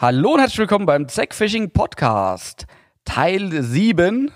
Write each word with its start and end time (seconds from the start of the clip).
Hallo 0.00 0.34
und 0.34 0.38
herzlich 0.38 0.60
willkommen 0.60 0.86
beim 0.86 1.08
Zack 1.08 1.34
Fishing 1.34 1.72
Podcast. 1.72 2.68
Teil 3.04 3.50
7 3.50 4.30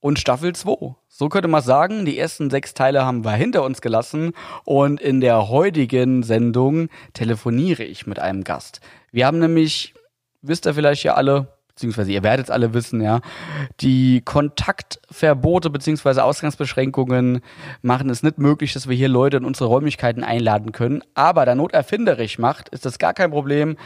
und 0.00 0.18
Staffel 0.18 0.54
2. 0.54 0.94
So 1.06 1.28
könnte 1.28 1.48
man 1.48 1.60
sagen, 1.60 2.06
die 2.06 2.18
ersten 2.18 2.48
sechs 2.48 2.72
Teile 2.72 3.04
haben 3.04 3.22
wir 3.22 3.32
hinter 3.32 3.62
uns 3.62 3.82
gelassen 3.82 4.32
und 4.64 5.02
in 5.02 5.20
der 5.20 5.50
heutigen 5.50 6.22
Sendung 6.22 6.88
telefoniere 7.12 7.84
ich 7.84 8.06
mit 8.06 8.20
einem 8.20 8.42
Gast. 8.42 8.80
Wir 9.10 9.26
haben 9.26 9.38
nämlich, 9.38 9.92
wisst 10.40 10.64
ihr 10.64 10.72
vielleicht 10.72 11.02
ja 11.04 11.12
alle, 11.12 11.58
beziehungsweise 11.82 12.12
ihr 12.12 12.22
werdet 12.22 12.46
es 12.46 12.50
alle 12.50 12.74
wissen, 12.74 13.00
ja, 13.00 13.20
die 13.80 14.20
Kontaktverbote 14.24 15.68
beziehungsweise 15.68 16.22
Ausgangsbeschränkungen 16.22 17.40
machen 17.82 18.08
es 18.08 18.22
nicht 18.22 18.38
möglich, 18.38 18.72
dass 18.72 18.88
wir 18.88 18.94
hier 18.94 19.08
Leute 19.08 19.38
in 19.38 19.44
unsere 19.44 19.68
Räumlichkeiten 19.68 20.22
einladen 20.22 20.70
können. 20.70 21.02
Aber 21.14 21.44
da 21.44 21.56
Not 21.56 21.72
erfinderisch 21.72 22.38
macht, 22.38 22.68
ist 22.68 22.86
das 22.86 23.00
gar 23.00 23.14
kein 23.14 23.32
Problem. 23.32 23.76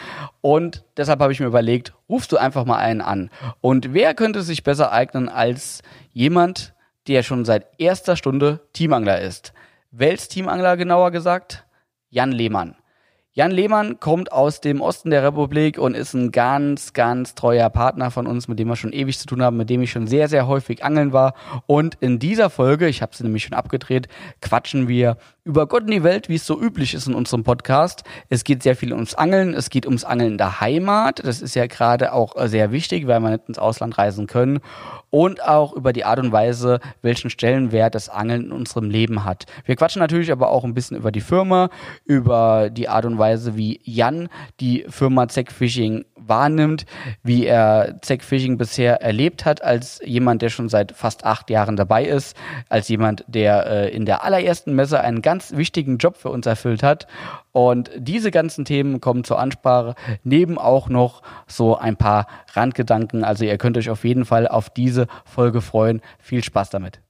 Und 0.43 0.85
deshalb 0.99 1.21
habe 1.21 1.33
ich 1.33 1.41
mir 1.41 1.47
überlegt, 1.47 1.95
rufst 2.07 2.33
du 2.33 2.37
einfach 2.37 2.67
mal 2.67 2.77
einen 2.77 3.01
an. 3.01 3.31
Und 3.63 3.95
wer 3.95 4.13
könnte 4.13 4.43
sich 4.43 4.63
besser 4.63 4.93
eignen 4.93 5.31
als 5.31 5.81
jemand, 6.13 6.75
der 7.09 7.23
schon 7.23 7.47
seit 7.47 7.67
erster 7.79 8.17
Stunde 8.17 8.61
Teamangler 8.75 9.23
ist? 9.23 9.55
Wels 9.91 10.29
Teamangler 10.29 10.77
genauer 10.77 11.13
gesagt? 11.13 11.65
Jan 12.11 12.31
Lehmann. 12.31 12.77
Jan 13.37 13.51
Lehmann 13.51 14.01
kommt 14.01 14.33
aus 14.33 14.63
dem 14.63 14.81
Osten 14.81 15.11
der 15.11 15.23
Republik 15.23 15.77
und 15.77 15.95
ist 15.95 16.15
ein 16.15 16.33
ganz, 16.33 16.95
ganz 16.95 17.35
treuer 17.35 17.69
Partner 17.69 18.11
von 18.11 18.27
uns, 18.27 18.49
mit 18.49 18.59
dem 18.59 18.69
wir 18.69 18.77
schon 18.77 18.95
ewig 18.95 19.19
zu 19.19 19.27
tun 19.27 19.43
haben, 19.43 19.59
mit 19.59 19.69
dem 19.69 19.83
ich 19.83 19.91
schon 19.91 20.07
sehr, 20.07 20.29
sehr 20.29 20.47
häufig 20.47 20.83
angeln 20.83 21.13
war. 21.13 21.35
Und 21.67 21.99
in 22.01 22.19
dieser 22.19 22.49
Folge, 22.49 22.89
ich 22.89 23.03
habe 23.03 23.15
sie 23.15 23.25
nämlich 23.25 23.43
schon 23.43 23.53
abgedreht, 23.53 24.09
quatschen 24.41 24.89
wir 24.89 25.19
über 25.47 25.69
Gott 25.69 25.83
und 25.83 25.93
die 25.93 26.03
Welt, 26.03 26.29
wie 26.29 26.35
es 26.35 26.45
so 26.45 26.61
üblich 26.61 26.93
ist 26.93 27.07
in 27.07 27.15
unserem 27.15 27.45
Podcast. 27.45 28.03
Es 28.29 28.43
geht 28.43 28.65
sehr 28.65 28.75
viel 28.75 28.93
ums 28.93 29.15
Angeln, 29.15 29.55
es 29.55 29.71
geht 29.71 29.87
ums 29.87 30.03
Angeln 30.03 30.39
der 30.39 30.61
Heimat. 30.61 31.25
Das 31.25 31.41
ist 31.41 31.55
ja 31.55 31.69
gerade 31.69 32.13
auch 32.13 32.35
sehr 32.49 32.73
wichtig, 32.73 33.07
weil 33.07 33.21
wir 33.21 33.31
nicht 33.31 33.49
ins 33.49 33.59
Ausland 33.59 33.97
reisen 33.97 34.27
können 34.27 34.59
und 35.11 35.43
auch 35.43 35.73
über 35.73 35.93
die 35.93 36.05
Art 36.05 36.19
und 36.19 36.33
Weise, 36.33 36.81
welchen 37.01 37.31
Stellenwert 37.31 37.95
das 37.95 38.09
Angeln 38.09 38.47
in 38.47 38.53
unserem 38.53 38.91
Leben 38.91 39.25
hat. 39.25 39.47
Wir 39.65 39.77
quatschen 39.77 40.01
natürlich 40.01 40.33
aber 40.33 40.51
auch 40.51 40.65
ein 40.65 40.75
bisschen 40.75 40.97
über 40.97 41.13
die 41.13 41.21
Firma, 41.21 41.71
über 42.05 42.69
die 42.71 42.89
Art 42.89 43.05
und 43.05 43.17
Weise, 43.17 43.57
wie 43.57 43.81
Jan 43.85 44.29
die 44.59 44.85
Firma 44.89 45.29
Zack 45.29 45.53
Fishing 45.53 46.05
wahrnimmt, 46.17 46.87
wie 47.23 47.47
er 47.47 47.99
Zack 48.03 48.25
Fishing 48.25 48.59
bisher 48.59 49.01
erlebt 49.01 49.45
hat 49.45 49.63
als 49.63 50.01
jemand, 50.05 50.43
der 50.43 50.49
schon 50.49 50.69
seit 50.69 50.93
fast 50.93 51.25
acht 51.25 51.51
Jahren 51.51 51.77
dabei 51.77 52.05
ist, 52.05 52.37
als 52.69 52.89
jemand, 52.89 53.25
der 53.29 53.67
äh, 53.67 53.95
in 53.95 54.07
der 54.07 54.25
allerersten 54.25 54.75
Messe 54.75 55.01
einen 55.01 55.23
ganz 55.23 55.36
wichtigen 55.51 55.99
Job 55.99 56.17
für 56.17 56.31
uns 56.31 56.47
erfüllt 56.47 56.83
hat 56.83 57.07
und 57.53 57.91
diese 57.97 58.31
ganzen 58.31 58.65
Themen 58.65 59.01
kommen 59.01 59.25
zur 59.25 59.39
Ansprache, 59.39 59.95
neben 60.25 60.59
auch 60.59 60.89
noch 60.89 61.23
so 61.47 61.77
ein 61.77 61.97
paar 61.97 62.27
Randgedanken. 62.53 63.25
Also 63.25 63.45
ihr 63.45 63.59
könnt 63.59 63.79
euch 63.79 63.91
auf 63.91 64.05
jeden 64.05 64.25
Fall 64.25 64.49
auf 64.49 64.71
diese 64.71 65.07
Folge 65.25 65.61
freuen. 65.61 66.01
Viel 66.19 66.45
Spaß 66.45 66.71
damit. 66.71 67.01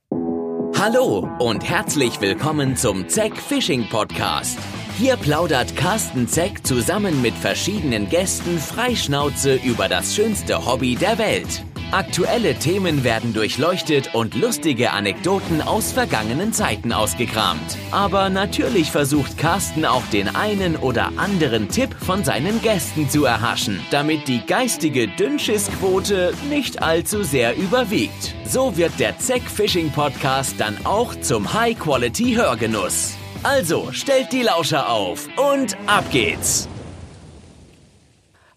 Hallo 0.79 1.29
und 1.39 1.69
herzlich 1.69 2.21
willkommen 2.21 2.77
zum 2.77 3.09
Zeck 3.09 3.37
Fishing 3.37 3.89
Podcast. 3.89 4.59
Hier 4.99 5.17
plaudert 5.17 5.75
Carsten 5.75 6.29
Zeck 6.29 6.67
zusammen 6.67 7.23
mit 7.23 7.35
verschiedenen 7.35 8.09
Gästen 8.09 8.59
freischnauze 8.59 9.57
über 9.57 9.89
das 9.89 10.15
schönste 10.15 10.67
Hobby 10.67 10.97
der 10.97 11.19
Welt. 11.19 11.65
Aktuelle 11.93 12.57
Themen 12.57 13.05
werden 13.05 13.33
durchleuchtet 13.33 14.13
und 14.13 14.35
lustige 14.35 14.91
Anekdoten 14.91 15.63
aus 15.63 15.93
vergangenen 15.93 16.53
Zeiten 16.53 16.93
ausgekramt. 16.93 17.79
Aber 17.93 18.29
natürlich 18.29 18.91
versucht 18.91 19.39
Carsten 19.39 19.85
auch 19.85 20.05
den 20.07 20.35
einen 20.35 20.75
oder 20.75 21.13
anderen 21.17 21.69
Tipp 21.69 21.95
von 21.95 22.25
seinen 22.25 22.61
Gästen 22.61 23.09
zu 23.09 23.25
erhaschen, 23.25 23.81
damit 23.93 24.27
die 24.27 24.45
geistige 24.45 25.07
Dünnschissquote 25.07 26.35
nicht 26.51 26.83
allzu 26.83 27.23
sehr 27.23 27.57
überwiegt. 27.57 28.35
So 28.45 28.77
wird 28.77 28.99
der 28.99 29.17
Zeck 29.19 29.43
Fishing 29.43 29.93
Podcast 29.93 30.57
dann 30.59 30.77
auch 30.85 31.15
zum 31.21 31.53
High-Quality-Hörgenuss. 31.53 33.17
Also 33.45 33.93
stellt 33.93 34.33
die 34.33 34.43
Lauscher 34.43 34.89
auf 34.89 35.29
und 35.37 35.77
ab 35.87 36.05
geht's. 36.11 36.69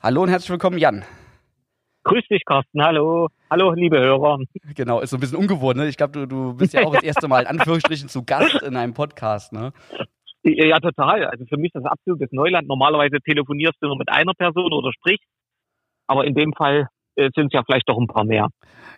Hallo 0.01 0.23
und 0.23 0.29
herzlich 0.29 0.49
willkommen, 0.49 0.79
Jan. 0.79 1.05
Grüß 2.09 2.27
dich, 2.27 2.43
Carsten. 2.43 2.83
Hallo. 2.83 3.27
Hallo, 3.51 3.71
liebe 3.73 3.99
Hörer. 3.99 4.39
Genau, 4.73 4.99
ist 4.99 5.11
so 5.11 5.17
ein 5.17 5.19
bisschen 5.19 5.37
ungewohnt, 5.37 5.77
ne? 5.77 5.87
Ich 5.87 5.95
glaube, 5.95 6.13
du, 6.13 6.25
du 6.25 6.57
bist 6.57 6.73
ja 6.73 6.83
auch 6.83 6.91
das 6.91 7.03
erste 7.03 7.27
Mal 7.27 7.41
in 7.41 7.47
Anführungsstrichen 7.47 8.09
zu 8.09 8.25
Gast 8.25 8.63
in 8.63 8.75
einem 8.75 8.95
Podcast, 8.95 9.53
ne? 9.53 9.73
Ja, 10.41 10.79
total. 10.79 11.25
Also 11.25 11.45
für 11.45 11.57
mich 11.57 11.71
ist 11.71 11.83
das 11.83 11.85
absolutes 11.85 12.31
Neuland. 12.31 12.67
Normalerweise 12.67 13.17
telefonierst 13.23 13.75
du 13.79 13.89
nur 13.89 13.97
mit 13.99 14.09
einer 14.09 14.33
Person 14.33 14.73
oder 14.73 14.91
sprichst. 14.91 15.27
Aber 16.07 16.25
in 16.25 16.33
dem 16.33 16.51
Fall 16.53 16.87
äh, 17.15 17.29
sind 17.35 17.47
es 17.47 17.53
ja 17.53 17.61
vielleicht 17.63 17.87
doch 17.87 17.99
ein 17.99 18.07
paar 18.07 18.23
mehr. 18.23 18.47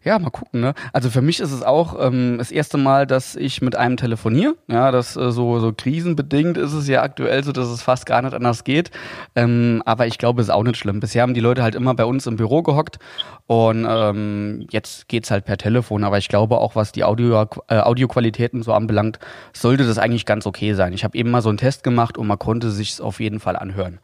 Ja, 0.04 0.18
mal 0.18 0.32
gucken. 0.32 0.62
Ne? 0.62 0.74
Also 0.94 1.12
für 1.12 1.22
mich 1.22 1.40
ist 1.40 1.52
es 1.52 1.62
auch 1.62 1.96
ähm, 2.00 2.40
das 2.40 2.52
erste 2.52 2.78
Mal, 2.80 3.06
dass 3.06 3.36
ich 3.36 3.62
mit 3.62 3.76
einem 3.76 3.98
telefoniere. 3.98 4.56
Ja, 4.68 4.92
das 4.92 5.16
äh, 5.16 5.32
so 5.32 5.60
so 5.60 5.72
krisenbedingt 5.74 6.58
ist 6.58 6.74
es 6.74 6.88
ja 6.88 7.04
aktuell 7.04 7.44
so, 7.44 7.52
dass 7.52 7.68
es 7.68 7.84
fast 7.84 8.08
gar 8.08 8.24
nicht 8.24 8.34
anders 8.34 8.64
geht. 8.64 8.90
Ähm, 9.36 9.84
aber 9.86 10.08
ich 10.08 10.18
glaube, 10.18 10.42
es 10.42 10.48
ist 10.48 10.54
auch 10.54 10.64
nicht 10.64 10.78
schlimm. 10.78 11.00
Bisher 11.00 11.22
haben 11.22 11.36
die 11.36 11.40
Leute 11.40 11.62
halt 11.62 11.76
immer 11.76 11.94
bei 11.94 12.06
uns 12.06 12.26
im 12.26 12.36
Büro 12.36 12.64
gehockt 12.64 12.98
und 13.46 13.86
ähm, 13.88 14.66
jetzt 14.72 15.08
geht's 15.08 15.30
halt 15.30 15.46
per 15.46 15.58
Telefon. 15.58 16.04
Aber 16.04 16.18
ich 16.18 16.30
glaube 16.30 16.58
auch, 16.58 16.76
was 16.76 16.92
die 16.92 17.04
Audio 17.04 17.48
äh, 17.68 17.78
Audioqualitäten 17.78 18.64
so 18.64 18.74
anbelangt, 18.74 19.20
sollte 19.54 19.86
das 19.86 20.00
eigentlich 20.00 20.26
ganz 20.26 20.48
okay 20.48 20.74
sein. 20.74 20.94
Ich 20.94 21.04
habe 21.04 21.16
eben 21.16 21.30
mal 21.30 21.44
so 21.44 21.50
einen 21.50 21.60
Test 21.60 21.84
gemacht 21.84 22.18
und 22.18 22.26
man 22.26 22.40
konnte 22.40 22.72
sich 22.72 23.00
auf 23.02 23.20
jeden 23.20 23.40
Fall 23.40 23.56
anhören. 23.56 24.00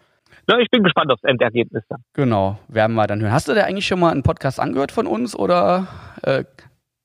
Ja, 0.49 0.59
ich 0.59 0.69
bin 0.69 0.83
gespannt 0.83 1.11
aufs 1.11 1.23
Endergebnis 1.23 1.83
dann. 1.89 2.03
Genau, 2.13 2.57
werden 2.69 2.95
wir 2.95 3.05
dann 3.05 3.21
hören. 3.21 3.33
Hast 3.33 3.49
du 3.49 3.53
da 3.53 3.63
eigentlich 3.63 3.85
schon 3.85 3.99
mal 3.99 4.11
einen 4.11 4.23
Podcast 4.23 4.59
angehört 4.59 4.93
von 4.93 5.05
uns 5.05 5.37
oder 5.37 5.87
äh, 6.23 6.45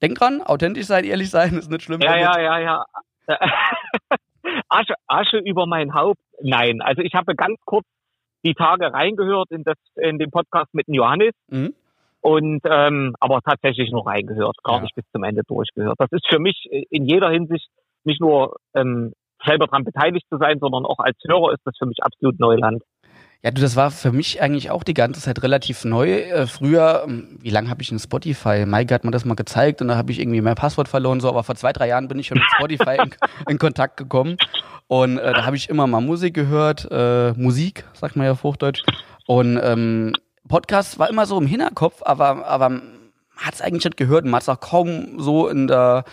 denk 0.01 0.17
dran, 0.17 0.43
authentisch 0.43 0.87
sein, 0.87 1.05
ehrlich 1.05 1.31
sein, 1.31 1.55
ist 1.59 1.71
nicht 1.71 1.83
schlimm. 1.83 2.01
Ja, 2.01 2.17
ja, 2.17 2.41
ja, 2.41 2.59
ja. 2.59 2.85
Asche, 4.69 4.95
Asche 5.07 5.39
über 5.39 5.67
mein 5.67 5.93
Haupt. 5.93 6.21
Nein, 6.41 6.81
also 6.83 7.03
ich 7.03 7.15
habe 7.15 7.35
ganz 7.35 7.59
kurz 7.65 7.87
die 8.45 8.55
Tage 8.55 8.93
reingehört 8.93 9.51
in, 9.51 9.65
das, 9.65 9.77
in 9.97 10.19
den 10.19 10.31
Podcast 10.31 10.73
mit 10.73 10.87
dem 10.87 10.95
Johannes. 10.95 11.33
Mhm. 11.49 11.75
Und 12.21 12.61
ähm, 12.65 13.17
aber 13.19 13.41
tatsächlich 13.41 13.91
noch 13.91 14.07
reingehört, 14.07 14.57
gar 14.63 14.77
ja. 14.77 14.83
nicht 14.83 14.95
bis 14.95 15.05
zum 15.13 15.25
Ende 15.25 15.43
durchgehört. 15.45 15.97
Das 15.99 16.13
ist 16.13 16.27
für 16.29 16.39
mich 16.39 16.69
in 16.71 17.07
jeder 17.07 17.31
Hinsicht 17.31 17.69
nicht 18.05 18.21
nur 18.21 18.57
ähm, 18.75 19.13
selber 19.45 19.67
daran 19.67 19.83
beteiligt 19.83 20.27
zu 20.29 20.39
sein, 20.39 20.61
sondern 20.61 20.85
auch 20.87 21.01
als 21.01 21.17
Hörer 21.27 21.53
ist 21.53 21.63
das 21.65 21.77
für 21.77 21.87
mich 21.87 22.03
absolut 22.03 22.39
Neuland. 22.39 22.85
Ja, 23.45 23.51
du, 23.51 23.61
das 23.61 23.75
war 23.75 23.91
für 23.91 24.13
mich 24.13 24.41
eigentlich 24.41 24.71
auch 24.71 24.85
die 24.85 24.95
ganze 24.95 25.21
Zeit 25.21 25.43
relativ 25.43 25.85
neu. 25.85 26.13
Äh, 26.13 26.47
früher, 26.47 27.03
ähm, 27.09 27.39
wie 27.41 27.51
lange 27.51 27.71
habe 27.71 27.83
ich 27.83 27.91
in 27.91 27.99
Spotify? 27.99 28.65
Maike 28.67 28.95
hat 28.95 29.03
mir 29.03 29.11
das 29.11 29.25
mal 29.25 29.35
gezeigt 29.35 29.83
und 29.83 29.89
da 29.89 29.97
habe 29.97 30.13
ich 30.13 30.21
irgendwie 30.21 30.41
mein 30.41 30.55
Passwort 30.55 30.87
verloren, 30.87 31.19
so, 31.19 31.29
aber 31.29 31.43
vor 31.43 31.57
zwei, 31.57 31.73
drei 31.73 31.89
Jahren 31.89 32.07
bin 32.07 32.21
ich 32.21 32.29
schon 32.29 32.39
mit 32.39 32.47
Spotify 32.57 32.99
in, 33.03 33.11
in, 33.49 33.59
Kontakt 33.59 33.97
gekommen. 33.97 34.37
Und 34.87 35.19
äh, 35.19 35.33
da 35.33 35.45
habe 35.45 35.57
ich 35.57 35.69
immer 35.69 35.89
mal 35.89 36.01
Musik 36.01 36.35
gehört, 36.35 36.87
äh, 36.93 37.33
Musik, 37.33 37.85
sagt 37.95 38.15
man 38.15 38.27
ja 38.27 38.33
auf 38.33 38.45
Hochdeutsch. 38.45 38.85
Und 39.27 39.59
ähm, 39.61 40.13
Podcast 40.47 41.01
war 41.01 41.11
immer 41.11 41.27
so 41.27 41.37
im 41.37 41.47
Hinterkopf, 41.49 42.01
aber, 42.05 42.47
aber 42.47 42.81
hat 43.37 43.55
es 43.55 43.61
eigentlich 43.61 43.85
nicht 43.85 43.97
gehört 43.97 44.25
und 44.25 44.31
man 44.31 44.37
hat 44.37 44.43
es 44.43 44.49
auch 44.49 44.61
kaum 44.61 45.19
so 45.19 45.49
in 45.49 45.67
der, 45.67 46.05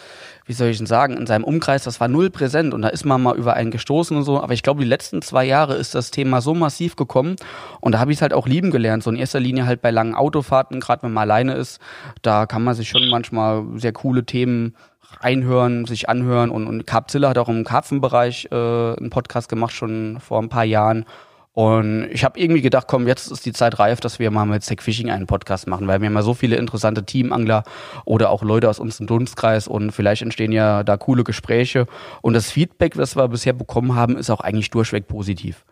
wie 0.50 0.54
soll 0.54 0.70
ich 0.70 0.80
denn 0.80 0.88
sagen, 0.88 1.16
in 1.16 1.28
seinem 1.28 1.44
Umkreis, 1.44 1.84
das 1.84 2.00
war 2.00 2.08
null 2.08 2.32
präsent 2.32 2.74
und 2.74 2.82
da 2.82 2.88
ist 2.88 3.06
man 3.06 3.22
mal 3.22 3.38
über 3.38 3.54
einen 3.54 3.70
gestoßen 3.70 4.18
und 4.18 4.24
so. 4.24 4.42
Aber 4.42 4.52
ich 4.54 4.64
glaube, 4.64 4.82
die 4.82 4.90
letzten 4.90 5.22
zwei 5.22 5.46
Jahre 5.46 5.76
ist 5.76 5.94
das 5.94 6.10
Thema 6.10 6.42
so 6.42 6.56
massiv 6.56 6.96
gekommen 6.96 7.36
und 7.82 7.92
da 7.92 8.00
habe 8.00 8.12
ich 8.12 8.18
es 8.18 8.24
halt 8.24 8.34
auch 8.34 8.48
lieben 8.48 8.72
gelernt. 8.72 9.04
So 9.04 9.12
in 9.12 9.16
erster 9.16 9.40
Linie 9.40 9.68
halt 9.68 9.84
bei 9.84 9.92
langen 9.92 10.16
Autofahrten, 10.16 10.80
gerade 10.80 11.04
wenn 11.04 11.14
man 11.14 11.22
alleine 11.30 11.54
ist, 11.54 11.80
da 12.24 12.48
kann 12.48 12.64
man 12.64 12.74
sich 12.74 12.90
schon 12.90 13.08
manchmal 13.10 13.64
sehr 13.76 13.94
coole 13.94 14.26
Themen 14.26 14.76
reinhören, 15.20 15.86
sich 15.86 16.10
anhören 16.10 16.50
und, 16.50 16.66
und 16.66 16.88
Carpzilla 16.88 17.30
hat 17.30 17.38
auch 17.38 17.50
im 17.50 17.64
Karpfenbereich 17.64 18.48
äh, 18.52 18.56
einen 18.56 19.12
Podcast 19.12 19.50
gemacht, 19.50 19.74
schon 19.74 20.18
vor 20.20 20.42
ein 20.42 20.50
paar 20.50 20.66
Jahren. 20.66 21.06
Und 21.54 22.10
ich 22.12 22.24
habe 22.24 22.40
irgendwie 22.40 22.62
gedacht, 22.62 22.88
komm, 22.88 23.08
jetzt 23.08 23.32
ist 23.32 23.46
die 23.46 23.54
Zeit 23.54 23.80
reif, 23.80 24.00
dass 24.00 24.20
wir 24.20 24.30
mal 24.30 24.46
mit 24.46 24.64
Zack 24.64 24.84
Fishing 24.84 25.10
einen 25.10 25.26
Podcast 25.26 25.68
machen, 25.68 25.88
weil 25.88 26.00
wir 26.00 26.08
haben 26.08 26.16
ja 26.16 26.22
so 26.22 26.34
viele 26.34 26.56
interessante 26.58 27.06
Teamangler 27.06 27.64
oder 28.06 28.30
auch 28.30 28.44
Leute 28.44 28.70
aus 28.70 28.80
unserem 28.80 29.08
Dunstkreis 29.08 29.68
und 29.68 29.92
vielleicht 29.92 30.22
entstehen 30.22 30.52
ja 30.52 30.84
da 30.84 30.98
coole 30.98 31.24
Gespräche. 31.24 31.88
Und 32.22 32.34
das 32.34 32.52
Feedback, 32.52 32.98
was 32.98 33.18
wir 33.18 33.28
bisher 33.28 33.54
bekommen 33.54 33.96
haben, 33.96 34.16
ist 34.16 34.30
auch 34.30 34.42
eigentlich 34.42 34.70
durchweg 34.70 35.08
positiv. 35.08 35.66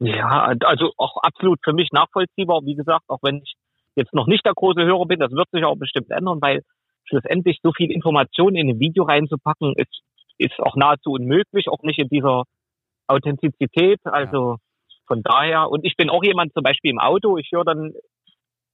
Ja, 0.00 0.52
also 0.64 0.92
auch 0.96 1.18
absolut 1.22 1.60
für 1.62 1.72
mich 1.72 1.90
nachvollziehbar. 1.92 2.62
Wie 2.64 2.74
gesagt, 2.74 3.04
auch 3.08 3.20
wenn 3.22 3.36
ich 3.36 3.54
jetzt 3.94 4.12
noch 4.12 4.26
nicht 4.26 4.44
der 4.44 4.54
große 4.54 4.82
Hörer 4.82 5.06
bin, 5.06 5.20
das 5.20 5.30
wird 5.30 5.48
sich 5.52 5.64
auch 5.64 5.76
bestimmt 5.76 6.10
ändern, 6.10 6.38
weil 6.40 6.62
schlussendlich 7.04 7.60
so 7.62 7.72
viel 7.72 7.92
Information 7.92 8.56
in 8.56 8.68
ein 8.68 8.80
Video 8.80 9.04
reinzupacken, 9.04 9.74
ist, 9.76 10.00
ist 10.38 10.58
auch 10.58 10.74
nahezu 10.74 11.12
unmöglich, 11.12 11.68
auch 11.68 11.82
nicht 11.82 12.00
in 12.00 12.08
dieser 12.08 12.44
Authentizität. 13.06 14.00
Also 14.04 14.52
ja 14.52 14.56
von 15.10 15.22
daher, 15.24 15.68
und 15.68 15.84
ich 15.84 15.96
bin 15.96 16.08
auch 16.08 16.22
jemand 16.22 16.52
zum 16.52 16.62
Beispiel 16.62 16.92
im 16.92 17.00
Auto, 17.00 17.36
ich 17.36 17.50
höre 17.52 17.64
dann 17.64 17.94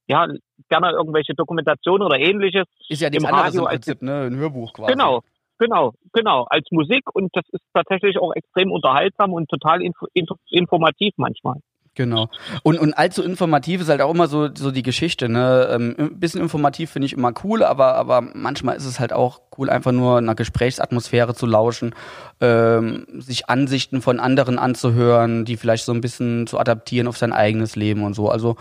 ja 0.07 0.27
gerne 0.69 0.91
irgendwelche 0.91 1.33
Dokumentationen 1.33 2.05
oder 2.05 2.19
ähnliches. 2.19 2.65
Ist 2.89 3.01
ja 3.01 3.09
nichts 3.09 3.27
im 3.27 3.33
Radio 3.33 3.63
im 3.63 3.69
Prinzip, 3.69 4.03
ne? 4.03 4.27
Ein 4.27 4.37
Hörbuch 4.37 4.71
quasi. 4.73 4.93
Genau, 4.93 5.21
genau, 5.57 5.93
genau, 6.13 6.45
als 6.47 6.67
Musik 6.69 7.03
und 7.11 7.35
das 7.35 7.43
ist 7.51 7.63
tatsächlich 7.73 8.19
auch 8.19 8.33
extrem 8.35 8.71
unterhaltsam 8.71 9.33
und 9.33 9.49
total 9.49 9.81
info, 9.81 10.05
informativ 10.51 11.15
manchmal. 11.17 11.55
Genau. 11.97 12.29
Und, 12.61 12.77
und 12.77 12.93
allzu 12.93 13.23
informativ 13.23 13.81
ist 13.81 13.89
halt 13.89 14.01
auch 14.01 14.13
immer 14.13 14.27
so, 14.27 14.49
so 14.53 14.69
die 14.69 14.83
Geschichte. 14.83 15.29
Ne? 15.29 15.67
Ähm, 15.71 15.95
ein 15.97 16.19
bisschen 16.19 16.39
informativ 16.41 16.91
finde 16.91 17.07
ich 17.07 17.13
immer 17.13 17.33
cool, 17.43 17.63
aber, 17.63 17.95
aber 17.95 18.21
manchmal 18.21 18.77
ist 18.77 18.85
es 18.85 18.99
halt 18.99 19.13
auch 19.13 19.41
cool, 19.57 19.71
einfach 19.71 19.91
nur 19.91 20.19
einer 20.19 20.35
Gesprächsatmosphäre 20.35 21.33
zu 21.33 21.47
lauschen, 21.47 21.95
ähm, 22.39 23.07
sich 23.17 23.49
Ansichten 23.49 24.03
von 24.03 24.19
anderen 24.19 24.59
anzuhören, 24.59 25.43
die 25.43 25.57
vielleicht 25.57 25.85
so 25.85 25.91
ein 25.91 26.01
bisschen 26.01 26.45
zu 26.45 26.59
adaptieren 26.59 27.07
auf 27.07 27.17
sein 27.17 27.33
eigenes 27.33 27.75
Leben 27.75 28.03
und 28.03 28.13
so. 28.13 28.29
Also 28.29 28.57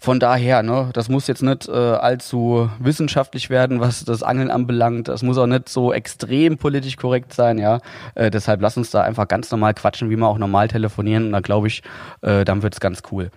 von 0.00 0.20
daher, 0.20 0.62
ne, 0.62 0.90
das 0.92 1.08
muss 1.08 1.26
jetzt 1.26 1.42
nicht 1.42 1.68
äh, 1.68 1.72
allzu 1.72 2.70
wissenschaftlich 2.78 3.50
werden, 3.50 3.80
was 3.80 4.04
das 4.04 4.22
Angeln 4.22 4.50
anbelangt. 4.50 5.08
Das 5.08 5.22
muss 5.22 5.38
auch 5.38 5.46
nicht 5.46 5.68
so 5.68 5.92
extrem 5.92 6.56
politisch 6.56 6.96
korrekt 6.96 7.32
sein, 7.32 7.58
ja. 7.58 7.80
Äh, 8.14 8.30
deshalb 8.30 8.60
lass 8.60 8.76
uns 8.76 8.90
da 8.90 9.02
einfach 9.02 9.26
ganz 9.26 9.50
normal 9.50 9.74
quatschen, 9.74 10.08
wie 10.08 10.16
wir 10.16 10.28
auch 10.28 10.38
normal 10.38 10.68
telefonieren. 10.68 11.26
Und 11.26 11.32
da 11.32 11.40
glaube 11.40 11.66
ich, 11.66 11.82
äh, 12.22 12.44
dann 12.44 12.62
wird's 12.62 12.78
ganz 12.78 13.02
cool. 13.10 13.30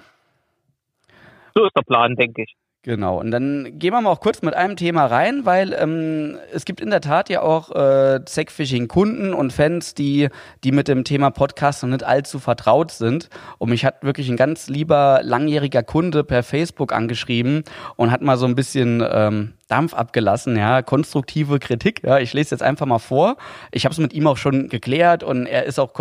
So 1.56 1.66
ist 1.66 1.76
der 1.76 1.82
Plan, 1.82 2.16
denke 2.16 2.44
ich. 2.44 2.56
Genau, 2.84 3.20
und 3.20 3.30
dann 3.30 3.78
gehen 3.78 3.94
wir 3.94 4.02
mal 4.02 4.10
auch 4.10 4.22
kurz 4.22 4.42
mit 4.42 4.56
einem 4.56 4.76
Thema 4.76 5.06
rein, 5.06 5.46
weil 5.46 5.74
ähm, 5.74 6.40
es 6.52 6.66
gibt 6.66 6.82
in 6.82 6.90
der 6.90 7.02
Tat 7.02 7.30
ja 7.30 7.44
auch 7.44 7.70
äh, 7.76 8.26
Zackfishing-Kunden 8.26 9.36
und 9.36 9.54
Fans, 9.54 9.94
die, 9.94 10.30
die 10.64 10.72
mit 10.72 10.88
dem 10.88 11.04
Thema 11.04 11.30
Podcast 11.30 11.84
noch 11.84 11.92
nicht 11.92 12.04
allzu 12.04 12.40
vertraut 12.40 12.90
sind. 12.90 13.30
Und 13.60 13.70
mich 13.70 13.86
hat 13.86 14.02
wirklich 14.02 14.30
ein 14.30 14.36
ganz 14.36 14.68
lieber 14.68 15.20
langjähriger 15.22 15.84
Kunde 15.84 16.24
per 16.24 16.42
Facebook 16.42 16.92
angeschrieben 16.92 17.66
und 17.98 18.10
hat 18.10 18.24
mal 18.24 18.38
so 18.38 18.48
ein 18.48 18.56
bisschen 18.56 19.06
ähm, 19.08 19.54
Dampf 19.68 19.94
abgelassen, 19.94 20.58
ja, 20.58 20.82
konstruktive 20.82 21.60
Kritik. 21.60 22.02
Ja, 22.04 22.18
ich 22.18 22.34
lese 22.34 22.56
jetzt 22.56 22.64
einfach 22.64 22.88
mal 22.88 22.98
vor. 22.98 23.38
Ich 23.72 23.86
habe 23.86 23.94
es 23.94 24.00
mit 24.00 24.12
ihm 24.12 24.26
auch 24.26 24.38
schon 24.38 24.70
geklärt 24.70 25.24
und 25.24 25.46
er 25.46 25.66
ist 25.66 25.80
auch 25.80 25.94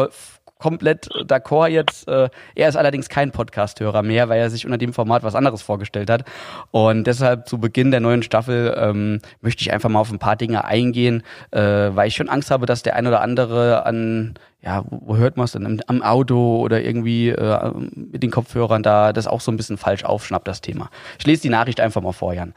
komplett 0.60 1.08
d'accord 1.26 1.68
jetzt. 1.68 2.06
Äh, 2.06 2.28
er 2.54 2.68
ist 2.68 2.76
allerdings 2.76 3.08
kein 3.08 3.32
Podcast-Hörer 3.32 4.02
mehr, 4.02 4.28
weil 4.28 4.40
er 4.40 4.50
sich 4.50 4.64
unter 4.64 4.78
dem 4.78 4.92
Format 4.92 5.22
was 5.24 5.34
anderes 5.34 5.62
vorgestellt 5.62 6.10
hat. 6.10 6.24
Und 6.70 7.04
deshalb 7.06 7.48
zu 7.48 7.58
Beginn 7.58 7.90
der 7.90 8.00
neuen 8.00 8.22
Staffel 8.22 8.74
ähm, 8.78 9.20
möchte 9.40 9.62
ich 9.62 9.72
einfach 9.72 9.88
mal 9.88 10.00
auf 10.00 10.12
ein 10.12 10.18
paar 10.18 10.36
Dinge 10.36 10.64
eingehen, 10.64 11.22
äh, 11.50 11.60
weil 11.60 12.08
ich 12.08 12.14
schon 12.14 12.28
Angst 12.28 12.50
habe, 12.50 12.66
dass 12.66 12.82
der 12.82 12.94
ein 12.94 13.06
oder 13.06 13.20
andere 13.20 13.84
an 13.84 14.34
ja, 14.62 14.84
wo 14.90 15.16
hört 15.16 15.38
man 15.38 15.44
es 15.44 15.52
denn? 15.52 15.80
Am 15.86 16.02
Auto 16.02 16.58
oder 16.60 16.82
irgendwie 16.82 17.30
äh, 17.30 17.72
mit 17.94 18.22
den 18.22 18.30
Kopfhörern 18.30 18.82
da 18.82 19.14
das 19.14 19.26
auch 19.26 19.40
so 19.40 19.50
ein 19.50 19.56
bisschen 19.56 19.78
falsch 19.78 20.04
aufschnappt, 20.04 20.46
das 20.46 20.60
Thema. 20.60 20.90
Ich 21.18 21.26
lese 21.26 21.40
die 21.40 21.48
Nachricht 21.48 21.80
einfach 21.80 22.02
mal 22.02 22.12
vor, 22.12 22.34
Jan. 22.34 22.52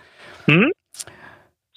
Mhm. 0.48 0.74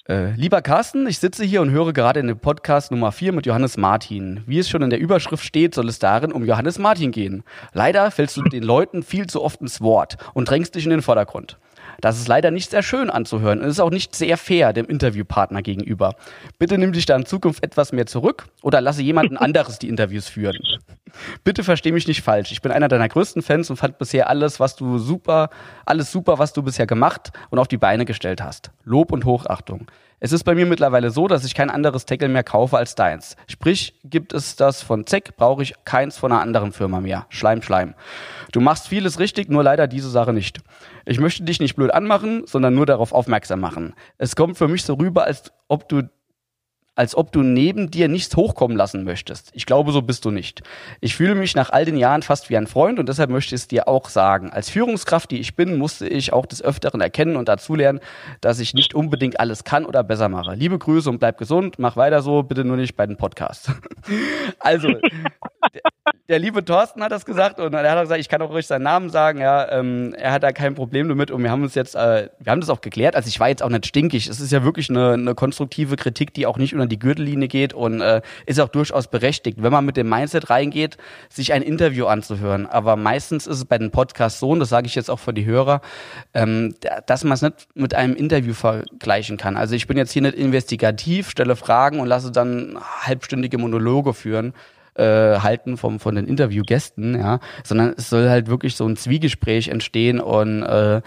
Äh, 0.08 0.34
lieber 0.36 0.62
Carsten, 0.62 1.04
ich 1.08 1.18
sitze 1.18 1.44
hier 1.44 1.60
und 1.60 1.70
höre 1.70 1.92
gerade 1.92 2.20
in 2.20 2.28
dem 2.28 2.38
Podcast 2.38 2.92
Nummer 2.92 3.10
4 3.10 3.32
mit 3.32 3.44
Johannes 3.44 3.76
Martin. 3.76 4.40
Wie 4.46 4.60
es 4.60 4.68
schon 4.68 4.82
in 4.82 4.90
der 4.90 5.00
Überschrift 5.00 5.44
steht, 5.44 5.74
soll 5.74 5.88
es 5.88 5.98
darin 5.98 6.30
um 6.30 6.44
Johannes 6.44 6.78
Martin 6.78 7.10
gehen. 7.10 7.42
Leider 7.72 8.12
fällst 8.12 8.36
du 8.36 8.42
den 8.42 8.62
Leuten 8.62 9.02
viel 9.02 9.26
zu 9.26 9.42
oft 9.42 9.60
ins 9.60 9.80
Wort 9.80 10.16
und 10.32 10.48
drängst 10.48 10.76
dich 10.76 10.84
in 10.84 10.90
den 10.90 11.02
Vordergrund. 11.02 11.58
Das 12.00 12.18
ist 12.18 12.28
leider 12.28 12.50
nicht 12.50 12.70
sehr 12.70 12.82
schön 12.82 13.10
anzuhören 13.10 13.60
und 13.60 13.68
ist 13.68 13.80
auch 13.80 13.90
nicht 13.90 14.14
sehr 14.14 14.36
fair 14.36 14.72
dem 14.72 14.86
Interviewpartner 14.86 15.62
gegenüber. 15.62 16.14
Bitte 16.58 16.78
nimm 16.78 16.92
dich 16.92 17.06
da 17.06 17.16
in 17.16 17.26
Zukunft 17.26 17.62
etwas 17.64 17.92
mehr 17.92 18.06
zurück 18.06 18.46
oder 18.62 18.80
lasse 18.80 19.02
jemanden 19.02 19.36
anderes 19.36 19.78
die 19.78 19.88
Interviews 19.88 20.28
führen. 20.28 20.58
Bitte 21.44 21.64
versteh 21.64 21.92
mich 21.92 22.06
nicht 22.06 22.22
falsch. 22.22 22.52
Ich 22.52 22.62
bin 22.62 22.72
einer 22.72 22.88
deiner 22.88 23.08
größten 23.08 23.42
Fans 23.42 23.70
und 23.70 23.76
fand 23.76 23.98
bisher 23.98 24.28
alles, 24.28 24.60
was 24.60 24.76
du 24.76 24.98
super, 24.98 25.50
alles 25.84 26.12
super, 26.12 26.38
was 26.38 26.52
du 26.52 26.62
bisher 26.62 26.86
gemacht 26.86 27.32
und 27.50 27.58
auf 27.58 27.68
die 27.68 27.78
Beine 27.78 28.04
gestellt 28.04 28.42
hast. 28.42 28.70
Lob 28.84 29.12
und 29.12 29.24
Hochachtung. 29.24 29.86
Es 30.18 30.32
ist 30.32 30.44
bei 30.44 30.54
mir 30.54 30.64
mittlerweile 30.64 31.10
so, 31.10 31.28
dass 31.28 31.44
ich 31.44 31.54
kein 31.54 31.68
anderes 31.68 32.06
Tackle 32.06 32.28
mehr 32.28 32.42
kaufe 32.42 32.78
als 32.78 32.94
deins. 32.94 33.36
Sprich, 33.48 33.94
gibt 34.02 34.32
es 34.32 34.56
das 34.56 34.82
von 34.82 35.06
Zeck, 35.06 35.36
brauche 35.36 35.62
ich 35.62 35.74
keins 35.84 36.16
von 36.16 36.32
einer 36.32 36.40
anderen 36.40 36.72
Firma 36.72 37.00
mehr. 37.00 37.26
Schleim, 37.28 37.60
Schleim. 37.60 37.94
Du 38.56 38.62
machst 38.62 38.88
vieles 38.88 39.18
richtig, 39.18 39.50
nur 39.50 39.62
leider 39.62 39.86
diese 39.86 40.08
Sache 40.08 40.32
nicht. 40.32 40.60
Ich 41.04 41.20
möchte 41.20 41.42
dich 41.42 41.60
nicht 41.60 41.76
blöd 41.76 41.92
anmachen, 41.92 42.44
sondern 42.46 42.74
nur 42.74 42.86
darauf 42.86 43.12
aufmerksam 43.12 43.60
machen. 43.60 43.92
Es 44.16 44.34
kommt 44.34 44.56
für 44.56 44.66
mich 44.66 44.82
so 44.82 44.94
rüber, 44.94 45.24
als 45.24 45.52
ob 45.68 45.90
du 45.90 46.08
als 46.96 47.14
ob 47.14 47.30
du 47.30 47.42
neben 47.42 47.90
dir 47.90 48.08
nichts 48.08 48.34
hochkommen 48.34 48.76
lassen 48.76 49.04
möchtest. 49.04 49.50
Ich 49.52 49.66
glaube, 49.66 49.92
so 49.92 50.00
bist 50.02 50.24
du 50.24 50.30
nicht. 50.30 50.62
Ich 51.00 51.14
fühle 51.14 51.34
mich 51.34 51.54
nach 51.54 51.70
all 51.70 51.84
den 51.84 51.96
Jahren 51.96 52.22
fast 52.22 52.48
wie 52.48 52.56
ein 52.56 52.66
Freund 52.66 52.98
und 52.98 53.08
deshalb 53.08 53.30
möchte 53.30 53.54
ich 53.54 53.60
es 53.60 53.68
dir 53.68 53.86
auch 53.86 54.08
sagen. 54.08 54.50
Als 54.50 54.70
Führungskraft, 54.70 55.30
die 55.30 55.38
ich 55.38 55.54
bin, 55.54 55.76
musste 55.76 56.08
ich 56.08 56.32
auch 56.32 56.46
des 56.46 56.62
Öfteren 56.62 57.02
erkennen 57.02 57.36
und 57.36 57.48
dazulernen, 57.48 58.00
dass 58.40 58.58
ich 58.60 58.72
nicht 58.72 58.94
unbedingt 58.94 59.38
alles 59.38 59.64
kann 59.64 59.84
oder 59.84 60.02
besser 60.02 60.30
mache. 60.30 60.54
Liebe 60.54 60.78
Grüße 60.78 61.10
und 61.10 61.18
bleib 61.18 61.36
gesund. 61.36 61.78
Mach 61.78 61.96
weiter 61.96 62.22
so, 62.22 62.42
bitte 62.42 62.64
nur 62.64 62.78
nicht 62.78 62.96
bei 62.96 63.06
den 63.06 63.18
Podcasts. 63.18 63.70
also, 64.58 64.88
der, 64.88 65.82
der, 66.28 66.38
liebe 66.38 66.64
Thorsten 66.64 67.02
hat 67.02 67.12
das 67.12 67.26
gesagt 67.26 67.60
und 67.60 67.74
er 67.74 67.90
hat 67.90 68.00
gesagt, 68.00 68.20
ich 68.20 68.30
kann 68.30 68.40
auch 68.40 68.50
ruhig 68.50 68.66
seinen 68.66 68.84
Namen 68.84 69.10
sagen. 69.10 69.38
Ja, 69.38 69.70
ähm, 69.70 70.14
er 70.16 70.32
hat 70.32 70.42
da 70.42 70.52
kein 70.52 70.74
Problem 70.74 71.08
damit 71.08 71.30
und 71.30 71.42
wir 71.42 71.50
haben 71.50 71.62
uns 71.62 71.74
jetzt, 71.74 71.94
äh, 71.94 72.30
wir 72.38 72.50
haben 72.50 72.60
das 72.60 72.70
auch 72.70 72.80
geklärt. 72.80 73.16
Also 73.16 73.28
ich 73.28 73.38
war 73.38 73.48
jetzt 73.48 73.62
auch 73.62 73.68
nicht 73.68 73.86
stinkig. 73.86 74.28
Es 74.28 74.40
ist 74.40 74.50
ja 74.50 74.64
wirklich 74.64 74.88
eine, 74.88 75.12
eine 75.12 75.34
konstruktive 75.34 75.96
Kritik, 75.96 76.32
die 76.32 76.46
auch 76.46 76.56
nicht 76.56 76.72
unter 76.72 76.85
die 76.88 76.98
Gürtellinie 76.98 77.48
geht 77.48 77.72
und 77.72 78.00
äh, 78.00 78.22
ist 78.46 78.60
auch 78.60 78.68
durchaus 78.68 79.08
berechtigt, 79.08 79.62
wenn 79.62 79.72
man 79.72 79.84
mit 79.84 79.96
dem 79.96 80.08
Mindset 80.08 80.50
reingeht, 80.50 80.96
sich 81.28 81.52
ein 81.52 81.62
Interview 81.62 82.06
anzuhören. 82.06 82.66
Aber 82.66 82.96
meistens 82.96 83.46
ist 83.46 83.58
es 83.58 83.64
bei 83.64 83.78
den 83.78 83.90
Podcasts 83.90 84.40
so, 84.40 84.50
und 84.50 84.60
das 84.60 84.68
sage 84.68 84.86
ich 84.86 84.94
jetzt 84.94 85.10
auch 85.10 85.18
für 85.18 85.32
die 85.32 85.44
Hörer, 85.44 85.80
ähm, 86.34 86.74
dass 87.06 87.24
man 87.24 87.32
es 87.32 87.42
nicht 87.42 87.68
mit 87.74 87.94
einem 87.94 88.14
Interview 88.14 88.54
vergleichen 88.54 89.36
kann. 89.36 89.56
Also 89.56 89.74
ich 89.74 89.86
bin 89.86 89.96
jetzt 89.96 90.12
hier 90.12 90.22
nicht 90.22 90.34
investigativ, 90.34 91.30
stelle 91.30 91.56
Fragen 91.56 92.00
und 92.00 92.06
lasse 92.06 92.32
dann 92.32 92.78
halbstündige 93.02 93.58
Monologe 93.58 94.14
führen 94.14 94.54
äh, 94.96 95.40
halten 95.40 95.76
vom, 95.76 96.00
von 96.00 96.14
den 96.14 96.26
Interviewgästen, 96.26 97.18
ja, 97.18 97.40
sondern 97.64 97.94
es 97.96 98.08
soll 98.08 98.28
halt 98.28 98.48
wirklich 98.48 98.76
so 98.76 98.86
ein 98.86 98.96
Zwiegespräch 98.96 99.68
entstehen 99.68 100.20
und 100.20 100.62
äh, 100.62 101.02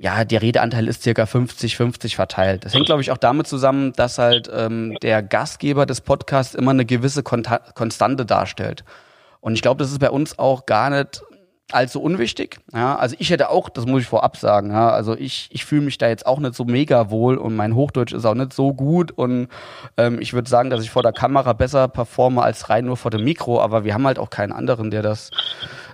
ja, 0.00 0.24
der 0.24 0.42
Redeanteil 0.42 0.86
ist 0.86 1.02
circa 1.02 1.24
50-50 1.24 2.14
verteilt. 2.14 2.64
Das 2.64 2.74
hängt, 2.74 2.86
glaube 2.86 3.02
ich, 3.02 3.10
auch 3.10 3.16
damit 3.16 3.46
zusammen, 3.46 3.92
dass 3.94 4.18
halt 4.18 4.50
ähm, 4.54 4.96
der 5.02 5.22
Gastgeber 5.22 5.86
des 5.86 6.00
Podcasts 6.00 6.54
immer 6.54 6.70
eine 6.70 6.84
gewisse 6.84 7.22
Konta 7.22 7.58
Konstante 7.74 8.24
darstellt. 8.24 8.84
Und 9.40 9.54
ich 9.54 9.62
glaube, 9.62 9.78
das 9.82 9.90
ist 9.90 9.98
bei 9.98 10.10
uns 10.10 10.38
auch 10.38 10.66
gar 10.66 10.90
nicht 10.90 11.22
allzu 11.70 12.00
unwichtig. 12.00 12.60
Ja, 12.72 12.96
also 12.96 13.14
ich 13.18 13.30
hätte 13.30 13.50
auch, 13.50 13.68
das 13.68 13.84
muss 13.86 14.02
ich 14.02 14.08
vorab 14.08 14.36
sagen, 14.36 14.70
ja, 14.70 14.88
also 14.88 15.14
ich, 15.14 15.48
ich 15.52 15.64
fühle 15.64 15.82
mich 15.82 15.98
da 15.98 16.08
jetzt 16.08 16.26
auch 16.26 16.38
nicht 16.38 16.54
so 16.54 16.64
mega 16.64 17.10
wohl 17.10 17.36
und 17.36 17.56
mein 17.56 17.74
Hochdeutsch 17.74 18.14
ist 18.14 18.24
auch 18.24 18.34
nicht 18.34 18.54
so 18.54 18.72
gut 18.72 19.10
und 19.12 19.48
ähm, 19.98 20.18
ich 20.20 20.32
würde 20.32 20.48
sagen, 20.48 20.70
dass 20.70 20.82
ich 20.82 20.90
vor 20.90 21.02
der 21.02 21.12
Kamera 21.12 21.52
besser 21.52 21.88
performe 21.88 22.42
als 22.42 22.70
rein 22.70 22.86
nur 22.86 22.96
vor 22.96 23.10
dem 23.10 23.22
Mikro, 23.22 23.60
aber 23.60 23.84
wir 23.84 23.92
haben 23.92 24.06
halt 24.06 24.18
auch 24.18 24.30
keinen 24.30 24.52
anderen, 24.52 24.90
der 24.90 25.02
das 25.02 25.30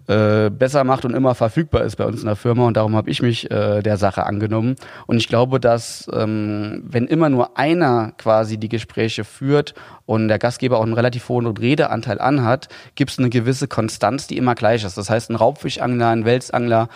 äh, 0.07 0.51
besser 0.51 0.85
macht 0.85 1.05
und 1.05 1.15
immer 1.15 1.35
verfügbar 1.35 1.83
ist 1.83 1.97
bei 1.97 2.05
uns 2.05 2.21
in 2.21 2.27
der 2.27 2.37
Firma 2.37 2.67
und 2.67 2.77
darum 2.77 2.95
habe 2.95 3.11
ich 3.11 3.23
mich 3.23 3.51
äh, 3.51 3.83
der 3.83 3.97
Sache 3.97 4.27
angenommen. 4.27 4.77
Und 5.07 5.17
ich 5.17 5.29
glaube, 5.29 5.61
dass 5.61 6.09
ähm, 6.13 6.83
wenn 6.87 7.07
immer 7.07 7.31
nur 7.31 7.59
einer 7.59 8.13
quasi 8.19 8.59
die 8.59 8.69
Gespräche 8.69 9.25
führt 9.25 9.75
und 10.07 10.29
der 10.29 10.39
Gastgeber 10.39 10.79
auch 10.79 10.83
einen 10.83 10.93
relativ 10.93 11.29
hohen 11.29 11.47
Redeanteil 11.47 12.21
anhat, 12.21 12.69
gibt 12.95 13.13
es 13.13 13.19
eine 13.19 13.31
gewisse 13.31 13.69
Konstanz, 13.69 14.27
die 14.27 14.37
immer 14.37 14.55
gleich 14.55 14.85
ist. 14.85 14.99
Das 14.99 15.09
heißt, 15.09 15.31
ein 15.31 15.37
Raubfischangler, 15.37 16.09
ein 16.09 16.25
Welsangler, 16.25 16.89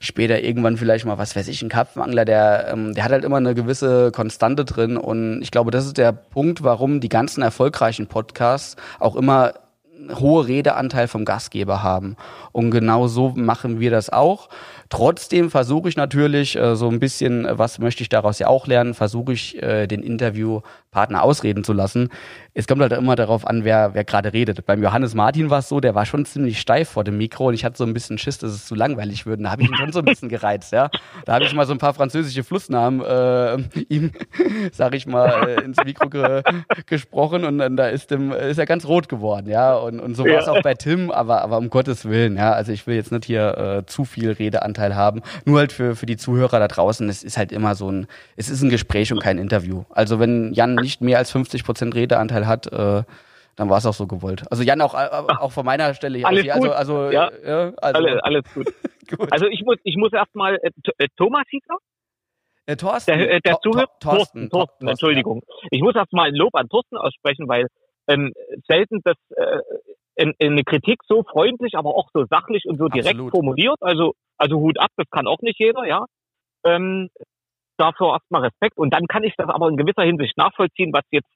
später 0.00 0.42
irgendwann 0.42 0.76
vielleicht 0.76 1.04
mal, 1.04 1.18
was 1.18 1.36
weiß 1.36 1.48
ich, 1.48 1.62
ein 1.62 1.68
Karpfenangler, 1.68 2.24
der, 2.24 2.68
ähm, 2.72 2.94
der 2.94 3.04
hat 3.04 3.12
halt 3.12 3.24
immer 3.24 3.36
eine 3.36 3.54
gewisse 3.54 4.10
Konstante 4.10 4.64
drin. 4.64 4.96
Und 4.96 5.40
ich 5.42 5.52
glaube, 5.52 5.70
das 5.70 5.86
ist 5.86 5.98
der 5.98 6.12
Punkt, 6.12 6.64
warum 6.64 7.00
die 7.00 7.08
ganzen 7.08 7.42
erfolgreichen 7.42 8.08
Podcasts 8.08 8.76
auch 8.98 9.14
immer 9.14 9.54
hohe 10.18 10.46
Redeanteil 10.46 11.08
vom 11.08 11.24
Gastgeber 11.24 11.82
haben. 11.82 12.16
Und 12.52 12.70
genau 12.70 13.06
so 13.08 13.32
machen 13.34 13.80
wir 13.80 13.90
das 13.90 14.10
auch. 14.10 14.48
Trotzdem 14.88 15.50
versuche 15.50 15.88
ich 15.88 15.96
natürlich 15.96 16.56
äh, 16.56 16.76
so 16.76 16.88
ein 16.88 17.00
bisschen, 17.00 17.44
äh, 17.44 17.58
was 17.58 17.78
möchte 17.78 18.02
ich 18.02 18.08
daraus 18.08 18.38
ja 18.38 18.46
auch 18.46 18.66
lernen, 18.66 18.94
versuche 18.94 19.32
ich 19.32 19.60
äh, 19.62 19.86
den 19.86 20.02
Interviewpartner 20.02 21.22
ausreden 21.22 21.64
zu 21.64 21.72
lassen. 21.72 22.10
Es 22.58 22.66
kommt 22.66 22.80
halt 22.80 22.92
immer 22.92 23.16
darauf 23.16 23.46
an, 23.46 23.64
wer, 23.64 23.94
wer 23.94 24.04
gerade 24.04 24.32
redet. 24.32 24.64
Beim 24.64 24.82
Johannes 24.82 25.14
Martin 25.14 25.50
war 25.50 25.58
es 25.58 25.68
so, 25.68 25.80
der 25.80 25.94
war 25.94 26.06
schon 26.06 26.24
ziemlich 26.24 26.60
steif 26.60 26.90
vor 26.90 27.04
dem 27.04 27.18
Mikro 27.18 27.48
und 27.48 27.54
ich 27.54 27.64
hatte 27.64 27.76
so 27.76 27.84
ein 27.84 27.92
bisschen 27.92 28.18
Schiss, 28.18 28.38
dass 28.38 28.52
es 28.52 28.66
zu 28.66 28.74
langweilig 28.74 29.26
würde. 29.26 29.42
Da 29.42 29.50
habe 29.50 29.62
ich 29.62 29.68
ihn 29.68 29.76
schon 29.76 29.92
so 29.92 29.98
ein 29.98 30.04
bisschen 30.04 30.28
gereizt, 30.28 30.72
ja. 30.72 30.88
Da 31.24 31.34
habe 31.34 31.44
ich 31.44 31.54
mal 31.54 31.66
so 31.66 31.72
ein 31.72 31.78
paar 31.78 31.94
französische 31.94 32.44
Flussnamen 32.44 33.02
äh, 33.02 33.84
ihm, 33.88 34.12
sag 34.72 34.94
ich 34.94 35.06
mal, 35.06 35.48
äh, 35.48 35.64
ins 35.64 35.78
Mikro 35.84 36.08
ge 36.08 36.42
gesprochen 36.86 37.44
und 37.44 37.58
dann 37.58 37.76
da 37.76 37.88
ist, 37.88 38.10
dem, 38.10 38.32
ist 38.32 38.58
er 38.58 38.66
ganz 38.66 38.86
rot 38.86 39.08
geworden, 39.08 39.48
ja. 39.48 39.74
Und, 39.74 40.00
und 40.00 40.14
so 40.14 40.24
war 40.24 40.38
es 40.38 40.46
ja. 40.46 40.52
auch 40.52 40.62
bei 40.62 40.74
Tim, 40.74 41.10
aber, 41.10 41.42
aber 41.42 41.58
um 41.58 41.70
Gottes 41.70 42.04
Willen, 42.04 42.36
ja. 42.36 42.52
Also 42.52 42.72
ich 42.72 42.86
will 42.86 42.94
jetzt 42.94 43.12
nicht 43.12 43.24
hier 43.24 43.56
äh, 43.58 43.86
zu 43.86 44.04
viel 44.04 44.30
Rede 44.30 44.62
an 44.62 44.76
Anteil 44.76 44.94
haben. 44.94 45.22
Nur 45.44 45.58
halt 45.58 45.72
für, 45.72 45.96
für 45.96 46.06
die 46.06 46.16
Zuhörer 46.16 46.58
da 46.58 46.68
draußen, 46.68 47.08
es 47.08 47.22
ist 47.22 47.38
halt 47.38 47.50
immer 47.52 47.74
so 47.74 47.90
ein, 47.90 48.06
es 48.36 48.48
ist 48.48 48.62
ein 48.62 48.68
Gespräch 48.68 49.12
und 49.12 49.22
kein 49.22 49.38
Interview. 49.38 49.84
Also 49.90 50.20
wenn 50.20 50.52
Jan 50.52 50.74
nicht 50.74 51.00
mehr 51.00 51.18
als 51.18 51.30
50 51.30 51.64
Prozent 51.64 51.94
Redeanteil 51.94 52.45
hat, 52.46 52.66
äh, 52.66 53.02
dann 53.56 53.70
war 53.70 53.78
es 53.78 53.86
auch 53.86 53.94
so 53.94 54.06
gewollt. 54.06 54.44
Also 54.50 54.62
Jan 54.62 54.80
auch, 54.80 54.94
äh, 54.94 55.08
auch 55.38 55.52
von 55.52 55.64
meiner 55.64 55.94
Stelle 55.94 56.18
hier. 56.18 56.26
Alles 56.26 56.48
also, 56.50 56.72
also, 56.72 57.10
ja. 57.10 57.30
ja 57.44 57.72
also, 57.76 57.98
alles, 57.98 58.22
alles 58.22 58.54
gut. 58.54 58.66
gut. 59.18 59.32
Also 59.32 59.46
ich 59.46 59.62
muss, 59.64 59.76
ich 59.84 59.96
muss 59.96 60.12
erstmal, 60.12 60.56
äh, 60.56 60.70
äh, 60.98 61.08
Thomas 61.16 61.44
hieß 61.48 61.62
er? 61.68 61.76
Äh, 62.66 62.76
Thorsten. 62.76 63.18
Der, 63.18 63.30
äh, 63.36 63.40
der 63.40 63.58
Zuhörer? 63.60 63.86
Thorsten, 64.00 64.00
Thorsten, 64.00 64.50
Thorsten, 64.50 64.88
Entschuldigung. 64.88 65.42
Ich 65.70 65.80
muss 65.80 65.94
erstmal 65.94 66.28
ein 66.28 66.34
Lob 66.34 66.54
an 66.54 66.68
Thorsten 66.68 66.96
aussprechen, 66.96 67.48
weil 67.48 67.68
ähm, 68.08 68.32
selten 68.66 69.00
das 69.04 69.16
äh, 69.36 69.60
in, 70.16 70.34
in 70.38 70.52
eine 70.52 70.64
Kritik 70.64 71.00
so 71.06 71.22
freundlich, 71.22 71.74
aber 71.76 71.94
auch 71.94 72.08
so 72.12 72.24
sachlich 72.28 72.64
und 72.66 72.78
so 72.78 72.88
direkt 72.88 73.14
Absolut. 73.14 73.32
formuliert. 73.32 73.76
Also, 73.80 74.14
also 74.36 74.56
Hut 74.56 74.78
ab, 74.80 74.90
das 74.96 75.06
kann 75.10 75.26
auch 75.26 75.40
nicht 75.40 75.60
jeder, 75.60 75.86
ja. 75.86 76.04
Ähm, 76.64 77.10
dafür 77.76 78.14
erstmal 78.14 78.42
Respekt. 78.42 78.78
Und 78.78 78.92
dann 78.92 79.06
kann 79.06 79.22
ich 79.22 79.34
das 79.36 79.48
aber 79.48 79.68
in 79.68 79.76
gewisser 79.76 80.02
Hinsicht 80.02 80.36
nachvollziehen, 80.36 80.92
was 80.92 81.04
jetzt, 81.10 81.28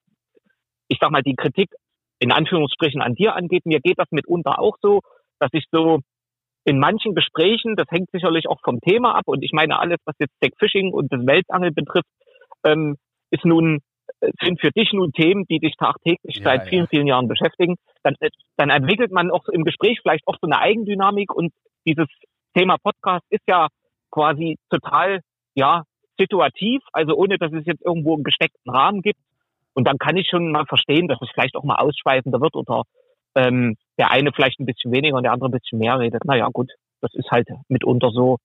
ich 0.90 0.99
sag 1.00 1.11
mal, 1.11 1.23
die 1.23 1.37
Kritik 1.37 1.70
in 2.18 2.32
Anführungsstrichen 2.32 3.00
an 3.00 3.14
dir 3.14 3.35
angeht. 3.35 3.64
Mir 3.64 3.80
geht 3.80 3.99
das 3.99 4.09
mitunter 4.11 4.59
auch 4.59 4.76
so, 4.82 5.00
dass 5.38 5.50
ich 5.52 5.64
so 5.70 6.00
in 6.64 6.78
manchen 6.78 7.14
Gesprächen, 7.14 7.76
das 7.76 7.87
hängt 7.90 8.11
sicherlich 8.11 8.47
auch 8.49 8.61
vom 8.62 8.80
Thema 8.80 9.14
ab, 9.14 9.25
und 9.26 9.42
ich 9.42 9.52
meine, 9.52 9.78
alles, 9.78 9.97
was 10.04 10.14
jetzt 10.18 10.35
Tech 10.40 10.52
Fishing 10.59 10.92
und 10.92 11.11
das 11.11 11.26
Weltangeln 11.26 11.75
betrifft, 11.75 12.09
ähm, 12.64 12.97
ist 13.30 13.47
nun 13.47 13.80
sind 14.42 14.61
für 14.61 14.70
dich 14.70 14.92
nun 14.92 15.12
Themen, 15.12 15.47
die 15.49 15.61
dich 15.61 15.76
tagtäglich 15.76 16.37
Ja, 16.37 16.42
seit 16.42 16.64
ja. 16.64 16.68
vielen, 16.68 16.88
vielen 16.88 17.06
Jahren 17.06 17.28
beschäftigen, 17.28 17.76
dann, 18.02 18.16
äh, 18.20 18.28
dann 18.56 18.68
entwickelt 18.68 19.12
man 19.12 19.30
auch 19.30 19.49
im 19.49 19.64
Gespräch 19.64 20.00
vielleicht 20.02 20.26
auch 20.26 20.37
so 20.40 20.49
eine 20.49 20.59
Eigendynamik 20.59 21.32
und 21.32 21.52
dieses 21.87 22.09
Thema 22.54 22.76
Podcast 22.82 23.25
ist 23.30 23.44
ja 23.47 23.68
quasi 24.11 24.56
total, 24.68 25.20
ja, 25.54 25.85
situativ, 26.18 26.82
also 26.92 27.14
ohne, 27.14 27.38
dass 27.38 27.52
es 27.52 27.64
jetzt 27.64 27.82
irgendwo 27.82 28.14
einen 28.14 28.25
gesteckten 28.25 28.70
Rahmen 28.70 29.00
gibt. 29.00 29.20
Und 29.74 29.86
dann 29.86 29.98
kann 29.98 30.16
ich 30.16 30.28
schon 30.28 30.50
mal 30.50 30.66
verstehen, 30.66 31.08
dass 31.08 31.20
es 31.22 31.30
vielleicht 31.32 31.56
auch 31.56 31.64
mal 31.64 31.76
ausschweifender 31.76 32.40
wird 32.40 32.54
oder 32.54 32.82
ähm, 33.34 33.76
der 33.98 34.10
eine 34.10 34.32
vielleicht 34.32 34.60
ein 34.60 34.66
bisschen 34.66 34.92
weniger 34.92 35.16
und 35.16 35.22
der 35.22 35.32
andere 35.32 35.48
ein 35.48 35.58
bisschen 35.58 35.78
mehr 35.78 35.98
redet. 35.98 36.24
Naja, 36.24 36.48
gut, 36.52 36.70
das 37.00 37.14
ist 37.14 37.30
halt 37.30 37.48
mitunter 37.68 38.10
so. 38.10 38.38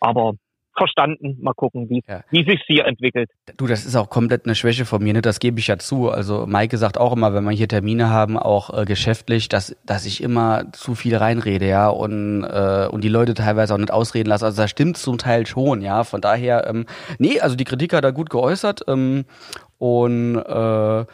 Aber 0.00 0.32
verstanden, 0.76 1.38
mal 1.40 1.52
gucken, 1.54 1.88
wie, 1.90 2.02
Ja. 2.08 2.22
wie 2.30 2.44
sich 2.44 2.62
hier 2.66 2.86
entwickelt. 2.86 3.30
Du, 3.56 3.66
das 3.66 3.84
ist 3.84 3.96
auch 3.96 4.08
komplett 4.10 4.46
eine 4.46 4.54
Schwäche 4.54 4.84
von 4.84 5.02
mir, 5.02 5.12
ne? 5.12 5.22
Das 5.22 5.38
gebe 5.38 5.58
ich 5.60 5.66
ja 5.66 5.78
zu. 5.78 6.10
Also 6.10 6.46
Maike 6.46 6.78
sagt 6.78 6.98
auch 6.98 7.12
immer, 7.14 7.34
wenn 7.34 7.44
wir 7.44 7.50
hier 7.52 7.68
Termine 7.68 8.10
haben, 8.10 8.38
auch 8.38 8.76
äh, 8.76 8.84
geschäftlich, 8.84 9.48
dass, 9.48 9.76
dass 9.84 10.06
ich 10.06 10.22
immer 10.22 10.72
zu 10.72 10.94
viel 10.94 11.16
reinrede, 11.16 11.66
ja, 11.68 11.88
und, 11.88 12.44
äh, 12.44 12.88
und 12.90 13.04
die 13.04 13.08
Leute 13.08 13.34
teilweise 13.34 13.74
auch 13.74 13.78
nicht 13.78 13.92
ausreden 13.92 14.28
lasse. 14.28 14.46
Also 14.46 14.62
das 14.62 14.70
stimmt 14.70 14.96
zum 14.96 15.18
Teil 15.18 15.46
schon, 15.46 15.82
ja. 15.82 16.04
Von 16.04 16.20
daher, 16.20 16.66
ähm, 16.68 16.86
nee, 17.18 17.40
also 17.40 17.56
die 17.56 17.64
Kritik 17.64 17.92
hat 17.92 18.04
er 18.04 18.12
gut 18.12 18.30
geäußert. 18.30 18.82
Ähm, 18.88 19.24
und 19.78 20.36
äh, 20.36 21.04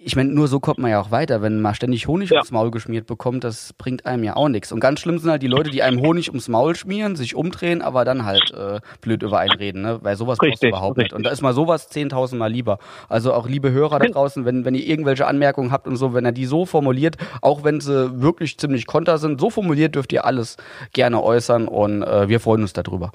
ich 0.00 0.14
meine, 0.16 0.30
nur 0.32 0.48
so 0.48 0.60
kommt 0.60 0.78
man 0.78 0.90
ja 0.90 1.00
auch 1.00 1.10
weiter, 1.10 1.42
wenn 1.42 1.60
man 1.60 1.74
ständig 1.74 2.06
Honig 2.06 2.30
Ja. 2.30 2.36
ums 2.38 2.50
Maul 2.52 2.70
geschmiert 2.70 3.06
bekommt, 3.06 3.44
das 3.44 3.72
bringt 3.72 4.06
einem 4.06 4.22
ja 4.24 4.36
auch 4.36 4.48
nichts. 4.48 4.70
Und 4.72 4.80
ganz 4.80 5.00
schlimm 5.00 5.18
sind 5.18 5.30
halt 5.30 5.42
die 5.42 5.48
Leute, 5.48 5.70
die 5.70 5.82
einem 5.82 6.00
Honig 6.00 6.28
ums 6.28 6.48
Maul 6.48 6.76
schmieren, 6.76 7.16
sich 7.16 7.34
umdrehen, 7.34 7.82
aber 7.82 8.04
dann 8.04 8.24
halt 8.24 8.52
äh, 8.52 8.80
blöd 9.00 9.22
über 9.22 9.38
einen 9.40 9.52
reden, 9.58 9.82
ne? 9.82 9.98
Weil 10.02 10.16
sowas 10.16 10.38
brauchst 10.38 10.46
du 10.62 10.66
Richtig, 10.66 10.68
überhaupt 10.70 10.96
nicht. 10.98 11.06
richtig. 11.06 11.16
Und 11.16 11.24
da 11.24 11.30
ist 11.30 11.42
mal 11.42 11.52
sowas 11.52 11.90
10.000 11.90 12.36
Mal 12.36 12.50
lieber. 12.52 12.78
Also 13.08 13.32
auch 13.34 13.48
liebe 13.48 13.70
Hörer 13.72 13.98
da 13.98 14.06
draußen, 14.06 14.44
wenn, 14.44 14.64
wenn 14.64 14.74
ihr 14.74 14.86
irgendwelche 14.86 15.26
Anmerkungen 15.26 15.72
habt 15.72 15.86
und 15.86 15.96
so, 15.96 16.14
wenn 16.14 16.24
er 16.24 16.32
die 16.32 16.46
so 16.46 16.64
formuliert, 16.64 17.16
auch 17.42 17.64
wenn 17.64 17.80
sie 17.80 18.22
wirklich 18.22 18.58
ziemlich 18.58 18.86
konter 18.86 19.18
sind, 19.18 19.40
so 19.40 19.50
formuliert 19.50 19.94
dürft 19.96 20.12
ihr 20.12 20.24
alles 20.24 20.56
gerne 20.92 21.22
äußern 21.22 21.66
und 21.68 22.02
äh, 22.02 22.28
wir 22.28 22.40
freuen 22.40 22.62
uns 22.62 22.72
darüber. 22.72 23.12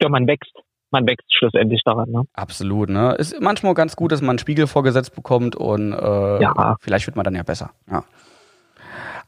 Ja, 0.00 0.08
man 0.08 0.26
wächst. 0.26 0.52
Man 0.94 1.08
wächst 1.08 1.26
schlussendlich 1.36 1.82
daran. 1.84 2.08
Ne? 2.08 2.22
Absolut, 2.34 2.88
ne? 2.88 3.14
Ist 3.18 3.40
manchmal 3.40 3.74
ganz 3.74 3.96
gut, 3.96 4.12
dass 4.12 4.20
man 4.20 4.30
einen 4.30 4.38
Spiegel 4.38 4.68
vorgesetzt 4.68 5.12
bekommt 5.16 5.56
und 5.56 5.92
äh, 5.92 6.40
Ja. 6.40 6.76
vielleicht 6.80 7.06
wird 7.06 7.16
man 7.16 7.24
dann 7.24 7.34
ja 7.34 7.42
besser. 7.42 7.70
Ja. 7.90 8.04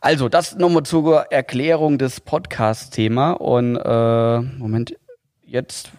Also, 0.01 0.29
das 0.29 0.57
nochmal 0.57 0.85
zur 0.85 1.23
Erklärung 1.33 1.99
des 1.99 2.21
Podcast-Thema 2.21 3.33
und 3.33 3.75
äh, 3.77 4.41
Moment, 4.59 4.95
jetzt 5.45 5.91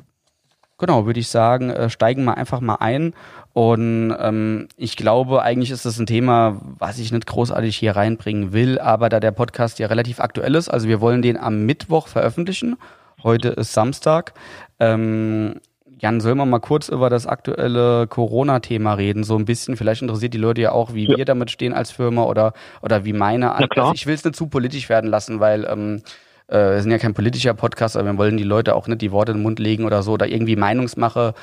genau, 0.77 1.05
würde 1.05 1.19
ich 1.19 1.27
sagen, 1.27 1.69
äh, 1.69 1.89
steigen 1.89 2.23
wir 2.23 2.37
einfach 2.37 2.61
mal 2.61 2.75
ein. 2.75 3.13
Und 3.51 4.15
ähm, 4.17 4.69
ich 4.77 4.95
glaube, 4.95 5.41
eigentlich 5.41 5.71
ist 5.71 5.85
das 5.85 5.99
ein 5.99 6.05
Thema, 6.05 6.61
was 6.79 6.97
ich 6.99 7.11
nicht 7.11 7.25
großartig 7.25 7.75
hier 7.75 7.97
reinbringen 7.97 8.53
will, 8.53 8.79
aber 8.79 9.09
da 9.09 9.19
der 9.19 9.31
Podcast 9.31 9.79
ja 9.79 9.87
relativ 9.87 10.21
aktuell 10.21 10.55
ist, 10.55 10.69
also 10.69 10.87
wir 10.87 11.01
wollen 11.01 11.21
den 11.21 11.35
am 11.35 11.65
Mittwoch 11.65 12.07
veröffentlichen. 12.07 12.77
Heute 13.23 13.49
ist 13.49 13.73
Samstag. 13.73 14.33
Ähm, 14.79 15.59
Jan, 15.99 16.21
sollen 16.21 16.37
wir 16.37 16.45
mal 16.45 16.59
kurz 16.59 16.89
über 16.89 17.09
das 17.09 17.25
aktuelle 17.25 18.05
Corona-Thema 18.05 18.93
reden? 18.93 19.23
So 19.23 19.35
ein 19.35 19.45
bisschen. 19.45 19.75
Vielleicht 19.75 20.03
interessiert 20.03 20.35
die 20.35 20.37
Leute 20.37 20.61
ja 20.61 20.71
auch, 20.71 20.93
wie 20.93 21.09
Ja. 21.09 21.17
wir 21.17 21.25
damit 21.25 21.49
stehen 21.49 21.73
als 21.73 21.89
Firma 21.91 22.23
oder, 22.25 22.53
oder 22.83 23.05
wie 23.05 23.13
meine. 23.13 23.55
Also 23.55 23.93
ich 23.93 24.05
will 24.05 24.13
es 24.13 24.23
nicht 24.23 24.35
zu 24.35 24.47
politisch 24.47 24.89
werden 24.89 25.09
lassen, 25.09 25.39
weil 25.39 25.65
ähm, 25.65 26.03
äh, 26.47 26.75
wir 26.75 26.81
sind 26.81 26.91
ja 26.91 26.99
kein 26.99 27.15
politischer 27.15 27.55
Podcast, 27.55 27.97
aber 27.97 28.11
wir 28.11 28.17
wollen 28.19 28.37
die 28.37 28.43
Leute 28.43 28.75
auch 28.75 28.87
nicht 28.87 29.01
die 29.01 29.11
Worte 29.11 29.31
in 29.31 29.39
den 29.39 29.43
Mund 29.43 29.57
legen 29.57 29.85
oder 29.85 30.03
so 30.03 30.11
oder 30.13 30.27
irgendwie 30.27 30.55
Meinungsmache 30.55 31.33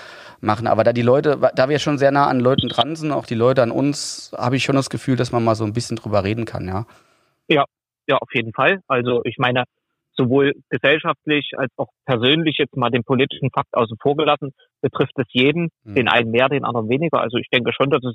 machen. 0.41 0.69
Aber 0.69 0.85
da 0.85 0.93
die 0.93 1.03
Leute, 1.03 1.37
da 1.57 1.69
wir 1.69 1.81
schon 1.81 1.99
sehr 1.99 2.13
nah 2.13 2.29
an 2.29 2.39
Leuten 2.39 2.69
dran 2.69 2.95
sind, 2.95 3.11
auch 3.11 3.27
die 3.27 3.35
Leute 3.35 3.65
an 3.65 3.73
uns, 3.73 4.33
habe 4.37 4.55
ich 4.55 4.63
schon 4.63 4.77
das 4.77 4.91
Gefühl, 4.91 5.17
dass 5.17 5.33
man 5.33 5.43
mal 5.43 5.57
so 5.57 5.65
ein 5.65 5.73
bisschen 5.73 5.97
drüber 5.97 6.23
reden 6.23 6.45
kann, 6.45 6.69
ja. 6.69 6.87
Ja, 8.07 8.19
auf 8.19 8.35
jeden 8.35 8.53
Fall. 8.53 8.81
Also 8.87 9.23
ich 9.25 9.39
meine, 9.39 9.65
sowohl 10.17 10.53
gesellschaftlich 10.71 11.53
als 11.57 11.71
auch 11.77 11.89
persönlich 12.07 12.57
jetzt 12.59 12.77
mal 12.77 12.91
den 12.91 13.05
politischen 13.05 13.51
Fakt 13.51 13.75
außen 13.75 13.97
vor 14.01 14.17
gelassen, 14.17 14.53
betrifft 14.81 15.13
es 15.17 15.27
jeden, 15.31 15.71
Hm. 15.85 15.95
den 15.95 16.09
einen 16.09 16.31
mehr, 16.31 16.49
den 16.49 16.65
anderen 16.65 16.89
weniger. 16.89 17.21
Also 17.21 17.37
ich 17.39 17.49
denke 17.53 17.73
schon, 17.73 17.91
dass 17.91 18.03
es 18.05 18.15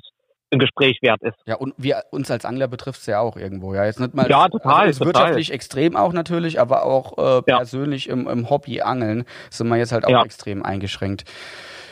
ein 0.52 0.58
Gespräch 0.58 0.98
wert 1.00 1.22
ist. 1.22 1.36
Ja, 1.46 1.54
und 1.56 1.74
wir 1.76 2.02
uns 2.10 2.28
als 2.28 2.44
Angler 2.44 2.66
betrifft 2.66 3.00
es 3.02 3.06
ja 3.06 3.20
auch 3.20 3.36
irgendwo, 3.36 3.72
ja. 3.72 3.84
Jetzt 3.84 4.00
nicht 4.00 4.14
mal 4.14 4.28
Ja, 4.28 4.48
total, 4.48 4.72
also 4.86 4.88
uns 4.88 4.98
total. 4.98 5.06
wirtschaftlich 5.06 5.52
extrem 5.52 5.96
auch 5.96 6.12
natürlich, 6.12 6.58
aber 6.60 6.84
auch 6.84 7.18
äh, 7.18 7.42
Ja. 7.46 7.58
persönlich 7.58 8.08
im, 8.08 8.26
im 8.26 8.50
Hobby 8.50 8.80
Angeln 8.80 9.24
sind 9.50 9.68
wir 9.68 9.76
jetzt 9.76 9.92
halt 9.92 10.04
auch 10.06 10.10
Ja. 10.10 10.22
extrem 10.24 10.64
eingeschränkt. 10.64 11.24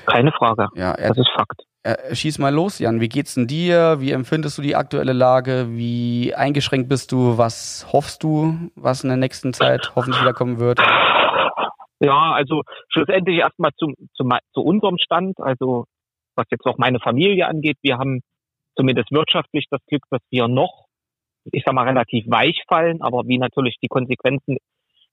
Keine 0.07 0.33
Frage. 0.33 0.67
Ja, 0.75 0.91
er, 0.93 1.09
Das 1.11 1.19
ist 1.19 1.31
Fakt. 1.37 1.63
Äh, 1.85 2.15
schieß 2.15 2.39
mal 2.39 2.53
los, 2.53 2.79
Jan. 2.81 3.01
Wie 3.01 3.09
geht's 3.09 3.35
denn 3.35 3.47
dir? 3.47 4.01
Wie 4.01 4.11
empfindest 4.11 4.59
du 4.59 4.63
die 4.63 4.75
aktuelle 4.75 5.13
Lage? 5.13 5.69
Wie 5.71 6.35
eingeschränkt 6.35 6.89
bist 6.89 7.13
du? 7.13 7.39
Was 7.39 7.87
hoffst 7.93 8.23
du, 8.23 8.71
was 8.75 9.05
in 9.05 9.09
der 9.09 9.17
nächsten 9.17 9.53
Zeit 9.53 9.93
hoffentlich 9.95 10.21
wieder 10.21 10.33
kommen 10.33 10.59
wird? 10.59 10.81
Ja, 12.01 12.33
also 12.33 12.63
schlussendlich 12.89 13.39
erstmal 13.39 13.73
zu, 13.77 13.93
zu, 14.15 14.29
zu 14.53 14.61
unserem 14.61 14.99
Stand, 14.99 15.39
also 15.41 15.85
was 16.37 16.47
jetzt 16.51 16.65
auch 16.67 16.79
meine 16.79 17.01
Familie 17.01 17.47
angeht. 17.47 17.77
Wir 17.83 17.99
haben 17.99 18.21
zumindest 18.77 19.11
wirtschaftlich 19.11 19.67
das 19.71 19.81
Glück, 19.87 20.03
dass 20.11 20.21
wir 20.31 20.47
noch, 20.47 20.87
ich 21.51 21.65
sag 21.65 21.75
mal, 21.75 21.89
relativ 21.89 22.25
weich 22.29 22.63
fallen, 22.69 23.03
aber 23.03 23.27
wie 23.27 23.39
natürlich 23.39 23.77
die 23.83 23.89
Konsequenzen 23.89 24.59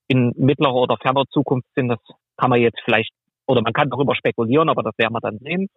in 0.08 0.34
mittlerer 0.38 0.76
oder 0.76 0.98
ferner 0.98 1.24
Zukunft 1.32 1.68
sind, 1.76 1.90
das 1.90 2.00
kann 2.38 2.52
man 2.52 2.62
jetzt 2.62 2.80
vielleicht, 2.86 3.12
oder 3.48 3.62
man 3.62 3.74
kann 3.74 3.90
darüber 3.90 4.16
spekulieren, 4.16 4.70
aber 4.70 4.84
das 4.84 4.94
werden 4.98 5.14
wir 5.14 5.22
dann 5.22 5.40
sehen. 5.40 5.68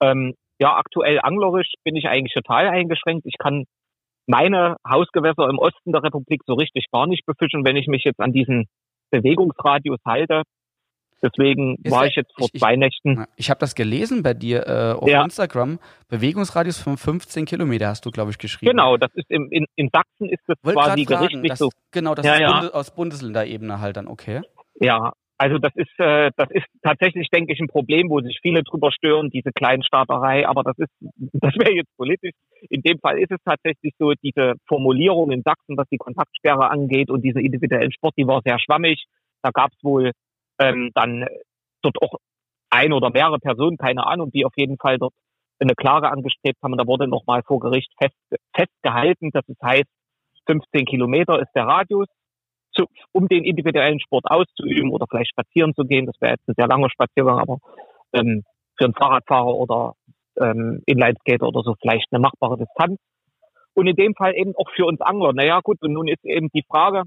Ähm, 0.00 0.34
ja, 0.58 0.76
aktuell 0.76 1.20
anglerisch 1.22 1.72
bin 1.84 1.96
ich 1.96 2.06
eigentlich 2.06 2.32
total 2.34 2.68
eingeschränkt. 2.68 3.26
Ich 3.26 3.38
kann 3.38 3.64
meine 4.26 4.76
Hausgewässer 4.88 5.48
im 5.48 5.58
Osten 5.58 5.92
der 5.92 6.02
Republik 6.02 6.42
so 6.46 6.54
richtig 6.54 6.86
gar 6.92 7.06
nicht 7.06 7.26
befischen, 7.26 7.64
wenn 7.64 7.76
ich 7.76 7.86
mich 7.88 8.04
jetzt 8.04 8.20
an 8.20 8.32
diesen 8.32 8.66
Bewegungsradius 9.10 9.98
halte. 10.06 10.42
Deswegen 11.22 11.76
Ist 11.82 11.90
war 11.90 12.02
ja- 12.04 12.10
ich 12.10 12.16
jetzt 12.16 12.32
vor 12.36 12.48
ich- 12.52 12.60
zwei 12.60 12.76
Nächten. 12.76 13.24
Ich 13.36 13.48
habe 13.48 13.58
das 13.58 13.74
gelesen 13.74 14.22
bei 14.22 14.34
dir 14.34 14.66
äh, 14.66 14.92
auf 14.92 15.08
Ja. 15.08 15.22
Instagram. 15.24 15.78
Bewegungsradius 16.08 16.78
von 16.80 16.98
15 16.98 17.46
Kilometer 17.46 17.88
hast 17.88 18.04
du, 18.04 18.10
glaube 18.10 18.30
ich, 18.30 18.38
geschrieben. 18.38 18.70
Genau, 18.72 18.96
das 18.98 19.10
ist 19.14 19.30
im, 19.30 19.50
in, 19.50 19.66
in 19.74 19.88
Sachsen 19.92 20.28
ist 20.28 20.42
das 20.46 20.56
Wollte 20.62 20.78
quasi 20.80 21.04
gerichtlich 21.04 21.48
das, 21.48 21.58
so. 21.58 21.70
Genau, 21.92 22.14
das 22.14 22.26
Ja, 22.26 22.34
ist 22.34 22.40
ja. 22.40 22.52
Bunde, 22.52 22.74
aus 22.74 22.94
Bundesländerebene 22.94 23.80
halt 23.80 23.96
dann, 23.96 24.06
okay. 24.06 24.42
Ja, 24.80 25.12
also 25.36 25.58
das 25.58 25.72
ist 25.74 25.98
äh, 25.98 26.30
das 26.36 26.48
ist 26.50 26.66
tatsächlich, 26.82 27.28
denke 27.28 27.52
ich, 27.52 27.60
ein 27.60 27.68
Problem, 27.68 28.08
wo 28.08 28.20
sich 28.20 28.38
viele 28.40 28.62
drüber 28.62 28.92
stören, 28.92 29.30
diese 29.30 29.50
Kleinstaaterei. 29.52 30.46
Aber 30.46 30.62
das 30.62 30.78
ist, 30.78 30.90
das 31.32 31.54
wäre 31.56 31.72
jetzt 31.72 31.94
politisch. 31.96 32.32
In 32.70 32.82
dem 32.82 32.98
Fall 33.00 33.18
ist 33.18 33.32
es 33.32 33.38
tatsächlich 33.44 33.94
so, 33.98 34.12
diese 34.22 34.54
Formulierung 34.68 35.30
in 35.30 35.42
Sachsen, 35.42 35.76
was 35.76 35.88
die 35.88 35.98
Kontaktsperre 35.98 36.70
angeht 36.70 37.10
und 37.10 37.22
diese 37.22 37.40
individuellen 37.40 37.92
Sport, 37.92 38.14
die 38.16 38.26
war 38.26 38.42
sehr 38.44 38.58
schwammig. 38.58 39.04
Da 39.42 39.50
gab 39.50 39.72
es 39.72 39.82
wohl 39.82 40.12
ähm, 40.60 40.90
dann 40.94 41.26
dort 41.82 42.00
auch 42.00 42.18
ein 42.70 42.92
oder 42.92 43.10
mehrere 43.10 43.38
Personen, 43.38 43.76
keine 43.76 44.06
Ahnung, 44.06 44.30
die 44.30 44.44
auf 44.44 44.54
jeden 44.56 44.78
Fall 44.78 44.98
dort 44.98 45.14
eine 45.58 45.74
Klage 45.74 46.10
angestrebt 46.10 46.58
haben. 46.62 46.72
Und 46.72 46.78
da 46.80 46.86
wurde 46.86 47.08
nochmal 47.08 47.42
vor 47.42 47.60
Gericht 47.60 47.92
fest, 47.98 48.16
festgehalten, 48.54 49.30
dass 49.32 49.48
es 49.48 49.56
heißt, 49.62 49.90
15 50.46 50.84
Kilometer 50.84 51.40
ist 51.40 51.52
der 51.54 51.66
Radius 51.66 52.08
zu, 52.74 52.86
um 53.12 53.28
den 53.28 53.44
individuellen 53.44 54.00
Sport 54.00 54.24
auszuüben 54.28 54.90
oder 54.90 55.06
vielleicht 55.08 55.30
spazieren 55.30 55.74
zu 55.74 55.84
gehen. 55.84 56.06
Das 56.06 56.20
wäre 56.20 56.32
jetzt 56.32 56.48
ein 56.48 56.54
sehr 56.56 56.66
langer 56.66 56.90
Spaziergang, 56.90 57.38
aber 57.38 57.58
ähm, 58.12 58.42
für 58.76 58.84
einen 58.84 58.94
Fahrradfahrer 58.94 59.54
oder 59.54 59.94
ähm, 60.40 60.82
Inlineskater 60.86 61.46
oder 61.46 61.62
so 61.62 61.74
vielleicht 61.80 62.12
eine 62.12 62.20
machbare 62.20 62.58
Distanz. 62.58 62.98
Und 63.74 63.86
in 63.86 63.96
dem 63.96 64.14
Fall 64.14 64.34
eben 64.36 64.54
auch 64.56 64.70
für 64.74 64.86
uns 64.86 65.00
Angler. 65.00 65.32
Naja 65.32 65.60
gut, 65.62 65.82
und 65.82 65.92
nun 65.92 66.08
ist 66.08 66.24
eben 66.24 66.48
die 66.54 66.64
Frage, 66.68 67.02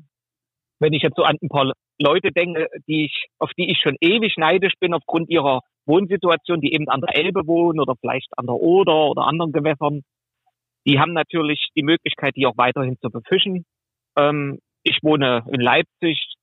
wenn 0.80 0.94
ich 0.94 1.02
jetzt 1.02 1.16
so 1.16 1.24
an 1.24 1.38
ein 1.42 1.50
paar 1.50 1.72
Leute 2.00 2.32
denke, 2.32 2.68
die 2.88 3.06
ich, 3.06 3.28
auf 3.40 3.52
die 3.58 3.72
ich 3.72 3.80
schon 3.82 3.96
ewig 4.02 4.36
neidisch 4.38 4.74
bin 4.80 4.94
aufgrund 4.94 5.30
ihrer 5.30 5.62
Wohnsituation, 5.86 6.62
die 6.62 6.74
eben 6.74 6.90
an 6.90 7.02
der 7.02 7.18
Elbe 7.18 7.48
wohnen 7.48 7.80
oder 7.80 7.96
vielleicht 8.00 8.28
an 8.38 8.46
der 8.46 8.56
Oder 8.56 9.08
oder 9.10 9.24
anderen 9.26 9.54
Gewässern, 9.54 10.02
die 10.86 11.00
haben 11.00 11.14
natürlich 11.14 11.70
die 11.76 11.84
Möglichkeit, 11.84 12.36
die 12.36 12.46
auch 12.46 12.58
weiterhin 12.58 12.98
zu 13.00 13.10
befischen. 13.10 13.66
Ähm, 14.18 14.60
ich 14.88 15.00
wohne 15.04 15.44
in 15.52 15.60
Leipzig 15.62 16.34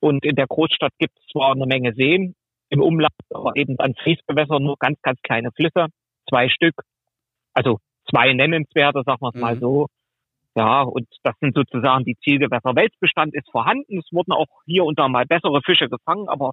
und 0.00 0.24
in 0.24 0.34
der 0.36 0.46
Großstadt 0.46 0.92
gibt 0.98 1.18
es 1.18 1.26
zwar 1.32 1.52
eine 1.52 1.66
Menge 1.66 1.92
Seen 1.94 2.34
im 2.70 2.82
Umland, 2.82 3.12
aber 3.30 3.56
eben 3.56 3.78
an 3.78 3.94
Fließgewässern 3.94 4.62
nur 4.62 4.76
ganz, 4.78 5.00
ganz 5.02 5.20
kleine 5.22 5.50
Flüsse, 5.52 5.86
zwei 6.28 6.48
Stück. 6.48 6.74
Also 7.54 7.78
zwei 8.10 8.32
nennenswerte, 8.32 9.02
sagen 9.04 9.20
wir 9.20 9.28
es 9.28 9.34
Mhm. 9.34 9.40
mal 9.40 9.58
so. 9.58 9.86
Ja, 10.54 10.82
und 10.82 11.06
das 11.22 11.34
sind 11.40 11.54
sozusagen 11.54 12.04
die 12.04 12.16
Zielgewässer. 12.22 12.76
Weltbestand 12.76 13.34
ist 13.34 13.50
vorhanden. 13.50 13.98
Es 13.98 14.12
wurden 14.12 14.32
auch 14.32 14.48
hier 14.66 14.84
und 14.84 14.98
da 14.98 15.08
mal 15.08 15.24
bessere 15.24 15.62
Fische 15.64 15.88
gefangen, 15.88 16.28
aber 16.28 16.52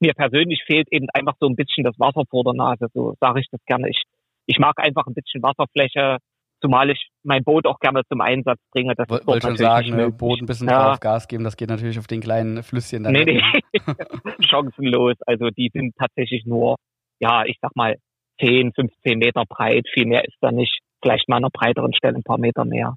mir 0.00 0.12
persönlich 0.14 0.62
fehlt 0.66 0.88
eben 0.92 1.08
einfach 1.14 1.34
so 1.40 1.46
ein 1.46 1.56
bisschen 1.56 1.84
das 1.84 1.98
Wasser 1.98 2.24
vor 2.28 2.44
der 2.44 2.52
Nase. 2.54 2.88
So 2.92 3.14
sage 3.20 3.40
ich 3.40 3.48
das 3.50 3.60
gerne. 3.64 3.88
Ich, 3.88 4.02
ich 4.46 4.58
mag 4.58 4.78
einfach 4.78 5.06
ein 5.06 5.14
bisschen 5.14 5.42
Wasserfläche, 5.42 6.18
zumal 6.62 6.90
ich 6.90 7.08
mein 7.24 7.44
Boot 7.44 7.66
auch 7.66 7.78
gerne 7.80 8.02
zum 8.08 8.20
Einsatz 8.22 8.58
bringe. 8.70 8.94
Das 8.94 9.08
Woll- 9.10 9.26
Wollte 9.26 9.48
schon 9.48 9.56
sagen, 9.56 9.90
ne. 9.96 10.10
Boot 10.10 10.40
ein 10.40 10.46
bisschen 10.46 10.68
Ja. 10.68 10.88
drauf 10.90 11.00
Gas 11.00 11.28
geben, 11.28 11.44
das 11.44 11.56
geht 11.56 11.68
natürlich 11.68 11.98
auf 11.98 12.06
den 12.06 12.20
kleinen 12.20 12.62
Flüsschen 12.62 13.02
dann. 13.04 13.12
Nee, 13.12 13.24
nee. 13.24 13.42
ne? 13.42 13.62
chancenlos. 14.48 15.16
Also 15.26 15.50
die 15.50 15.70
sind 15.72 15.94
tatsächlich 15.98 16.46
nur, 16.46 16.76
ja, 17.20 17.44
ich 17.44 17.58
sag 17.60 17.74
mal, 17.76 17.96
10, 18.40 18.72
15 18.72 19.18
Meter 19.18 19.44
breit. 19.48 19.86
Viel 19.92 20.06
mehr 20.06 20.24
ist 20.24 20.36
da 20.40 20.50
nicht. 20.52 20.78
Vielleicht 21.02 21.28
mal 21.28 21.36
an 21.36 21.44
einer 21.44 21.50
breiteren 21.50 21.92
Stelle 21.94 22.16
ein 22.16 22.22
paar 22.22 22.38
Meter 22.38 22.64
mehr. 22.64 22.94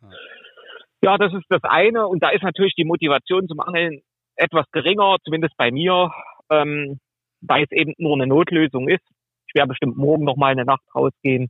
Ja, 1.01 1.17
das 1.17 1.33
ist 1.33 1.45
das 1.49 1.63
eine. 1.63 2.07
Und 2.07 2.23
da 2.23 2.29
ist 2.29 2.43
natürlich 2.43 2.73
die 2.75 2.85
Motivation 2.85 3.47
zum 3.47 3.59
Angeln 3.59 4.01
etwas 4.37 4.65
geringer, 4.71 5.17
zumindest 5.23 5.55
bei 5.57 5.71
mir, 5.71 6.11
ähm, 6.51 6.99
weil 7.41 7.63
es 7.63 7.71
eben 7.71 7.93
nur 7.97 8.13
eine 8.15 8.27
Notlösung 8.27 8.87
ist. 8.89 9.03
Ich 9.47 9.55
werde 9.55 9.69
bestimmt 9.69 9.97
morgen 9.97 10.23
noch 10.25 10.35
mal 10.35 10.51
eine 10.51 10.65
Nacht 10.65 10.83
rausgehen. 10.93 11.49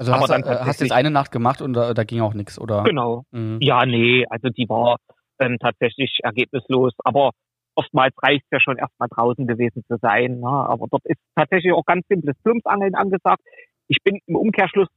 Also 0.00 0.12
Aber 0.12 0.22
hast, 0.22 0.30
dann 0.30 0.42
du- 0.42 0.48
äh, 0.48 0.64
hast 0.64 0.80
jetzt 0.80 0.92
eine 0.92 1.10
Nacht 1.10 1.30
gemacht 1.30 1.60
und 1.60 1.74
da, 1.74 1.92
da 1.92 2.04
ging 2.04 2.22
auch 2.22 2.32
nichts, 2.32 2.58
oder? 2.58 2.84
Genau. 2.84 3.24
Mhm. 3.32 3.58
Ja, 3.60 3.84
nee, 3.84 4.24
also 4.30 4.48
die 4.48 4.66
war 4.66 4.96
ähm, 5.38 5.58
tatsächlich 5.60 6.20
ergebnislos. 6.22 6.94
Aber 7.04 7.32
oftmals 7.74 8.14
reicht 8.22 8.44
es 8.44 8.50
ja 8.50 8.60
schon 8.60 8.78
erstmal 8.78 9.10
draußen 9.10 9.46
gewesen 9.46 9.84
zu 9.86 9.98
sein. 10.00 10.40
Ne? 10.40 10.48
Aber 10.48 10.86
dort 10.90 11.04
ist 11.04 11.20
tatsächlich 11.36 11.74
auch 11.74 11.84
ganz 11.84 12.06
simples 12.08 12.34
Plumpsangeln 12.42 12.94
angesagt. 12.94 13.42
Ich 13.88 13.98
bin 14.02 14.20
im 14.26 14.36
Umkehrschluss 14.36 14.88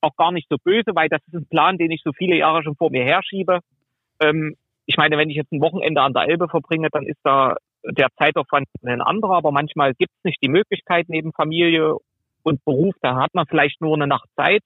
auch 0.00 0.14
gar 0.14 0.30
nicht 0.30 0.46
so 0.48 0.56
böse, 0.62 0.94
weil 0.94 1.08
das 1.08 1.20
ist 1.26 1.34
ein 1.34 1.48
Plan, 1.48 1.76
den 1.76 1.90
ich 1.90 2.02
so 2.04 2.12
viele 2.12 2.36
Jahre 2.36 2.62
schon 2.62 2.76
vor 2.76 2.90
mir 2.90 3.02
herschiebe. 3.02 3.58
Ähm, 4.20 4.54
ich 4.86 4.96
meine, 4.96 5.18
wenn 5.18 5.30
ich 5.30 5.36
jetzt 5.36 5.50
ein 5.50 5.62
Wochenende 5.62 6.00
an 6.00 6.12
der 6.12 6.28
Elbe 6.28 6.46
verbringe, 6.48 6.90
dann 6.92 7.06
ist 7.06 7.18
da 7.24 7.56
der 7.82 8.06
Zeitaufwand 8.18 8.68
ein 8.84 9.00
anderer, 9.02 9.34
aber 9.34 9.50
manchmal 9.50 9.94
gibt 9.94 10.12
es 10.18 10.24
nicht 10.24 10.38
die 10.42 10.48
Möglichkeit 10.48 11.06
neben 11.08 11.32
Familie 11.32 11.96
und 12.44 12.64
Beruf, 12.64 12.94
da 13.00 13.16
hat 13.16 13.34
man 13.34 13.46
vielleicht 13.46 13.80
nur 13.80 13.94
eine 13.94 14.06
Nacht 14.06 14.28
Zeit. 14.36 14.62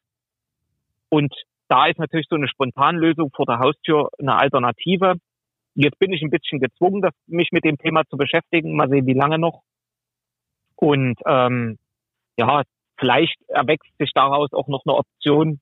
Und 1.08 1.34
da 1.68 1.86
ist 1.86 1.98
natürlich 1.98 2.26
so 2.28 2.36
eine 2.36 2.48
Spontanlösung 2.48 3.30
vor 3.34 3.46
der 3.46 3.60
Haustür 3.60 4.10
eine 4.18 4.36
Alternative. 4.36 5.14
Jetzt 5.74 5.98
bin 5.98 6.12
ich 6.12 6.22
ein 6.22 6.30
bisschen 6.30 6.60
gezwungen, 6.60 7.08
mich 7.26 7.50
mit 7.52 7.64
dem 7.64 7.78
Thema 7.78 8.04
zu 8.10 8.16
beschäftigen. 8.16 8.74
Mal 8.74 8.88
sehen, 8.88 9.06
wie 9.06 9.14
lange 9.14 9.38
noch. 9.38 9.62
Und 10.76 11.18
ähm, 11.26 11.78
ja, 12.36 12.62
vielleicht 12.98 13.36
erwächst 13.48 13.90
sich 13.98 14.12
daraus 14.12 14.52
auch 14.52 14.68
noch 14.68 14.82
eine 14.84 14.96
Option 14.96 15.60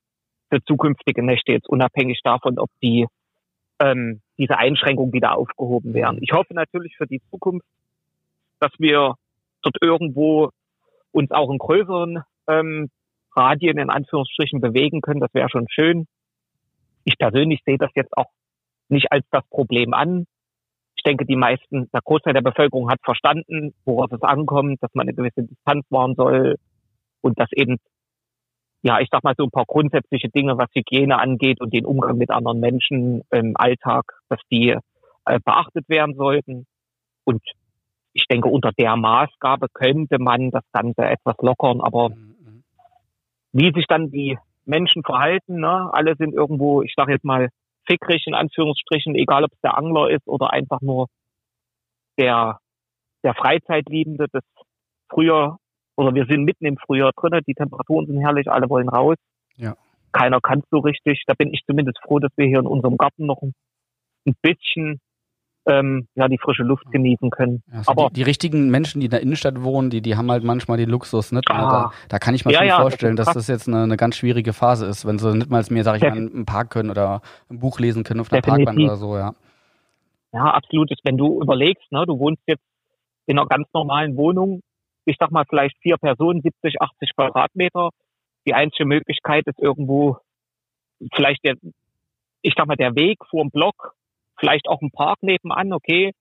für 0.49 0.63
zukünftige 0.63 1.23
Nächte, 1.23 1.51
jetzt 1.51 1.69
unabhängig 1.69 2.21
davon, 2.23 2.57
ob 2.57 2.69
die 2.81 3.07
ähm, 3.79 4.21
diese 4.37 4.57
Einschränkungen 4.57 5.13
wieder 5.13 5.35
aufgehoben 5.35 5.93
werden. 5.93 6.19
Ich 6.21 6.31
hoffe 6.31 6.53
natürlich 6.53 6.95
für 6.97 7.07
die 7.07 7.21
Zukunft, 7.29 7.65
dass 8.59 8.71
wir 8.79 9.15
dort 9.61 9.77
irgendwo 9.81 10.51
uns 11.11 11.31
auch 11.31 11.49
in 11.49 11.57
größeren 11.57 12.23
ähm, 12.47 12.89
Radien 13.35 13.77
in 13.77 13.89
Anführungsstrichen 13.89 14.61
bewegen 14.61 15.01
können. 15.01 15.19
Das 15.19 15.33
wäre 15.33 15.49
schon 15.49 15.67
schön. 15.69 16.07
Ich 17.03 17.17
persönlich 17.17 17.61
sehe 17.65 17.77
das 17.77 17.91
jetzt 17.95 18.15
auch 18.17 18.31
nicht 18.89 19.11
als 19.11 19.25
das 19.31 19.47
Problem 19.49 19.93
an. 19.93 20.25
Ich 20.95 21.03
denke, 21.03 21.25
die 21.25 21.35
meisten, 21.35 21.89
der 21.93 22.01
Großteil 22.03 22.33
der 22.33 22.41
Bevölkerung 22.41 22.89
hat 22.89 22.99
verstanden, 23.03 23.73
worauf 23.85 24.11
es 24.11 24.21
ankommt, 24.21 24.81
dass 24.81 24.93
man 24.93 25.07
eine 25.07 25.15
gewisse 25.15 25.43
Distanz 25.43 25.85
wahren 25.89 26.15
soll 26.15 26.55
und 27.21 27.39
dass 27.39 27.51
eben, 27.53 27.77
ja, 28.81 28.99
ich 28.99 29.07
sag 29.11 29.23
mal 29.23 29.35
so 29.37 29.43
ein 29.43 29.51
paar 29.51 29.65
grundsätzliche 29.65 30.29
Dinge, 30.29 30.57
was 30.57 30.69
Hygiene 30.73 31.19
angeht 31.19 31.61
und 31.61 31.73
den 31.73 31.85
Umgang 31.85 32.17
mit 32.17 32.31
anderen 32.31 32.59
Menschen 32.59 33.21
im 33.31 33.55
Alltag, 33.55 34.05
dass 34.29 34.39
die 34.51 34.75
äh, 35.25 35.39
beachtet 35.43 35.87
werden 35.87 36.15
sollten. 36.15 36.65
Und 37.25 37.41
ich 38.17 38.25
denke, 38.27 38.49
unter 38.49 38.71
der 38.71 38.95
Maßgabe 38.95 39.67
könnte 39.71 40.17
man 40.17 40.49
das 40.49 40.63
Ganze 40.73 41.03
etwas 41.03 41.35
lockern, 41.39 41.81
aber 41.81 42.09
Mhm. 42.09 42.63
wie 43.53 43.71
sich 43.73 43.85
dann 43.87 44.09
die 44.09 44.37
Menschen 44.65 45.03
verhalten, 45.03 45.59
ne? 45.59 45.89
alle 45.93 46.15
sind 46.15 46.33
irgendwo, 46.33 46.81
ich 46.81 46.93
sage 46.95 47.13
jetzt 47.13 47.23
mal, 47.23 47.49
fickrig 47.85 48.25
in 48.25 48.33
Anführungsstrichen, 48.33 49.15
egal 49.15 49.43
ob 49.43 49.53
es 49.53 49.61
der 49.61 49.77
Angler 49.77 50.09
ist 50.09 50.27
oder 50.27 50.51
einfach 50.51 50.81
nur 50.81 51.07
der, 52.17 52.59
der 53.23 53.35
Freizeitliebende, 53.35 54.25
das 54.31 54.43
früher, 55.09 55.57
oder 55.95 56.13
wir 56.15 56.25
sind 56.25 56.43
mitten 56.43 56.65
im 56.65 56.77
Frühjahr 56.77 57.11
drin, 57.15 57.39
die 57.47 57.53
Temperaturen 57.53 58.07
sind 58.07 58.19
herrlich, 58.19 58.49
alle 58.49 58.69
wollen 58.69 58.89
raus. 58.89 59.15
Ja. 59.55 59.75
Keiner 60.11 60.41
kann 60.41 60.63
so 60.71 60.79
richtig. 60.79 61.23
Da 61.27 61.33
bin 61.37 61.53
ich 61.53 61.61
zumindest 61.67 61.99
froh, 62.03 62.19
dass 62.19 62.31
wir 62.35 62.47
hier 62.47 62.59
in 62.59 62.67
unserem 62.67 62.97
Garten 62.97 63.25
noch 63.27 63.41
ein 63.43 63.53
bisschen 64.41 64.99
ähm, 65.67 66.07
ja, 66.15 66.27
die 66.27 66.37
frische 66.37 66.63
Luft 66.63 66.89
genießen 66.91 67.29
können. 67.29 67.61
Ja, 67.71 67.83
so 67.83 67.91
Aber 67.91 68.07
die, 68.07 68.15
die 68.15 68.23
richtigen 68.23 68.69
Menschen, 68.69 68.99
die 68.99 69.05
in 69.05 69.11
der 69.11 69.21
Innenstadt 69.21 69.63
wohnen, 69.63 69.89
die, 69.89 70.01
die 70.01 70.15
haben 70.15 70.31
halt 70.31 70.43
manchmal 70.43 70.77
den 70.77 70.89
Luxus, 70.89 71.31
nicht? 71.31 71.49
Ah. 71.49 71.69
Da, 71.69 71.91
da 72.09 72.19
kann 72.19 72.33
ich 72.35 72.45
mir 72.45 72.51
Ja, 72.51 72.59
schon 72.59 72.67
ja, 72.67 72.77
das 72.77 72.81
vorstellen, 72.83 73.17
ist 73.17 73.27
dass 73.27 73.33
das 73.33 73.47
jetzt 73.47 73.67
eine, 73.67 73.83
eine 73.83 73.97
ganz 73.97 74.15
schwierige 74.15 74.53
Phase 74.53 74.85
ist, 74.85 75.05
wenn 75.05 75.19
sie 75.19 75.33
nicht 75.35 75.49
mal 75.49 75.63
mehr, 75.69 75.83
sag 75.83 75.97
ich 75.97 76.01
mal, 76.03 76.17
im 76.17 76.45
Park 76.45 76.69
können 76.69 76.89
oder 76.89 77.21
ein 77.49 77.59
Buch 77.59 77.79
lesen 77.79 78.03
können 78.03 78.21
auf 78.21 78.31
einer 78.31 78.41
Definitiv. 78.41 78.65
Parkbank 78.65 78.87
oder 78.87 78.97
so, 78.97 79.17
ja. 79.17 79.33
Ja, 80.33 80.51
absolut. 80.51 80.91
Wenn 81.03 81.17
du 81.17 81.41
überlegst, 81.41 81.91
ne, 81.91 82.05
du 82.05 82.19
wohnst 82.19 82.41
jetzt 82.47 82.63
in 83.25 83.37
einer 83.37 83.47
ganz 83.47 83.67
normalen 83.73 84.15
Wohnung, 84.17 84.61
ich 85.05 85.15
sag 85.19 85.31
mal 85.31 85.45
vielleicht 85.47 85.77
vier 85.81 85.97
Personen, 85.97 86.41
70, 86.41 86.81
80 86.81 87.15
Quadratmeter. 87.15 87.89
Die 88.45 88.53
einzige 88.53 88.85
Möglichkeit 88.85 89.45
ist 89.47 89.59
irgendwo 89.59 90.17
vielleicht 91.13 91.43
der, 91.45 91.55
ich 92.41 92.53
sag 92.55 92.67
mal, 92.67 92.75
der 92.75 92.95
Weg 92.95 93.19
vorm 93.29 93.49
Block, 93.49 93.93
vielleicht 94.39 94.67
auch 94.67 94.81
ein 94.81 94.91
Park 94.91 95.19
nebenan, 95.21 95.73
okay. 95.73 96.13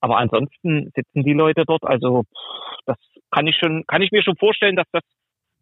Aber 0.00 0.18
ansonsten 0.18 0.90
sitzen 0.94 1.22
die 1.22 1.32
Leute 1.32 1.64
dort. 1.66 1.84
Also 1.84 2.24
das 2.84 2.96
kann 3.30 3.46
ich 3.46 3.56
schon, 3.56 3.84
kann 3.86 4.02
ich 4.02 4.12
mir 4.12 4.22
schon 4.22 4.36
vorstellen, 4.36 4.76
dass 4.76 4.86
das 4.92 5.02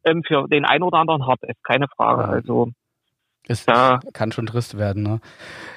ähm, 0.04 0.22
für 0.26 0.48
den 0.48 0.64
einen 0.64 0.82
oder 0.82 0.98
anderen 0.98 1.26
hart 1.26 1.42
ist, 1.42 1.62
keine 1.64 1.86
Frage. 1.88 2.24
Also 2.24 2.70
Es 3.46 3.64
Ja. 3.66 4.00
kann 4.12 4.32
schon 4.32 4.46
trist 4.46 4.76
werden, 4.78 5.02
ne? 5.02 5.20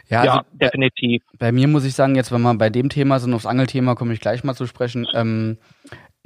Ja, 0.09 0.23
ja, 0.23 0.31
also, 0.33 0.43
bei, 0.53 0.65
definitiv. 0.65 1.23
bei 1.37 1.51
mir 1.51 1.67
muss 1.67 1.85
ich 1.85 1.93
sagen, 1.93 2.15
jetzt, 2.15 2.31
wenn 2.31 2.41
wir 2.41 2.53
bei 2.55 2.69
dem 2.69 2.89
Thema 2.89 3.19
sind, 3.19 3.33
aufs 3.33 3.45
Angelthema 3.45 3.95
komme 3.95 4.13
ich 4.13 4.21
gleich 4.21 4.43
mal 4.43 4.55
zu 4.55 4.65
sprechen. 4.67 5.05
Ähm, 5.13 5.57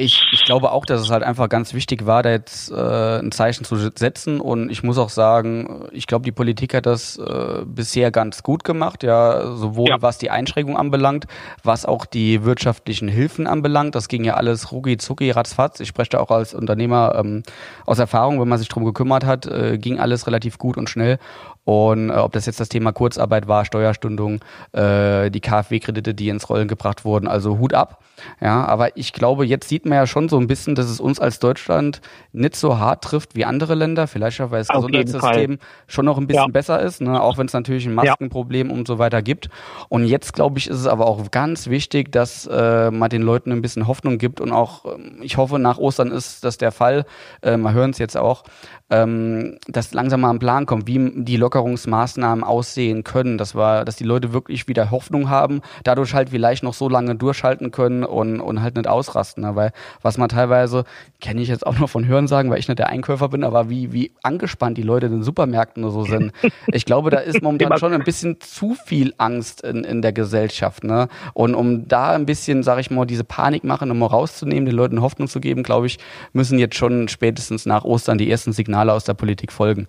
ich, 0.02 0.26
ich 0.32 0.44
glaube 0.44 0.72
auch, 0.72 0.86
dass 0.86 1.00
es 1.02 1.10
halt 1.12 1.24
einfach 1.24 1.48
ganz 1.48 1.74
wichtig 1.74 2.06
war, 2.06 2.24
da 2.24 2.32
jetzt 2.32 2.72
äh, 2.72 3.20
ein 3.20 3.32
Zeichen 3.32 3.64
zu 3.64 3.76
setzen. 3.76 4.42
Und 4.42 4.70
ich 4.70 4.84
muss 4.84 4.98
auch 4.98 5.10
sagen, 5.10 5.88
ich 5.92 6.08
glaube, 6.08 6.24
die 6.26 6.32
Politik 6.32 6.74
hat 6.74 6.86
das 6.86 7.18
äh, 7.18 7.64
bisher 7.66 8.12
ganz 8.12 8.44
gut 8.44 8.64
gemacht, 8.64 9.04
ja, 9.04 9.56
sowohl 9.56 9.90
Ja. 9.90 10.02
was 10.02 10.18
die 10.18 10.30
Einschränkung 10.30 10.78
anbelangt, 10.78 11.26
was 11.64 11.86
auch 11.86 12.06
die 12.06 12.44
wirtschaftlichen 12.44 13.08
Hilfen 13.08 13.48
anbelangt. 13.48 13.96
Das 13.96 14.08
ging 14.08 14.24
ja 14.24 14.34
alles 14.34 14.72
rucki 14.72 14.98
zucki, 14.98 15.32
ratzfatz. 15.32 15.80
Ich 15.80 15.88
spreche 15.88 16.10
da 16.12 16.20
auch 16.20 16.32
als 16.32 16.54
Unternehmer 16.54 17.16
ähm, 17.18 17.44
aus 17.86 18.00
Erfahrung, 18.00 18.42
wenn 18.42 18.48
man 18.50 18.60
sich 18.60 18.68
drum 18.70 18.84
gekümmert 18.86 19.26
hat, 19.26 19.46
äh, 19.46 19.78
ging 19.78 20.00
alles 20.00 20.28
relativ 20.28 20.58
gut 20.58 20.78
und 20.78 20.90
schnell. 20.90 21.20
Und 21.64 22.10
äh, 22.10 22.14
ob 22.14 22.32
das 22.34 22.46
jetzt 22.46 22.60
das 22.60 22.70
Thema 22.70 22.92
Kurzarbeit 22.92 23.48
war, 23.48 23.66
Steuerstundung, 23.66 24.40
äh, 24.74 25.30
die 25.30 25.42
KfW-Kredite, 25.42 26.14
die 26.14 26.30
ins 26.30 26.50
Rollen 26.50 26.68
gebracht 26.68 27.06
wurden, 27.06 27.28
also 27.28 27.60
Hut 27.60 27.74
ab. 27.74 28.04
Ja, 28.40 28.66
aber 28.66 28.98
ich 28.98 29.14
glaube, 29.14 29.46
jetzt 29.46 29.68
sieht 29.70 29.86
man 29.86 29.96
ja 29.98 30.08
schon 30.08 30.30
so 30.30 30.38
ein 30.38 30.48
bisschen, 30.48 30.76
dass 30.76 30.88
es 30.90 31.00
uns 31.00 31.20
als 31.20 31.40
Deutschland 31.40 32.02
nicht 32.34 32.56
so 32.56 32.78
hart 32.78 33.04
trifft 33.04 33.36
wie 33.36 33.46
andere 33.46 33.76
Länder. 33.76 34.08
Vielleicht 34.08 34.42
auch, 34.42 34.52
weil 34.52 34.60
das 34.60 34.70
Auf 34.70 34.86
Gesundheitssystem 34.88 35.58
schon 35.88 36.06
noch 36.06 36.18
ein 36.18 36.28
bisschen 36.28 36.44
Ja. 36.44 36.52
besser 36.52 36.80
ist, 36.82 37.02
ne? 37.02 37.22
auch 37.22 37.38
wenn 37.38 37.48
es 37.48 37.54
natürlich 37.54 37.86
ein 37.86 37.92
Ja. 37.92 38.04
Maskenproblem 38.04 38.72
und 38.72 38.88
so 38.88 39.00
weiter 39.00 39.22
gibt. 39.22 39.50
Und 39.90 40.06
jetzt, 40.06 40.34
glaube 40.34 40.60
ich, 40.60 40.68
ist 40.68 40.78
es 40.78 40.88
aber 40.88 41.08
auch 41.08 41.32
ganz 41.32 41.68
wichtig, 41.68 42.12
dass 42.12 42.48
äh, 42.48 42.92
man 42.92 43.10
den 43.10 43.22
Leuten 43.22 43.52
ein 43.52 43.62
bisschen 43.62 43.88
Hoffnung 43.88 44.18
gibt 44.18 44.40
und 44.42 44.52
auch, 44.52 44.86
ähm, 44.86 45.18
ich 45.22 45.38
hoffe, 45.38 45.58
nach 45.60 45.78
Ostern 45.78 46.12
ist 46.12 46.44
das 46.44 46.58
der 46.58 46.72
Fall. 46.72 47.06
Äh, 47.42 47.58
wir 47.58 47.74
hören 47.74 47.92
es 47.92 47.98
jetzt 47.98 48.18
auch, 48.18 48.44
ähm, 48.92 49.58
dass 49.68 49.94
langsam 49.94 50.22
mal 50.22 50.30
ein 50.30 50.40
Plan 50.40 50.66
kommt, 50.66 50.86
wie 50.86 51.24
die 51.24 51.38
Lockerungsmaßnahmen 51.38 52.44
aussehen 52.44 53.04
können, 53.04 53.38
dass 53.38 53.56
wir, 53.56 53.86
dass 53.86 53.96
die 53.96 54.04
Leute 54.04 54.34
wirklich 54.34 54.68
wieder 54.68 54.92
Hoffnung 54.92 55.30
haben, 55.30 55.62
dadurch 55.86 56.14
halt 56.14 56.32
vielleicht 56.32 56.62
noch 56.62 56.74
so 56.74 56.90
lange 56.90 57.16
durchhalten 57.16 57.72
können 57.72 58.04
und, 58.04 58.42
und 58.42 58.62
halt 58.62 58.76
nicht 58.76 58.88
ausrasten. 58.88 59.44
Ne? 59.44 59.56
Weil 59.56 59.72
was 60.02 60.18
man 60.18 60.28
teilweise, 60.28 60.84
kenne 61.22 61.42
ich 61.42 61.48
jetzt 61.48 61.66
auch 61.66 61.80
noch 61.80 61.90
von 61.90 62.06
Hörensagen, 62.06 62.52
weil 62.52 62.60
ich 62.60 62.68
nicht 62.68 62.80
der 62.80 62.90
Einkäufer 62.90 63.30
bin, 63.30 63.46
aber 63.46 63.70
wie, 63.70 63.94
wie 63.94 64.12
angespannt 64.24 64.78
die 64.78 64.84
Leute 64.84 65.06
in 65.06 65.14
den 65.14 65.24
Supermärkten 65.24 65.90
so 65.90 66.04
sind. 66.04 66.32
Ich 66.74 66.86
glaube, 66.86 67.10
da 67.10 67.18
ist 67.18 67.42
momentan 67.42 67.78
schon 67.80 67.94
ein 67.94 68.04
bisschen 68.04 68.40
zu 68.40 68.76
viel 68.86 69.14
Angst 69.18 69.62
in, 69.62 69.84
in 69.84 70.02
der 70.02 70.14
Gesellschaft. 70.14 70.84
Ne? 70.84 71.08
Und 71.34 71.56
um 71.56 71.88
da 71.88 72.12
ein 72.12 72.26
bisschen, 72.26 72.64
sag 72.64 72.80
ich 72.80 72.92
mal, 72.92 73.06
diese 73.06 73.24
Panik 73.24 73.64
machen, 73.64 73.92
um 73.92 74.00
mal 74.00 74.06
rauszunehmen, 74.08 74.66
den 74.66 74.76
Leuten 74.76 75.02
Hoffnung 75.02 75.28
zu 75.28 75.40
geben, 75.40 75.64
glaube 75.64 75.88
ich, 75.88 76.00
müssen 76.34 76.60
jetzt 76.60 76.76
schon 76.76 77.08
spätestens 77.08 77.66
nach 77.66 77.84
Ostern 77.84 78.18
die 78.18 78.30
ersten 78.30 78.54
Signale 78.54 78.81
aus 78.90 79.04
der 79.04 79.14
Politik 79.14 79.52
folgen. 79.52 79.88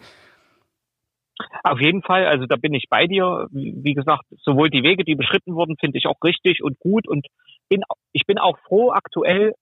Auf 1.64 1.80
jeden 1.80 2.02
Fall, 2.02 2.26
also 2.26 2.46
da 2.46 2.56
bin 2.56 2.74
ich 2.74 2.86
bei 2.88 3.06
dir. 3.06 3.46
Wie 3.50 3.74
wie 3.82 3.94
gesagt, 3.94 4.24
sowohl 4.42 4.70
die 4.70 4.82
Wege, 4.82 5.04
die 5.04 5.14
beschritten 5.14 5.54
wurden, 5.54 5.76
finde 5.78 5.98
ich 5.98 6.06
auch 6.06 6.20
richtig 6.24 6.62
und 6.62 6.78
gut. 6.78 7.08
Und 7.08 7.26
bin, 7.68 7.82
ich 8.12 8.26
bin 8.26 8.38
auch 8.38 8.58
froh, 8.58 8.90
aktuell 8.92 9.54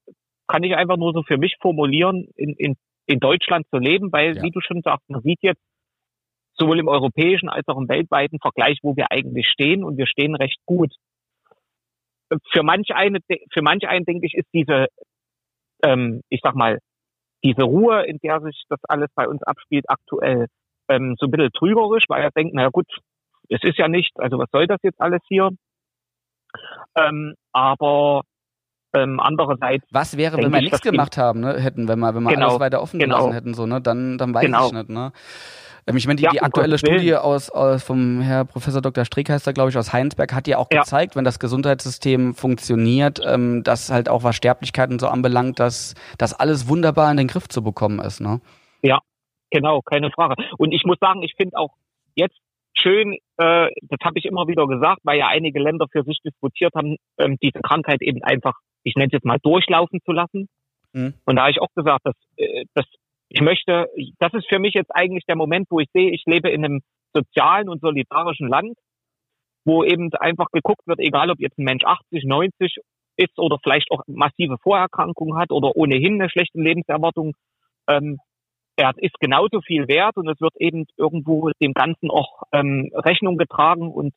kann 0.46 0.62
ich 0.62 0.74
einfach 0.74 0.96
nur 0.96 1.12
so 1.12 1.22
für 1.22 1.38
mich 1.38 1.56
formulieren, 1.60 2.28
in, 2.34 2.54
in, 2.54 2.76
in 3.06 3.20
Deutschland 3.20 3.66
zu 3.70 3.78
leben, 3.78 4.12
weil, 4.12 4.36
Ja. 4.36 4.42
wie 4.42 4.50
du 4.50 4.60
schon 4.60 4.82
sagst, 4.82 5.08
man 5.08 5.22
sieht 5.22 5.38
jetzt 5.42 5.62
sowohl 6.54 6.78
im 6.78 6.88
europäischen 6.88 7.48
als 7.48 7.66
auch 7.68 7.78
im 7.78 7.88
weltweiten 7.88 8.38
Vergleich, 8.40 8.78
wo 8.82 8.96
wir 8.96 9.10
eigentlich 9.10 9.48
stehen 9.48 9.84
und 9.84 9.96
wir 9.96 10.06
stehen 10.06 10.34
recht 10.34 10.58
gut. 10.66 10.92
Für 12.52 12.62
manch 12.62 12.90
eine, 12.94 13.20
für 13.52 13.62
manch 13.62 13.88
einen, 13.88 14.04
denke 14.04 14.26
ich, 14.26 14.34
ist 14.34 14.48
diese, 14.52 14.86
ähm, 15.82 16.20
ich 16.28 16.40
sag 16.42 16.54
mal, 16.54 16.78
diese 17.42 17.62
Ruhe, 17.62 18.04
in 18.04 18.18
der 18.22 18.40
sich 18.40 18.62
das 18.68 18.80
alles 18.84 19.08
bei 19.14 19.26
uns 19.28 19.42
abspielt, 19.42 19.84
aktuell 19.88 20.46
ähm, 20.88 21.16
so 21.18 21.26
ein 21.26 21.30
bisschen 21.30 21.52
trügerisch, 21.52 22.04
weil 22.08 22.22
er 22.22 22.30
denkt, 22.30 22.54
naja 22.54 22.68
gut, 22.70 22.86
es 23.48 23.62
ist 23.62 23.78
ja 23.78 23.88
nichts, 23.88 24.16
also 24.18 24.38
was 24.38 24.48
soll 24.52 24.66
das 24.66 24.78
jetzt 24.82 25.00
alles 25.00 25.20
hier? 25.28 25.50
Ähm, 26.96 27.34
aber 27.52 28.22
ähm, 28.92 29.20
andererseits, 29.20 29.86
Was 29.92 30.16
wäre, 30.16 30.36
wenn 30.36 30.50
wir 30.50 30.58
ich, 30.58 30.64
nichts 30.64 30.82
gemacht 30.82 31.16
haben, 31.16 31.40
ne? 31.40 31.58
hätten, 31.60 31.86
wenn 31.88 31.98
wir, 32.00 32.14
wenn 32.14 32.24
wir 32.24 32.30
Genau, 32.34 32.48
alles 32.48 32.60
weiter 32.60 32.82
offen 32.82 32.98
genau. 32.98 33.16
gelassen 33.18 33.32
hätten, 33.32 33.54
so, 33.54 33.66
ne? 33.66 33.80
Dann, 33.80 34.18
dann 34.18 34.34
weiß 34.34 34.44
Genau. 34.44 34.66
ich 34.66 34.72
nicht, 34.72 34.88
ne? 34.88 35.12
Ähm, 35.86 35.96
Ich 35.96 36.06
meine, 36.06 36.16
die, 36.16 36.24
Ja, 36.24 36.30
die 36.30 36.40
aktuelle. 36.42 36.78
Studie 36.78 37.14
aus, 37.14 37.50
aus 37.50 37.82
vom 37.82 38.20
Herr 38.20 38.44
Professor 38.44 38.80
Dr. 38.82 39.04
Strick 39.04 39.30
heißt 39.30 39.46
er, 39.46 39.52
glaube 39.52 39.70
ich, 39.70 39.78
aus 39.78 39.92
Heinsberg, 39.92 40.32
hat 40.34 40.46
ja 40.48 40.58
auch 40.58 40.68
Ja. 40.72 40.80
gezeigt, 40.80 41.16
wenn 41.16 41.24
das 41.24 41.38
Gesundheitssystem 41.38 42.34
funktioniert, 42.34 43.20
ähm, 43.24 43.62
dass 43.64 43.90
halt 43.90 44.08
auch 44.08 44.22
was 44.24 44.36
Sterblichkeiten 44.36 44.98
so 44.98 45.08
anbelangt, 45.08 45.58
dass 45.60 45.94
das 46.18 46.32
alles 46.34 46.68
wunderbar 46.68 47.10
in 47.10 47.16
den 47.16 47.26
Griff 47.28 47.48
zu 47.48 47.62
bekommen 47.62 48.00
ist, 48.00 48.20
ne? 48.20 48.40
Genau, 49.52 49.80
keine 49.82 50.12
Frage. 50.12 50.36
Und 50.58 50.70
ich 50.72 50.84
muss 50.84 50.98
sagen, 51.00 51.24
ich 51.24 51.34
finde 51.36 51.58
auch 51.58 51.74
jetzt 52.14 52.36
schön, 52.72 53.14
äh, 53.36 53.68
das 53.88 53.98
habe 54.04 54.16
ich 54.16 54.24
immer 54.24 54.46
wieder 54.46 54.64
gesagt, 54.68 55.00
weil 55.02 55.18
ja 55.18 55.26
einige 55.26 55.58
Länder 55.60 55.86
für 55.90 56.04
sich 56.04 56.20
diskutiert 56.24 56.72
haben, 56.76 56.98
ähm, 57.18 57.36
diese 57.42 57.58
Krankheit 57.60 58.00
eben 58.00 58.22
einfach, 58.22 58.54
ich 58.84 58.94
nenne 58.94 59.08
es 59.08 59.12
jetzt 59.12 59.24
mal, 59.24 59.38
durchlaufen 59.42 59.98
zu 60.04 60.12
lassen. 60.12 60.48
Mhm. 60.92 61.14
Und 61.24 61.34
da 61.34 61.42
habe 61.42 61.50
ich 61.50 61.60
auch 61.60 61.74
gesagt, 61.74 62.06
dass, 62.06 62.14
äh, 62.36 62.64
dass 62.74 62.86
ich 63.30 63.40
möchte, 63.40 63.88
das 64.18 64.34
ist 64.34 64.48
für 64.48 64.58
mich 64.58 64.74
jetzt 64.74 64.90
eigentlich 64.90 65.24
der 65.24 65.36
Moment, 65.36 65.68
wo 65.70 65.78
ich 65.78 65.88
sehe, 65.94 66.10
ich 66.10 66.24
lebe 66.26 66.50
in 66.50 66.64
einem 66.64 66.80
sozialen 67.14 67.68
und 67.68 67.80
solidarischen 67.80 68.48
Land, 68.48 68.76
wo 69.64 69.84
eben 69.84 70.12
einfach 70.14 70.46
geguckt 70.52 70.86
wird, 70.86 70.98
egal 70.98 71.30
ob 71.30 71.38
jetzt 71.38 71.58
ein 71.58 71.64
Mensch 71.64 71.84
80, 71.84 72.24
90 72.24 72.78
ist 73.16 73.38
oder 73.38 73.58
vielleicht 73.62 73.90
auch 73.92 74.02
massive 74.08 74.56
Vorerkrankungen 74.58 75.38
hat 75.38 75.52
oder 75.52 75.76
ohnehin 75.76 76.20
eine 76.20 76.28
schlechte 76.28 76.60
Lebenserwartung, 76.60 77.34
ähm, 77.88 78.18
er 78.76 78.94
ist 78.96 79.20
genauso 79.20 79.60
viel 79.60 79.86
wert 79.86 80.16
und 80.16 80.28
es 80.28 80.40
wird 80.40 80.54
eben 80.58 80.86
irgendwo 80.96 81.50
dem 81.62 81.72
Ganzen 81.72 82.10
auch 82.10 82.42
ähm, 82.52 82.90
Rechnung 82.94 83.36
getragen 83.36 83.92
und 83.92 84.12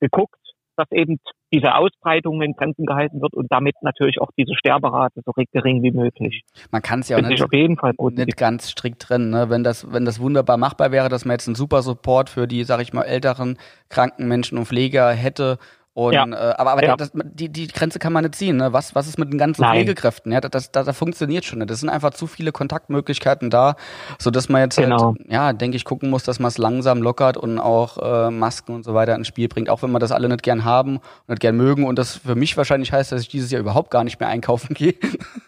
geguckt, 0.00 0.38
dass 0.76 0.90
eben 0.90 1.18
diese 1.52 1.74
Ausbreitung 1.74 2.42
in 2.42 2.54
Grenzen 2.54 2.84
gehalten 2.84 3.20
wird 3.20 3.34
und 3.34 3.50
damit 3.50 3.76
natürlich 3.82 4.20
auch 4.20 4.30
diese 4.36 4.54
Sterberate 4.54 5.20
so 5.24 5.32
gering 5.52 5.82
wie 5.82 5.92
möglich. 5.92 6.42
Man 6.70 6.82
kann 6.82 7.00
es 7.00 7.08
ja 7.08 7.16
auch 7.16 7.22
nicht, 7.22 7.42
auf 7.42 7.52
jeden 7.52 7.76
Fall 7.76 7.94
positiv. 7.94 8.26
nicht 8.26 8.38
ganz 8.38 8.70
strikt 8.70 9.02
trennen, 9.02 9.30
ne? 9.30 9.50
Wenn 9.50 9.62
das, 9.62 9.92
wenn 9.92 10.04
das 10.04 10.20
wunderbar 10.20 10.56
machbar 10.56 10.90
wäre, 10.90 11.08
dass 11.08 11.24
man 11.24 11.34
jetzt 11.34 11.46
einen 11.46 11.54
super 11.54 11.82
Support 11.82 12.28
für 12.28 12.46
die, 12.46 12.64
sag 12.64 12.80
ich 12.80 12.92
mal, 12.92 13.02
älteren, 13.02 13.58
kranken 13.88 14.26
Menschen 14.26 14.58
und 14.58 14.66
Pfleger 14.66 15.10
hätte. 15.12 15.58
Und, 15.96 16.12
Ja. 16.12 16.24
äh, 16.26 16.54
aber, 16.56 16.72
aber 16.72 16.84
Ja. 16.84 16.96
das, 16.96 17.12
die, 17.14 17.48
die 17.48 17.68
Grenze 17.68 18.00
kann 18.00 18.12
man 18.12 18.24
nicht 18.24 18.34
ziehen. 18.34 18.56
Ne? 18.56 18.72
Was, 18.72 18.96
was 18.96 19.06
ist 19.06 19.16
mit 19.16 19.30
den 19.32 19.38
ganzen 19.38 19.62
Nein. 19.62 19.76
Pflegekräften? 19.76 20.32
Ja, 20.32 20.40
das, 20.40 20.72
das, 20.72 20.86
das 20.86 20.98
funktioniert 20.98 21.44
schon 21.44 21.60
nicht. 21.60 21.70
Es 21.70 21.78
sind 21.78 21.88
einfach 21.88 22.10
zu 22.10 22.26
viele 22.26 22.50
Kontaktmöglichkeiten 22.50 23.48
da, 23.48 23.76
so 24.18 24.32
dass 24.32 24.48
man 24.48 24.62
jetzt 24.62 24.76
Genau. 24.76 25.14
halt, 25.16 25.30
ja, 25.30 25.52
denke 25.52 25.76
ich, 25.76 25.84
gucken 25.84 26.10
muss, 26.10 26.24
dass 26.24 26.40
man 26.40 26.48
es 26.48 26.58
langsam 26.58 27.00
lockert 27.00 27.36
und 27.36 27.60
auch 27.60 27.98
äh, 28.26 28.30
Masken 28.32 28.74
und 28.74 28.82
so 28.84 28.92
weiter 28.94 29.14
ins 29.14 29.28
Spiel 29.28 29.46
bringt, 29.46 29.70
auch 29.70 29.82
wenn 29.84 29.92
wir 29.92 30.00
das 30.00 30.10
alle 30.10 30.28
nicht 30.28 30.42
gern 30.42 30.64
haben 30.64 30.96
und 30.96 31.28
nicht 31.28 31.40
gern 31.40 31.56
mögen 31.56 31.86
und 31.86 31.96
das 31.96 32.16
für 32.16 32.34
mich 32.34 32.56
wahrscheinlich 32.56 32.92
heißt, 32.92 33.12
dass 33.12 33.20
ich 33.22 33.28
dieses 33.28 33.52
Jahr 33.52 33.60
überhaupt 33.60 33.92
gar 33.92 34.02
nicht 34.02 34.18
mehr 34.18 34.28
einkaufen 34.28 34.74
gehe. 34.74 34.94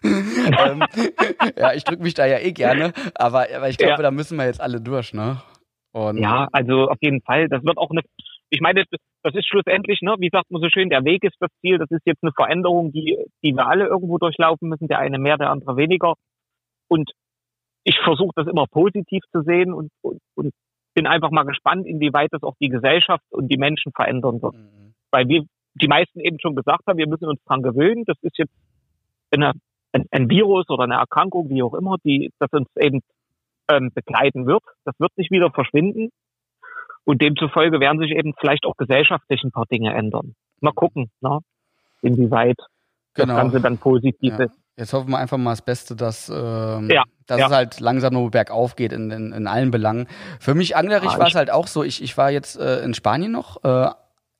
ähm, 0.05 0.85
ja, 1.59 1.73
ich 1.73 1.83
drücke 1.83 2.03
mich 2.05 2.15
da 2.15 2.25
ja 2.25 2.39
eh 2.39 2.53
gerne, 2.53 2.93
aber, 3.17 3.47
aber 3.55 3.69
ich 3.69 3.79
glaube, 3.79 3.95
Ja. 3.95 4.03
da 4.03 4.11
müssen 4.13 4.37
wir 4.39 4.45
jetzt 4.47 4.61
alle 4.61 4.81
durch, 4.81 5.13
ne? 5.13 5.43
Und 5.93 6.19
Ja, 6.19 6.47
also 6.53 6.89
auf 6.89 6.99
jeden 7.01 7.21
Fall. 7.23 7.49
Das 7.49 7.65
wird 7.65 7.79
auch 7.79 7.91
eine, 7.91 8.03
ich 8.51 8.61
meine, 8.61 8.85
das, 8.85 9.01
das 9.23 9.35
ist 9.35 9.49
schlussendlich, 9.49 10.01
ne, 10.03 10.15
wie 10.19 10.31
sagt 10.31 10.51
man 10.51 10.63
so 10.63 10.69
schön, 10.69 10.89
der 10.89 11.05
Weg 11.05 11.25
ist 11.25 11.37
das 11.41 11.51
Ziel. 11.61 11.79
Das 11.79 11.91
ist 11.91 12.03
jetzt 12.05 12.23
eine 12.23 12.33
Veränderung, 12.33 12.93
die, 12.93 13.19
die 13.43 13.53
wir 13.53 13.67
alle 13.67 13.87
irgendwo 13.87 14.19
durchlaufen 14.19 14.69
müssen. 14.69 14.89
Der 14.89 14.99
eine 14.99 15.19
mehr, 15.19 15.37
der 15.37 15.51
andere 15.51 15.77
weniger. 15.77 16.15
Und 16.89 17.11
ich 17.85 17.99
versuche 17.99 18.33
das 18.37 18.47
immer 18.47 18.67
positiv 18.67 19.23
zu 19.33 19.43
sehen 19.43 19.73
und, 19.73 19.91
und, 20.03 20.21
und 20.35 20.53
bin 20.95 21.07
einfach 21.07 21.31
mal 21.31 21.45
gespannt, 21.45 21.87
inwieweit 21.87 22.33
das 22.33 22.43
auch 22.43 22.55
die 22.61 22.69
Gesellschaft 22.69 23.25
und 23.31 23.49
die 23.49 23.59
Menschen 23.59 23.93
verändern 23.93 24.41
wird. 24.43 24.55
Mhm. 24.55 24.95
Weil 25.11 25.29
wir 25.29 25.45
die 25.75 25.89
meisten 25.89 26.21
eben 26.21 26.39
schon 26.41 26.57
gesagt 26.57 26.87
haben, 26.87 26.99
wir 26.99 27.09
müssen 27.09 27.27
uns 27.27 27.43
dran 27.45 27.63
gewöhnen. 27.63 28.05
Das 28.07 28.17
ist 28.23 28.39
jetzt 28.39 28.55
eine, 29.31 29.53
ein, 29.93 30.07
ein 30.11 30.31
Virus 30.31 30.69
oder 30.71 30.85
eine 30.85 30.95
Erkrankung, 30.95 31.51
wie 31.51 31.63
auch 31.63 31.75
immer, 31.75 31.97
die 32.05 32.31
das 32.39 32.51
uns 32.53 32.69
eben 32.79 33.01
ähm, 33.69 33.91
begleiten 33.95 34.47
wird. 34.47 34.63
Das 34.85 34.95
wird 34.99 35.13
nicht 35.17 35.31
wieder 35.31 35.51
verschwinden. 35.51 36.11
Und 37.07 37.23
demzufolge 37.23 37.81
werden 37.81 37.99
sich 38.01 38.11
eben 38.11 38.35
vielleicht 38.39 38.67
auch 38.67 38.77
gesellschaftlich 38.77 39.43
ein 39.45 39.53
paar 39.53 39.65
Dinge 39.67 39.95
ändern. 39.95 40.35
Mal 40.61 40.73
gucken, 40.73 41.11
ne? 41.21 41.39
inwieweit 42.03 42.59
Genau. 43.15 43.35
das 43.35 43.43
Ganze 43.45 43.61
dann 43.61 43.79
positiv 43.79 44.35
Ja. 44.39 44.45
ist. 44.45 44.53
Jetzt 44.77 44.93
hoffen 44.93 45.11
wir 45.11 45.17
einfach 45.19 45.39
mal 45.39 45.53
das 45.53 45.63
Beste, 45.63 45.97
dass, 45.97 46.29
ähm, 46.29 46.91
Ja, 46.91 47.05
dass 47.27 47.41
ja. 47.41 47.47
es 47.47 47.53
halt 47.53 47.81
langsam 47.81 48.13
nur 48.13 48.31
bergauf 48.31 48.77
geht 48.77 48.93
in, 48.93 49.11
in, 49.11 49.33
in 49.33 49.47
allen 49.47 49.71
Belangen. 49.71 50.07
Für 50.39 50.55
mich 50.55 50.77
anglerisch 50.77 51.15
Ah, 51.15 51.19
war 51.19 51.29
es 51.29 51.35
halt 51.35 51.51
auch 51.51 51.67
so, 51.67 51.83
ich, 51.83 52.03
ich 52.03 52.19
war 52.19 52.31
jetzt 52.31 52.59
äh, 52.59 52.81
in 52.85 52.93
Spanien 52.93 53.33
noch 53.33 53.65
äh, 53.65 53.89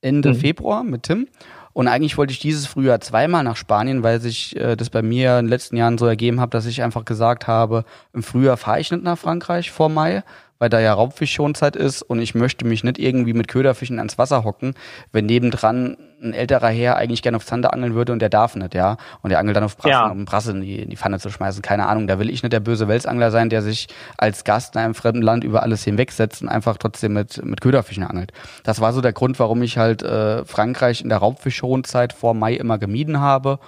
Ende 0.01 0.29
Mhm. 0.29 0.35
Februar 0.35 0.83
mit 0.83 1.03
Tim 1.03 1.27
und 1.73 1.87
eigentlich 1.87 2.17
wollte 2.19 2.31
ich 2.33 2.39
dieses 2.39 2.67
Frühjahr 2.67 2.99
zweimal 2.99 3.43
nach 3.43 3.55
Spanien, 3.55 4.03
weil 4.03 4.19
sich 4.19 4.55
äh, 4.57 4.75
das 4.75 4.91
bei 4.91 5.01
mir 5.01 5.39
in 5.39 5.45
den 5.45 5.49
letzten 5.49 5.75
Jahren 5.75 5.97
so 5.97 6.05
ergeben 6.05 6.39
hat, 6.39 6.53
dass 6.53 6.67
ich 6.67 6.83
einfach 6.83 7.05
gesagt 7.05 7.47
habe, 7.47 7.83
im 8.13 8.21
Frühjahr 8.21 8.57
fahre 8.57 8.79
ich 8.79 8.91
nicht 8.91 9.03
nach 9.03 9.17
Frankreich 9.17 9.71
vor 9.71 9.89
Mai, 9.89 10.23
weil 10.59 10.69
da 10.69 10.79
ja 10.79 10.93
Raubfischschonzeit 10.93 11.75
ist 11.75 12.01
und 12.01 12.19
ich 12.19 12.35
möchte 12.35 12.65
mich 12.65 12.83
nicht 12.83 12.99
irgendwie 12.99 13.33
mit 13.33 13.47
Köderfischen 13.47 13.97
ans 13.99 14.17
Wasser 14.17 14.43
hocken, 14.43 14.73
wenn 15.11 15.25
nebendran 15.25 15.97
ein 16.21 16.33
älterer 16.33 16.69
Herr 16.69 16.95
eigentlich 16.95 17.21
gerne 17.21 17.37
auf 17.37 17.45
Zander 17.45 17.73
angeln 17.73 17.93
würde 17.93 18.11
und 18.11 18.19
der 18.19 18.29
darf 18.29 18.55
nicht, 18.55 18.73
ja. 18.73 18.97
Und 19.21 19.29
der 19.29 19.37
angelt 19.37 19.55
dann 19.55 19.63
auf 19.63 19.77
Brassen, 19.77 19.91
Ja. 19.91 20.07
um 20.07 20.25
Brasse 20.25 20.49
in 20.51 20.61
die, 20.61 20.79
in 20.81 20.89
die 20.89 20.97
Pfanne 20.97 21.19
zu 21.19 21.29
schmeißen. 21.29 21.61
Keine 21.61 21.85
Ahnung, 21.87 22.07
da 22.07 22.17
will 22.17 22.31
ich 22.31 22.41
nicht 22.41 22.53
der 22.53 22.59
böse 22.59 22.87
Welsangler 22.87 23.29
sein, 23.29 23.49
der 23.49 23.61
sich 23.61 23.87
als 24.17 24.43
Gast 24.43 24.73
in 24.75 24.81
einem 24.81 24.95
fremden 24.95 25.21
Land 25.21 25.43
über 25.43 25.61
alles 25.61 25.83
hinwegsetzt 25.83 26.41
und 26.41 26.49
einfach 26.49 26.77
trotzdem 26.77 27.13
mit, 27.13 27.45
mit 27.45 27.61
Köderfischen 27.61 28.03
angelt. 28.03 28.31
Das 28.63 28.81
war 28.81 28.93
so 28.93 29.01
der 29.01 29.13
Grund, 29.13 29.37
warum 29.37 29.61
ich 29.61 29.77
halt 29.77 30.01
äh, 30.01 30.43
Frankreich 30.43 31.01
in 31.01 31.09
der 31.09 31.19
Raubfischschonzeit 31.19 32.13
vor 32.13 32.33
Mai 32.33 32.53
immer 32.55 32.79
gemieden 32.79 33.19
habe. 33.19 33.59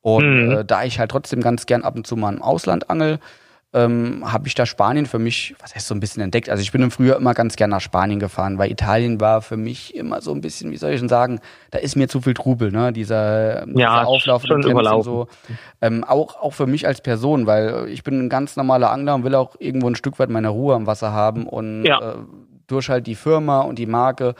Und 0.00 0.24
Mhm. 0.46 0.50
äh, 0.50 0.64
da 0.64 0.84
ich 0.84 0.98
halt 0.98 1.10
trotzdem 1.10 1.42
ganz 1.42 1.66
gern 1.66 1.82
ab 1.82 1.94
und 1.96 2.06
zu 2.06 2.16
mal 2.16 2.32
im 2.32 2.40
Ausland 2.40 2.88
angel, 2.88 3.18
ähm, 3.74 4.22
habe 4.32 4.48
ich 4.48 4.54
da 4.54 4.64
Spanien 4.64 5.04
für 5.04 5.18
mich, 5.18 5.54
was 5.60 5.74
heißt 5.74 5.86
so 5.86 5.94
ein 5.94 6.00
bisschen 6.00 6.22
entdeckt. 6.22 6.48
Also 6.48 6.62
ich 6.62 6.72
bin 6.72 6.80
im 6.82 6.90
Frühjahr 6.90 7.18
immer 7.18 7.34
ganz 7.34 7.56
gern 7.56 7.68
nach 7.70 7.82
Spanien 7.82 8.18
gefahren, 8.18 8.56
weil 8.56 8.70
Italien 8.70 9.20
war 9.20 9.42
für 9.42 9.58
mich 9.58 9.94
immer 9.94 10.22
so 10.22 10.32
ein 10.32 10.40
bisschen, 10.40 10.70
wie 10.70 10.78
soll 10.78 10.92
ich 10.92 11.00
denn 11.00 11.08
sagen, 11.10 11.40
da 11.70 11.78
ist 11.78 11.94
mir 11.94 12.08
zu 12.08 12.22
viel 12.22 12.32
Trubel, 12.32 12.72
ne? 12.72 12.92
Dieser, 12.92 13.66
dieser 13.66 14.06
Auflauf 14.06 14.44
schon 14.44 14.64
und 14.64 15.04
so. 15.04 15.28
Ähm, 15.82 16.02
auch, 16.04 16.40
auch 16.40 16.54
für 16.54 16.66
mich 16.66 16.86
als 16.86 17.02
Person, 17.02 17.46
weil 17.46 17.88
ich 17.88 18.02
bin 18.02 18.18
ein 18.18 18.28
ganz 18.30 18.56
normaler 18.56 18.90
Angler 18.90 19.14
und 19.14 19.24
will 19.24 19.34
auch 19.34 19.56
irgendwo 19.58 19.88
ein 19.88 19.96
Stück 19.96 20.18
weit 20.18 20.30
meine 20.30 20.48
Ruhe 20.48 20.74
am 20.74 20.86
Wasser 20.86 21.12
haben 21.12 21.46
und 21.46 21.84
Ja. 21.84 21.98
äh, 22.12 22.14
durch 22.68 22.88
halt 22.88 23.06
die 23.06 23.14
Firma 23.14 23.60
und 23.60 23.78
die 23.78 23.86
Marke 23.86 24.34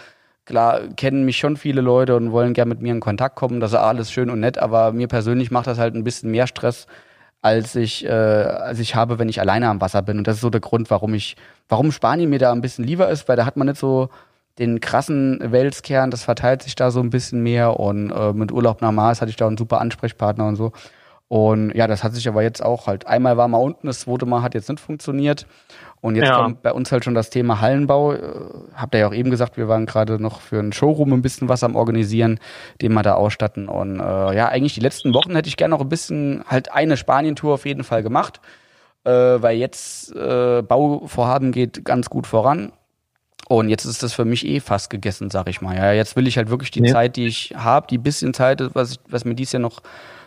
Klar, 0.48 0.80
kennen 0.96 1.26
mich 1.26 1.36
schon 1.36 1.58
viele 1.58 1.82
Leute 1.82 2.16
und 2.16 2.32
wollen 2.32 2.54
gerne 2.54 2.70
mit 2.70 2.80
mir 2.80 2.92
in 2.92 3.00
Kontakt 3.00 3.36
kommen. 3.36 3.60
Das 3.60 3.72
ist 3.72 3.76
alles 3.78 4.10
schön 4.10 4.30
und 4.30 4.40
nett, 4.40 4.56
aber 4.56 4.92
mir 4.92 5.06
persönlich 5.06 5.50
macht 5.50 5.66
das 5.66 5.76
halt 5.78 5.94
ein 5.94 6.04
bisschen 6.04 6.30
mehr 6.30 6.46
Stress, 6.46 6.86
als 7.42 7.74
ich, 7.76 8.04
äh, 8.04 8.08
als 8.08 8.78
ich 8.80 8.94
habe, 8.94 9.18
wenn 9.18 9.28
ich 9.28 9.40
alleine 9.40 9.68
am 9.68 9.80
Wasser 9.80 10.02
bin. 10.02 10.18
Und 10.18 10.26
das 10.26 10.36
ist 10.36 10.40
so 10.42 10.50
der 10.50 10.60
Grund, 10.60 10.90
warum 10.90 11.14
ich, 11.14 11.36
warum 11.68 11.92
Spanien 11.92 12.30
mir 12.30 12.38
da 12.38 12.52
ein 12.52 12.60
bisschen 12.60 12.84
lieber 12.84 13.08
ist, 13.08 13.28
weil 13.28 13.36
da 13.36 13.46
hat 13.46 13.56
man 13.56 13.68
nicht 13.68 13.78
so 13.78 14.08
den 14.58 14.80
krassen 14.80 15.38
Welskern, 15.40 16.10
das 16.10 16.24
verteilt 16.24 16.62
sich 16.62 16.74
da 16.74 16.90
so 16.90 17.00
ein 17.00 17.10
bisschen 17.10 17.42
mehr 17.42 17.78
und 17.78 18.10
äh, 18.10 18.32
mit 18.32 18.50
Urlaub 18.50 18.82
nach 18.82 18.90
Mars 18.90 19.20
hatte 19.20 19.30
ich 19.30 19.36
da 19.36 19.46
einen 19.46 19.56
super 19.56 19.80
Ansprechpartner 19.80 20.46
und 20.46 20.56
so. 20.56 20.72
Und 21.28 21.74
ja, 21.74 21.86
das 21.86 22.02
hat 22.02 22.14
sich 22.14 22.26
aber 22.26 22.42
jetzt 22.42 22.62
auch 22.62 22.86
halt, 22.86 23.06
einmal 23.06 23.36
war 23.36 23.48
mal 23.48 23.58
unten, 23.58 23.86
das 23.86 24.00
zweite 24.00 24.26
Mal 24.26 24.42
hat 24.42 24.54
jetzt 24.54 24.68
nicht 24.68 24.80
funktioniert. 24.80 25.46
Und 26.00 26.14
jetzt 26.16 26.28
Ja. 26.28 26.42
kommt 26.42 26.62
bei 26.62 26.72
uns 26.72 26.92
halt 26.92 27.04
schon 27.04 27.14
das 27.14 27.30
Thema 27.30 27.60
Hallenbau. 27.60 28.12
Äh, 28.12 28.18
Habt 28.74 28.94
ihr 28.94 29.00
ja 29.00 29.08
auch 29.08 29.14
eben 29.14 29.30
gesagt, 29.30 29.56
wir 29.56 29.66
waren 29.68 29.86
gerade 29.86 30.22
noch 30.22 30.40
für 30.40 30.58
einen 30.60 30.72
Showroom 30.72 31.12
ein 31.12 31.22
bisschen 31.22 31.48
was 31.48 31.64
am 31.64 31.74
Organisieren, 31.74 32.38
den 32.80 32.92
wir 32.94 33.02
da 33.02 33.14
ausstatten. 33.14 33.68
Und 33.68 33.98
äh, 33.98 34.36
ja, 34.36 34.48
eigentlich 34.48 34.74
die 34.74 34.80
letzten 34.80 35.12
Wochen 35.14 35.34
hätte 35.34 35.48
ich 35.48 35.56
gerne 35.56 35.74
noch 35.74 35.80
ein 35.80 35.88
bisschen 35.88 36.44
halt 36.46 36.72
eine 36.72 36.96
Spanien-Tour 36.96 37.54
auf 37.54 37.66
jeden 37.66 37.82
Fall 37.84 38.02
gemacht. 38.02 38.40
Äh, 39.04 39.10
weil 39.10 39.56
jetzt 39.56 40.14
äh, 40.14 40.62
Bauvorhaben 40.62 41.50
geht 41.52 41.84
ganz 41.84 42.10
gut 42.10 42.26
voran. 42.26 42.72
Und 43.48 43.68
jetzt 43.70 43.84
ist 43.86 44.02
das 44.02 44.12
für 44.12 44.24
mich 44.26 44.46
eh 44.46 44.60
fast 44.60 44.90
gegessen, 44.90 45.30
sag 45.30 45.48
ich 45.48 45.62
mal. 45.62 45.74
Ja, 45.74 45.92
jetzt 45.92 46.16
will 46.16 46.26
ich 46.26 46.36
halt 46.36 46.50
wirklich 46.50 46.70
die 46.70 46.82
Ja. 46.84 46.92
Zeit, 46.92 47.16
die 47.16 47.26
ich 47.26 47.54
habe, 47.56 47.86
die 47.88 47.96
bisschen 47.96 48.34
Zeit, 48.34 48.62
was, 48.74 48.92
ich, 48.92 48.98
was 49.08 49.24
mir 49.24 49.34
dies 49.34 49.52
Jahr 49.52 49.62
noch 49.62 49.80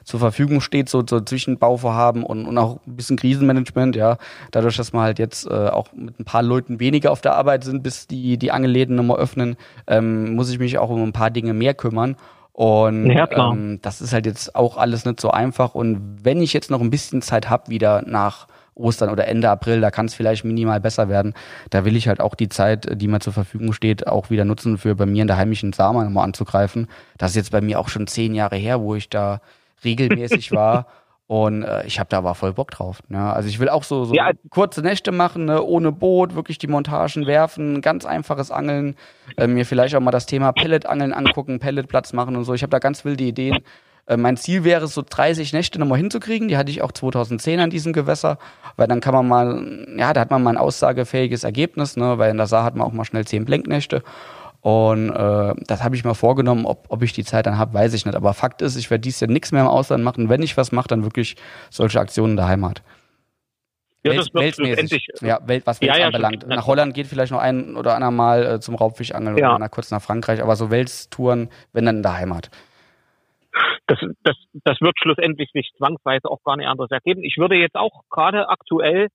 zur 0.04 0.20
Verfügung 0.20 0.62
steht, 0.62 0.90
so, 0.90 1.04
so 1.08 1.22
zwischen 1.22 1.58
Bauvorhaben 1.58 2.24
und, 2.24 2.46
und 2.46 2.58
auch 2.58 2.80
ein 2.86 2.96
bisschen 2.96 3.18
Krisenmanagement, 3.18 3.96
ja. 3.96 4.18
Dadurch, 4.52 4.78
dass 4.78 4.94
wir 4.94 5.02
halt 5.02 5.20
jetzt 5.20 5.46
äh, 5.48 5.68
auch 5.68 5.88
mit 5.94 6.20
ein 6.20 6.26
paar 6.26 6.44
Leuten 6.44 6.80
weniger 6.80 7.12
auf 7.12 7.22
der 7.22 7.36
Arbeit 7.36 7.64
sind, 7.64 7.84
bis 7.84 8.08
die, 8.08 8.38
die 8.38 8.52
Angelläden 8.52 8.96
nochmal 8.96 9.18
öffnen, 9.18 9.56
ähm, 9.88 10.36
muss 10.36 10.50
ich 10.50 10.60
mich 10.60 10.78
auch 10.78 10.90
um 10.90 11.04
ein 11.04 11.14
paar 11.14 11.30
Dinge 11.30 11.54
mehr 11.54 11.74
kümmern. 11.74 12.16
Und 12.54 13.10
Ja, 13.10 13.30
ähm, 13.32 13.80
das 13.82 14.02
ist 14.02 14.14
halt 14.14 14.26
jetzt 14.26 14.56
auch 14.56 14.78
alles 14.78 15.06
nicht 15.06 15.20
so 15.22 15.32
einfach. 15.32 15.74
Und 15.74 16.20
wenn 16.24 16.42
ich 16.42 16.54
jetzt 16.54 16.70
noch 16.70 16.82
ein 16.82 16.90
bisschen 16.90 17.22
Zeit 17.22 17.50
habe, 17.50 17.70
wieder 17.70 18.04
nach 18.06 18.48
Ostern 18.76 19.10
oder 19.10 19.28
Ende 19.28 19.50
April, 19.50 19.82
da 19.82 19.92
kann 19.92 20.06
es 20.06 20.14
vielleicht 20.14 20.44
minimal 20.44 20.80
besser 20.80 21.10
werden. 21.10 21.34
Da 21.70 21.86
will 21.86 21.96
ich 21.96 22.08
halt 22.08 22.20
auch 22.20 22.36
die 22.36 22.50
Zeit, 22.50 22.88
die 23.00 23.08
mir 23.08 23.20
zur 23.20 23.34
Verfügung 23.34 23.74
steht, 23.74 24.08
auch 24.08 24.30
wieder 24.30 24.46
nutzen, 24.46 24.78
für 24.78 24.96
bei 24.96 25.06
mir 25.06 25.22
in 25.22 25.28
der 25.28 25.38
heimischen 25.38 25.74
Sama 25.74 26.04
nochmal 26.04 26.26
anzugreifen. 26.26 26.88
Das 27.18 27.32
ist 27.32 27.38
jetzt 27.38 27.52
bei 27.52 27.62
mir 27.62 27.80
auch 27.80 27.90
schon 27.90 28.08
zehn 28.08 28.34
Jahre 28.34 28.56
her, 28.56 28.82
wo 28.82 28.96
ich 28.96 29.10
da 29.10 29.42
regelmäßig 29.84 30.52
war. 30.52 30.88
Und 31.32 31.64
äh, 31.64 31.86
ich 31.86 31.98
habe 31.98 32.10
da 32.10 32.18
aber 32.18 32.36
voll 32.36 32.52
Bock 32.52 32.72
drauf. 32.72 33.00
Ne? 33.08 33.32
Also 33.32 33.48
ich 33.48 33.58
will 33.58 33.70
auch 33.70 33.86
so, 33.86 34.04
so 34.04 34.14
ja. 34.14 34.32
kurze 34.50 34.82
Nächte 34.82 35.14
machen, 35.14 35.46
ne? 35.46 35.64
ohne 35.64 35.94
Boot, 35.94 36.36
wirklich 36.36 36.58
die 36.58 36.68
Montagen 36.68 37.26
werfen, 37.26 37.80
ganz 37.82 38.04
einfaches 38.04 38.52
Angeln, 38.52 38.98
äh, 39.38 39.48
mir 39.48 39.66
vielleicht 39.66 39.96
auch 39.96 40.02
mal 40.02 40.12
das 40.12 40.26
Thema 40.26 40.52
Pelletangeln 40.52 41.14
angucken, 41.14 41.60
Pelletplatz 41.60 42.12
machen 42.12 42.36
und 42.36 42.44
so. 42.44 42.54
Ich 42.54 42.64
habe 42.64 42.72
da 42.72 42.80
ganz 42.80 43.06
wilde 43.06 43.24
Ideen. 43.24 43.60
Äh, 44.08 44.18
mein 44.18 44.36
Ziel 44.36 44.66
wäre 44.66 44.84
es, 44.84 44.94
so 44.94 45.04
30 45.10 45.54
Nächte 45.54 45.80
nochmal 45.80 46.00
hinzukriegen. 46.00 46.50
Die 46.50 46.58
hatte 46.58 46.70
ich 46.70 46.82
auch 46.82 46.92
2010 46.92 47.62
an 47.62 47.70
diesem 47.70 47.94
Gewässer, 47.94 48.38
weil 48.76 48.88
dann 48.88 49.00
kann 49.00 49.14
man 49.14 49.26
mal, 49.26 49.88
ja, 49.98 50.12
da 50.12 50.20
hat 50.20 50.32
man 50.32 50.44
mal 50.44 50.50
ein 50.50 50.58
aussagefähiges 50.58 51.46
Ergebnis, 51.46 51.96
ne? 51.96 52.18
weil 52.18 52.32
in 52.32 52.38
der 52.38 52.48
Saar 52.48 52.66
hat 52.66 52.76
man 52.76 52.86
auch 52.86 52.92
mal 52.92 53.06
schnell 53.06 53.26
10 53.26 53.46
Blenknächte. 53.46 54.04
Und 54.62 55.10
äh, 55.10 55.56
das 55.66 55.84
habe 55.84 55.96
ich 55.96 56.04
mir 56.04 56.14
vorgenommen, 56.14 56.66
ob, 56.66 56.86
ob 56.90 57.02
ich 57.02 57.14
die 57.14 57.24
Zeit 57.24 57.48
dann 57.48 57.58
habe, 57.58 57.74
weiß 57.74 57.94
ich 57.94 58.06
nicht. 58.06 58.16
Aber 58.16 58.34
Fakt 58.34 58.62
ist, 58.62 58.76
ich 58.76 58.92
werde 58.92 59.02
dies 59.02 59.20
Jahr 59.20 59.30
nichts 59.30 59.52
mehr 59.52 59.62
im 59.62 59.68
Ausland 59.68 60.04
machen. 60.04 60.30
Wenn 60.30 60.44
ich 60.44 60.56
was 60.56 60.72
mache, 60.72 60.88
dann 60.88 61.04
wirklich 61.04 61.36
solche 61.72 62.00
Aktionen 62.00 62.34
in 62.34 62.38
der 62.38 62.48
Heimat. 62.48 62.84
Ja, 64.04 64.14
das 64.14 64.34
Welt, 64.34 64.58
weltmäßig. 64.58 65.08
Ja, 65.22 65.40
Welt, 65.48 65.66
was 65.66 65.80
Welt 65.82 65.92
ja, 65.92 65.98
ja, 65.98 66.06
anbelangt. 66.08 66.48
Nach 66.48 66.66
Holland 66.66 66.94
geht 66.94 67.08
vielleicht 67.08 67.32
noch 67.32 67.40
ein 67.40 67.76
oder 67.76 67.96
anderer 67.96 68.12
Mal 68.12 68.46
äh, 68.46 68.60
zum 68.60 68.76
Raubfischangeln 68.76 69.38
ja. 69.38 69.50
oder 69.50 69.60
nach, 69.60 69.72
kurz 69.72 69.92
nach 69.92 70.02
Frankreich, 70.02 70.42
aber 70.42 70.56
so 70.56 70.72
Welttouren, 70.72 71.50
wenn 71.74 71.86
dann 71.86 71.98
in 71.98 72.04
der 72.04 72.18
Heimat. 72.18 72.50
Das, 73.86 74.00
das, 74.24 74.36
das 74.64 74.80
wird 74.80 74.94
schlussendlich 75.02 75.52
sich 75.54 75.72
zwangsweise 75.78 76.30
auch 76.30 76.42
gar 76.44 76.56
nicht 76.58 76.68
anders 76.68 76.90
ergeben. 76.90 77.24
Ich 77.24 77.38
würde 77.38 77.56
jetzt 77.56 77.76
auch 77.76 78.04
gerade 78.10 78.50
aktuell 78.50 79.10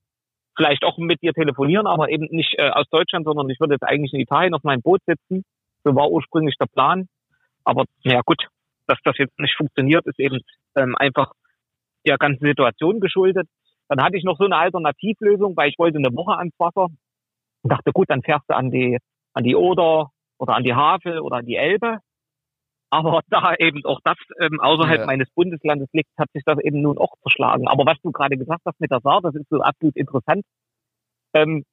vielleicht 0.57 0.85
auch 0.85 0.99
mit 0.99 1.23
dir 1.23 1.33
telefonieren, 1.33 1.87
aber 1.87 2.09
eben 2.11 2.27
nicht 2.31 2.55
äh, 2.59 2.71
aus 2.71 2.87
Deutschland, 2.91 3.27
sondern 3.27 3.49
ich 3.51 3.61
würde 3.61 3.75
jetzt 3.75 3.85
eigentlich 3.85 4.13
in 4.13 4.21
Italien 4.21 4.55
auf 4.55 4.65
meinem 4.65 4.83
Boot 4.83 5.01
sitzen. 5.07 5.45
So 5.85 5.95
war 5.95 6.11
ursprünglich 6.11 6.57
der 6.59 6.67
Plan. 6.67 7.09
Aber 7.65 7.85
naja 8.05 8.23
gut, 8.25 8.49
dass 8.87 8.99
das 9.05 9.19
jetzt 9.19 9.39
nicht 9.39 9.57
funktioniert, 9.57 10.07
ist 10.07 10.19
eben 10.19 10.41
ähm, 10.77 10.95
einfach 10.97 11.33
der 12.07 12.19
ganzen 12.19 12.45
Situation 12.45 13.01
geschuldet. 13.01 13.49
Dann 13.89 14.03
hatte 14.03 14.17
ich 14.17 14.25
noch 14.25 14.39
so 14.39 14.45
eine 14.45 14.57
Alternativlösung, 14.57 15.57
weil 15.57 15.69
ich 15.69 15.79
wollte 15.79 15.99
eine 15.99 16.15
Woche 16.15 16.37
ans 16.39 16.55
Wasser 16.59 16.87
und 16.87 17.73
dachte, 17.73 17.93
gut, 17.93 18.09
dann 18.09 18.23
fährst 18.23 18.45
du 18.49 18.55
an 18.55 18.71
die, 18.71 18.99
an 19.33 19.45
die 19.45 19.57
Oder 19.57 20.11
oder 20.39 20.55
an 20.55 20.65
die 20.65 20.75
Havel 20.75 21.21
oder 21.21 21.37
an 21.37 21.47
die 21.47 21.57
Elbe 21.57 21.99
aber 22.91 23.21
da 23.29 23.55
eben 23.59 23.85
auch 23.85 24.01
das 24.05 24.17
ähm, 24.41 24.61
außerhalb 24.61 25.01
ja. 25.01 25.07
meines 25.07 25.29
Bundeslandes 25.35 25.89
liegt, 25.93 26.11
hat 26.19 26.31
sich 26.33 26.45
das 26.45 26.59
eben 26.61 26.83
nun 26.83 26.99
auch 26.99 27.15
zerschlagen. 27.23 27.69
Aber 27.69 27.85
was 27.85 28.01
du 28.03 28.13
gerade 28.13 28.37
gesagt 28.37 28.63
hast 28.65 28.81
mit 28.81 28.91
der 28.91 29.01
Saar, 29.01 29.21
das 29.23 29.35
ist 29.35 29.49
so 29.51 29.61
absolut 29.61 29.97
interessant. 29.97 30.45
Ähm, 31.35 31.65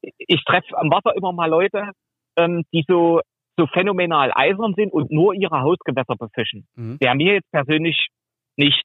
ich 0.00 0.42
treffe 0.44 0.76
am 0.78 0.90
Wasser 0.90 1.14
immer 1.16 1.32
mal 1.32 1.50
Leute, 1.50 1.90
ähm, 2.36 2.64
die 2.72 2.84
so, 2.88 3.20
so 3.56 3.66
phänomenal 3.66 4.32
eisern 4.34 4.74
sind 4.76 4.92
und 4.92 5.10
nur 5.10 5.34
ihre 5.34 5.60
Hausgewässer 5.60 6.14
befischen. 6.16 6.66
Mhm. 6.76 6.98
Der 7.00 7.14
mir 7.14 7.34
jetzt 7.34 7.50
persönlich 7.50 8.08
nicht. 8.56 8.84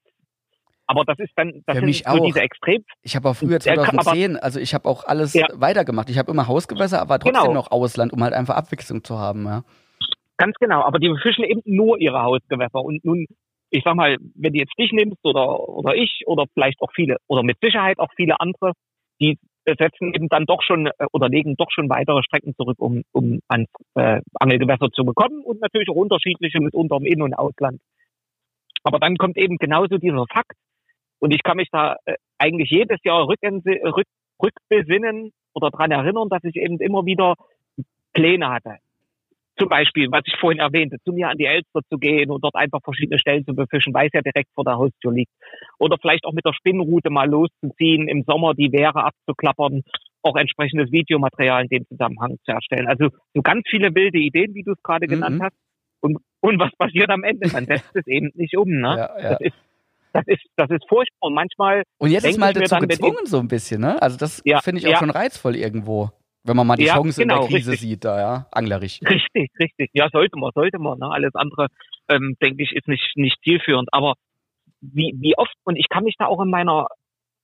Aber 0.86 1.06
das 1.06 1.18
ist 1.20 1.32
dann, 1.38 1.64
das 1.66 1.78
Für 1.78 1.86
mich 1.86 2.04
so 2.04 2.12
auch. 2.12 2.26
diese 2.26 2.42
Extrem. 2.42 2.84
Ich 3.04 3.16
habe 3.16 3.30
auch 3.30 3.36
früher 3.36 3.60
2010, 3.60 4.36
aber, 4.36 4.44
also 4.44 4.60
ich 4.60 4.74
habe 4.74 4.90
auch 4.90 5.06
alles 5.06 5.34
ja. 5.34 5.48
weitergemacht. 5.54 6.10
Ich 6.10 6.18
habe 6.18 6.30
immer 6.30 6.48
Hausgewässer, 6.48 7.02
aber 7.02 7.20
trotzdem 7.20 7.42
genau. 7.42 7.54
noch 7.54 7.72
Ausland, 7.72 8.12
um 8.12 8.22
halt 8.22 8.34
einfach 8.34 8.56
Abwechslung 8.56 9.04
zu 9.04 9.18
haben. 9.18 9.46
Ja. 9.46 9.64
Ganz 10.44 10.58
genau, 10.60 10.82
aber 10.82 11.00
die 11.00 11.08
befischen 11.08 11.46
eben 11.46 11.62
nur 11.64 11.98
ihre 12.00 12.22
Hausgewässer. 12.22 12.84
Und 12.84 13.06
nun, 13.06 13.28
ich 13.70 13.82
sag 13.86 13.96
mal, 13.96 14.18
wenn 14.36 14.52
du 14.52 14.60
jetzt 14.60 14.78
dich 14.78 14.92
nimmst 14.92 15.24
oder, 15.24 15.70
oder 15.70 15.96
ich 15.96 16.24
oder 16.26 16.44
vielleicht 16.54 16.82
auch 16.82 16.92
viele 16.94 17.16
oder 17.28 17.44
mit 17.44 17.58
Sicherheit 17.62 17.98
auch 17.98 18.12
viele 18.18 18.42
andere, 18.42 18.74
die 19.22 19.38
setzen 19.66 20.14
eben 20.14 20.28
dann 20.28 20.46
doch 20.46 20.62
schon 20.62 20.88
äh, 20.88 21.06
oder 21.14 21.30
legen 21.30 21.56
doch 21.56 21.72
schon 21.72 21.90
weitere 21.90 22.22
Strecken 22.24 22.54
zurück, 22.56 22.76
um, 22.80 23.04
um 23.14 23.40
ans 23.48 23.70
äh, 23.96 24.20
Angelgewässer 24.38 24.92
zu 24.92 25.06
bekommen 25.06 25.46
und 25.46 25.62
natürlich 25.62 25.88
auch 25.88 25.96
unterschiedliche 25.96 26.60
mitunter 26.60 26.98
im 26.98 27.06
In- 27.06 27.22
und 27.22 27.36
Ausland. 27.36 27.80
Aber 28.84 29.00
dann 29.00 29.16
kommt 29.16 29.38
eben 29.38 29.56
genauso 29.56 29.98
dieser 29.98 30.26
Fakt 30.28 30.58
und 31.20 31.34
ich 31.34 31.42
kann 31.42 31.56
mich 31.56 31.70
da 31.72 31.96
äh, 32.04 32.16
eigentlich 32.38 32.70
jedes 32.70 33.00
Jahr 33.06 33.30
rück, 33.30 33.40
rück, 33.42 34.08
rückbesinnen 34.44 35.32
oder 35.54 35.70
dran 35.70 35.92
erinnern, 35.92 36.28
dass 36.28 36.44
ich 36.44 36.58
eben 36.58 36.82
immer 36.82 37.06
wieder 37.06 37.36
Pläne 38.12 38.50
hatte 38.50 38.80
zum 39.58 39.70
Beispiel, 39.70 40.12
was 40.12 40.24
ich 40.26 40.36
vorhin 40.40 40.60
erwähnte, 40.60 40.98
zu 41.04 41.12
mir 41.12 41.30
an 41.30 41.38
die 41.38 41.46
Elster 41.46 41.82
zu 41.90 41.98
gehen 41.98 42.32
und 42.32 42.44
dort 42.44 42.56
einfach 42.56 42.80
verschiedene 42.84 43.20
Stellen 43.20 43.46
zu 43.46 43.54
befischen, 43.54 43.94
weil 43.94 44.08
es 44.08 44.14
ja 44.14 44.22
direkt 44.22 44.50
vor 44.56 44.64
der 44.64 44.76
Haustür 44.76 45.14
liegt. 45.14 45.32
Oder 45.80 45.98
vielleicht 46.02 46.26
auch 46.26 46.34
mit 46.34 46.46
der 46.46 46.54
Spinnroute 46.54 47.10
mal 47.10 47.30
loszuziehen, 47.30 48.08
im 48.08 48.24
Sommer 48.24 48.54
die 48.54 48.72
Wehre 48.72 49.04
abzuklappern, 49.04 49.84
auch 50.24 50.36
entsprechendes 50.36 50.92
Videomaterial 50.92 51.64
in 51.64 51.70
dem 51.70 51.88
Zusammenhang 51.88 52.38
zu 52.46 52.52
erstellen. 52.52 52.88
Also 52.88 53.10
so 53.34 53.42
ganz 53.42 53.64
viele 53.70 53.94
wilde 53.94 54.20
Ideen, 54.20 54.56
wie 54.56 54.64
du 54.64 54.72
es 54.72 54.84
gerade 54.84 55.06
mhm. 55.08 55.12
genannt 55.12 55.42
hast. 55.44 55.56
Und, 56.02 56.18
und 56.42 56.60
was 56.60 56.72
passiert 56.76 57.10
am 57.10 57.24
Ende? 57.24 57.50
Man 57.52 57.66
setzt 57.68 57.96
es 57.96 58.08
eben 58.08 58.32
nicht 58.36 58.58
um. 58.58 58.70
Ne? 58.70 58.96
Ja, 58.98 59.22
ja. 59.22 59.30
Das 59.30 59.42
ist 59.42 59.56
das 60.14 60.28
ist, 60.28 60.44
das 60.56 60.70
ist 60.70 60.88
furchtbar. 60.88 61.28
Und 61.28 61.34
manchmal. 61.34 61.82
Und 61.98 62.12
jetzt 62.12 62.26
ist 62.26 62.38
mal 62.38 62.54
dazu 62.54 62.76
dann, 62.76 62.88
gezwungen, 62.88 63.26
so 63.26 63.40
ein 63.40 63.48
bisschen, 63.48 63.82
ne? 63.82 64.00
Also 64.00 64.16
das 64.16 64.44
ja, 64.46 64.62
finde 64.62 64.80
ich 64.80 64.88
auch 64.88 65.00
schon 65.00 65.10
reizvoll 65.10 65.56
irgendwo. 65.56 66.12
Wenn 66.46 66.58
man 66.58 66.68
mal 66.68 66.76
die 66.76 66.86
ja, 66.86 66.96
Chance 66.96 67.22
genau, 67.22 67.24
in 67.24 67.28
der 67.28 67.48
genau, 67.48 67.48
Krise 67.48 67.72
richtig. 67.72 67.90
sieht, 67.90 68.06
da, 68.06 68.20
ja, 68.20 68.48
anglerisch. 68.52 69.00
Richtig, 69.02 69.52
richtig. 69.60 69.90
Ja, 69.94 70.10
sollte 70.12 70.38
man, 70.38 70.52
sollte 70.54 70.78
man. 70.78 71.00
Ne? 71.00 71.10
Alles 71.10 71.34
andere, 71.36 71.68
ähm, 72.10 72.36
denke 72.42 72.64
ich, 72.64 72.74
ist 72.74 72.88
nicht, 72.88 73.16
nicht 73.16 73.42
zielführend. 73.44 73.88
Aber 73.94 74.16
wie, 74.82 75.16
wie 75.20 75.38
oft, 75.38 75.54
und 75.64 75.78
ich 75.78 75.88
kann 75.88 76.04
mich 76.04 76.16
da 76.18 76.26
auch 76.26 76.42
in 76.42 76.50
meiner 76.50 76.88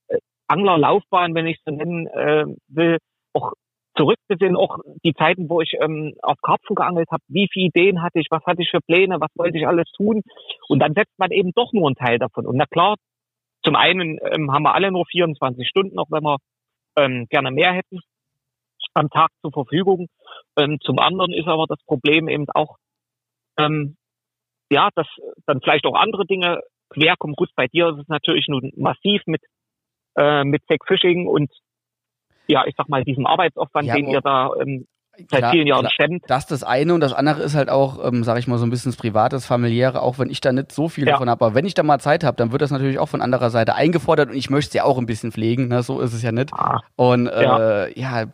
äh, 0.10 0.18
Anglerlaufbahn, 0.48 1.34
wenn 1.34 1.48
ich 1.48 1.58
es 1.58 1.64
so 1.66 1.72
nennen 1.72 2.08
äh, 2.08 2.46
will, 2.68 2.98
auch 3.34 3.54
zurückbesinnen, 3.96 4.58
auch 4.58 4.80
die 5.06 5.14
Zeiten, 5.14 5.50
wo 5.50 5.62
ich 5.62 5.74
ähm, 5.80 6.14
auf 6.22 6.38
Karpfen 6.42 6.76
geangelt 6.76 7.10
habe, 7.10 7.24
wie 7.30 7.48
viele 7.52 7.68
Ideen 7.68 8.02
hatte 8.02 8.20
ich, 8.20 8.28
was 8.30 8.44
hatte 8.46 8.62
ich 8.62 8.70
für 8.70 8.82
Pläne, 8.82 9.22
was 9.22 9.32
wollte 9.36 9.58
ich 9.58 9.66
alles 9.66 9.90
tun. 9.96 10.22
Und 10.68 10.80
dann 10.80 10.94
setzt 10.94 11.18
man 11.18 11.32
eben 11.32 11.52
doch 11.54 11.72
nur 11.72 11.88
einen 11.88 11.96
Teil 11.96 12.20
davon. 12.20 12.46
Und 12.46 12.58
na 12.58 12.66
klar, 12.66 12.96
zum 13.64 13.78
einen 13.78 14.20
ähm, 14.30 14.52
haben 14.52 14.64
wir 14.64 14.74
alle 14.74 14.92
nur 14.92 15.06
24 15.06 15.68
Stunden, 15.68 15.98
auch 16.00 16.08
wenn 16.10 16.24
wir 16.24 16.38
ähm, 16.98 17.28
gerne 17.30 17.52
mehr 17.52 17.72
hätten 17.72 18.00
am 18.94 19.10
Tag 19.10 19.30
zur 19.42 19.52
Verfügung. 19.52 20.08
Ähm, 20.58 20.80
zum 20.82 21.00
anderen 21.00 21.34
ist 21.34 21.48
aber 21.48 21.66
das 21.68 21.84
Problem 21.86 22.28
eben 22.28 22.46
auch, 22.54 22.78
ähm, 23.58 23.98
ja, 24.72 24.90
dass 24.96 25.08
dann 25.46 25.62
vielleicht 25.62 25.86
auch 25.86 25.96
andere 25.96 26.26
Dinge 26.26 26.62
querkommen. 26.90 27.36
Gut, 27.36 27.50
bei 27.56 27.68
dir 27.68 27.90
ist 27.90 28.02
es 28.02 28.08
natürlich 28.08 28.48
nun 28.48 28.72
massiv 28.76 29.22
mit, 29.26 29.42
äh, 30.18 30.44
mit 30.44 30.66
Tech 30.68 30.80
Fishing 30.86 31.28
und 31.28 31.52
ja, 32.48 32.66
ich 32.66 32.76
sag 32.76 32.90
mal, 32.90 33.04
diesem 33.04 33.28
Arbeitsaufwand, 33.28 33.88
ja, 33.88 33.96
den 33.96 34.08
ihr 34.08 34.22
da 34.22 34.52
ähm, 34.60 34.88
seit 35.30 35.40
Klar, 35.40 35.52
vielen 35.52 35.68
Jahren 35.68 35.90
stemmt. 35.90 36.24
Das 36.28 36.48
das 36.48 36.64
eine 36.64 36.94
und 36.94 37.02
das 37.02 37.14
andere 37.14 37.42
ist 37.42 37.56
halt 37.56 37.70
auch, 37.70 38.04
ähm, 38.06 38.24
sage 38.24 38.40
ich 38.40 38.48
mal, 38.48 38.58
so 38.58 38.66
ein 38.66 38.70
bisschen 38.70 38.92
das 38.92 38.98
Private, 38.98 39.36
das 39.36 39.46
Familiäre, 39.46 40.02
auch 40.02 40.20
wenn 40.20 40.30
ich 40.30 40.42
da 40.42 40.52
nicht 40.52 40.72
so 40.72 40.90
viel 40.90 41.06
ja. 41.06 41.14
davon 41.14 41.30
habe. 41.30 41.46
Aber 41.46 41.56
wenn 41.56 41.66
ich 41.66 41.74
da 41.74 41.84
mal 41.84 42.00
Zeit 42.00 42.24
habe, 42.24 42.38
dann 42.38 42.52
wird 42.52 42.62
das 42.62 42.72
natürlich 42.72 43.00
auch 43.00 43.08
von 43.08 43.22
anderer 43.22 43.50
Seite 43.50 43.76
eingefordert 43.76 44.30
und 44.30 44.36
ich 44.36 44.50
möchte 44.50 44.70
es 44.70 44.74
ja 44.74 44.84
auch 44.84 44.98
ein 44.98 45.06
bisschen 45.06 45.32
pflegen, 45.32 45.68
ne? 45.68 45.84
so 45.84 46.00
ist 46.00 46.14
es 46.14 46.22
ja 46.22 46.32
nicht. 46.32 46.54
Ah. 46.54 46.82
Und 46.96 47.28
äh, 47.28 47.44
ja. 47.44 47.88
ja. 47.96 48.26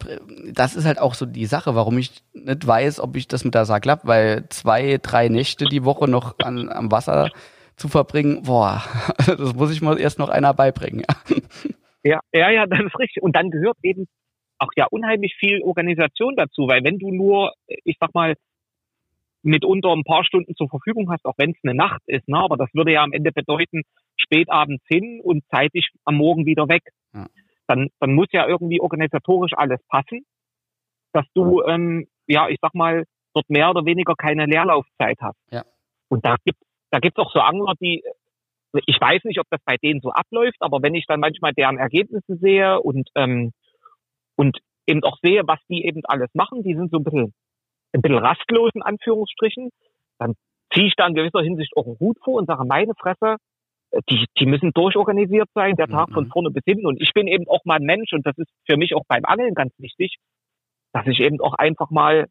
das 0.52 0.76
ist 0.76 0.86
halt 0.86 1.00
auch 1.00 1.13
so 1.13 1.26
die 1.26 1.45
Sache, 1.45 1.76
warum 1.76 1.98
ich 1.98 2.24
nicht 2.34 2.65
weiß, 2.65 3.00
ob 3.00 3.15
ich 3.15 3.28
das 3.28 3.43
mit 3.43 3.56
der 3.56 3.65
Saar 3.65 3.80
klappt, 3.80 4.06
weil 4.06 4.45
zwei, 4.50 5.00
drei 5.02 5.30
Nächte 5.30 5.65
die 5.65 5.84
Woche 5.86 6.08
noch 6.08 6.36
an, 6.39 6.69
am 6.69 6.91
Wasser 6.91 7.30
zu 7.76 7.88
verbringen, 7.88 8.43
boah, 8.43 8.84
das 9.26 9.54
muss 9.54 9.71
ich 9.71 9.82
mal 9.82 10.00
erst 10.00 10.19
noch 10.19 10.30
einer 10.30 10.54
beibringen. 10.54 11.06
Ja, 12.08 12.19
ja, 12.32 12.52
ja, 12.52 12.67
das 12.67 12.82
ist 12.82 13.00
richtig. 13.00 13.24
Und 13.24 13.36
dann 13.36 13.50
gehört 13.50 13.78
eben 13.82 14.06
auch 14.60 14.72
ja 14.76 14.88
unheimlich 14.89 15.36
viel 15.36 15.62
Organisation 15.62 16.36
dazu, 16.36 16.68
weil 16.68 16.84
wenn 16.84 17.00
du 17.00 17.12
nur, 17.12 17.54
ich 17.68 17.98
sag 18.00 18.13
mal, 18.13 18.36
mitunter 19.44 19.91
ein 19.94 20.04
paar 20.04 20.24
Stunden 20.24 20.56
zur 20.56 20.70
Verfügung 20.70 21.12
hast, 21.12 21.26
auch 21.26 21.36
wenn 21.38 21.52
es 21.52 21.58
eine 21.63 21.76
Nacht 21.76 22.02
ist, 22.08 22.28
ne? 22.28 22.38
aber 22.38 22.58
das 22.58 22.74
würde 22.74 22.94
ja 22.94 23.04
am 23.04 23.12
Ende 23.12 23.32
bedeuten, 23.32 23.84
spätabends 24.15 24.84
hin 24.88 25.22
und 25.24 25.44
zeitig 25.50 25.89
am 26.04 26.15
Morgen 26.15 26.46
wieder 26.46 26.68
weg. 26.68 26.84
Ja. 27.13 27.28
Dann, 27.68 27.89
dann 28.00 28.13
muss 28.13 28.28
ja 28.32 28.48
irgendwie 28.48 28.82
organisatorisch 28.82 29.54
alles 29.56 29.80
passen, 29.88 30.26
dass 31.13 31.26
du, 31.34 31.62
ähm, 31.63 32.08
ja, 32.28 32.50
ich 32.50 32.58
sag 32.62 32.74
mal, 32.74 33.06
dort 33.34 33.50
mehr 33.50 33.70
oder 33.70 33.86
weniger 33.86 34.15
keine 34.15 34.46
Leerlaufzeit 34.46 35.18
hast. 35.22 35.38
Ja. 35.52 35.63
Und 36.10 36.26
da 36.26 36.38
gibt 36.44 36.60
da 36.96 37.00
gibt's 37.00 37.20
auch 37.20 37.32
so 37.34 37.39
Angler, 37.39 37.74
die, 37.82 38.04
ich 38.86 39.00
weiß 39.02 39.26
nicht, 39.26 39.39
ob 39.39 39.48
das 39.50 39.60
bei 39.65 39.76
denen 39.76 40.00
so 40.00 40.12
abläuft, 40.12 40.58
aber 40.62 40.82
wenn 40.82 40.96
ich 40.96 41.06
dann 41.08 41.20
manchmal 41.20 41.54
deren 41.54 41.78
Ergebnisse 41.78 42.38
sehe 42.38 42.80
und 42.80 43.10
ähm, 43.15 43.52
und 44.36 44.60
eben 44.88 45.04
auch 45.04 45.17
sehe, 45.21 45.41
was 45.45 45.60
die 45.69 45.86
eben 45.86 46.02
alles 46.06 46.30
machen, 46.34 46.63
die 46.63 46.76
sind 46.76 46.91
so 46.91 46.98
ein 46.98 47.04
bisschen, 47.04 47.34
ein 47.93 48.02
bisschen 48.02 48.17
rastlos 48.17 48.71
in 48.74 48.82
Anführungsstrichen, 48.82 49.69
dann 50.19 50.34
ziehe 50.74 50.88
ich 50.88 50.95
da 50.95 51.08
in 51.08 51.15
gewisser 51.15 51.41
Hinsicht 51.41 51.76
auch 51.76 51.86
einen 51.86 52.00
Hut 52.00 52.17
vor 52.24 52.36
und 52.36 52.48
sage, 52.48 52.65
meine 52.65 52.93
Fresse, 52.95 53.38
äh, 53.91 54.02
die, 54.10 54.26
die 54.38 54.45
müssen 54.45 54.71
durchorganisiert 54.71 55.50
sein, 55.54 55.76
der 55.76 55.88
Tag 55.88 56.12
von 56.12 56.26
mhm. 56.26 56.30
vorne 56.30 56.52
bis 56.52 56.63
hinten. 56.65 56.86
Und 56.86 57.02
ich 57.02 57.13
bin 57.13 57.28
eben 57.28 57.48
auch 57.48 57.65
mal 57.65 57.76
ein 57.76 57.86
Mensch 57.86 58.13
und 58.13 58.26
das 58.26 58.38
ist 58.38 58.52
für 58.65 58.78
mich 58.78 58.95
auch 58.95 59.04
beim 59.08 59.26
Angeln 59.26 59.54
ganz 59.54 59.74
wichtig, 59.78 60.17
dass 60.93 61.08
ich 61.08 61.19
eben 61.19 61.39
auch 61.41 61.54
einfach 61.54 61.89
mal, 61.89 62.28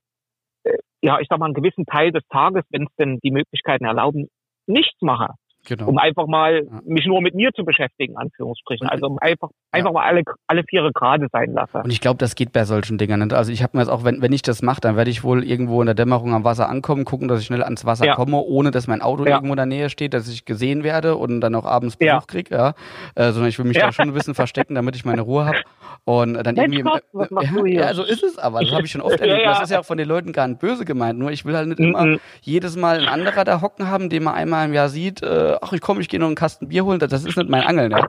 äh, 0.65 0.79
ja, 1.03 1.21
ich 1.21 1.29
sag 1.29 1.39
mal, 1.39 1.47
einen 1.47 1.55
gewissen 1.55 1.87
Teil 1.87 2.13
des 2.13 2.27
Tages, 2.29 2.65
wenn 2.71 2.85
es 2.85 2.95
denn 2.99 3.19
die 3.23 3.31
Möglichkeiten 3.31 3.85
erlauben, 3.85 4.29
nichts 4.67 5.01
mache. 5.01 5.35
Genau. 5.65 5.89
Um 5.89 5.99
einfach 5.99 6.27
mal 6.27 6.65
ja. 6.65 6.81
mich 6.85 7.07
nur 7.07 7.21
mit 7.23 7.35
mir 7.35 7.51
zu 7.53 7.65
beschäftigen, 7.65 8.17
Anführungsstrichen. 8.17 8.89
Also 8.89 9.07
um 9.07 9.19
einfach, 9.19 9.49
einfach 9.73 9.93
mal 9.93 10.05
alle, 10.05 10.23
alle 10.47 10.63
vier 10.69 10.91
gerade 10.93 11.29
sein 11.33 11.53
lassen. 11.53 11.79
Und 11.79 11.91
ich 11.91 12.01
glaube, 12.01 12.19
das 12.19 12.35
geht 12.35 12.53
bei 12.53 12.65
solchen 12.65 12.99
Dingern 12.99 13.21
nicht. 13.21 13.33
Also 13.33 13.53
ich 13.53 13.63
habe 13.63 13.77
mir 13.77 13.83
jetzt 13.83 13.91
auch, 13.91 14.05
wenn, 14.05 14.21
wenn 14.23 14.33
ich 14.33 14.43
das 14.43 14.63
mache, 14.63 14.81
dann 14.81 14.97
werde 14.97 15.11
ich 15.11 15.25
wohl 15.25 15.43
irgendwo 15.43 15.81
in 15.81 15.87
der 15.87 15.95
Dämmerung 15.95 16.35
am 16.35 16.45
Wasser 16.45 16.69
ankommen, 16.69 17.05
gucken, 17.05 17.29
dass 17.29 17.41
ich 17.41 17.47
schnell 17.47 17.63
ans 17.63 17.85
Wasser 17.85 18.07
ja. 18.07 18.15
komme, 18.15 18.39
ohne 18.39 18.71
dass 18.71 18.87
mein 18.87 19.03
Auto 19.03 19.25
irgendwo 19.25 19.53
in 19.53 19.57
der 19.57 19.67
Nähe 19.67 19.91
steht, 19.91 20.15
dass 20.15 20.29
ich 20.29 20.45
gesehen 20.45 20.85
werde 20.85 21.17
und 21.17 21.41
dann 21.41 21.55
auch 21.55 21.65
abends 21.65 21.97
Besuch 21.97 22.27
kriege. 22.27 22.55
Ja. 22.55 22.75
Äh, 23.15 23.33
sondern 23.33 23.49
ich 23.49 23.59
will 23.59 23.67
mich 23.67 23.79
da 23.79 23.93
schon 23.93 24.09
ein 24.09 24.15
bisschen 24.15 24.35
verstecken, 24.35 24.75
damit 24.75 24.97
ich 24.97 25.05
meine 25.05 25.23
Ruhe 25.23 25.47
habe. 25.47 25.59
Und 26.05 26.35
dann 26.35 26.55
Mensch, 26.55 26.77
irgendwie. 26.77 26.83
Gott, 26.83 27.03
was 27.13 27.31
machst 27.31 27.51
ja, 27.67 27.67
ja, 27.67 27.95
so 27.95 28.03
ist 28.03 28.23
es 28.23 28.39
aber. 28.39 28.61
Das 28.61 28.73
habe 28.73 28.85
ich 28.85 28.91
schon 28.91 29.01
oft 29.01 29.19
erlebt. 29.21 29.47
Das 29.47 29.63
ist 29.63 29.71
ja 29.71 29.81
auch 29.81 29.85
von 29.85 29.97
den 29.97 30.09
Leuten 30.09 30.33
gar 30.33 30.47
nicht 30.47 30.61
böse 30.61 30.85
gemeint. 30.85 31.19
Nur 31.19 31.31
ich 31.31 31.45
will 31.45 31.57
halt 31.57 31.69
nicht 31.69 31.81
immer 31.81 32.05
mhm. 32.05 32.21
jedes 32.43 32.77
Mal 32.77 33.01
ein 33.01 33.09
anderer 33.09 33.45
da 33.45 33.61
hocken 33.61 33.89
haben, 33.89 34.11
den 34.11 34.25
man 34.25 34.35
einmal 34.35 34.67
im 34.67 34.75
Jahr 34.75 34.89
sieht. 34.89 35.23
Äh, 35.23 35.54
ach, 35.61 35.73
ich 35.73 35.81
komme, 35.81 36.01
ich 36.01 36.09
gehe 36.09 36.21
noch 36.21 36.27
einen 36.27 36.37
Kasten 36.37 36.69
Bier 36.69 36.85
holen. 36.85 36.99
Das 36.99 37.13
ist 37.13 37.37
nicht 37.37 37.49
mein 37.49 37.63
Angeln. 37.63 37.93
Ja. 37.93 38.09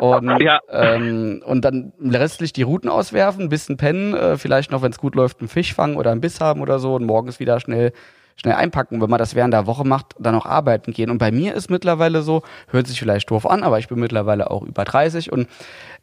Und, 0.00 0.40
ja. 0.40 0.60
Ähm, 0.70 1.42
und 1.44 1.64
dann 1.64 1.92
restlich 2.00 2.52
die 2.52 2.62
Routen 2.62 2.90
auswerfen, 2.90 3.44
ein 3.44 3.48
bisschen 3.48 3.76
pennen, 3.76 4.14
äh, 4.14 4.36
vielleicht 4.36 4.70
noch, 4.70 4.82
wenn 4.82 4.92
es 4.92 4.98
gut 4.98 5.14
läuft, 5.14 5.40
einen 5.40 5.48
Fisch 5.48 5.74
fangen 5.74 5.96
oder 5.96 6.10
einen 6.10 6.20
Biss 6.20 6.40
haben 6.40 6.60
oder 6.60 6.78
so 6.78 6.94
und 6.94 7.04
morgens 7.04 7.40
wieder 7.40 7.60
schnell 7.60 7.92
schnell 8.36 8.54
einpacken. 8.54 9.00
Wenn 9.00 9.10
man 9.10 9.18
das 9.18 9.34
während 9.34 9.54
der 9.54 9.66
Woche 9.66 9.84
macht, 9.86 10.14
dann 10.18 10.34
auch 10.34 10.46
arbeiten 10.46 10.92
gehen. 10.92 11.10
Und 11.10 11.18
bei 11.18 11.30
mir 11.30 11.54
ist 11.54 11.70
mittlerweile 11.70 12.22
so, 12.22 12.42
hört 12.68 12.86
sich 12.86 12.98
vielleicht 12.98 13.30
doof 13.30 13.46
an, 13.46 13.62
aber 13.62 13.78
ich 13.78 13.88
bin 13.88 14.00
mittlerweile 14.00 14.50
auch 14.50 14.62
über 14.62 14.84
30 14.84 15.32
und 15.32 15.48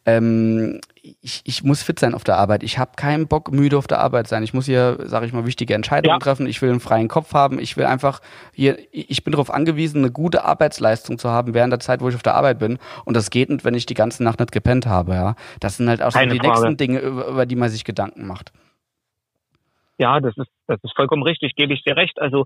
ähm, 0.06 0.80
ich, 1.04 1.42
ich 1.46 1.64
muss 1.64 1.82
fit 1.82 2.00
sein 2.00 2.14
auf 2.14 2.24
der 2.24 2.38
Arbeit. 2.38 2.64
Ich 2.64 2.78
habe 2.78 2.92
keinen 2.96 3.28
Bock, 3.28 3.52
müde 3.52 3.78
auf 3.78 3.88
der 3.88 4.00
Arbeit 4.00 4.28
sein. 4.28 4.44
Ich 4.44 4.54
muss 4.54 4.66
hier, 4.66 4.98
sage 5.02 5.26
ich 5.26 5.34
mal, 5.34 5.46
wichtige 5.46 5.74
Entscheidungen 5.74 6.16
ja. 6.16 6.20
treffen. 6.20 6.46
Ich 6.46 6.62
will 6.62 6.70
einen 6.70 6.80
freien 6.80 7.08
Kopf 7.08 7.34
haben. 7.34 7.60
Ich 7.60 7.76
will 7.76 7.86
einfach 7.86 8.22
hier, 8.54 8.78
ich 8.92 9.24
bin 9.24 9.32
darauf 9.32 9.52
angewiesen, 9.52 10.00
eine 10.00 10.12
gute 10.12 10.46
Arbeitsleistung 10.46 11.18
zu 11.18 11.30
haben 11.30 11.54
während 11.54 11.72
der 11.72 11.80
Zeit, 11.80 12.02
wo 12.02 12.10
ich 12.10 12.16
auf 12.16 12.24
der 12.24 12.36
Arbeit 12.36 12.60
bin. 12.60 12.78
Und 13.06 13.16
das 13.16 13.32
geht 13.32 13.50
nicht, 13.50 13.66
wenn 13.66 13.74
ich 13.74 13.86
die 13.86 13.94
ganze 13.96 14.24
Nacht 14.24 14.40
nicht 14.40 14.52
gepennt 14.52 14.86
habe. 14.86 15.14
Ja, 15.14 15.36
das 15.60 15.78
sind 15.78 15.90
halt 15.90 16.04
auch 16.04 16.12
so 16.12 16.20
die 16.20 16.38
Frage. 16.38 16.48
nächsten 16.48 16.78
Dinge, 16.78 17.00
über, 17.00 17.28
über 17.28 17.46
die 17.46 17.56
man 17.56 17.70
sich 17.70 17.84
Gedanken 17.84 18.28
macht. 18.28 18.52
Ja, 19.98 20.20
das 20.20 20.38
ist, 20.38 20.50
das 20.68 20.80
ist 20.84 20.96
vollkommen 20.96 21.24
richtig. 21.24 21.56
Gebe 21.56 21.74
ich 21.74 21.84
dir 21.84 21.98
recht. 21.98 22.20
Also 22.22 22.46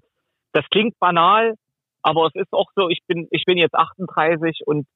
das 0.54 0.66
klingt 0.70 0.98
banal, 1.00 1.56
aber 2.02 2.28
es 2.28 2.36
ist 2.36 2.54
auch 2.54 2.70
so. 2.76 2.90
Ich 2.90 3.00
bin, 3.08 3.28
ich 3.32 3.44
bin 3.46 3.58
jetzt 3.58 3.76
38 3.76 4.62
und 4.66 4.88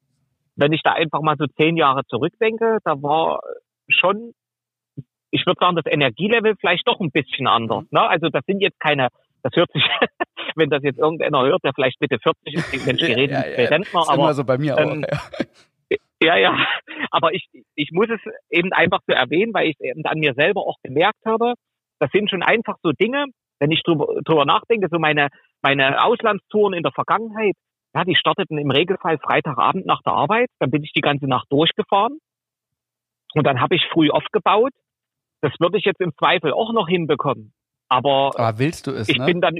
wenn 0.59 0.73
ich 0.73 0.81
da 0.83 0.91
einfach 0.91 1.21
mal 1.21 1.37
so 1.37 1.45
zehn 1.57 1.77
Jahre 1.77 2.05
zurückdenke, 2.05 2.79
da 2.83 3.01
war 3.01 3.39
schon, 3.87 4.33
ich 5.31 5.45
würde 5.45 5.59
sagen, 5.59 5.77
das 5.77 5.85
Energielevel 5.85 6.55
vielleicht 6.59 6.87
doch 6.87 6.99
ein 6.99 7.11
bisschen 7.11 7.47
anders. 7.47 7.83
Mhm. 7.83 7.87
Ne? 7.91 8.09
Also 8.09 8.29
das 8.29 8.43
sind 8.45 8.59
jetzt 8.59 8.79
keine, 8.79 9.07
das 9.41 9.55
hört 9.55 9.71
sich, 9.71 9.83
wenn 10.55 10.69
das 10.69 10.83
jetzt 10.83 10.99
irgendeiner 10.99 11.43
hört, 11.43 11.63
der 11.63 11.73
vielleicht 11.73 12.01
Mitte 12.01 12.19
40 12.21 12.53
ist, 12.53 12.73
denkt, 12.73 12.85
Mensch, 12.85 13.01
die 13.01 13.13
reden 13.13 13.33
ja, 13.33 13.47
ja. 13.47 13.69
Rentner, 13.69 14.01
aber 14.01 14.13
immer 14.15 14.33
so 14.33 14.43
bei 14.43 14.57
mir 14.57 14.77
ähm, 14.77 15.05
auch. 15.05 15.47
Ja. 15.89 15.97
ja, 16.21 16.37
ja, 16.37 16.67
aber 17.11 17.33
ich, 17.33 17.47
ich 17.75 17.91
muss 17.91 18.09
es 18.09 18.19
eben 18.49 18.73
einfach 18.73 18.99
so 19.07 19.13
erwähnen, 19.13 19.53
weil 19.53 19.69
ich 19.69 19.77
es 19.79 19.85
eben 19.85 20.05
an 20.05 20.19
mir 20.19 20.33
selber 20.33 20.61
auch 20.61 20.77
gemerkt 20.83 21.25
habe. 21.25 21.53
Das 21.99 22.11
sind 22.11 22.29
schon 22.29 22.43
einfach 22.43 22.75
so 22.83 22.91
Dinge, 22.91 23.25
wenn 23.59 23.71
ich 23.71 23.81
drüber, 23.83 24.07
drüber 24.25 24.45
nachdenke, 24.45 24.87
so 24.91 24.99
meine, 24.99 25.29
meine 25.61 26.03
Auslandstouren 26.03 26.73
in 26.73 26.83
der 26.83 26.91
Vergangenheit, 26.91 27.55
ja, 27.95 28.03
die 28.03 28.15
starteten 28.15 28.57
im 28.57 28.71
Regelfall 28.71 29.17
Freitagabend 29.17 29.85
nach 29.85 30.01
der 30.03 30.13
Arbeit. 30.13 30.49
Dann 30.59 30.71
bin 30.71 30.83
ich 30.83 30.93
die 30.93 31.01
ganze 31.01 31.27
Nacht 31.27 31.47
durchgefahren. 31.51 32.19
Und 33.33 33.45
dann 33.45 33.61
habe 33.61 33.75
ich 33.75 33.85
früh 33.91 34.09
aufgebaut. 34.09 34.73
Das 35.41 35.53
würde 35.59 35.77
ich 35.77 35.85
jetzt 35.85 36.01
im 36.01 36.13
Zweifel 36.17 36.51
auch 36.51 36.73
noch 36.73 36.87
hinbekommen. 36.87 37.53
Aber, 37.87 38.31
Aber 38.35 38.59
willst 38.59 38.87
du 38.87 38.91
es? 38.91 39.09
Ich 39.09 39.17
ne? 39.17 39.25
bin 39.25 39.41
dann, 39.41 39.55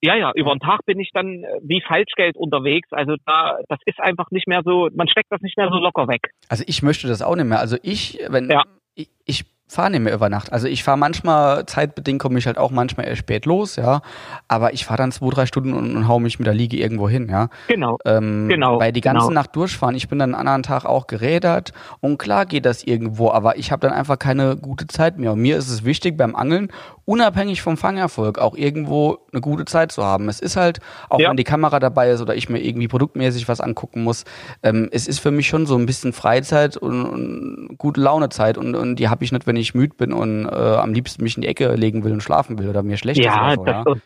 ja, 0.00 0.16
ja, 0.16 0.32
über 0.34 0.52
den 0.52 0.60
Tag 0.60 0.84
bin 0.84 0.98
ich 0.98 1.10
dann 1.12 1.44
äh, 1.44 1.60
wie 1.62 1.80
Falschgeld 1.80 2.36
unterwegs. 2.36 2.88
Also 2.90 3.14
da, 3.24 3.58
das 3.68 3.78
ist 3.86 4.00
einfach 4.00 4.30
nicht 4.30 4.48
mehr 4.48 4.62
so, 4.64 4.88
man 4.94 5.08
steckt 5.08 5.30
das 5.30 5.40
nicht 5.42 5.56
mehr 5.56 5.68
so 5.68 5.76
locker 5.76 6.08
weg. 6.08 6.30
Also 6.48 6.64
ich 6.66 6.82
möchte 6.82 7.06
das 7.06 7.22
auch 7.22 7.36
nicht 7.36 7.46
mehr. 7.46 7.60
Also 7.60 7.76
ich, 7.82 8.18
wenn, 8.28 8.50
ja. 8.50 8.64
ich, 8.94 9.08
ich 9.24 9.44
fahre 9.72 9.90
nicht 9.90 10.00
mehr 10.00 10.14
über 10.14 10.28
Nacht. 10.28 10.52
Also 10.52 10.68
ich 10.68 10.84
fahre 10.84 10.98
manchmal, 10.98 11.66
zeitbedingt 11.66 12.20
komme 12.20 12.38
ich 12.38 12.46
halt 12.46 12.58
auch 12.58 12.70
manchmal 12.70 13.06
erst 13.06 13.20
spät 13.20 13.46
los, 13.46 13.76
ja. 13.76 14.02
Aber 14.48 14.72
ich 14.74 14.84
fahre 14.84 14.98
dann 14.98 15.12
zwei, 15.12 15.30
drei 15.30 15.46
Stunden 15.46 15.72
und, 15.72 15.96
und 15.96 16.08
hau 16.08 16.18
mich 16.18 16.38
mit 16.38 16.46
der 16.46 16.54
Liege 16.54 16.76
irgendwo 16.76 17.08
hin, 17.08 17.28
ja. 17.30 17.48
Genau. 17.68 17.98
Ähm, 18.04 18.48
genau. 18.48 18.78
Weil 18.78 18.92
die 18.92 19.00
ganze 19.00 19.28
genau. 19.28 19.40
Nacht 19.40 19.56
durchfahren, 19.56 19.94
ich 19.94 20.08
bin 20.08 20.18
dann 20.18 20.34
einen 20.34 20.46
anderen 20.46 20.62
Tag 20.62 20.84
auch 20.84 21.06
gerädert 21.06 21.72
und 22.00 22.18
klar 22.18 22.46
geht 22.46 22.66
das 22.66 22.84
irgendwo, 22.84 23.30
aber 23.30 23.56
ich 23.56 23.72
habe 23.72 23.80
dann 23.86 23.96
einfach 23.96 24.18
keine 24.18 24.56
gute 24.56 24.86
Zeit 24.86 25.18
mehr. 25.18 25.32
Und 25.32 25.40
mir 25.40 25.56
ist 25.56 25.70
es 25.70 25.84
wichtig 25.84 26.16
beim 26.16 26.36
Angeln, 26.36 26.68
unabhängig 27.12 27.60
vom 27.60 27.76
Fangerfolg, 27.76 28.38
auch 28.38 28.56
irgendwo 28.56 29.18
eine 29.32 29.42
gute 29.42 29.66
Zeit 29.66 29.92
zu 29.92 30.02
haben. 30.02 30.30
Es 30.30 30.40
ist 30.40 30.56
halt, 30.56 30.78
auch 31.10 31.20
ja. 31.20 31.28
wenn 31.28 31.36
die 31.36 31.44
Kamera 31.44 31.78
dabei 31.78 32.08
ist 32.08 32.22
oder 32.22 32.34
ich 32.34 32.48
mir 32.48 32.58
irgendwie 32.58 32.88
produktmäßig 32.88 33.48
was 33.48 33.60
angucken 33.60 34.02
muss, 34.02 34.24
ähm, 34.62 34.88
es 34.92 35.06
ist 35.06 35.18
für 35.18 35.30
mich 35.30 35.46
schon 35.46 35.66
so 35.66 35.76
ein 35.76 35.84
bisschen 35.84 36.14
Freizeit 36.14 36.78
und, 36.78 37.04
und 37.04 37.74
gute 37.76 38.00
Launezeit 38.00 38.56
und, 38.56 38.74
und 38.74 38.96
die 38.96 39.10
habe 39.10 39.24
ich 39.24 39.30
nicht, 39.30 39.46
wenn 39.46 39.56
ich 39.56 39.74
müde 39.74 39.94
bin 39.94 40.14
und 40.14 40.46
äh, 40.46 40.48
am 40.48 40.94
liebsten 40.94 41.22
mich 41.22 41.36
in 41.36 41.42
die 41.42 41.48
Ecke 41.48 41.74
legen 41.74 42.02
will 42.02 42.12
und 42.12 42.22
schlafen 42.22 42.58
will 42.58 42.70
oder 42.70 42.82
mir 42.82 42.96
schlecht 42.96 43.22
ja, 43.22 43.52
ist. 43.52 43.58
Oder 43.58 43.84
das, 43.84 43.98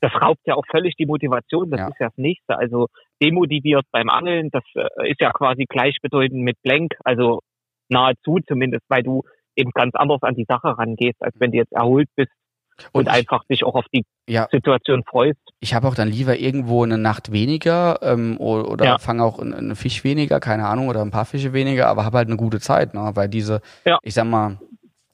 das 0.00 0.22
raubt 0.22 0.42
ja 0.44 0.54
auch 0.54 0.66
völlig 0.70 0.94
die 0.94 1.06
Motivation. 1.06 1.70
Das 1.70 1.80
ja. 1.80 1.88
ist 1.88 1.98
ja 1.98 2.06
das 2.06 2.18
Nächste. 2.18 2.56
Also 2.56 2.86
demotiviert 3.20 3.84
beim 3.90 4.08
Angeln, 4.08 4.50
das 4.52 4.62
äh, 4.76 5.10
ist 5.10 5.20
ja 5.20 5.32
quasi 5.32 5.64
gleichbedeutend 5.68 6.40
mit 6.40 6.56
Blank, 6.62 6.94
also 7.04 7.40
nahezu 7.88 8.38
zumindest, 8.46 8.84
weil 8.88 9.02
du 9.02 9.24
eben 9.58 9.70
ganz 9.72 9.94
anders 9.94 10.22
an 10.22 10.34
die 10.34 10.46
Sache 10.48 10.78
rangehst, 10.78 11.22
als 11.22 11.34
wenn 11.38 11.50
du 11.50 11.58
jetzt 11.58 11.72
erholt 11.72 12.08
bist 12.16 12.30
und, 12.92 13.06
und 13.06 13.08
einfach 13.08 13.44
dich 13.44 13.64
auch 13.64 13.74
auf 13.74 13.86
die 13.92 14.04
ja, 14.28 14.46
Situation 14.50 15.02
freust. 15.04 15.40
Ich 15.60 15.74
habe 15.74 15.88
auch 15.88 15.94
dann 15.94 16.08
lieber 16.08 16.38
irgendwo 16.38 16.84
eine 16.84 16.98
Nacht 16.98 17.32
weniger 17.32 17.98
ähm, 18.02 18.36
oder, 18.38 18.70
oder 18.70 18.84
ja. 18.84 18.98
fange 18.98 19.24
auch 19.24 19.38
einen 19.38 19.74
Fisch 19.76 20.04
weniger, 20.04 20.40
keine 20.40 20.66
Ahnung, 20.66 20.88
oder 20.88 21.02
ein 21.02 21.10
paar 21.10 21.24
Fische 21.24 21.52
weniger, 21.52 21.88
aber 21.88 22.04
habe 22.04 22.18
halt 22.18 22.28
eine 22.28 22.36
gute 22.36 22.60
Zeit, 22.60 22.94
ne? 22.94 23.10
weil 23.14 23.28
diese, 23.28 23.60
ja. 23.84 23.98
ich 24.02 24.14
sag 24.14 24.26
mal, 24.26 24.58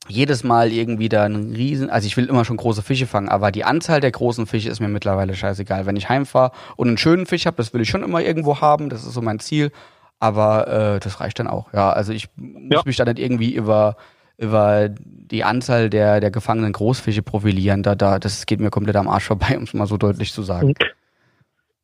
jedes 0.07 0.45
Mal 0.45 0.71
irgendwie 0.71 1.09
da 1.09 1.25
einen 1.25 1.55
riesen, 1.55 1.89
also 1.89 2.07
ich 2.07 2.17
will 2.19 2.27
immer 2.27 2.45
schon 2.45 2.59
große 2.59 2.83
Fische 2.83 3.07
fangen, 3.07 3.31
aber 3.31 3.51
die 3.51 3.65
Anzahl 3.65 4.01
der 4.01 4.11
großen 4.11 4.47
Fische 4.47 4.69
ist 4.69 4.81
mir 4.81 4.89
mittlerweile 4.89 5.35
scheißegal. 5.35 5.87
Wenn 5.87 5.97
ich 5.97 6.11
heimfahre 6.11 6.53
und 6.77 6.89
einen 6.89 6.99
schönen 6.99 7.25
Fisch 7.25 7.47
habe, 7.47 7.57
das 7.57 7.73
will 7.73 7.81
ich 7.81 7.89
schon 7.89 8.03
immer 8.03 8.21
irgendwo 8.21 8.61
haben, 8.61 8.91
das 8.91 9.05
ist 9.05 9.15
so 9.15 9.23
mein 9.23 9.41
Ziel, 9.41 9.73
aber 10.19 10.69
äh, 10.69 11.01
das 11.01 11.21
reicht 11.21 11.39
dann 11.39 11.47
auch. 11.47 11.73
Ja, 11.73 11.91
also 11.91 12.13
ich 12.13 12.29
muss 12.37 12.85
mich 12.85 12.97
da 12.97 13.07
nicht 13.07 13.19
irgendwie 13.19 13.55
über 13.55 13.97
über 14.39 14.89
die 14.91 15.45
Anzahl 15.45 15.91
der 15.91 16.21
der 16.21 16.31
gefangenen 16.31 16.73
Großfische 16.73 17.23
profilieren, 17.23 17.83
da 17.83 17.95
da 17.95 18.19
das 18.19 18.47
geht 18.47 18.61
mir 18.61 18.71
komplett 18.71 18.97
am 18.97 19.09
Arsch 19.09 19.27
vorbei, 19.27 19.57
um 19.57 19.65
es 19.65 19.75
mal 19.75 19.87
so 19.87 19.97
deutlich 19.97 20.33
zu 20.33 20.43
sagen. 20.43 20.75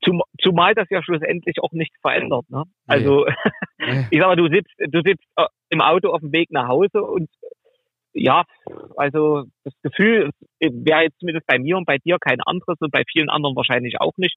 Zum, 0.03 0.23
zumal 0.41 0.75
das 0.75 0.89
ja 0.89 1.03
schlussendlich 1.03 1.57
auch 1.63 1.73
nichts 1.73 1.95
verändert. 2.01 2.49
Ne? 2.49 2.65
Also 2.87 3.27
nee. 3.79 4.07
ich 4.11 4.19
sag 4.19 4.29
mal, 4.29 4.37
du 4.37 4.49
sitzt 4.49 4.73
du 4.79 5.03
sitzt 5.03 5.25
äh, 5.37 5.47
im 5.69 5.81
Auto 5.81 6.11
auf 6.11 6.21
dem 6.21 6.33
Weg 6.33 6.51
nach 6.51 6.69
Hause 6.69 7.03
und 7.03 7.29
ja, 8.13 8.45
also 8.97 9.45
das 9.65 9.75
Gefühl 9.83 10.31
wäre 10.59 11.03
jetzt 11.03 11.19
zumindest 11.21 11.47
bei 11.47 11.59
mir 11.59 11.77
und 11.77 11.85
bei 11.85 11.99
dir 11.99 12.19
kein 12.19 12.41
anderes 12.41 12.77
und 12.81 12.91
bei 12.91 13.05
vielen 13.11 13.31
anderen 13.31 13.55
wahrscheinlich 13.55 14.01
auch 14.01 14.17
nicht, 14.17 14.37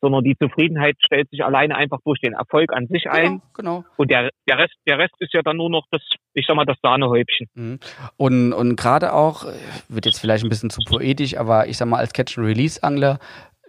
sondern 0.00 0.24
die 0.24 0.36
Zufriedenheit 0.36 0.96
stellt 1.04 1.28
sich 1.30 1.44
alleine 1.44 1.76
einfach 1.76 1.98
durch 2.04 2.20
den 2.20 2.32
Erfolg 2.32 2.72
an 2.72 2.86
sich 2.86 3.10
ein. 3.10 3.42
Genau. 3.54 3.84
Und 3.96 4.10
der, 4.10 4.30
der 4.48 4.58
Rest, 4.58 4.74
der 4.86 4.98
Rest 4.98 5.14
ist 5.18 5.34
ja 5.34 5.42
dann 5.42 5.56
nur 5.56 5.70
noch 5.70 5.86
das, 5.90 6.02
ich 6.34 6.46
sag 6.46 6.56
mal, 6.56 6.64
das 6.64 6.78
Sahnehäubchen. 6.82 7.48
Mhm. 7.54 7.78
Und, 8.16 8.52
und 8.52 8.76
gerade 8.76 9.12
auch, 9.12 9.44
wird 9.88 10.06
jetzt 10.06 10.20
vielleicht 10.20 10.44
ein 10.44 10.50
bisschen 10.50 10.70
zu 10.70 10.80
poetisch, 10.86 11.36
aber 11.36 11.68
ich 11.68 11.76
sag 11.76 11.88
mal, 11.88 11.98
als 11.98 12.12
Catch-and-Release-Angler 12.12 13.18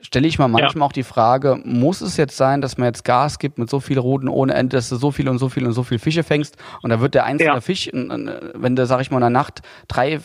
stelle 0.02 0.28
ich 0.28 0.40
mal 0.40 0.48
manchmal 0.48 0.82
ja. 0.82 0.88
auch 0.88 0.94
die 0.94 1.04
Frage, 1.04 1.60
muss 1.64 2.02
es 2.02 2.18
jetzt 2.18 2.36
sein, 2.36 2.62
dass 2.62 2.78
man 2.78 2.88
jetzt 2.88 3.04
Gas 3.04 3.40
gibt 3.40 3.58
mit 3.58 3.70
so 3.70 3.80
viel 3.80 4.00
Routen 4.00 4.30
ohne 4.30 4.54
Ende, 4.54 4.78
dass 4.78 4.90
du 4.90 4.96
so 4.96 5.12
viel 5.12 5.30
und 5.30 5.38
so 5.38 5.50
viel 5.50 5.66
und 5.66 5.74
so 5.74 5.84
viel 5.84 6.00
Fische 6.00 6.24
fängst 6.24 6.58
und 6.82 6.90
da 6.90 7.00
wird 7.02 7.14
der 7.14 7.26
einzelne 7.26 7.54
ja. 7.54 7.62
Fisch, 7.62 7.90
wenn 7.94 8.76
du, 8.76 8.86
sag 8.86 9.02
ich 9.02 9.12
mal, 9.12 9.18
in 9.18 9.22
der 9.22 9.30
Nacht 9.30 9.62
drei 9.88 10.20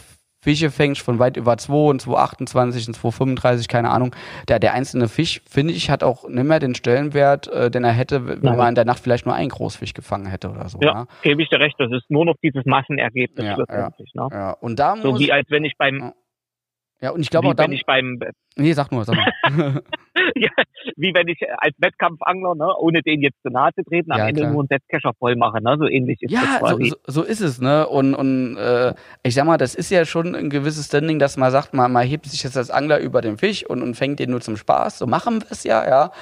Fische 0.46 0.70
fängst 0.70 1.02
von 1.02 1.18
weit 1.18 1.36
über 1.36 1.56
2 1.56 1.74
und 1.74 2.00
228 2.00 2.86
und 2.86 2.94
235, 2.94 3.66
keine 3.66 3.90
Ahnung. 3.90 4.14
Der, 4.46 4.60
der 4.60 4.74
einzelne 4.74 5.08
Fisch, 5.08 5.42
finde 5.44 5.74
ich, 5.74 5.90
hat 5.90 6.04
auch 6.04 6.28
nicht 6.28 6.44
mehr 6.44 6.60
den 6.60 6.76
Stellenwert, 6.76 7.48
äh, 7.48 7.68
den 7.68 7.82
er 7.82 7.90
hätte, 7.90 8.28
wenn 8.28 8.38
Nein. 8.42 8.56
man 8.56 8.68
in 8.68 8.74
der 8.76 8.84
Nacht 8.84 9.00
vielleicht 9.00 9.26
nur 9.26 9.34
einen 9.34 9.48
Großfisch 9.48 9.92
gefangen 9.92 10.26
hätte 10.26 10.48
oder 10.50 10.68
so. 10.68 10.78
Ja, 10.80 10.92
ja. 10.92 11.06
gebe 11.22 11.42
ich 11.42 11.48
dir 11.48 11.58
recht. 11.58 11.74
Das 11.80 11.90
ist 11.90 12.08
nur 12.10 12.24
noch 12.24 12.36
dieses 12.44 12.64
Massenergebnis 12.64 13.44
ja. 13.44 13.56
Ja, 13.68 13.90
ne? 14.14 14.28
ja. 14.30 14.50
Und 14.52 14.78
da 14.78 14.96
so 14.96 15.18
wie 15.18 15.32
als 15.32 15.50
wenn 15.50 15.64
ich 15.64 15.76
beim 15.76 16.12
ja, 17.00 17.10
und 17.10 17.20
ich 17.20 17.30
glaube 17.30 17.48
auch 17.48 17.54
dann. 17.54 17.66
Wenn 17.66 17.76
ich 17.76 17.84
beim. 17.84 18.18
Nee, 18.56 18.72
sag 18.72 18.90
nur, 18.90 19.04
sag 19.04 19.16
mal. 19.16 19.82
ja, 20.34 20.50
wie 20.96 21.12
wenn 21.14 21.28
ich 21.28 21.38
als 21.58 21.74
Wettkampfangler, 21.78 22.54
ne, 22.54 22.74
ohne 22.78 23.02
den 23.02 23.20
jetzt 23.20 23.36
zu 23.42 23.50
nahe 23.50 23.70
zu 23.74 23.82
treten, 23.84 24.12
am 24.12 24.18
ja, 24.18 24.28
Ende 24.28 24.40
klar. 24.42 24.52
nur 24.52 24.62
einen 24.62 24.68
Setzkescher 24.68 25.12
voll 25.18 25.36
mache, 25.36 25.62
ne? 25.62 25.76
So 25.78 25.86
ähnlich 25.86 26.22
ist 26.22 26.32
ja, 26.32 26.40
das 26.40 26.58
quasi. 26.60 26.88
So, 26.88 26.96
so, 27.06 27.12
so 27.20 27.22
ist 27.22 27.40
es, 27.40 27.60
ne? 27.60 27.86
Und, 27.86 28.14
und 28.14 28.56
äh, 28.56 28.94
ich 29.22 29.34
sag 29.34 29.44
mal, 29.44 29.58
das 29.58 29.74
ist 29.74 29.90
ja 29.90 30.04
schon 30.04 30.34
ein 30.34 30.48
gewisses 30.48 30.86
Standing, 30.86 31.18
dass 31.18 31.36
man 31.36 31.50
sagt, 31.50 31.74
man, 31.74 31.92
man 31.92 32.06
hebt 32.06 32.26
sich 32.26 32.42
jetzt 32.42 32.56
als 32.56 32.70
Angler 32.70 32.98
über 32.98 33.20
den 33.20 33.36
Fisch 33.36 33.64
und, 33.64 33.82
und 33.82 33.94
fängt 33.94 34.18
den 34.18 34.30
nur 34.30 34.40
zum 34.40 34.56
Spaß. 34.56 34.98
So 34.98 35.06
machen 35.06 35.42
wir 35.42 35.50
es 35.50 35.64
ja, 35.64 35.86
ja. 35.86 36.12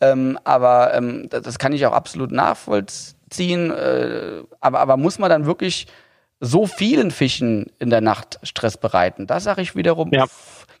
Ähm, 0.00 0.38
aber 0.44 0.94
ähm, 0.94 1.28
das, 1.28 1.42
das 1.42 1.58
kann 1.58 1.72
ich 1.72 1.84
auch 1.86 1.92
absolut 1.92 2.30
nachvollziehen. 2.30 3.70
Äh, 3.70 4.42
aber, 4.60 4.78
aber 4.78 4.96
muss 4.96 5.18
man 5.18 5.28
dann 5.28 5.46
wirklich 5.46 5.86
so 6.40 6.66
vielen 6.66 7.10
Fischen 7.10 7.66
in 7.78 7.90
der 7.90 8.00
Nacht 8.00 8.40
Stress 8.42 8.78
bereiten. 8.78 9.26
Da 9.26 9.40
sage 9.40 9.62
ich 9.62 9.76
wiederum, 9.76 10.10
ja. 10.12 10.24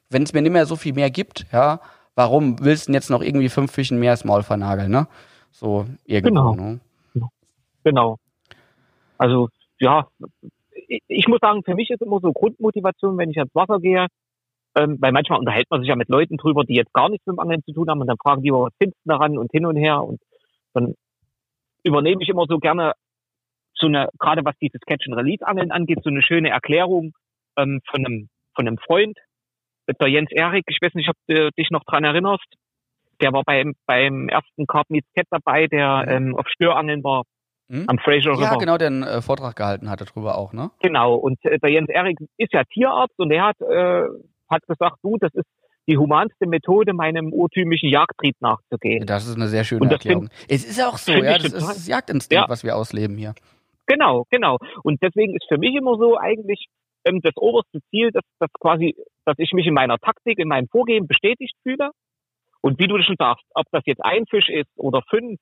wenn 0.08 0.22
es 0.22 0.32
mir 0.32 0.42
nicht 0.42 0.52
mehr 0.52 0.66
so 0.66 0.76
viel 0.76 0.94
mehr 0.94 1.10
gibt, 1.10 1.46
ja, 1.52 1.80
warum 2.14 2.58
willst 2.64 2.86
du 2.86 2.92
denn 2.92 2.94
jetzt 2.94 3.10
noch 3.10 3.22
irgendwie 3.22 3.50
fünf 3.50 3.70
Fischen 3.70 3.98
mehr 3.98 4.12
ins 4.12 4.24
Maul 4.24 4.42
vernageln, 4.42 4.90
ne? 4.90 5.06
So 5.52 5.86
irgendwo, 6.06 6.52
Genau. 6.52 6.54
ne? 6.54 6.80
Genau. 7.84 8.16
Also, 9.18 9.48
ja, 9.78 10.08
ich, 10.88 11.02
ich 11.08 11.28
muss 11.28 11.40
sagen, 11.40 11.62
für 11.64 11.74
mich 11.74 11.90
ist 11.90 12.02
immer 12.02 12.20
so 12.20 12.32
Grundmotivation, 12.32 13.18
wenn 13.18 13.30
ich 13.30 13.38
ans 13.38 13.54
Wasser 13.54 13.78
gehe, 13.78 14.06
ähm, 14.76 14.96
weil 15.00 15.12
manchmal 15.12 15.38
unterhält 15.38 15.70
man 15.70 15.80
sich 15.80 15.88
ja 15.88 15.96
mit 15.96 16.08
Leuten 16.08 16.36
drüber, 16.36 16.64
die 16.64 16.74
jetzt 16.74 16.92
gar 16.92 17.08
nichts 17.08 17.26
mit 17.26 17.36
dem 17.36 17.40
Angeln 17.40 17.62
zu 17.64 17.72
tun 17.72 17.88
haben 17.88 18.00
und 18.00 18.06
dann 18.06 18.18
fragen 18.18 18.42
die, 18.42 18.52
was 18.52 18.72
findest 18.78 19.00
du 19.04 19.08
daran 19.08 19.36
und 19.36 19.50
hin 19.50 19.66
und 19.66 19.76
her 19.76 20.02
und 20.02 20.20
dann 20.74 20.94
übernehme 21.82 22.22
ich 22.22 22.28
immer 22.28 22.46
so 22.48 22.58
gerne 22.58 22.92
so 23.80 23.86
eine, 23.86 24.08
gerade 24.18 24.44
was 24.44 24.54
dieses 24.60 24.80
Catch-and-Release-Angeln 24.86 25.70
angeht, 25.72 25.98
so 26.04 26.10
eine 26.10 26.22
schöne 26.22 26.50
Erklärung 26.50 27.12
ähm, 27.56 27.80
von 27.90 28.04
einem 28.06 28.28
von 28.54 28.66
einem 28.66 28.78
Freund, 28.78 29.16
der 30.00 30.08
Jens 30.08 30.30
Erik, 30.30 30.64
ich 30.68 30.78
weiß 30.80 30.94
nicht, 30.94 31.08
ob 31.08 31.16
du 31.28 31.50
dich 31.58 31.70
noch 31.70 31.84
dran 31.84 32.04
erinnerst, 32.04 32.44
der 33.20 33.32
war 33.32 33.42
beim 33.44 33.74
beim 33.86 34.28
ersten 34.28 34.66
Carp 34.66 34.88
Meets 34.90 35.08
Cat 35.16 35.26
dabei, 35.30 35.66
der 35.66 36.04
ähm, 36.08 36.36
auf 36.36 36.46
Störangeln 36.48 37.02
war 37.04 37.22
Hm? 37.70 37.84
am 37.86 37.98
Fraser 37.98 38.32
River. 38.32 38.42
Ja, 38.42 38.56
genau, 38.56 38.78
der 38.78 38.88
einen 38.88 39.02
äh, 39.04 39.22
Vortrag 39.22 39.54
gehalten 39.54 39.88
hatte 39.88 40.04
darüber 40.04 40.36
auch, 40.36 40.52
ne? 40.52 40.72
Genau, 40.82 41.14
und 41.14 41.38
äh, 41.44 41.56
der 41.60 41.70
Jens 41.70 41.88
Erik 41.88 42.18
ist 42.36 42.52
ja 42.52 42.64
Tierarzt 42.64 43.16
und 43.18 43.28
der 43.28 43.44
hat, 43.44 43.60
äh, 43.60 44.02
hat 44.50 44.66
gesagt, 44.66 44.96
du, 45.04 45.16
das 45.20 45.32
ist 45.34 45.46
die 45.86 45.96
humanste 45.96 46.48
Methode, 46.48 46.92
meinem 46.94 47.32
urtümlichen 47.32 47.88
Jagdtrieb 47.88 48.34
nachzugehen. 48.40 49.06
Das 49.06 49.24
ist 49.26 49.36
eine 49.36 49.46
sehr 49.46 49.62
schöne 49.62 49.88
Erklärung. 49.88 50.28
Es 50.48 50.64
ist 50.64 50.82
auch 50.82 50.98
so, 50.98 51.12
find 51.12 51.24
ja, 51.26 51.34
das 51.38 51.44
ist 51.52 51.54
das 51.68 51.86
Jagdinstinkt, 51.86 52.42
Ja. 52.42 52.48
was 52.48 52.64
wir 52.64 52.74
ausleben 52.76 53.16
hier. 53.16 53.34
Genau, 53.86 54.24
genau. 54.30 54.58
Und 54.82 55.02
deswegen 55.02 55.34
ist 55.34 55.46
für 55.48 55.58
mich 55.58 55.74
immer 55.74 55.96
so 55.96 56.16
eigentlich 56.18 56.66
ähm, 57.04 57.20
das 57.22 57.36
oberste 57.36 57.80
Ziel, 57.90 58.10
dass, 58.12 58.24
dass 58.38 58.50
quasi, 58.60 58.94
dass 59.24 59.36
ich 59.38 59.52
mich 59.52 59.66
in 59.66 59.74
meiner 59.74 59.98
Taktik, 59.98 60.38
in 60.38 60.48
meinem 60.48 60.68
Vorgehen 60.68 61.06
bestätigt 61.06 61.54
fühle. 61.62 61.90
Und 62.60 62.78
wie 62.78 62.86
du 62.86 63.00
schon 63.02 63.16
sagst, 63.18 63.44
ob 63.54 63.64
das 63.72 63.82
jetzt 63.86 64.04
ein 64.04 64.26
Fisch 64.26 64.48
ist 64.48 64.70
oder 64.76 65.02
fünf 65.08 65.40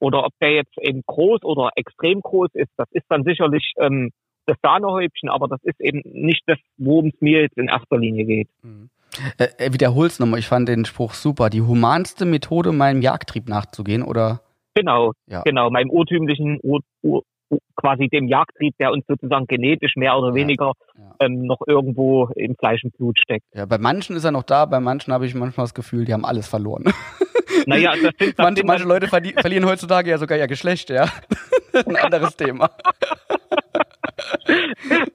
oder 0.00 0.24
ob 0.24 0.32
der 0.40 0.52
jetzt 0.52 0.78
eben 0.80 1.02
groß 1.06 1.42
oder 1.42 1.70
extrem 1.76 2.20
groß 2.20 2.50
ist, 2.54 2.70
das 2.76 2.88
ist 2.92 3.04
dann 3.08 3.24
sicherlich 3.24 3.72
ähm, 3.78 4.10
das 4.46 4.56
Sahnehäubchen, 4.62 5.28
aber 5.28 5.46
das 5.46 5.62
ist 5.62 5.80
eben 5.80 6.00
nicht 6.04 6.42
das, 6.46 6.58
worum 6.78 7.08
es 7.08 7.20
mir 7.20 7.42
jetzt 7.42 7.58
in 7.58 7.68
erster 7.68 7.98
Linie 7.98 8.24
geht. 8.24 8.48
Äh, 9.38 9.48
äh, 9.58 9.72
wiederhol's 9.72 10.18
nochmal, 10.18 10.38
ich 10.40 10.46
fand 10.46 10.68
den 10.68 10.84
Spruch 10.84 11.12
super. 11.14 11.50
Die 11.50 11.60
humanste 11.60 12.24
Methode, 12.24 12.72
meinem 12.72 13.02
Jagdtrieb 13.02 13.48
nachzugehen, 13.48 14.02
oder? 14.02 14.40
Genau, 14.74 15.12
Ja. 15.26 15.42
genau, 15.42 15.70
meinem 15.70 15.90
urtümlichen, 15.90 16.60
ur, 16.62 16.80
ur, 17.02 17.16
ur, 17.16 17.22
quasi 17.76 18.08
dem 18.08 18.26
Jagdtrieb, 18.28 18.74
der 18.78 18.92
uns 18.92 19.04
sozusagen 19.06 19.46
genetisch 19.46 19.96
mehr 19.96 20.16
oder 20.18 20.34
weniger 20.34 20.72
ja. 20.96 21.14
Ähm, 21.20 21.46
noch 21.46 21.60
irgendwo 21.66 22.28
im 22.36 22.54
Fleisch 22.56 22.84
und 22.84 22.96
Blut 22.96 23.18
steckt. 23.18 23.44
Ja, 23.54 23.66
bei 23.66 23.78
manchen 23.78 24.16
ist 24.16 24.24
er 24.24 24.30
noch 24.32 24.42
da, 24.44 24.66
bei 24.66 24.80
manchen 24.80 25.12
habe 25.12 25.26
ich 25.26 25.34
manchmal 25.34 25.64
das 25.64 25.74
Gefühl, 25.74 26.04
die 26.04 26.12
haben 26.12 26.24
alles 26.24 26.48
verloren. 26.48 26.84
Naja, 27.66 27.92
das 27.92 28.12
sind, 28.18 28.20
das 28.38 28.44
manche, 28.44 28.64
manche 28.64 28.84
Leute 28.84 29.08
verli 29.08 29.32
verlieren 29.32 29.66
heutzutage 29.66 30.10
ja 30.10 30.18
sogar 30.18 30.38
ihr 30.38 30.46
Geschlecht, 30.46 30.90
ja. 30.90 31.06
Ein 31.72 31.96
anderes 31.96 32.36
Thema. 32.36 32.70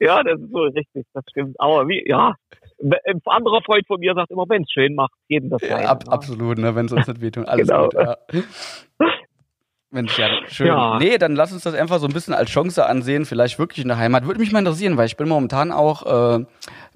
ja, 0.00 0.22
das 0.22 0.40
ist 0.40 0.50
so 0.50 0.62
richtig, 0.62 1.06
das 1.14 1.24
stimmt. 1.30 1.56
Aber 1.58 1.88
wie, 1.88 2.06
ja, 2.06 2.34
ein 2.82 3.20
anderer 3.24 3.62
Freund 3.62 3.86
von 3.86 3.98
mir 4.00 4.14
sagt 4.14 4.30
immer, 4.30 4.44
wenn 4.48 4.62
es 4.62 4.70
schön 4.70 4.94
macht, 4.94 5.12
jeden 5.28 5.48
das 5.50 5.62
Ja, 5.62 5.78
ab, 5.88 6.04
ne? 6.06 6.12
absolut, 6.12 6.58
ne, 6.58 6.74
wenn 6.74 6.86
es 6.86 6.92
uns 6.92 7.06
nicht 7.06 7.20
wehtun. 7.20 7.46
Alles 7.46 7.68
Genau. 7.68 7.84
gut, 7.84 7.94
ja. 7.94 8.16
Mensch, 9.94 10.18
ja, 10.18 10.28
schön. 10.48 10.66
Ja. 10.66 10.98
Nee, 10.98 11.18
dann 11.18 11.36
lass 11.36 11.52
uns 11.52 11.62
das 11.62 11.74
einfach 11.74 12.00
so 12.00 12.06
ein 12.06 12.12
bisschen 12.12 12.34
als 12.34 12.50
Chance 12.50 12.84
ansehen, 12.84 13.24
vielleicht 13.24 13.60
wirklich 13.60 13.80
in 13.80 13.88
der 13.88 13.96
Heimat. 13.96 14.26
Würde 14.26 14.40
mich 14.40 14.50
mal 14.50 14.58
interessieren, 14.58 14.96
weil 14.96 15.06
ich 15.06 15.16
bin 15.16 15.28
momentan 15.28 15.70
auch 15.70 16.38
äh, 16.40 16.44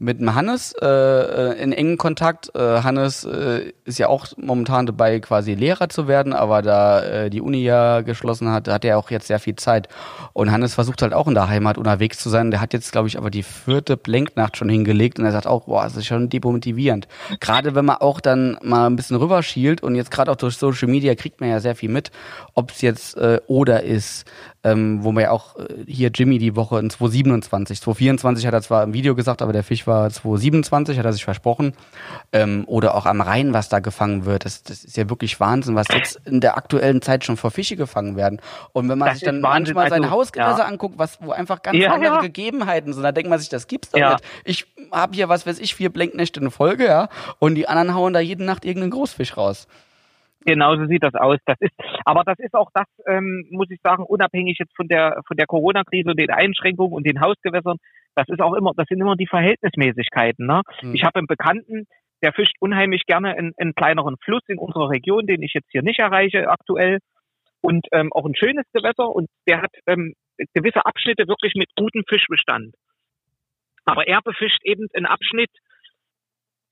mit 0.01 0.21
dem 0.21 0.35
Hannes 0.35 0.75
äh, 0.81 0.87
äh, 0.87 1.63
in 1.63 1.73
engen 1.73 1.99
Kontakt. 1.99 2.55
Äh, 2.55 2.83
Hannes 2.83 3.25
äh, 3.25 3.73
ist 3.85 3.99
ja 3.99 4.09
auch 4.09 4.27
momentan 4.37 4.87
dabei, 4.87 5.19
quasi 5.21 5.55
Lehrer 5.55 5.89
zu 5.89 6.07
werden, 6.09 6.33
aber 6.33 6.63
da 6.63 7.03
äh, 7.03 7.31
die 7.31 7.41
Uni 7.41 7.63
ja 7.63 8.01
geschlossen 8.01 8.51
hat, 8.51 8.69
hat 8.69 8.85
er 8.85 8.99
auch 8.99 9.11
jetzt 9.11 9.27
sehr 9.27 9.41
viel 9.41 9.57
Zeit. 9.57 9.89
Und 10.33 10.53
Hannes 10.53 10.75
versucht 10.75 11.03
halt 11.03 11.15
auch 11.15 11.27
in 11.27 11.35
der 11.35 11.49
Heimat 11.49 11.79
unterwegs 11.79 12.19
zu 12.19 12.31
sein. 12.31 12.51
Der 12.51 12.61
hat 12.61 12.73
jetzt, 12.73 12.93
glaube 12.93 13.09
ich, 13.09 13.19
aber 13.19 13.31
die 13.31 13.43
vierte 13.43 13.97
Blenknacht 13.97 14.57
schon 14.57 14.69
hingelegt 14.69 15.19
und 15.19 15.25
er 15.25 15.33
sagt 15.33 15.47
auch, 15.47 15.65
boah, 15.65 15.85
das 15.85 15.97
ist 15.97 16.07
schon 16.07 16.29
demotivierend. 16.29 17.09
Gerade 17.41 17.75
wenn 17.75 17.85
man 17.85 17.97
auch 17.97 18.21
dann 18.21 18.57
mal 18.63 18.87
ein 18.87 18.97
bisschen 18.97 19.17
rüberschielt 19.17 19.83
und 19.83 19.95
jetzt 19.97 20.11
gerade 20.11 20.31
auch 20.31 20.37
durch 20.37 20.57
Social 20.57 20.89
Media 20.89 21.15
kriegt 21.17 21.41
man 21.41 21.51
ja 21.51 21.61
sehr 21.61 21.75
viel 21.75 21.91
mit, 21.91 22.13
ob 22.55 22.71
es 22.71 22.83
jetzt 22.89 23.17
äh, 23.17 23.41
Oder 23.47 23.83
ist, 23.83 24.25
ähm, 24.65 25.05
wo 25.05 25.13
man 25.13 25.23
ja 25.25 25.31
auch 25.31 25.57
äh, 25.57 25.67
hier 25.87 26.11
Jimmy 26.15 26.39
die 26.39 26.57
Woche 26.57 26.79
in 26.79 26.91
2027, 26.91 27.81
2024 27.81 28.47
hat 28.47 28.55
er 28.55 28.63
zwar 28.63 28.83
im 28.83 28.93
Video 28.93 29.15
gesagt, 29.15 29.41
aber 29.43 29.53
der 29.53 29.63
Fisch 29.63 29.87
war 29.87 30.11
2027, 30.11 30.99
hat 30.99 31.05
er 31.05 31.13
sich 31.13 31.25
versprochen. 31.25 31.75
Ähm, 32.33 32.65
oder 32.67 32.95
auch 32.95 33.07
am 33.07 33.21
Rhein, 33.21 33.55
was 33.55 33.69
da 33.69 33.79
gefangen 33.79 34.25
wird. 34.25 34.45
Das, 34.45 34.63
das 34.63 34.85
ist 34.85 34.97
ja 34.97 35.09
wirklich 35.09 35.39
Wahnsinn, 35.41 35.75
was 35.77 35.87
jetzt 35.93 36.21
in 36.27 36.41
der 36.41 36.57
aktuellen 36.57 37.01
Zeit 37.03 37.25
schon 37.25 37.37
vor 37.37 37.51
Fische 37.51 37.77
gefangen 37.77 38.17
werden. 38.17 38.41
Und 38.73 38.89
wenn 38.89 38.99
man 38.99 39.09
Das 39.09 39.19
sich 39.19 39.25
dann 39.27 39.43
Wahnsinn. 39.43 39.75
manchmal 39.75 39.91
seine 39.91 40.07
Also, 40.07 40.17
Hausgewässer 40.17 40.59
ja. 40.59 40.65
anguckt, 40.65 40.99
was, 40.99 41.19
wo 41.21 41.31
einfach 41.31 41.63
ganz 41.63 41.79
Ja, 41.79 41.93
andere 41.93 42.15
ja. 42.15 42.21
Gegebenheiten 42.21 42.93
sind, 42.93 43.03
da 43.03 43.13
denkt 43.13 43.31
man 43.31 43.39
sich, 43.39 43.49
das 43.49 43.67
gibt's 43.69 43.91
doch 43.91 43.99
nicht. 44.01 44.25
Ich 44.45 44.67
habe 44.91 45.15
hier, 45.15 45.29
was 45.29 45.47
weiß 45.47 45.59
ich, 45.61 45.75
vier 45.75 45.91
Blenknächte 45.91 46.41
in 46.41 46.51
Folge, 46.51 46.87
ja, 46.87 47.09
und 47.39 47.55
die 47.55 47.69
anderen 47.69 47.95
hauen 47.95 48.13
da 48.13 48.21
jede 48.21 48.45
Nacht 48.45 48.65
irgendeinen 48.65 48.91
Großfisch 48.93 49.37
raus. 49.37 49.67
Genau 50.45 50.77
so 50.77 50.87
sieht 50.87 51.03
das 51.03 51.15
aus. 51.15 51.39
Das 51.47 51.57
ist, 51.61 51.73
aber 52.05 52.23
das 52.25 52.39
ist 52.39 52.55
auch 52.55 52.71
das, 52.73 52.87
ähm, 53.07 53.47
muss 53.51 53.71
ich 53.71 53.81
sagen, 53.83 54.05
unabhängig 54.05 54.57
jetzt 54.59 54.75
von 54.77 54.89
der 54.89 55.21
von 55.27 55.37
der 55.37 55.47
Corona-Krise 55.47 56.11
und 56.11 56.19
den 56.19 56.31
Einschränkungen 56.31 56.93
und 56.93 57.07
den 57.07 57.21
Hausgewässern. 57.21 57.79
Das 58.15 58.29
ist 58.29 58.41
auch 58.41 58.55
immer, 58.55 58.73
das 58.77 58.87
sind 58.89 59.01
immer 59.01 59.17
die 59.17 59.27
Verhältnismäßigkeiten. 59.27 60.47
Ne? 60.47 60.63
Hm. 60.81 60.95
Ich 60.95 61.03
habe 61.03 61.17
einen 61.17 61.27
Bekannten, 61.27 61.87
der 62.23 62.33
fischt 62.33 62.57
unheimlich 62.61 63.05
gerne 63.07 63.37
in, 63.37 63.53
in 63.59 63.75
kleineren 63.75 64.17
Fluss 64.25 64.43
in 64.49 64.59
unserer 64.59 64.91
Region, 64.91 65.27
den 65.27 65.43
ich 65.43 65.55
jetzt 65.55 65.71
hier 65.71 65.83
nicht 65.83 65.99
erreiche 65.99 66.49
aktuell. 66.49 66.99
Und 67.61 67.87
ähm, 67.93 68.13
auch 68.13 68.25
ein 68.25 68.37
schönes 68.37 68.65
Gewässer 68.73 69.09
und 69.09 69.29
der 69.49 69.63
hat 69.63 69.71
ähm, 69.87 70.15
gewisse 70.55 70.87
Abschnitte 70.87 71.27
wirklich 71.27 71.55
mit 71.57 71.69
gutem 71.77 72.05
Fischbestand. 72.09 72.75
Aber 73.85 74.07
er 74.07 74.21
befischt 74.23 74.61
eben 74.65 74.87
einen 74.95 75.07
Abschnitt, 75.07 75.51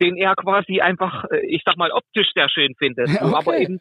den 0.01 0.17
er 0.17 0.35
quasi 0.35 0.81
einfach, 0.81 1.25
äh, 1.31 1.47
ich 1.47 1.63
sag 1.65 1.77
mal, 1.77 1.91
optisch 1.91 2.29
sehr 2.35 2.49
schön 2.49 2.75
findet. 2.77 3.07
Wo 3.21 3.27
Okay. 3.29 3.37
aber 3.37 3.59
eben, 3.59 3.81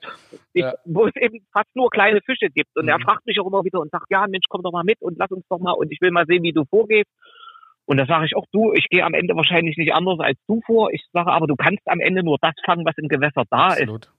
ich, 0.53 0.61
Ja. 0.63 0.73
wo 0.85 1.05
es 1.07 1.15
eben 1.15 1.45
fast 1.51 1.73
nur 1.75 1.89
kleine 1.89 2.21
Fische 2.21 2.49
gibt. 2.49 2.75
Und 2.77 2.87
er 2.87 2.97
Mhm. 2.99 3.03
fragt 3.03 3.25
mich 3.25 3.39
auch 3.39 3.47
immer 3.47 3.63
wieder 3.63 3.79
und 3.79 3.91
sagt, 3.91 4.05
ja, 4.09 4.25
Mensch, 4.27 4.45
komm 4.49 4.63
doch 4.63 4.71
mal 4.71 4.83
mit 4.83 5.01
und 5.01 5.17
lass 5.17 5.31
uns 5.31 5.45
doch 5.49 5.59
mal 5.59 5.71
und 5.73 5.91
ich 5.91 5.99
will 6.01 6.11
mal 6.11 6.25
sehen, 6.25 6.43
wie 6.43 6.53
du 6.53 6.63
vorgehst. 6.65 7.09
Und 7.87 7.97
da 7.97 8.05
sage 8.07 8.25
ich 8.25 8.35
auch, 8.35 8.45
du, 8.51 8.73
ich 8.73 8.87
gehe 8.89 9.03
am 9.03 9.13
Ende 9.13 9.35
wahrscheinlich 9.35 9.77
nicht 9.77 9.93
anders 9.93 10.19
als 10.19 10.39
du 10.47 10.61
vor. 10.65 10.91
Ich 10.91 11.03
sage 11.13 11.31
aber, 11.31 11.45
du 11.47 11.55
kannst 11.55 11.87
am 11.87 11.99
Ende 11.99 12.23
nur 12.23 12.37
das 12.41 12.53
fangen, 12.65 12.85
was 12.85 12.97
im 12.97 13.07
Gewässer 13.09 13.43
da 13.49 13.73
ist. 13.73 13.81
Absolut. 13.81 14.09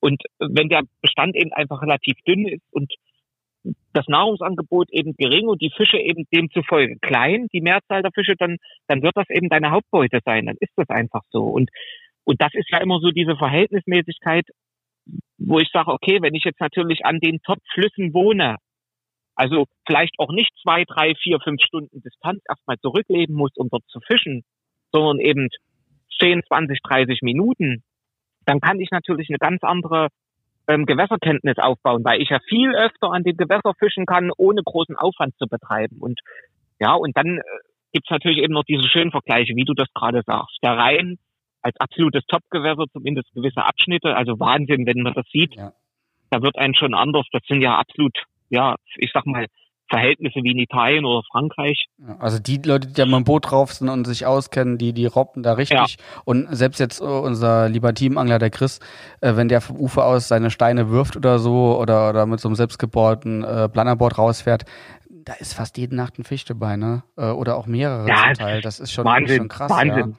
Und 0.00 0.22
wenn 0.38 0.68
der 0.68 0.82
Bestand 1.00 1.34
eben 1.34 1.52
einfach 1.52 1.80
relativ 1.80 2.16
dünn 2.28 2.46
ist 2.46 2.62
und 2.72 2.92
das 3.92 4.06
Nahrungsangebot 4.08 4.90
eben 4.90 5.14
gering 5.16 5.48
und 5.48 5.60
die 5.60 5.72
Fische 5.74 5.98
eben 5.98 6.24
demzufolge 6.32 6.96
klein, 7.00 7.48
die 7.52 7.60
Mehrzahl 7.60 8.02
der 8.02 8.12
Fische, 8.12 8.34
dann, 8.38 8.58
dann 8.88 9.02
wird 9.02 9.16
das 9.16 9.28
eben 9.30 9.48
deine 9.48 9.70
Hauptbeute 9.70 10.20
sein. 10.24 10.46
Dann 10.46 10.56
ist 10.60 10.72
das 10.76 10.88
einfach 10.88 11.22
so. 11.30 11.44
Und, 11.44 11.70
und 12.24 12.40
das 12.40 12.54
ist 12.54 12.70
ja 12.70 12.78
immer 12.78 12.98
so 13.00 13.10
diese 13.10 13.36
Verhältnismäßigkeit, 13.36 14.46
wo 15.38 15.58
ich 15.58 15.70
sage, 15.72 15.92
okay, 15.92 16.18
wenn 16.20 16.34
ich 16.34 16.44
jetzt 16.44 16.60
natürlich 16.60 17.04
an 17.04 17.20
den 17.20 17.40
Top-Flüssen 17.42 18.12
wohne, 18.12 18.56
also 19.34 19.66
vielleicht 19.86 20.18
auch 20.18 20.32
nicht 20.32 20.50
zwei, 20.62 20.84
drei, 20.84 21.14
vier, 21.14 21.38
fünf 21.40 21.62
Stunden 21.62 22.00
Distanz 22.02 22.42
erstmal 22.48 22.78
zurückleben 22.78 23.36
muss, 23.36 23.52
um 23.56 23.68
dort 23.70 23.84
zu 23.88 24.00
fischen, 24.00 24.42
sondern 24.92 25.20
eben 25.20 25.48
10, 26.18 26.42
20, 26.46 26.80
30 26.82 27.22
Minuten, 27.22 27.82
dann 28.46 28.60
kann 28.60 28.80
ich 28.80 28.90
natürlich 28.90 29.28
eine 29.28 29.38
ganz 29.38 29.62
andere 29.62 30.08
ähm, 30.68 30.86
Gewässerkenntnis 30.86 31.58
aufbauen, 31.58 32.04
weil 32.04 32.20
ich 32.20 32.30
ja 32.30 32.38
viel 32.48 32.74
öfter 32.74 33.12
an 33.12 33.22
dem 33.22 33.36
Gewässer 33.36 33.72
fischen 33.78 34.06
kann, 34.06 34.30
ohne 34.36 34.62
großen 34.62 34.96
Aufwand 34.96 35.36
zu 35.38 35.46
betreiben. 35.46 35.98
Und 36.00 36.20
ja, 36.78 36.94
und 36.94 37.16
dann 37.16 37.38
äh, 37.38 37.42
gibt's 37.92 38.10
natürlich 38.10 38.38
eben 38.38 38.54
noch 38.54 38.64
diese 38.64 38.88
schönen 38.88 39.10
Vergleiche, 39.10 39.54
wie 39.54 39.64
du 39.64 39.74
das 39.74 39.88
gerade 39.94 40.22
sagst. 40.26 40.58
Der 40.62 40.76
Rhein 40.76 41.18
als 41.62 41.76
absolutes 41.80 42.24
Topgewässer, 42.26 42.84
zumindest 42.92 43.32
gewisse 43.34 43.64
Abschnitte, 43.64 44.16
also 44.16 44.38
Wahnsinn, 44.38 44.86
wenn 44.86 45.02
man 45.02 45.14
das 45.14 45.26
sieht. 45.32 45.54
Ja. 45.56 45.72
Da 46.30 46.42
wird 46.42 46.56
ein 46.56 46.74
schon 46.74 46.94
anders. 46.94 47.26
Das 47.32 47.42
sind 47.48 47.60
ja 47.60 47.76
absolut, 47.76 48.16
ja, 48.50 48.76
ich 48.96 49.10
sag 49.12 49.26
mal, 49.26 49.46
Verhältnisse 49.88 50.40
wie 50.42 50.50
in 50.52 50.58
Italien 50.58 51.04
oder 51.04 51.22
Frankreich. 51.30 51.86
Ja, 51.98 52.16
Also 52.18 52.38
die 52.38 52.60
Leute, 52.64 52.88
die 52.88 52.94
da 52.94 53.06
mal 53.06 53.18
im 53.18 53.24
Boot 53.24 53.50
drauf 53.50 53.72
sind 53.72 53.88
und 53.88 54.04
sich 54.06 54.26
auskennen, 54.26 54.78
die, 54.78 54.92
die 54.92 55.06
robben 55.06 55.42
da 55.42 55.52
richtig. 55.52 55.96
Und 56.24 56.48
selbst 56.50 56.80
jetzt 56.80 57.00
äh, 57.00 57.04
unser 57.04 57.68
lieber 57.68 57.94
Teamangler, 57.94 58.38
der 58.38 58.50
Chris, 58.50 58.80
äh, 59.20 59.36
wenn 59.36 59.48
der 59.48 59.60
vom 59.60 59.76
Ufer 59.76 60.04
aus 60.04 60.28
seine 60.28 60.50
Steine 60.50 60.90
wirft 60.90 61.16
oder 61.16 61.38
so 61.38 61.78
oder, 61.78 62.10
oder 62.10 62.26
mit 62.26 62.40
so 62.40 62.48
einem 62.48 62.56
selbstgebauten 62.56 63.44
äh, 63.44 63.68
Planerboard 63.68 64.18
rausfährt, 64.18 64.64
da 65.08 65.32
ist 65.34 65.54
fast 65.54 65.76
jede 65.78 65.94
Nacht 65.96 66.18
ein 66.18 66.24
Fisch 66.24 66.44
dabei, 66.44 66.76
ne? 66.76 67.02
Äh, 67.16 67.30
oder 67.30 67.56
auch 67.56 67.66
mehrere 67.66 68.08
Ja, 68.08 68.14
zum 68.16 68.28
das 68.30 68.38
Teil. 68.38 68.56
ist 68.58 68.64
Das 68.64 68.80
ist 68.80 68.92
schon, 68.92 69.04
Wahnsinn, 69.04 69.36
schon 69.38 69.48
krass. 69.48 69.70
Wahnsin. 69.70 70.10
Ja, 70.12 70.16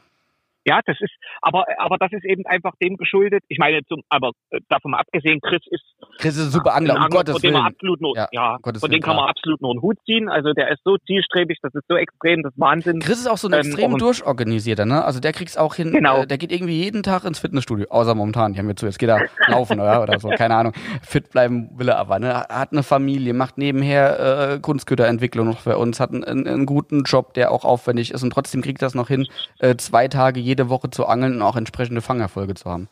das 0.85 0.97
ist, 0.99 1.13
aber, 1.41 1.65
aber 1.77 1.97
das 1.97 2.11
ist 2.11 2.25
eben 2.25 2.45
einfach 2.45 2.73
dem 2.81 2.97
geschuldet. 2.97 3.43
Ich 3.47 3.57
meine, 3.57 3.81
zum, 3.87 4.01
aber 4.09 4.31
äh, 4.51 4.59
davon 4.69 4.91
mal 4.91 4.99
abgesehen, 4.99 5.39
Chris 5.41 5.61
ist. 5.71 5.83
Chris 6.19 6.37
ist 6.37 6.45
ein 6.45 6.51
super 6.51 6.73
Angler, 6.75 6.93
ein 6.93 6.97
um 6.97 7.03
Angler, 7.05 7.19
Gottes 7.19 7.33
von 7.33 7.41
dem 7.41 7.53
Willen. 7.53 7.63
man 7.63 7.71
absolut 7.73 8.01
nur, 8.01 8.15
Ja, 8.15 8.27
ja, 8.31 8.55
um 8.55 8.61
Gottes 8.61 8.81
von 8.81 8.91
dem 8.91 9.01
kann 9.01 9.15
man 9.15 9.29
absolut 9.29 9.61
nur 9.61 9.71
einen 9.71 9.81
Hut 9.81 9.97
ziehen. 10.05 10.29
Also 10.29 10.53
der 10.53 10.69
ist 10.71 10.81
so 10.83 10.97
zielstrebig, 10.97 11.57
das 11.61 11.73
ist 11.73 11.85
so 11.87 11.95
extrem, 11.95 12.43
das 12.43 12.53
ist 12.53 12.59
Wahnsinn. 12.59 12.99
Chris 12.99 13.19
ist 13.19 13.27
auch 13.27 13.37
so 13.37 13.47
ein 13.47 13.53
Ähm, 13.53 13.59
extrem 13.61 13.97
durchorganisierter, 13.97 14.85
ne? 14.85 15.03
Also 15.03 15.19
der 15.19 15.33
kriegt's 15.33 15.57
auch 15.57 15.75
hin, 15.75 15.91
Genau. 15.91 16.23
äh, 16.23 16.27
der 16.27 16.37
geht 16.37 16.51
irgendwie 16.51 16.83
jeden 16.83 17.03
Tag 17.03 17.23
ins 17.25 17.39
Fitnessstudio, 17.39 17.87
außer 17.89 18.13
momentan, 18.15 18.53
die 18.53 18.59
haben 18.59 18.67
wir 18.67 18.75
zu, 18.75 18.85
jetzt 18.85 18.99
geht 18.99 19.09
er 19.09 19.27
laufen 19.47 19.79
oder, 19.79 20.01
oder 20.03 20.19
so, 20.19 20.29
keine 20.29 20.55
Ahnung. 20.55 20.73
Fit 21.01 21.29
bleiben 21.31 21.69
will 21.77 21.89
er 21.89 21.97
aber, 21.97 22.19
ne? 22.19 22.33
Hat 22.49 22.71
eine 22.71 22.83
Familie, 22.83 23.33
macht 23.33 23.57
nebenher 23.57 24.53
äh, 24.55 24.59
Kunstgüterentwicklung 24.59 25.47
noch 25.47 25.59
für 25.59 25.77
uns, 25.77 25.99
hat 25.99 26.11
einen, 26.11 26.23
einen, 26.23 26.47
einen 26.47 26.65
guten 26.65 27.03
Job, 27.03 27.33
der 27.33 27.51
auch 27.51 27.63
aufwendig 27.65 28.11
ist 28.11 28.23
und 28.23 28.31
trotzdem 28.31 28.61
kriegt 28.61 28.81
das 28.81 28.95
noch 28.95 29.07
hin, 29.07 29.27
äh, 29.59 29.75
zwei 29.77 30.07
Tage 30.07 30.39
jede 30.57 30.69
Woche 30.69 30.89
zu 30.89 31.05
angeln 31.05 31.35
und 31.35 31.41
auch 31.41 31.55
entsprechende 31.55 32.01
Fangerfolge 32.01 32.55
zu 32.55 32.69
haben. 32.69 32.89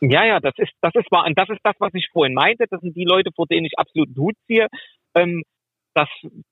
Ja, 0.00 0.24
ja, 0.24 0.40
das 0.40 0.54
ist, 0.56 0.72
das 0.80 0.94
ist 0.94 1.10
wahr. 1.10 1.26
Und 1.26 1.38
das 1.38 1.48
ist 1.50 1.60
das, 1.62 1.74
was 1.78 1.92
ich 1.94 2.08
vorhin 2.12 2.34
meinte. 2.34 2.64
Das 2.70 2.80
sind 2.80 2.96
die 2.96 3.04
Leute, 3.04 3.30
vor 3.34 3.46
denen 3.46 3.66
ich 3.66 3.78
absolut 3.78 4.08
Hut 4.16 4.34
ziehe. 4.46 4.66
Ähm, 5.14 5.42
das, 5.94 6.08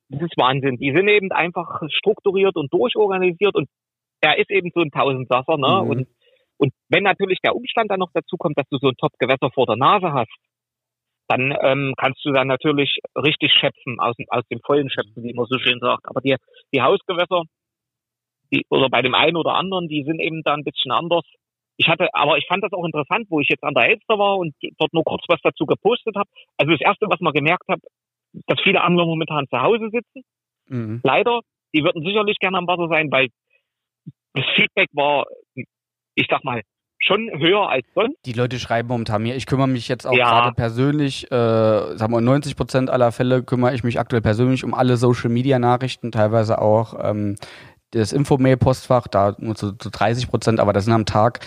das 0.09 0.23
ist 0.23 0.37
Wahnsinn. 0.37 0.77
Die 0.77 0.93
sind 0.93 1.09
eben 1.09 1.33
einfach 1.33 1.81
strukturiert 1.91 2.57
und 2.57 2.73
durchorganisiert 2.73 3.55
und 3.55 3.69
er 4.21 4.39
ist 4.39 4.51
eben 4.51 4.71
so 4.75 4.81
ein 4.81 4.91
Tausendsasser, 4.91 5.57
ne? 5.57 5.83
Mhm. 5.83 5.91
Und, 5.91 6.09
und 6.59 6.73
wenn 6.89 7.05
natürlich 7.05 7.39
der 7.45 7.55
Umstand 7.55 7.91
dann 7.91 8.01
noch 8.01 8.11
dazu 8.13 8.37
kommt, 8.37 8.59
dass 8.59 8.69
du 8.69 8.79
so 8.79 8.89
ein 8.89 8.97
Top-Gewässer 8.97 9.51
vor 9.55 9.67
der 9.67 9.77
Nase 9.77 10.13
hast, 10.13 10.35
dann 11.29 11.55
ähm, 11.63 11.95
kannst 11.97 12.25
du 12.25 12.33
dann 12.33 12.49
natürlich 12.49 12.99
richtig 13.15 13.53
schöpfen, 13.53 14.01
aus, 14.01 14.17
dem- 14.17 14.27
aus 14.29 14.45
dem 14.51 14.61
vollen 14.67 14.91
schöpfen, 14.91 15.23
wie 15.23 15.35
man 15.35 15.47
so 15.47 15.59
schön 15.59 15.79
sagt. 15.79 16.07
Aber 16.07 16.21
die, 16.21 16.35
die 16.75 16.83
Hausgewässer, 16.83 17.45
die, 18.53 18.65
oder 18.71 18.89
bei 18.89 19.03
dem 19.03 19.15
einen 19.15 19.37
oder 19.37 19.55
anderen, 19.55 19.89
die 19.89 20.05
sind 20.05 20.21
eben 20.21 20.43
da 20.43 20.55
ein 20.55 20.65
bisschen 20.65 20.91
anders. 20.91 21.25
Ich 21.77 21.89
hatte, 21.89 22.09
aber 22.13 22.39
ich 22.39 22.47
fand 22.49 22.65
das 22.65 22.73
auch 22.73 22.85
interessant, 22.85 23.27
wo 23.31 23.41
ich 23.41 23.49
jetzt 23.49 23.63
an 23.63 23.75
der 23.75 23.89
Elster 23.89 24.19
war 24.19 24.37
und 24.39 24.55
dort 24.79 24.93
nur 24.93 25.05
kurz 25.05 25.23
was 25.29 25.41
dazu 25.43 25.65
gepostet 25.65 26.17
habe. 26.17 26.29
Also 26.57 26.73
das 26.73 26.81
erste, 26.81 27.07
was 27.09 27.21
man 27.21 27.33
gemerkt 27.33 27.69
hat, 27.69 27.81
dass 28.47 28.61
viele 28.61 28.83
Angler 28.83 29.07
momentan 29.07 29.47
zu 29.49 29.61
Hause 29.61 29.91
sitzen. 29.91 30.23
Mhm. 30.67 31.01
Leider, 31.05 31.41
die 31.75 31.85
würden 31.85 32.05
sicherlich 32.05 32.39
gerne 32.41 32.59
am 32.59 32.67
Wasser 32.67 32.89
sein, 32.89 33.11
weil 33.13 33.29
das 34.35 34.45
Feedback 34.57 34.89
war, 34.93 35.27
ich 36.15 36.27
sag 36.29 36.43
mal, 36.45 36.63
schon 37.01 37.31
höher 37.39 37.69
als 37.69 37.87
sonst. 37.95 38.17
Die 38.27 38.33
Leute 38.33 38.59
schreiben 38.59 38.89
momentan 38.89 39.23
mir. 39.23 39.37
Ich 39.37 39.47
kümmere 39.47 39.69
mich 39.69 39.87
jetzt 39.89 40.05
auch 40.05 40.17
Ja. 40.17 40.31
gerade 40.31 40.55
persönlich, 40.55 41.31
äh, 41.31 41.97
sagen 41.97 42.13
wir 42.13 42.21
90 42.21 42.57
Prozent 42.57 42.91
aller 42.91 43.13
Fälle 43.13 43.43
kümmere 43.45 43.75
ich 43.75 43.85
mich 43.85 44.01
aktuell 44.01 44.21
persönlich 44.23 44.65
um 44.65 44.75
alle 44.75 44.97
Social 44.97 45.31
Media 45.31 45.59
Nachrichten, 45.61 46.11
teilweise 46.11 46.61
auch 46.61 46.95
ähm, 47.01 47.37
das 47.93 48.13
Infomail-Postfach, 48.13 49.09
da 49.09 49.35
nur 49.39 49.55
zu, 49.55 49.73
zu 49.73 49.91
30 49.91 50.29
Prozent, 50.29 50.61
aber 50.61 50.73
das 50.73 50.85
sind 50.85 50.95
am 50.95 51.07
Tag, 51.07 51.41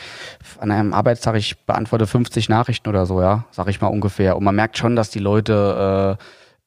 an 0.59 0.71
einem 0.71 0.93
Arbeitstag, 0.93 1.35
ich 1.35 1.65
beantworte 1.65 2.07
50 2.07 2.49
Nachrichten 2.49 2.89
oder 2.89 3.05
so, 3.05 3.21
ja, 3.21 3.45
sag 3.51 3.67
ich 3.67 3.81
mal 3.81 3.87
ungefähr. 3.87 4.35
Und 4.35 4.43
man 4.43 4.55
merkt 4.55 4.77
schon, 4.77 4.95
dass 4.95 5.09
die 5.09 5.19
Leute 5.19 6.17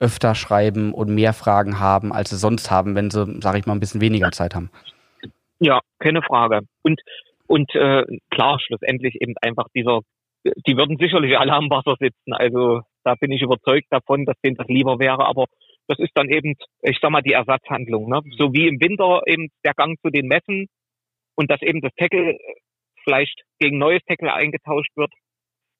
äh, 0.00 0.04
öfter 0.04 0.34
schreiben 0.34 0.92
und 0.92 1.14
mehr 1.14 1.32
Fragen 1.32 1.80
haben, 1.80 2.12
als 2.12 2.30
sie 2.30 2.36
sonst 2.36 2.70
haben, 2.70 2.94
wenn 2.94 3.10
sie, 3.10 3.40
sag 3.40 3.56
ich 3.56 3.66
mal, 3.66 3.72
ein 3.72 3.80
bisschen 3.80 4.00
weniger 4.00 4.30
Zeit 4.32 4.54
haben. 4.54 4.70
Ja, 5.58 5.80
keine 5.98 6.22
Frage. 6.22 6.60
Und 6.82 7.00
und 7.46 7.74
äh, 7.74 8.04
klar, 8.30 8.58
schlussendlich 8.60 9.20
eben 9.20 9.34
einfach 9.40 9.66
dieser, 9.74 10.00
die 10.44 10.76
würden 10.76 10.96
sicherlich 10.98 11.38
alle 11.38 11.52
am 11.52 11.70
Wasser 11.70 11.96
sitzen. 11.98 12.32
Also 12.32 12.80
da 13.04 13.14
bin 13.14 13.30
ich 13.30 13.42
überzeugt 13.42 13.86
davon, 13.90 14.24
dass 14.24 14.40
denen 14.42 14.56
das 14.56 14.66
lieber 14.68 14.98
wäre. 14.98 15.26
Aber 15.26 15.46
das 15.89 15.99
ist 15.99 16.12
dann 16.14 16.28
eben, 16.28 16.55
ich 16.82 16.99
sag 17.01 17.11
mal, 17.11 17.22
die 17.22 17.32
Ersatzhandlung. 17.32 18.09
Ne? 18.09 18.20
So 18.37 18.53
wie 18.53 18.68
im 18.68 18.80
Winter 18.80 19.22
eben 19.26 19.49
der 19.64 19.74
Gang 19.74 19.99
zu 20.01 20.11
den 20.11 20.26
Messen 20.26 20.66
und 21.35 21.51
dass 21.51 21.62
eben 21.62 21.80
das 21.80 21.93
Tackle 21.97 22.39
vielleicht 23.03 23.43
gegen 23.59 23.78
neues 23.78 24.03
Tackle 24.07 24.32
eingetauscht 24.32 24.97
wird. 24.97 25.12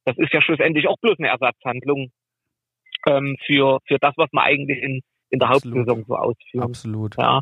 Das 0.05 0.17
ist 0.19 0.33
ja 0.33 0.43
schlussendlich 0.43 0.89
auch 0.89 0.99
bloß 1.01 1.19
eine 1.19 1.29
Ersatzhandlung 1.29 2.11
ähm, 3.07 3.37
für 3.47 3.79
für 3.87 3.99
das, 3.99 4.13
was 4.17 4.29
man 4.33 4.45
eigentlich 4.45 4.83
in 4.83 5.01
in 5.31 5.39
der 5.39 5.49
Absolut. 5.49 5.79
Hauptsaison 5.79 6.05
so 6.07 6.17
ausführt. 6.17 6.65
Absolut. 6.65 7.17
Ja. 7.17 7.41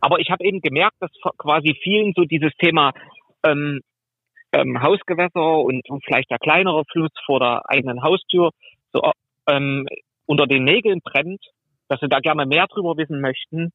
Aber 0.00 0.18
ich 0.18 0.30
habe 0.30 0.44
eben 0.44 0.60
gemerkt, 0.60 0.96
dass 1.00 1.10
quasi 1.38 1.76
vielen 1.82 2.12
so 2.16 2.24
dieses 2.24 2.52
Thema 2.58 2.92
ähm, 3.44 3.80
ähm, 4.52 4.82
Hausgewässer 4.82 5.58
und, 5.58 5.88
und 5.88 6.04
vielleicht 6.04 6.30
der 6.30 6.38
kleinere 6.38 6.84
Fluss 6.90 7.10
vor 7.24 7.40
der 7.40 7.62
eigenen 7.68 8.02
Haustür 8.02 8.50
so 8.92 9.10
ähm, 9.48 9.86
unter 10.26 10.46
den 10.46 10.64
Nägeln 10.64 11.00
brennt, 11.02 11.42
dass 11.88 12.00
sie 12.00 12.08
da 12.08 12.20
gerne 12.20 12.46
mehr 12.46 12.66
drüber 12.66 12.96
wissen 12.96 13.20
möchten. 13.20 13.72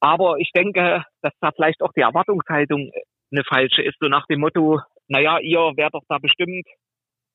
Aber 0.00 0.36
ich 0.38 0.50
denke, 0.52 1.04
dass 1.22 1.32
da 1.40 1.50
vielleicht 1.52 1.82
auch 1.82 1.92
die 1.96 2.02
Erwartungshaltung 2.02 2.90
eine 3.32 3.44
falsche 3.44 3.82
ist, 3.82 3.96
so 4.00 4.08
nach 4.08 4.26
dem 4.26 4.40
Motto, 4.40 4.80
naja, 5.08 5.38
ihr 5.38 5.58
werdet 5.76 5.94
doch 5.94 6.04
da 6.08 6.18
bestimmt 6.18 6.66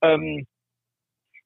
ähm, 0.01 0.45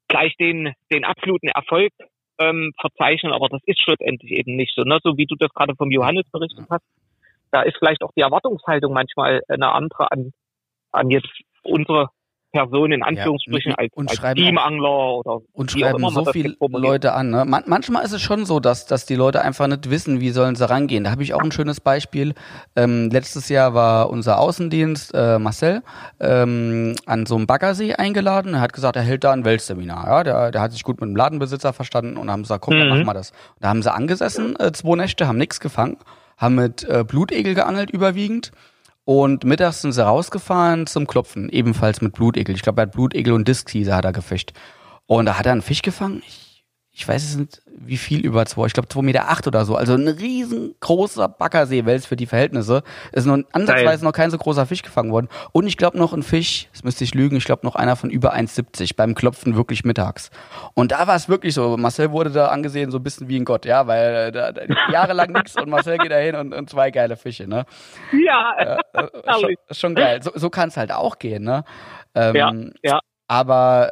gleich 0.08 0.36
den, 0.38 0.74
den 0.91 1.06
absoluten 1.06 1.47
Erfolg 1.47 1.91
ähm, 2.39 2.74
verzeichnen, 2.80 3.34
aber 3.34 3.49
das 3.49 3.62
ist 3.66 3.82
schlussendlich 3.82 4.32
eben 4.32 4.56
nicht 4.56 4.74
so. 4.76 4.84
Ne? 4.84 4.99
So 5.04 5.18
wie 5.18 5.26
du 5.26 5.36
das 5.36 5.51
gerade 5.54 5.76
vom 5.76 5.91
Johannes 5.91 6.30
berichtet 6.32 6.66
hast, 6.70 6.84
da 7.51 7.62
ist 7.62 7.78
vielleicht 7.78 8.01
auch 8.04 8.12
die 8.16 8.22
Erwartungshaltung 8.22 8.93
manchmal 8.93 9.41
eine 9.47 9.72
andere 9.72 10.12
an, 10.12 10.32
an 10.91 11.10
jetzt 11.10 11.30
unsere 11.64 12.10
Person 12.54 12.91
in 12.91 13.01
Anführungsstrichen 13.01 13.72
und- 13.72 13.80
als, 13.80 13.89
und 13.95 14.10
als 14.12 14.36
Teamangler 14.36 15.16
oder 15.16 15.39
Und 15.54 15.72
schreiben 15.72 16.08
so 16.10 16.26
viele. 16.26 16.56
Leute 16.70 17.14
an. 17.14 17.32
Ne? 17.32 17.45
Man, 17.45 17.64
manchmal 17.66 18.06
ist 18.06 18.12
es 18.14 18.22
schon 18.22 18.45
so, 18.45 18.60
dass, 18.60 18.86
dass 18.86 19.08
die 19.08 19.16
Leute 19.16 19.41
einfach 19.41 19.66
nicht 19.68 19.89
wissen, 19.89 20.22
wie 20.22 20.30
sollen 20.30 20.56
sie 20.56 20.70
rangehen. 20.70 21.04
Da 21.04 21.10
habe 21.12 21.24
ich 21.24 21.34
auch 21.34 21.41
ein 21.41 21.51
schönes 21.51 21.82
Beispiel. 21.82 22.36
Ähm, 22.76 23.10
letztes 23.12 23.49
Jahr 23.49 23.74
war 23.74 24.10
unser 24.12 24.39
Außendienst 24.39 25.14
äh, 25.16 25.39
Marcel 25.39 25.82
ähm, 26.20 26.95
an 27.08 27.26
so 27.26 27.36
einem 27.36 27.47
Baggersee 27.47 27.95
eingeladen. 27.95 28.54
Er 28.54 28.62
hat 28.62 28.74
gesagt, 28.74 28.95
er 28.95 29.01
hält 29.01 29.24
da 29.24 29.32
ein 29.34 29.45
Weltseminar. 29.45 30.06
Ja? 30.08 30.24
Der, 30.24 30.51
der 30.51 30.62
hat 30.62 30.72
sich 30.74 30.84
gut 30.84 31.01
mit 31.01 31.10
dem 31.10 31.16
Ladenbesitzer 31.16 31.74
verstanden 31.74 32.18
und 32.18 32.30
haben 32.30 32.43
gesagt, 32.43 32.64
komm, 32.64 32.76
dann 32.78 32.84
Mhm. 32.84 32.89
machen 32.93 33.06
wir 33.08 33.14
das. 33.16 33.34
Da 33.62 33.70
haben 33.70 33.82
sie 33.82 33.91
angesessen, 33.91 34.56
äh, 34.60 34.72
zwei 34.74 34.95
Nächte, 34.95 35.28
haben 35.28 35.38
nichts 35.39 35.60
gefangen, 35.60 35.97
haben 36.38 36.54
mit 36.56 36.84
äh, 36.84 37.04
Blutegel 37.04 37.56
geangelt 37.56 37.89
überwiegend. 37.89 38.51
Und 39.06 39.43
mittags 39.43 39.82
sind 39.82 39.91
sie 39.91 40.06
rausgefahren 40.06 40.88
zum 40.88 41.08
Klopfen, 41.08 41.49
ebenfalls 41.49 42.01
mit 42.01 42.14
Blutegel. 42.14 42.56
Ich 42.56 42.62
glaube, 42.62 42.82
er 42.82 42.84
hat 42.84 42.93
Blutegel 42.93 43.34
und 43.34 43.47
Diskteaser 43.47 43.95
hat 43.95 44.06
er 44.06 44.14
gefischt. 44.14 44.54
Und 45.06 45.26
da 45.26 45.38
hat 45.38 45.45
er 45.45 45.51
einen 45.51 45.62
Fisch 45.62 45.82
gefangen. 45.82 46.24
Ich, 46.26 46.53
ich 46.96 47.08
weiß 47.08 47.24
es 47.24 47.36
nicht, 47.36 47.62
wie 47.66 47.98
viel 47.98 48.24
über 48.24 48.46
zwei. 48.46 48.68
Ich 48.68 48.74
glaube, 48.74 48.88
zwei 48.88 49.02
Meter 49.02 49.28
acht 49.28 49.48
oder 49.48 49.66
so. 49.66 49.76
Also 49.76 49.96
ein 49.96 50.08
riesengroßer 50.08 51.28
Baggerseewels 51.28 52.06
für 52.06 52.16
die 52.16 52.28
Verhältnisse. 52.28 52.84
Ist 53.12 53.26
noch 53.26 53.39
ansatzweise 53.52 54.06
noch 54.06 54.12
kein 54.12 54.30
so 54.30 54.38
großer 54.38 54.68
Fisch 54.68 54.84
gefangen 54.84 55.12
worden. 55.12 55.28
Und 55.54 55.66
ich 55.66 55.78
glaube 55.78 55.98
noch 55.98 56.14
ein 56.14 56.22
Fisch, 56.22 56.68
das 56.72 56.84
müsste 56.84 57.04
ich 57.04 57.16
lügen, 57.16 57.36
ich 57.36 57.46
glaube 57.46 57.66
noch 57.66 57.76
einer 57.76 57.96
von 57.96 58.12
über 58.12 58.36
1,70 58.36 58.96
beim 58.96 59.16
Klopfen 59.16 59.56
wirklich 59.56 59.84
mittags. 59.84 60.30
Und 60.76 60.91
da 60.91 61.08
war 61.08 61.16
es 61.16 61.28
wirklich 61.28 61.56
so. 61.56 61.78
Marcel 61.78 62.12
wurde 62.12 62.30
da 62.30 62.50
angesehen 62.50 62.91
so 62.91 63.00
ein 63.00 63.04
bisschen 63.04 63.28
wie 63.28 63.39
ein 63.39 63.46
Gott, 63.46 63.66
ja, 63.66 63.88
weil 63.88 64.28
äh, 64.28 64.32
da, 64.32 64.52
da, 64.52 64.62
jahrelang 64.91 65.32
nichts 65.32 65.60
und 65.60 65.70
Marcel 65.70 65.98
geht 65.98 66.12
da 66.12 66.18
hin 66.18 66.36
und, 66.36 66.54
und 66.54 66.70
zwei 66.70 66.91
geile 66.91 67.18
Fische, 67.18 67.48
ne? 67.48 67.66
Ja, 68.12 68.78
Äh, 68.94 69.08
schon, 69.39 69.56
schon 69.72 69.96
geil. 69.96 70.22
So, 70.22 70.32
so 70.36 70.50
kann 70.52 70.70
es 70.70 70.78
halt 70.78 70.91
auch 70.91 71.18
gehen, 71.18 71.44
ne? 71.44 71.64
Ähm, 72.14 72.36
Ja, 72.36 72.54
ja. 72.84 73.00
Aber 73.34 73.89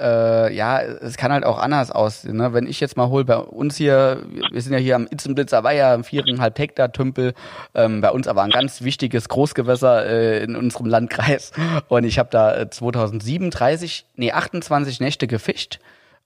äh, 0.49 0.55
ja, 0.55 0.81
es 0.81 1.17
kann 1.17 1.31
halt 1.31 1.45
auch 1.45 1.57
anders 1.57 1.89
aussehen. 1.89 2.37
Ne? 2.37 2.53
Wenn 2.53 2.67
ich 2.67 2.79
jetzt 2.79 2.95
mal 2.95 3.09
hole, 3.09 3.25
bei 3.25 3.37
uns 3.37 3.75
hier, 3.75 4.21
wir 4.51 4.61
sind 4.61 4.71
ja 4.71 4.77
hier 4.77 4.95
am 4.95 5.07
Itzenblitzer 5.09 5.63
Weiher, 5.63 5.95
im 5.95 6.03
viereinhalb 6.03 6.59
Hektar 6.59 6.91
Tümpel, 6.91 7.33
ähm, 7.73 8.01
bei 8.01 8.11
uns 8.11 8.27
aber 8.27 8.43
ein 8.43 8.51
ganz 8.51 8.83
wichtiges 8.83 9.29
Großgewässer 9.29 10.05
äh, 10.05 10.43
in 10.43 10.55
unserem 10.55 10.85
Landkreis. 10.85 11.53
Und 11.87 12.03
ich 12.03 12.19
habe 12.19 12.29
da 12.29 12.55
äh, 12.55 12.69
2007 12.69 13.49
30, 13.49 14.05
nee 14.15 14.31
28 14.31 14.99
Nächte 14.99 15.25
gefischt. 15.25 15.79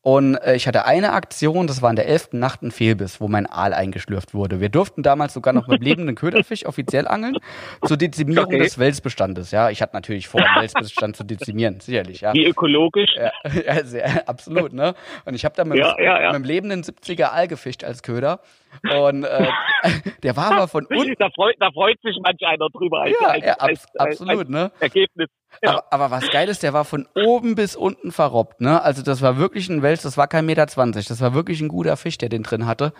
Und 0.05 0.35
äh, 0.35 0.53
ich 0.55 0.67
hatte 0.67 0.85
eine 0.85 1.13
Aktion, 1.13 1.65
das 1.65 1.81
war 1.81 1.89
in 1.89 1.95
der 1.95 2.07
elften 2.07 2.37
Nacht 2.37 2.61
ein 2.61 2.69
Fehlbiss, 2.69 3.19
wo 3.19 3.27
mein 3.27 3.47
Aal 3.47 3.73
eingeschlürft 3.73 4.35
wurde. 4.35 4.59
Wir 4.61 4.69
durften 4.69 5.01
damals 5.01 5.33
sogar 5.33 5.51
noch 5.51 5.65
mit 5.67 5.83
lebenden 5.83 6.13
Köderfisch 6.13 6.63
offiziell 6.67 7.07
angeln, 7.07 7.37
zur 7.83 7.97
Dezimierung 7.97 8.45
Okay. 8.45 8.59
des 8.59 8.77
Welsbestandes. 8.77 9.49
Ja, 9.49 9.71
ich 9.71 9.81
hatte 9.81 9.95
natürlich 9.95 10.27
vor, 10.27 10.41
den 10.41 10.49
Welsbestand 10.61 11.15
zu 11.15 11.23
dezimieren, 11.23 11.79
sicherlich. 11.79 12.21
Ja, 12.21 12.35
wie 12.35 12.45
ökologisch. 12.45 13.15
ja, 13.15 13.31
ja 13.65 13.83
sehr, 13.83 14.29
absolut, 14.29 14.73
ne? 14.73 14.93
Und 15.25 15.33
ich 15.33 15.43
habe 15.43 15.55
da 15.55 15.65
mit, 15.65 15.79
Ja, 15.79 15.95
ja, 15.99 16.21
ja. 16.21 16.27
mit 16.27 16.35
dem 16.35 16.43
lebenden 16.43 16.83
70er 16.83 17.31
Aal 17.31 17.47
gefischt 17.47 17.83
als 17.83 18.03
Köder. 18.03 18.41
Und 18.83 19.23
äh, 19.23 19.47
der 20.23 20.35
war 20.35 20.51
aber 20.51 20.67
von 20.67 20.85
unten. 20.85 21.15
Da 21.19 21.29
freut, 21.35 21.55
da 21.59 21.71
freut 21.71 21.97
sich 22.03 22.17
manch 22.23 22.41
einer 22.45 22.69
drüber 22.69 23.01
als, 23.01 23.15
Ja, 23.19 23.27
als, 23.27 23.45
als, 23.47 23.59
abs 23.59 23.97
absolut, 23.97 24.49
ne? 24.49 24.71
Ergebnis. 24.79 25.29
Ja. 25.63 25.69
Aber, 25.69 25.83
aber 25.91 26.11
was 26.11 26.29
geil 26.29 26.49
ist, 26.49 26.63
der 26.63 26.73
war 26.73 26.85
von 26.85 27.07
oben 27.15 27.55
bis 27.55 27.75
unten 27.75 28.11
verrobbt, 28.11 28.59
ne? 28.61 28.81
Also 28.81 29.01
das 29.03 29.21
war 29.21 29.37
wirklich 29.37 29.69
ein 29.69 29.81
Wels, 29.81 30.01
das 30.01 30.17
war 30.17 30.27
kein 30.27 30.45
Meter 30.45 30.67
zwanzig, 30.67 31.05
das 31.07 31.21
war 31.21 31.33
wirklich 31.33 31.61
ein 31.61 31.69
guter 31.69 31.95
Fisch, 31.97 32.17
der 32.17 32.29
den 32.29 32.43
drin 32.43 32.65
hatte. 32.65 32.93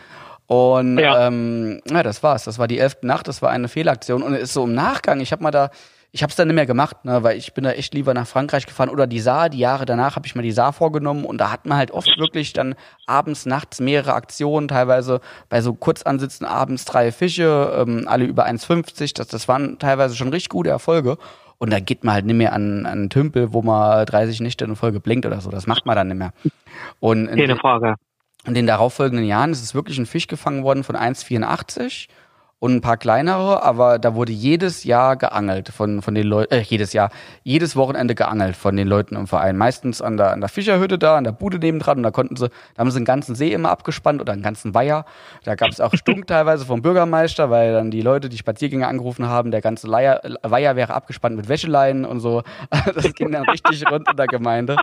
Und 0.48 0.98
Ja. 1.00 1.28
ähm, 1.28 1.82
ja, 1.90 2.04
das 2.04 2.22
war's. 2.24 2.44
Das 2.46 2.60
war 2.60 2.68
die 2.68 2.78
elfte 2.80 3.08
Nacht, 3.08 3.28
das 3.28 3.42
war 3.42 3.50
eine 3.50 3.68
Fehlaktion. 3.68 4.22
Und 4.24 4.34
es 4.36 4.44
ist 4.44 4.54
so 4.54 4.64
im 4.66 4.74
Nachgang, 4.76 5.20
ich 5.20 5.32
habe 5.32 5.44
mal 5.44 5.52
da, 5.52 5.70
ich 6.16 6.24
habe 6.24 6.30
es 6.30 6.38
dann 6.38 6.47
nicht 6.47 6.55
mehr 6.55 6.66
gemacht, 6.66 7.03
ne, 7.03 7.24
weil 7.24 7.38
ich 7.38 7.53
bin 7.53 7.66
da 7.66 7.72
echt 7.72 7.93
lieber 7.93 8.13
nach 8.13 8.26
Frankreich 8.26 8.66
gefahren 8.66 8.88
oder 8.88 9.05
die 9.05 9.20
Saar. 9.20 9.49
Die 9.49 9.57
Jahre 9.57 9.86
danach 9.86 10.16
habe 10.16 10.26
ich 10.26 10.34
mir 10.34 10.43
die 10.43 10.53
Saar 10.53 10.72
vorgenommen 10.72 11.26
und 11.26 11.39
da 11.39 11.51
hat 11.51 11.66
man 11.66 11.78
halt 11.78 11.91
oft 11.91 12.07
wirklich 12.18 12.53
dann 12.53 12.76
abends, 13.05 13.45
nachts 13.45 13.82
mehrere 13.82 14.13
Aktionen, 14.13 14.70
teilweise 14.70 15.20
bei 15.49 15.59
so 15.59 15.74
Kurzansitzen 15.74 16.47
abends 16.47 16.86
drei 16.86 17.11
Fische, 17.11 17.84
ähm, 17.86 18.05
alle 18.07 18.24
über 18.24 18.45
1,50. 18.45 19.13
Das, 19.13 19.28
das 19.28 19.49
waren 19.49 19.78
teilweise 19.78 20.16
schon 20.16 20.30
richtig 20.30 20.47
gute 20.47 20.70
Erfolge. 20.70 21.18
Und 21.57 21.74
da 21.74 21.82
geht 21.82 22.05
man 22.05 22.13
halt 22.13 22.26
nicht 22.26 22.38
mehr 22.38 22.53
an, 22.53 22.86
an 22.86 22.93
einen 22.93 23.09
Tümpel, 23.09 23.51
wo 23.51 23.61
man 23.61 24.05
30 24.05 24.39
Nächte 24.39 24.63
in 24.63 24.78
Folge 24.78 25.01
blinkt 25.01 25.26
oder 25.26 25.41
so. 25.41 25.49
Das 25.49 25.68
macht 25.68 25.86
man 25.86 25.97
dann 25.97 26.07
nicht 26.07 26.18
mehr. 26.18 26.32
Und 27.01 27.28
Keine 27.28 27.57
Frage. 27.57 27.95
In 28.47 28.53
den 28.53 28.68
darauffolgenden 28.68 29.26
Jahren 29.26 29.51
ist 29.51 29.63
es 29.63 29.76
wirklich 29.76 29.97
ein 29.97 30.05
Fisch 30.05 30.28
gefangen 30.28 30.63
worden 30.63 30.86
von 30.86 30.95
1,84 30.95 32.07
und 32.60 32.74
ein 32.74 32.82
paar 32.82 32.97
kleinere, 32.97 33.64
aber 33.64 33.99
da 33.99 34.16
wurde 34.16 34.32
jedes 34.32 34.86
Jahr 34.86 35.18
geangelt 35.18 35.70
von, 35.70 36.01
von 36.01 36.16
den 36.16 36.26
Leuten, 36.26 36.53
äh, 36.53 36.62
jedes 36.62 36.93
Jahr, 36.93 37.12
jedes 37.43 37.76
Wochenende 37.76 38.16
geangelt 38.16 38.56
von 38.56 38.76
den 38.76 38.88
Leuten 38.88 39.16
im 39.16 39.28
Verein. 39.28 39.58
Meistens 39.58 40.01
an 40.01 40.16
der, 40.18 40.32
an 40.32 40.39
der 40.39 40.49
Fischerhütte 40.49 40.97
da, 40.97 41.18
an 41.18 41.26
der 41.26 41.34
Bude 41.34 41.60
nebendran 41.60 41.97
und 41.97 42.03
da 42.03 42.12
konnten 42.12 42.38
sie, 42.38 42.47
da 42.47 42.80
haben 42.80 42.91
sie 42.91 42.97
einen 42.97 43.06
ganzen 43.06 43.36
See 43.36 43.51
immer 43.51 43.70
abgespannt 43.70 44.22
oder 44.22 44.34
einen 44.34 44.41
ganzen 44.41 44.74
Weiher. 44.74 45.06
Da 45.43 45.56
gab 45.56 45.70
es 45.70 45.82
auch 45.82 45.93
Stunk 45.93 46.28
teilweise 46.28 46.66
vom 46.66 46.82
Bürgermeister, 46.82 47.49
weil 47.49 47.74
dann 47.74 47.91
die 47.91 48.01
Leute, 48.01 48.30
die 48.30 48.38
Spaziergänger 48.38 48.88
angerufen 48.88 49.28
haben, 49.28 49.51
der 49.51 49.62
ganze 49.62 49.88
Leier, 49.88 50.22
Weiher 50.41 50.76
wäre 50.78 50.93
abgespannt 50.93 51.36
mit 51.36 51.49
Wäscheleinen 51.49 52.06
und 52.06 52.20
so. 52.20 52.43
Das 52.95 53.14
ging 53.14 53.32
dann 53.32 53.43
richtig 53.43 53.84
rund 53.89 54.10
in 54.10 54.16
der 54.16 54.28
Gemeinde. 54.28 54.78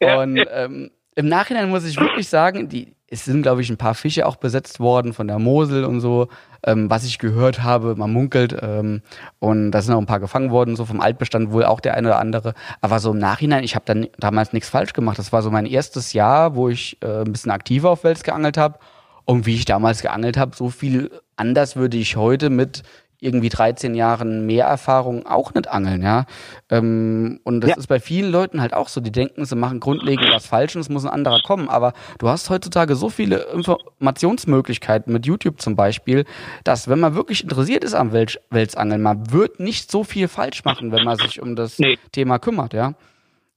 Und 0.00 0.44
ähm, 0.50 0.90
im 1.14 1.28
Nachhinein 1.28 1.70
muss 1.70 1.84
ich 1.84 2.00
wirklich 2.00 2.28
sagen, 2.28 2.68
die, 2.68 2.94
es 3.08 3.26
sind, 3.26 3.42
glaube 3.42 3.60
ich, 3.60 3.68
ein 3.68 3.76
paar 3.76 3.94
Fische 3.94 4.26
auch 4.26 4.36
besetzt 4.36 4.80
worden 4.80 5.12
von 5.12 5.28
der 5.28 5.38
Mosel 5.38 5.84
und 5.84 6.00
so, 6.00 6.28
ähm, 6.64 6.88
was 6.88 7.04
ich 7.04 7.18
gehört 7.18 7.62
habe, 7.62 7.94
man 7.96 8.10
munkelt. 8.12 8.56
Ähm, 8.62 9.02
und 9.38 9.70
da 9.72 9.82
sind 9.82 9.94
auch 9.94 9.98
ein 9.98 10.06
paar 10.06 10.20
gefangen 10.20 10.50
worden, 10.50 10.76
so 10.76 10.86
vom 10.86 11.00
Altbestand 11.00 11.52
wohl 11.52 11.64
auch 11.64 11.80
der 11.80 11.94
eine 11.94 12.08
oder 12.08 12.18
andere. 12.18 12.54
Aber 12.80 13.00
so 13.00 13.12
im 13.12 13.18
Nachhinein, 13.18 13.64
ich 13.64 13.74
habe 13.74 13.84
dann 13.84 14.08
damals 14.18 14.54
nichts 14.54 14.70
falsch 14.70 14.94
gemacht. 14.94 15.18
Das 15.18 15.32
war 15.32 15.42
so 15.42 15.50
mein 15.50 15.66
erstes 15.66 16.14
Jahr, 16.14 16.54
wo 16.54 16.70
ich 16.70 16.96
äh, 17.02 17.20
ein 17.20 17.32
bisschen 17.32 17.50
aktiver 17.50 17.90
auf 17.90 18.04
Wels 18.04 18.22
geangelt 18.22 18.56
habe. 18.56 18.78
Und 19.24 19.44
wie 19.44 19.54
ich 19.54 19.66
damals 19.66 20.00
geangelt 20.00 20.38
habe, 20.38 20.56
so 20.56 20.70
viel 20.70 21.10
anders 21.36 21.76
würde 21.76 21.98
ich 21.98 22.16
heute 22.16 22.48
mit 22.48 22.82
irgendwie 23.22 23.48
13 23.48 23.94
Jahren 23.94 24.46
mehr 24.46 24.66
Erfahrung 24.66 25.26
auch 25.26 25.54
nicht 25.54 25.68
angeln, 25.68 26.02
ja. 26.02 26.26
Ähm, 26.70 27.40
und 27.44 27.60
das 27.60 27.70
ja. 27.70 27.76
ist 27.76 27.86
bei 27.86 28.00
vielen 28.00 28.32
Leuten 28.32 28.60
halt 28.60 28.74
auch 28.74 28.88
so, 28.88 29.00
die 29.00 29.12
denken, 29.12 29.44
sie 29.44 29.54
machen 29.54 29.80
grundlegend 29.80 30.28
was 30.32 30.46
falsch 30.46 30.74
und 30.74 30.80
es 30.80 30.88
muss 30.88 31.04
ein 31.04 31.12
anderer 31.12 31.40
kommen. 31.42 31.68
Aber 31.68 31.92
du 32.18 32.28
hast 32.28 32.50
heutzutage 32.50 32.96
so 32.96 33.08
viele 33.08 33.46
Informationsmöglichkeiten 33.54 35.12
mit 35.12 35.24
YouTube 35.24 35.60
zum 35.60 35.76
Beispiel, 35.76 36.24
dass 36.64 36.88
wenn 36.88 36.98
man 36.98 37.14
wirklich 37.14 37.44
interessiert 37.44 37.84
ist 37.84 37.94
am 37.94 38.12
Wel 38.12 38.26
Welsangeln, 38.50 39.02
man 39.02 39.32
wird 39.32 39.60
nicht 39.60 39.90
so 39.90 40.04
viel 40.04 40.28
falsch 40.28 40.64
machen, 40.64 40.92
wenn 40.92 41.04
man 41.04 41.16
sich 41.16 41.40
um 41.40 41.54
das 41.56 41.78
nee. 41.78 41.98
Thema 42.10 42.38
kümmert, 42.38 42.74
ja. 42.74 42.94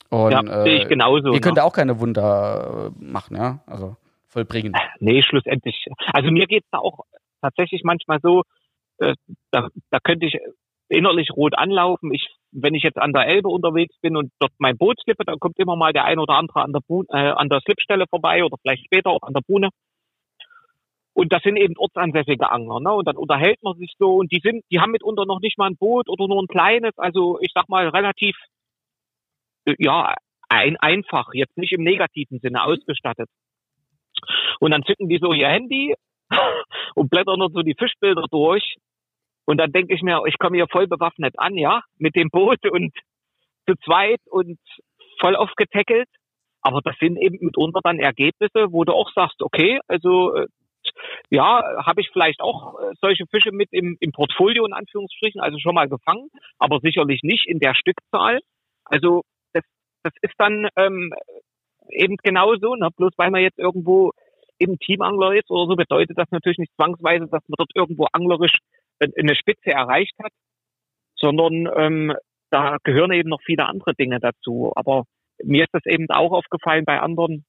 Und, 0.10 0.32
ja, 0.32 0.64
sehe 0.64 0.84
ich 0.84 0.88
genauso. 0.88 1.30
Ihr 1.30 1.34
ne? 1.34 1.42
könnt 1.42 1.58
ja 1.58 1.64
auch 1.64 1.74
keine 1.74 2.00
Wunder 2.00 2.92
äh, 3.00 3.04
machen, 3.04 3.36
ja. 3.36 3.60
Also 3.66 3.96
vollbringen. 4.28 4.74
Nee, 5.00 5.24
schlussendlich. 5.24 5.86
Also 6.14 6.32
mir 6.32 6.46
geht's 6.46 6.68
da 6.72 6.78
auch 6.80 7.00
tatsächlich 7.42 7.84
manchmal 7.84 8.20
so, 8.22 8.44
äh, 9.00 9.16
da, 9.52 9.70
da 9.90 10.00
könnte 10.00 10.26
ich 10.26 10.38
innerlich 10.90 11.32
rot 11.32 11.58
anlaufen. 11.58 12.14
Ich, 12.14 12.28
wenn 12.52 12.76
ich 12.76 12.84
jetzt 12.84 12.98
an 12.98 13.14
der 13.14 13.28
Elbe 13.28 13.50
unterwegs 13.50 13.96
bin 14.02 14.16
und 14.16 14.32
dort 14.40 14.54
mein 14.58 14.78
Boot 14.78 15.00
slippe, 15.02 15.26
dann 15.26 15.40
kommt 15.40 15.60
immer 15.60 15.76
mal 15.76 15.94
der 15.94 16.06
ein 16.06 16.20
oder 16.20 16.36
andere 16.36 16.62
an 16.62 16.74
der, 16.74 16.82
Bu 16.88 17.04
äh, 17.10 17.18
an 17.18 17.50
der 17.50 17.62
Slipstelle 17.62 18.06
vorbei 18.10 18.44
oder 18.44 18.58
vielleicht 18.62 18.86
später 18.86 19.10
auch 19.10 19.24
an 19.24 19.34
der 19.34 19.42
Buhne. 19.42 19.70
Und 21.14 21.32
das 21.32 21.42
sind 21.44 21.56
eben 21.56 21.78
ortsansässige 21.78 22.52
Angler, 22.52 22.82
ne? 22.82 22.92
Und 22.92 23.08
dann 23.08 23.16
unterhält 23.16 23.64
man 23.64 23.78
sich 23.78 23.94
so 23.98 24.16
und 24.16 24.34
die 24.34 24.42
sind, 24.44 24.66
die 24.70 24.82
haben 24.82 24.92
mitunter 24.92 25.26
noch 25.26 25.40
nicht 25.40 25.58
mal 25.58 25.70
ein 25.70 25.78
Boot 25.78 26.10
oder 26.10 26.28
nur 26.28 26.44
ein 26.44 26.48
kleines, 26.48 26.92
also 26.98 27.40
ich 27.40 27.52
sag 27.54 27.70
mal 27.70 27.88
relativ, 27.88 28.36
äh, 29.66 29.76
ja, 29.80 30.14
ein, 30.50 30.76
einfach, 30.78 31.30
jetzt 31.34 31.58
nicht 31.58 31.72
im 31.72 31.84
negativen 31.84 32.40
Sinne 32.40 32.64
ausgestattet. 32.64 33.30
Und 34.60 34.72
dann 34.72 34.84
zücken 34.84 35.08
die 35.08 35.20
so 35.20 35.32
ihr 35.32 35.48
Handy 35.48 35.96
und 36.96 37.10
blättern 37.10 37.40
noch 37.40 37.52
so 37.52 37.62
die 37.62 37.76
Fischbilder 37.78 38.26
durch. 38.30 38.76
Und 39.46 39.58
dann 39.58 39.72
denke 39.72 39.94
ich 39.94 40.02
mir, 40.02 40.22
ich 40.26 40.38
komme 40.38 40.58
hier 40.58 40.68
voll 40.68 40.88
bewaffnet 40.88 41.38
an, 41.38 41.56
ja, 41.56 41.82
mit 41.98 42.16
dem 42.16 42.30
Boot 42.30 42.66
und 42.70 42.94
zu 43.68 43.76
zweit 43.86 44.20
und 44.30 44.60
voll 45.20 45.36
aufgetackelt. 45.36 46.10
Aber 46.62 46.82
das 46.82 46.96
sind 47.00 47.18
eben 47.18 47.38
mitunter 47.42 47.80
dann 47.84 48.00
Ergebnisse, 48.00 48.72
wo 48.72 48.84
du 48.84 48.94
auch 48.94 49.12
sagst, 49.14 49.42
okay, 49.44 49.80
also 49.88 50.36
äh, 50.36 50.48
ja, 51.30 51.64
habe 51.86 52.02
ich 52.02 52.10
vielleicht 52.12 52.42
auch 52.42 52.80
äh, 52.80 52.94
solche 53.02 53.26
Fische 53.28 53.52
mit 53.52 53.70
im, 53.72 53.98
im 54.00 54.12
Portfolio 54.12 54.66
in 54.66 54.74
Anführungsstrichen, 54.74 55.42
also 55.42 55.60
schon 55.60 55.76
mal 55.76 55.88
gefangen, 55.88 56.30
aber 56.58 56.80
sicherlich 56.80 57.22
nicht 57.24 57.48
in 57.48 57.60
der 57.60 57.76
Stückzahl. 57.76 58.40
Also 58.86 59.24
das, 59.54 59.64
das 60.04 60.14
ist 60.22 60.34
dann 60.38 60.68
ähm, 60.76 61.14
eben 61.90 62.18
genauso, 62.24 62.76
ne? 62.76 62.90
bloß 62.96 63.14
weil 63.18 63.32
man 63.32 63.42
jetzt 63.42 63.60
irgendwo 63.60 64.12
im 64.58 64.80
Teamangler 64.80 65.36
ist 65.36 65.50
oder 65.50 65.68
so, 65.68 65.76
bedeutet 65.76 66.18
das 66.18 66.32
natürlich 66.32 66.58
nicht 66.58 66.74
zwangsweise, 66.76 67.28
dass 67.28 67.44
man 67.48 67.56
dort 67.58 67.72
irgendwo 67.76 68.08
anglerisch 68.12 68.58
eine 69.00 69.36
Spitze 69.36 69.72
erreicht 69.72 70.16
hat, 70.24 70.32
sondern 71.16 71.68
ähm, 71.76 72.14
da 72.50 72.78
gehören 72.84 73.12
eben 73.12 73.30
noch 73.30 73.42
viele 73.46 73.66
andere 73.66 73.94
Dinge 73.94 74.20
dazu. 74.20 74.72
Aber 74.76 75.04
mir 75.44 75.64
ist 75.64 75.74
das 75.74 75.86
eben 75.86 76.10
auch 76.10 76.32
aufgefallen 76.32 76.86
bei 76.86 77.00
anderen, 77.00 77.46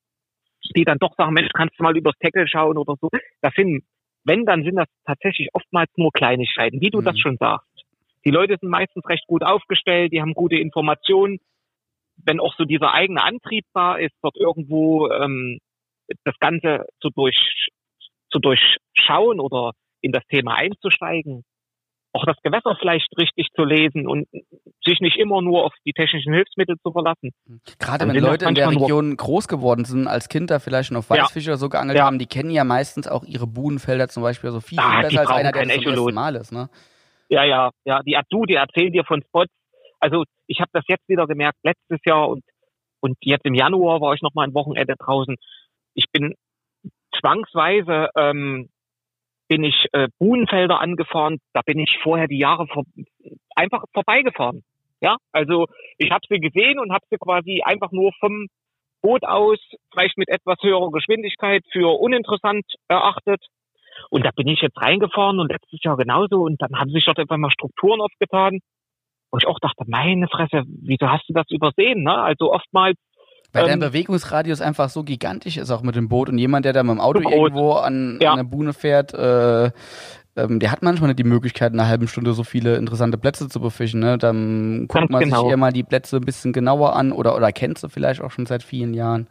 die 0.74 0.84
dann 0.84 0.98
doch 0.98 1.14
sagen, 1.16 1.34
Mensch, 1.34 1.50
kannst 1.54 1.78
du 1.78 1.82
mal 1.82 1.96
übers 1.96 2.18
Tackle 2.18 2.48
schauen 2.48 2.76
oder 2.76 2.94
so. 3.00 3.08
Das 3.40 3.54
sind, 3.54 3.84
wenn, 4.24 4.44
dann 4.44 4.64
sind 4.64 4.76
das 4.76 4.88
tatsächlich 5.04 5.50
oftmals 5.52 5.90
nur 5.96 6.10
Kleinigkeiten, 6.12 6.80
wie 6.80 6.90
du 6.90 7.00
mhm. 7.00 7.04
das 7.04 7.18
schon 7.18 7.36
sagst. 7.36 7.68
Die 8.24 8.30
Leute 8.30 8.56
sind 8.60 8.70
meistens 8.70 9.08
recht 9.08 9.26
gut 9.28 9.44
aufgestellt, 9.44 10.12
die 10.12 10.20
haben 10.20 10.34
gute 10.34 10.56
Informationen. 10.56 11.38
Wenn 12.16 12.40
auch 12.40 12.54
so 12.56 12.64
dieser 12.64 12.92
eigene 12.92 13.22
Antrieb 13.22 13.64
da 13.72 13.94
ist, 13.94 14.14
dort 14.22 14.36
irgendwo 14.36 15.08
ähm, 15.10 15.58
das 16.24 16.36
Ganze 16.40 16.86
zu, 17.00 17.10
durch, 17.10 17.68
zu 18.30 18.38
durchschauen 18.38 19.38
oder 19.38 19.72
in 20.00 20.12
das 20.12 20.22
Thema 20.28 20.54
einzusteigen, 20.54 21.44
auch 22.12 22.24
das 22.24 22.36
Gewässer 22.42 22.76
vielleicht 22.78 23.08
richtig 23.18 23.48
zu 23.54 23.64
lesen 23.64 24.08
und 24.08 24.26
sich 24.82 25.00
nicht 25.00 25.18
immer 25.18 25.42
nur 25.42 25.64
auf 25.64 25.74
die 25.84 25.92
technischen 25.92 26.32
Hilfsmittel 26.32 26.76
zu 26.82 26.90
verlassen. 26.90 27.32
Gerade 27.78 28.08
wenn 28.08 28.16
Leute 28.16 28.46
in 28.46 28.54
der 28.54 28.70
Region 28.70 29.16
groß 29.16 29.48
geworden 29.48 29.84
sind, 29.84 30.08
als 30.08 30.28
Kind 30.28 30.50
da 30.50 30.58
vielleicht 30.58 30.94
auf 30.94 31.10
Weißfische 31.10 31.48
ja. 31.48 31.52
oder 31.52 31.58
so 31.58 31.68
geangelt 31.68 31.98
ja. 31.98 32.06
haben, 32.06 32.18
die 32.18 32.26
kennen 32.26 32.50
ja 32.50 32.64
meistens 32.64 33.06
auch 33.06 33.24
ihre 33.24 33.46
Budenfelder 33.46 34.08
zum 34.08 34.22
Beispiel 34.22 34.50
so 34.50 34.60
viel, 34.60 34.78
ah, 34.78 35.02
besser 35.02 35.20
als 35.20 35.30
einer, 35.30 35.52
der 35.52 35.66
das 35.66 35.74
zum 35.74 35.92
ersten 35.92 36.14
Mal 36.14 36.36
ist. 36.36 36.52
Ne? 36.52 36.70
Ja, 37.28 37.44
ja, 37.44 37.70
ja. 37.84 38.00
Die 38.02 38.16
Adu, 38.16 38.46
die 38.46 38.54
erzählen 38.54 38.92
dir 38.92 39.04
von 39.04 39.22
Spots. 39.22 39.52
Also 40.00 40.24
ich 40.46 40.60
habe 40.60 40.70
das 40.72 40.84
jetzt 40.88 41.06
wieder 41.08 41.26
gemerkt, 41.26 41.58
letztes 41.62 41.98
Jahr 42.06 42.28
und 42.28 42.42
und 43.00 43.18
jetzt 43.20 43.44
im 43.44 43.54
Januar 43.54 44.00
war 44.00 44.14
ich 44.14 44.22
noch 44.22 44.32
mal 44.34 44.44
ein 44.44 44.54
Wochenende 44.54 44.94
draußen 44.98 45.36
ich 45.96 46.04
bin 46.12 46.34
zwangsweise 47.18 48.10
ähm, 48.16 48.68
bin 49.48 49.64
ich 49.64 49.86
äh, 49.92 50.08
Buhnenfelder 50.18 50.80
angefahren, 50.80 51.38
da 51.52 51.60
bin 51.64 51.78
ich 51.78 51.98
vorher 52.02 52.28
die 52.28 52.38
Jahre 52.38 52.66
vor, 52.66 52.84
einfach 53.54 53.84
vorbeigefahren. 53.92 54.62
Ja, 55.00 55.16
also 55.32 55.66
ich 55.98 56.10
habe 56.10 56.26
sie 56.28 56.40
gesehen 56.40 56.78
und 56.78 56.92
habe 56.92 57.04
sie 57.10 57.18
quasi 57.18 57.62
einfach 57.64 57.92
nur 57.92 58.12
vom 58.18 58.46
Boot 59.02 59.24
aus, 59.24 59.58
vielleicht 59.92 60.16
mit 60.16 60.28
etwas 60.28 60.56
höherer 60.62 60.90
Geschwindigkeit, 60.90 61.62
für 61.70 62.00
uninteressant 62.00 62.64
erachtet. 62.88 63.44
Und 64.10 64.24
da 64.24 64.30
bin 64.34 64.48
ich 64.48 64.60
jetzt 64.60 64.80
reingefahren 64.80 65.38
und 65.38 65.52
letztes 65.52 65.82
Jahr 65.82 65.96
genauso. 65.96 66.42
Und 66.42 66.60
dann 66.60 66.78
haben 66.78 66.90
sich 66.90 67.04
dort 67.04 67.18
einfach 67.18 67.36
mal 67.36 67.50
Strukturen 67.50 68.00
aufgetan. 68.00 68.58
Und 69.30 69.42
ich 69.42 69.48
auch 69.48 69.58
dachte, 69.60 69.84
meine 69.86 70.28
Fresse, 70.28 70.64
wieso 70.66 71.10
hast 71.10 71.28
du 71.28 71.34
das 71.34 71.46
übersehen? 71.50 72.02
Ne? 72.02 72.14
Also 72.14 72.52
oftmals 72.52 72.96
weil 73.52 73.64
ähm, 73.64 73.68
dein 73.68 73.80
Bewegungsradius 73.80 74.60
einfach 74.60 74.88
so 74.88 75.02
gigantisch 75.02 75.56
ist, 75.56 75.70
auch 75.70 75.82
mit 75.82 75.96
dem 75.96 76.08
Boot. 76.08 76.28
Und 76.28 76.38
jemand, 76.38 76.64
der 76.64 76.72
da 76.72 76.82
mit 76.82 76.92
dem 76.92 77.00
Auto 77.00 77.20
irgendwo 77.20 77.72
an, 77.72 78.18
ja. 78.20 78.32
an 78.32 78.38
eine 78.38 78.48
Buhne 78.48 78.72
fährt, 78.72 79.14
äh, 79.14 79.70
ähm, 80.36 80.60
der 80.60 80.70
hat 80.70 80.82
manchmal 80.82 81.08
nicht 81.08 81.18
die 81.18 81.24
Möglichkeit, 81.24 81.72
in 81.72 81.80
einer 81.80 81.88
halben 81.88 82.08
Stunde 82.08 82.32
so 82.32 82.44
viele 82.44 82.76
interessante 82.76 83.16
Plätze 83.16 83.48
zu 83.48 83.60
befischen. 83.60 84.00
Ne? 84.00 84.18
Dann 84.18 84.80
guckt 84.88 84.94
Ganz 84.94 85.10
man 85.10 85.24
genau. 85.24 85.42
sich 85.42 85.50
eher 85.50 85.56
mal 85.56 85.72
die 85.72 85.82
Plätze 85.82 86.16
ein 86.16 86.24
bisschen 86.24 86.52
genauer 86.52 86.94
an 86.94 87.12
oder, 87.12 87.34
oder 87.34 87.52
kennt 87.52 87.78
sie 87.78 87.88
vielleicht 87.88 88.20
auch 88.20 88.30
schon 88.30 88.46
seit 88.46 88.62
vielen 88.62 88.92
Jahren. 88.92 89.28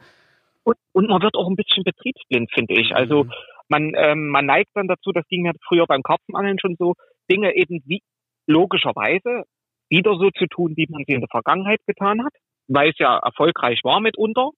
Und, 0.63 0.78
und 0.93 1.09
man 1.09 1.22
wird 1.22 1.36
auch 1.36 1.47
ein 1.47 1.55
bisschen 1.55 1.84
betriebsblind, 1.84 2.51
finde 2.51 2.74
ich. 2.74 2.95
Also 2.95 3.26
mhm. 3.26 3.32
man, 3.70 3.93
ähm, 3.95 4.30
man 4.30 4.47
neigt 4.47 4.72
dann 4.74 4.88
dazu, 4.88 5.11
das 5.11 5.28
ging 5.28 5.45
ja 5.45 5.51
früher 5.68 5.86
beim 5.86 6.01
Karpfenangeln 6.01 6.57
schon 6.59 6.76
so, 6.80 6.95
Dinge 7.32 7.55
eben 7.55 7.82
wie 7.86 8.01
logischerweise 8.47 9.43
wieder 9.89 10.16
so 10.18 10.32
zu 10.32 10.47
tun, 10.47 10.74
wie 10.76 10.88
man 10.89 11.03
sie 11.05 11.13
in 11.13 11.22
der 11.22 11.30
Vergangenheit 11.30 11.80
getan 11.86 12.24
hat 12.26 12.34
weil 12.68 12.89
es 12.89 12.99
ja 12.99 13.18
erfolgreich 13.18 13.82
war 13.84 13.99
mitunter. 13.99 14.51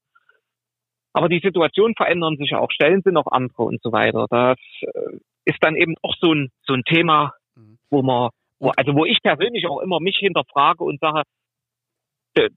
Aber 1.13 1.29
die 1.29 1.39
Situationen 1.39 1.95
verändern 1.95 2.37
sich 2.37 2.51
ja 2.51 2.59
auch, 2.59 2.71
Stellen 2.71 3.01
sind 3.03 3.17
auch 3.17 3.31
andere 3.31 3.63
und 3.63 3.81
so 3.81 3.91
weiter. 3.91 4.27
Das 4.29 4.57
äh, 4.81 5.17
ist 5.45 5.57
dann 5.61 5.75
eben 5.75 5.95
auch 6.03 6.13
so 6.19 6.33
ein, 6.33 6.49
so 6.65 6.73
ein 6.73 6.83
Thema, 6.83 7.33
mhm. 7.55 7.77
wo 7.89 8.01
man, 8.03 8.29
wo, 8.59 8.69
also 8.75 8.93
wo 8.93 9.05
ich 9.05 9.19
persönlich 9.23 9.65
auch 9.67 9.81
immer 9.81 9.99
mich 9.99 10.17
hinterfrage 10.17 10.83
und 10.83 10.99
sage, 10.99 11.23
äh, 12.35 12.49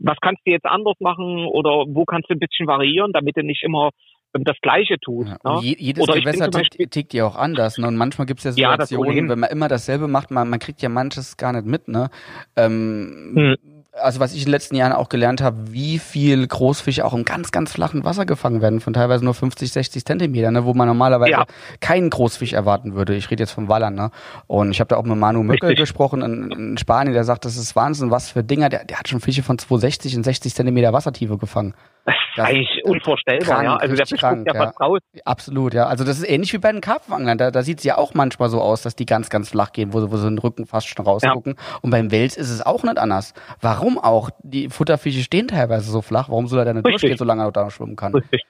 was 0.00 0.16
kannst 0.20 0.40
du 0.44 0.50
jetzt 0.50 0.66
anders 0.66 0.96
machen 1.00 1.46
oder 1.46 1.84
wo 1.86 2.04
kannst 2.04 2.30
du 2.30 2.34
ein 2.34 2.40
bisschen 2.40 2.66
variieren, 2.66 3.12
damit 3.12 3.36
du 3.36 3.42
nicht 3.42 3.62
immer 3.62 3.90
das 4.32 4.56
Gleiche 4.60 4.98
tut. 4.98 5.28
Ja, 5.28 5.38
ne? 5.44 5.60
jedes 5.62 6.02
Oder 6.02 6.20
Gewässer 6.20 6.50
tickt, 6.50 6.92
tickt 6.92 7.14
ja 7.14 7.26
auch 7.26 7.36
anders. 7.36 7.78
Ne? 7.78 7.88
Und 7.88 7.96
manchmal 7.96 8.26
gibt 8.26 8.44
es 8.44 8.44
ja 8.44 8.50
Ja, 8.50 8.72
Situationen, 8.72 9.06
ohnehin. 9.06 9.28
wenn 9.28 9.38
man 9.38 9.50
immer 9.50 9.68
dasselbe 9.68 10.08
macht, 10.08 10.30
man, 10.30 10.48
man 10.48 10.58
kriegt 10.58 10.82
ja 10.82 10.88
manches 10.88 11.36
gar 11.36 11.52
nicht 11.52 11.66
mit. 11.66 11.88
Ne? 11.88 12.10
Ähm, 12.56 13.32
Hm. 13.36 13.75
Also 14.00 14.20
was 14.20 14.32
ich 14.32 14.40
in 14.40 14.44
den 14.46 14.50
letzten 14.52 14.76
Jahren 14.76 14.92
auch 14.92 15.08
gelernt 15.08 15.40
habe, 15.40 15.72
wie 15.72 15.98
viel 15.98 16.46
Großfische 16.46 17.04
auch 17.04 17.14
im 17.14 17.24
ganz, 17.24 17.50
ganz 17.50 17.72
flachen 17.72 18.04
Wasser 18.04 18.26
gefangen 18.26 18.60
werden, 18.60 18.80
von 18.80 18.92
teilweise 18.92 19.24
nur 19.24 19.32
50, 19.34 19.72
60 19.72 20.04
Zentimeter, 20.04 20.50
ne? 20.50 20.64
wo 20.64 20.74
man 20.74 20.86
normalerweise 20.86 21.30
Ja. 21.30 21.46
keinen 21.80 22.10
Großfisch 22.10 22.52
erwarten 22.52 22.94
würde. 22.94 23.14
Ich 23.14 23.30
rede 23.30 23.42
jetzt 23.42 23.52
vom 23.52 23.68
Wallern. 23.68 23.94
Ne? 23.94 24.10
Und 24.46 24.70
ich 24.70 24.80
habe 24.80 24.88
da 24.88 24.96
auch 24.96 25.04
mit 25.04 25.16
Manu 25.16 25.42
Möckel 25.42 25.68
Richtig. 25.68 25.82
gesprochen 25.84 26.22
in, 26.22 26.50
in 26.52 26.78
Spanien, 26.78 27.14
der 27.14 27.24
sagt, 27.24 27.44
das 27.46 27.56
ist 27.56 27.74
Wahnsinn, 27.74 28.10
was 28.10 28.30
für 28.30 28.44
Dinger. 28.44 28.68
Der, 28.68 28.84
der 28.84 28.98
hat 28.98 29.08
schon 29.08 29.20
Fische 29.20 29.42
von 29.42 29.58
260 29.58 30.16
und 30.16 30.24
60 30.24 30.54
Zentimeter 30.54 30.92
Wassertiefe 30.92 31.38
gefangen. 31.38 31.74
Das 32.06 32.14
Das- 32.36 32.44
ist 32.48 32.54
eigentlich 32.54 32.84
unvorstellbar, 32.84 33.46
krank, 33.48 33.64
ja. 33.64 33.76
Also 33.76 33.96
der 33.96 34.06
Fisch 34.06 34.20
krank, 34.20 34.38
guckt 34.44 34.54
ja 34.54 34.60
ja. 34.60 34.66
fast 34.68 34.80
raus. 34.80 35.00
Absolut, 35.24 35.74
ja. 35.74 35.86
Also 35.86 36.04
das 36.04 36.18
ist 36.18 36.28
ähnlich 36.28 36.52
wie 36.52 36.58
bei 36.58 36.70
den 36.70 36.80
Karpfenanglern. 36.80 37.36
Da, 37.36 37.50
da 37.50 37.62
sieht 37.62 37.78
es 37.78 37.84
ja 37.84 37.98
auch 37.98 38.14
manchmal 38.14 38.48
so 38.48 38.60
aus, 38.60 38.82
dass 38.82 38.94
die 38.94 39.06
ganz, 39.06 39.28
ganz 39.28 39.50
flach 39.50 39.72
gehen, 39.72 39.92
wo, 39.92 40.00
sie- 40.00 40.10
wo 40.12 40.16
sie 40.16 40.28
den 40.28 40.38
Rücken 40.38 40.66
fast 40.66 40.86
schon 40.88 41.04
rausgucken. 41.04 41.56
Und 41.82 41.90
beim 41.90 42.10
Wels 42.12 42.36
ist 42.36 42.50
es 42.50 42.64
auch 42.64 42.84
nicht 42.84 42.98
anders. 42.98 43.34
Warum 43.60 43.98
auch? 43.98 44.30
Die 44.42 44.68
Futterfische 44.68 45.20
stehen 45.22 45.48
teilweise 45.48 45.90
so 45.90 46.00
flach. 46.00 46.28
Warum 46.28 46.46
soll 46.46 46.60
er 46.60 46.64
denn 46.66 46.76
nicht 46.76 46.86
Richtig. 46.86 47.00
durchgehen, 47.02 47.18
solange 47.18 47.42
er 47.44 47.52
da 47.52 47.68
schwimmen 47.70 47.96
kann? 47.96 48.14
Richtig. 48.14 48.42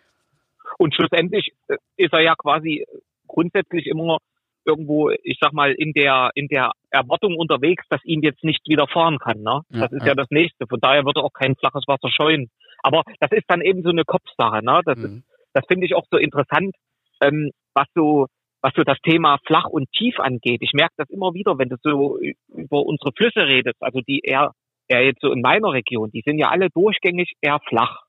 Und 0.78 0.94
schlussendlich 0.94 1.52
äh, 1.68 1.76
ist 1.96 2.12
er 2.12 2.20
ja 2.20 2.34
quasi 2.36 2.84
grundsätzlich 3.26 3.86
immer 3.86 4.18
irgendwo, 4.66 5.10
ich 5.22 5.38
sag 5.40 5.52
mal, 5.52 5.72
in 5.72 5.92
der, 5.92 6.30
in 6.34 6.48
der 6.48 6.72
Erwartung 6.90 7.36
unterwegs, 7.36 7.84
dass 7.88 8.04
ihm 8.04 8.20
jetzt 8.22 8.42
nicht 8.42 8.60
widerfahren 8.68 9.18
kann. 9.18 9.38
Ne? 9.42 9.60
Ja, 9.70 9.80
Das 9.82 9.92
ist 9.92 10.00
ja. 10.02 10.08
ja. 10.08 10.14
das 10.14 10.26
Nächste. 10.30 10.66
Von 10.68 10.80
daher 10.80 11.04
wird 11.04 11.16
er 11.16 11.24
auch 11.24 11.32
kein 11.32 11.54
flaches 11.54 11.84
Wasser 11.86 12.10
scheuen. 12.10 12.50
Aber 12.86 13.02
das 13.18 13.32
ist 13.32 13.46
dann 13.48 13.62
eben 13.62 13.82
so 13.82 13.90
eine 13.90 14.04
Kopfsache. 14.04 14.64
Ne? 14.64 14.80
Das, 14.84 14.96
ist, 14.96 15.10
Mhm. 15.10 15.24
das 15.54 15.64
finde 15.66 15.86
ich 15.86 15.96
auch 15.96 16.04
so 16.08 16.18
interessant, 16.18 16.72
ähm, 17.20 17.50
was 17.74 17.88
so 17.96 18.26
was 18.62 18.72
so 18.74 18.82
das 18.82 18.98
Thema 19.02 19.38
flach 19.46 19.66
und 19.66 19.90
tief 19.92 20.18
angeht. 20.18 20.60
Ich 20.62 20.72
merke 20.72 20.94
das 20.96 21.10
immer 21.10 21.34
wieder, 21.34 21.58
wenn 21.58 21.68
du 21.68 21.76
so 21.82 22.18
über 22.18 22.82
unsere 22.84 23.12
Flüsse 23.12 23.46
redest, 23.46 23.76
also 23.80 24.00
die 24.00 24.20
eher, 24.24 24.52
eher 24.88 25.04
jetzt 25.04 25.20
so 25.20 25.30
in 25.30 25.40
meiner 25.40 25.72
Region, 25.72 26.10
die 26.10 26.22
sind 26.24 26.38
ja 26.38 26.48
alle 26.48 26.68
durchgängig 26.70 27.34
eher 27.40 27.58
flach. 27.68 28.02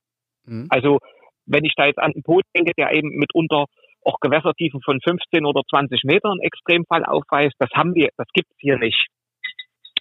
Mhm. 0.45 0.67
Also 0.69 0.99
wenn 1.45 1.65
ich 1.65 1.73
da 1.75 1.85
jetzt 1.85 1.99
an 1.99 2.11
den 2.11 2.23
Boot 2.23 2.43
denke, 2.55 2.71
der 2.77 2.91
eben 2.93 3.09
mitunter 3.09 3.65
auch 4.03 4.19
Gewässertiefen 4.19 4.81
von 4.81 4.99
15 5.01 5.45
oder 5.45 5.61
20 5.69 6.03
Metern 6.05 6.39
Extremfall 6.39 7.03
aufweist, 7.05 7.55
das 7.59 7.69
haben 7.75 7.93
wir, 7.93 8.09
das 8.17 8.27
gibt's 8.33 8.55
hier 8.59 8.77
nicht. 8.77 9.07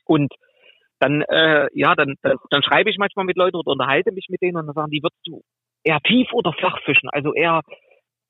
Und 0.05 0.33
dann, 0.99 1.23
äh, 1.23 1.69
ja, 1.73 1.95
dann, 1.95 2.15
dann, 2.23 2.37
dann 2.51 2.63
schreibe 2.63 2.91
ich 2.91 2.99
manchmal 2.99 3.25
mit 3.25 3.37
Leuten 3.37 3.57
oder 3.57 3.73
unterhalte 3.73 4.13
mich 4.13 4.27
mit 4.29 4.41
denen 4.43 4.57
und 4.57 4.67
dann 4.67 4.75
sagen 4.75 4.91
die, 4.91 5.03
würdest 5.03 5.21
du 5.27 5.43
eher 5.85 6.01
tief 6.01 6.33
oder 6.33 6.53
flach 6.53 6.81
fischen? 6.85 7.09
Also 7.11 7.35
eher 7.35 7.63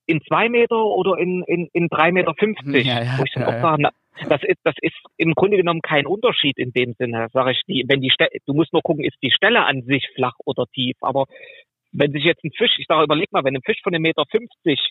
in 0.07 0.21
zwei 0.23 0.49
Meter 0.49 0.77
oder 0.77 1.19
in, 1.19 1.43
in, 1.47 1.69
in 1.73 1.89
drei 1.89 2.13
Meter 2.13 2.35
fünfzig? 2.39 2.87
Ja, 2.87 3.03
ja, 3.03 3.19
Wo 3.19 3.25
ich 3.25 3.33
dann 3.33 3.43
ja, 3.43 3.49
auch 3.49 3.53
ja. 3.53 3.61
sage, 3.61 3.83
na, 3.83 3.91
das 4.29 4.43
ist, 4.45 4.61
das 4.65 4.75
ist 4.81 4.97
im 5.17 5.35
Grunde 5.35 5.57
genommen 5.57 5.83
kein 5.83 6.07
Unterschied 6.07 6.59
in 6.59 6.73
dem 6.73 6.95
Sinne. 6.95 7.29
Sage 7.33 7.53
ich, 7.53 7.63
die, 7.67 7.85
wenn 7.89 8.01
die 8.01 8.11
Stelle, 8.11 8.31
du 8.47 8.55
musst 8.55 8.73
nur 8.73 8.83
gucken, 8.83 9.05
ist 9.05 9.17
die 9.23 9.33
Stelle 9.33 9.65
an 9.65 9.83
sich 9.83 10.09
flach 10.15 10.35
oder 10.45 10.67
tief. 10.75 10.97
Aber 11.01 11.27
wenn 11.93 12.13
sich 12.13 12.25
jetzt 12.25 12.45
ein 12.45 12.53
Fisch, 12.57 12.79
ich 12.79 12.87
sage, 12.87 13.05
überleg 13.05 13.33
mal, 13.33 13.45
wenn 13.45 13.57
ein 13.57 13.63
Fisch 13.63 13.81
von 13.83 13.95
einem 13.95 14.03
Meter 14.03 14.25
50 14.31 14.91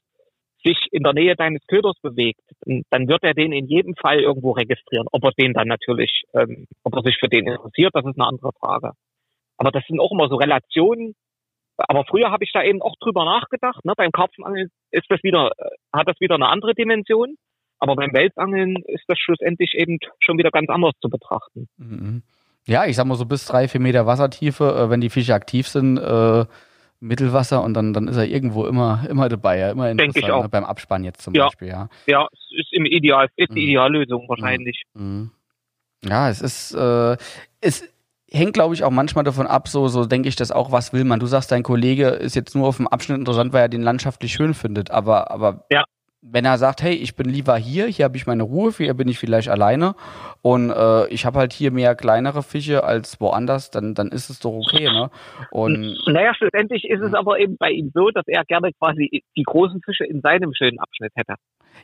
sich 0.65 0.87
in 0.91 1.03
der 1.03 1.13
Nähe 1.13 1.35
deines 1.35 1.61
Köders 1.67 1.95
bewegt, 2.01 2.41
dann- 2.89 3.07
wird 3.07 3.23
er 3.23 3.33
den 3.33 3.53
in 3.53 3.67
jedem 3.67 3.95
Fall 3.95 4.19
irgendwo 4.19 4.51
registrieren. 4.51 5.07
Ob 5.11 5.23
er 5.23 5.31
den 5.31 5.53
dann 5.53 5.67
natürlich, 5.67 6.23
ähm, 6.33 6.65
ob 6.83 6.95
er 6.95 7.03
sich 7.03 7.17
für 7.19 7.29
den 7.29 7.47
interessiert, 7.47 7.91
das 7.93 8.05
ist 8.05 8.17
eine 8.17 8.27
andere 8.27 8.51
Frage. 8.59 8.91
Aber 9.57 9.71
das 9.71 9.83
sind 9.87 9.99
auch 9.99 10.11
immer 10.11 10.27
so 10.27 10.35
Relationen. 10.35 11.13
Aber 11.77 12.05
früher 12.05 12.31
habe 12.31 12.43
ich 12.43 12.51
da 12.53 12.63
eben 12.63 12.81
auch 12.81 12.95
drüber 12.99 13.25
nachgedacht. 13.25 13.83
Ne? 13.85 13.93
Beim 13.95 14.11
Karpfenangeln 14.11 14.69
ist 14.91 15.05
das 15.09 15.21
wieder, 15.23 15.51
äh, 15.57 15.69
hat 15.93 16.07
das 16.07 16.19
wieder 16.19 16.35
eine 16.35 16.47
andere 16.47 16.73
Dimension. 16.73 17.35
Aber 17.79 17.95
beim 17.95 18.13
Welsangeln 18.13 18.77
ist 18.87 19.03
das 19.07 19.19
schlussendlich 19.19 19.73
eben 19.75 19.99
schon 20.19 20.37
wieder 20.37 20.51
ganz 20.51 20.69
anders 20.69 20.93
zu 21.01 21.09
betrachten. 21.09 21.67
Mhm. 21.77 22.23
Ja, 22.67 22.85
ich 22.85 22.95
sag 22.95 23.05
mal 23.05 23.15
so 23.15 23.25
bis 23.25 23.45
drei, 23.45 23.67
vier 23.67 23.81
Meter 23.81 24.07
Wassertiefe, 24.07 24.63
äh, 24.63 24.89
wenn 24.89 25.01
die 25.01 25.09
Fische 25.09 25.33
aktiv 25.35 25.67
sind, 25.67 25.97
äh, 25.97 26.45
Mittelwasser 27.05 27.63
und 27.63 27.73
dann, 27.73 27.93
dann 27.93 28.07
ist 28.07 28.17
er 28.17 28.25
irgendwo 28.25 28.65
immer, 28.65 29.05
immer 29.09 29.29
dabei, 29.29 29.57
ja, 29.59 29.71
immer 29.71 29.85
Denk 29.93 30.01
ich 30.01 30.07
interessant, 30.17 30.33
auch. 30.33 30.43
ne? 30.43 30.49
beim 30.49 30.63
Abspann 30.63 31.03
jetzt 31.03 31.21
zum 31.21 31.33
Ja. 31.33 31.45
Beispiel, 31.45 31.67
ja. 31.69 31.89
Ja, 32.07 32.27
es 32.31 32.39
ist 32.59 32.73
im 32.73 32.85
Ideal, 32.85 33.27
ist 33.35 33.49
die 33.49 33.61
Mhm. 33.61 33.67
Ideallösung 33.69 34.27
wahrscheinlich. 34.27 34.83
Mhm. 34.93 35.31
Ja, 36.03 36.29
es 36.29 36.41
ist, 36.41 36.73
äh, 36.73 37.17
es 37.61 37.83
hängt, 38.29 38.53
glaube 38.53 38.73
ich, 38.75 38.83
auch 38.83 38.91
manchmal 38.91 39.23
davon 39.23 39.47
ab, 39.47 39.67
so, 39.67 39.87
so 39.87 40.05
denke 40.05 40.29
ich 40.29 40.35
das 40.35 40.51
auch, 40.51 40.71
was 40.71 40.93
will 40.93 41.03
man. 41.03 41.19
Du 41.19 41.25
sagst, 41.25 41.51
dein 41.51 41.63
Kollege 41.63 42.09
ist 42.09 42.35
jetzt 42.35 42.55
nur 42.55 42.67
auf 42.67 42.77
dem 42.77 42.87
Abschnitt 42.87 43.19
interessant, 43.19 43.53
weil 43.53 43.61
er 43.61 43.69
den 43.69 43.81
landschaftlich 43.81 44.33
schön 44.33 44.53
findet, 44.53 44.91
aber, 44.91 45.31
aber 45.31 45.65
Ja. 45.71 45.83
Wenn 46.27 46.45
er 46.45 46.57
sagt, 46.57 46.81
hey, 46.81 46.93
ich 46.93 47.15
bin 47.15 47.29
lieber 47.29 47.55
hier, 47.55 47.85
hier 47.85 48.05
habe 48.05 48.17
ich 48.17 48.25
meine 48.25 48.43
Ruhe, 48.43 48.71
hier 48.71 48.93
bin 48.95 49.07
ich 49.07 49.19
vielleicht 49.19 49.47
alleine 49.47 49.95
und 50.41 50.71
äh, 50.71 51.07
ich 51.09 51.25
habe 51.25 51.39
halt 51.39 51.53
hier 51.53 51.71
mehr 51.71 51.95
kleinere 51.95 52.41
Fische 52.41 52.83
als 52.83 53.21
woanders, 53.21 53.69
dann, 53.69 53.93
dann 53.93 54.09
ist 54.09 54.29
es 54.29 54.39
doch 54.39 54.53
okay, 54.53 54.85
ne? 54.85 55.11
Und 55.51 55.95
Naja, 56.07 56.33
schlussendlich 56.33 56.85
ist 56.85 57.01
es 57.01 57.13
aber 57.13 57.39
eben 57.39 57.57
bei 57.57 57.69
ihm 57.69 57.91
so, 57.93 58.09
dass 58.09 58.25
er 58.27 58.43
gerne 58.45 58.71
quasi 58.73 59.23
die 59.37 59.43
großen 59.43 59.81
Fische 59.83 60.05
in 60.05 60.21
seinem 60.21 60.53
schönen 60.53 60.79
Abschnitt 60.79 61.11
hätte. 61.15 61.35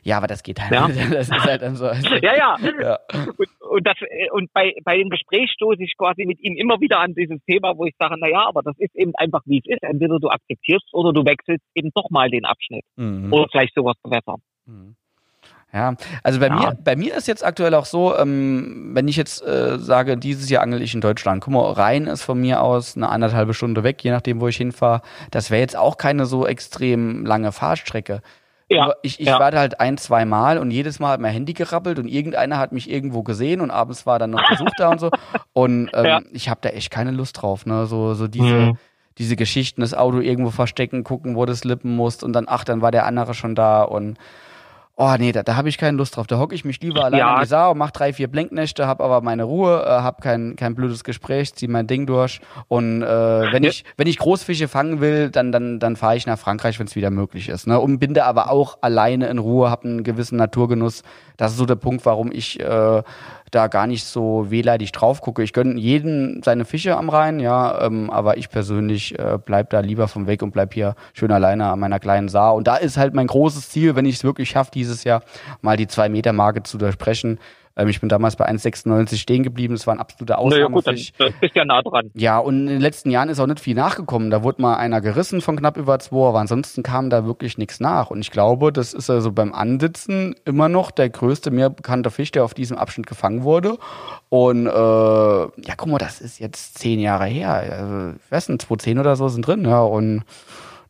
Ja, 0.02 0.16
aber 0.16 0.26
das 0.26 0.42
geht 0.42 0.60
halt. 0.60 0.72
Ja. 0.72 0.88
Das 1.12 1.28
ist 1.28 1.44
halt 1.44 1.62
dann 1.62 1.76
so. 1.76 1.86
Ja, 2.22 2.36
ja. 2.36 2.56
ja. 2.80 2.98
Und, 3.36 3.48
und, 3.60 3.86
das, 3.86 3.96
und 4.32 4.52
bei, 4.52 4.74
bei 4.84 4.96
dem 4.96 5.10
Gespräch 5.10 5.50
stoße 5.52 5.82
ich 5.82 5.94
quasi 5.96 6.24
mit 6.26 6.40
ihm 6.40 6.56
immer 6.56 6.80
wieder 6.80 6.98
an 7.00 7.14
dieses 7.14 7.38
Thema, 7.46 7.76
wo 7.76 7.84
ich 7.84 7.94
sage, 7.98 8.16
na 8.18 8.28
ja, 8.28 8.46
aber 8.46 8.62
das 8.62 8.74
ist 8.78 8.94
eben 8.94 9.12
einfach, 9.16 9.42
wie 9.46 9.58
es 9.58 9.66
ist. 9.66 9.82
Entweder 9.82 10.18
du 10.18 10.28
akzeptierst 10.28 10.88
oder 10.92 11.12
du 11.12 11.24
wechselst 11.24 11.64
eben 11.74 11.90
doch 11.94 12.10
mal 12.10 12.30
den 12.30 12.44
Abschnitt. 12.44 12.84
Mhm. 12.96 13.32
Oder 13.32 13.46
vielleicht 13.50 13.74
sowas 13.74 13.96
Gewässer. 14.02 14.36
Mhm. 14.66 14.96
Ja, 15.74 15.94
also 16.22 16.38
bei 16.38 16.48
Ja. 16.48 16.54
mir, 16.54 16.78
bei 16.84 16.96
mir 16.96 17.16
ist 17.16 17.26
jetzt 17.28 17.42
aktuell 17.42 17.74
auch 17.74 17.86
so, 17.86 18.14
ähm, 18.18 18.90
wenn 18.92 19.08
ich 19.08 19.16
jetzt 19.16 19.40
äh, 19.42 19.78
sage, 19.78 20.18
dieses 20.18 20.50
Jahr 20.50 20.62
angel 20.62 20.82
ich 20.82 20.92
in 20.92 21.00
Deutschland, 21.00 21.42
guck 21.42 21.54
mal, 21.54 21.72
Rhein 21.72 22.06
ist 22.08 22.22
von 22.22 22.38
mir 22.38 22.60
aus 22.60 22.94
eine 22.94 23.08
anderthalbe 23.08 23.54
Stunde 23.54 23.82
weg, 23.82 24.04
je 24.04 24.10
nachdem, 24.10 24.42
wo 24.42 24.48
ich 24.48 24.56
hinfahre. 24.58 25.00
Das 25.30 25.50
wäre 25.50 25.62
jetzt 25.62 25.76
auch 25.76 25.96
keine 25.96 26.26
so 26.26 26.46
extrem 26.46 27.24
lange 27.24 27.52
Fahrstrecke. 27.52 28.20
Ja, 28.76 28.94
ich, 29.02 29.20
ich 29.20 29.26
ja. 29.26 29.38
war 29.38 29.50
da 29.50 29.58
halt 29.60 29.80
ein, 29.80 29.96
zwei 29.98 30.24
Mal 30.24 30.58
und 30.58 30.70
jedes 30.70 30.98
Mal 31.00 31.12
hat 31.12 31.20
mein 31.20 31.32
Handy 31.32 31.52
gerappelt 31.52 31.98
und 31.98 32.08
irgendeiner 32.08 32.58
hat 32.58 32.72
mich 32.72 32.90
irgendwo 32.90 33.22
gesehen 33.22 33.60
und 33.60 33.70
abends 33.70 34.06
war 34.06 34.18
dann 34.18 34.30
noch 34.30 34.48
Besuch 34.48 34.70
da 34.76 34.90
und 34.90 35.00
so. 35.00 35.10
Und 35.52 35.90
ähm, 35.94 36.04
Ja. 36.04 36.20
ich 36.32 36.48
habe 36.48 36.60
da 36.62 36.70
echt 36.70 36.90
keine 36.90 37.10
Lust 37.10 37.40
drauf, 37.42 37.66
ne? 37.66 37.86
So, 37.86 38.14
so 38.14 38.28
diese, 38.28 38.54
Mhm. 38.54 38.78
diese 39.18 39.36
Geschichten, 39.36 39.80
das 39.82 39.94
Auto 39.94 40.20
irgendwo 40.20 40.50
verstecken, 40.50 41.04
gucken, 41.04 41.36
wo 41.36 41.44
das 41.46 41.64
lippen 41.64 41.94
muss 41.96 42.22
und 42.22 42.32
dann, 42.32 42.44
ach, 42.48 42.64
dann 42.64 42.80
war 42.82 42.90
der 42.90 43.06
andere 43.06 43.34
schon 43.34 43.54
da 43.54 43.82
und 43.82 44.16
oh 44.96 45.14
nee, 45.18 45.32
da, 45.32 45.42
da 45.42 45.56
habe 45.56 45.68
ich 45.68 45.78
keine 45.78 45.96
Lust 45.96 46.16
drauf. 46.16 46.26
Da 46.26 46.38
hocke 46.38 46.54
ich 46.54 46.64
mich 46.64 46.80
lieber 46.80 47.04
allein 47.04 47.18
Ja. 47.20 47.34
in 47.36 47.40
die 47.42 47.46
Sau, 47.48 47.74
mach 47.74 47.90
drei, 47.90 48.12
vier 48.12 48.28
Blinknächte, 48.28 48.86
hab 48.86 49.00
aber 49.00 49.20
meine 49.22 49.44
Ruhe, 49.44 49.82
äh, 49.84 49.88
hab 49.88 50.20
kein, 50.20 50.54
kein 50.56 50.74
blödes 50.74 51.02
Gespräch, 51.04 51.54
zieh 51.54 51.66
mein 51.68 51.86
Ding 51.86 52.06
durch 52.06 52.40
und 52.68 53.02
äh, 53.02 53.06
wenn 53.52 53.62
Ja. 53.64 53.70
ich 53.70 53.84
wenn 53.96 54.06
ich 54.06 54.18
Großfische 54.18 54.68
fangen 54.68 55.00
will, 55.00 55.30
dann 55.30 55.50
dann 55.52 55.78
dann 55.80 55.96
fahre 55.96 56.16
ich 56.16 56.26
nach 56.26 56.38
Frankreich, 56.38 56.78
wenn 56.78 56.86
es 56.86 56.94
wieder 56.96 57.10
möglich 57.10 57.48
ist, 57.48 57.66
ne? 57.66 57.80
Und 57.80 57.98
bin 57.98 58.14
da 58.14 58.26
aber 58.26 58.50
auch 58.50 58.78
alleine 58.82 59.26
in 59.28 59.38
Ruhe, 59.38 59.70
hab 59.70 59.84
einen 59.84 60.02
gewissen 60.04 60.36
Naturgenuss. 60.36 61.02
Das 61.36 61.52
ist 61.52 61.58
so 61.58 61.66
der 61.66 61.76
Punkt, 61.76 62.04
warum 62.06 62.30
ich 62.30 62.60
äh, 62.60 63.02
da 63.52 63.68
gar 63.68 63.86
nicht 63.86 64.04
so 64.04 64.50
wehleidig 64.50 64.92
drauf 64.92 65.20
gucke. 65.20 65.42
Ich 65.42 65.52
gönne 65.52 65.78
jedem 65.78 66.42
seine 66.42 66.64
Fische 66.64 66.96
am 66.96 67.08
Rhein, 67.08 67.38
ja, 67.38 67.82
ähm, 67.82 68.10
aber 68.10 68.38
ich 68.38 68.48
persönlich 68.48 69.18
äh, 69.18 69.38
bleib 69.44 69.70
da 69.70 69.80
lieber 69.80 70.08
vom 70.08 70.26
Weg 70.26 70.42
und 70.42 70.52
bleib 70.52 70.74
hier 70.74 70.96
schön 71.12 71.30
alleine 71.30 71.66
an 71.66 71.78
meiner 71.78 72.00
kleinen 72.00 72.28
Saar. 72.28 72.54
Und 72.54 72.66
da 72.66 72.76
ist 72.76 72.96
halt 72.96 73.14
mein 73.14 73.26
großes 73.26 73.68
Ziel, 73.68 73.94
wenn 73.94 74.06
ich 74.06 74.16
es 74.16 74.24
wirklich 74.24 74.50
schaffe, 74.50 74.70
dieses 74.72 75.04
Jahr 75.04 75.22
mal 75.60 75.76
die 75.76 75.86
zwei 75.86 76.08
Meter 76.08 76.32
Marke 76.32 76.62
zu 76.62 76.78
durchbrechen. 76.78 77.38
Ähm, 77.76 77.88
ich 77.88 78.00
bin 78.00 78.08
damals 78.08 78.36
bei 78.36 78.48
1,96 78.48 79.16
stehen 79.16 79.42
geblieben. 79.42 79.74
Das 79.74 79.86
war 79.86 79.94
ein 79.94 80.00
absoluter 80.00 80.34
Naja, 80.42 80.66
gut, 80.66 80.86
dann 80.86 80.94
Ausnahmefisch. 80.94 81.12
bist 81.40 81.54
ja 81.54 81.64
nah 81.64 81.82
dran. 81.82 82.10
Ja, 82.14 82.38
und 82.38 82.60
in 82.60 82.66
den 82.66 82.80
letzten 82.80 83.10
Jahren 83.10 83.28
ist 83.28 83.40
auch 83.40 83.46
nicht 83.46 83.60
viel 83.60 83.74
nachgekommen. 83.74 84.30
Da 84.30 84.42
wurde 84.42 84.60
mal 84.60 84.76
einer 84.76 85.00
gerissen 85.00 85.40
von 85.40 85.56
knapp 85.56 85.76
über 85.76 85.98
zwei, 85.98 86.28
aber 86.28 86.40
ansonsten 86.40 86.82
kam 86.82 87.10
da 87.10 87.24
wirklich 87.24 87.58
nichts 87.58 87.80
nach. 87.80 88.10
Und 88.10 88.20
ich 88.20 88.30
glaube, 88.30 88.72
das 88.72 88.92
ist 88.92 89.08
also 89.10 89.32
beim 89.32 89.52
Ansitzen 89.52 90.34
immer 90.44 90.68
noch 90.68 90.90
der 90.90 91.08
größte, 91.10 91.50
mir 91.50 91.70
bekannte 91.70 92.10
Fisch, 92.10 92.30
der 92.30 92.44
auf 92.44 92.54
diesem 92.54 92.76
Abschnitt 92.76 93.06
gefangen 93.06 93.42
wurde. 93.42 93.78
Und 94.28 94.66
äh, 94.66 94.70
ja, 94.70 95.74
guck 95.76 95.88
mal, 95.88 95.98
das 95.98 96.20
ist 96.20 96.38
jetzt 96.38 96.78
zehn 96.78 97.00
Jahre 97.00 97.26
her. 97.26 97.52
Also, 97.54 98.16
ich 98.24 98.30
weiß 98.32 98.48
nicht, 98.50 98.62
2010 98.62 98.98
oder 98.98 99.16
so 99.16 99.28
sind 99.28 99.46
drin, 99.46 99.64
ja. 99.64 99.80
Und 99.80 100.24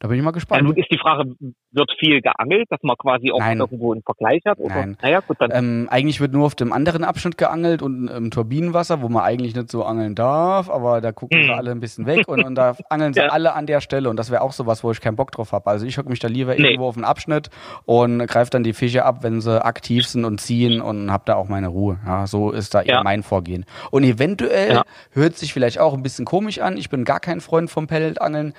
da 0.03 0.09
bin 0.09 0.17
ich 0.19 0.23
mal 0.25 0.31
Ja, 0.31 0.33
gespannt. 0.33 0.65
nun 0.65 0.77
ist 0.77 0.91
die 0.91 0.99
Frage, 0.99 1.33
wird 1.71 1.91
viel 2.01 2.21
geangelt, 2.21 2.67
dass 2.71 2.81
man 2.83 2.97
quasi 2.97 3.31
auch 3.31 3.39
Nein. 3.39 3.61
irgendwo 3.61 3.93
einen 3.93 4.03
Vergleich 4.03 4.43
hat? 4.45 4.59
Oder? 4.59 4.75
Nein. 4.75 4.97
Naja, 5.01 5.21
gut, 5.21 5.37
dann. 5.41 5.51
Ähm, 5.55 5.87
eigentlich 5.93 6.21
wird 6.21 6.33
nur 6.33 6.45
auf 6.45 6.57
dem 6.57 6.73
anderen 6.73 7.05
Abschnitt 7.05 7.39
geangelt 7.39 7.83
und 7.83 8.09
im 8.09 8.33
Turbinenwasser, 8.33 9.01
wo 9.01 9.09
man 9.09 9.23
eigentlich 9.23 9.55
nicht 9.55 9.71
so 9.71 9.85
angeln 9.85 10.17
darf, 10.17 10.69
aber 10.69 11.01
da 11.01 11.13
gucken 11.13 11.41
sie 11.45 11.49
Hm. 11.51 11.55
alle 11.59 11.71
ein 11.71 11.79
bisschen 11.79 12.07
weg 12.07 12.27
und, 12.27 12.43
und 12.45 12.57
da 12.57 12.75
angeln 12.91 13.15
sie 13.15 13.21
Ja. 13.21 13.29
alle 13.29 13.53
an 13.55 13.67
der 13.67 13.81
Stelle 13.81 14.11
und 14.11 14.17
das 14.17 14.31
wäre 14.33 14.43
auch 14.43 14.51
sowas, 14.53 14.83
wo 14.83 14.91
ich 14.91 15.01
keinen 15.01 15.15
Bock 15.15 15.31
drauf 15.31 15.53
habe. 15.53 15.71
Also 15.71 15.87
ich 15.87 15.97
hocke 15.99 16.09
mich 16.09 16.19
da 16.19 16.27
lieber 16.27 16.55
Nee. 16.57 16.63
irgendwo 16.71 16.89
auf 16.89 16.95
den 16.97 17.05
Abschnitt 17.05 17.51
und 17.85 18.27
greife 18.27 18.51
dann 18.51 18.65
die 18.65 18.73
Fische 18.73 19.05
ab, 19.05 19.23
wenn 19.23 19.41
sie 19.41 19.65
aktiv 19.65 20.07
sind 20.09 20.25
und 20.25 20.41
ziehen 20.41 20.81
und 20.81 21.13
habe 21.13 21.23
da 21.27 21.37
auch 21.37 21.49
meine 21.49 21.69
Ruhe. 21.69 21.99
Ja, 22.05 22.27
so 22.27 22.51
ist 22.51 22.75
da 22.75 22.83
eher 22.83 22.95
Ja. 22.97 23.03
mein 23.05 23.23
Vorgehen. 23.23 23.65
Und 23.93 24.03
eventuell 24.03 24.73
Ja. 24.75 24.83
hört 25.13 25.37
sich 25.37 25.53
vielleicht 25.53 25.79
auch 25.79 25.95
ein 25.95 26.03
bisschen 26.03 26.25
komisch 26.25 26.59
an. 26.59 26.77
Ich 26.77 26.91
bin 26.91 27.05
gar 27.05 27.21
kein 27.21 27.41
Freund 27.41 27.71
vom 27.71 27.87
Pelletangeln. 27.87 28.53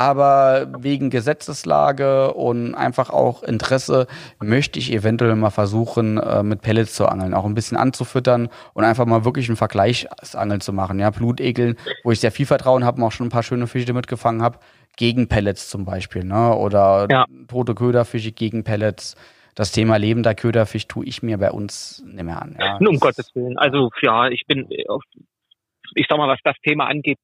Aber 0.00 0.66
wegen 0.78 1.10
Gesetzeslage 1.10 2.32
und 2.32 2.74
einfach 2.74 3.10
auch 3.10 3.42
Interesse 3.42 4.06
möchte 4.42 4.78
ich 4.78 4.94
eventuell 4.94 5.36
mal 5.36 5.50
versuchen, 5.50 6.16
äh, 6.16 6.42
mit 6.42 6.62
Pellets 6.62 6.94
zu 6.94 7.04
angeln, 7.04 7.34
auch 7.34 7.44
ein 7.44 7.52
bisschen 7.52 7.76
anzufüttern 7.76 8.48
und 8.72 8.84
einfach 8.84 9.04
mal 9.04 9.26
wirklich 9.26 9.50
ein 9.50 9.56
Vergleichsangeln 9.56 10.62
zu 10.62 10.72
machen. 10.72 10.98
Ja, 11.00 11.10
Blutegeln, 11.10 11.76
wo 12.02 12.12
ich 12.12 12.20
sehr 12.20 12.32
viel 12.32 12.46
Vertrauen 12.46 12.82
habe 12.82 12.96
und 12.96 13.06
auch 13.06 13.12
schon 13.12 13.26
ein 13.26 13.30
paar 13.30 13.42
schöne 13.42 13.66
Fische 13.66 13.84
damit 13.84 14.06
gefangen 14.06 14.40
habe, 14.40 14.58
gegen 14.96 15.28
Pellets 15.28 15.68
zum 15.68 15.84
Beispiel, 15.84 16.24
ne? 16.24 16.56
Oder 16.56 17.06
ja. 17.10 17.26
tote 17.46 17.74
Köderfische 17.74 18.32
gegen 18.32 18.64
Pellets. 18.64 19.16
Das 19.54 19.70
Thema 19.70 19.98
lebender 19.98 20.34
Köderfisch 20.34 20.88
tue 20.88 21.04
ich 21.04 21.22
mir 21.22 21.36
bei 21.36 21.50
uns 21.50 22.02
nicht 22.06 22.24
mehr 22.24 22.40
an. 22.40 22.56
Ja. 22.58 22.78
Um 22.78 22.98
Gottes 22.98 23.34
Willen. 23.34 23.58
Also 23.58 23.90
ja, 24.00 24.28
ich 24.28 24.46
bin, 24.46 24.66
ich 24.70 26.06
sag 26.08 26.16
mal, 26.16 26.28
was 26.28 26.40
das 26.42 26.56
Thema 26.64 26.86
angeht, 26.86 27.18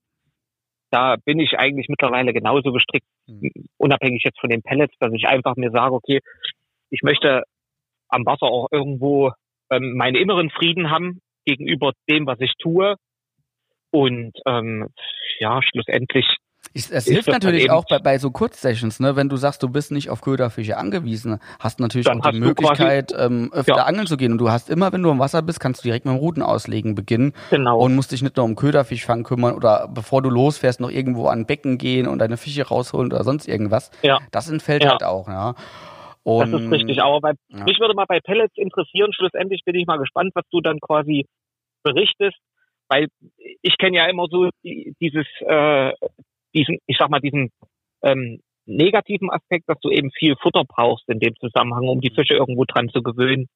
da 0.90 1.16
bin 1.24 1.40
ich 1.40 1.58
eigentlich 1.58 1.88
mittlerweile 1.88 2.32
genauso 2.32 2.72
gestrickt, 2.72 3.06
mhm. 3.26 3.50
unabhängig 3.76 4.22
jetzt 4.24 4.40
von 4.40 4.50
den 4.50 4.62
Pellets, 4.62 4.94
dass 4.98 5.12
ich 5.12 5.26
einfach 5.26 5.56
mir 5.56 5.70
sage, 5.70 5.94
okay, 5.94 6.20
ich 6.90 7.02
möchte 7.02 7.42
am 8.08 8.24
Wasser 8.24 8.46
auch 8.46 8.68
irgendwo 8.70 9.32
ähm, 9.70 9.94
meinen 9.96 10.16
inneren 10.16 10.50
Frieden 10.50 10.90
haben 10.90 11.20
gegenüber 11.44 11.92
dem, 12.08 12.26
was 12.26 12.40
ich 12.40 12.52
tue. 12.58 12.96
Und 13.90 14.32
ähm, 14.46 14.88
ja, 15.38 15.60
schlussendlich 15.62 16.35
es, 16.76 17.06
hilft 17.06 17.28
natürlich 17.28 17.70
auch 17.70 17.84
bei, 17.88 17.98
bei 17.98 18.18
so 18.18 18.30
Kurzsessions, 18.30 19.00
ne? 19.00 19.16
wenn 19.16 19.28
du 19.28 19.36
sagst, 19.36 19.62
du 19.62 19.68
bist 19.68 19.92
nicht 19.92 20.10
auf 20.10 20.20
Köderfische 20.20 20.76
angewiesen, 20.76 21.40
hast 21.58 21.80
natürlich 21.80 22.08
auch 22.08 22.30
die 22.30 22.38
Möglichkeit, 22.38 23.12
ähm, 23.18 23.50
öfter 23.52 23.76
ja. 23.76 23.84
angeln 23.84 24.06
zu 24.06 24.16
gehen. 24.16 24.32
Und 24.32 24.38
du 24.38 24.50
hast 24.50 24.70
immer, 24.70 24.92
wenn 24.92 25.02
du 25.02 25.10
im 25.10 25.18
Wasser 25.18 25.42
bist, 25.42 25.60
kannst 25.60 25.82
du 25.82 25.88
direkt 25.88 26.04
mit 26.04 26.14
dem 26.14 26.18
Routen 26.18 26.42
auslegen 26.42 26.94
beginnen 26.94 27.32
genau. 27.50 27.78
und 27.78 27.94
musst 27.94 28.12
dich 28.12 28.22
nicht 28.22 28.36
nur 28.36 28.44
um 28.44 28.56
Köderfischfang 28.56 29.24
kümmern 29.24 29.54
oder 29.54 29.88
bevor 29.92 30.22
du 30.22 30.30
losfährst, 30.30 30.80
noch 30.80 30.90
irgendwo 30.90 31.28
an 31.28 31.46
Becken 31.46 31.78
gehen 31.78 32.06
und 32.06 32.18
deine 32.18 32.36
Fische 32.36 32.66
rausholen 32.66 33.12
oder 33.12 33.24
sonst 33.24 33.48
irgendwas. 33.48 33.90
Ja. 34.02 34.18
Das 34.30 34.48
entfällt 34.50 34.84
ja. 34.84 34.90
halt 34.90 35.04
auch. 35.04 35.28
Ja. 35.28 35.54
Und, 36.22 36.52
das 36.52 36.60
ist 36.60 36.70
richtig. 36.72 37.02
Aber 37.02 37.20
bei, 37.20 37.32
ja. 37.48 37.64
mich 37.64 37.78
würde 37.78 37.94
mal 37.94 38.06
bei 38.06 38.20
Pellets 38.20 38.56
interessieren, 38.56 39.12
schlussendlich 39.12 39.62
bin 39.64 39.76
ich 39.76 39.86
mal 39.86 39.98
gespannt, 39.98 40.32
was 40.34 40.44
du 40.50 40.60
dann 40.60 40.80
quasi 40.80 41.26
berichtest, 41.84 42.36
weil 42.88 43.06
ich 43.62 43.78
kenne 43.78 43.96
ja 43.96 44.06
immer 44.06 44.26
so 44.28 44.50
dieses 44.64 45.26
äh, 45.40 45.92
diesen, 46.54 46.78
ich 46.86 46.96
sag 46.98 47.10
mal, 47.10 47.20
diesen 47.20 47.50
ähm, 48.02 48.40
negativen 48.66 49.30
Aspekt, 49.30 49.68
dass 49.68 49.78
du 49.80 49.90
eben 49.90 50.10
viel 50.10 50.36
Futter 50.40 50.64
brauchst 50.66 51.08
in 51.08 51.20
dem 51.20 51.34
Zusammenhang, 51.36 51.88
um 51.88 52.00
die 52.00 52.10
Fische 52.10 52.34
irgendwo 52.34 52.64
dran 52.64 52.88
zu 52.88 53.02
gewöhnen. 53.02 53.48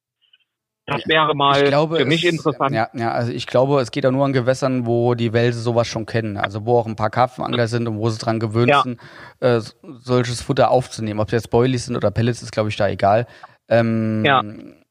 Das 0.87 1.07
wäre 1.07 1.35
mal 1.35 1.63
glaube, 1.63 1.97
für 1.97 2.05
mich 2.05 2.23
es, 2.25 2.33
interessant. 2.33 2.73
Ja, 2.73 2.89
ja, 2.93 3.11
also 3.11 3.31
ich 3.31 3.45
glaube, 3.45 3.79
es 3.81 3.91
geht 3.91 4.03
ja 4.03 4.11
nur 4.11 4.25
an 4.25 4.33
Gewässern, 4.33 4.85
wo 4.85 5.13
die 5.13 5.31
Wälse 5.31 5.59
sowas 5.59 5.87
schon 5.87 6.05
kennen. 6.05 6.37
Also 6.37 6.65
wo 6.65 6.79
auch 6.79 6.87
ein 6.87 6.95
paar 6.95 7.11
Karpfenangler 7.11 7.67
sind 7.67 7.87
und 7.87 7.97
wo 7.97 8.09
sie 8.09 8.17
dran 8.17 8.39
gewöhnt 8.39 8.69
ja. 8.69 8.81
sind, 8.81 8.99
äh, 9.39 9.61
solches 9.99 10.41
Futter 10.41 10.71
aufzunehmen. 10.71 11.19
Ob 11.19 11.27
es 11.27 11.33
jetzt 11.33 11.51
Boilies 11.51 11.85
sind 11.85 11.95
oder 11.95 12.09
Pellets, 12.09 12.41
ist 12.41 12.51
glaube 12.51 12.69
ich 12.69 12.77
da 12.77 12.89
egal. 12.89 13.27
Ähm, 13.69 14.25
ja. 14.25 14.43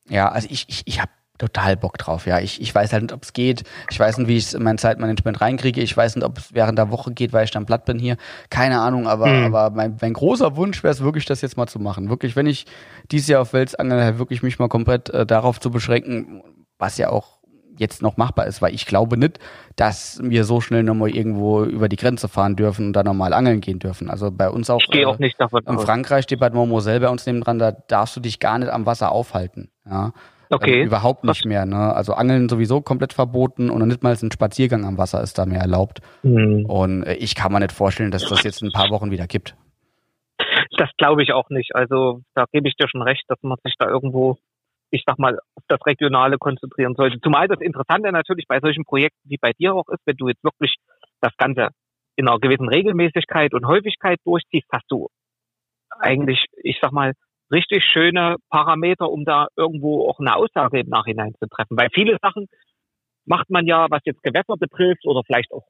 ja, 0.09 0.29
also 0.29 0.49
ich, 0.51 0.67
ich, 0.69 0.83
ich 0.87 1.01
habe 1.01 1.11
total 1.41 1.77
Bock 1.77 1.99
drauf. 1.99 2.27
Ja, 2.27 2.39
ich, 2.39 2.61
ich 2.61 2.75
weiß 2.75 2.93
halt 2.93 3.03
nicht, 3.05 3.13
ob 3.13 3.23
es 3.23 3.33
geht. 3.33 3.65
Ich 3.91 3.99
weiß 3.99 4.19
nicht, 4.19 4.29
wie 4.29 4.37
ich 4.37 4.45
es 4.45 4.55
in 4.55 4.63
mein 4.63 4.79
Zeitmanagement 4.79 5.41
reinkriege. 5.41 5.81
Ich 5.81 5.97
weiß 5.97 6.17
nicht, 6.17 6.25
ob 6.25 6.39
es 6.39 6.55
während 6.55 6.79
der 6.79 6.91
Woche 6.91 7.13
geht, 7.13 7.33
weil 7.33 7.45
ich 7.45 7.51
dann 7.51 7.67
platt 7.67 7.87
bin 7.87 7.99
hier. 7.99 8.17
Keine 8.51 8.81
Ahnung, 8.81 9.09
aber, 9.09 9.27
mhm. 9.27 9.55
aber 9.55 9.75
mein, 9.75 9.97
mein 10.01 10.13
großer 10.13 10.57
Wunsch 10.57 10.83
wäre 10.83 10.93
es 10.93 11.03
wirklich, 11.03 11.25
das 11.25 11.41
jetzt 11.41 11.57
mal 11.57 11.67
zu 11.67 11.79
machen. 11.79 12.11
Wirklich, 12.11 12.37
wenn 12.37 12.47
ich 12.47 12.67
dieses 13.11 13.29
Jahr 13.29 13.43
auf 13.43 13.53
Wels 13.53 13.75
angel, 13.75 14.03
halt 14.03 14.19
wirklich 14.19 14.43
mich 14.43 14.59
mal 14.59 14.69
komplett 14.69 15.09
äh, 15.11 15.25
darauf 15.25 15.59
zu 15.59 15.71
beschränken, 15.71 16.43
was 16.79 16.99
ja 16.99 17.11
auch 17.11 17.41
jetzt 17.79 18.03
noch 18.03 18.19
machbar 18.19 18.47
ist, 18.47 18.61
weil 18.61 18.75
ich 18.75 18.85
glaube 18.85 19.17
nicht, 19.17 19.39
dass 19.75 20.21
wir 20.23 20.45
so 20.45 20.61
schnell 20.61 20.83
nochmal 20.83 21.09
irgendwo 21.09 21.65
über 21.65 21.89
die 21.89 21.97
Grenze 21.97 22.29
fahren 22.29 22.55
dürfen 22.55 22.89
und 22.89 22.93
da 22.93 23.03
nochmal 23.03 23.33
angeln 23.33 23.63
gehen 23.63 23.79
dürfen. 23.79 24.11
Also 24.11 24.31
bei 24.31 24.51
uns 24.51 24.69
auch, 24.69 24.81
ich 24.81 24.95
äh, 24.95 25.07
auch 25.07 25.19
nicht 25.19 25.41
davon 25.41 25.63
in 25.67 25.79
Frankreich 25.79 26.25
steht 26.25 26.41
bei 26.41 26.51
Moselle 26.51 27.01
bei 27.01 27.09
uns 27.09 27.25
neben 27.25 27.41
dran, 27.41 27.59
da 27.59 27.73
darfst 27.73 28.15
du 28.15 28.21
dich 28.21 28.39
gar 28.39 28.59
nicht 28.59 28.71
am 28.71 28.85
Wasser 28.85 29.11
aufhalten. 29.11 29.71
Ja. 29.89 30.13
Okay. 30.51 30.81
Ähm, 30.81 30.87
überhaupt 30.89 31.25
nicht 31.25 31.45
mehr. 31.45 31.65
Ne? 31.65 31.95
Also 31.95 32.15
Angeln 32.15 32.49
sowieso 32.49 32.81
komplett 32.81 33.13
verboten 33.13 33.71
und 33.71 33.87
nicht 33.87 34.03
mal 34.03 34.17
ein 34.21 34.33
Spaziergang 34.33 34.85
am 34.85 34.99
Wasser 34.99 35.23
ist 35.23 35.39
da 35.39 35.47
mehr 35.47 35.61
erlaubt. 35.61 36.01
Mhm. 36.23 36.67
Und 36.67 37.05
äh, 37.05 37.15
ich 37.15 37.35
kann 37.37 37.53
mir 37.53 37.61
nicht 37.61 37.73
vorstellen, 37.73 38.11
dass 38.11 38.29
das 38.29 38.43
jetzt 38.43 38.61
in 38.63 38.69
ein 38.69 38.73
paar 38.73 38.91
Wochen 38.91 39.11
wieder 39.11 39.27
kippt. 39.27 39.55
Das 40.77 40.91
glaube 40.99 41.23
ich 41.23 41.33
auch 41.33 41.51
nicht. 41.51 41.75
Also 41.75 42.23
da 42.35 42.47
gebe 42.53 42.69
ich 42.69 42.75
dir 42.75 42.89
schon 42.89 43.03
recht, 43.03 43.23
dass 43.29 43.39
man 43.43 43.59
sich 43.65 43.75
da 43.79 43.89
irgendwo, 43.89 44.39
ich 44.91 45.05
sag 45.07 45.19
mal, 45.19 45.39
auf 45.55 45.63
das 45.69 45.79
Regionale 45.87 46.37
konzentrieren 46.39 46.95
sollte. 46.97 47.21
Zumal 47.21 47.47
das 47.47 47.61
Interessante 47.61 48.11
natürlich 48.11 48.47
bei 48.49 48.59
solchen 48.61 48.85
Projekten 48.85 49.21
wie 49.25 49.39
bei 49.41 49.53
dir 49.53 49.75
auch 49.75 49.89
ist, 49.89 50.01
wenn 50.05 50.17
du 50.17 50.29
jetzt 50.29 50.43
wirklich 50.43 50.75
das 51.21 51.37
Ganze 51.37 51.69
in 52.17 52.29
einer 52.29 52.39
gewissen 52.41 52.69
Regelmäßigkeit 52.69 53.55
und 53.55 53.67
Häufigkeit 53.67 54.19
durchziehst, 54.25 54.67
hast 54.73 54.87
du 54.89 55.09
eigentlich, 56.01 56.47
ich 56.63 56.79
sag 56.81 56.93
mal, 56.93 57.13
richtig 57.51 57.85
schöne 57.85 58.37
Parameter, 58.51 59.11
um 59.11 59.25
da 59.25 59.49
irgendwo 59.57 60.09
auch 60.09 60.19
eine 60.19 60.37
Aussage 60.37 60.81
im 60.81 60.89
Nachhinein 60.89 61.35
zu 61.39 61.49
treffen. 61.49 61.77
Weil 61.77 61.89
viele 61.93 62.17
Sachen 62.23 62.47
macht 63.27 63.51
man 63.51 63.67
ja, 63.67 63.87
was 63.91 64.01
jetzt 64.05 64.23
Gewässer 64.23 64.57
betrifft 64.59 65.07
oder 65.07 65.23
vielleicht 65.25 65.53
auch, 65.53 65.67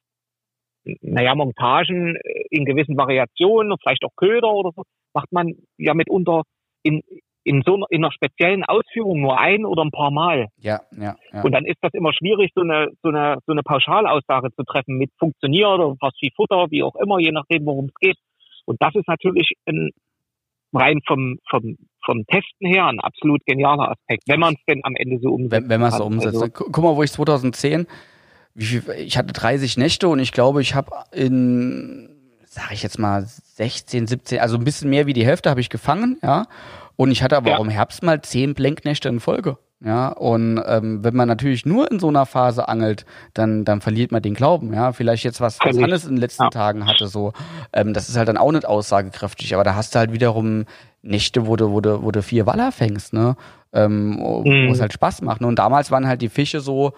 naja, 1.03 1.35
Montagen 1.35 2.17
in 2.51 2.65
gewissen 2.65 2.97
Variationen, 2.97 3.77
vielleicht 3.83 4.05
auch 4.05 4.17
Köder 4.17 4.51
oder 4.51 4.71
so, 4.75 4.83
macht 5.13 5.31
man 5.33 5.55
ja 5.77 5.95
mitunter 5.95 6.43
in, 6.83 7.03
in 7.45 7.63
so 7.65 7.75
einer, 7.75 7.87
in 7.91 8.05
einer 8.05 8.13
speziellen 8.13 8.65
Ausführung 8.65 9.21
nur 9.21 9.39
ein 9.39 9.65
oder 9.65 9.83
ein 9.83 9.91
paar 9.91 10.11
Mal. 10.11 10.49
Ja, 10.59 10.81
ja, 10.93 11.17
ja. 11.33 11.43
Und 11.43 11.53
dann 11.53 11.65
ist 11.65 11.79
das 11.83 11.93
immer 11.95 12.13
schwierig, 12.13 12.53
so 12.55 12.63
eine, 12.63 12.89
so 13.03 13.09
eine, 13.09 13.39
so 13.47 13.53
eine 13.53 13.63
Pauschalaussage 13.63 14.53
zu 14.55 14.65
treffen 14.65 14.97
mit 14.97 15.11
funktioniert 15.19 15.69
oder 15.69 15.97
fast 16.01 16.17
wie 16.21 16.33
Futter, 16.35 16.67
wie 16.71 16.83
auch 16.83 16.97
immer, 16.97 17.19
je 17.19 17.33
nachdem, 17.33 17.67
worum 17.67 17.87
es 17.87 17.95
geht. 17.95 18.17
Und 18.67 18.81
das 18.81 18.95
ist 18.95 19.09
natürlich 19.09 19.53
ein, 19.67 19.91
rein 20.73 21.01
vom, 21.07 21.39
vom, 21.49 21.77
vom 22.05 22.25
Testen 22.27 22.69
her 22.69 22.87
ein 22.87 23.01
absolut 23.01 23.45
genialer 23.47 23.91
Aspekt, 23.91 24.25
wenn 24.27 24.41
man 24.41 24.55
es 24.55 24.61
denn 24.69 24.81
am 24.85 24.95
Ende 24.97 25.19
so 25.21 25.31
umsetzt. 25.31 25.63
Wenn, 25.63 25.69
wenn 25.69 25.81
man 25.81 25.91
es 25.91 25.97
so 25.97 26.05
umsetzt. 26.05 26.35
Also, 26.35 26.49
Guck 26.49 26.79
mal, 26.79 26.97
wo 26.97 27.03
ich 27.03 27.13
2010, 27.13 27.87
wie 28.55 28.65
viel, 28.65 28.83
ich 28.99 29.17
hatte 29.17 29.33
30 29.33 29.77
Nächte 29.77 30.09
und 30.09 30.19
ich 30.19 30.33
glaube, 30.33 30.63
ich 30.63 30.75
habe 30.75 30.91
in, 31.13 32.09
sag 32.47 32.73
ich 32.73 32.83
jetzt 32.83 32.99
mal, 32.99 33.25
16, 33.25 34.07
17, 34.07 34.41
also 34.41 34.57
ein 34.57 34.65
bisschen 34.65 34.91
mehr 34.91 35.07
wie 35.07 35.13
die 35.13 35.27
Hälfte 35.27 35.51
habe 35.51 35.61
ich 35.61 35.71
gefangen, 35.71 36.19
ja. 36.23 36.47
Und 36.97 37.11
ich 37.11 37.23
hatte 37.23 37.37
aber 37.37 37.51
ja. 37.51 37.57
auch 37.57 37.65
im 37.65 37.71
Herbst 37.71 38.03
mal 38.03 38.21
10 38.21 38.55
Blenknächte 38.55 39.09
in 39.09 39.21
Folge. 39.21 39.57
Ja, 39.83 40.09
und 40.09 40.63
ähm, 40.67 41.03
wenn 41.03 41.17
man 41.17 41.27
natürlich 41.27 41.65
nur 41.65 41.91
in 41.91 42.01
so 42.01 42.09
einer 42.09 42.27
Phase 42.27 42.69
angelt, 42.69 43.07
dann, 43.33 43.65
dann 43.65 43.81
verliert 43.81 44.13
man 44.13 44.21
den 44.21 44.35
Glauben. 44.35 44.75
Ja, 44.75 44.93
vielleicht 44.93 45.25
jetzt 45.25 45.41
was, 45.41 45.59
was 45.61 45.79
Hannes 45.79 46.05
in 46.05 46.17
den 46.17 46.21
letzten 46.21 46.45
ja. 46.45 46.51
Tagen 46.51 46.87
hatte, 46.87 47.07
so, 47.07 47.33
ähm, 47.73 47.95
das 47.95 48.11
ist 48.11 48.17
halt 48.19 48.29
dann 48.29 48.37
auch 48.37 48.53
nicht 48.53 48.67
aussagekräftig, 48.67 49.55
aber 49.55 49.65
da 49.65 49.75
hast 49.75 49.95
du 49.95 49.99
halt 49.99 50.13
wiederum 50.13 50.67
Nächte, 51.01 51.47
wo 51.47 51.57
du, 51.57 51.71
wo 51.71 51.81
du, 51.81 52.03
wo 52.03 52.11
du 52.11 52.23
vier 52.23 52.45
Waller 52.45 52.73
fängst, 52.73 53.15
ne? 53.15 53.37
Ähm, 53.73 54.19
wo 54.21 54.43
mhm. 54.45 54.71
es 54.71 54.83
halt 54.83 54.93
Spaß 54.93 55.23
macht. 55.23 55.41
Ne? 55.41 55.47
Und 55.47 55.59
damals 55.59 55.91
waren 55.91 56.07
halt 56.07 56.21
die 56.21 56.29
Fische 56.29 56.61
so, 56.61 56.93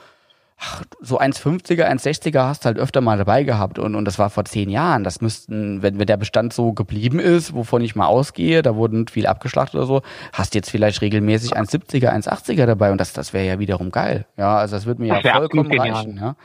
ach, 0.63 0.85
so 1.01 1.19
1,50er, 1.19 1.85
1,60er 1.85 2.47
hast 2.47 2.65
du 2.65 2.67
halt 2.67 2.79
öfter 2.79 3.01
mal 3.01 3.19
dabei 3.19 3.43
gehabt 3.43 3.79
und, 3.81 3.97
und 3.97 4.05
das 4.05 4.19
war 4.19 4.31
vor 4.31 4.45
zehn 4.45 4.71
Jahren. 4.71 5.03
Das 5.03 5.21
müssten, 5.21 5.83
wenn, 5.83 5.99
wenn 5.99 6.07
der 6.07 6.17
Bestand 6.17 6.53
so 6.53 6.73
geblieben 6.73 7.19
ist, 7.19 7.53
wovon 7.53 7.83
ich 7.83 7.97
mal 7.97 8.07
ausgehe, 8.07 8.63
da 8.63 8.77
wurden 8.77 9.09
viel 9.09 9.27
abgeschlachtet 9.27 9.75
oder 9.75 9.87
so, 9.87 10.03
hast 10.33 10.55
jetzt 10.55 10.71
vielleicht 10.71 11.03
regelmäßig 11.03 11.57
1,70er, 11.57 12.11
1,80er 12.11 12.67
dabei 12.67 12.93
und 12.93 13.01
das, 13.01 13.13
das 13.13 13.33
wäre 13.33 13.47
ja 13.47 13.59
wiederum 13.59 13.91
geil. 13.91 14.27
Ja, 14.37 14.57
also 14.59 14.77
das 14.77 14.87
würde 14.87 15.03
mir 15.03 15.15
das 15.15 15.25
ja 15.25 15.37
vollkommen 15.37 15.73
reichen. 15.73 16.17
Ja. 16.17 16.37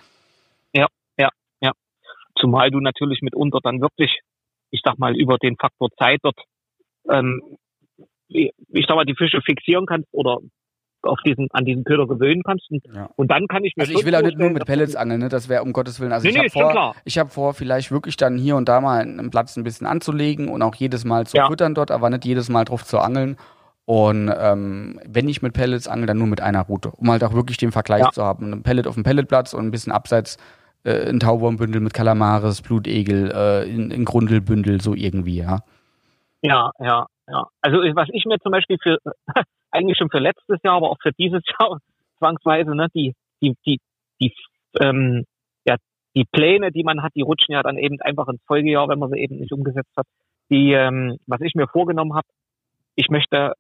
ja, 0.74 0.88
ja, 1.18 1.30
ja. 1.62 1.72
Zumal 2.36 2.72
du 2.72 2.80
natürlich 2.80 3.22
mitunter 3.22 3.60
dann 3.62 3.82
wirklich, 3.82 4.22
ich 4.72 4.82
sag 4.84 4.98
mal, 4.98 5.16
über 5.16 5.38
den 5.38 5.58
Faktor 5.58 5.90
Zeit 5.98 6.20
dort 6.24 6.40
ähm, 7.10 7.42
ich 8.30 8.86
sag 8.88 8.96
mal, 8.96 9.06
die 9.06 9.16
Fische 9.16 9.42
fixieren 9.42 9.86
kannst 9.86 10.10
oder 10.12 10.40
auf 11.04 11.20
diesen, 11.26 11.48
an 11.52 11.66
diesen 11.66 11.84
Köder 11.84 12.08
gewöhnen 12.08 12.44
kannst. 12.44 12.70
Und, 12.72 12.84
ja. 12.94 13.10
und 13.16 13.32
dann 13.32 13.48
kann 13.48 13.64
ich 13.64 13.76
mir 13.76 13.84
Also 13.84 13.98
ich 13.98 14.06
will 14.06 14.16
auch 14.16 14.22
nicht 14.22 14.38
nur 14.38 14.50
mit 14.50 14.66
Pellets 14.66 14.96
angeln, 14.96 15.22
ne? 15.22 15.30
das 15.30 15.50
wäre 15.50 15.64
um 15.64 15.74
Gottes 15.74 16.00
Willen. 16.00 16.12
Also 16.12 16.28
nee, 16.28 16.34
ich 16.34 16.56
habe 16.56 16.72
vor, 16.72 16.96
ich 17.06 17.18
hab 17.18 17.32
vor, 17.32 17.54
vielleicht 17.54 17.92
wirklich 17.92 18.18
dann 18.18 18.38
hier 18.38 18.56
und 18.56 18.68
da 18.68 18.82
mal 18.82 19.02
einen 19.02 19.30
Platz 19.30 19.58
ein 19.58 19.64
bisschen 19.64 19.88
anzulegen 19.88 20.50
und 20.50 20.62
auch 20.62 20.76
jedes 20.76 21.06
Mal 21.06 21.28
zu 21.28 21.38
ja. 21.38 21.48
füttern 21.48 21.76
dort, 21.76 21.92
aber 21.92 22.10
nicht 22.10 22.26
jedes 22.26 22.50
Mal 22.50 22.66
drauf 22.66 22.84
zu 22.84 23.00
angeln. 23.00 23.38
Und 23.86 24.30
ähm, 24.38 25.00
wenn 25.08 25.30
ich 25.30 25.42
mit 25.42 25.54
Pellets 25.54 25.88
angel, 25.88 26.08
dann 26.08 26.18
nur 26.18 26.28
mit 26.28 26.42
einer 26.42 26.62
Route, 26.64 26.92
um 26.92 27.10
halt 27.10 27.24
auch 27.24 27.34
wirklich 27.34 27.58
den 27.58 27.72
Vergleich 27.72 28.04
ja. 28.04 28.12
zu 28.12 28.24
haben. 28.24 28.52
Ein 28.52 28.64
Pellet 28.64 28.86
auf 28.86 28.96
dem 28.96 29.04
Pelletplatz 29.04 29.54
und 29.54 29.66
ein 29.66 29.72
bisschen 29.72 29.94
abseits 29.94 30.38
äh, 30.84 31.10
ein 31.10 31.20
Tauwurmbündel 31.20 31.82
mit 31.82 31.94
Kalamaris, 31.94 32.62
Blutegel, 32.62 33.32
äh, 33.32 33.70
ein, 33.70 33.92
ein 33.92 34.06
Grundelbündel, 34.06 34.82
so 34.82 34.94
irgendwie, 34.94 35.38
ja. 35.38 35.60
Ja, 36.42 36.72
ja, 36.80 37.08
ja. 37.28 37.48
Also 37.62 37.78
was 37.78 38.10
ich 38.12 38.26
mir 38.26 38.40
zum 38.40 38.52
Beispiel 38.52 38.78
für 38.82 38.98
eigentlich 39.72 39.98
schon 39.98 40.10
für 40.10 40.20
letztes 40.20 40.60
Jahr, 40.64 40.76
aber 40.76 40.92
auch 40.92 40.98
für 41.02 41.12
dieses 41.14 41.42
Jahr 41.60 41.80
zwangsweise, 42.18 42.76
ne, 42.76 42.88
die, 42.94 43.14
die, 43.42 43.56
die, 43.66 43.80
die, 44.22 44.34
ähm, 44.80 45.26
ja, 45.66 45.76
die 46.16 46.26
Pläne, 46.32 46.72
die 46.72 46.84
man 46.84 47.04
hat, 47.04 47.14
die 47.16 47.22
rutschen 47.22 47.54
ja 47.54 47.64
dann 47.64 47.78
eben 47.78 48.02
einfach 48.02 48.28
ins 48.28 48.44
Folgejahr, 48.46 48.90
wenn 48.90 49.00
man 49.00 49.12
sie 49.12 49.20
eben 49.20 49.38
nicht 49.38 49.52
umgesetzt 49.52 49.92
hat. 49.96 50.08
Die, 50.50 50.72
ähm, 50.72 51.18
was 51.28 51.42
ich 51.42 51.56
mir 51.56 51.68
vorgenommen 51.68 52.16
habe, 52.16 52.28
ich 52.96 53.10
möchte 53.10 53.54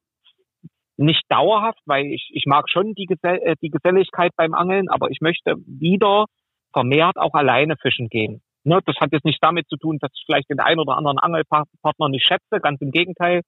nicht 0.98 1.24
dauerhaft, 1.30 1.80
weil 1.86 2.08
ich, 2.08 2.32
ich 2.34 2.46
mag 2.48 2.70
schon 2.70 2.94
die, 2.96 3.06
Gesell 3.06 3.40
äh, 3.44 3.56
die 3.62 3.70
Geselligkeit 3.70 4.32
beim 4.36 4.54
Angeln, 4.54 4.90
aber 4.90 5.12
ich 5.12 5.22
möchte 5.22 5.56
wieder 5.68 6.26
vermehrt 6.74 7.18
auch 7.18 7.34
alleine 7.34 7.76
fischen 7.78 8.10
gehen. 8.10 8.42
Ne, 8.64 8.80
das 8.86 8.98
hat 8.98 9.14
jetzt 9.14 9.24
nicht 9.24 9.42
damit 9.42 9.70
zu 9.70 9.78
tun, 9.78 9.98
dass 10.02 10.12
ich 10.14 10.24
vielleicht 10.26 10.50
den 10.50 10.60
einen 10.60 10.80
oder 10.80 10.98
anderen 10.98 11.20
Angelpartner 11.20 12.10
nicht 12.10 12.26
schätze, 12.26 12.60
ganz 12.60 12.82
im 12.82 12.92
Gegenteil. 12.92 13.42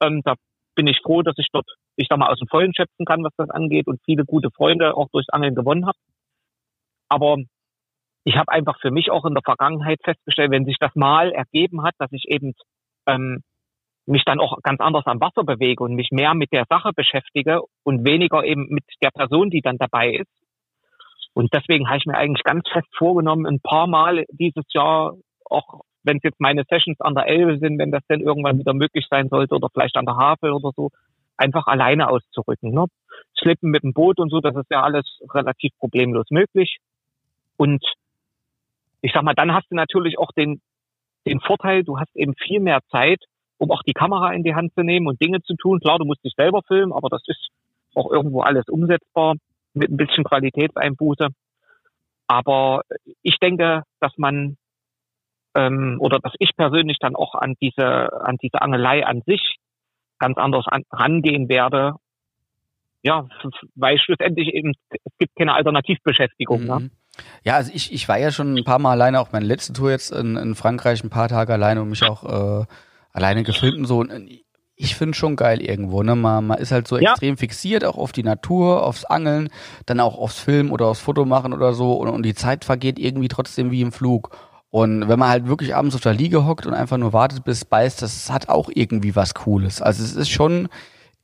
Ähm, 0.00 0.22
da 0.24 0.34
bin 0.74 0.86
ich 0.86 1.00
froh, 1.02 1.22
dass 1.22 1.36
ich 1.38 1.48
dort, 1.52 1.66
ich 1.96 2.06
sag 2.08 2.18
mal, 2.18 2.30
aus 2.30 2.38
dem 2.38 2.48
Vollen 2.48 2.74
schätzen 2.74 3.04
kann, 3.04 3.24
was 3.24 3.34
das 3.36 3.50
angeht 3.50 3.86
und 3.86 4.00
viele 4.04 4.24
gute 4.24 4.50
Freunde 4.50 4.96
auch 4.96 5.08
durchs 5.12 5.28
Angeln 5.28 5.54
gewonnen 5.54 5.86
habe. 5.86 5.98
Aber 7.08 7.38
ich 8.24 8.36
habe 8.36 8.52
einfach 8.52 8.78
für 8.80 8.90
mich 8.90 9.10
auch 9.10 9.24
in 9.24 9.34
der 9.34 9.42
Vergangenheit 9.44 10.00
festgestellt, 10.04 10.50
wenn 10.50 10.64
sich 10.64 10.76
das 10.78 10.94
mal 10.94 11.32
ergeben 11.32 11.82
hat, 11.82 11.94
dass 11.98 12.12
ich 12.12 12.24
eben 12.28 12.52
ähm, 13.06 13.42
mich 14.06 14.24
dann 14.24 14.40
auch 14.40 14.58
ganz 14.62 14.80
anders 14.80 15.06
am 15.06 15.20
Wasser 15.20 15.44
bewege 15.44 15.82
und 15.82 15.94
mich 15.94 16.10
mehr 16.10 16.34
mit 16.34 16.52
der 16.52 16.64
Sache 16.68 16.92
beschäftige 16.94 17.60
und 17.84 18.04
weniger 18.04 18.44
eben 18.44 18.66
mit 18.68 18.84
der 19.02 19.10
Person, 19.10 19.50
die 19.50 19.60
dann 19.60 19.78
dabei 19.78 20.14
ist. 20.14 20.30
Und 21.32 21.52
deswegen 21.54 21.88
habe 21.88 21.98
ich 21.98 22.06
mir 22.06 22.16
eigentlich 22.16 22.42
ganz 22.42 22.68
fest 22.68 22.88
vorgenommen, 22.96 23.46
ein 23.46 23.60
paar 23.60 23.86
Mal 23.86 24.24
dieses 24.30 24.64
Jahr, 24.72 25.14
auch 25.44 25.82
wenn 26.02 26.18
es 26.18 26.22
jetzt 26.22 26.40
meine 26.40 26.64
Sessions 26.68 27.00
an 27.00 27.14
der 27.14 27.26
Elbe 27.26 27.58
sind, 27.58 27.78
wenn 27.78 27.90
das 27.90 28.06
denn 28.08 28.20
irgendwann 28.20 28.58
wieder 28.58 28.74
möglich 28.74 29.06
sein 29.10 29.28
sollte 29.28 29.54
oder 29.54 29.68
vielleicht 29.72 29.96
an 29.96 30.06
der 30.06 30.16
Havel 30.16 30.52
oder 30.52 30.70
so, 30.74 30.90
einfach 31.36 31.66
alleine 31.66 32.08
auszurücken. 32.08 32.72
Ne? 32.72 32.86
Schlippen 33.38 33.70
mit 33.70 33.82
dem 33.82 33.92
Boot 33.92 34.18
und 34.18 34.30
so, 34.30 34.40
das 34.40 34.56
ist 34.56 34.70
ja 34.70 34.82
alles 34.82 35.04
relativ 35.32 35.72
problemlos 35.78 36.26
möglich. 36.30 36.78
Und 37.56 37.82
ich 39.02 39.12
sag 39.12 39.22
mal, 39.22 39.34
dann 39.34 39.54
hast 39.54 39.70
du 39.70 39.74
natürlich 39.74 40.18
auch 40.18 40.32
den, 40.32 40.60
den 41.26 41.40
Vorteil, 41.40 41.84
du 41.84 41.98
hast 41.98 42.14
eben 42.14 42.34
viel 42.34 42.60
mehr 42.60 42.80
Zeit, 42.90 43.22
um 43.58 43.70
auch 43.70 43.82
die 43.82 43.92
Kamera 43.92 44.32
in 44.32 44.42
die 44.42 44.54
Hand 44.54 44.72
zu 44.74 44.82
nehmen 44.82 45.06
und 45.06 45.20
Dinge 45.20 45.42
zu 45.42 45.54
tun. 45.54 45.80
Klar, 45.80 45.98
du 45.98 46.04
musst 46.04 46.24
dich 46.24 46.34
selber 46.36 46.62
filmen, 46.66 46.92
aber 46.92 47.08
das 47.08 47.22
ist 47.26 47.48
auch 47.94 48.10
irgendwo 48.10 48.40
alles 48.40 48.68
umsetzbar 48.68 49.36
mit 49.74 49.90
ein 49.90 49.96
bisschen 49.96 50.24
Qualitätseinbuße. 50.24 51.28
Aber 52.26 52.82
ich 53.22 53.38
denke, 53.38 53.82
dass 54.00 54.16
man 54.16 54.56
ähm, 55.54 55.96
oder 56.00 56.18
dass 56.18 56.32
ich 56.38 56.50
persönlich 56.56 56.98
dann 57.00 57.16
auch 57.16 57.34
an 57.34 57.54
diese 57.60 58.12
an 58.22 58.36
diese 58.42 58.62
Angelei 58.62 59.04
an 59.04 59.22
sich 59.26 59.56
ganz 60.18 60.36
anders 60.38 60.66
an, 60.68 60.82
rangehen 60.90 61.48
werde. 61.48 61.94
Ja, 63.02 63.26
weil 63.74 63.98
schlussendlich 63.98 64.48
eben 64.48 64.74
es 64.90 65.12
gibt 65.18 65.34
keine 65.36 65.54
Alternativbeschäftigung. 65.54 66.64
Ne? 66.64 66.74
Mhm. 66.74 66.84
Ne? 66.84 66.90
Ja, 67.44 67.56
also 67.56 67.72
ich, 67.74 67.92
ich 67.92 68.08
war 68.08 68.18
ja 68.18 68.30
schon 68.30 68.54
ein 68.54 68.64
paar 68.64 68.78
Mal 68.78 68.92
alleine, 68.92 69.20
auch 69.20 69.32
meine 69.32 69.46
letzte 69.46 69.72
Tour 69.72 69.90
jetzt 69.90 70.12
in, 70.12 70.36
in 70.36 70.54
Frankreich, 70.54 71.02
ein 71.02 71.10
paar 71.10 71.28
Tage 71.28 71.52
alleine 71.52 71.82
und 71.82 71.88
mich 71.88 72.02
auch 72.04 72.24
äh, 72.62 72.66
alleine 73.12 73.42
gefilmt 73.42 73.78
und 73.78 73.86
so. 73.86 74.00
Und 74.00 74.28
ich 74.76 74.96
finde 74.96 75.14
schon 75.14 75.36
geil 75.36 75.60
irgendwo, 75.60 76.02
ne? 76.02 76.14
Man, 76.14 76.46
man 76.46 76.58
ist 76.58 76.72
halt 76.72 76.88
so 76.88 76.98
ja. 76.98 77.10
extrem 77.10 77.36
fixiert, 77.36 77.84
auch 77.84 77.98
auf 77.98 78.12
die 78.12 78.22
Natur, 78.22 78.86
aufs 78.86 79.04
Angeln, 79.04 79.48
dann 79.86 80.00
auch 80.00 80.16
aufs 80.16 80.38
Film 80.38 80.70
oder 80.72 80.86
aufs 80.86 81.00
Foto 81.00 81.24
machen 81.24 81.52
oder 81.52 81.74
so 81.74 81.94
und, 81.94 82.08
und 82.08 82.22
die 82.22 82.34
Zeit 82.34 82.64
vergeht 82.64 82.98
irgendwie 82.98 83.28
trotzdem 83.28 83.70
wie 83.70 83.82
im 83.82 83.92
Flug. 83.92 84.36
Und 84.70 85.08
wenn 85.08 85.18
man 85.18 85.28
halt 85.28 85.48
wirklich 85.48 85.74
abends 85.74 85.96
auf 85.96 86.00
der 86.00 86.14
Liege 86.14 86.46
hockt 86.46 86.66
und 86.66 86.74
einfach 86.74 86.96
nur 86.96 87.12
wartet, 87.12 87.44
bis 87.44 87.58
es 87.58 87.64
beißt, 87.64 88.02
das 88.02 88.30
hat 88.30 88.48
auch 88.48 88.70
irgendwie 88.72 89.16
was 89.16 89.34
Cooles. 89.34 89.82
Also 89.82 90.04
es 90.04 90.14
ist 90.14 90.30
schon, 90.30 90.68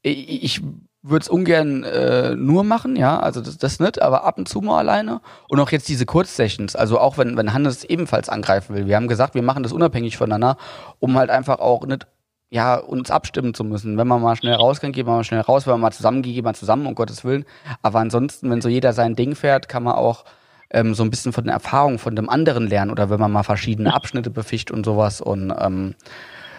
ich, 0.02 0.60
würde 1.08 1.22
es 1.22 1.28
ungern 1.28 1.84
äh, 1.84 2.34
nur 2.34 2.64
machen, 2.64 2.96
ja, 2.96 3.18
also 3.20 3.40
das, 3.40 3.58
das 3.58 3.78
nicht, 3.80 4.02
aber 4.02 4.24
ab 4.24 4.38
und 4.38 4.48
zu 4.48 4.60
mal 4.60 4.78
alleine. 4.78 5.20
Und 5.48 5.60
auch 5.60 5.70
jetzt 5.70 5.88
diese 5.88 6.06
Kurzsessions, 6.06 6.74
also 6.74 6.98
auch 6.98 7.16
wenn, 7.18 7.36
wenn 7.36 7.52
Hannes 7.52 7.84
ebenfalls 7.84 8.28
angreifen 8.28 8.74
will. 8.74 8.86
Wir 8.86 8.96
haben 8.96 9.08
gesagt, 9.08 9.34
wir 9.34 9.42
machen 9.42 9.62
das 9.62 9.72
unabhängig 9.72 10.16
voneinander, 10.16 10.56
um 10.98 11.16
halt 11.16 11.30
einfach 11.30 11.60
auch 11.60 11.86
nicht 11.86 12.06
ja, 12.48 12.76
uns 12.76 13.10
abstimmen 13.10 13.54
zu 13.54 13.64
müssen. 13.64 13.98
Wenn 13.98 14.06
man 14.06 14.22
mal 14.22 14.36
schnell 14.36 14.54
raus 14.54 14.80
kann, 14.80 14.92
geht 14.92 15.06
man 15.06 15.16
mal 15.16 15.24
schnell 15.24 15.40
raus. 15.40 15.66
Wenn 15.66 15.74
man 15.74 15.80
mal 15.80 15.92
zusammen 15.92 16.22
geht, 16.22 16.34
geht 16.34 16.44
man 16.44 16.54
zusammen, 16.54 16.86
um 16.86 16.94
Gottes 16.94 17.24
Willen. 17.24 17.44
Aber 17.82 17.98
ansonsten, 17.98 18.50
wenn 18.50 18.60
so 18.60 18.68
jeder 18.68 18.92
sein 18.92 19.16
Ding 19.16 19.34
fährt, 19.34 19.68
kann 19.68 19.82
man 19.82 19.94
auch 19.94 20.24
ähm, 20.70 20.94
so 20.94 21.02
ein 21.02 21.10
bisschen 21.10 21.32
von 21.32 21.44
den 21.44 21.52
Erfahrungen 21.52 21.98
von 21.98 22.16
dem 22.16 22.28
anderen 22.28 22.66
lernen 22.68 22.90
oder 22.90 23.10
wenn 23.10 23.20
man 23.20 23.32
mal 23.32 23.42
verschiedene 23.42 23.94
Abschnitte 23.94 24.30
befischt 24.30 24.70
und 24.70 24.84
sowas. 24.84 25.20
Und 25.20 25.54
ähm, 25.58 25.94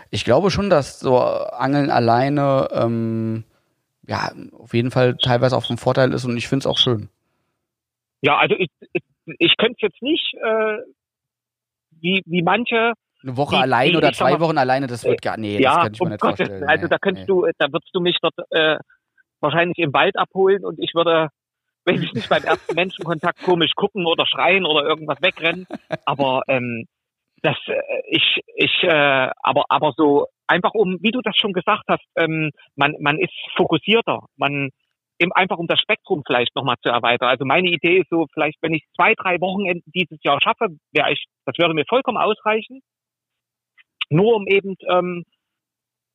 ich 0.10 0.26
glaube 0.26 0.52
schon, 0.52 0.70
dass 0.70 1.00
so 1.00 1.20
Angeln 1.20 1.90
alleine 1.90 2.70
ähm, 2.72 3.44
ja, 4.08 4.32
auf 4.58 4.74
jeden 4.74 4.92
Fall 4.92 5.18
teilweise 5.18 5.56
auch 5.56 5.70
ein 5.70 5.78
Vorteil 5.78 6.14
ist 6.14 6.26
und 6.26 6.38
ich 6.38 6.48
finde 6.48 6.64
es 6.64 6.68
auch 6.68 6.78
schön. 6.78 7.10
Ja, 8.22 8.38
also 8.38 8.56
ich, 8.58 8.70
ich, 8.94 9.04
ich 9.38 9.58
könnte 9.58 9.78
jetzt 9.82 10.02
nicht, 10.02 10.34
äh, 10.36 10.78
wie, 12.00 12.24
wie 12.26 12.42
manche. 12.42 12.94
Eine 13.22 13.38
Woche 13.38 13.58
die, 13.58 13.62
allein 13.62 13.92
die, 13.92 13.98
oder 13.98 14.14
zwei 14.14 14.32
mal, 14.32 14.40
Wochen 14.40 14.58
alleine, 14.58 14.88
das 14.88 15.04
wird 15.04 15.22
gar, 15.22 15.38
nee, 15.38 15.60
ja, 15.60 15.74
das 15.74 15.84
könnte 15.84 15.96
ich 15.96 16.02
mir 16.02 16.10
nicht 16.10 16.22
Gottes, 16.22 16.38
vorstellen. 16.38 16.70
Also 16.70 16.88
da 16.88 16.98
könntest 16.98 17.28
nee. 17.28 17.34
du, 17.34 17.48
da 17.58 17.72
würdest 17.72 17.94
du 17.94 18.00
mich 18.00 18.18
dort 18.22 18.36
äh, 18.52 18.78
wahrscheinlich 19.42 19.78
im 19.80 19.94
Wald 19.94 20.18
abholen 20.18 20.64
und 20.64 20.80
ich 20.80 20.94
würde, 20.96 21.30
wenn 21.88 22.04
ich 22.04 22.14
nicht 22.14 22.30
beim 22.30 22.44
ersten 22.44 22.76
Menschenkontakt 22.76 23.42
komisch 23.44 23.72
gucken 23.76 24.06
oder 24.06 24.28
schreien 24.28 24.66
oder 24.66 24.86
irgendwas 24.86 25.22
wegrennen, 25.22 25.66
aber 26.06 26.44
ähm, 26.48 26.86
das, 27.42 27.56
äh, 27.68 27.82
ich, 28.10 28.42
ich, 28.56 28.84
äh, 28.84 29.30
aber, 29.42 29.66
aber 29.70 29.94
so 29.96 30.28
einfach 30.48 30.74
um, 30.74 30.98
wie 31.02 31.12
du 31.12 31.22
das 31.22 31.36
schon 31.38 31.54
gesagt 31.54 31.84
hast, 31.88 32.04
ähm, 32.16 32.52
man, 32.76 32.96
man 33.00 33.18
ist 33.18 33.34
fokussierter, 33.56 34.26
man 34.36 34.70
eben 35.20 35.32
einfach 35.32 35.58
um 35.58 35.68
das 35.68 35.80
Spektrum 35.80 36.24
vielleicht 36.26 36.56
nochmal 36.56 36.76
zu 36.82 36.90
erweitern. 36.90 37.30
Also 37.30 37.46
meine 37.46 37.70
Idee 37.70 38.00
ist 38.00 38.10
so, 38.10 38.28
vielleicht 38.34 38.62
wenn 38.62 38.74
ich 38.74 38.84
zwei, 38.96 39.14
drei 39.16 39.40
Wochenenden 39.40 39.92
dieses 39.94 40.20
Jahr 40.24 40.40
schaffe, 40.42 40.68
wäre 40.92 41.12
ich, 41.12 41.26
das 41.46 41.58
würde 41.58 41.74
mir 41.74 41.86
vollkommen 41.88 42.18
ausreichen. 42.18 42.82
Nur 44.10 44.36
um 44.36 44.48
eben 44.48 44.76
ähm, 44.88 45.24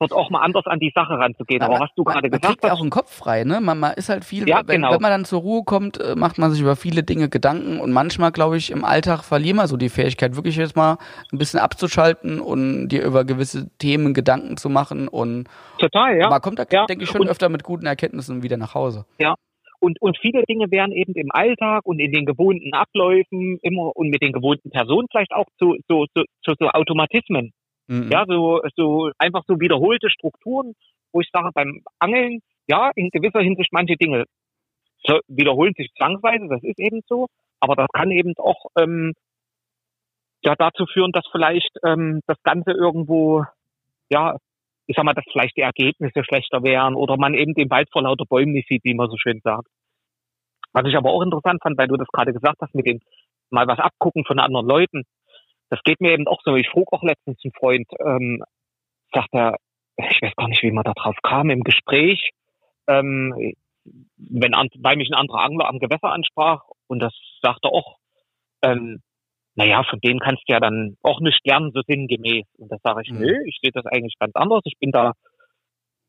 dort 0.02 0.12
auch 0.12 0.30
mal 0.30 0.40
anders 0.40 0.66
an 0.66 0.78
die 0.78 0.92
Sache 0.94 1.14
ranzugehen. 1.18 1.62
Aber, 1.62 1.80
was 1.80 1.90
du 1.96 2.04
gerade 2.04 2.28
gesagt 2.28 2.44
hast. 2.44 2.50
Man 2.50 2.58
kriegt 2.58 2.72
auch 2.72 2.80
einen 2.80 2.90
Kopf 2.90 3.12
frei, 3.12 3.44
ne? 3.44 3.60
Man, 3.60 3.78
man 3.78 3.94
ist 3.94 4.08
halt 4.08 4.24
viel, 4.24 4.48
ja, 4.48 4.62
wenn, 4.66 4.82
genau. 4.82 4.92
wenn 4.92 5.00
man 5.00 5.10
dann 5.10 5.24
zur 5.24 5.40
Ruhe 5.40 5.62
kommt, 5.64 6.00
äh, 6.00 6.14
macht 6.16 6.38
man 6.38 6.50
sich 6.50 6.60
über 6.60 6.76
viele 6.76 7.02
Dinge 7.02 7.28
Gedanken 7.28 7.80
und 7.80 7.92
manchmal, 7.92 8.32
glaube 8.32 8.56
ich, 8.56 8.70
im 8.70 8.84
Alltag 8.84 9.22
verlieren 9.22 9.56
wir 9.56 9.66
so 9.66 9.76
die 9.76 9.88
Fähigkeit, 9.88 10.36
wirklich 10.36 10.56
jetzt 10.56 10.76
mal 10.76 10.98
ein 11.32 11.38
bisschen 11.38 11.60
abzuschalten 11.60 12.40
und 12.40 12.88
dir 12.88 13.04
über 13.04 13.24
gewisse 13.24 13.70
Themen 13.78 14.14
Gedanken 14.14 14.56
zu 14.56 14.68
machen 14.68 15.08
und 15.08 15.48
Total, 15.78 16.16
ja. 16.16 16.28
man 16.28 16.40
kommt 16.40 16.58
da, 16.58 16.64
ja. 16.70 16.86
denke 16.86 17.04
ich, 17.04 17.10
schon 17.10 17.22
und, 17.22 17.28
öfter 17.28 17.48
mit 17.48 17.62
guten 17.62 17.86
Erkenntnissen 17.86 18.42
wieder 18.42 18.56
nach 18.56 18.74
Hause. 18.74 19.04
Ja. 19.18 19.34
Und, 19.80 20.00
und 20.00 20.16
viele 20.18 20.44
Dinge 20.44 20.70
werden 20.70 20.92
eben 20.92 21.12
im 21.14 21.32
Alltag 21.32 21.84
und 21.84 21.98
in 21.98 22.12
den 22.12 22.24
gewohnten 22.24 22.72
Abläufen 22.72 23.58
immer 23.62 23.96
und 23.96 24.10
mit 24.10 24.22
den 24.22 24.32
gewohnten 24.32 24.70
Personen 24.70 25.08
vielleicht 25.10 25.32
auch 25.32 25.46
zu, 25.58 25.76
zu, 25.88 26.06
zu, 26.14 26.22
zu 26.44 26.54
so 26.56 26.68
Automatismen. 26.68 27.52
Mhm. 27.92 28.10
Ja, 28.10 28.24
so, 28.26 28.62
so 28.74 29.10
einfach 29.18 29.42
so 29.46 29.60
wiederholte 29.60 30.08
Strukturen, 30.08 30.72
wo 31.12 31.20
ich 31.20 31.28
sage, 31.30 31.50
beim 31.52 31.82
Angeln, 31.98 32.40
ja, 32.66 32.90
in 32.94 33.10
gewisser 33.10 33.40
Hinsicht 33.40 33.70
manche 33.70 33.96
Dinge 33.96 34.24
wiederholen 35.26 35.74
sich 35.76 35.92
zwangsweise, 35.98 36.46
das 36.48 36.62
ist 36.62 36.78
eben 36.78 37.00
so, 37.08 37.26
aber 37.60 37.74
das 37.74 37.88
kann 37.92 38.10
eben 38.12 38.32
auch 38.38 38.66
ähm, 38.78 39.12
ja 40.42 40.54
dazu 40.56 40.86
führen, 40.86 41.12
dass 41.12 41.26
vielleicht 41.30 41.70
ähm, 41.84 42.20
das 42.26 42.40
Ganze 42.44 42.70
irgendwo, 42.70 43.44
ja, 44.08 44.36
ich 44.86 44.96
sag 44.96 45.04
mal, 45.04 45.12
dass 45.12 45.24
vielleicht 45.30 45.56
die 45.56 45.62
Ergebnisse 45.62 46.24
schlechter 46.24 46.62
wären 46.62 46.94
oder 46.94 47.16
man 47.18 47.34
eben 47.34 47.52
den 47.52 47.68
Wald 47.68 47.88
vor 47.92 48.02
lauter 48.02 48.24
Bäumen 48.24 48.52
nicht 48.52 48.68
sieht, 48.68 48.84
wie 48.84 48.94
man 48.94 49.10
so 49.10 49.18
schön 49.18 49.40
sagt. 49.42 49.66
Was 50.72 50.86
ich 50.86 50.96
aber 50.96 51.10
auch 51.10 51.22
interessant 51.22 51.60
fand, 51.62 51.76
weil 51.76 51.88
du 51.88 51.96
das 51.96 52.08
gerade 52.08 52.32
gesagt 52.32 52.58
hast, 52.62 52.74
mit 52.74 52.86
dem 52.86 53.00
mal 53.50 53.66
was 53.66 53.80
abgucken 53.80 54.24
von 54.24 54.38
anderen 54.38 54.66
Leuten 54.66 55.02
das 55.72 55.82
geht 55.84 56.02
mir 56.02 56.12
eben 56.12 56.28
auch 56.28 56.42
so. 56.44 56.54
Ich 56.54 56.68
frug 56.68 56.92
auch 56.92 57.02
letztens 57.02 57.38
einen 57.42 57.54
Freund, 57.54 57.88
ähm, 57.98 58.44
sagt 59.14 59.30
er, 59.32 59.56
ich 59.96 60.20
weiß 60.20 60.36
gar 60.36 60.48
nicht, 60.48 60.62
wie 60.62 60.70
man 60.70 60.84
da 60.84 60.92
drauf 60.92 61.16
kam 61.22 61.48
im 61.48 61.62
Gespräch, 61.62 62.32
ähm, 62.86 63.54
wenn 64.16 64.52
an, 64.52 64.68
weil 64.80 64.96
mich 64.96 65.08
ein 65.08 65.18
anderer 65.18 65.40
Angler 65.40 65.68
am 65.68 65.78
Gewässer 65.78 66.12
ansprach 66.12 66.64
und 66.88 66.98
das 66.98 67.14
sagte 67.40 67.68
auch, 67.68 67.96
ähm, 68.62 69.00
naja, 69.54 69.82
von 69.88 69.98
denen 70.00 70.20
kannst 70.20 70.42
du 70.46 70.52
ja 70.52 70.60
dann 70.60 70.98
auch 71.02 71.20
nicht 71.20 71.40
lernen, 71.46 71.72
so 71.72 71.80
sinngemäß. 71.86 72.44
Und 72.58 72.70
da 72.70 72.76
sage 72.82 73.00
ich, 73.04 73.10
mhm. 73.10 73.20
nö, 73.20 73.38
ich 73.46 73.58
sehe 73.62 73.72
das 73.72 73.86
eigentlich 73.86 74.18
ganz 74.18 74.34
anders. 74.34 74.60
Ich 74.64 74.78
bin 74.78 74.92
da 74.92 75.12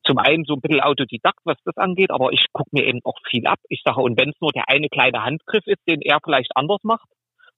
zum 0.06 0.18
einen 0.18 0.44
so 0.44 0.54
ein 0.54 0.60
bisschen 0.60 0.82
Autodidakt, 0.82 1.40
was 1.44 1.56
das 1.64 1.78
angeht, 1.78 2.10
aber 2.10 2.32
ich 2.32 2.44
gucke 2.52 2.68
mir 2.72 2.84
eben 2.84 3.00
auch 3.04 3.18
viel 3.30 3.46
ab. 3.46 3.60
Ich 3.70 3.80
sage, 3.82 4.02
und 4.02 4.20
wenn 4.20 4.28
es 4.28 4.40
nur 4.42 4.52
der 4.52 4.68
eine 4.68 4.90
kleine 4.90 5.24
Handgriff 5.24 5.66
ist, 5.66 5.80
den 5.88 6.02
er 6.02 6.18
vielleicht 6.22 6.54
anders 6.54 6.80
macht, 6.82 7.08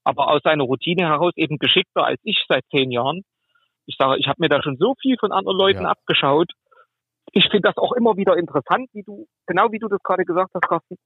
aber 0.06 0.28
aus 0.28 0.40
seiner 0.44 0.62
Routine 0.62 1.08
heraus 1.08 1.32
eben 1.34 1.58
geschickter 1.58 2.04
als 2.04 2.20
ich 2.22 2.44
seit 2.48 2.64
zehn 2.70 2.92
Jahren. 2.92 3.22
Ich 3.86 3.96
sage, 3.98 4.18
ich 4.20 4.28
habe 4.28 4.40
mir 4.40 4.48
da 4.48 4.62
schon 4.62 4.76
so 4.76 4.94
viel 5.02 5.16
von 5.18 5.32
anderen 5.32 5.58
Leuten 5.58 5.82
ja. 5.82 5.90
abgeschaut. 5.90 6.52
Ich 7.32 7.44
finde 7.50 7.68
das 7.68 7.76
auch 7.76 7.92
immer 7.92 8.16
wieder 8.16 8.36
interessant, 8.36 8.88
wie 8.92 9.02
du, 9.02 9.26
genau 9.46 9.72
wie 9.72 9.80
du 9.80 9.88
das 9.88 10.00
gerade 10.04 10.24
gesagt 10.24 10.52
hast, 10.54 10.62
Carsten, 10.62 10.96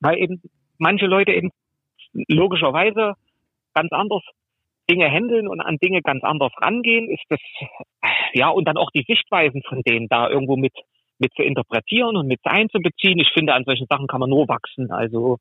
weil 0.00 0.18
eben 0.18 0.42
manche 0.76 1.06
Leute 1.06 1.32
eben 1.32 1.50
logischerweise 2.28 3.14
ganz 3.72 3.90
anders 3.92 4.22
Dinge 4.88 5.10
handeln 5.10 5.48
und 5.48 5.62
an 5.62 5.78
Dinge 5.78 6.02
ganz 6.02 6.22
anders 6.22 6.52
rangehen, 6.60 7.08
ist 7.08 7.24
das, 7.30 7.40
ja, 8.34 8.50
und 8.50 8.68
dann 8.68 8.76
auch 8.76 8.90
die 8.90 9.04
Sichtweisen 9.08 9.62
von 9.66 9.80
denen 9.80 10.08
da 10.08 10.28
irgendwo 10.28 10.56
mit, 10.56 10.74
mit 11.18 11.32
zu 11.34 11.42
interpretieren 11.42 12.16
und 12.16 12.26
mit 12.26 12.40
einzubeziehen. 12.44 13.18
Ich 13.18 13.32
finde, 13.32 13.54
an 13.54 13.64
solchen 13.64 13.86
Sachen 13.88 14.06
kann 14.06 14.20
man 14.20 14.28
nur 14.28 14.46
wachsen. 14.46 14.90
Also, 14.92 15.38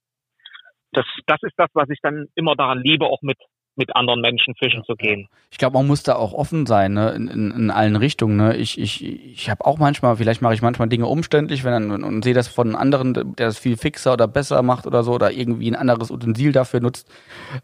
das, 0.95 1.05
das 1.25 1.43
ist 1.43 1.53
das, 1.57 1.69
was 1.73 1.89
ich 1.89 1.99
dann 2.01 2.27
immer 2.35 2.55
daran 2.55 2.79
liebe, 2.79 3.05
auch 3.05 3.21
mit 3.21 3.37
mit 3.75 3.95
anderen 3.95 4.21
Menschen 4.21 4.55
fischen 4.55 4.83
zu 4.85 4.95
gehen. 4.95 5.27
Ich 5.51 5.57
glaube, 5.57 5.77
man 5.77 5.87
muss 5.87 6.03
da 6.03 6.15
auch 6.15 6.33
offen 6.33 6.65
sein, 6.65 6.93
ne? 6.93 7.11
in, 7.11 7.27
in, 7.27 7.51
in 7.51 7.71
allen 7.71 7.95
Richtungen. 7.95 8.37
Ne? 8.37 8.55
Ich, 8.55 8.79
ich, 8.79 9.03
ich 9.03 9.49
habe 9.49 9.65
auch 9.65 9.77
manchmal, 9.77 10.15
vielleicht 10.15 10.41
mache 10.41 10.53
ich 10.53 10.61
manchmal 10.61 10.87
Dinge 10.87 11.07
umständlich, 11.07 11.63
wenn 11.63 11.71
dann 11.71 11.91
und, 11.91 12.03
und 12.03 12.23
sehe 12.23 12.33
das 12.33 12.47
von 12.47 12.67
einem 12.67 12.75
anderen, 12.77 13.13
der 13.13 13.47
das 13.47 13.59
viel 13.59 13.77
fixer 13.77 14.13
oder 14.13 14.27
besser 14.27 14.61
macht 14.61 14.87
oder 14.87 15.03
so 15.03 15.13
oder 15.13 15.31
irgendwie 15.31 15.69
ein 15.69 15.75
anderes 15.75 16.09
Utensil 16.09 16.51
dafür 16.51 16.79
nutzt. 16.79 17.09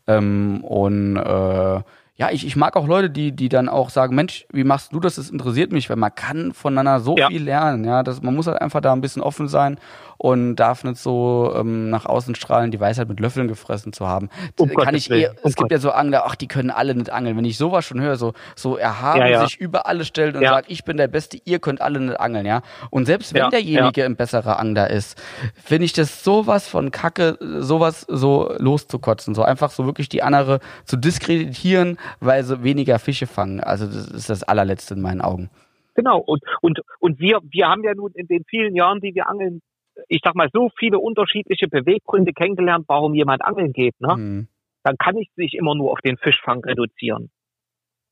Ähm, 0.08 0.64
und 0.64 1.16
äh, 1.16 1.82
ja, 2.22 2.30
ich, 2.30 2.46
ich 2.46 2.56
mag 2.56 2.76
auch 2.76 2.88
Leute, 2.88 3.10
die, 3.10 3.32
die 3.32 3.50
dann 3.50 3.70
auch 3.70 3.90
sagen, 3.90 4.16
Mensch, 4.16 4.46
wie 4.52 4.64
machst 4.64 4.94
du 4.94 5.00
das? 5.00 5.16
Das 5.16 5.30
interessiert 5.30 5.72
mich, 5.72 5.90
weil 5.90 5.98
man 5.98 6.14
kann 6.14 6.54
voneinander 6.54 7.00
so 7.00 7.16
ja. 7.18 7.30
viel 7.30 7.44
lernen. 7.44 7.84
Ja, 7.86 8.04
das, 8.04 8.22
man 8.22 8.36
muss 8.36 8.48
halt 8.48 8.62
einfach 8.62 8.82
da 8.82 8.94
ein 8.94 9.02
bisschen 9.02 9.24
offen 9.24 9.48
sein 9.48 9.80
und 10.22 10.56
darf 10.56 10.84
nicht 10.84 10.98
so 10.98 11.52
ähm, 11.56 11.90
nach 11.90 12.06
außen 12.06 12.36
strahlen, 12.36 12.70
die 12.70 12.80
Weisheit 12.80 13.10
mit 13.10 13.20
Löffeln 13.20 13.48
gefressen 13.48 13.92
zu 13.92 14.08
haben. 14.08 14.30
Um 14.60 14.70
kann 14.70 14.94
ich 14.94 15.10
eher, 15.10 15.32
um 15.32 15.50
es 15.50 15.56
gibt 15.56 15.72
ja 15.72 15.80
so 15.80 15.90
Angler, 15.90 16.26
ach, 16.28 16.36
die 16.36 16.48
können 16.48 16.70
alle 16.70 16.94
nicht 16.94 17.10
angeln. 17.10 17.36
Wenn 17.38 17.46
ich 17.46 17.58
sowas 17.58 17.86
schon 17.86 18.00
höre, 18.00 18.18
so, 18.18 18.34
so 18.56 18.78
erhaben, 18.78 19.22
ja, 19.22 19.28
ja. 19.28 19.46
sich 19.46 19.60
über 19.60 19.88
alle 19.88 20.06
stellt 20.06 20.36
und 20.36 20.44
sagt, 20.44 20.70
ich 20.70 20.84
bin 20.84 20.98
der 20.98 21.08
Beste, 21.08 21.40
ihr 21.44 21.58
könnt 21.58 21.82
alle 21.82 22.00
nicht 22.00 22.20
angeln, 22.20 22.46
ja. 22.46 22.62
Und 22.92 23.08
selbst 23.08 23.34
wenn 23.34 23.50
derjenige 23.50 24.06
ein 24.06 24.16
besserer 24.16 24.60
Angler 24.60 24.92
ist, 24.92 25.20
finde 25.56 25.86
ich 25.86 25.94
das 25.94 26.24
sowas 26.24 26.68
von 26.68 26.92
Kacke, 26.92 27.40
sowas 27.58 28.06
so 28.08 28.54
loszukotzen, 28.60 29.34
so 29.34 29.42
einfach 29.42 29.72
so 29.72 29.88
wirklich 29.88 30.08
die 30.08 30.22
andere 30.22 30.60
zu 30.86 30.98
diskreditieren, 30.98 31.98
weil 32.20 32.44
sie 32.44 32.62
weniger 32.62 33.00
Fische 33.00 33.26
fangen. 33.26 33.60
Also 33.60 33.88
das 33.88 34.06
ist 34.06 34.30
das 34.30 34.44
allerletzte 34.44 34.94
in 34.94 35.02
meinen 35.02 35.22
Augen. 35.22 35.50
Genau. 35.96 36.20
Und, 36.20 36.44
und, 36.62 36.80
und 37.00 37.20
wir, 37.20 37.40
wir 37.50 37.68
haben 37.68 37.84
ja 37.84 37.96
nun 37.96 38.12
in 38.14 38.28
den 38.28 38.44
vielen 38.48 38.76
Jahren, 38.76 39.02
die 39.02 39.16
wir 39.16 39.28
angeln, 39.28 39.62
ich 40.08 40.22
sag 40.24 40.36
mal, 40.36 40.50
so 40.54 40.70
viele 40.78 41.00
unterschiedliche 41.00 41.68
Beweggründe 41.68 42.34
kennengelernt, 42.34 42.86
warum 42.88 43.14
jemand 43.14 43.44
angeln 43.44 43.74
geht, 43.74 44.00
ne? 44.00 44.16
Mhm. 44.16 44.48
Dann 44.84 44.98
kann 44.98 45.16
ich 45.18 45.30
sich 45.36 45.54
immer 45.54 45.76
nur 45.76 45.92
auf 45.92 46.00
den 46.00 46.18
Fischfang 46.18 46.64
reduzieren. 46.64 47.30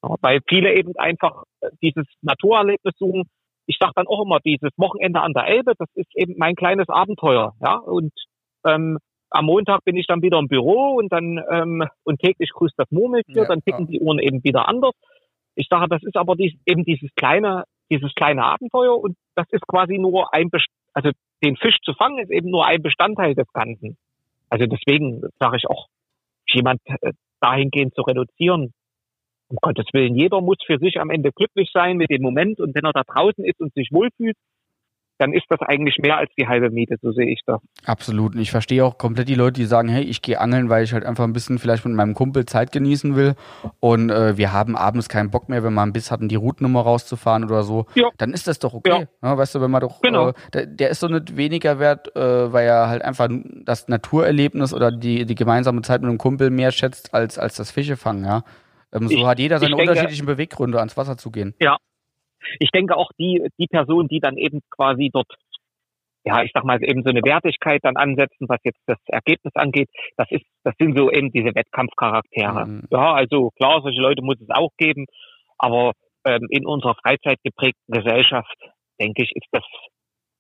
Ja, 0.04 0.16
weil 0.22 0.40
viele 0.48 0.74
eben 0.74 0.96
einfach 0.98 1.44
äh, 1.62 1.70
dieses 1.82 2.06
Naturerlebnis 2.22 2.94
suchen. 2.98 3.24
Ich 3.66 3.78
sag 3.80 3.94
dann 3.96 4.08
auch 4.08 4.24
immer, 4.24 4.40
dieses 4.40 4.72
Wochenende 4.78 5.22
an 5.22 5.34
der 5.34 5.48
Elbe, 5.48 5.74
das 5.78 5.90
ist 5.96 6.16
eben 6.16 6.36
mein 6.38 6.56
kleines 6.56 6.90
Abenteuer, 6.90 7.54
ja. 7.62 7.76
Und 7.78 8.14
ähm, 8.66 9.00
am 9.32 9.46
Montag 9.46 9.84
bin 9.84 9.96
ich 9.96 10.08
dann 10.08 10.22
wieder 10.22 10.40
im 10.40 10.48
Büro 10.48 10.96
und 10.96 11.12
dann 11.12 11.40
ähm, 11.50 11.84
und 12.04 12.20
täglich 12.20 12.52
grüßt 12.52 12.76
das 12.78 12.90
Murmeltier, 12.92 13.44
ja, 13.44 13.48
dann 13.48 13.62
ticken 13.62 13.86
ja. 13.86 13.92
die 13.92 14.00
Uhren 14.00 14.20
eben 14.20 14.44
wieder 14.44 14.68
anders. 14.68 14.94
Ich 15.56 15.68
sage, 15.70 15.88
das 15.90 16.04
ist 16.04 16.16
aber 16.16 16.36
dies, 16.36 16.54
eben 16.66 16.84
dieses 16.84 17.10
kleine, 17.16 17.66
dieses 17.92 18.14
kleine 18.16 18.44
Abenteuer 18.44 19.00
und 19.00 19.18
das 19.36 19.48
ist 19.52 19.68
quasi 19.68 19.98
nur 19.98 20.34
ein, 20.34 20.50
also 20.94 21.12
den 21.44 21.56
Fisch 21.58 21.78
zu 21.84 21.94
fangen 21.94 22.20
ist 22.20 22.32
eben 22.32 22.50
nur 22.50 22.66
ein 22.66 22.82
Bestandteil 22.82 23.36
des 23.36 23.48
Ganzen. 23.54 23.98
Also 24.50 24.66
deswegen 24.66 25.22
sage 25.40 25.58
ich 25.58 25.68
auch, 25.68 25.88
jemand 26.48 26.82
äh, 26.86 27.14
dahingehend 27.40 27.94
zu 27.94 28.02
reduzieren. 28.02 28.74
Um 29.48 29.58
Gottes 29.62 29.86
Willen, 29.94 30.16
jeder 30.16 30.42
muss 30.42 30.58
für 30.66 30.78
sich 30.78 31.00
am 31.00 31.10
Ende 31.10 31.32
glücklich 31.32 31.72
sein 31.74 31.98
mit 31.98 32.12
dem 32.12 32.22
Moment 32.22 32.60
und 32.60 32.76
wenn 32.76 32.86
er 32.86 32.94
da 32.94 33.04
draußen 33.04 33.44
ist 33.44 33.60
und 33.60 33.74
sich 33.74 33.90
wohlfühlt, 33.92 34.38
dann 35.20 35.34
ist 35.34 35.46
das 35.50 35.60
eigentlich 35.62 35.98
mehr 36.00 36.18
als 36.18 36.32
die 36.38 36.48
halbe 36.48 36.70
Miete, 36.70 36.96
so 37.02 37.12
sehe 37.12 37.28
ich 37.28 37.42
das. 37.46 37.60
Absolut. 37.86 38.36
Und 38.36 38.42
ich 38.42 38.52
verstehe 38.52 38.86
auch 38.86 38.98
komplett 38.98 39.28
die 39.28 39.36
Leute, 39.36 39.60
die 39.60 39.66
sagen, 39.66 39.90
hey, 39.90 40.04
ich 40.04 40.22
gehe 40.22 40.40
angeln, 40.40 40.70
weil 40.70 40.84
ich 40.84 40.94
halt 40.94 41.06
einfach 41.06 41.26
ein 41.26 41.34
bisschen 41.34 41.60
vielleicht 41.60 41.86
mit 41.86 41.94
meinem 41.94 42.14
Kumpel 42.14 42.46
Zeit 42.46 42.72
genießen 42.72 43.16
will. 43.16 43.36
Und 43.82 44.10
äh, 44.10 44.38
wir 44.38 44.54
haben 44.54 44.78
abends 44.78 45.10
keinen 45.10 45.30
Bock 45.30 45.50
mehr, 45.50 45.62
wenn 45.64 45.74
man 45.74 45.84
einen 45.84 45.94
Biss 45.94 46.10
hatten, 46.10 46.30
die 46.30 46.36
Routennummer 46.36 46.82
rauszufahren 46.82 47.44
oder 47.44 47.64
so. 47.64 47.86
Ja. 47.96 48.10
Dann 48.18 48.32
ist 48.32 48.48
das 48.48 48.60
doch 48.60 48.74
okay. 48.74 49.08
Ja. 49.22 49.30
Ja, 49.30 49.38
weißt 49.38 49.56
du, 49.56 49.62
wenn 49.62 49.72
man 49.72 49.82
doch, 49.82 50.02
genau. 50.02 50.30
äh, 50.30 50.34
der, 50.54 50.66
der, 50.66 50.90
ist 50.90 51.02
so 51.02 51.08
nicht 51.08 51.36
weniger 51.36 51.80
wert, 51.80 52.16
äh, 52.16 52.54
weil 52.54 52.66
er 52.66 52.88
halt 52.88 53.04
einfach 53.04 53.28
das 53.66 53.90
Naturerlebnis 53.90 54.74
oder 54.74 54.92
die, 54.92 55.26
die 55.26 55.36
gemeinsame 55.36 55.82
Zeit 55.82 56.02
mit 56.02 56.10
einem 56.10 56.18
Kumpel 56.18 56.50
mehr 56.50 56.72
schätzt 56.72 57.14
als, 57.14 57.38
als 57.38 57.56
das 57.56 57.72
Fischefangen, 57.72 58.24
ja. 58.24 58.44
Ähm, 58.92 59.08
so 59.08 59.16
ich, 59.16 59.26
hat 59.26 59.38
jeder 59.38 59.60
seine 59.60 59.76
denke, 59.76 59.92
unterschiedlichen 59.92 60.26
Beweggründe, 60.26 60.80
ans 60.80 60.98
Wasser 60.98 61.18
zu 61.18 61.30
gehen. 61.30 61.54
Ja, 61.60 61.78
ich 62.60 62.72
denke 62.72 62.98
auch 62.98 63.12
die, 63.18 63.48
die 63.58 63.68
Person, 63.68 64.08
die 64.08 64.20
dann 64.20 64.38
eben 64.38 64.62
quasi 64.70 65.10
dort, 65.12 65.28
ja, 66.26 66.44
ich 66.44 66.52
sag 66.54 66.64
mal, 66.64 66.84
eben 66.84 67.04
so 67.04 67.10
eine 67.10 67.24
Wertigkeit 67.24 67.82
dann 67.84 67.98
ansetzen, 67.98 68.48
was 68.50 68.60
jetzt 68.64 68.82
das 68.86 68.98
Ergebnis 69.08 69.56
angeht, 69.56 69.90
das 70.18 70.30
ist, 70.32 70.46
das 70.64 70.74
sind 70.78 70.98
so 70.98 71.12
eben 71.12 71.32
diese 71.32 71.56
Wettkampfcharaktere. 71.56 72.66
Mhm. 72.66 72.84
Ja, 72.92 73.14
also 73.14 73.52
klar, 73.52 73.82
solche 73.82 74.02
Leute 74.02 74.22
muss 74.22 74.40
es 74.42 74.50
auch 74.50 74.72
geben, 74.78 75.06
aber 75.58 75.94
ähm, 76.26 76.48
in 76.50 76.66
unserer 76.66 76.96
freizeitgeprägten 76.96 77.94
Gesellschaft, 77.94 78.58
denke 79.00 79.24
ich, 79.24 79.32
ist 79.36 79.48
das 79.52 79.64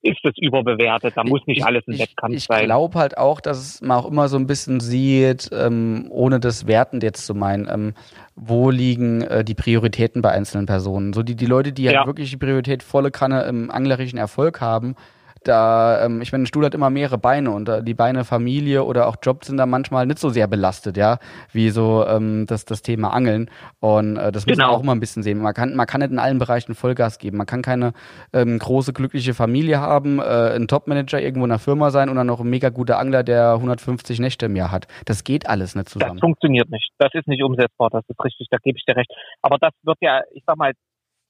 ist 0.01 0.23
es 0.23 0.33
überbewertet. 0.37 1.13
Da 1.17 1.23
muss 1.23 1.41
nicht 1.45 1.65
alles 1.65 1.85
ein 1.87 1.99
Wettkampf 1.99 2.35
ich, 2.35 2.45
sein. 2.45 2.61
Ich 2.61 2.65
glaube 2.65 2.97
halt 2.97 3.17
auch, 3.17 3.41
dass 3.41 3.81
man 3.81 3.97
auch 3.97 4.05
immer 4.05 4.29
so 4.29 4.37
ein 4.37 4.47
bisschen 4.47 4.79
sieht, 4.79 5.49
ähm, 5.51 6.07
ohne 6.09 6.39
das 6.39 6.67
wertend 6.67 7.03
jetzt 7.03 7.25
zu 7.25 7.35
meinen, 7.35 7.67
ähm, 7.69 7.93
wo 8.35 8.69
liegen 8.69 9.21
äh, 9.21 9.43
die 9.43 9.55
Prioritäten 9.55 10.21
bei 10.21 10.31
einzelnen 10.31 10.65
Personen. 10.65 11.13
So 11.13 11.23
die, 11.23 11.35
die 11.35 11.45
Leute, 11.45 11.73
die 11.73 11.85
halt 11.87 11.93
ja. 11.93 11.99
halt 11.99 12.07
wirklich 12.07 12.29
die 12.29 12.37
Priorität 12.37 12.83
volle 12.83 13.11
Kanne 13.11 13.43
im 13.43 13.69
anglerischen 13.71 14.17
Erfolg 14.17 14.61
haben, 14.61 14.95
da, 15.43 16.05
ähm, 16.05 16.21
ich 16.21 16.31
meine, 16.31 16.43
ein 16.43 16.47
Stuhl 16.47 16.65
hat 16.65 16.73
immer 16.73 16.89
mehrere 16.89 17.17
Beine 17.17 17.51
und 17.51 17.69
äh, 17.69 17.83
die 17.83 17.93
Beine 17.93 18.23
Familie 18.23 18.83
oder 18.83 19.07
auch 19.07 19.17
Job 19.21 19.43
sind 19.43 19.57
da 19.57 19.65
manchmal 19.65 20.05
nicht 20.05 20.19
so 20.19 20.29
sehr 20.29 20.47
belastet, 20.47 20.97
ja, 20.97 21.19
wie 21.51 21.69
so 21.69 22.05
ähm, 22.05 22.45
das, 22.47 22.65
das 22.65 22.81
Thema 22.81 23.13
Angeln. 23.13 23.49
Und 23.79 24.17
äh, 24.17 24.31
das 24.31 24.45
muss 24.45 24.57
genau. 24.57 24.67
man 24.67 24.75
auch 24.75 24.83
immer 24.83 24.95
ein 24.95 24.99
bisschen 24.99 25.23
sehen. 25.23 25.39
Man 25.39 25.53
kann, 25.53 25.75
man 25.75 25.87
kann 25.87 26.01
nicht 26.01 26.11
in 26.11 26.19
allen 26.19 26.39
Bereichen 26.39 26.75
Vollgas 26.75 27.19
geben. 27.19 27.37
Man 27.37 27.47
kann 27.47 27.61
keine 27.61 27.93
ähm, 28.33 28.59
große, 28.59 28.93
glückliche 28.93 29.33
Familie 29.33 29.79
haben, 29.79 30.19
äh, 30.19 30.55
ein 30.55 30.67
Topmanager 30.67 31.21
irgendwo 31.21 31.45
in 31.45 31.51
einer 31.51 31.59
Firma 31.59 31.89
sein 31.91 32.09
und 32.09 32.15
dann 32.15 32.27
noch 32.27 32.41
ein 32.41 32.49
mega 32.49 32.69
guter 32.69 32.99
Angler, 32.99 33.23
der 33.23 33.53
150 33.53 34.19
Nächte 34.19 34.47
im 34.47 34.55
Jahr 34.55 34.71
hat. 34.71 34.87
Das 35.05 35.23
geht 35.23 35.47
alles 35.47 35.75
nicht 35.75 35.89
zusammen. 35.89 36.15
Das 36.15 36.21
funktioniert 36.21 36.69
nicht. 36.69 36.91
Das 36.97 37.13
ist 37.13 37.27
nicht 37.27 37.43
umsetzbar, 37.43 37.89
das 37.89 38.03
ist 38.07 38.23
richtig, 38.23 38.47
da 38.49 38.57
gebe 38.57 38.77
ich 38.77 38.85
dir 38.85 38.95
recht. 38.95 39.11
Aber 39.41 39.57
das 39.57 39.71
wird 39.83 39.97
ja, 40.01 40.21
ich 40.33 40.43
sag 40.45 40.57
mal, 40.57 40.73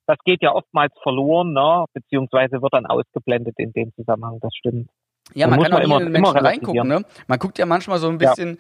das 0.10 0.18
geht 0.26 0.42
ja 0.42 0.54
oftmals 0.54 0.92
verloren, 1.04 1.54
ne? 1.54 1.86
beziehungsweise 1.94 2.62
wird 2.62 2.74
dann 2.74 2.88
ausgeblendet 2.88 3.54
in 3.58 3.72
dem 3.74 3.94
Zusammenhang, 3.94 4.40
das 4.42 4.52
stimmt. 4.56 4.90
Ja, 5.36 5.48
man 5.48 5.62
kann 5.62 5.74
auch 5.74 5.80
immer, 5.80 5.98
in 6.00 6.08
den 6.08 6.12
Menschen 6.12 6.38
reingucken, 6.38 6.88
ne? 6.88 7.04
Man 7.28 7.38
guckt 7.38 7.60
ja 7.60 7.68
manchmal 7.68 8.00
so 8.00 8.10
ein 8.10 8.18
bisschen, 8.18 8.58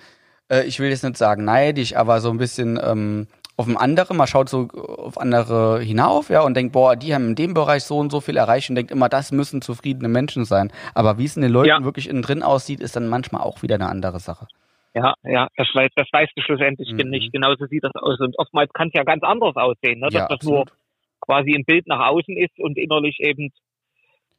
ja. 0.51 0.57
äh, 0.57 0.65
ich 0.65 0.79
will 0.79 0.89
jetzt 0.89 1.03
nicht 1.03 1.17
sagen 1.17 1.45
neidisch, 1.45 1.95
aber 1.95 2.19
so 2.19 2.29
ein 2.29 2.37
bisschen 2.37 2.79
ähm, 2.83 3.25
auf 3.57 3.67
ein 3.67 3.77
andere, 3.77 4.13
man 4.13 4.27
schaut 4.27 4.47
so 4.47 4.67
auf 4.69 5.19
andere 5.19 5.79
hinauf, 5.81 6.29
ja, 6.29 6.41
und 6.41 6.55
denkt, 6.55 6.73
boah, 6.73 6.95
die 6.95 7.15
haben 7.15 7.29
in 7.29 7.35
dem 7.35 7.55
Bereich 7.55 7.83
so 7.83 7.97
und 7.97 8.11
so 8.11 8.21
viel 8.21 8.37
erreicht 8.37 8.69
und 8.69 8.75
denkt 8.75 8.91
immer, 8.91 9.09
das 9.09 9.31
müssen 9.31 9.63
zufriedene 9.63 10.07
Menschen 10.07 10.45
sein. 10.45 10.71
Aber 10.93 11.17
wie 11.17 11.25
es 11.25 11.35
in 11.35 11.41
den 11.41 11.51
Leuten 11.51 11.69
ja. 11.69 11.83
wirklich 11.83 12.07
innen 12.07 12.21
drin 12.21 12.43
aussieht, 12.43 12.79
ist 12.79 12.95
dann 12.95 13.07
manchmal 13.07 13.41
auch 13.41 13.63
wieder 13.63 13.75
eine 13.75 13.89
andere 13.89 14.19
Sache. 14.19 14.45
Ja, 14.93 15.13
ja, 15.23 15.47
das 15.55 15.67
weiß, 15.73 15.89
das 15.95 16.07
weißt 16.11 16.31
du 16.35 16.41
schlussendlich 16.41 16.91
mhm. 16.93 17.09
nicht. 17.09 17.31
Genauso 17.31 17.65
sieht 17.65 17.83
das 17.83 17.95
aus. 17.95 18.19
Und 18.19 18.37
oftmals 18.37 18.71
kann 18.73 18.89
es 18.89 18.93
ja 18.93 19.03
ganz 19.03 19.23
anders 19.23 19.55
aussehen, 19.55 19.99
ne? 19.99 20.07
dass 20.07 20.13
ja, 20.13 20.21
das 20.21 20.31
absolut. 20.31 20.67
nur 20.67 20.77
quasi 21.29 21.51
im 21.51 21.63
Bild 21.63 21.87
nach 21.87 22.07
außen 22.07 22.35
ist 22.37 22.57
und 22.59 22.77
innerlich 22.77 23.19
eben 23.19 23.51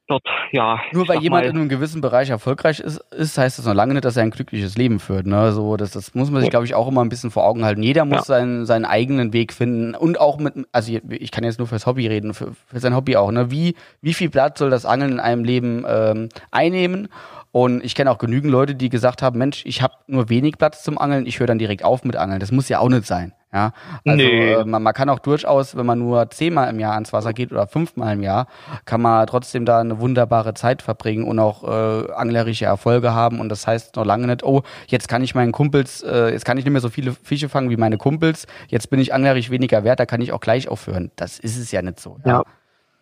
dort, 0.08 0.24
ja. 0.50 0.80
Nur 0.92 1.06
weil 1.06 1.20
jemand 1.20 1.44
mal, 1.44 1.50
in 1.50 1.56
einem 1.56 1.68
gewissen 1.68 2.00
Bereich 2.00 2.30
erfolgreich 2.30 2.80
ist, 2.80 2.98
ist, 3.12 3.38
heißt 3.38 3.58
das 3.58 3.66
noch 3.66 3.74
lange 3.74 3.94
nicht, 3.94 4.04
dass 4.04 4.16
er 4.16 4.24
ein 4.24 4.30
glückliches 4.30 4.76
Leben 4.76 4.98
führt. 4.98 5.26
Ne? 5.26 5.52
So, 5.52 5.76
das, 5.76 5.92
das 5.92 6.14
muss 6.14 6.30
man 6.30 6.40
sich, 6.40 6.50
glaube 6.50 6.66
ich, 6.66 6.74
auch 6.74 6.88
immer 6.88 7.02
ein 7.02 7.08
bisschen 7.08 7.30
vor 7.30 7.44
Augen 7.44 7.64
halten. 7.64 7.82
Jeder 7.82 8.04
muss 8.04 8.18
ja. 8.18 8.24
seinen, 8.24 8.66
seinen 8.66 8.84
eigenen 8.84 9.32
Weg 9.32 9.52
finden 9.52 9.94
und 9.94 10.18
auch 10.18 10.38
mit, 10.38 10.54
also 10.72 10.92
ich 11.08 11.30
kann 11.30 11.44
jetzt 11.44 11.58
nur 11.58 11.68
fürs 11.68 11.86
Hobby 11.86 12.08
reden, 12.08 12.34
für, 12.34 12.52
für 12.66 12.80
sein 12.80 12.96
Hobby 12.96 13.16
auch. 13.16 13.30
Ne? 13.30 13.52
Wie, 13.52 13.76
wie 14.02 14.14
viel 14.14 14.30
Platz 14.30 14.58
soll 14.58 14.70
das 14.70 14.84
Angeln 14.84 15.12
in 15.12 15.20
einem 15.20 15.44
Leben 15.44 15.84
ähm, 15.86 16.28
einnehmen? 16.50 17.08
Und 17.52 17.84
ich 17.84 17.94
kenne 17.94 18.10
auch 18.10 18.18
genügend 18.18 18.52
Leute, 18.52 18.74
die 18.74 18.90
gesagt 18.90 19.22
haben, 19.22 19.38
Mensch, 19.38 19.64
ich 19.64 19.82
habe 19.82 19.94
nur 20.06 20.28
wenig 20.28 20.56
Platz 20.58 20.84
zum 20.84 20.98
Angeln, 20.98 21.26
ich 21.26 21.40
höre 21.40 21.48
dann 21.48 21.58
direkt 21.58 21.84
auf 21.84 22.04
mit 22.04 22.16
Angeln. 22.16 22.40
Das 22.40 22.52
muss 22.52 22.68
ja 22.68 22.78
auch 22.78 22.88
nicht 22.88 23.06
sein. 23.06 23.32
Ja, 23.52 23.72
also 24.06 24.16
nee. 24.16 24.52
äh, 24.52 24.64
man, 24.64 24.80
man, 24.82 24.94
kann 24.94 25.08
auch 25.08 25.18
durchaus, 25.18 25.76
wenn 25.76 25.84
man 25.84 25.98
nur 25.98 26.30
zehnmal 26.30 26.70
im 26.70 26.78
Jahr 26.78 26.94
ans 26.94 27.12
Wasser 27.12 27.32
geht 27.32 27.50
oder 27.50 27.66
fünfmal 27.66 28.14
im 28.14 28.22
Jahr, 28.22 28.46
kann 28.84 29.02
man 29.02 29.26
trotzdem 29.26 29.64
da 29.64 29.80
eine 29.80 29.98
wunderbare 29.98 30.54
Zeit 30.54 30.82
verbringen 30.82 31.24
und 31.24 31.40
auch 31.40 31.64
äh, 31.64 32.12
anglerische 32.12 32.66
Erfolge 32.66 33.12
haben. 33.12 33.40
Und 33.40 33.48
das 33.48 33.66
heißt 33.66 33.96
noch 33.96 34.04
lange 34.04 34.28
nicht, 34.28 34.44
oh, 34.44 34.62
jetzt 34.86 35.08
kann 35.08 35.24
ich 35.24 35.34
meinen 35.34 35.50
Kumpels, 35.50 36.02
äh, 36.02 36.30
jetzt 36.30 36.44
kann 36.44 36.58
ich 36.58 36.64
nicht 36.64 36.72
mehr 36.72 36.80
so 36.80 36.90
viele 36.90 37.12
Fische 37.12 37.48
fangen 37.48 37.70
wie 37.70 37.76
meine 37.76 37.98
Kumpels, 37.98 38.46
jetzt 38.68 38.88
bin 38.88 39.00
ich 39.00 39.12
anglerisch 39.12 39.50
weniger 39.50 39.82
wert, 39.82 39.98
da 39.98 40.06
kann 40.06 40.20
ich 40.20 40.30
auch 40.32 40.40
gleich 40.40 40.68
aufhören. 40.68 41.10
Das 41.16 41.40
ist 41.40 41.56
es 41.56 41.72
ja 41.72 41.82
nicht 41.82 41.98
so. 41.98 42.18
Ja. 42.24 42.32
ja. 42.32 42.42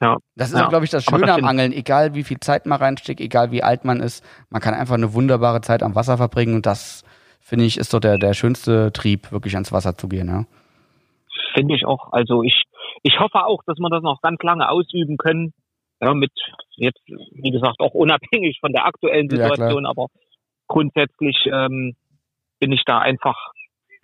Ja. 0.00 0.16
Das 0.36 0.50
ist 0.50 0.58
ja. 0.58 0.68
glaube 0.68 0.84
ich, 0.84 0.90
das 0.92 1.04
Schöne 1.04 1.26
das 1.26 1.38
am 1.38 1.44
Angeln. 1.44 1.72
Egal 1.72 2.14
wie 2.14 2.22
viel 2.22 2.38
Zeit 2.38 2.66
man 2.66 2.78
reinsteckt, 2.78 3.20
egal 3.20 3.50
wie 3.50 3.62
alt 3.62 3.84
man 3.84 4.00
ist, 4.00 4.24
man 4.48 4.62
kann 4.62 4.72
einfach 4.72 4.94
eine 4.94 5.12
wunderbare 5.12 5.60
Zeit 5.60 5.82
am 5.82 5.94
Wasser 5.94 6.16
verbringen 6.16 6.54
und 6.54 6.66
das 6.66 7.02
finde 7.48 7.64
ich, 7.64 7.78
ist 7.78 7.90
so 7.90 7.98
der, 7.98 8.18
der 8.18 8.34
schönste 8.34 8.92
Trieb, 8.92 9.32
wirklich 9.32 9.54
ans 9.54 9.72
Wasser 9.72 9.96
zu 9.96 10.08
gehen. 10.08 10.28
Ja. 10.28 10.44
Finde 11.54 11.74
ich 11.74 11.86
auch. 11.86 12.12
Also 12.12 12.42
ich, 12.42 12.64
ich 13.02 13.18
hoffe 13.18 13.44
auch, 13.44 13.62
dass 13.66 13.78
wir 13.78 13.88
das 13.88 14.02
noch 14.02 14.20
ganz 14.20 14.42
lange 14.42 14.68
ausüben 14.68 15.16
können. 15.16 15.54
Ja, 16.00 16.14
mit 16.14 16.30
jetzt, 16.76 17.00
wie 17.06 17.50
gesagt, 17.50 17.80
auch 17.80 17.94
unabhängig 17.94 18.58
von 18.60 18.72
der 18.72 18.84
aktuellen 18.84 19.28
Situation, 19.28 19.84
ja, 19.84 19.90
aber 19.90 20.06
grundsätzlich 20.68 21.36
ähm, 21.50 21.96
bin 22.60 22.70
ich 22.70 22.82
da 22.84 22.98
einfach 22.98 23.52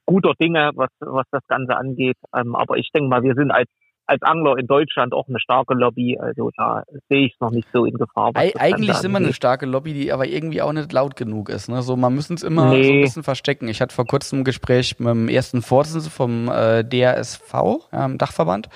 guter 0.07 0.33
Dinge, 0.41 0.73
was, 0.75 0.91
was 0.99 1.27
das 1.31 1.47
Ganze 1.47 1.77
angeht. 1.77 2.17
Ähm, 2.35 2.57
aber 2.57 2.79
ich 2.79 2.91
denke 2.93 3.09
mal, 3.09 3.23
wir 3.23 3.35
sind 3.35 3.53
als 3.53 3.69
als 4.07 4.23
Angler 4.23 4.59
in 4.59 4.67
Deutschland 4.67 5.13
auch 5.13 5.29
eine 5.29 5.39
starke 5.41 5.75
Lobby. 5.75 6.19
Also 6.19 6.51
da 6.57 6.85
sehe 7.09 7.27
ich 7.27 7.35
es 7.35 7.41
noch 7.41 7.51
nicht 7.51 7.69
so 7.73 7.85
in 7.85 7.95
Gefahr. 7.95 8.33
Eigentlich 8.35 8.97
sind 8.97 9.13
wir 9.13 9.19
eine 9.19 9.33
starke 9.33 9.67
Lobby, 9.67 9.95
die 9.95 10.13
aber 10.13 10.27
irgendwie 10.27 10.63
auch 10.63 10.73
nicht 10.73 10.93
laut 10.93 11.17
genug 11.17 11.49
ist. 11.49 11.69
Ne? 11.69 11.83
So, 11.83 11.97
man 11.97 12.15
müssen 12.15 12.35
es 12.35 12.43
immer 12.43 12.71
nee. 12.71 12.85
so 12.85 12.93
ein 12.93 13.01
bisschen 13.03 13.23
verstecken. 13.23 13.69
Ich 13.69 13.81
hatte 13.81 13.95
vor 13.95 14.07
kurzem 14.07 14.41
ein 14.41 14.45
Gespräch 14.45 14.99
mit 14.99 15.09
dem 15.09 15.29
ersten 15.29 15.63
Vorsitzenden 15.63 16.11
vom 16.11 16.49
äh, 16.49 16.85
DRSV, 16.85 17.53
ja, 17.93 18.09
Dachverband, 18.09 18.69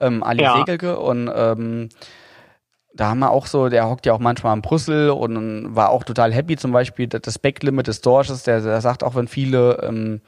ähm, 0.00 0.22
Ali 0.22 0.42
ja. 0.42 0.56
Segelke 0.56 0.98
und 0.98 1.30
ähm, 1.34 1.88
da 2.94 3.08
haben 3.08 3.20
wir 3.20 3.30
auch 3.30 3.46
so, 3.46 3.68
der 3.68 3.88
hockt 3.88 4.04
ja 4.04 4.12
auch 4.12 4.18
manchmal 4.18 4.54
in 4.54 4.62
Brüssel 4.62 5.10
und 5.10 5.74
war 5.74 5.90
auch 5.90 6.04
total 6.04 6.32
happy, 6.32 6.56
zum 6.56 6.72
Beispiel 6.72 7.06
das 7.06 7.38
Backlimit 7.38 7.86
des 7.86 8.02
Dorsches, 8.02 8.42
der, 8.42 8.60
der 8.60 8.80
sagt 8.80 9.02
auch, 9.02 9.14
wenn 9.14 9.28
viele 9.28 9.82
ähm, 9.82 10.20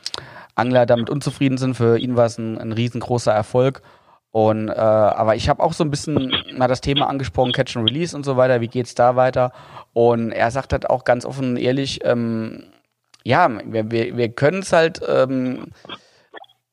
Angler 0.54 0.86
damit 0.86 1.10
unzufrieden 1.10 1.58
sind. 1.58 1.74
Für 1.74 1.98
ihn 1.98 2.16
war 2.16 2.26
es 2.26 2.38
ein, 2.38 2.58
ein 2.58 2.72
riesengroßer 2.72 3.32
Erfolg. 3.32 3.82
Und 4.34 4.68
äh, 4.68 4.72
aber 4.72 5.36
ich 5.36 5.48
habe 5.48 5.62
auch 5.62 5.72
so 5.72 5.84
ein 5.84 5.92
bisschen 5.92 6.34
mal 6.56 6.66
das 6.66 6.80
Thema 6.80 7.08
angesprochen, 7.08 7.52
Catch 7.52 7.76
and 7.76 7.88
Release 7.88 8.16
und 8.16 8.24
so 8.24 8.36
weiter. 8.36 8.60
Wie 8.60 8.66
geht's 8.66 8.96
da 8.96 9.14
weiter? 9.14 9.52
Und 9.92 10.32
er 10.32 10.50
sagt 10.50 10.72
halt 10.72 10.90
auch 10.90 11.04
ganz 11.04 11.24
offen 11.24 11.50
und 11.50 11.56
ehrlich, 11.56 12.00
ähm, 12.02 12.64
ja, 13.22 13.48
wir, 13.64 13.92
wir, 13.92 14.16
wir 14.16 14.28
können 14.30 14.58
es 14.58 14.72
halt 14.72 15.00
ähm, 15.08 15.66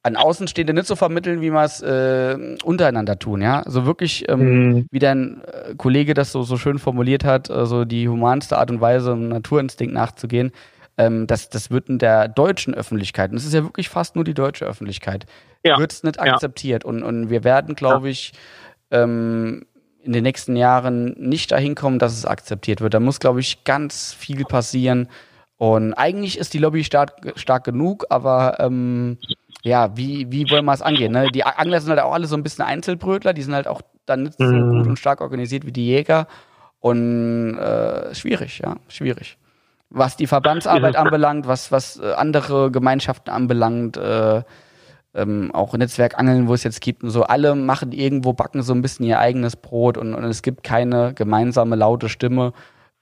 an 0.01 0.15
Außenstehende 0.15 0.73
nicht 0.73 0.88
so 0.88 0.95
vermitteln, 0.95 1.41
wie 1.41 1.51
wir 1.51 1.61
es 1.61 1.83
äh, 1.83 2.57
untereinander 2.63 3.19
tun, 3.19 3.43
ja. 3.43 3.61
So 3.67 3.85
wirklich, 3.85 4.27
ähm, 4.27 4.39
mhm. 4.39 4.88
wie 4.89 4.97
dein 4.97 5.43
äh, 5.43 5.75
Kollege 5.75 6.15
das 6.15 6.31
so, 6.31 6.41
so 6.41 6.57
schön 6.57 6.79
formuliert 6.79 7.23
hat, 7.23 7.51
äh, 7.51 7.67
so 7.67 7.85
die 7.85 8.09
humanste 8.09 8.57
Art 8.57 8.71
und 8.71 8.81
Weise, 8.81 9.13
um 9.13 9.27
Naturinstinkt 9.27 9.93
nachzugehen, 9.93 10.51
ähm, 10.97 11.27
das, 11.27 11.49
das 11.49 11.69
wird 11.69 11.89
in 11.89 11.99
der 11.99 12.27
deutschen 12.27 12.73
Öffentlichkeit, 12.73 13.29
und 13.29 13.38
es 13.38 13.45
ist 13.45 13.53
ja 13.53 13.61
wirklich 13.61 13.88
fast 13.88 14.15
nur 14.15 14.23
die 14.23 14.33
deutsche 14.33 14.65
Öffentlichkeit, 14.65 15.27
ja. 15.63 15.77
wird 15.77 15.91
es 15.91 16.03
nicht 16.03 16.19
akzeptiert. 16.19 16.83
Ja. 16.83 16.89
Und, 16.89 17.03
und 17.03 17.29
wir 17.29 17.43
werden, 17.43 17.75
glaube 17.75 18.09
ich, 18.09 18.33
ähm, 18.91 19.65
in 20.03 20.13
den 20.13 20.23
nächsten 20.23 20.55
Jahren 20.55 21.15
nicht 21.17 21.51
dahin 21.51 21.75
kommen, 21.75 21.99
dass 21.99 22.13
es 22.13 22.25
akzeptiert 22.25 22.81
wird. 22.81 22.93
Da 22.93 22.99
muss, 22.99 23.19
glaube 23.19 23.39
ich, 23.39 23.63
ganz 23.63 24.13
viel 24.13 24.45
passieren. 24.45 25.09
Und 25.57 25.93
eigentlich 25.93 26.39
ist 26.39 26.53
die 26.53 26.57
Lobby 26.57 26.83
stark, 26.83 27.33
stark 27.35 27.63
genug, 27.63 28.05
aber 28.09 28.57
ähm, 28.59 29.19
ja, 29.61 29.95
wie, 29.95 30.31
wie 30.31 30.49
wollen 30.49 30.65
wir 30.65 30.73
es 30.73 30.81
angehen? 30.81 31.11
Ne? 31.11 31.27
Die 31.31 31.43
Angler 31.43 31.81
sind 31.81 31.91
halt 31.91 31.99
auch 31.99 32.13
alle 32.13 32.25
so 32.25 32.35
ein 32.35 32.41
bisschen 32.41 32.65
Einzelbrötler, 32.65 33.33
die 33.33 33.43
sind 33.43 33.53
halt 33.53 33.67
auch 33.67 33.81
dann 34.07 34.23
nicht 34.23 34.38
so 34.39 34.45
mhm. 34.45 34.79
gut 34.79 34.88
und 34.88 34.97
stark 34.97 35.21
organisiert 35.21 35.65
wie 35.65 35.71
die 35.71 35.85
Jäger. 35.85 36.27
Und 36.79 37.59
äh, 37.59 38.15
schwierig, 38.15 38.59
ja, 38.59 38.77
schwierig. 38.88 39.38
Was 39.91 40.17
die 40.17 40.25
Verbandsarbeit 40.25 40.95
anbelangt, 40.95 41.45
was, 41.47 41.71
was 41.71 41.99
äh, 41.99 42.13
andere 42.13 42.71
Gemeinschaften 42.71 43.29
anbelangt, 43.29 43.97
äh, 43.97 44.41
ähm, 45.13 45.51
auch 45.53 45.73
Netzwerkangeln, 45.73 46.47
wo 46.47 46.53
es 46.53 46.63
jetzt 46.63 46.81
gibt, 46.81 47.03
und 47.03 47.09
so 47.09 47.23
alle 47.23 47.55
machen 47.55 47.91
irgendwo, 47.91 48.33
backen 48.33 48.61
so 48.61 48.73
ein 48.73 48.81
bisschen 48.81 49.05
ihr 49.05 49.19
eigenes 49.19 49.55
Brot 49.55 49.97
und, 49.97 50.13
und 50.13 50.23
es 50.23 50.41
gibt 50.41 50.63
keine 50.63 51.13
gemeinsame 51.13 51.75
laute 51.75 52.09
Stimme. 52.09 52.53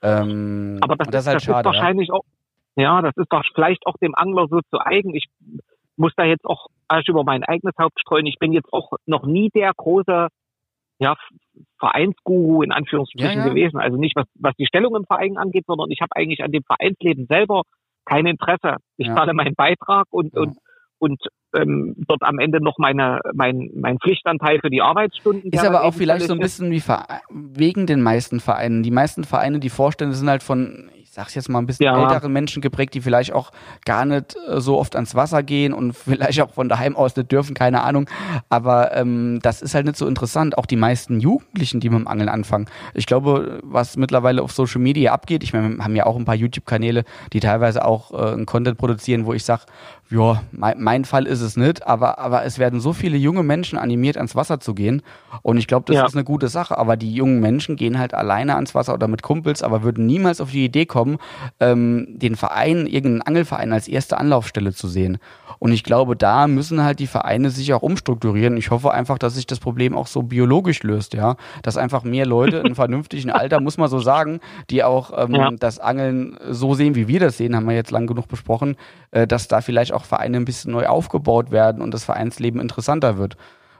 Ähm, 0.02 0.80
Aber 0.82 0.96
das, 0.96 1.10
das, 1.10 1.22
ist 1.22 1.28
halt 1.28 1.36
das 1.36 1.44
schade. 1.44 1.70
Ist 1.70 1.76
wahrscheinlich 1.76 2.08
ja? 2.08 2.14
auch, 2.16 2.24
ja, 2.76 3.02
das 3.02 3.16
ist 3.18 3.32
doch 3.32 3.44
vielleicht 3.54 3.86
auch 3.86 3.96
dem 4.02 4.16
Angler 4.16 4.48
so 4.50 4.60
zu 4.70 4.80
eigen. 4.80 5.14
Ich 5.14 5.26
muss 5.98 6.14
da 6.16 6.24
jetzt 6.24 6.46
auch 6.46 6.68
erst 6.90 7.10
über 7.10 7.24
mein 7.24 7.44
eigenes 7.44 7.76
Haupt 7.78 8.00
streuen. 8.00 8.26
Ich 8.26 8.40
bin 8.40 8.54
jetzt 8.54 8.72
auch 8.72 8.94
noch 9.06 9.26
nie 9.26 9.50
der 9.50 9.72
große 9.76 10.30
ja, 11.00 11.16
Vereinsguru 11.78 12.62
in 12.64 12.72
Anführungsstrichen 12.72 13.40
ja, 13.40 13.46
ja. 13.46 13.50
gewesen. 13.50 13.80
Also 13.80 13.98
nicht 13.98 14.16
was, 14.16 14.26
was 14.36 14.56
die 14.58 14.66
Stellung 14.66 14.96
im 14.96 15.06
Verein 15.06 15.38
angeht, 15.38 15.66
sondern 15.68 15.92
ich 15.92 16.02
habe 16.02 16.16
eigentlich 16.16 16.44
an 16.44 16.52
dem 16.52 16.64
Vereinsleben 16.64 17.26
selber 17.28 17.64
kein 18.06 18.26
Interesse. 18.26 18.78
Ich 18.98 19.08
zahle 19.08 19.34
meinen 19.34 19.56
Beitrag 19.56 20.08
und, 20.10 20.36
und, 20.36 20.58
und 20.98 21.22
ähm, 21.56 21.96
dort 22.08 22.22
am 22.24 22.40
Ende 22.40 22.62
noch 22.62 22.78
meine, 22.78 23.20
mein, 23.34 23.70
mein 23.76 23.98
Pflichtanteil 24.00 24.60
für 24.60 24.70
die 24.70 24.82
Arbeitsstunden. 24.82 25.52
Ist 25.52 25.66
aber 25.66 25.84
auch 25.84 25.94
vielleicht 25.94 26.28
so 26.28 26.34
ein 26.34 26.40
bisschen 26.40 26.72
wie 26.72 26.82
wegen 27.30 27.86
den 27.86 28.02
meisten 28.02 28.40
Vereinen. 28.40 28.84
Die 28.84 28.92
meisten 28.92 29.24
Vereine, 29.24 29.60
die 29.60 29.70
Vorstände 29.70 30.16
sind 30.16 30.30
halt 30.30 30.44
von 30.44 30.90
sag's 31.20 31.36
jetzt 31.36 31.50
mal, 31.50 31.60
ein 31.60 31.66
bisschen 31.66 31.86
ja. 31.86 32.02
ältere 32.02 32.30
Menschen 32.30 32.62
geprägt, 32.62 32.94
die 32.94 33.02
vielleicht 33.02 33.34
auch 33.34 33.52
gar 33.86 34.06
nicht 34.06 34.38
äh, 34.48 34.62
so 34.62 34.78
oft 34.78 34.96
ans 34.96 35.16
Wasser 35.16 35.44
gehen 35.44 35.74
und 35.74 35.94
vielleicht 35.98 36.42
auch 36.42 36.52
von 36.52 36.70
daheim 36.70 36.96
aus 36.96 37.16
nicht 37.16 37.32
dürfen, 37.32 37.54
keine 37.54 37.82
Ahnung. 37.84 38.10
Aber 38.50 38.96
ähm, 38.96 39.40
das 39.42 39.62
ist 39.62 39.76
halt 39.76 39.86
nicht 39.86 39.98
so 39.98 40.08
interessant. 40.08 40.58
Auch 40.58 40.66
die 40.66 40.78
meisten 40.78 41.20
Jugendlichen, 41.20 41.80
die 41.80 41.90
mit 41.90 42.00
dem 42.00 42.08
Angeln 42.08 42.30
anfangen. 42.30 42.68
Ich 42.94 43.06
glaube, 43.06 43.60
was 43.64 43.98
mittlerweile 43.98 44.42
auf 44.42 44.52
Social 44.52 44.82
Media 44.82 45.12
abgeht, 45.12 45.44
ich 45.44 45.54
meine, 45.54 45.70
wir 45.70 45.84
haben 45.84 45.96
ja 45.96 46.06
auch 46.06 46.16
ein 46.16 46.26
paar 46.26 46.36
YouTube-Kanäle, 46.36 47.04
die 47.34 47.40
teilweise 47.40 47.86
auch 47.86 48.12
äh, 48.12 48.34
einen 48.34 48.46
Content 48.46 48.78
produzieren, 48.78 49.26
wo 49.26 49.34
ich 49.34 49.44
sage, 49.44 49.64
ja, 50.12 50.42
mein, 50.52 50.82
mein, 50.82 51.06
Fall 51.06 51.28
ist 51.28 51.39
es 51.42 51.58
nicht, 51.58 51.86
aber, 51.86 52.20
aber 52.20 52.44
es 52.44 52.60
werden 52.60 52.80
so 52.80 52.94
viele 52.94 53.18
junge 53.18 53.44
Menschen 53.44 53.78
animiert, 53.78 54.18
ans 54.18 54.36
Wasser 54.36 54.60
zu 54.60 54.74
gehen. 54.74 55.02
Und 55.42 55.58
ich 55.58 55.68
glaube, 55.68 55.86
das 55.88 55.96
ja. 55.96 56.06
ist 56.06 56.16
eine 56.16 56.24
gute 56.24 56.48
Sache. 56.48 56.78
Aber 56.78 56.98
die 56.98 57.14
jungen 57.14 57.40
Menschen 57.40 57.76
gehen 57.76 58.00
halt 58.00 58.14
alleine 58.14 58.56
ans 58.56 58.76
Wasser 58.76 58.94
oder 58.94 59.08
mit 59.08 59.22
Kumpels, 59.22 59.64
aber 59.64 59.84
würden 59.84 60.06
niemals 60.06 60.42
auf 60.42 60.52
die 60.52 60.66
Idee 60.66 60.86
kommen, 60.86 61.18
ähm, 61.60 62.08
den 62.10 62.36
Verein, 62.36 62.88
irgendeinen 62.88 63.22
Angelverein 63.22 63.74
als 63.74 63.88
erste 63.88 64.18
Anlaufstelle 64.18 64.74
zu 64.74 64.88
sehen. 64.88 65.20
Und 65.60 65.74
ich 65.74 65.84
glaube, 65.84 66.16
da 66.16 66.48
müssen 66.48 66.84
halt 66.84 67.00
die 67.00 67.08
Vereine 67.08 67.50
sich 67.50 67.74
auch 67.74 67.82
umstrukturieren. 67.82 68.56
Ich 68.58 68.72
hoffe 68.72 68.92
einfach, 68.92 69.18
dass 69.18 69.36
sich 69.36 69.46
das 69.46 69.60
Problem 69.60 69.96
auch 69.96 70.08
so 70.08 70.24
biologisch 70.24 70.84
löst, 70.84 71.14
ja. 71.14 71.36
Dass 71.64 71.78
einfach 71.78 72.04
mehr 72.04 72.26
Leute 72.26 72.58
in 72.58 72.76
vernünftigen 72.80 73.30
Alter, 73.30 73.60
muss 73.60 73.78
man 73.78 73.90
so 73.90 74.00
sagen, 74.00 74.40
die 74.70 74.84
auch 74.84 75.12
ähm, 75.16 75.36
ja. 75.36 75.52
das 75.52 75.80
Angeln 75.80 76.38
so 76.50 76.74
sehen, 76.74 76.96
wie 76.96 77.08
wir 77.08 77.20
das 77.20 77.38
sehen, 77.38 77.56
haben 77.56 77.68
wir 77.68 77.76
jetzt 77.76 77.92
lang 77.92 78.08
genug 78.08 78.28
besprochen, 78.28 78.78
äh, 79.12 79.28
dass 79.28 79.48
da 79.48 79.62
vielleicht 79.62 79.94
auch 79.94 80.06
Vereine 80.06 80.38
ein 80.38 80.46
bisschen 80.46 80.72
neu 80.72 80.88
aufgebaut 80.88 81.29
werden 81.52 81.82
und 81.82 81.94
das 81.94 82.06
Vereinsleben 82.06 82.60
interessanter 82.60 83.18
wird. 83.18 83.38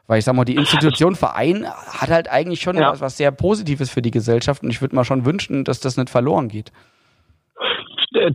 Weil 0.08 0.20
ich 0.20 0.26
sag 0.26 0.36
mal, 0.36 0.46
die 0.46 0.56
Institution 0.56 1.16
Verein 1.16 1.68
hat 1.68 2.10
halt 2.10 2.30
eigentlich 2.30 2.62
schon 2.62 2.78
ja. 2.78 2.92
was, 2.92 3.02
was 3.02 3.18
sehr 3.18 3.32
Positives 3.32 3.92
für 3.92 4.02
die 4.02 4.10
Gesellschaft 4.12 4.64
und 4.64 4.72
ich 4.72 4.82
würde 4.82 4.96
mal 4.96 5.04
schon 5.04 5.26
wünschen, 5.26 5.64
dass 5.66 5.80
das 5.80 5.98
nicht 5.98 6.10
verloren 6.10 6.48
geht. 6.48 6.72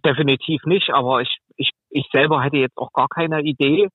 Definitiv 0.04 0.62
nicht, 0.66 0.90
aber 0.90 1.20
ich, 1.20 1.36
ich, 1.56 1.70
ich 1.90 2.06
selber 2.12 2.42
hätte 2.42 2.58
jetzt 2.58 2.76
auch 2.76 2.92
gar 2.92 3.08
keine 3.08 3.42
Idee, 3.42 3.88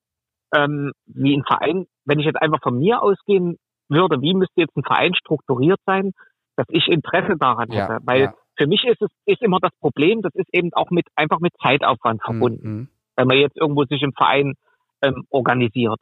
ähm, 0.54 0.92
wie 1.06 1.34
ein 1.34 1.44
Verein, 1.44 1.86
wenn 2.04 2.18
ich 2.18 2.26
jetzt 2.26 2.40
einfach 2.40 2.60
von 2.62 2.78
mir 2.78 3.02
ausgehen 3.02 3.56
würde, 3.88 4.20
wie 4.20 4.34
müsste 4.34 4.60
jetzt 4.60 4.76
ein 4.76 4.84
Verein 4.84 5.14
strukturiert 5.14 5.80
sein, 5.86 6.12
dass 6.56 6.66
ich 6.68 6.86
Interesse 6.88 7.36
daran 7.38 7.70
hätte. 7.70 7.94
Ja, 7.94 7.98
Weil 8.04 8.20
ja. 8.20 8.34
für 8.56 8.66
mich 8.66 8.84
ist 8.84 9.00
es 9.00 9.10
ist 9.24 9.42
immer 9.42 9.58
das 9.60 9.72
Problem, 9.80 10.20
das 10.22 10.34
ist 10.34 10.52
eben 10.52 10.72
auch 10.74 10.90
mit 10.90 11.06
einfach 11.16 11.40
mit 11.40 11.54
Zeitaufwand 11.62 12.22
verbunden, 12.22 12.68
mhm. 12.68 12.88
wenn 13.16 13.26
man 13.26 13.38
jetzt 13.38 13.56
irgendwo 13.56 13.84
sich 13.84 14.02
im 14.02 14.12
Verein 14.12 14.54
ähm, 15.02 15.24
organisiert. 15.30 16.00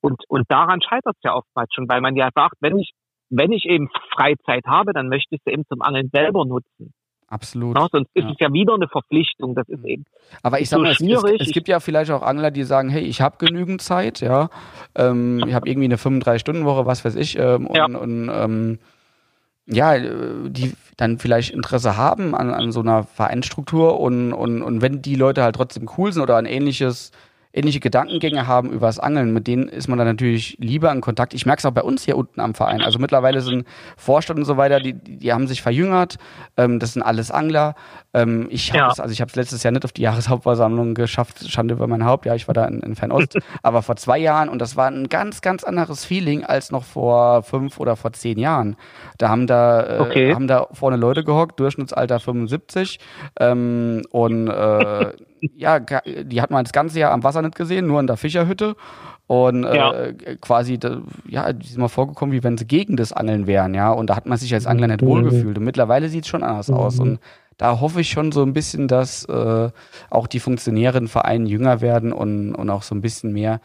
Und, 0.00 0.22
und 0.28 0.44
daran 0.48 0.80
scheitert 0.82 1.16
es 1.16 1.22
ja 1.22 1.34
oftmals 1.34 1.68
schon, 1.74 1.88
weil 1.88 2.00
man 2.00 2.16
ja 2.16 2.30
sagt, 2.34 2.56
wenn 2.60 2.78
ich, 2.78 2.92
wenn 3.30 3.52
ich 3.52 3.64
eben 3.64 3.88
Freizeit 4.14 4.64
habe, 4.66 4.92
dann 4.92 5.08
möchte 5.08 5.34
ich 5.34 5.40
sie 5.44 5.52
eben 5.52 5.64
zum 5.66 5.82
Angeln 5.82 6.10
selber 6.12 6.44
nutzen. 6.44 6.92
Absolut. 7.28 7.76
Ja, 7.76 7.88
sonst 7.90 8.08
ist 8.14 8.24
ja. 8.24 8.30
es 8.30 8.36
ja 8.38 8.52
wieder 8.52 8.74
eine 8.74 8.86
Verpflichtung. 8.86 9.56
Das 9.56 9.68
ist 9.68 9.84
eben. 9.84 10.04
Aber 10.42 10.60
ich 10.60 10.68
sag 10.68 10.80
mal, 10.80 10.92
es, 10.92 11.00
es, 11.00 11.48
es, 11.48 11.52
gibt 11.52 11.66
ja 11.66 11.80
vielleicht 11.80 12.12
auch 12.12 12.22
Angler, 12.22 12.52
die 12.52 12.62
sagen, 12.62 12.88
hey, 12.88 13.02
ich 13.02 13.20
habe 13.20 13.44
genügend 13.44 13.82
Zeit, 13.82 14.20
ja, 14.20 14.48
ähm, 14.94 15.42
ich 15.44 15.52
habe 15.52 15.68
irgendwie 15.68 15.86
eine 15.86 15.96
35-Stunden-Woche, 15.96 16.86
was 16.86 17.04
weiß 17.04 17.16
ich, 17.16 17.36
ähm, 17.36 17.66
und, 17.66 17.76
ja. 17.76 17.86
und 17.86 18.30
ähm, 18.32 18.78
ja, 19.66 19.98
die 19.98 20.74
dann 20.96 21.18
vielleicht 21.18 21.52
Interesse 21.52 21.96
haben 21.96 22.36
an, 22.36 22.50
an 22.50 22.70
so 22.70 22.80
einer 22.80 23.02
Vereinsstruktur 23.02 23.98
und, 23.98 24.32
und, 24.32 24.62
und 24.62 24.80
wenn 24.80 25.02
die 25.02 25.16
Leute 25.16 25.42
halt 25.42 25.56
trotzdem 25.56 25.90
cool 25.98 26.12
sind 26.12 26.22
oder 26.22 26.36
ein 26.36 26.46
ähnliches 26.46 27.10
ähnliche 27.56 27.80
Gedankengänge 27.80 28.46
haben 28.46 28.70
über 28.70 28.86
das 28.86 28.98
Angeln, 28.98 29.32
mit 29.32 29.46
denen 29.46 29.68
ist 29.68 29.88
man 29.88 29.98
dann 29.98 30.06
natürlich 30.06 30.56
lieber 30.60 30.92
in 30.92 31.00
Kontakt. 31.00 31.32
Ich 31.34 31.46
merke 31.46 31.60
es 31.60 31.64
auch 31.64 31.72
bei 31.72 31.82
uns 31.82 32.04
hier 32.04 32.16
unten 32.16 32.40
am 32.40 32.54
Verein. 32.54 32.82
Also 32.82 32.98
mittlerweile 32.98 33.40
sind 33.40 33.66
Vorstand 33.96 34.38
und 34.38 34.44
so 34.44 34.56
weiter, 34.56 34.78
die, 34.78 34.92
die 34.92 35.32
haben 35.32 35.46
sich 35.46 35.62
verjüngert. 35.62 36.16
Ähm, 36.56 36.78
das 36.78 36.92
sind 36.92 37.02
alles 37.02 37.30
Angler. 37.30 37.74
Ähm, 38.16 38.46
ich 38.48 38.72
habe 38.72 38.90
es, 38.90 38.98
also 38.98 39.12
ich 39.12 39.20
habe 39.20 39.28
es 39.28 39.36
letztes 39.36 39.62
Jahr 39.62 39.72
nicht 39.72 39.84
auf 39.84 39.92
die 39.92 40.00
Jahreshauptversammlung 40.00 40.94
geschafft, 40.94 41.50
Schande 41.50 41.74
über 41.74 41.86
mein 41.86 42.06
Haupt. 42.06 42.24
Ja, 42.24 42.34
ich 42.34 42.48
war 42.48 42.54
da 42.54 42.64
in, 42.64 42.80
in 42.80 42.94
Fernost, 42.94 43.36
aber 43.62 43.82
vor 43.82 43.96
zwei 43.96 44.16
Jahren 44.16 44.48
und 44.48 44.58
das 44.58 44.74
war 44.74 44.86
ein 44.86 45.10
ganz, 45.10 45.42
ganz 45.42 45.64
anderes 45.64 46.06
Feeling 46.06 46.42
als 46.42 46.70
noch 46.70 46.82
vor 46.82 47.42
fünf 47.42 47.78
oder 47.78 47.94
vor 47.94 48.14
zehn 48.14 48.38
Jahren. 48.38 48.76
Da 49.18 49.28
haben 49.28 49.46
da, 49.46 49.98
äh, 49.98 50.00
okay. 50.00 50.34
haben 50.34 50.46
da 50.46 50.66
vorne 50.72 50.96
Leute 50.96 51.24
gehockt, 51.24 51.60
Durchschnittsalter 51.60 52.18
75 52.18 52.98
ähm, 53.38 54.02
und 54.10 54.48
äh, 54.48 55.12
ja, 55.54 55.78
die 55.78 56.40
hat 56.40 56.50
man 56.50 56.64
das 56.64 56.72
ganze 56.72 56.98
Jahr 56.98 57.12
am 57.12 57.22
Wasser 57.22 57.42
nicht 57.42 57.54
gesehen, 57.54 57.86
nur 57.86 58.00
in 58.00 58.06
der 58.06 58.16
Fischerhütte. 58.16 58.76
Und 59.28 59.64
äh, 59.64 59.76
ja. 59.76 60.12
quasi, 60.40 60.78
ja, 61.26 61.52
die 61.52 61.66
sind 61.66 61.80
mal 61.80 61.88
vorgekommen, 61.88 62.32
wie 62.32 62.44
wenn 62.44 62.56
sie 62.56 62.64
gegen 62.64 62.96
das 62.96 63.12
Angeln 63.12 63.48
wären, 63.48 63.74
ja. 63.74 63.90
Und 63.90 64.08
da 64.08 64.14
hat 64.14 64.26
man 64.26 64.38
sich 64.38 64.54
als 64.54 64.66
Angler 64.66 64.86
nicht 64.86 65.02
wohlgefühlt. 65.02 65.58
Und 65.58 65.64
mittlerweile 65.64 66.08
sieht 66.08 66.22
es 66.22 66.28
schon 66.28 66.44
anders 66.44 66.70
aus. 66.70 67.00
Und 67.00 67.18
da 67.58 67.80
hoffe 67.80 68.00
ich 68.00 68.10
schon 68.10 68.32
so 68.32 68.42
ein 68.42 68.52
bisschen, 68.52 68.88
dass 68.88 69.24
äh, 69.24 69.70
auch 70.10 70.26
die 70.26 70.40
Funktionäre 70.40 70.98
in 70.98 71.08
Vereinen 71.08 71.46
jünger 71.46 71.80
werden 71.80 72.12
und, 72.12 72.54
und 72.54 72.70
auch 72.70 72.82
so 72.82 72.94
ein 72.94 73.00
bisschen 73.00 73.32
mehr 73.32 73.60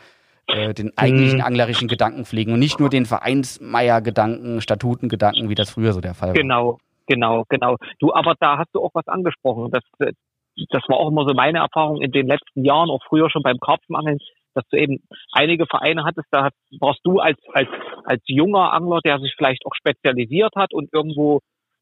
äh, 0.47 0.73
den 0.73 0.97
eigentlichen 0.97 1.39
mhm. 1.39 1.45
anglerischen 1.45 1.88
Gedanken 1.88 2.26
pflegen 2.26 2.53
und 2.53 2.59
nicht 2.59 2.80
nur 2.80 2.89
den 2.89 3.05
Vereinsmeier-Gedanken, 3.05 4.61
Statutengedanken, 4.61 5.49
wie 5.49 5.55
das 5.55 5.72
früher 5.72 5.93
so 5.93 6.01
der 6.01 6.13
Fall 6.13 6.30
war. 6.30 6.35
Genau, 6.35 6.77
genau, 7.07 7.45
genau. 7.49 7.77
Du, 7.99 8.13
aber 8.13 8.35
da 8.39 8.57
hast 8.57 8.69
du 8.73 8.81
auch 8.81 8.91
was 8.93 9.07
angesprochen. 9.07 9.72
Das, 9.72 9.84
das 9.99 10.84
war 10.88 10.97
auch 10.97 11.09
immer 11.09 11.26
so 11.27 11.34
meine 11.34 11.59
Erfahrung 11.59 12.01
in 12.01 12.11
den 12.11 12.27
letzten 12.27 12.63
Jahren, 12.63 12.89
auch 12.89 13.03
früher 13.07 13.30
schon 13.30 13.43
beim 13.43 13.59
Karpfenangeln, 13.59 14.19
dass 14.53 14.68
du 14.69 14.77
eben 14.77 14.99
einige 15.31 15.65
Vereine 15.65 16.03
hattest, 16.03 16.27
da 16.31 16.49
warst 16.80 16.99
du 17.03 17.19
als, 17.19 17.39
als, 17.53 17.69
als 18.03 18.22
junger 18.26 18.73
Angler, 18.73 18.99
der 19.03 19.19
sich 19.19 19.34
vielleicht 19.38 19.65
auch 19.65 19.76
spezialisiert 19.76 20.53
hat 20.55 20.73
und 20.73 20.93
irgendwo 20.93 21.39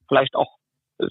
vielleicht 0.08 0.36
auch 0.36 0.59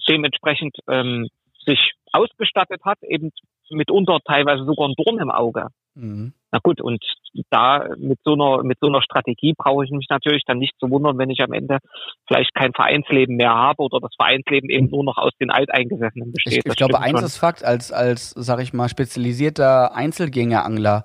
dementsprechend 0.09 0.77
ähm, 0.89 1.28
sich 1.65 1.93
ausgestattet 2.12 2.81
hat, 2.85 2.98
eben 3.02 3.31
mitunter 3.70 4.19
teilweise 4.24 4.65
sogar 4.65 4.89
ein 4.89 4.94
Dorn 4.97 5.19
im 5.19 5.31
Auge. 5.31 5.69
Mhm. 5.94 6.32
Na 6.51 6.60
gut, 6.62 6.81
und 6.81 7.05
da 7.51 7.86
mit 7.98 8.19
so 8.24 8.32
einer 8.32 8.62
mit 8.62 8.78
so 8.81 8.86
einer 8.86 9.02
Strategie 9.02 9.52
brauche 9.56 9.85
ich 9.85 9.90
mich 9.90 10.06
natürlich 10.09 10.44
dann 10.47 10.59
nicht 10.59 10.74
zu 10.81 10.89
wundern, 10.90 11.19
wenn 11.19 11.28
ich 11.28 11.40
am 11.40 11.52
Ende 11.52 11.78
vielleicht 12.27 12.55
kein 12.55 12.73
Vereinsleben 12.73 13.36
mehr 13.36 13.52
habe 13.52 13.82
oder 13.82 13.98
das 14.01 14.15
Vereinsleben 14.16 14.70
eben 14.70 14.89
nur 14.89 15.05
noch 15.05 15.19
aus 15.19 15.32
den 15.40 15.51
Alteingesessenen 15.51 16.32
besteht. 16.32 16.65
Ich, 16.65 16.66
ich 16.66 16.77
glaube, 16.77 17.01
eins 17.01 17.20
ist 17.23 17.36
Fakt, 17.36 17.65
als 17.65 17.93
als 17.93 18.31
sag 18.31 18.60
ich 18.60 18.73
mal 18.73 18.89
spezialisierter 18.89 19.94
Einzelgängerangler 19.94 21.05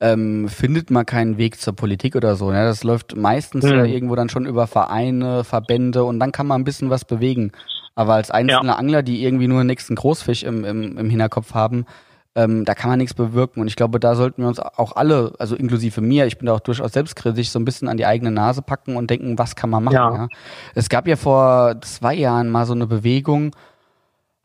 ähm, 0.00 0.48
findet 0.48 0.90
man 0.90 1.06
keinen 1.06 1.36
Weg 1.36 1.60
zur 1.60 1.76
Politik 1.76 2.16
oder 2.16 2.34
so. 2.34 2.50
Ne? 2.50 2.64
Das 2.64 2.82
läuft 2.82 3.16
meistens 3.16 3.64
mhm. 3.64 3.70
ja 3.70 3.84
irgendwo 3.84 4.16
dann 4.16 4.30
schon 4.30 4.46
über 4.46 4.66
Vereine, 4.66 5.44
Verbände 5.44 6.04
und 6.04 6.18
dann 6.18 6.32
kann 6.32 6.46
man 6.46 6.62
ein 6.62 6.64
bisschen 6.64 6.90
was 6.90 7.04
bewegen. 7.04 7.52
Aber 7.94 8.14
als 8.14 8.30
einzelner 8.30 8.72
ja. 8.72 8.78
Angler, 8.78 9.02
die 9.02 9.24
irgendwie 9.24 9.48
nur 9.48 9.62
den 9.62 9.66
nächsten 9.66 9.94
Großfisch 9.94 10.42
im, 10.42 10.64
im, 10.64 10.96
im 10.96 11.10
Hinterkopf 11.10 11.54
haben, 11.54 11.86
ähm, 12.34 12.64
da 12.64 12.74
kann 12.74 12.90
man 12.90 12.98
nichts 12.98 13.14
bewirken. 13.14 13.60
Und 13.60 13.66
ich 13.66 13.76
glaube, 13.76 13.98
da 13.98 14.14
sollten 14.14 14.42
wir 14.42 14.48
uns 14.48 14.60
auch 14.60 14.96
alle, 14.96 15.32
also 15.38 15.56
inklusive 15.56 16.00
mir, 16.00 16.26
ich 16.26 16.38
bin 16.38 16.46
da 16.46 16.54
auch 16.54 16.60
durchaus 16.60 16.92
selbstkritisch, 16.92 17.50
so 17.50 17.58
ein 17.58 17.64
bisschen 17.64 17.88
an 17.88 17.96
die 17.96 18.06
eigene 18.06 18.30
Nase 18.30 18.62
packen 18.62 18.96
und 18.96 19.10
denken, 19.10 19.38
was 19.38 19.56
kann 19.56 19.70
man 19.70 19.84
machen. 19.84 19.94
Ja. 19.94 20.14
ja? 20.14 20.28
Es 20.74 20.88
gab 20.88 21.08
ja 21.08 21.16
vor 21.16 21.80
zwei 21.80 22.14
Jahren 22.14 22.50
mal 22.50 22.66
so 22.66 22.72
eine 22.72 22.86
Bewegung, 22.86 23.54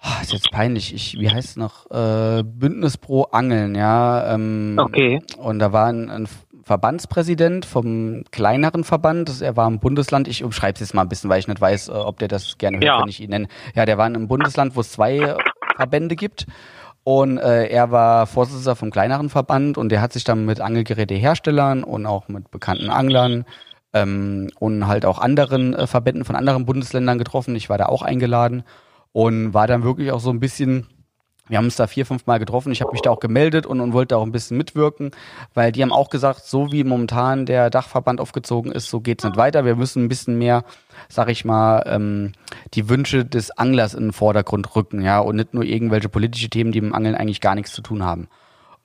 oh, 0.03 0.21
ist 0.21 0.33
jetzt 0.33 0.51
peinlich, 0.51 0.93
ich, 0.93 1.19
wie 1.19 1.29
heißt 1.29 1.49
es 1.49 1.55
noch, 1.57 1.89
äh, 1.91 2.43
Bündnis 2.43 2.97
pro 2.97 3.23
Angeln, 3.23 3.75
ja. 3.75 4.33
Ähm, 4.33 4.77
okay. 4.79 5.21
Und 5.37 5.59
da 5.59 5.71
war 5.71 5.85
ein, 5.87 6.09
ein 6.09 6.27
Verbandspräsident 6.65 7.63
vom 7.63 8.23
kleineren 8.31 8.83
Verband. 8.83 9.39
Er 9.39 9.55
war 9.55 9.67
im 9.67 9.77
Bundesland. 9.77 10.27
Ich 10.27 10.43
umschreibe 10.43 10.73
es 10.73 10.79
jetzt 10.79 10.95
mal 10.95 11.03
ein 11.03 11.09
bisschen, 11.09 11.29
weil 11.29 11.39
ich 11.39 11.47
nicht 11.47 11.61
weiß, 11.61 11.89
äh, 11.89 11.91
ob 11.91 12.17
der 12.17 12.27
das 12.27 12.57
gerne 12.57 12.77
hört, 12.77 12.85
ja. 12.85 12.99
wenn 12.99 13.07
ich 13.07 13.21
ihn 13.21 13.29
nenne. 13.29 13.47
Ja, 13.75 13.85
der 13.85 13.99
war 13.99 14.07
in 14.07 14.15
einem 14.15 14.27
Bundesland, 14.27 14.75
wo 14.75 14.81
es 14.81 14.91
zwei 14.91 15.35
Verbände 15.75 16.15
gibt. 16.15 16.47
Und 17.03 17.37
äh, 17.37 17.67
er 17.67 17.91
war 17.91 18.25
Vorsitzender 18.25 18.75
vom 18.75 18.89
kleineren 18.89 19.29
Verband 19.29 19.77
und 19.77 19.89
der 19.89 20.01
hat 20.01 20.11
sich 20.11 20.23
dann 20.23 20.45
mit 20.45 20.59
Angelgeräteherstellern 20.59 21.83
und 21.83 22.07
auch 22.07 22.29
mit 22.29 22.49
bekannten 22.49 22.89
Anglern 22.89 23.45
ähm, 23.93 24.49
und 24.57 24.87
halt 24.87 25.05
auch 25.05 25.19
anderen 25.19 25.75
äh, 25.75 25.85
Verbänden 25.85 26.25
von 26.25 26.35
anderen 26.35 26.65
Bundesländern 26.65 27.19
getroffen. 27.19 27.55
Ich 27.55 27.69
war 27.69 27.77
da 27.77 27.85
auch 27.85 28.01
eingeladen 28.01 28.63
und 29.11 29.53
war 29.53 29.67
dann 29.67 29.83
wirklich 29.83 30.11
auch 30.11 30.19
so 30.19 30.31
ein 30.31 30.39
bisschen 30.39 30.87
wir 31.47 31.57
haben 31.57 31.65
uns 31.65 31.75
da 31.75 31.87
vier, 31.87 32.05
fünf 32.05 32.25
Mal 32.25 32.39
getroffen. 32.39 32.71
Ich 32.71 32.81
habe 32.81 32.91
mich 32.91 33.01
da 33.01 33.11
auch 33.11 33.19
gemeldet 33.19 33.65
und, 33.65 33.79
und 33.79 33.93
wollte 33.93 34.17
auch 34.17 34.23
ein 34.23 34.31
bisschen 34.31 34.57
mitwirken, 34.57 35.11
weil 35.53 35.71
die 35.71 35.81
haben 35.83 35.91
auch 35.91 36.09
gesagt, 36.09 36.45
so 36.45 36.71
wie 36.71 36.83
momentan 36.83 37.45
der 37.45 37.69
Dachverband 37.69 38.19
aufgezogen 38.19 38.71
ist, 38.71 38.89
so 38.89 38.99
geht's 38.99 39.23
nicht 39.23 39.37
weiter. 39.37 39.65
Wir 39.65 39.75
müssen 39.75 40.05
ein 40.05 40.09
bisschen 40.09 40.37
mehr, 40.37 40.63
sag 41.07 41.29
ich 41.29 41.45
mal, 41.45 41.83
ähm, 41.85 42.31
die 42.73 42.89
Wünsche 42.89 43.25
des 43.25 43.51
Anglers 43.51 43.93
in 43.93 44.05
den 44.05 44.13
Vordergrund 44.13 44.75
rücken, 44.75 45.01
ja, 45.01 45.19
und 45.19 45.35
nicht 45.35 45.53
nur 45.53 45.63
irgendwelche 45.63 46.09
politische 46.09 46.49
Themen, 46.49 46.71
die 46.71 46.81
mit 46.81 46.91
dem 46.91 46.95
Angeln 46.95 47.15
eigentlich 47.15 47.41
gar 47.41 47.55
nichts 47.55 47.73
zu 47.73 47.81
tun 47.81 48.03
haben. 48.03 48.27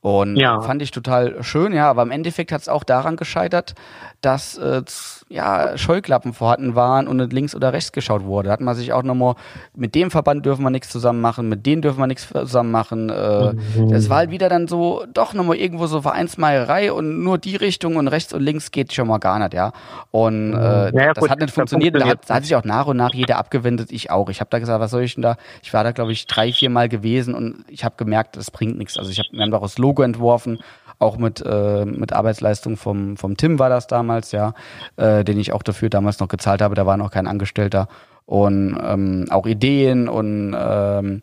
Und 0.03 0.37
ja. 0.37 0.61
fand 0.61 0.81
ich 0.81 0.91
total 0.91 1.43
schön, 1.43 1.73
ja, 1.73 1.89
aber 1.91 2.03
im 2.03 2.11
Endeffekt 2.11 2.53
hat 2.53 2.63
es 2.63 2.69
auch 2.69 2.85
daran 2.85 3.17
gescheitert, 3.17 3.75
dass 4.23 4.57
äh, 4.57 4.83
ja, 5.31 5.79
Scheuklappen 5.79 6.33
vorhanden 6.33 6.75
waren 6.75 7.07
und 7.07 7.19
nicht 7.19 7.33
links 7.33 7.55
oder 7.55 7.73
rechts 7.73 7.93
geschaut 7.93 8.25
wurde. 8.25 8.49
Da 8.49 8.53
hat 8.53 8.61
man 8.61 8.75
sich 8.75 8.93
auch 8.93 9.05
nochmal, 9.05 9.37
mit 9.77 9.95
dem 9.95 10.11
Verband 10.11 10.45
dürfen 10.45 10.65
wir 10.65 10.71
nichts 10.71 10.89
zusammen 10.91 11.21
machen, 11.21 11.49
mit 11.49 11.65
denen 11.67 11.83
dürfen 11.83 12.01
wir 12.01 12.09
nichts 12.09 12.29
zusammen 12.29 12.73
machen. 12.73 13.11
Äh, 13.11 13.53
mhm. 13.53 13.91
Das 13.91 14.11
war 14.11 14.19
halt 14.19 14.33
wieder 14.33 14.49
dann 14.49 14.67
so, 14.67 15.05
doch 15.15 15.33
nochmal 15.33 15.57
irgendwo 15.57 15.87
so 15.87 16.03
Vereinsmeierei 16.03 16.93
und 16.93 17.23
nur 17.23 17.39
die 17.39 17.55
Richtung 17.55 17.95
und 17.95 18.09
rechts 18.09 18.33
und 18.33 18.43
links 18.43 18.73
geht 18.73 18.93
schon 18.93 19.07
mal 19.07 19.19
gar 19.19 19.39
nicht, 19.39 19.55
ja. 19.55 19.73
Und 20.11 20.53
äh, 20.53 20.57
ja, 20.97 21.15
das 21.15 21.23
gut, 21.23 21.31
hat 21.31 21.39
nicht 21.39 21.55
funktioniert. 21.55 21.95
Da 21.95 22.09
hat, 22.09 22.29
da 22.29 22.35
hat 22.35 22.43
sich 22.43 22.57
auch 22.57 22.65
nach 22.65 22.87
und 22.87 22.97
nach 22.97 23.15
jeder 23.15 23.39
abgewendet, 23.39 23.93
ich 23.93 24.11
auch. 24.11 24.31
Ich 24.31 24.41
habe 24.41 24.51
da 24.51 24.59
gesagt, 24.59 24.81
was 24.81 24.91
soll 24.91 25.03
ich 25.03 25.15
denn 25.15 25.23
da? 25.23 25.37
Ich 25.63 25.73
war 25.73 25.85
da, 25.85 25.93
glaube 25.93 26.11
ich, 26.11 26.27
drei, 26.27 26.53
vier 26.53 26.71
Mal 26.71 26.89
gewesen 26.89 27.37
und 27.37 27.65
ich 27.69 27.85
habe 27.85 27.95
gemerkt, 27.97 28.37
das 28.37 28.51
bringt 28.51 28.79
nichts. 28.79 28.99
Also 28.99 29.13
ich 29.13 29.21
habe 29.21 29.29
mir 29.31 29.45
einfach 29.45 29.61
das 29.61 29.79
Logo 29.79 30.03
entworfen, 30.03 30.59
auch 31.01 31.17
mit, 31.17 31.43
äh, 31.45 31.85
mit 31.85 32.13
Arbeitsleistung 32.13 32.77
vom, 32.77 33.17
vom 33.17 33.37
Tim 33.37 33.59
war 33.59 33.69
das 33.69 33.87
damals, 33.87 34.33
ja, 34.33 34.55
äh, 34.97 35.25
den 35.25 35.41
ich 35.41 35.53
auch 35.53 35.63
dafür 35.63 35.91
damals 35.91 36.21
noch 36.21 36.29
gezahlt 36.29 36.63
habe, 36.63 36.75
da 36.75 36.87
war 36.87 36.97
noch 36.97 37.11
kein 37.11 37.27
Angestellter. 37.27 37.89
Und 38.27 38.79
ähm, 38.81 39.27
auch 39.31 39.47
Ideen 39.47 40.09
und 40.09 40.55
ähm, 40.57 41.23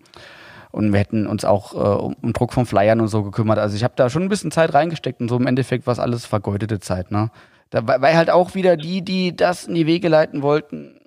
und 0.72 0.92
wir 0.92 1.00
hätten 1.00 1.26
uns 1.26 1.46
auch 1.46 1.74
äh, 1.74 2.18
um 2.22 2.34
Druck 2.34 2.54
von 2.54 2.66
Flyern 2.66 3.00
und 3.00 3.08
so 3.08 3.24
gekümmert. 3.24 3.58
Also 3.58 3.76
ich 3.76 3.84
habe 3.84 3.94
da 3.96 4.10
schon 4.10 4.24
ein 4.24 4.30
bisschen 4.30 4.52
Zeit 4.52 4.74
reingesteckt 4.74 5.22
und 5.22 5.30
so 5.30 5.38
im 5.38 5.48
Endeffekt 5.48 5.88
war 5.88 5.94
es 5.94 6.00
alles 6.00 6.26
vergeudete 6.26 6.80
Zeit, 6.80 7.10
ne? 7.10 7.32
Da, 7.70 7.86
weil 7.86 8.16
halt 8.16 8.30
auch 8.30 8.56
wieder 8.56 8.78
die, 8.78 9.02
die 9.02 9.36
das 9.36 9.66
in 9.66 9.76
die 9.76 9.88
Wege 9.88 10.08
leiten 10.08 10.42
wollten, 10.42 10.98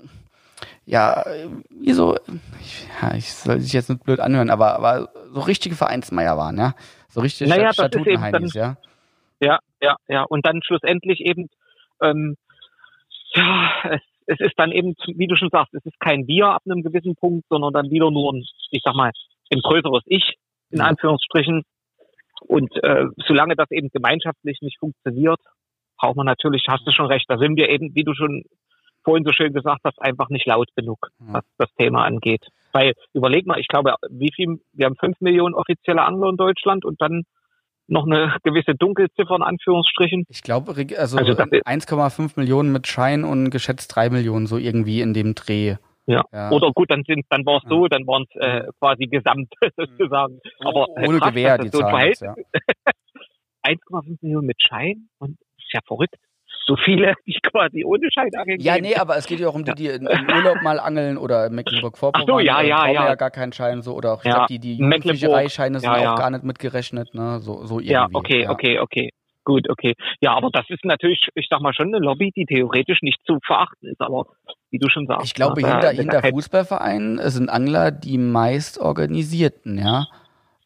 ja, 0.84 1.24
wie 1.70 1.92
so, 1.92 2.16
ich, 2.60 2.86
ja, 3.00 3.14
ich 3.14 3.32
soll 3.32 3.60
sich 3.60 3.72
jetzt 3.72 3.88
nicht 3.88 4.02
blöd 4.02 4.18
anhören, 4.18 4.50
aber, 4.50 4.74
aber 4.74 5.10
so 5.32 5.40
richtige 5.40 5.76
Vereinsmeier 5.76 6.36
waren, 6.36 6.58
ja. 6.58 6.74
So 7.10 7.20
richtig 7.20 7.48
naja, 7.48 7.72
Statutenheinis, 7.72 8.54
ja. 8.54 8.76
Ja, 9.40 9.58
ja, 9.80 9.96
ja. 10.08 10.22
Und 10.22 10.46
dann 10.46 10.62
schlussendlich 10.62 11.20
eben, 11.20 11.48
ähm, 12.00 12.36
ja, 13.34 13.70
es, 13.90 14.00
es 14.26 14.40
ist 14.40 14.54
dann 14.56 14.70
eben, 14.70 14.94
wie 15.14 15.26
du 15.26 15.36
schon 15.36 15.50
sagst, 15.50 15.74
es 15.74 15.84
ist 15.84 15.98
kein 15.98 16.26
Wir 16.26 16.48
ab 16.48 16.62
einem 16.64 16.82
gewissen 16.82 17.16
Punkt, 17.16 17.46
sondern 17.48 17.72
dann 17.72 17.90
wieder 17.90 18.10
nur 18.10 18.32
ein, 18.32 18.44
ich 18.70 18.82
sag 18.84 18.94
mal, 18.94 19.10
ein 19.52 19.60
größeres 19.60 20.02
Ich, 20.06 20.36
in 20.70 20.80
Anführungsstrichen. 20.80 21.62
Und 22.42 22.72
äh, 22.82 23.06
solange 23.26 23.56
das 23.56 23.70
eben 23.70 23.88
gemeinschaftlich 23.90 24.60
nicht 24.60 24.78
funktioniert, 24.78 25.40
braucht 25.98 26.16
man 26.16 26.26
natürlich, 26.26 26.64
hast 26.68 26.86
du 26.86 26.92
schon 26.92 27.06
recht, 27.06 27.26
da 27.28 27.38
sind 27.38 27.56
wir 27.56 27.68
eben, 27.68 27.94
wie 27.94 28.04
du 28.04 28.14
schon 28.14 28.44
vorhin 29.04 29.24
so 29.24 29.32
schön 29.32 29.52
gesagt 29.52 29.80
hast, 29.84 30.00
einfach 30.00 30.28
nicht 30.28 30.46
laut 30.46 30.68
genug, 30.76 31.08
was 31.18 31.44
das 31.58 31.68
Thema 31.74 32.04
angeht. 32.04 32.46
Weil, 32.72 32.94
überleg 33.12 33.46
mal, 33.46 33.58
ich 33.58 33.68
glaube, 33.68 33.94
wie 34.10 34.30
viel, 34.34 34.60
wir 34.72 34.86
haben 34.86 34.96
fünf 34.96 35.20
Millionen 35.20 35.54
offizielle 35.54 36.02
Angler 36.02 36.30
in 36.30 36.36
Deutschland 36.36 36.84
und 36.84 37.00
dann 37.00 37.24
noch 37.88 38.06
eine 38.06 38.36
gewisse 38.44 38.74
Dunkelziffer 38.74 39.34
in 39.34 39.42
Anführungsstrichen. 39.42 40.24
Ich 40.28 40.42
glaube, 40.42 40.72
also, 40.96 41.18
also 41.18 41.32
1,5 41.32 42.32
Millionen 42.36 42.72
mit 42.72 42.86
Schein 42.86 43.24
und 43.24 43.50
geschätzt 43.50 43.94
drei 43.94 44.10
Millionen 44.10 44.46
so 44.46 44.58
irgendwie 44.58 45.00
in 45.00 45.12
dem 45.12 45.34
Dreh. 45.34 45.76
Ja. 46.06 46.24
ja. 46.32 46.50
Oder 46.50 46.70
gut, 46.72 46.90
dann 46.90 47.02
sind, 47.06 47.24
dann 47.30 47.44
war 47.44 47.58
es 47.58 47.68
so, 47.68 47.88
dann 47.88 48.06
waren 48.06 48.24
es 48.28 48.36
äh, 48.40 48.66
quasi 48.78 49.06
gesamt 49.06 49.52
sozusagen. 49.76 50.40
Aber 50.60 50.86
äh, 50.96 51.08
ohne 51.08 51.18
krass, 51.18 51.30
Gewehr 51.30 51.58
die 51.58 51.68
so 51.68 51.80
Zahlen. 51.80 52.14
Ja. 52.20 52.34
1,5 53.64 54.18
Millionen 54.22 54.46
mit 54.46 54.62
Schein 54.62 55.08
und 55.18 55.32
ist 55.58 55.72
ja 55.72 55.80
verrückt 55.86 56.16
so 56.70 56.76
viele, 56.76 57.14
die 57.26 57.36
quasi 57.42 57.84
ohne 57.84 58.10
Schein 58.12 58.30
angeln. 58.36 58.60
Ja, 58.60 58.78
nee, 58.78 58.94
aber 58.94 59.16
es 59.16 59.26
geht 59.26 59.40
ja 59.40 59.48
auch 59.48 59.54
um 59.54 59.64
die, 59.64 59.74
die 59.74 59.88
im 59.88 60.06
Urlaub 60.06 60.62
mal 60.62 60.78
angeln 60.78 61.18
oder 61.18 61.46
in 61.46 61.54
Mecklenburg-Vorpommern. 61.54 62.28
Ach 62.28 62.32
so, 62.32 62.38
ja, 62.38 62.62
ja, 62.62 62.86
ja. 62.86 63.06
ja 63.06 63.14
gar 63.16 63.30
keinen 63.30 63.52
Schein 63.52 63.82
so 63.82 63.94
oder 63.94 64.14
auch 64.14 64.24
ja, 64.24 64.46
die, 64.46 64.58
die 64.58 64.76
Jugendfischereischeine 64.76 65.80
sind 65.80 65.92
ja, 65.92 66.12
auch 66.12 66.18
gar 66.18 66.30
nicht 66.30 66.44
mitgerechnet, 66.44 67.14
ne, 67.14 67.40
so, 67.40 67.66
so 67.66 67.80
irgendwie. 67.80 67.92
Ja, 67.92 68.08
okay, 68.12 68.42
ja. 68.42 68.50
okay, 68.50 68.78
okay. 68.78 69.10
Gut, 69.42 69.70
okay. 69.70 69.94
Ja, 70.20 70.34
aber 70.34 70.50
das 70.52 70.68
ist 70.68 70.84
natürlich, 70.84 71.28
ich 71.34 71.46
sag 71.48 71.60
mal, 71.60 71.72
schon 71.72 71.88
eine 71.88 71.98
Lobby, 71.98 72.30
die 72.36 72.44
theoretisch 72.44 73.00
nicht 73.00 73.18
zu 73.26 73.38
verachten 73.44 73.88
ist, 73.88 74.00
aber 74.00 74.26
wie 74.70 74.78
du 74.78 74.88
schon 74.90 75.06
sagst. 75.06 75.26
Ich 75.26 75.34
glaube, 75.34 75.62
ne, 75.62 75.72
hinter, 75.72 75.90
hinter 75.90 76.22
Fußballvereinen 76.22 77.18
sind 77.30 77.48
Angler 77.48 77.90
die 77.90 78.18
meist 78.18 78.78
organisierten, 78.78 79.78
ja. 79.78 80.06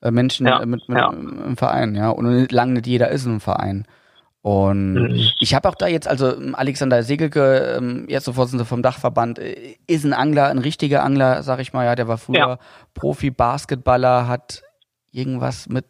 Äh, 0.02 0.10
Menschen 0.10 0.46
ja, 0.46 0.58
mit, 0.66 0.88
mit 0.88 0.98
ja. 0.98 1.08
im 1.10 1.56
Verein, 1.56 1.94
ja. 1.94 2.10
Und 2.10 2.50
lange 2.50 2.74
nicht 2.74 2.86
jeder 2.88 3.10
ist 3.10 3.26
ein 3.26 3.40
Verein. 3.40 3.86
Und 4.44 4.92
mhm. 4.92 5.30
ich 5.40 5.54
habe 5.54 5.66
auch 5.70 5.74
da 5.74 5.86
jetzt, 5.86 6.06
also 6.06 6.36
ähm, 6.36 6.54
Alexander 6.54 7.02
Segelke, 7.02 7.78
ähm, 7.78 8.06
so 8.20 8.34
Vorsitzender 8.34 8.66
vom 8.66 8.82
Dachverband, 8.82 9.38
äh, 9.38 9.76
ist 9.86 10.04
ein 10.04 10.12
Angler, 10.12 10.48
ein 10.48 10.58
richtiger 10.58 11.02
Angler, 11.02 11.42
sag 11.42 11.60
ich 11.60 11.72
mal, 11.72 11.86
ja, 11.86 11.94
der 11.94 12.08
war 12.08 12.18
früher 12.18 12.36
ja. 12.36 12.58
Profi-Basketballer, 12.92 14.28
hat 14.28 14.62
irgendwas 15.12 15.70
mit 15.70 15.86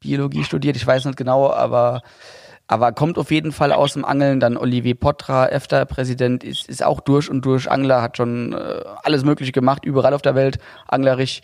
Biologie 0.00 0.44
studiert, 0.44 0.76
ich 0.76 0.86
weiß 0.86 1.04
nicht 1.04 1.18
genau, 1.18 1.50
aber 1.50 2.00
aber 2.70 2.92
kommt 2.92 3.18
auf 3.18 3.32
jeden 3.32 3.50
Fall 3.50 3.72
aus 3.72 3.94
dem 3.94 4.04
Angeln. 4.04 4.38
Dann 4.38 4.56
Olivier 4.56 4.94
Potra, 4.94 5.48
EFTA-Präsident, 5.48 6.44
ist, 6.44 6.68
ist 6.68 6.84
auch 6.84 7.00
durch 7.00 7.28
und 7.28 7.44
durch 7.44 7.68
Angler, 7.68 8.00
hat 8.00 8.16
schon 8.16 8.52
äh, 8.52 8.84
alles 9.02 9.24
Mögliche 9.24 9.50
gemacht, 9.50 9.84
überall 9.84 10.14
auf 10.14 10.22
der 10.22 10.36
Welt 10.36 10.58
anglerisch. 10.86 11.40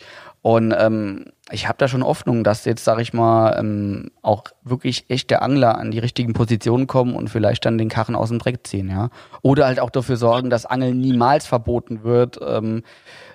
Und 0.47 0.73
ähm, 0.79 1.25
ich 1.51 1.67
habe 1.67 1.77
da 1.77 1.89
schon 1.89 2.05
Hoffnung, 2.05 2.45
dass 2.45 2.63
jetzt, 2.63 2.85
sag 2.85 3.01
ich 3.01 3.11
mal, 3.11 3.59
ähm, 3.59 4.11
auch 4.21 4.45
wirklich 4.63 5.03
echte 5.09 5.41
Angler 5.41 5.77
an 5.77 5.91
die 5.91 5.99
richtigen 5.99 6.31
Positionen 6.31 6.87
kommen 6.87 7.15
und 7.15 7.29
vielleicht 7.29 7.65
dann 7.65 7.77
den 7.77 7.89
Karren 7.89 8.15
aus 8.15 8.29
dem 8.29 8.39
Dreck 8.39 8.65
ziehen, 8.65 8.89
ja. 8.89 9.09
Oder 9.41 9.65
halt 9.65 9.81
auch 9.81 9.89
dafür 9.89 10.15
sorgen, 10.15 10.49
dass 10.49 10.65
Angeln 10.65 11.01
niemals 11.01 11.45
verboten 11.45 12.05
wird. 12.05 12.39
Ähm, 12.41 12.83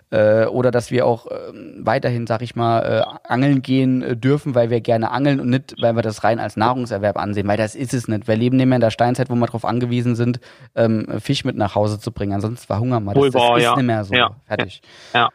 äh, 0.09 0.47
oder 0.47 0.71
dass 0.71 0.91
wir 0.91 1.05
auch 1.05 1.27
äh, 1.27 1.53
weiterhin, 1.81 2.27
sag 2.27 2.41
ich 2.41 2.57
mal, 2.57 2.81
äh, 2.81 3.29
angeln 3.31 3.61
gehen 3.61 4.01
äh, 4.01 4.17
dürfen, 4.17 4.55
weil 4.55 4.71
wir 4.71 4.81
gerne 4.81 5.11
angeln 5.11 5.39
und 5.39 5.51
nicht, 5.51 5.75
weil 5.83 5.95
wir 5.95 6.03
das 6.03 6.25
rein 6.25 6.39
als 6.39 6.57
Nahrungserwerb 6.57 7.19
ansehen, 7.19 7.47
weil 7.47 7.59
das 7.59 7.75
ist 7.75 7.93
es 7.93 8.09
nicht. 8.09 8.27
Wir 8.27 8.37
leben 8.37 8.57
nicht 8.57 8.67
mehr 8.67 8.77
in 8.77 8.81
der 8.81 8.91
Steinzeit, 8.91 9.29
wo 9.29 9.35
wir 9.35 9.45
darauf 9.45 9.67
angewiesen 9.67 10.15
sind, 10.15 10.41
ähm, 10.75 11.07
Fisch 11.21 11.45
mit 11.45 11.57
nach 11.57 11.75
Hause 11.75 12.01
zu 12.01 12.11
bringen. 12.11 12.33
Ansonsten 12.33 12.67
verhungern 12.67 13.05
wir. 13.05 13.13
Das, 13.13 13.33
das 13.33 13.43
ist 13.59 13.63
ja. 13.65 13.77
nicht 13.77 13.85
mehr 13.85 14.05
so. 14.05 14.15
Ja. 14.15 14.31
Fertig. 14.47 14.81
Ja. 15.13 15.29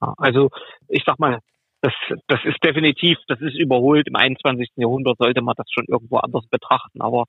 Also 0.00 0.50
ich 0.88 1.02
sag 1.06 1.18
mal, 1.18 1.40
das, 1.82 1.92
das 2.26 2.40
ist 2.44 2.62
definitiv, 2.62 3.18
das 3.28 3.40
ist 3.40 3.58
überholt. 3.58 4.08
Im 4.08 4.16
21. 4.16 4.70
Jahrhundert 4.76 5.16
sollte 5.18 5.42
man 5.42 5.54
das 5.56 5.66
schon 5.70 5.86
irgendwo 5.88 6.18
anders 6.18 6.46
betrachten. 6.48 7.00
Aber 7.00 7.24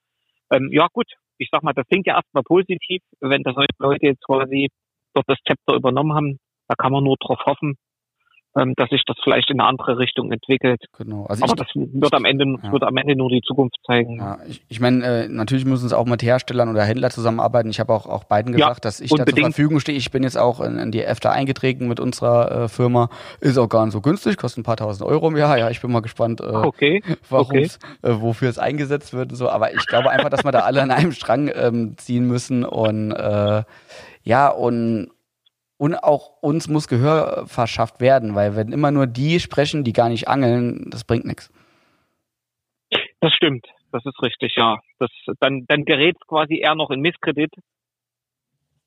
ähm, 0.51 0.69
ja 0.71 0.87
gut, 0.91 1.07
ich 1.37 1.49
sag 1.51 1.63
mal, 1.63 1.73
das 1.73 1.87
klingt 1.87 2.07
ja 2.07 2.15
erstmal 2.15 2.43
positiv, 2.43 3.01
wenn 3.19 3.43
das 3.43 3.55
Leute 3.79 4.05
jetzt 4.05 4.23
quasi 4.25 4.69
dort 5.13 5.27
das 5.27 5.37
Zepter 5.47 5.75
übernommen 5.75 6.13
haben. 6.13 6.37
Da 6.67 6.75
kann 6.75 6.91
man 6.91 7.03
nur 7.03 7.17
drauf 7.19 7.39
hoffen, 7.45 7.75
dass 8.53 8.89
sich 8.89 9.03
das 9.05 9.15
vielleicht 9.23 9.49
in 9.49 9.59
eine 9.61 9.69
andere 9.69 9.97
Richtung 9.97 10.31
entwickelt. 10.31 10.83
Genau. 10.97 11.25
Also 11.25 11.43
Aber 11.45 11.53
ich, 11.53 11.59
das 11.59 11.67
wird 11.75 12.13
am 12.13 12.25
Ende 12.25 12.45
Ja. 12.61 12.71
wird 12.71 12.83
am 12.83 12.97
Ende 12.97 13.15
nur 13.15 13.29
die 13.29 13.41
Zukunft 13.41 13.77
zeigen. 13.87 14.17
Ja, 14.17 14.39
ich, 14.47 14.61
ich 14.67 14.79
meine, 14.81 15.05
äh, 15.05 15.27
natürlich 15.29 15.63
müssen 15.65 15.85
es 15.85 15.93
auch 15.93 16.05
mit 16.05 16.21
Herstellern 16.21 16.67
oder 16.69 16.83
Händlern 16.83 17.11
zusammenarbeiten. 17.11 17.69
Ich 17.69 17.79
habe 17.79 17.93
auch, 17.93 18.05
auch 18.07 18.25
beiden 18.25 18.51
Ja, 18.57 18.67
gesagt, 18.67 18.83
dass 18.85 18.99
ich 18.99 19.09
da 19.09 19.15
zur 19.15 19.19
unbedingt. 19.21 19.45
Verfügung 19.55 19.79
stehe. 19.79 19.97
Ich 19.97 20.11
bin 20.11 20.23
jetzt 20.23 20.37
auch 20.37 20.59
in, 20.59 20.77
in 20.77 20.91
die 20.91 21.01
EFTA 21.01 21.31
eingetreten 21.31 21.87
mit 21.87 21.99
unserer 22.01 22.63
äh, 22.63 22.67
Firma. 22.67 23.09
Ist 23.39 23.57
auch 23.57 23.69
gar 23.69 23.85
nicht 23.85 23.93
so 23.93 24.01
günstig, 24.01 24.35
kostet 24.37 24.59
ein 24.61 24.63
paar 24.63 24.77
tausend 24.77 25.07
Euro 25.09 25.29
im 25.29 25.37
Jahr. 25.37 25.57
Ja, 25.57 25.69
ich 25.69 25.81
bin 25.81 25.91
mal 25.91 26.01
gespannt, 26.01 26.41
äh, 26.41 26.43
Okay. 26.43 27.01
warum's, 27.29 27.79
äh, 28.01 28.11
wofür 28.19 28.49
es 28.49 28.59
eingesetzt 28.59 29.13
wird 29.13 29.31
und 29.31 29.37
so. 29.37 29.49
Aber 29.49 29.73
ich 29.73 29.85
glaube 29.87 30.09
einfach, 30.09 30.29
dass 30.29 30.43
wir 30.43 30.51
da 30.51 30.59
alle 30.61 30.81
an 30.81 30.91
einem 30.91 31.13
Strang 31.13 31.49
ähm, 31.55 31.95
ziehen 31.97 32.25
müssen 32.27 32.65
und 32.65 33.11
äh, 33.11 33.63
ja, 34.23 34.49
und, 34.49 35.09
und 35.81 35.95
auch 35.95 36.43
uns 36.43 36.67
muss 36.67 36.87
Gehör 36.87 37.47
verschafft 37.47 38.01
werden, 38.01 38.35
weil 38.35 38.55
wenn 38.55 38.71
immer 38.71 38.91
nur 38.91 39.07
die 39.07 39.39
sprechen, 39.39 39.83
die 39.83 39.93
gar 39.93 40.09
nicht 40.09 40.27
angeln, 40.27 40.91
das 40.91 41.03
bringt 41.03 41.25
nichts. 41.25 41.51
Das 43.19 43.33
stimmt. 43.33 43.65
Das 43.91 44.05
ist 44.05 44.21
richtig, 44.21 44.53
ja. 44.57 44.79
Das, 44.99 45.09
dann, 45.39 45.65
dann 45.67 45.83
gerät 45.83 46.17
es 46.21 46.27
quasi 46.27 46.59
eher 46.59 46.75
noch 46.75 46.91
in 46.91 47.01
Misskredit. 47.01 47.51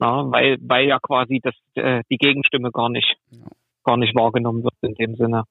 Ja, 0.00 0.30
weil, 0.30 0.56
weil 0.60 0.86
ja 0.86 1.00
quasi 1.00 1.40
das, 1.42 1.54
äh, 1.74 2.04
die 2.10 2.16
Gegenstimme 2.16 2.70
gar 2.70 2.88
nicht, 2.88 3.16
Ja. 3.30 3.46
gar 3.82 3.96
nicht 3.96 4.14
wahrgenommen 4.14 4.62
wird 4.62 4.74
in 4.82 4.94
dem 4.94 5.16
Sinne. 5.16 5.42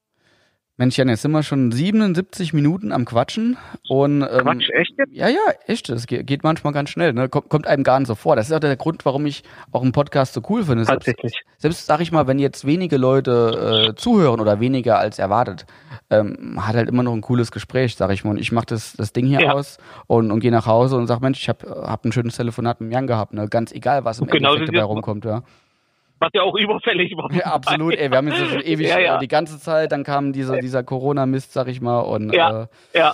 Mensch, 0.75 0.97
Jan, 0.97 1.07
jetzt 1.07 1.21
sind 1.21 1.29
wir 1.31 1.43
schon 1.43 1.71
77 1.71 2.51
Minuten 2.51 2.91
am 2.91 3.05
Quatschen 3.05 3.57
und 3.89 4.23
ähm, 4.23 4.27
Quatsch, 4.39 4.69
echt 4.71 4.93
jetzt? 4.97 5.13
Ja, 5.13 5.27
ja, 5.27 5.37
echt. 5.67 5.87
Das 5.87 6.07
ge- 6.07 6.23
geht 6.23 6.41
manchmal 6.41 6.73
ganz 6.73 6.89
schnell. 6.89 7.13
Ne? 7.13 7.29
Kommt, 7.29 7.47
kommt 7.49 7.67
einem 7.67 7.83
gar 7.83 7.99
nicht 7.99 8.07
so 8.07 8.15
vor. 8.15 8.35
Das 8.35 8.47
ist 8.49 8.53
auch 8.55 8.59
der 8.59 8.75
Grund, 8.75 9.05
warum 9.05 9.27
ich 9.27 9.43
auch 9.71 9.83
einen 9.83 9.91
Podcast 9.91 10.33
so 10.33 10.41
cool 10.49 10.63
finde. 10.63 10.83
Selbst, 10.85 11.05
Tatsächlich. 11.05 11.43
selbst 11.59 11.85
sag 11.85 11.99
ich 12.01 12.11
mal, 12.11 12.25
wenn 12.25 12.39
jetzt 12.39 12.65
wenige 12.65 12.97
Leute 12.97 13.91
äh, 13.91 13.95
zuhören 13.95 14.39
oder 14.39 14.59
weniger 14.59 14.97
als 14.97 15.19
erwartet, 15.19 15.67
ähm, 16.09 16.57
hat 16.65 16.75
halt 16.75 16.89
immer 16.89 17.03
noch 17.03 17.13
ein 17.13 17.21
cooles 17.21 17.51
Gespräch, 17.51 17.95
sag 17.95 18.09
ich 18.11 18.23
mal. 18.23 18.31
Und 18.31 18.39
ich 18.39 18.51
mache 18.51 18.65
das, 18.65 18.93
das 18.93 19.13
Ding 19.13 19.27
hier 19.27 19.41
Ja. 19.41 19.51
aus 19.53 19.77
und, 20.07 20.31
und 20.31 20.39
gehe 20.39 20.51
nach 20.51 20.65
Hause 20.65 20.95
und 20.97 21.05
sag, 21.05 21.21
Mensch, 21.21 21.39
ich 21.39 21.49
habe 21.49 21.83
hab 21.87 22.03
ein 22.03 22.11
schönes 22.11 22.35
Telefonat 22.35 22.81
mit 22.81 22.91
Jan 22.91 23.05
gehabt. 23.05 23.33
Ne? 23.33 23.47
Ganz 23.47 23.71
egal, 23.73 24.05
was 24.05 24.17
im 24.19 24.25
Genau 24.25 24.53
Endeffekt 24.55 24.75
dabei 24.75 24.85
rumkommt. 24.85 25.23
Ja. 25.25 25.43
Was 26.23 26.29
ja 26.33 26.41
auch 26.43 26.55
überfällig 26.55 27.11
war. 27.17 27.31
Ja, 27.33 27.47
absolut, 27.53 27.95
ey, 27.95 28.09
wir 28.09 28.17
haben 28.17 28.27
jetzt 28.29 28.39
schon 28.39 28.61
ewig 28.63 28.87
Ja, 28.87 28.97
ja. 28.99 29.15
Äh, 29.17 29.19
die 29.19 29.27
ganze 29.27 29.59
Zeit, 29.59 29.91
dann 29.91 30.03
kam 30.03 30.31
dieser, 30.31 30.59
dieser 30.59 30.83
Corona-Mist, 30.83 31.51
sag 31.53 31.67
ich 31.67 31.81
mal, 31.81 31.99
und 31.99 32.33
Ja. 32.33 32.63
äh, 32.93 32.97
Ja, 32.99 33.11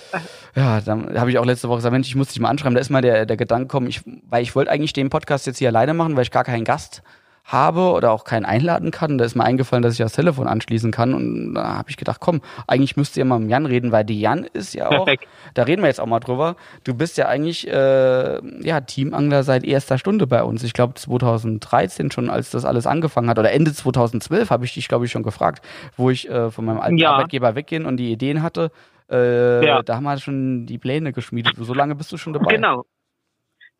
ja, 0.54 0.80
dann 0.80 1.18
habe 1.18 1.30
ich 1.30 1.38
auch 1.38 1.44
letzte 1.44 1.68
Woche 1.68 1.76
gesagt, 1.78 1.92
Mensch, 1.92 2.08
ich 2.08 2.14
muss 2.16 2.28
dich 2.28 2.38
mal 2.40 2.48
anschreiben. 2.48 2.74
Da 2.74 2.80
ist 2.80 2.90
mal 2.90 3.02
der, 3.02 3.26
der 3.26 3.36
Gedanke 3.36 3.64
gekommen, 3.66 3.88
ich, 3.88 4.02
weil 4.28 4.42
ich 4.42 4.54
wollte 4.54 4.70
eigentlich 4.70 4.92
den 4.92 5.10
Podcast 5.10 5.46
jetzt 5.46 5.58
hier 5.58 5.68
alleine 5.68 5.92
machen, 5.94 6.14
weil 6.16 6.22
ich 6.22 6.30
gar 6.30 6.44
keinen 6.44 6.64
Gast 6.64 7.02
habe 7.44 7.92
oder 7.92 8.12
auch 8.12 8.24
keinen 8.24 8.44
einladen 8.44 8.90
kann. 8.90 9.18
Da 9.18 9.24
ist 9.24 9.34
mir 9.34 9.44
eingefallen, 9.44 9.82
dass 9.82 9.94
ich 9.94 9.98
das 9.98 10.12
Telefon 10.12 10.46
anschließen 10.46 10.90
kann. 10.92 11.14
Und 11.14 11.54
da 11.54 11.76
habe 11.78 11.90
ich 11.90 11.96
gedacht, 11.96 12.20
komm, 12.20 12.40
eigentlich 12.66 12.96
müsst 12.96 13.16
ihr 13.16 13.24
mal 13.24 13.38
mit 13.40 13.50
Jan 13.50 13.66
reden, 13.66 13.90
weil 13.92 14.04
die 14.04 14.20
Jan 14.20 14.44
ist 14.52 14.74
ja 14.74 14.86
auch, 14.88 15.04
Perfekt. 15.04 15.26
da 15.54 15.64
reden 15.64 15.82
wir 15.82 15.88
jetzt 15.88 16.00
auch 16.00 16.06
mal 16.06 16.20
drüber. 16.20 16.56
Du 16.84 16.94
bist 16.94 17.16
ja 17.16 17.26
eigentlich 17.26 17.66
äh, 17.66 18.40
ja, 18.66 18.80
Teamangler 18.80 19.42
seit 19.42 19.64
erster 19.64 19.98
Stunde 19.98 20.26
bei 20.26 20.42
uns. 20.44 20.62
Ich 20.62 20.72
glaube 20.72 20.94
2013 20.94 22.10
schon, 22.10 22.30
als 22.30 22.50
das 22.50 22.64
alles 22.64 22.86
angefangen 22.86 23.28
hat. 23.28 23.38
Oder 23.38 23.52
Ende 23.52 23.72
2012 23.72 24.50
habe 24.50 24.64
ich 24.64 24.74
dich, 24.74 24.88
glaube 24.88 25.06
ich, 25.06 25.10
schon 25.10 25.22
gefragt, 25.22 25.64
wo 25.96 26.10
ich 26.10 26.28
äh, 26.30 26.50
von 26.50 26.64
meinem 26.64 26.80
alten 26.80 26.98
Ja. 26.98 27.12
Arbeitgeber 27.12 27.54
weggehen 27.54 27.86
und 27.86 27.96
die 27.96 28.12
Ideen 28.12 28.42
hatte. 28.42 28.70
Äh, 29.10 29.64
Ja. 29.66 29.82
Da 29.82 29.96
haben 29.96 30.04
wir 30.04 30.16
schon 30.18 30.66
die 30.66 30.78
Pläne 30.78 31.12
geschmiedet. 31.12 31.54
So 31.58 31.74
lange 31.74 31.94
bist 31.96 32.12
du 32.12 32.16
schon 32.16 32.32
dabei. 32.32 32.54
genau. 32.54 32.84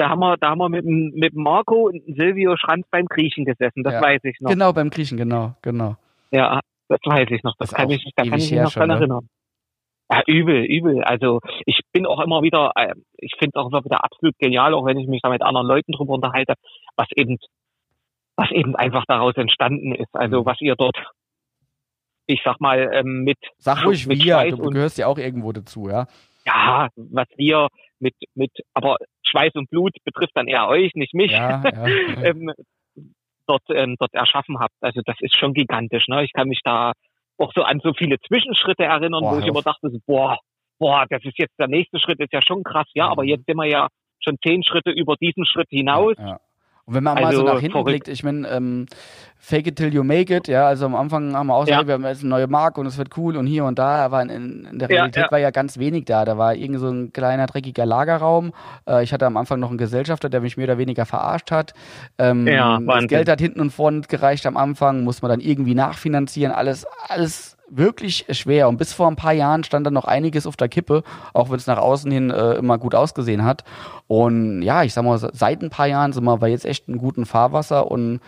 Da 0.01 0.09
haben 0.09 0.21
wir, 0.21 0.37
da 0.39 0.51
haben 0.51 0.59
wir 0.59 0.69
mit, 0.71 0.85
dem- 0.85 1.13
mit 1.15 1.35
dem 1.35 1.43
Marco 1.43 1.89
und 1.89 1.95
dem 2.07 2.15
Silvio 2.17 2.57
Schranz 2.57 2.87
beim 2.91 3.05
Griechen 3.07 3.45
gesessen, 3.45 3.83
das 3.83 3.93
Ja. 3.95 4.01
weiß 4.01 4.21
ich 4.25 4.41
noch. 4.41 4.51
Genau, 4.51 4.73
beim 4.73 4.89
Griechen, 4.89 5.19
genau, 5.19 5.55
genau. 5.61 5.97
Ja, 6.31 6.61
das 6.89 7.01
weiß 7.05 7.29
ich 7.31 7.43
noch. 7.43 7.55
Das, 7.59 7.69
Das 7.71 7.77
kann 7.77 7.91
ich, 7.91 8.03
da 8.17 8.23
kann 8.25 8.39
ich 8.39 8.51
mich 8.51 8.61
noch 8.61 8.71
schon, 8.71 8.81
dran 8.81 8.89
ne? 8.89 8.95
erinnern. 8.97 9.29
Ja, 10.11 10.23
übel, 10.27 10.65
übel. 10.65 11.05
Also 11.05 11.41
ich 11.67 11.81
bin 11.93 12.07
auch 12.07 12.19
immer 12.21 12.43
wieder, 12.43 12.73
äh, 12.77 12.95
ich 13.19 13.33
finde 13.39 13.51
es 13.55 13.63
auch 13.63 13.69
immer 13.69 13.85
wieder 13.85 14.03
absolut 14.03 14.37
genial, 14.39 14.73
auch 14.75 14.87
wenn 14.87 14.99
ich 14.99 15.07
mich 15.07 15.21
da 15.23 15.29
mit 15.29 15.43
anderen 15.43 15.67
Leuten 15.67 15.93
drüber 15.93 16.15
unterhalte, 16.15 16.55
was 16.97 17.07
eben, 17.15 17.37
was 18.37 18.51
eben 18.53 18.75
einfach 18.77 19.05
daraus 19.07 19.37
entstanden 19.37 19.95
ist. 19.95 20.09
Also 20.15 20.41
Mhm. 20.41 20.47
was 20.47 20.61
ihr 20.63 20.77
dort, 20.77 20.97
ich 22.27 22.41
sag 22.45 22.59
mal, 22.61 22.91
ähm, 22.93 23.23
mit, 23.25 23.39
Sag 23.59 23.85
ruhig 23.85 24.07
mit 24.07 24.25
wir, 24.25 24.35
Schweiß 24.37 24.57
du 24.57 24.71
gehörst 24.71 24.99
ja 24.99 25.07
auch 25.09 25.19
irgendwo 25.19 25.53
dazu, 25.53 25.89
ja. 25.91 26.07
Ja, 26.47 26.89
was 26.97 27.29
wir 27.37 27.69
mit, 27.99 28.15
mit, 28.35 28.51
aber 28.75 28.97
Schweiß 29.23 29.55
und 29.55 29.69
Blut 29.71 29.93
betrifft 30.05 30.33
dann 30.35 30.47
eher 30.49 30.69
euch, 30.69 30.95
nicht 30.95 31.15
mich. 31.15 31.33
Ja, 31.33 31.63
ja. 31.65 31.87
ähm, 32.23 32.53
dort, 33.47 33.63
ähm, 33.71 33.97
dort 33.99 34.15
erschaffen 34.15 34.59
habt. 34.59 34.75
Also 34.81 35.03
das 35.05 35.17
ist 35.21 35.37
schon 35.37 35.55
gigantisch. 35.55 36.09
Ne? 36.09 36.25
Ich 36.25 36.33
kann 36.33 36.49
mich 36.49 36.61
da 36.65 36.93
auch 37.37 37.53
so 37.55 37.63
an 37.63 37.81
so 37.83 37.93
viele 37.95 38.19
Zwischenschritte 38.21 38.85
erinnern, 38.85 39.23
Boah, 39.23 39.35
wo 39.35 39.39
ich 39.39 39.47
immer 39.47 39.63
dachte, 39.63 39.91
so, 39.91 39.99
boah, 40.07 40.39
boah, 40.79 41.07
das 41.09 41.25
ist 41.25 41.39
jetzt 41.39 41.59
der 41.59 41.69
nächste 41.69 41.99
Schritt, 41.99 42.21
ist 42.21 42.33
ja 42.33 42.43
schon 42.43 42.63
krass. 42.63 42.87
Ja, 42.95 43.07
Mhm. 43.07 43.13
aber 43.13 43.25
jetzt 43.25 43.47
sind 43.47 43.57
wir 43.57 43.67
ja 43.67 43.89
schon 44.23 44.37
zehn 44.43 44.63
Schritte 44.63 44.91
über 44.91 45.17
diesen 45.17 45.47
Schritt 45.47 45.69
hinaus. 45.71 46.17
Ja, 46.91 46.95
ja. 46.95 46.95
Und 46.95 46.95
wenn 46.95 47.05
man 47.05 47.15
mal 47.15 47.33
so 47.33 47.41
Also, 47.41 47.43
nach 47.45 47.61
hinten 47.61 47.73
verrückt. 47.73 47.87
blickt, 48.05 48.09
ich 48.09 48.23
meine, 48.25 48.49
ähm, 48.49 48.87
fake 49.43 49.69
it 49.69 49.77
till 49.77 49.93
you 49.95 50.05
make 50.05 50.35
it, 50.37 50.49
ja, 50.49 50.67
also 50.67 50.85
am 50.85 50.95
Anfang 50.95 51.35
haben 51.35 51.47
wir 51.47 51.55
auch 51.55 51.65
gesagt, 51.65 51.81
Ja. 51.83 51.87
wir 51.87 51.95
haben 51.95 52.05
jetzt 52.05 52.21
eine 52.21 52.29
neue 52.29 52.47
Marke 52.47 52.79
und 52.81 52.87
es 52.87 52.99
wird 52.99 53.17
cool 53.17 53.37
und 53.39 53.47
hier 53.47 53.65
und 53.65 53.79
da, 53.79 54.05
aber 54.05 54.21
in, 54.23 54.67
in 54.71 54.79
der 54.79 54.91
Ja, 54.91 54.97
Realität 54.97 55.25
ja. 55.25 55.31
war 55.31 55.39
ja 55.39 55.51
ganz 55.51 55.79
wenig 55.79 56.05
da. 56.05 56.25
Da 56.27 56.37
war 56.37 56.55
irgend 56.55 56.79
so 56.79 56.89
ein 56.91 57.13
kleiner, 57.13 57.47
dreckiger 57.47 57.87
Lagerraum. 57.87 58.53
Äh, 58.87 59.03
ich 59.03 59.13
hatte 59.15 59.25
am 59.27 59.37
Anfang 59.39 59.59
noch 59.59 59.71
einen 59.71 59.79
Gesellschafter, 59.79 60.29
der 60.29 60.41
mich 60.43 60.57
mehr 60.59 60.67
oder 60.67 60.79
weniger 60.79 61.07
verarscht 61.07 61.51
hat. 61.51 61.73
Ähm, 62.19 62.47
Ja, 62.47 62.77
das 62.79 62.87
Wahnsinn. 62.87 63.09
Geld 63.09 63.29
hat 63.31 63.41
hinten 63.41 63.61
und 63.61 63.71
vorne 63.71 64.03
gereicht 64.03 64.45
am 64.47 64.57
Anfang, 64.59 65.05
muss 65.05 65.23
man 65.23 65.31
dann 65.31 65.41
irgendwie 65.41 65.75
nachfinanzieren, 65.75 66.53
alles, 66.53 66.87
alles 67.09 67.57
wirklich 67.71 68.27
schwer. 68.31 68.69
Und 68.69 68.77
bis 68.77 68.93
vor 68.93 69.09
ein 69.09 69.17
paar 69.17 69.33
Jahren 69.33 69.65
stand 69.65 69.87
da 69.87 69.91
noch 69.91 70.05
einiges 70.05 70.47
auf 70.47 70.57
der 70.57 70.69
Kippe, 70.69 71.03
auch 71.33 71.51
wenn 71.51 71.57
es 71.57 71.67
nach 71.67 71.79
außen 71.79 72.11
hin 72.11 72.31
äh, 72.31 72.55
immer 72.55 72.79
gut 72.79 72.95
ausgesehen 72.95 73.45
hat. 73.45 73.65
Und 74.07 74.63
ja, 74.63 74.83
ich 74.83 74.93
sag 74.93 75.05
mal, 75.05 75.19
seit 75.19 75.63
ein 75.63 75.71
paar 75.71 75.87
Jahren 75.87 76.13
sind 76.13 76.25
wir 76.25 76.33
aber 76.33 76.49
jetzt 76.49 76.67
echt 76.67 76.89
in 76.89 76.99
guten 76.99 77.27
Fahrwasser 77.27 77.91
und 77.91 78.21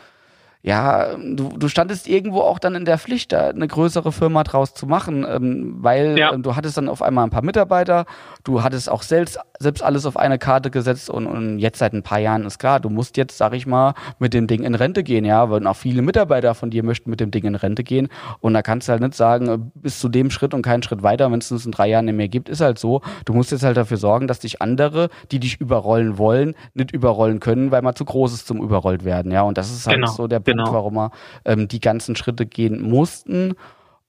ja, 0.65 1.17
du, 1.17 1.49
du 1.59 1.67
standest 1.69 2.09
irgendwo 2.09 2.41
auch 2.41 2.61
dann 2.61 2.77
in 2.77 2.85
der 2.85 2.97
Pflicht, 2.99 3.33
da 3.33 3.49
eine 3.49 3.67
größere 3.67 4.13
Firma 4.13 4.45
draus 4.45 4.75
zu 4.75 4.87
machen, 4.87 5.27
ähm, 5.29 5.75
weil 5.79 6.17
Ja. 6.17 6.33
ähm, 6.33 6.43
du 6.45 6.55
hattest 6.55 6.77
dann 6.77 6.89
auf 6.89 7.03
einmal 7.03 7.25
ein 7.25 7.31
paar 7.31 7.43
Mitarbeiter, 7.43 8.05
du 8.45 8.63
hattest 8.63 8.89
auch 8.89 9.03
selbst, 9.03 9.41
selbst 9.59 9.83
alles 9.83 10.07
auf 10.07 10.17
eine 10.17 10.39
Karte 10.39 10.71
gesetzt 10.71 11.11
und, 11.11 11.27
und 11.27 11.59
jetzt 11.59 11.79
seit 11.81 11.93
ein 11.95 12.05
paar 12.05 12.21
Jahren 12.21 12.45
ist 12.47 12.61
klar, 12.61 12.79
du 12.79 12.91
musst 12.91 13.17
jetzt, 13.17 13.37
sag 13.39 13.55
ich 13.55 13.67
mal, 13.67 13.95
mit 14.21 14.35
dem 14.35 14.47
Ding 14.47 14.63
in 14.63 14.77
Rente 14.77 15.03
gehen, 15.03 15.25
ja, 15.25 15.51
weil 15.51 15.67
auch 15.67 15.75
viele 15.77 16.01
Mitarbeiter 16.03 16.55
von 16.55 16.71
dir 16.71 16.85
möchten 16.85 17.11
mit 17.11 17.19
dem 17.19 17.33
Ding 17.33 17.45
in 17.45 17.57
Rente 17.57 17.83
gehen 17.83 18.09
und 18.39 18.55
da 18.55 18.63
kannst 18.63 18.87
du 18.87 18.93
halt 18.93 19.03
nicht 19.03 19.15
sagen, 19.15 19.49
äh, 19.49 19.59
bis 19.75 19.99
zu 19.99 20.09
dem 20.09 20.31
Schritt 20.31 20.55
und 20.55 20.63
keinen 20.63 20.85
Schritt 20.85 21.03
weiter, 21.03 21.31
wenn 21.33 21.41
es 21.41 21.51
es 21.51 21.67
in 21.67 21.73
drei 21.73 21.89
Jahren 21.89 22.05
nicht 22.05 22.15
mehr 22.17 22.29
gibt, 22.29 22.49
ist 22.49 22.61
halt 22.61 22.79
so, 22.79 23.01
du 23.25 23.33
musst 23.33 23.51
jetzt 23.51 23.65
halt 23.65 23.77
dafür 23.77 23.97
sorgen, 23.97 24.29
dass 24.29 24.39
dich 24.39 24.63
andere, 24.63 25.09
die 25.33 25.41
dich 25.41 25.61
überrollen 25.61 26.19
wollen, 26.19 26.55
nicht 26.75 26.93
überrollen 26.93 27.41
können, 27.41 27.73
weil 27.73 27.83
man 27.83 27.97
zu 27.97 28.05
groß 28.05 28.33
ist 28.33 28.47
zum 28.47 28.63
überrollt 28.63 29.05
werden, 29.05 29.33
ja, 29.33 29.43
und 29.43 29.59
das 29.59 29.73
ist 29.73 29.87
halt 29.89 29.97
Genau, 29.97 30.11
so 30.13 30.29
der 30.29 30.37
Punkt, 30.39 30.52
genau. 30.57 30.73
warum 30.73 30.95
wir 30.95 31.11
ähm, 31.45 31.69
die 31.69 31.81
ganzen 31.81 32.17
Schritte 32.17 32.47
gehen 32.47 32.81
mussten. 32.81 33.55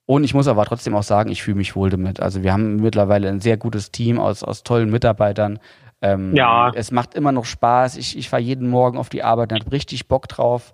Und 0.05 0.23
ich 0.23 0.33
muss 0.33 0.47
aber 0.47 0.65
trotzdem 0.65 0.95
auch 0.95 1.03
sagen, 1.03 1.31
ich 1.31 1.43
fühle 1.43 1.57
mich 1.57 1.75
wohl 1.75 1.89
damit. 1.89 2.19
Also 2.19 2.43
wir 2.43 2.51
haben 2.51 2.77
mittlerweile 2.77 3.29
ein 3.29 3.39
sehr 3.39 3.57
gutes 3.57 3.91
Team 3.91 4.19
aus, 4.19 4.43
aus 4.43 4.63
tollen 4.63 4.89
Mitarbeitern. 4.89 5.59
Ähm, 6.01 6.35
Ja. 6.35 6.71
Es 6.75 6.91
macht 6.91 7.13
immer 7.15 7.31
noch 7.31 7.45
Spaß. 7.45 7.95
Ich, 7.97 8.17
ich 8.17 8.29
fahre 8.29 8.41
jeden 8.41 8.69
Morgen 8.69 8.97
auf 8.97 9.09
die 9.09 9.23
Arbeit 9.23 9.53
und 9.53 9.61
habe 9.61 9.71
richtig 9.71 10.07
Bock 10.07 10.27
drauf. 10.27 10.73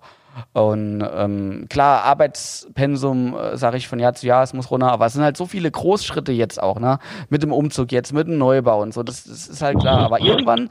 Und 0.52 1.04
ähm, 1.14 1.66
klar, 1.68 2.04
Arbeitspensum, 2.04 3.36
äh, 3.36 3.56
sage 3.56 3.76
ich 3.76 3.88
von 3.88 3.98
Jahr 3.98 4.14
zu 4.14 4.26
Jahr, 4.26 4.42
es 4.42 4.52
muss 4.52 4.70
runter, 4.70 4.90
aber 4.90 5.06
es 5.06 5.12
sind 5.12 5.22
halt 5.22 5.36
so 5.36 5.46
viele 5.46 5.70
Großschritte 5.70 6.32
jetzt 6.32 6.62
auch, 6.62 6.78
ne? 6.78 6.98
Mit 7.28 7.42
dem 7.42 7.52
Umzug 7.52 7.92
jetzt, 7.92 8.12
mit 8.12 8.28
dem 8.28 8.38
Neubau 8.38 8.80
und 8.80 8.94
so, 8.94 9.02
das, 9.02 9.24
das 9.24 9.48
ist 9.48 9.62
halt 9.62 9.78
klar. 9.78 9.98
Aber 9.98 10.20
irgendwann, 10.20 10.70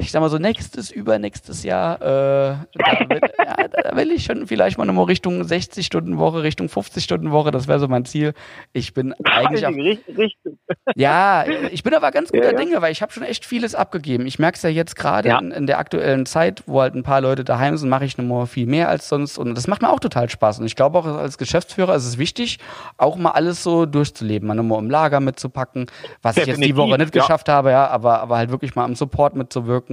ich 0.00 0.10
sag 0.10 0.20
mal 0.20 0.28
so, 0.28 0.38
nächstes, 0.38 0.90
übernächstes 0.90 1.62
Jahr, 1.62 2.00
äh, 2.00 2.04
da, 2.04 3.08
will, 3.08 3.20
ja, 3.38 3.68
da 3.68 3.96
will 3.96 4.10
ich 4.10 4.24
schon 4.24 4.46
vielleicht 4.46 4.78
mal 4.78 4.84
nochmal 4.84 5.06
Richtung 5.06 5.42
60-Stunden-Woche, 5.42 6.42
Richtung 6.42 6.66
50-Stunden-Woche, 6.66 7.50
das 7.50 7.66
wäre 7.68 7.78
so 7.78 7.88
mein 7.88 8.04
Ziel. 8.04 8.34
Ich 8.72 8.94
bin 8.94 9.14
eigentlich 9.24 9.64
richtig, 9.66 10.18
richtig. 10.18 10.54
ja, 10.94 11.44
ich 11.70 11.82
bin 11.82 11.94
aber 11.94 12.10
ganz 12.10 12.30
guter 12.30 12.44
Ja, 12.44 12.50
ja. 12.52 12.56
Dinge, 12.58 12.82
weil 12.82 12.92
ich 12.92 13.02
habe 13.02 13.12
schon 13.12 13.22
echt 13.22 13.44
vieles 13.44 13.74
abgegeben. 13.74 14.26
Ich 14.26 14.38
merke 14.38 14.56
es 14.56 14.62
ja 14.62 14.70
jetzt 14.70 14.96
gerade 14.96 15.30
in, 15.40 15.50
in 15.50 15.66
der 15.66 15.78
aktuellen 15.78 16.26
Zeit, 16.26 16.62
wo 16.66 16.80
halt 16.80 16.94
ein 16.94 17.02
paar 17.02 17.20
Leute 17.20 17.44
daheim 17.44 17.76
sind, 17.76 17.88
mache 17.88 18.04
ich 18.04 18.18
noch 18.18 18.24
mal 18.24 18.46
viel 18.46 18.66
mehr 18.66 18.88
als 18.88 19.08
sonst. 19.08 19.38
Und 19.38 19.54
das 19.54 19.66
macht 19.66 19.82
mir 19.82 19.90
auch 19.90 20.00
total 20.00 20.28
Spaß. 20.28 20.60
Und 20.60 20.66
ich 20.66 20.76
glaube 20.76 20.98
auch 20.98 21.06
als 21.06 21.38
Geschäftsführer 21.38 21.94
ist 21.94 22.06
es 22.06 22.18
wichtig, 22.18 22.58
auch 22.98 23.16
mal 23.16 23.30
alles 23.30 23.62
so 23.62 23.86
durchzuleben, 23.86 24.46
mal 24.46 24.54
nochmal 24.54 24.78
im 24.78 24.90
Lager 24.90 25.20
mitzupacken, 25.20 25.86
was 26.22 26.36
ich 26.36 26.46
jetzt 26.46 26.56
die 26.58 26.72
Definitiv, 26.72 26.76
Woche 26.76 26.98
nicht 26.98 27.12
geschafft 27.12 27.48
habe, 27.48 27.70
ja, 27.70 27.86
aber, 27.88 28.20
aber 28.20 28.36
halt 28.36 28.50
wirklich 28.50 28.74
mal 28.74 28.84
am 28.84 28.94
Support 28.94 29.36
mitzuwirken, 29.36 29.85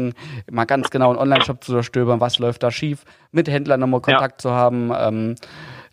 mal 0.51 0.65
ganz 0.65 0.89
genau 0.89 1.09
einen 1.09 1.19
Online-Shop 1.19 1.63
zu 1.63 1.73
durchstöbern, 1.73 2.19
was 2.19 2.39
läuft 2.39 2.63
da 2.63 2.71
schief, 2.71 3.03
mit 3.31 3.47
Händlern 3.47 3.79
nochmal 3.79 4.01
Ja. 4.01 4.13
Kontakt 4.13 4.41
zu 4.41 4.51
haben, 4.51 4.91
ähm, 4.95 5.35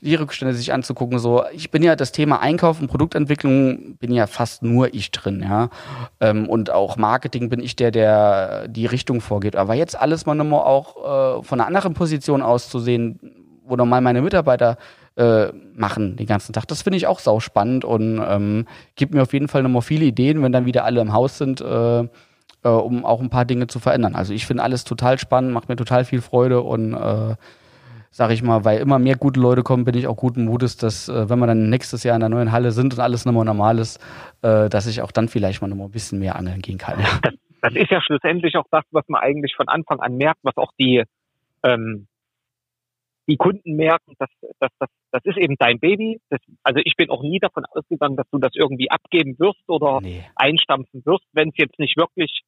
die 0.01 0.15
Rückstände 0.15 0.55
sich 0.55 0.73
anzugucken. 0.73 1.19
So, 1.19 1.45
ich 1.53 1.71
bin 1.71 1.83
ja 1.83 1.95
das 1.97 2.13
Thema 2.13 2.41
Einkauf 2.41 2.81
und 2.81 2.89
Produktentwicklung 2.89 3.97
bin 3.97 4.13
ja 4.13 4.27
fast 4.27 4.63
nur 4.63 4.95
ich 4.95 5.11
drin, 5.11 5.45
ja. 5.47 5.69
Ähm, 6.21 6.49
und 6.49 6.71
auch 6.71 6.97
Marketing 6.97 7.49
bin 7.49 7.61
ich 7.61 7.77
der, 7.77 7.91
der 7.91 8.69
die 8.69 8.87
Richtung 8.87 9.21
vorgeht. 9.21 9.57
Aber 9.57 9.75
jetzt 9.75 10.01
alles 10.01 10.27
mal 10.27 10.35
nochmal 10.35 10.63
auch 10.63 11.41
äh, 11.41 11.43
von 11.43 11.61
einer 11.61 11.67
anderen 11.67 11.95
Position 11.95 12.43
aus 12.43 12.69
zu 12.69 12.79
sehen, 12.79 13.21
wo 13.67 13.77
normal 13.77 14.01
meine 14.01 14.23
Mitarbeiter 14.23 14.79
äh, 15.17 15.53
machen 15.75 16.17
den 16.17 16.27
ganzen 16.27 16.53
Tag. 16.53 16.67
Das 16.69 16.83
finde 16.83 16.97
ich 16.97 17.07
auch 17.07 17.19
sau 17.19 17.41
spannend 17.41 17.85
und 17.85 18.23
ähm, 18.27 18.67
gibt 18.97 19.13
mir 19.13 19.23
auf 19.23 19.33
jeden 19.33 19.49
Fall 19.49 19.63
nochmal 19.63 19.83
viele 19.83 20.05
Ideen, 20.07 20.43
wenn 20.43 20.53
dann 20.53 20.67
wieder 20.67 20.85
alle 20.85 21.01
im 21.01 21.13
Haus 21.13 21.37
sind, 21.39 21.61
äh, 21.61 22.09
äh, 22.65 22.69
um 22.69 23.05
auch 23.05 23.21
ein 23.21 23.31
paar 23.31 23.45
Dinge 23.45 23.67
zu 23.67 23.79
verändern. 23.79 24.15
Also 24.15 24.33
ich 24.33 24.47
finde 24.47 24.63
alles 24.63 24.85
total 24.85 25.19
spannend, 25.19 25.53
macht 25.53 25.69
mir 25.69 25.77
total 25.77 26.05
viel 26.05 26.21
Freude 26.21 26.61
und 26.63 26.95
äh, 26.95 27.37
sag 28.11 28.31
ich 28.33 28.43
mal, 28.43 28.65
weil 28.65 28.81
immer 28.81 28.99
mehr 28.99 29.17
gute 29.17 29.41
Leute 29.41 29.63
kommen, 29.63 29.85
bin 29.85 29.97
ich 29.97 30.07
auch 30.07 30.17
guten 30.17 30.45
Mutes, 30.45 30.77
dass 30.77 31.09
äh, 31.09 31.31
wenn 31.31 31.39
wir 31.39 31.47
dann 31.47 31.71
nächstes 31.71 32.03
Jahr 32.03 32.17
in 32.17 32.21
der 32.21 32.29
neuen 32.29 32.53
Halle 32.53 32.73
sind 32.73 32.93
und 32.93 33.01
alles 33.01 33.25
nochmal 33.25 33.45
normal 33.45 33.79
ist, 33.79 33.99
äh, 34.43 34.69
dass 34.69 34.87
ich 34.87 35.03
auch 35.03 35.13
dann 35.13 35.29
vielleicht 35.29 35.63
mal 35.63 35.69
nochmal 35.69 35.87
ein 35.87 35.93
bisschen 35.93 36.19
mehr 36.19 36.37
angeln 36.37 36.61
gehen 36.61 36.79
kann. 36.79 36.99
Ja. 37.01 37.07
Das, 37.23 37.35
das, 37.63 37.75
ist 37.75 37.91
ja 37.91 38.01
schlussendlich 38.01 38.57
auch 38.57 38.67
das, 38.71 38.85
was 38.91 39.05
man 39.09 39.21
eigentlich 39.21 39.55
von 39.55 39.69
Anfang 39.69 40.01
an 40.01 40.17
merkt, 40.17 40.41
was 40.43 40.57
auch 40.57 40.73
die 40.79 41.05
ähm, 41.63 42.07
die 43.29 43.37
Kunden 43.37 43.77
merken, 43.77 44.15
dass, 44.19 44.31
dass, 44.59 44.71
dass 44.79 44.91
das 45.13 45.25
ist 45.25 45.37
eben 45.37 45.57
dein 45.59 45.79
Baby. 45.79 46.21
Das, 46.31 46.41
also 46.63 46.81
ich 46.85 46.97
bin 46.97 47.11
auch 47.11 47.23
nie 47.23 47.39
davon 47.39 47.65
ausgegangen, 47.67 48.17
dass 48.17 48.29
du 48.31 48.39
das 48.39 48.53
irgendwie 48.55 48.91
abgeben 48.91 49.39
wirst 49.39 49.69
oder 49.69 50.01
nee. 50.01 50.25
einstampfen 50.37 51.05
wirst, 51.05 51.27
wenn 51.33 51.49
es 51.49 51.55
jetzt 51.57 51.79
nicht 51.79 51.97
wirklich 51.97 52.43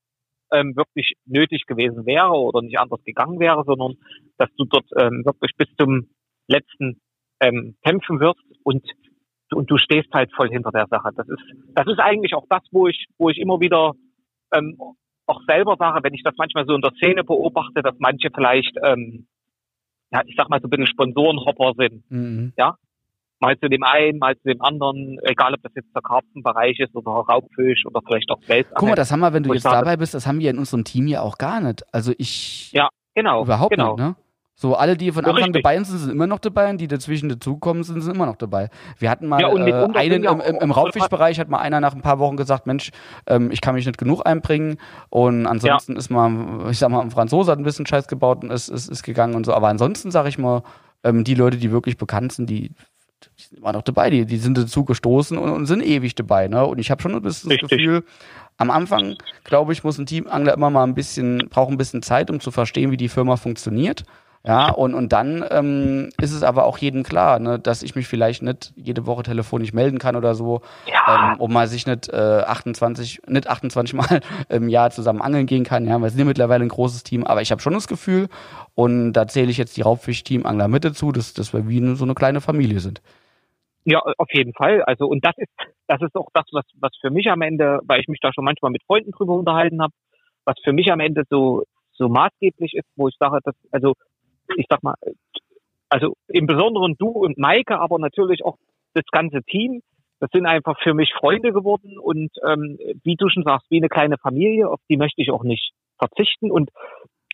ähm, 0.53 0.77
wirklich 0.77 1.15
nötig 1.25 1.67
gewesen 1.67 2.07
wäre 2.07 2.33
oder 2.33 2.63
nicht 2.63 2.79
anders 2.79 3.03
gegangen 3.05 3.41
wäre, 3.41 3.65
sondern 3.65 3.95
dass 4.39 4.51
du 4.57 4.65
dort 4.65 4.87
ähm, 4.99 5.23
wirklich 5.25 5.53
bis 5.57 5.69
zum 5.79 6.09
letzten 6.47 7.01
ähm, 7.41 7.77
kämpfen 7.85 8.21
wirst 8.21 8.45
und 8.65 8.85
und 9.55 9.71
du 9.71 9.77
stehst 9.77 10.11
halt 10.15 10.33
voll 10.35 10.49
hinter 10.49 10.71
der 10.71 10.87
Sache. 10.89 11.11
Das 11.15 11.29
ist 11.29 11.43
das 11.75 11.87
ist 11.87 11.99
eigentlich 11.99 12.35
auch 12.35 12.47
das, 12.49 12.63
wo 12.71 12.87
ich 12.87 13.07
wo 13.19 13.29
ich 13.29 13.39
immer 13.39 13.61
wieder 13.61 13.93
ähm, 14.55 14.77
auch 15.27 15.41
selber 15.47 15.77
sage, 15.79 16.03
wenn 16.03 16.15
ich 16.15 16.23
das 16.23 16.35
manchmal 16.37 16.67
so 16.67 16.75
in 16.75 16.81
der 16.81 16.93
Szene 16.93 17.25
beobachte, 17.25 17.83
dass 17.83 17.95
manche 17.99 18.31
vielleicht 18.35 18.77
ähm, 18.83 19.27
ja, 20.13 20.23
ich 20.27 20.35
sag 20.37 20.49
mal 20.49 20.61
so 20.61 20.67
ein 20.67 20.71
bisschen 20.71 20.87
Sponsorenhopper 20.87 21.73
sind. 21.77 22.11
Mhm. 22.11 22.53
Ja, 22.57 22.77
mal 23.43 23.59
zu 23.59 23.69
dem 23.69 23.83
einen, 23.83 24.19
mal 24.19 24.37
zu 24.37 24.49
dem 24.49 24.63
anderen, 24.63 25.19
egal 25.25 25.55
ob 25.55 25.63
das 25.63 25.73
jetzt 25.75 25.95
der 25.95 26.03
Karpfenbereich 26.03 26.79
ist 26.79 26.95
oder 26.95 27.11
Raubfisch 27.11 27.85
oder 27.87 28.01
vielleicht 28.07 28.31
auch 28.31 28.41
Welt. 28.47 28.69
Guck 28.75 28.89
mal, 28.89 28.95
das 28.95 29.11
haben 29.11 29.21
wir, 29.21 29.33
wenn 29.33 29.43
du 29.43 29.53
jetzt 29.53 29.65
dabei 29.65 29.97
bist, 29.97 30.15
das 30.15 30.27
haben 30.27 30.39
wir 30.39 30.51
in 30.51 30.59
unserem 30.59 30.85
Team 30.85 31.09
ja 31.09 31.21
auch 31.21 31.39
gar 31.39 31.61
nicht. 31.61 31.83
Also 31.93 32.13
ich. 32.19 32.73
Ja, 32.73 32.89
genau. 33.15 33.43
Überhaupt 33.43 33.71
genau. 33.71 33.97
nicht, 33.97 33.99
ne? 33.99 34.17
So, 34.63 34.77
alle, 34.77 34.97
die 34.97 35.11
von 35.11 35.25
Anfang 35.25 35.53
dabei 35.53 35.83
sind, 35.83 35.99
sind 35.99 36.13
immer 36.13 36.29
noch 36.29 36.39
dabei 36.39 36.71
und 36.71 36.81
die 36.81 36.87
dazwischen 36.87 37.29
dazukommen 37.29 37.83
sind, 37.83 38.01
sind 38.01 38.15
immer 38.15 38.27
noch 38.27 38.37
dabei. 38.37 38.71
Wir 38.97 39.11
hatten 39.11 39.27
mal 39.27 39.41
ja, 39.41 39.49
äh, 39.49 39.89
einen 39.99 40.23
im, 40.23 40.41
im, 40.41 40.57
im 40.61 40.71
Raubfischbereich, 40.71 41.41
hat 41.41 41.49
mal 41.49 41.59
einer 41.59 41.81
nach 41.81 41.97
ein 41.97 42.01
paar 42.01 42.21
Wochen 42.21 42.37
gesagt, 42.37 42.69
Mensch, 42.69 42.93
ähm, 43.27 43.51
ich 43.51 43.61
kann 43.61 43.75
mich 43.75 43.87
nicht 43.87 43.99
genug 43.99 44.25
einbringen 44.25 44.79
und 45.11 45.49
ansonsten 45.49 45.95
ja. 45.95 45.99
ist 45.99 46.11
mal, 46.11 46.71
ich 46.71 46.79
sag 46.79 46.91
mal, 46.91 47.01
ein 47.01 47.11
Franzose 47.11 47.51
hat 47.51 47.59
ein 47.59 47.65
bisschen 47.65 47.87
Scheiß 47.87 48.07
gebaut 48.07 48.45
und 48.45 48.53
ist, 48.53 48.69
ist, 48.69 48.89
ist 48.89 49.03
gegangen 49.03 49.35
und 49.35 49.45
so, 49.45 49.53
aber 49.53 49.67
ansonsten 49.67 50.13
sage 50.13 50.29
ich 50.29 50.39
mal, 50.39 50.63
ähm, 51.03 51.25
die 51.25 51.35
Leute, 51.35 51.57
die 51.57 51.73
wirklich 51.73 51.97
bekannt 51.97 52.33
sind, 52.33 52.49
die, 52.49 52.69
die 52.69 53.43
sind 53.43 53.59
immer 53.59 53.73
noch 53.73 53.83
dabei, 53.83 54.11
die, 54.11 54.27
die 54.27 54.39
sind 54.39 54.57
dazu 54.57 54.85
gestoßen 54.85 55.39
und, 55.39 55.51
und 55.51 55.67
sind 55.67 55.83
ewig 55.83 56.15
dabei, 56.15 56.47
ne? 56.47 56.65
Und 56.65 56.79
ich 56.79 56.93
habe 56.93 57.03
schon 57.03 57.17
ein 57.17 57.23
bisschen 57.23 57.51
Richtig. 57.51 57.69
das 57.69 57.77
Gefühl, 57.77 58.05
am 58.59 58.71
Anfang, 58.71 59.17
glaube 59.43 59.73
ich, 59.73 59.83
muss 59.83 59.99
ein 59.99 60.07
Teamangler 60.07 60.55
immer 60.55 60.71
mal 60.71 60.85
ein 60.85 60.95
bisschen, 60.95 61.49
braucht 61.51 61.73
ein 61.73 61.79
bisschen 61.79 62.03
Zeit, 62.03 62.31
um 62.31 62.39
zu 62.39 62.53
verstehen, 62.53 62.93
wie 62.93 62.97
die 62.97 63.09
Firma 63.09 63.35
funktioniert. 63.35 64.05
Ja, 64.45 64.71
und, 64.71 64.95
und 64.95 65.13
dann 65.13 65.45
ähm, 65.51 66.11
ist 66.21 66.33
es 66.33 66.43
aber 66.43 66.65
auch 66.65 66.77
jedem 66.79 67.05
klar, 67.05 67.39
ne, 67.39 67.61
dass 67.61 67.85
ich 67.85 67.95
mich 67.95 68.09
vielleicht 68.09 68.43
nicht 68.43 68.73
jede 68.75 69.07
Woche 69.07 69.23
telefonisch 69.23 69.73
melden 69.73 70.01
kann 70.01 70.17
oder 70.17 70.35
so, 70.35 70.63
ja. 70.87 71.35
ähm, 71.35 71.41
um 71.41 71.53
mal 71.53 71.69
sich 71.69 71.87
nicht 71.87 72.09
äh, 72.09 72.43
28, 72.45 73.23
nicht 73.29 73.49
28 73.49 73.95
Mal 73.95 74.21
im 74.49 74.69
Jahr 74.69 74.91
zusammen 74.91 75.23
angeln 75.23 75.47
gehen 75.47 75.63
kann. 75.63 75.87
Ja, 75.87 75.97
wir 75.99 76.11
sind 76.11 76.19
ja 76.19 76.25
mittlerweile 76.25 76.65
ein 76.65 76.71
großes 76.71 77.05
Team, 77.05 77.25
aber 77.25 77.41
ich 77.41 77.53
habe 77.53 77.63
schon 77.63 77.73
das 77.73 77.87
Gefühl, 77.87 78.29
und 78.75 79.13
da 79.13 79.29
zähle 79.29 79.51
ich 79.51 79.59
jetzt 79.59 79.77
die 79.77 79.83
Raubfisch-Team-Angler 79.83 80.67
mit 80.67 80.85
dazu, 80.85 81.13
dass, 81.13 81.35
dass 81.35 81.53
wir 81.53 81.69
wie 81.69 81.95
so 81.95 82.05
eine 82.05 82.15
kleine 82.15 82.41
Familie 82.41 82.81
sind. 82.81 83.01
Ja, 83.85 84.01
auf 84.01 84.29
jeden 84.33 84.55
Fall. 84.55 84.83
Also 84.83 85.07
und 85.07 85.25
das 85.25 85.35
ist 85.37 85.51
das 85.89 86.01
ist 86.03 86.15
auch 86.15 86.29
das, 86.35 86.45
was 86.53 86.65
was 86.81 86.93
für 87.01 87.11
mich 87.11 87.29
am 87.29 87.43
Ende, 87.43 87.81
weil 87.85 88.01
ich 88.01 88.09
mich 88.09 88.21
da 88.21 88.33
schon 88.33 88.45
manchmal 88.45 88.71
mit 88.71 88.83
Freunden 88.85 89.11
drüber 89.11 89.35
unterhalten 89.35 89.83
habe, 89.83 89.93
was 90.45 90.55
für 90.63 90.73
mich 90.73 90.91
am 90.93 91.01
Ende 91.01 91.25
so 91.29 91.65
so 91.93 92.09
maßgeblich 92.09 92.75
ist, 92.75 92.87
wo 92.97 93.09
ich 93.09 93.17
sage, 93.19 93.39
dass 93.45 93.55
also 93.73 93.95
ich 94.57 94.67
sag 94.69 94.83
mal, 94.83 94.95
also 95.89 96.15
im 96.29 96.47
Besonderen 96.47 96.97
du 96.99 97.09
und 97.09 97.39
Maike, 97.39 97.79
aber 97.79 97.99
natürlich 97.99 98.45
auch 98.45 98.57
das 98.95 99.05
ganze 99.11 99.43
Team, 99.43 99.83
das 100.21 100.31
sind 100.33 100.47
einfach 100.47 100.81
für 100.81 100.95
mich 100.95 101.13
Freunde 101.13 101.53
geworden 101.53 101.99
und 101.99 102.31
ähm, 102.47 102.79
wie 103.03 103.17
du 103.17 103.29
schon 103.29 103.43
sagst, 103.43 103.67
wie 103.71 103.79
eine 103.79 103.89
kleine 103.89 104.19
Familie, 104.19 104.69
auf 104.69 104.81
die 104.89 104.97
möchte 104.97 105.21
ich 105.21 105.31
auch 105.31 105.43
nicht 105.43 105.73
verzichten. 105.99 106.51
Und 106.51 106.71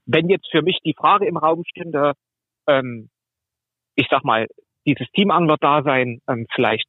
wenn 0.06 0.28
jetzt 0.28 0.50
für 0.50 0.62
mich 0.62 0.78
die 0.84 0.94
Frage 0.94 1.26
im 1.26 1.36
Raum 1.36 1.64
stünde, 1.66 2.14
ähm, 2.66 3.10
ich 3.94 4.06
sag 4.10 4.24
mal, 4.24 4.46
dieses 4.86 5.06
Teamangler-Dasein 5.12 6.20
ähm, 6.28 6.46
vielleicht, 6.54 6.86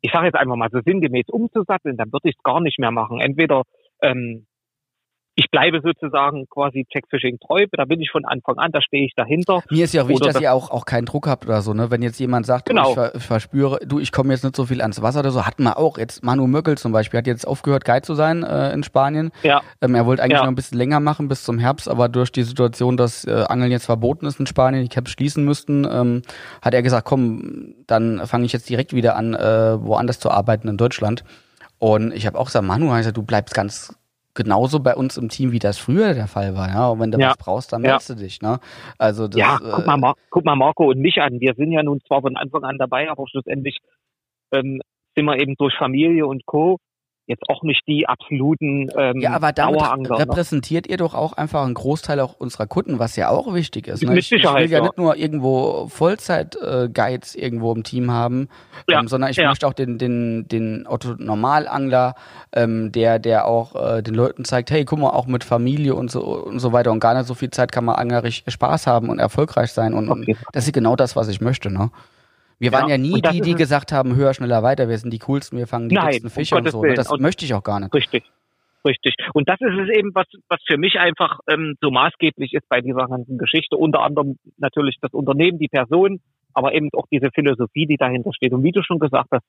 ich 0.00 0.12
sage 0.12 0.26
jetzt 0.26 0.36
einfach 0.36 0.56
mal 0.56 0.70
so 0.70 0.80
sinngemäß 0.80 1.28
umzusatteln, 1.28 1.96
dann 1.96 2.12
würde 2.12 2.28
ich 2.28 2.36
es 2.36 2.42
gar 2.42 2.60
nicht 2.60 2.78
mehr 2.78 2.92
machen. 2.92 3.20
Entweder 3.20 3.62
ähm, 4.02 4.46
ich 5.38 5.50
bleibe 5.50 5.82
sozusagen 5.82 6.48
quasi 6.48 6.86
Checkfishing 6.90 7.38
treu, 7.38 7.66
da 7.70 7.84
bin 7.84 8.00
ich 8.00 8.10
von 8.10 8.24
Anfang 8.24 8.56
an, 8.56 8.72
da 8.72 8.80
stehe 8.80 9.04
ich 9.04 9.12
dahinter. 9.14 9.62
Mir 9.70 9.84
ist 9.84 9.92
ja 9.92 10.02
auch 10.02 10.08
wichtig, 10.08 10.32
dass 10.32 10.40
ihr 10.40 10.52
auch, 10.52 10.70
auch 10.70 10.86
keinen 10.86 11.04
Druck 11.04 11.28
habt 11.28 11.44
oder 11.44 11.60
so, 11.60 11.74
ne? 11.74 11.90
Wenn 11.90 12.00
jetzt 12.00 12.18
jemand 12.18 12.46
sagt, 12.46 12.70
genau. 12.70 12.84
du, 12.84 12.88
ich, 12.88 12.94
ver, 12.94 13.20
verspüre, 13.20 13.80
du, 13.84 14.00
ich 14.00 14.12
komme 14.12 14.32
jetzt 14.32 14.44
nicht 14.44 14.56
so 14.56 14.64
viel 14.64 14.80
ans 14.80 15.02
Wasser 15.02 15.20
oder 15.20 15.30
so, 15.30 15.44
hatten 15.44 15.64
wir 15.64 15.76
auch. 15.76 15.98
Jetzt 15.98 16.24
Manu 16.24 16.46
Möckel 16.46 16.78
zum 16.78 16.92
Beispiel 16.92 17.18
hat 17.18 17.26
jetzt 17.26 17.46
aufgehört, 17.46 17.84
Guide 17.84 18.00
zu 18.00 18.14
sein 18.14 18.44
äh, 18.44 18.72
in 18.72 18.82
Spanien. 18.82 19.30
Ja. 19.42 19.60
Ähm, 19.82 19.94
er 19.94 20.06
wollte 20.06 20.22
eigentlich 20.22 20.38
ja. 20.38 20.44
noch 20.44 20.48
ein 20.48 20.54
bisschen 20.54 20.78
länger 20.78 21.00
machen 21.00 21.28
bis 21.28 21.44
zum 21.44 21.58
Herbst, 21.58 21.86
aber 21.86 22.08
durch 22.08 22.32
die 22.32 22.42
Situation, 22.42 22.96
dass 22.96 23.26
äh, 23.26 23.44
Angeln 23.46 23.70
jetzt 23.70 23.84
verboten 23.84 24.24
ist 24.24 24.40
in 24.40 24.46
Spanien, 24.46 24.82
die 24.82 24.88
Caps 24.88 25.10
schließen 25.10 25.44
müssten, 25.44 25.86
ähm, 25.90 26.22
hat 26.62 26.72
er 26.72 26.82
gesagt, 26.82 27.06
komm, 27.06 27.74
dann 27.86 28.26
fange 28.26 28.46
ich 28.46 28.54
jetzt 28.54 28.70
direkt 28.70 28.94
wieder 28.94 29.16
an, 29.16 29.34
äh, 29.34 29.84
woanders 29.84 30.18
zu 30.18 30.30
arbeiten 30.30 30.66
in 30.68 30.78
Deutschland. 30.78 31.24
Und 31.78 32.14
ich 32.14 32.26
habe 32.26 32.38
auch 32.38 32.46
gesagt, 32.46 32.64
Manu, 32.64 32.88
gesagt, 32.96 33.18
du 33.18 33.22
bleibst 33.22 33.54
ganz 33.54 33.94
genauso 34.36 34.78
bei 34.78 34.94
uns 34.94 35.16
im 35.16 35.28
Team, 35.28 35.50
wie 35.50 35.58
das 35.58 35.78
früher 35.78 36.14
der 36.14 36.28
Fall 36.28 36.54
war. 36.54 36.68
Ja? 36.68 36.88
Und 36.90 37.00
wenn 37.00 37.10
du 37.10 37.18
ja. 37.18 37.30
was 37.30 37.38
brauchst, 37.38 37.72
dann 37.72 37.82
meldest 37.82 38.08
ja. 38.08 38.14
du 38.14 38.20
dich. 38.22 38.40
Ne? 38.40 38.60
Also 38.98 39.26
das, 39.26 39.38
ja, 39.38 39.58
guck 39.58 39.86
mal, 39.86 40.14
guck 40.30 40.44
mal 40.44 40.54
Marco 40.54 40.88
und 40.88 41.00
mich 41.00 41.20
an. 41.20 41.40
Wir 41.40 41.54
sind 41.54 41.72
ja 41.72 41.82
nun 41.82 42.00
zwar 42.06 42.20
von 42.20 42.36
Anfang 42.36 42.62
an 42.62 42.78
dabei, 42.78 43.10
aber 43.10 43.26
schlussendlich 43.26 43.78
ähm, 44.52 44.80
sind 45.16 45.24
wir 45.24 45.38
eben 45.38 45.56
durch 45.56 45.74
Familie 45.76 46.26
und 46.26 46.46
Co 46.46 46.78
jetzt 47.26 47.42
auch 47.48 47.62
nicht 47.62 47.82
die 47.86 48.08
absoluten 48.08 48.88
ähm, 48.96 49.20
Ja, 49.20 49.32
aber 49.32 49.52
damit 49.52 49.80
ne? 49.80 50.18
repräsentiert 50.18 50.86
ihr 50.86 50.96
doch 50.96 51.14
auch 51.14 51.32
einfach 51.32 51.64
einen 51.64 51.74
Großteil 51.74 52.20
auch 52.20 52.34
unserer 52.38 52.66
Kunden, 52.66 52.98
was 52.98 53.16
ja 53.16 53.28
auch 53.30 53.52
wichtig 53.52 53.88
ist. 53.88 54.02
Ne? 54.02 54.12
Mit 54.12 54.24
Sicherheit, 54.24 54.64
ich 54.64 54.70
will 54.70 54.78
ja, 54.78 54.78
ja. 54.78 54.84
nicht 54.84 54.98
nur 54.98 55.16
irgendwo 55.16 55.88
Vollzeit-Guides 55.88 57.34
irgendwo 57.34 57.72
im 57.72 57.82
Team 57.82 58.10
haben, 58.10 58.48
ja. 58.88 59.00
ähm, 59.00 59.08
sondern 59.08 59.30
ich 59.30 59.36
ja. 59.36 59.48
möchte 59.48 59.66
auch 59.66 59.74
den, 59.74 59.98
den, 59.98 60.46
den 60.48 60.86
Otto-Normalangler, 60.86 62.14
ähm, 62.52 62.92
der, 62.92 63.18
der 63.18 63.46
auch 63.46 63.74
äh, 63.74 64.02
den 64.02 64.14
Leuten 64.14 64.44
zeigt, 64.44 64.70
hey, 64.70 64.84
guck 64.84 65.00
mal, 65.00 65.10
auch 65.10 65.26
mit 65.26 65.44
Familie 65.44 65.94
und 65.94 66.10
so 66.10 66.22
und 66.22 66.60
so 66.60 66.72
weiter 66.72 66.92
und 66.92 67.00
gar 67.00 67.14
nicht 67.14 67.26
so 67.26 67.34
viel 67.34 67.50
Zeit 67.50 67.72
kann 67.72 67.84
man 67.84 67.96
angerisch 67.96 68.44
Spaß 68.46 68.86
haben 68.86 69.08
und 69.08 69.18
erfolgreich 69.18 69.72
sein 69.72 69.94
und, 69.94 70.08
okay. 70.08 70.32
und 70.32 70.38
das 70.52 70.66
ist 70.66 70.72
genau 70.72 70.96
das, 70.96 71.16
was 71.16 71.28
ich 71.28 71.40
möchte, 71.40 71.70
ne? 71.70 71.90
Wir 72.58 72.72
waren 72.72 72.88
ja, 72.88 72.96
ja 72.96 72.98
nie 72.98 73.20
die, 73.20 73.40
die 73.40 73.54
gesagt 73.54 73.92
haben, 73.92 74.16
höher, 74.16 74.32
schneller, 74.32 74.62
weiter, 74.62 74.88
wir 74.88 74.96
sind 74.96 75.12
die 75.12 75.18
coolsten, 75.18 75.58
wir 75.58 75.66
fangen 75.66 75.88
die 75.88 75.94
Nein, 75.94 76.06
dicksten 76.06 76.30
Fische 76.30 76.54
um 76.54 76.64
und 76.64 76.70
so. 76.70 76.78
Ne? 76.78 76.82
Willen. 76.84 76.94
Das 76.96 77.10
und 77.10 77.20
möchte 77.20 77.44
ich 77.44 77.52
auch 77.54 77.62
gar 77.62 77.80
nicht. 77.80 77.92
Richtig. 77.94 78.24
Richtig. 78.86 79.16
Und 79.34 79.48
das 79.48 79.60
ist 79.60 79.76
es 79.78 79.96
eben, 79.96 80.14
was, 80.14 80.26
was 80.48 80.60
für 80.64 80.78
mich 80.78 80.98
einfach 80.98 81.40
ähm, 81.50 81.74
so 81.80 81.90
maßgeblich 81.90 82.54
ist 82.54 82.68
bei 82.68 82.80
dieser 82.80 83.08
ganzen 83.08 83.36
Geschichte. 83.36 83.76
Unter 83.76 84.00
anderem 84.00 84.38
natürlich 84.58 84.96
das 85.02 85.12
Unternehmen, 85.12 85.58
die 85.58 85.68
Person, 85.68 86.20
aber 86.54 86.72
eben 86.72 86.88
auch 86.94 87.06
diese 87.10 87.30
Philosophie, 87.34 87.86
die 87.86 87.96
dahinter 87.96 88.32
steht. 88.32 88.52
Und 88.52 88.62
wie 88.62 88.70
du 88.70 88.82
schon 88.82 89.00
gesagt 89.00 89.28
hast, 89.32 89.44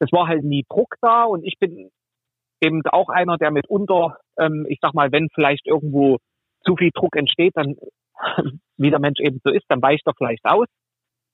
es 0.00 0.10
war 0.10 0.26
halt 0.26 0.42
nie 0.42 0.64
Druck 0.68 0.94
da 1.02 1.24
und 1.24 1.44
ich 1.44 1.58
bin 1.58 1.90
eben 2.62 2.80
auch 2.86 3.10
einer, 3.10 3.36
der 3.36 3.50
mitunter, 3.50 4.18
ähm, 4.38 4.66
ich 4.68 4.78
sag 4.80 4.94
mal, 4.94 5.12
wenn 5.12 5.28
vielleicht 5.34 5.66
irgendwo 5.66 6.18
zu 6.64 6.76
viel 6.76 6.90
Druck 6.94 7.14
entsteht, 7.16 7.52
dann, 7.56 7.76
wie 8.78 8.90
der 8.90 9.00
Mensch 9.00 9.20
eben 9.20 9.40
so 9.44 9.50
ist, 9.50 9.64
dann 9.68 9.82
weicht 9.82 10.06
er 10.06 10.14
vielleicht 10.16 10.44
aus. 10.44 10.66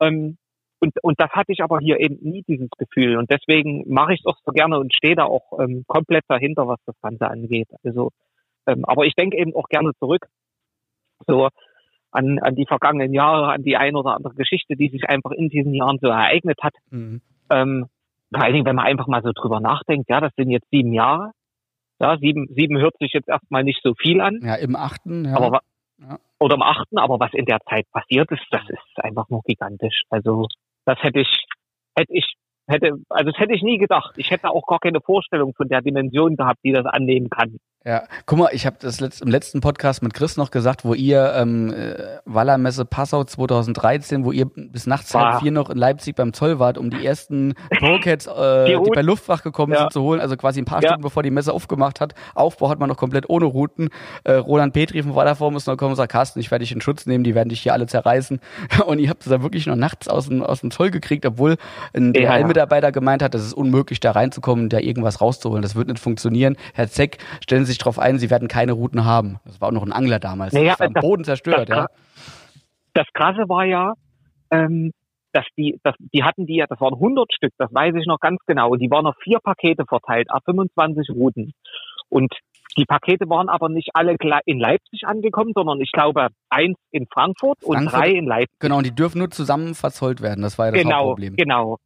Ähm, 0.00 0.38
und, 0.82 0.92
und 1.02 1.20
das 1.20 1.30
hatte 1.30 1.52
ich 1.52 1.62
aber 1.62 1.78
hier 1.78 2.00
eben 2.00 2.18
nie, 2.20 2.42
dieses 2.42 2.70
Gefühl. 2.76 3.16
Und 3.16 3.30
deswegen 3.30 3.84
mache 3.86 4.14
ich 4.14 4.20
es 4.20 4.26
auch 4.26 4.36
so 4.44 4.50
gerne 4.50 4.80
und 4.80 4.92
stehe 4.92 5.14
da 5.14 5.24
auch 5.24 5.60
ähm, 5.60 5.84
komplett 5.86 6.24
dahinter, 6.26 6.66
was 6.66 6.80
das 6.86 7.00
Ganze 7.00 7.28
angeht. 7.28 7.68
Also, 7.84 8.10
ähm, 8.66 8.84
aber 8.84 9.06
ich 9.06 9.14
denke 9.14 9.38
eben 9.38 9.54
auch 9.54 9.68
gerne 9.68 9.92
zurück, 10.00 10.26
so 11.24 11.48
an, 12.10 12.40
an 12.40 12.56
die 12.56 12.66
vergangenen 12.66 13.14
Jahre, 13.14 13.52
an 13.52 13.62
die 13.62 13.76
ein 13.76 13.94
oder 13.94 14.16
andere 14.16 14.34
Geschichte, 14.34 14.74
die 14.74 14.88
sich 14.88 15.08
einfach 15.08 15.30
in 15.30 15.50
diesen 15.50 15.72
Jahren 15.72 15.98
so 16.02 16.08
ereignet 16.08 16.58
hat. 16.62 16.74
Mhm. 16.90 17.20
Ähm, 17.48 17.86
vor 18.32 18.42
allen 18.42 18.54
Dingen, 18.54 18.66
wenn 18.66 18.76
man 18.76 18.86
einfach 18.86 19.06
mal 19.06 19.22
so 19.22 19.30
drüber 19.32 19.60
nachdenkt, 19.60 20.10
ja, 20.10 20.20
das 20.20 20.32
sind 20.36 20.50
jetzt 20.50 20.68
sieben 20.70 20.92
Jahre. 20.92 21.30
Ja, 22.00 22.18
sieben, 22.18 22.48
sieben 22.56 22.78
hört 22.78 22.98
sich 22.98 23.12
jetzt 23.12 23.28
erstmal 23.28 23.62
nicht 23.62 23.80
so 23.84 23.94
viel 23.94 24.20
an. 24.20 24.40
Ja, 24.42 24.56
im 24.56 24.74
achten, 24.74 25.26
ja. 25.26 25.36
Aber, 25.36 25.60
ja. 25.98 26.18
Oder 26.40 26.56
im 26.56 26.62
achten, 26.62 26.98
aber 26.98 27.20
was 27.20 27.32
in 27.34 27.44
der 27.44 27.60
Zeit 27.70 27.88
passiert 27.92 28.32
ist, 28.32 28.44
das 28.50 28.68
ist 28.68 29.04
einfach 29.04 29.28
nur 29.28 29.42
gigantisch. 29.42 30.02
Also 30.10 30.48
das 30.84 31.02
hätte 31.02 31.20
ich, 31.20 31.46
hätte 31.96 32.12
ich, 32.12 32.34
hätte, 32.68 32.96
also 33.08 33.30
das 33.30 33.38
hätte 33.38 33.54
ich 33.54 33.62
nie 33.62 33.78
gedacht. 33.78 34.14
Ich 34.16 34.30
hätte 34.30 34.50
auch 34.50 34.66
gar 34.66 34.78
keine 34.78 35.00
Vorstellung 35.00 35.54
von 35.54 35.68
der 35.68 35.82
Dimension 35.82 36.36
gehabt, 36.36 36.60
die 36.64 36.72
das 36.72 36.86
annehmen 36.86 37.30
kann. 37.30 37.58
Ja, 37.84 38.04
guck 38.26 38.38
mal, 38.38 38.50
ich 38.52 38.64
habe 38.64 38.76
das 38.78 39.00
letzt, 39.00 39.22
im 39.22 39.28
letzten 39.28 39.60
Podcast 39.60 40.02
mit 40.02 40.14
Chris 40.14 40.36
noch 40.36 40.52
gesagt, 40.52 40.84
wo 40.84 40.94
ihr 40.94 41.32
ähm, 41.34 41.72
äh, 41.72 42.18
Wallermesse 42.24 42.84
Passau 42.84 43.24
2013, 43.24 44.24
wo 44.24 44.30
ihr 44.30 44.46
bis 44.46 44.86
nachts 44.86 45.12
halb 45.14 45.40
vier 45.40 45.50
noch 45.50 45.68
in 45.68 45.78
Leipzig 45.78 46.14
beim 46.14 46.32
Zoll 46.32 46.60
wart, 46.60 46.78
um 46.78 46.90
die 46.90 47.04
ersten 47.04 47.54
Procats, 47.78 48.28
äh, 48.28 48.66
die, 48.66 48.84
die 48.84 48.90
bei 48.94 49.02
Luftwach 49.02 49.42
gekommen 49.42 49.72
ja. 49.72 49.80
sind, 49.80 49.92
zu 49.92 50.02
holen, 50.02 50.20
also 50.20 50.36
quasi 50.36 50.60
ein 50.60 50.64
paar 50.64 50.80
ja. 50.80 50.90
Stunden 50.90 51.02
bevor 51.02 51.24
die 51.24 51.32
Messe 51.32 51.52
aufgemacht 51.52 52.00
hat. 52.00 52.14
Aufbau 52.36 52.68
hat 52.70 52.78
man 52.78 52.88
noch 52.88 52.96
komplett 52.96 53.28
ohne 53.28 53.46
Routen. 53.46 53.88
Äh, 54.22 54.34
Roland 54.34 54.74
Petri 54.74 55.02
von 55.02 55.16
Wallerform 55.16 55.56
ist 55.56 55.66
noch 55.66 55.74
gekommen 55.74 55.92
und 55.92 55.96
sagt, 55.96 56.12
Carsten, 56.12 56.38
ich 56.38 56.52
werde 56.52 56.62
dich 56.62 56.70
in 56.70 56.80
Schutz 56.80 57.06
nehmen, 57.06 57.24
die 57.24 57.34
werden 57.34 57.48
dich 57.48 57.62
hier 57.62 57.72
alle 57.72 57.86
zerreißen. 57.86 58.40
Und 58.86 59.00
ihr 59.00 59.08
habt 59.08 59.22
es 59.22 59.28
da 59.28 59.42
wirklich 59.42 59.66
noch 59.66 59.76
nachts 59.76 60.08
aus 60.08 60.28
dem, 60.28 60.42
aus 60.42 60.60
dem 60.60 60.70
Zoll 60.70 60.90
gekriegt, 60.90 61.26
obwohl 61.26 61.56
ein 61.94 62.12
ja. 62.14 62.38
DHL-Mitarbeiter 62.38 62.92
gemeint 62.92 63.22
hat, 63.22 63.34
das 63.34 63.42
ist 63.42 63.54
unmöglich, 63.54 64.00
da 64.00 64.12
reinzukommen, 64.12 64.68
da 64.68 64.78
irgendwas 64.78 65.20
rauszuholen. 65.20 65.62
Das 65.62 65.74
wird 65.74 65.88
nicht 65.88 65.98
funktionieren. 65.98 66.56
Herr 66.74 66.88
Zeck, 66.88 67.18
stellen 67.42 67.64
Sie 67.64 67.71
sich 67.72 67.78
darauf 67.78 67.98
ein, 67.98 68.18
sie 68.18 68.30
werden 68.30 68.48
keine 68.48 68.72
Routen 68.72 69.04
haben. 69.04 69.38
Das 69.44 69.60
war 69.60 69.68
auch 69.68 69.72
noch 69.72 69.84
ein 69.84 69.92
Angler 69.92 70.18
damals. 70.18 70.52
Naja, 70.52 70.70
das 70.70 70.80
war 70.80 70.86
am 70.86 70.94
das, 70.94 71.02
Boden 71.02 71.24
zerstört, 71.24 71.68
das, 71.68 71.76
ja. 71.76 71.86
Das 72.94 73.06
Krasse 73.14 73.48
war 73.48 73.64
ja, 73.64 73.94
ähm, 74.50 74.92
dass 75.32 75.46
die, 75.56 75.80
dass, 75.82 75.94
die 75.98 76.22
hatten 76.22 76.46
die 76.46 76.56
ja, 76.56 76.66
das 76.66 76.80
waren 76.80 76.94
100 76.94 77.32
Stück, 77.32 77.52
das 77.58 77.72
weiß 77.72 77.94
ich 77.96 78.06
noch 78.06 78.20
ganz 78.20 78.38
genau. 78.46 78.70
Und 78.70 78.80
die 78.80 78.90
waren 78.90 79.06
auf 79.06 79.16
vier 79.22 79.38
Pakete 79.42 79.84
verteilt, 79.86 80.30
auf 80.30 80.42
25 80.44 81.10
Routen. 81.10 81.52
Und 82.08 82.32
die 82.76 82.84
Pakete 82.84 83.28
waren 83.28 83.48
aber 83.48 83.68
nicht 83.68 83.90
alle 83.94 84.16
in 84.44 84.58
Leipzig 84.58 85.06
angekommen, 85.06 85.52
sondern 85.54 85.80
ich 85.80 85.92
glaube 85.92 86.28
eins 86.48 86.76
in 86.90 87.06
Frankfurt, 87.06 87.58
Frankfurt 87.60 87.82
und 87.82 87.92
drei 87.92 88.10
in 88.10 88.26
Leipzig. 88.26 88.58
Genau, 88.60 88.78
und 88.78 88.86
die 88.86 88.94
dürfen 88.94 89.18
nur 89.18 89.30
zusammen 89.30 89.74
verzollt 89.74 90.20
werden. 90.20 90.42
Das 90.42 90.58
war 90.58 90.66
ja 90.66 90.72
das 90.72 90.82
genau, 90.82 90.96
Hauptproblem. 90.96 91.36
Genau. 91.36 91.78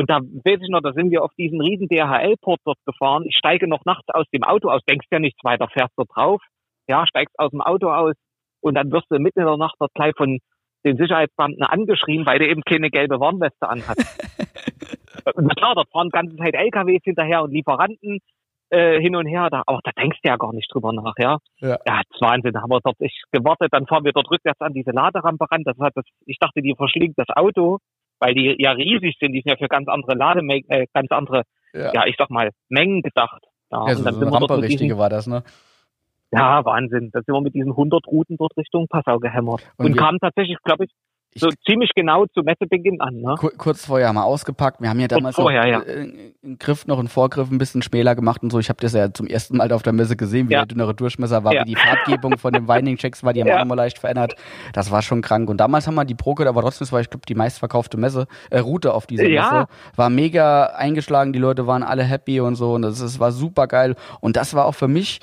Und 0.00 0.08
da 0.08 0.20
weiß 0.20 0.60
ich 0.62 0.70
noch, 0.70 0.80
da 0.80 0.94
sind 0.94 1.10
wir 1.10 1.22
auf 1.22 1.30
diesen 1.36 1.60
riesen 1.60 1.86
DHL-Port 1.86 2.60
dort 2.64 2.78
gefahren. 2.86 3.24
Ich 3.26 3.36
steige 3.36 3.68
noch 3.68 3.84
nachts 3.84 4.08
aus 4.08 4.24
dem 4.32 4.42
Auto 4.44 4.70
aus, 4.70 4.80
denkst 4.88 5.06
ja 5.10 5.18
nichts 5.18 5.44
weiter, 5.44 5.68
fährst 5.68 5.92
du 5.98 6.04
drauf, 6.04 6.40
ja, 6.88 7.06
steigst 7.06 7.38
aus 7.38 7.50
dem 7.50 7.60
Auto 7.60 7.90
aus 7.90 8.14
und 8.62 8.76
dann 8.76 8.90
wirst 8.92 9.10
du 9.10 9.18
mitten 9.18 9.40
in 9.40 9.46
der 9.46 9.58
Nacht 9.58 9.74
dort 9.78 9.92
gleich 9.92 10.14
von 10.16 10.38
den 10.86 10.96
Sicherheitsbeamten 10.96 11.64
angeschrien, 11.64 12.24
weil 12.24 12.38
du 12.38 12.48
eben 12.48 12.62
keine 12.62 12.88
gelbe 12.88 13.20
Warnweste 13.20 13.68
anhast. 13.68 14.00
Na 15.36 15.54
klar, 15.54 15.74
dort 15.74 15.90
fahren 15.90 16.06
die 16.06 16.16
ganze 16.16 16.36
Zeit 16.36 16.54
LKWs 16.54 17.02
hinterher 17.04 17.42
und 17.42 17.52
Lieferanten 17.52 18.20
äh, 18.70 18.98
hin 19.02 19.16
und 19.16 19.26
her. 19.26 19.48
Da, 19.50 19.64
aber 19.66 19.80
da 19.84 19.90
denkst 19.90 20.20
du 20.22 20.30
ja 20.30 20.38
gar 20.38 20.54
nicht 20.54 20.72
drüber 20.72 20.94
nach, 20.94 21.12
ja. 21.18 21.36
Ja, 21.58 21.68
ja 21.68 21.76
das 21.84 22.06
ist 22.10 22.22
Wahnsinn. 22.22 22.52
Da 22.54 22.62
haben 22.62 22.70
wir 22.70 22.80
dort 22.82 22.96
ich 23.00 23.20
gewartet, 23.32 23.68
dann 23.72 23.86
fahren 23.86 24.06
wir 24.06 24.12
dort 24.12 24.30
rückwärts 24.30 24.62
an 24.62 24.72
diese 24.72 24.92
Laderampe 24.92 25.44
ran. 25.50 25.62
Das 25.64 25.76
hat 25.78 25.92
das, 25.94 26.06
ich 26.24 26.38
dachte, 26.38 26.62
die 26.62 26.74
verschlingt 26.74 27.18
das 27.18 27.28
Auto 27.36 27.80
weil 28.20 28.34
die 28.34 28.54
ja 28.58 28.72
riesig 28.72 29.16
sind, 29.18 29.32
die 29.32 29.40
sind 29.40 29.50
ja 29.50 29.56
für 29.56 29.68
ganz 29.68 29.88
andere 29.88 30.14
Lademengen, 30.14 30.68
äh, 30.70 30.86
ganz 30.94 31.10
andere, 31.10 31.42
ja. 31.72 31.92
ja. 31.92 32.06
ich 32.06 32.14
sag 32.16 32.30
mal, 32.30 32.50
Mengen 32.68 33.02
gedacht. 33.02 33.42
Ja, 33.72 33.88
ja 33.88 33.94
so, 33.94 34.04
dann 34.04 34.14
so 34.14 34.20
sind 34.20 34.30
wir 34.32 34.62
richtige 34.62 34.98
war 34.98 35.08
das, 35.08 35.26
ne? 35.26 35.42
Ja, 36.32 36.64
Wahnsinn. 36.64 37.10
Da 37.12 37.20
sind 37.22 37.34
wir 37.34 37.40
mit 37.40 37.54
diesen 37.54 37.72
100 37.72 38.06
Routen 38.06 38.36
dort 38.36 38.56
Richtung 38.56 38.86
Passau 38.88 39.18
gehämmert. 39.18 39.68
Und, 39.76 39.86
und 39.86 39.96
kamen 39.96 40.18
tatsächlich, 40.20 40.58
glaube 40.62 40.84
ich, 40.84 40.90
so 41.34 41.48
ziemlich 41.64 41.90
genau 41.94 42.26
zu 42.26 42.42
Messebeginn 42.42 43.00
an. 43.00 43.20
Ne? 43.20 43.36
Kurz 43.56 43.86
vorher 43.86 44.08
haben 44.08 44.16
wir 44.16 44.24
ausgepackt. 44.24 44.80
Wir 44.80 44.88
haben 44.90 44.98
ja 44.98 45.06
damals 45.06 45.36
vorher, 45.36 45.78
noch, 45.78 45.86
ja. 45.86 45.92
einen 45.92 46.58
Griff 46.58 46.86
noch 46.86 46.98
einen 46.98 47.08
Vorgriff 47.08 47.50
ein 47.50 47.58
bisschen 47.58 47.82
schmäler 47.82 48.16
gemacht 48.16 48.42
und 48.42 48.50
so. 48.50 48.58
Ich 48.58 48.68
habe 48.68 48.80
das 48.80 48.92
ja 48.94 49.12
zum 49.12 49.26
ersten 49.26 49.56
Mal 49.56 49.72
auf 49.72 49.82
der 49.82 49.92
Messe 49.92 50.16
gesehen, 50.16 50.48
wie 50.48 50.54
ja. 50.54 50.60
der 50.60 50.66
dünnere 50.66 50.94
Durchmesser 50.94 51.44
war, 51.44 51.54
ja. 51.54 51.62
wie 51.62 51.66
die 51.66 51.76
Farbgebung 51.76 52.36
von 52.38 52.52
den 52.52 52.66
Winding-Checks 52.66 53.22
war, 53.22 53.32
die 53.32 53.40
haben 53.40 53.48
ja. 53.48 53.58
auch 53.58 53.62
immer 53.62 53.76
leicht 53.76 53.98
verändert. 53.98 54.34
Das 54.72 54.90
war 54.90 55.02
schon 55.02 55.22
krank. 55.22 55.48
Und 55.48 55.58
damals 55.58 55.86
haben 55.86 55.94
wir 55.94 56.04
die 56.04 56.16
Proke, 56.16 56.48
aber 56.48 56.62
trotzdem, 56.62 56.86
das 56.86 56.92
war, 56.92 57.00
ich 57.00 57.10
glaube, 57.10 57.26
die 57.28 57.34
meistverkaufte 57.36 57.96
Messe, 57.96 58.26
äh, 58.50 58.58
Route 58.58 58.92
auf 58.92 59.06
dieser 59.06 59.28
Messe. 59.28 59.66
War 59.94 60.10
mega 60.10 60.66
eingeschlagen, 60.66 61.32
die 61.32 61.38
Leute 61.38 61.66
waren 61.66 61.82
alle 61.82 62.02
happy 62.02 62.40
und 62.40 62.56
so. 62.56 62.74
Und 62.74 62.82
das, 62.82 62.98
das 62.98 63.20
war 63.20 63.30
super 63.30 63.68
geil. 63.68 63.94
Und 64.20 64.36
das 64.36 64.54
war 64.54 64.66
auch 64.66 64.74
für 64.74 64.88
mich 64.88 65.20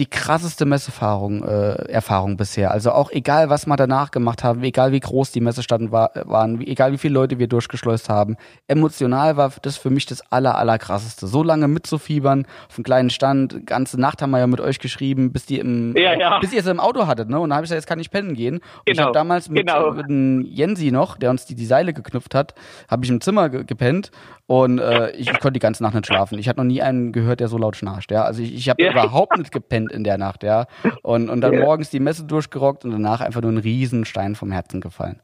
die 0.00 0.06
krasseste 0.06 0.64
Messerfahrung 0.64 1.44
äh, 1.44 1.74
Erfahrung 1.90 2.38
bisher. 2.38 2.70
Also 2.70 2.92
auch 2.92 3.10
egal, 3.12 3.50
was 3.50 3.66
wir 3.66 3.76
danach 3.76 4.10
gemacht 4.10 4.42
haben, 4.42 4.64
egal 4.64 4.92
wie 4.92 5.00
groß 5.00 5.30
die 5.30 5.42
Messestanden 5.42 5.92
war, 5.92 6.12
waren, 6.24 6.58
egal 6.62 6.92
wie 6.92 6.98
viele 6.98 7.12
Leute 7.12 7.38
wir 7.38 7.48
durchgeschleust 7.48 8.08
haben, 8.08 8.36
emotional 8.66 9.36
war 9.36 9.52
das 9.60 9.76
für 9.76 9.90
mich 9.90 10.06
das 10.06 10.22
aller, 10.32 10.56
aller 10.56 10.78
krasseste. 10.78 11.26
So 11.26 11.42
lange 11.42 11.68
mitzufiebern, 11.68 12.46
auf 12.68 12.78
einem 12.78 12.84
kleinen 12.84 13.10
Stand, 13.10 13.66
ganze 13.66 14.00
Nacht 14.00 14.22
haben 14.22 14.30
wir 14.30 14.38
ja 14.38 14.46
mit 14.46 14.60
euch 14.60 14.78
geschrieben, 14.78 15.32
bis 15.32 15.44
die 15.44 15.58
im, 15.58 15.94
ja, 15.94 16.18
ja. 16.18 16.38
bis 16.38 16.54
ihr 16.54 16.60
es 16.60 16.66
im 16.66 16.80
Auto 16.80 17.06
hattet, 17.06 17.28
ne? 17.28 17.38
Und 17.38 17.50
dann 17.50 17.56
habe 17.56 17.64
ich 17.66 17.68
gesagt, 17.68 17.82
jetzt 17.82 17.88
kann 17.88 18.00
ich 18.00 18.10
pennen 18.10 18.34
gehen. 18.34 18.54
Und 18.54 18.62
genau. 18.86 18.92
ich 18.92 19.00
habe 19.00 19.12
damals 19.12 19.50
mit, 19.50 19.66
genau. 19.66 19.92
mit 19.92 20.06
einem 20.06 20.40
Jensi 20.46 20.92
noch, 20.92 21.18
der 21.18 21.28
uns 21.28 21.44
die, 21.44 21.54
die 21.54 21.66
Seile 21.66 21.92
geknüpft 21.92 22.34
hat, 22.34 22.54
habe 22.88 23.04
ich 23.04 23.10
im 23.10 23.20
Zimmer 23.20 23.50
ge 23.50 23.64
gepennt 23.64 24.10
und 24.50 24.80
äh, 24.80 25.12
ich, 25.12 25.30
ich, 25.30 25.38
konnte 25.38 25.52
die 25.52 25.60
ganze 25.60 25.84
Nacht 25.84 25.94
nicht 25.94 26.06
schlafen. 26.06 26.36
Ich 26.36 26.48
hatte 26.48 26.58
noch 26.58 26.64
nie 26.64 26.82
einen 26.82 27.12
gehört, 27.12 27.38
der 27.38 27.46
so 27.46 27.56
laut 27.56 27.76
schnarcht. 27.76 28.10
Ja? 28.10 28.24
Also 28.24 28.42
ich, 28.42 28.52
ich 28.52 28.68
habe 28.68 28.82
ja. 28.82 28.90
überhaupt 28.90 29.38
nicht 29.38 29.52
gepennt 29.52 29.89
in 29.92 30.04
der 30.04 30.18
Nacht, 30.18 30.42
ja. 30.42 30.66
Und, 31.02 31.28
und 31.30 31.40
dann 31.40 31.54
ja. 31.54 31.60
morgens 31.60 31.90
die 31.90 32.00
Messe 32.00 32.26
durchgerockt 32.26 32.84
und 32.84 32.92
danach 32.92 33.20
einfach 33.20 33.42
nur 33.42 33.52
ein 33.52 33.58
Riesenstein 33.58 34.34
vom 34.34 34.52
Herzen 34.52 34.80
gefallen. 34.80 35.20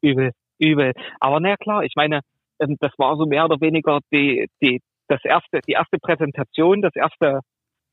Übel, 0.00 0.32
übel. 0.58 0.92
Aber 1.20 1.40
na 1.40 1.56
klar, 1.56 1.82
ich 1.82 1.94
meine, 1.96 2.20
ähm, 2.60 2.76
das 2.80 2.92
war 2.98 3.16
so 3.16 3.26
mehr 3.26 3.44
oder 3.44 3.60
weniger 3.60 4.00
die, 4.12 4.48
die, 4.62 4.80
das 5.08 5.24
erste, 5.24 5.60
die 5.66 5.72
erste 5.72 5.98
Präsentation, 5.98 6.82
das 6.82 6.94
erste 6.94 7.40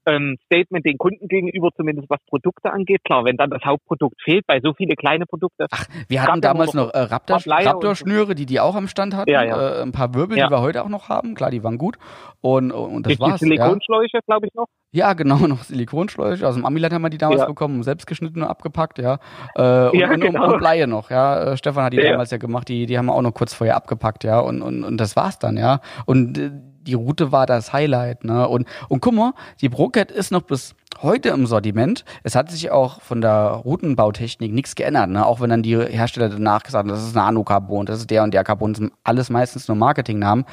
ähm, 0.06 0.38
Statement 0.46 0.86
den 0.86 0.98
Kunden 0.98 1.28
gegenüber, 1.28 1.70
zumindest 1.76 2.10
was 2.10 2.20
Produkte 2.28 2.72
angeht. 2.72 3.04
Klar, 3.04 3.26
wenn 3.26 3.38
dann 3.38 3.50
das 3.50 3.64
Hauptprodukt 3.64 4.22
fehlt, 4.22 4.46
bei 4.48 4.60
so 4.62 4.74
viele 4.74 4.96
kleine 4.96 5.26
Produkte. 5.26 5.68
Ach, 5.72 5.86
wir 6.08 6.24
hatten 6.24 6.42
damals 6.42 6.74
noch 6.74 6.94
äh, 6.94 7.00
Raptor, 7.00 7.40
Raptor-Schnüre, 7.46 8.36
die 8.36 8.46
die 8.46 8.60
auch 8.60 8.76
am 8.76 8.88
Stand 8.88 9.16
hatten. 9.16 9.30
Ja, 9.30 9.44
ja. 9.44 9.80
Äh, 9.80 9.82
ein 9.82 9.92
paar 9.92 10.14
Wirbel, 10.14 10.38
ja. 10.38 10.48
die 10.48 10.52
wir 10.52 10.62
heute 10.62 10.84
auch 10.84 10.90
noch 10.90 11.10
haben. 11.10 11.36
Klar, 11.36 11.52
die 11.52 11.64
waren 11.64 11.78
gut. 11.78 11.98
Und, 12.42 12.72
und 12.72 13.06
das 13.06 13.14
die, 13.14 13.20
war's. 13.20 13.40
Die 13.40 13.46
Silikonschläuche, 13.46 14.20
glaube 14.26 14.48
ich 14.48 14.54
noch. 14.54 14.68
Ja, 14.92 15.14
genau, 15.14 15.38
noch 15.48 15.64
Silikonschläuche. 15.64 16.48
Aus 16.48 16.56
dem 16.56 16.66
Amiland 16.66 16.94
haben 16.94 17.02
wir 17.02 17.10
die 17.10 17.18
damals 17.18 17.46
bekommen, 17.46 17.84
selbst 17.84 18.06
geschnitten 18.08 18.42
und 18.42 18.48
abgepackt, 18.48 19.00
ja. 19.00 19.20
Äh, 19.56 19.90
und, 19.90 20.04
und, 20.04 20.20
genau. 20.22 20.54
und, 20.54 20.60
Bleie 20.60 20.88
noch, 20.88 21.10
ja. 21.10 21.54
Äh, 21.54 21.58
Stefan 21.58 21.86
hat 21.86 21.94
die 21.94 22.02
damals 22.02 22.32
ja 22.32 22.38
gemacht, 22.38 22.68
die, 22.68 22.86
die 22.86 22.98
haben 22.98 23.08
wir 23.08 23.16
auch 23.16 23.22
noch 23.22 23.34
kurz 23.34 23.54
vorher 23.54 23.76
abgepackt, 23.76 24.24
ja. 24.24 24.40
Und, 24.40 24.62
und, 24.62 24.84
und 24.84 24.98
das 24.98 25.16
war's 25.16 25.40
dann, 25.40 25.58
ja. 25.58 25.80
Und 26.06 26.38
äh, 26.38 26.52
die 26.84 26.94
Route 26.94 27.32
war 27.32 27.46
das 27.46 27.74
Highlight, 27.74 28.24
ne? 28.24 28.48
Und, 28.48 28.68
und 28.90 29.02
guck 29.02 29.14
mal, 29.14 29.34
die 29.62 29.70
Brocat 29.70 30.12
ist 30.12 30.32
noch 30.32 30.44
bis 30.44 30.76
heute 31.02 31.30
im 31.30 31.46
Sortiment. 31.46 32.06
Es 32.24 32.36
hat 32.36 32.52
sich 32.52 32.72
auch 32.72 33.02
von 33.02 33.22
der 33.22 33.62
Routenbautechnik 33.66 34.54
nichts 34.54 34.76
geändert, 34.76 35.10
ne? 35.10 35.26
Auch 35.26 35.42
wenn 35.42 35.50
dann 35.50 35.64
die 35.64 35.78
Hersteller 35.78 36.30
danach 36.30 36.64
gesagt 36.64 36.84
haben, 36.84 36.90
das 36.90 37.04
ist 37.04 37.16
Nanocarbon, 37.16 37.86
das 37.86 38.00
ist 38.00 38.10
der 38.10 38.24
und 38.24 38.34
der 38.34 38.44
Carbon, 38.44 38.74
das 38.74 38.80
sind 38.80 38.94
alles 39.04 39.30
meistens 39.30 39.68
nur 39.68 39.78
Marketingnamen. 39.78 40.46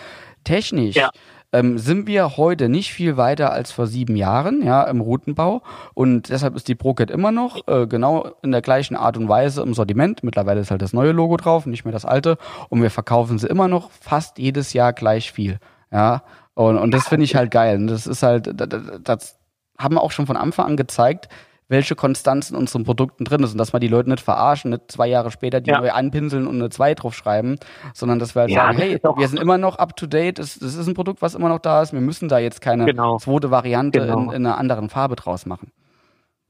Technisch 0.44 0.96
ja 0.96 1.10
ähm, 1.52 1.78
sind 1.78 2.06
wir 2.06 2.36
heute 2.36 2.68
nicht 2.68 2.92
viel 2.92 3.16
weiter 3.16 3.52
als 3.52 3.72
vor 3.72 3.86
sieben 3.86 4.16
Jahren, 4.16 4.62
ja, 4.62 4.82
im 4.84 5.00
Routenbau. 5.00 5.62
Und 5.94 6.28
deshalb 6.28 6.54
ist 6.56 6.68
die 6.68 6.74
ProCat 6.74 7.10
immer 7.10 7.32
noch 7.32 7.66
äh, 7.66 7.86
genau 7.86 8.30
in 8.42 8.52
der 8.52 8.62
gleichen 8.62 8.96
Art 8.96 9.16
und 9.16 9.28
Weise 9.28 9.62
im 9.62 9.74
Sortiment. 9.74 10.22
Mittlerweile 10.22 10.60
ist 10.60 10.70
halt 10.70 10.82
das 10.82 10.92
neue 10.92 11.12
Logo 11.12 11.36
drauf, 11.36 11.66
nicht 11.66 11.84
mehr 11.84 11.92
das 11.92 12.04
alte. 12.04 12.38
Und 12.68 12.82
wir 12.82 12.90
verkaufen 12.90 13.38
sie 13.38 13.48
immer 13.48 13.68
noch 13.68 13.90
fast 13.90 14.38
jedes 14.38 14.72
Jahr 14.72 14.92
gleich 14.92 15.32
viel. 15.32 15.58
Ja, 15.92 16.22
und, 16.54 16.78
und 16.78 16.92
das 16.92 17.08
finde 17.08 17.24
ich 17.24 17.34
halt 17.34 17.50
geil. 17.50 17.76
Und 17.76 17.86
das 17.88 18.06
ist 18.06 18.22
halt, 18.22 18.52
das, 18.54 19.40
haben 19.78 19.94
wir 19.94 20.02
auch 20.02 20.12
schon 20.12 20.26
von 20.26 20.36
Anfang 20.36 20.66
an 20.66 20.76
gezeigt, 20.76 21.28
welche 21.68 21.94
Konstanz 21.94 22.50
in 22.50 22.56
unseren 22.56 22.84
Produkten 22.84 23.24
drin 23.24 23.42
ist 23.44 23.52
und 23.52 23.58
dass 23.58 23.72
wir 23.72 23.78
die 23.78 23.88
Leute 23.88 24.10
nicht 24.10 24.22
verarschen, 24.22 24.72
nicht 24.72 24.90
zwei 24.90 25.06
Jahre 25.06 25.30
später 25.30 25.60
die 25.60 25.70
ja. 25.70 25.80
neu 25.80 25.90
anpinseln 25.90 26.48
und 26.48 26.56
eine 26.56 26.68
2 26.68 26.94
draufschreiben, 26.94 27.58
sondern 27.94 28.18
dass 28.18 28.34
wir 28.34 28.42
halt 28.42 28.50
ja, 28.50 28.66
sagen, 28.66 28.78
hey, 28.78 28.98
wir 29.16 29.28
sind 29.28 29.40
immer 29.40 29.56
noch 29.56 29.78
up 29.78 29.96
to 29.96 30.06
date, 30.06 30.40
das, 30.40 30.58
das, 30.58 30.74
ist 30.74 30.88
ein 30.88 30.94
Produkt, 30.94 31.22
was 31.22 31.36
immer 31.36 31.48
noch 31.48 31.60
da 31.60 31.80
ist, 31.80 31.92
wir 31.92 32.00
müssen 32.00 32.28
da 32.28 32.40
jetzt 32.40 32.60
keine 32.60 32.86
genau. 32.86 33.18
zweite 33.18 33.52
Variante 33.52 34.00
genau. 34.00 34.18
in, 34.18 34.30
in 34.30 34.46
einer 34.46 34.58
anderen 34.58 34.90
Farbe 34.90 35.14
draus 35.14 35.46
machen. 35.46 35.70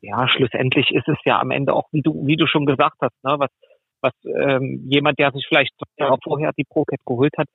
Ja, 0.01 0.27
schlussendlich 0.27 0.91
ist 0.91 1.07
es 1.07 1.19
ja 1.27 1.39
am 1.39 1.51
Ende 1.51 1.75
auch, 1.75 1.85
wie 1.93 2.01
du, 2.01 2.27
wie 2.27 2.37
du 2.37 2.47
schon 2.47 2.65
gesagt 2.65 2.97
hast, 3.03 3.12
ne, 3.23 3.35
was, 3.39 3.51
was 4.01 4.12
ähm, 4.25 4.87
jemand, 4.87 5.19
der 5.19 5.33
sich 5.33 5.45
vielleicht 5.47 5.75
zwei 5.77 6.05
Jahre 6.05 6.17
vorher 6.25 6.53
die 6.57 6.65
ProCat 6.65 7.01
geholt 7.05 7.35
hat, 7.37 7.49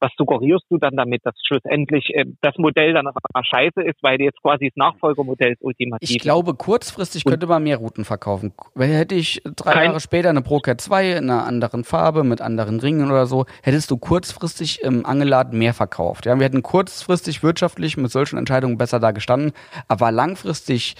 was 0.00 0.12
suggerierst 0.16 0.64
du 0.70 0.78
dann 0.78 0.96
damit, 0.96 1.24
dass 1.24 1.34
schlussendlich 1.46 2.14
äh, 2.14 2.24
das 2.40 2.56
Modell 2.56 2.94
dann 2.94 3.06
aber 3.06 3.20
scheiße 3.42 3.82
ist, 3.82 4.02
weil 4.02 4.20
jetzt 4.20 4.40
quasi 4.42 4.66
das 4.68 4.76
Nachfolgermodell 4.76 5.52
ist 5.52 5.62
ultimativ? 5.62 6.10
Ich 6.10 6.18
glaube, 6.18 6.54
kurzfristig 6.54 7.24
könnte 7.24 7.46
man 7.46 7.62
mehr 7.62 7.76
Routen 7.76 8.04
verkaufen. 8.04 8.52
Hätte 8.76 9.14
ich 9.14 9.42
drei 9.44 9.72
Kein 9.72 9.84
Jahre 9.86 10.00
später 10.00 10.30
eine 10.30 10.42
ProCat 10.42 10.80
2 10.80 11.12
in 11.12 11.30
einer 11.30 11.44
anderen 11.44 11.84
Farbe, 11.84 12.24
mit 12.24 12.40
anderen 12.40 12.80
Ringen 12.80 13.10
oder 13.10 13.26
so, 13.26 13.46
hättest 13.62 13.90
du 13.90 13.96
kurzfristig 13.96 14.82
im 14.82 15.04
Angelladen 15.04 15.58
mehr 15.58 15.74
verkauft. 15.74 16.26
Ja, 16.26 16.38
wir 16.38 16.44
hätten 16.44 16.62
kurzfristig 16.62 17.42
wirtschaftlich 17.42 17.96
mit 17.96 18.10
solchen 18.10 18.38
Entscheidungen 18.38 18.78
besser 18.78 19.00
da 19.00 19.10
gestanden, 19.10 19.52
aber 19.88 20.10
langfristig 20.10 20.96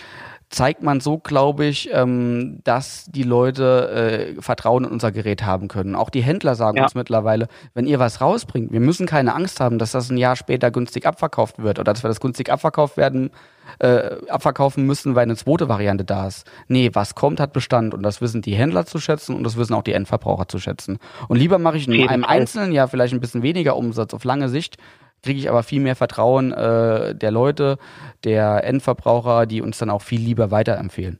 zeigt 0.51 0.82
man 0.82 1.01
so, 1.01 1.18
glaube 1.18 1.64
ich, 1.64 1.89
ähm, 1.93 2.60
dass 2.64 3.05
die 3.06 3.22
Leute 3.22 4.35
äh, 4.36 4.43
Vertrauen 4.43 4.85
in 4.85 4.90
unser 4.90 5.12
Gerät 5.12 5.44
haben 5.44 5.68
können. 5.68 5.94
Auch 5.94 6.10
die 6.10 6.22
Händler 6.22 6.56
sagen 6.56 6.77
ja. 6.77 6.82
uns 6.82 6.97
mittlerweile, 6.97 7.47
wenn 7.72 7.86
ihr 7.86 8.01
was 8.01 8.20
rausbringt, 8.20 8.72
wir 8.72 8.81
müssen 8.81 9.06
keine 9.06 9.35
Angst 9.35 9.60
haben, 9.60 9.78
dass 9.78 9.93
das 9.93 10.10
ein 10.10 10.16
Jahr 10.16 10.35
später 10.35 10.72
günstig 10.72 11.06
abverkauft 11.06 11.62
wird 11.62 11.78
oder 11.78 11.93
dass 11.93 12.02
wir 12.02 12.09
das 12.09 12.20
günstig 12.20 12.51
abverkauft 12.51 12.97
werden, 12.97 13.31
äh, 13.78 14.16
abverkaufen 14.28 14.85
müssen, 14.85 15.14
weil 15.14 15.22
eine 15.22 15.36
zweite 15.36 15.68
Variante 15.68 16.05
da 16.05 16.27
ist. 16.27 16.44
Nee, 16.66 16.90
was 16.94 17.14
kommt, 17.14 17.39
hat 17.39 17.52
Bestand 17.52 17.94
und 17.94 18.02
das 18.02 18.20
wissen 18.20 18.43
die 18.43 18.56
Händler 18.56 18.86
zu 18.86 18.98
schätzen 18.98 19.36
und 19.36 19.44
das 19.44 19.56
wissen 19.56 19.74
auch 19.74 19.85
die 19.85 19.93
Endverbraucher 19.93 20.48
zu 20.48 20.59
schätzen. 20.59 20.98
Und 21.28 21.39
lieber 21.39 21.59
mache 21.59 21.77
ich 21.77 21.86
in 21.86 22.09
einem 22.09 22.24
einzelnen 22.24 22.72
Jahr 22.72 22.89
vielleicht 22.89 23.14
ein 23.14 23.20
bisschen 23.20 23.44
weniger 23.44 23.77
Umsatz 23.77 24.12
auf 24.14 24.24
lange 24.24 24.48
Sicht, 24.48 24.78
kriege 25.22 25.38
ich 25.38 25.51
aber 25.51 25.62
viel 25.62 25.80
mehr 25.80 25.97
Vertrauen 25.97 26.52
äh, 26.52 27.14
der 27.14 27.30
Leute, 27.30 27.78
der 28.24 28.64
Endverbraucher, 28.64 29.47
die 29.47 29.62
uns 29.62 29.78
dann 29.78 29.90
auch 29.90 30.02
viel 30.02 30.20
lieber 30.20 30.51
weiterempfehlen. 30.51 31.18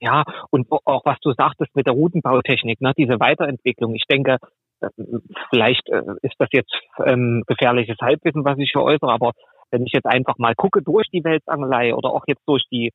Ja, 0.00 0.24
und 0.50 0.70
auch 0.70 1.04
was 1.04 1.18
du 1.20 1.32
sagtest 1.32 1.74
mit 1.74 1.86
der 1.86 1.94
Routenbautechnik, 1.94 2.80
ne, 2.80 2.92
diese 2.96 3.18
Weiterentwicklung. 3.18 3.94
Ich 3.94 4.04
denke, 4.08 4.38
äh, 4.80 4.88
vielleicht 5.50 5.88
äh, 5.88 6.02
ist 6.22 6.36
das 6.38 6.48
jetzt 6.52 6.72
ähm, 7.04 7.42
gefährliches 7.46 7.96
Halbwissen, 8.00 8.44
was 8.44 8.58
ich 8.58 8.70
hier 8.72 8.82
äußere, 8.82 9.12
aber 9.12 9.32
wenn 9.70 9.84
ich 9.84 9.92
jetzt 9.92 10.06
einfach 10.06 10.38
mal 10.38 10.54
gucke 10.54 10.82
durch 10.82 11.08
die 11.08 11.24
Weltangelei 11.24 11.94
oder 11.94 12.10
auch 12.10 12.24
jetzt 12.26 12.42
durch 12.46 12.64
die 12.70 12.92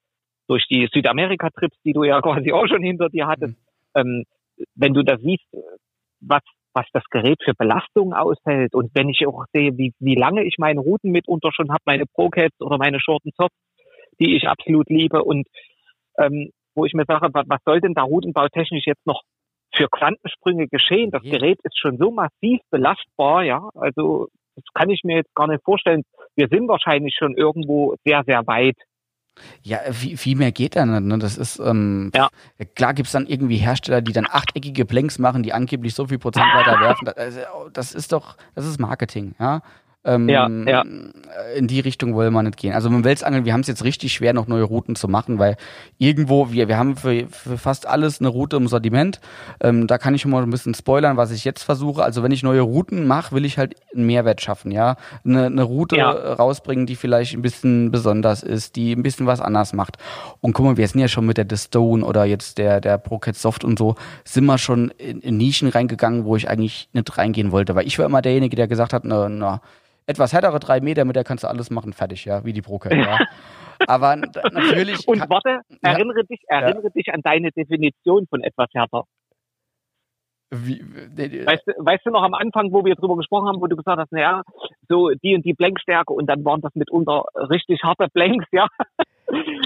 durch 0.48 0.68
die 0.68 0.90
Südamerika-Trips, 0.92 1.78
die 1.86 1.94
du 1.94 2.04
ja 2.04 2.22
quasi 2.22 2.52
auch 2.52 2.68
schon 2.68 2.84
hinter 2.84 3.10
dir 3.10 3.28
hattest, 3.28 3.58
mhm. 3.96 4.02
ähm, 4.02 4.24
wenn 4.76 4.94
du 4.94 5.04
da 5.04 5.18
siehst, 5.18 5.46
was 6.22 6.42
was 6.74 6.86
das 6.94 7.04
Gerät 7.10 7.40
für 7.44 7.54
Belastungen 7.54 8.14
aushält 8.14 8.74
und 8.74 8.92
wenn 8.94 9.10
ich 9.10 9.26
auch 9.28 9.46
sehe, 9.54 9.78
wie, 9.78 9.94
wie 10.00 10.16
lange 10.16 10.44
ich 10.44 10.56
meine 10.58 10.80
Routen 10.80 11.12
mitunter 11.12 11.52
schon 11.54 11.72
habe, 11.72 11.82
meine 11.86 12.06
Procats 12.06 12.60
oder 12.60 12.78
meine 12.78 13.00
Short 13.00 13.24
Soft, 13.38 13.54
die 14.20 14.36
ich 14.36 14.48
absolut 14.48 14.90
liebe 14.90 15.24
und 15.24 15.48
ähm, 16.18 16.52
wo 16.76 16.86
ich 16.86 16.94
mir 16.94 17.06
sage, 17.06 17.30
was 17.32 17.62
soll 17.66 17.82
denn 17.82 17.94
da 17.94 18.02
routenbautechnisch 18.04 18.86
jetzt 18.86 19.06
noch 19.06 19.22
für 19.76 19.88
Quantensprünge 19.90 20.68
geschehen? 20.68 21.12
Das 21.12 21.22
Gerät 21.22 21.60
ist 21.64 21.78
schon 21.78 21.98
so 21.98 22.12
massiv 22.12 22.60
belastbar, 22.72 23.44
ja, 23.44 23.70
also 23.76 24.28
das 24.56 24.66
kann 24.74 24.90
ich 24.90 25.04
mir 25.04 25.18
jetzt 25.18 25.34
gar 25.36 25.48
nicht 25.48 25.64
vorstellen. 25.64 26.04
Wir 26.36 26.48
sind 26.48 26.68
wahrscheinlich 26.68 27.16
schon 27.18 27.36
irgendwo 27.36 27.96
sehr, 28.06 28.24
sehr 28.26 28.46
weit 28.48 28.78
ja, 29.62 29.80
viel, 29.92 30.18
viel 30.18 30.36
mehr 30.38 30.52
geht 30.52 30.76
da 30.76 30.86
nicht. 30.86 31.04
Ne? 31.04 31.18
Das 31.20 31.38
ist, 31.38 31.60
ähm, 31.60 32.12
ja. 32.14 32.30
klar 32.76 32.94
gibt's 32.94 33.12
dann 33.12 33.28
irgendwie 33.28 33.58
Hersteller, 33.58 34.02
die 34.02 34.14
dann 34.14 34.28
achteckige 34.30 34.86
Blanks 34.86 35.20
machen, 35.20 35.44
die 35.44 35.54
angeblich 35.54 35.96
so 35.96 36.08
viel 36.08 36.20
Prozent 36.20 36.46
weiter 36.54 36.80
werfen. 36.80 37.06
Das, 37.06 37.36
das 37.74 37.94
ist 37.94 38.12
doch, 38.12 38.38
das 38.56 38.66
ist 38.66 38.80
Marketing, 38.80 39.36
ja. 39.40 39.62
Ähm, 40.06 40.28
ja, 40.28 40.50
ja. 40.50 40.84
In 41.56 41.68
die 41.68 41.80
Richtung 41.80 42.14
wollen 42.14 42.34
wir 42.34 42.44
nicht 42.44 42.58
gehen. 42.58 42.74
Also 42.74 42.90
mit 42.90 43.06
Welsangeln, 43.06 43.46
wir 43.46 43.54
haben 43.54 43.62
es 43.62 43.68
jetzt 43.68 43.84
richtig 43.86 44.14
schwer, 44.14 44.34
noch 44.34 44.48
neue 44.48 44.64
Routen 44.64 44.96
zu 44.96 45.08
machen, 45.08 45.40
weil 45.40 45.56
irgendwo, 45.98 46.52
wir, 46.52 46.68
wir 46.68 46.78
haben 46.78 46.98
für, 46.98 47.28
für 47.30 47.58
fast 47.58 47.88
alles 47.88 48.20
eine 48.20 48.28
Route 48.28 48.58
im 48.58 48.68
Sortiment. 48.68 49.22
Ähm, 49.62 49.88
da 49.88 49.98
kann 49.98 50.14
ich 50.14 50.22
schon 50.22 50.32
mal 50.32 50.44
ein 50.44 50.50
bisschen 50.50 50.74
spoilern, 50.74 51.16
was 51.16 51.32
ich 51.32 51.46
jetzt 51.46 51.64
versuche. 51.64 52.04
Also 52.04 52.22
wenn 52.22 52.32
ich 52.32 52.44
neue 52.44 52.62
Routen 52.62 53.08
mache, 53.08 53.34
will 53.34 53.46
ich 53.46 53.58
halt 53.58 53.76
einen 53.96 54.06
Mehrwert 54.06 54.42
schaffen, 54.42 54.72
ja. 54.72 54.98
Eine, 55.24 55.46
eine 55.46 55.64
Route 55.64 55.96
ja. 55.96 56.12
rausbringen, 56.12 56.86
die 56.86 56.98
vielleicht 56.98 57.34
ein 57.34 57.42
bisschen 57.42 57.90
besonders 57.90 58.44
ist, 58.44 58.76
die 58.76 58.94
ein 58.94 59.04
bisschen 59.04 59.26
was 59.26 59.40
anders 59.40 59.72
macht. 59.72 59.98
Und 60.42 60.52
guck 60.52 60.66
mal, 60.66 60.78
wir 60.78 60.88
sind 60.88 61.00
ja 61.00 61.08
schon 61.08 61.26
mit 61.26 61.38
der 61.38 61.48
The 61.50 61.58
Stone 61.58 62.06
oder 62.06 62.26
jetzt 62.26 62.58
der, 62.58 62.82
der 62.82 62.98
ProCat 62.98 63.36
Soft 63.36 63.64
und 63.64 63.80
so, 63.80 63.96
sind 64.26 64.46
wir 64.46 64.58
schon 64.58 64.90
in, 64.98 65.22
in 65.22 65.38
Nischen 65.38 65.70
reingegangen, 65.70 66.26
wo 66.26 66.36
ich 66.36 66.50
eigentlich 66.50 66.90
nicht 66.92 67.18
reingehen 67.18 67.54
wollte. 67.54 67.76
Weil 67.76 67.88
ich 67.88 67.98
war 67.98 68.06
immer 68.06 68.22
derjenige, 68.22 68.58
der 68.58 68.68
gesagt 68.68 68.92
hat, 68.92 69.06
na, 69.06 69.30
na 69.30 69.62
etwas 70.06 70.34
härtere 70.34 70.60
drei 70.60 70.82
Meter, 70.82 71.06
mit 71.06 71.16
der 71.16 71.24
kannst 71.24 71.44
du 71.44 71.48
alles 71.48 71.70
machen, 71.70 71.94
fertig, 71.94 72.26
ja, 72.26 72.44
wie 72.46 72.54
die 72.54 72.62
Broker, 72.62 72.96
ja. 72.96 73.20
Aber 73.88 74.16
natürlich. 74.16 75.08
Und 75.08 75.30
warte, 75.30 75.62
erinnere 75.82 76.20
ja, 76.20 76.24
dich, 76.24 76.42
erinnere 76.48 76.84
ja. 76.84 76.90
dich 76.90 77.14
an 77.14 77.22
deine 77.22 77.52
Definition 77.52 78.28
von 78.28 78.44
etwas 78.44 78.68
härter. 78.74 79.04
Wie, 80.52 80.80
weißt, 80.82 81.64
du, 81.66 81.74
weißt 81.80 82.06
du 82.06 82.12
noch 82.12 82.22
am 82.22 82.36
Anfang, 82.36 82.72
wo 82.72 82.86
wir 82.86 82.94
drüber 82.94 83.18
gesprochen 83.18 83.48
haben, 83.48 83.60
wo 83.60 83.66
du 83.66 83.76
gesagt 83.76 83.98
hast, 83.98 84.12
naja, 84.12 84.44
so 84.88 85.10
die 85.10 85.34
und 85.36 85.44
die 85.44 85.54
Blankstärke 85.54 86.14
und 86.14 86.28
dann 86.28 86.46
waren 86.46 86.62
das 86.62 86.76
mitunter 86.76 87.24
richtig 87.50 87.82
harte 87.84 88.08
Blanks, 88.14 88.46
ja? 88.52 88.68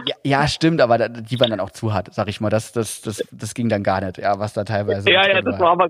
Ja, 0.06 0.16
ja, 0.24 0.48
stimmt, 0.48 0.80
aber 0.80 1.10
die 1.10 1.40
waren 1.42 1.50
dann 1.50 1.60
auch 1.60 1.72
zu 1.72 1.94
hart, 1.94 2.14
sag 2.14 2.30
ich 2.30 2.40
mal. 2.40 2.50
Das, 2.50 2.72
das, 2.72 3.02
das, 3.02 3.22
das 3.32 3.54
ging 3.54 3.68
dann 3.68 3.84
gar 3.84 4.00
nicht, 4.00 4.18
ja, 4.18 4.40
was 4.40 4.54
da 4.54 4.64
teilweise. 4.64 5.12
Ja, 5.12 5.28
ja, 5.28 5.42
das 5.42 5.60
war 5.60 5.72
aber 5.72 5.90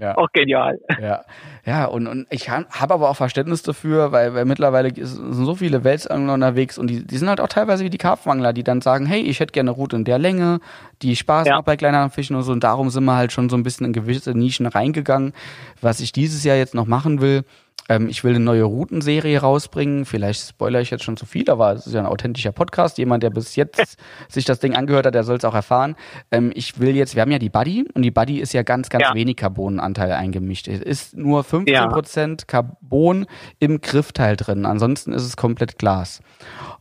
ja. 0.00 0.16
Auch 0.16 0.28
genial. 0.32 0.78
Ja, 1.00 1.24
ja 1.64 1.84
und, 1.86 2.06
und 2.06 2.26
ich 2.30 2.50
habe 2.50 2.94
aber 2.94 3.10
auch 3.10 3.16
Verständnis 3.16 3.62
dafür, 3.62 4.12
weil, 4.12 4.34
weil 4.34 4.44
mittlerweile 4.44 4.92
sind 4.94 5.44
so 5.44 5.54
viele 5.54 5.84
Weltsangler 5.84 6.34
unterwegs 6.34 6.78
und 6.78 6.88
die, 6.88 7.06
die 7.06 7.16
sind 7.16 7.28
halt 7.28 7.40
auch 7.40 7.48
teilweise 7.48 7.84
wie 7.84 7.90
die 7.90 7.98
Karpfenangler, 7.98 8.52
die 8.52 8.64
dann 8.64 8.80
sagen, 8.80 9.06
hey, 9.06 9.20
ich 9.20 9.40
hätte 9.40 9.52
gerne 9.52 9.70
eine 9.70 9.76
Route 9.76 9.96
in 9.96 10.04
der 10.04 10.18
Länge, 10.18 10.60
die 11.02 11.16
Spaß 11.16 11.46
ja. 11.46 11.56
macht 11.56 11.66
bei 11.66 11.76
kleineren 11.76 12.10
Fischen 12.10 12.36
und 12.36 12.42
so. 12.42 12.52
Und 12.52 12.64
darum 12.64 12.90
sind 12.90 13.04
wir 13.04 13.16
halt 13.16 13.32
schon 13.32 13.48
so 13.48 13.56
ein 13.56 13.62
bisschen 13.62 13.86
in 13.86 13.92
gewisse 13.92 14.32
Nischen 14.32 14.66
reingegangen. 14.66 15.32
Was 15.80 16.00
ich 16.00 16.12
dieses 16.12 16.44
Jahr 16.44 16.56
jetzt 16.56 16.74
noch 16.74 16.86
machen 16.86 17.20
will, 17.20 17.44
ähm, 17.88 18.08
ich 18.08 18.24
will 18.24 18.34
eine 18.34 18.44
neue 18.44 18.64
Routenserie 18.64 19.38
rausbringen. 19.40 20.04
Vielleicht 20.04 20.48
spoilere 20.48 20.82
ich 20.82 20.90
jetzt 20.90 21.04
schon 21.04 21.16
zu 21.16 21.26
viel, 21.26 21.50
aber 21.50 21.72
es 21.72 21.86
ist 21.86 21.92
ja 21.92 22.00
ein 22.00 22.06
authentischer 22.06 22.52
Podcast. 22.52 22.98
Jemand, 22.98 23.22
der 23.22 23.30
bis 23.30 23.56
jetzt 23.56 23.98
sich 24.28 24.44
das 24.44 24.58
Ding 24.58 24.74
angehört 24.74 25.06
hat, 25.06 25.14
der 25.14 25.24
soll 25.24 25.36
es 25.36 25.44
auch 25.44 25.54
erfahren. 25.54 25.96
Ähm, 26.30 26.50
ich 26.54 26.80
will 26.80 26.96
jetzt, 26.96 27.14
wir 27.14 27.22
haben 27.22 27.30
ja 27.30 27.38
die 27.38 27.50
Buddy 27.50 27.86
und 27.94 28.02
die 28.02 28.10
Buddy 28.10 28.40
ist 28.40 28.52
ja 28.52 28.62
ganz, 28.62 28.88
ganz 28.88 29.04
ja. 29.04 29.14
wenig 29.14 29.36
Carbonanteil 29.36 30.12
eingemischt. 30.12 30.68
Es 30.68 30.80
ist 30.80 31.16
nur 31.16 31.42
15% 31.42 32.28
ja. 32.28 32.36
Carbon 32.46 33.26
im 33.58 33.80
Griffteil 33.80 34.36
drin. 34.36 34.64
Ansonsten 34.64 35.12
ist 35.12 35.24
es 35.24 35.36
komplett 35.36 35.78
Glas. 35.78 36.20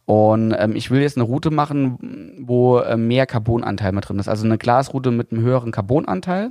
Und 0.05 0.55
ähm, 0.57 0.75
ich 0.75 0.91
will 0.91 1.01
jetzt 1.01 1.17
eine 1.17 1.25
Route 1.25 1.51
machen, 1.51 2.37
wo 2.41 2.79
äh, 2.79 2.97
mehr 2.97 3.25
Carbonanteil 3.25 3.91
mit 3.91 4.07
drin 4.07 4.19
ist. 4.19 4.27
Also 4.27 4.45
eine 4.45 4.57
Glasroute 4.57 5.11
mit 5.11 5.31
einem 5.31 5.41
höheren 5.41 5.71
Carbonanteil. 5.71 6.49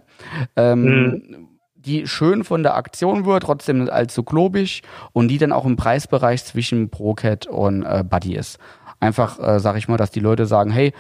Ähm, 0.56 0.82
mhm 0.82 1.48
die 1.84 2.06
schön 2.06 2.44
von 2.44 2.62
der 2.62 2.76
Aktion 2.76 3.26
wird, 3.26 3.42
trotzdem 3.44 3.80
nicht 3.80 3.92
allzu 3.92 4.22
globig 4.22 4.82
und 5.12 5.28
die 5.28 5.38
dann 5.38 5.52
auch 5.52 5.64
im 5.64 5.76
Preisbereich 5.76 6.44
zwischen 6.44 6.90
ProCat 6.90 7.46
und 7.46 7.82
äh, 7.82 8.04
Buddy 8.08 8.34
ist. 8.34 8.58
Einfach, 9.00 9.38
äh, 9.38 9.58
sag 9.58 9.76
ich 9.76 9.88
mal, 9.88 9.96
dass 9.96 10.10
die 10.10 10.20
Leute 10.20 10.46
sagen, 10.46 10.70
hey, 10.70 10.92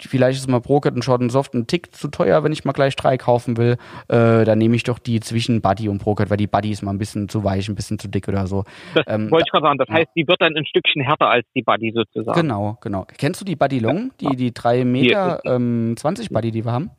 vielleicht 0.00 0.38
ist 0.38 0.48
mal 0.48 0.60
ProCat 0.60 0.94
und 0.94 1.04
Short 1.04 1.22
Soft 1.30 1.54
ein 1.54 1.66
Tick 1.66 1.94
zu 1.94 2.08
teuer, 2.08 2.44
wenn 2.44 2.52
ich 2.52 2.64
mal 2.64 2.72
gleich 2.72 2.96
drei 2.96 3.16
kaufen 3.16 3.56
will, 3.56 3.76
äh, 4.08 4.44
dann 4.44 4.58
nehme 4.58 4.76
ich 4.76 4.84
doch 4.84 4.98
die 4.98 5.20
zwischen 5.20 5.60
Buddy 5.60 5.88
und 5.88 5.98
ProCat, 5.98 6.30
weil 6.30 6.36
die 6.36 6.46
Buddy 6.46 6.70
ist 6.70 6.82
mal 6.82 6.92
ein 6.92 6.98
bisschen 6.98 7.28
zu 7.28 7.44
weich, 7.44 7.68
ein 7.68 7.74
bisschen 7.74 7.98
zu 7.98 8.08
dick 8.08 8.28
oder 8.28 8.46
so. 8.46 8.64
Das 8.94 9.04
ähm, 9.06 9.30
wollte 9.30 9.44
ich 9.46 9.52
gerade 9.52 9.64
sagen, 9.64 9.78
das 9.78 9.88
ja. 9.88 9.94
heißt, 9.94 10.10
die 10.16 10.26
wird 10.26 10.40
dann 10.40 10.56
ein 10.56 10.66
Stückchen 10.66 11.02
härter 11.02 11.28
als 11.28 11.46
die 11.54 11.62
Buddy 11.62 11.92
sozusagen. 11.94 12.40
Genau, 12.40 12.78
genau. 12.80 13.06
Kennst 13.18 13.40
du 13.40 13.44
die 13.44 13.56
Buddy 13.56 13.78
Long, 13.78 14.12
die, 14.20 14.36
die 14.36 14.52
drei 14.52 14.84
Meter 14.84 15.40
ähm, 15.44 15.94
20 15.96 16.30
Buddy, 16.30 16.50
die 16.50 16.64
wir 16.64 16.72
haben? 16.72 16.90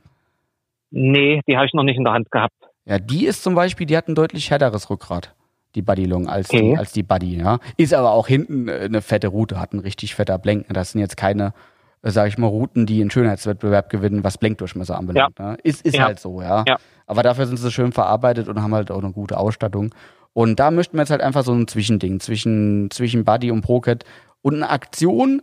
Nee, 0.92 1.42
die 1.48 1.58
habe 1.58 1.66
ich 1.66 1.74
noch 1.74 1.84
nicht 1.84 1.98
in 1.98 2.04
der 2.04 2.14
Hand 2.14 2.30
gehabt. 2.32 2.54
Ja, 2.86 3.00
die 3.00 3.26
ist 3.26 3.44
zum 3.44 3.56
Beispiel, 3.56 3.88
die 3.88 3.96
hat 3.96 4.08
ein 4.08 4.16
deutlich 4.16 4.52
härteres 4.52 4.90
Rückgrat, 4.90 5.34
die 5.76 5.82
Buddy 5.82 6.06
Long, 6.06 6.28
als, 6.28 6.50
okay. 6.50 6.72
die, 6.72 6.78
als 6.78 6.92
die 6.92 7.04
Buddy, 7.04 7.38
ja. 7.38 7.60
Ist 7.78 7.94
aber 7.94 8.12
auch 8.12 8.28
hinten 8.28 8.68
äh, 8.68 8.82
eine 8.82 9.02
fette 9.02 9.28
Route, 9.28 9.60
hat 9.60 9.74
ein 9.74 9.80
richtig 9.80 10.16
fetter 10.16 10.38
Blenken. 10.38 10.74
Das 10.74 10.92
sind 10.92 11.02
jetzt 11.02 11.16
keine, 11.16 11.54
äh, 12.02 12.12
sag 12.12 12.28
ich 12.28 12.38
mal, 12.38 12.48
Routen, 12.48 12.86
die 12.86 13.00
einen 13.02 13.12
Schönheitswettbewerb 13.12 13.90
gewinnen, 13.90 14.24
was 14.24 14.38
Blenkdurchmesser 14.38 14.98
anbelangt. 14.98 15.40
Ja. 15.40 15.52
Ne? 15.52 15.58
Ist, 15.64 15.86
ist 15.86 15.96
ja. 15.96 16.06
halt 16.06 16.20
so, 16.20 16.42
ja. 16.42 16.66
ja. 16.68 16.78
Aber 17.08 17.24
dafür 17.24 17.46
sind 17.46 17.58
sie 17.58 17.72
schön 17.72 17.94
verarbeitet 17.94 18.48
und 18.50 18.62
haben 18.62 18.74
halt 18.76 18.92
auch 18.92 19.02
eine 19.02 19.14
gute 19.14 19.38
Ausstattung. 19.38 19.96
Und 20.34 20.60
da 20.60 20.72
möchten 20.72 20.98
wir 20.98 21.02
jetzt 21.04 21.12
halt 21.12 21.22
einfach 21.22 21.44
so 21.44 21.54
ein 21.54 21.68
Zwischending 21.68 22.20
zwischen, 22.20 22.90
zwischen 22.92 23.24
Buddy 23.24 23.52
und 23.52 23.62
ProCat 23.62 24.04
und 24.42 24.56
eine 24.56 24.70
Aktion, 24.70 25.42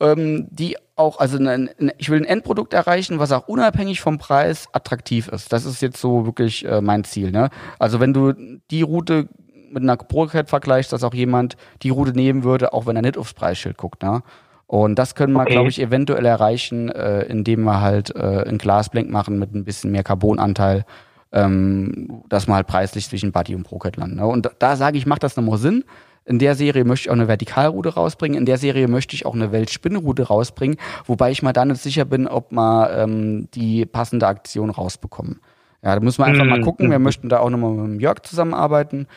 ähm, 0.00 0.48
die 0.50 0.76
auch, 0.96 1.18
also 1.18 1.38
eine, 1.38 1.70
ich 1.98 2.10
will 2.10 2.20
ein 2.20 2.24
Endprodukt 2.24 2.74
erreichen, 2.74 3.18
was 3.18 3.32
auch 3.32 3.48
unabhängig 3.48 4.00
vom 4.00 4.18
Preis 4.18 4.68
attraktiv 4.72 5.28
ist. 5.28 5.52
Das 5.52 5.64
ist 5.64 5.80
jetzt 5.80 6.00
so 6.00 6.26
wirklich 6.26 6.66
äh, 6.66 6.80
mein 6.80 7.04
Ziel. 7.04 7.30
Ne? 7.30 7.50
Also 7.78 8.00
wenn 8.00 8.12
du 8.12 8.32
die 8.70 8.82
Route 8.82 9.28
mit 9.70 9.82
einer 9.82 9.96
ProCat 9.96 10.48
vergleichst, 10.48 10.92
dass 10.92 11.04
auch 11.04 11.14
jemand 11.14 11.56
die 11.82 11.90
Route 11.90 12.12
nehmen 12.12 12.44
würde, 12.44 12.72
auch 12.72 12.86
wenn 12.86 12.96
er 12.96 13.02
nicht 13.02 13.16
aufs 13.16 13.34
Preisschild 13.34 13.76
guckt. 13.76 14.02
Ne? 14.02 14.22
Und 14.66 14.98
das 14.98 15.14
können 15.14 15.32
wir, 15.32 15.42
okay. 15.42 15.52
glaube 15.52 15.68
ich, 15.68 15.80
eventuell 15.80 16.26
erreichen, 16.26 16.90
äh, 16.90 17.22
indem 17.22 17.64
wir 17.64 17.80
halt 17.80 18.14
äh, 18.14 18.44
ein 18.46 18.58
Glasblank 18.58 19.10
machen 19.10 19.38
mit 19.38 19.54
ein 19.54 19.64
bisschen 19.64 19.90
mehr 19.90 20.04
Carbonanteil, 20.04 20.84
ähm, 21.32 22.22
dass 22.28 22.46
man 22.46 22.56
halt 22.56 22.66
preislich 22.66 23.08
zwischen 23.08 23.32
Buddy 23.32 23.54
und 23.54 23.62
ProCat 23.62 23.96
landen. 23.96 24.16
Ne? 24.16 24.26
Und 24.26 24.46
da, 24.46 24.50
da 24.58 24.76
sage 24.76 24.98
ich, 24.98 25.06
macht 25.06 25.22
das 25.22 25.36
nochmal 25.36 25.58
Sinn. 25.58 25.84
In 26.30 26.38
der 26.38 26.54
Serie 26.54 26.84
möchte 26.84 27.06
ich 27.06 27.10
auch 27.10 27.14
eine 27.14 27.26
Vertikalroute 27.26 27.94
rausbringen. 27.94 28.38
In 28.38 28.46
der 28.46 28.56
Serie 28.56 28.86
möchte 28.86 29.16
ich 29.16 29.26
auch 29.26 29.34
eine 29.34 29.50
Weltspinnroute 29.50 30.28
rausbringen, 30.28 30.76
wobei 31.04 31.32
ich 31.32 31.42
mal 31.42 31.52
da 31.52 31.64
nicht 31.64 31.82
sicher 31.82 32.04
bin, 32.04 32.28
ob 32.28 32.52
wir 32.52 32.90
ähm, 32.96 33.48
die 33.52 33.84
passende 33.84 34.28
Aktion 34.28 34.70
rausbekommen. 34.70 35.40
Ja, 35.82 35.96
da 35.96 36.00
müssen 36.00 36.18
wir 36.18 36.26
einfach 36.26 36.44
mal 36.44 36.60
mhm. 36.60 36.64
gucken. 36.64 36.88
Wir 36.88 36.98
möchten 37.00 37.28
da 37.28 37.40
auch 37.40 37.50
nochmal 37.50 37.72
mit 37.72 38.00
Jörg 38.00 38.22
zusammenarbeiten. 38.22 39.08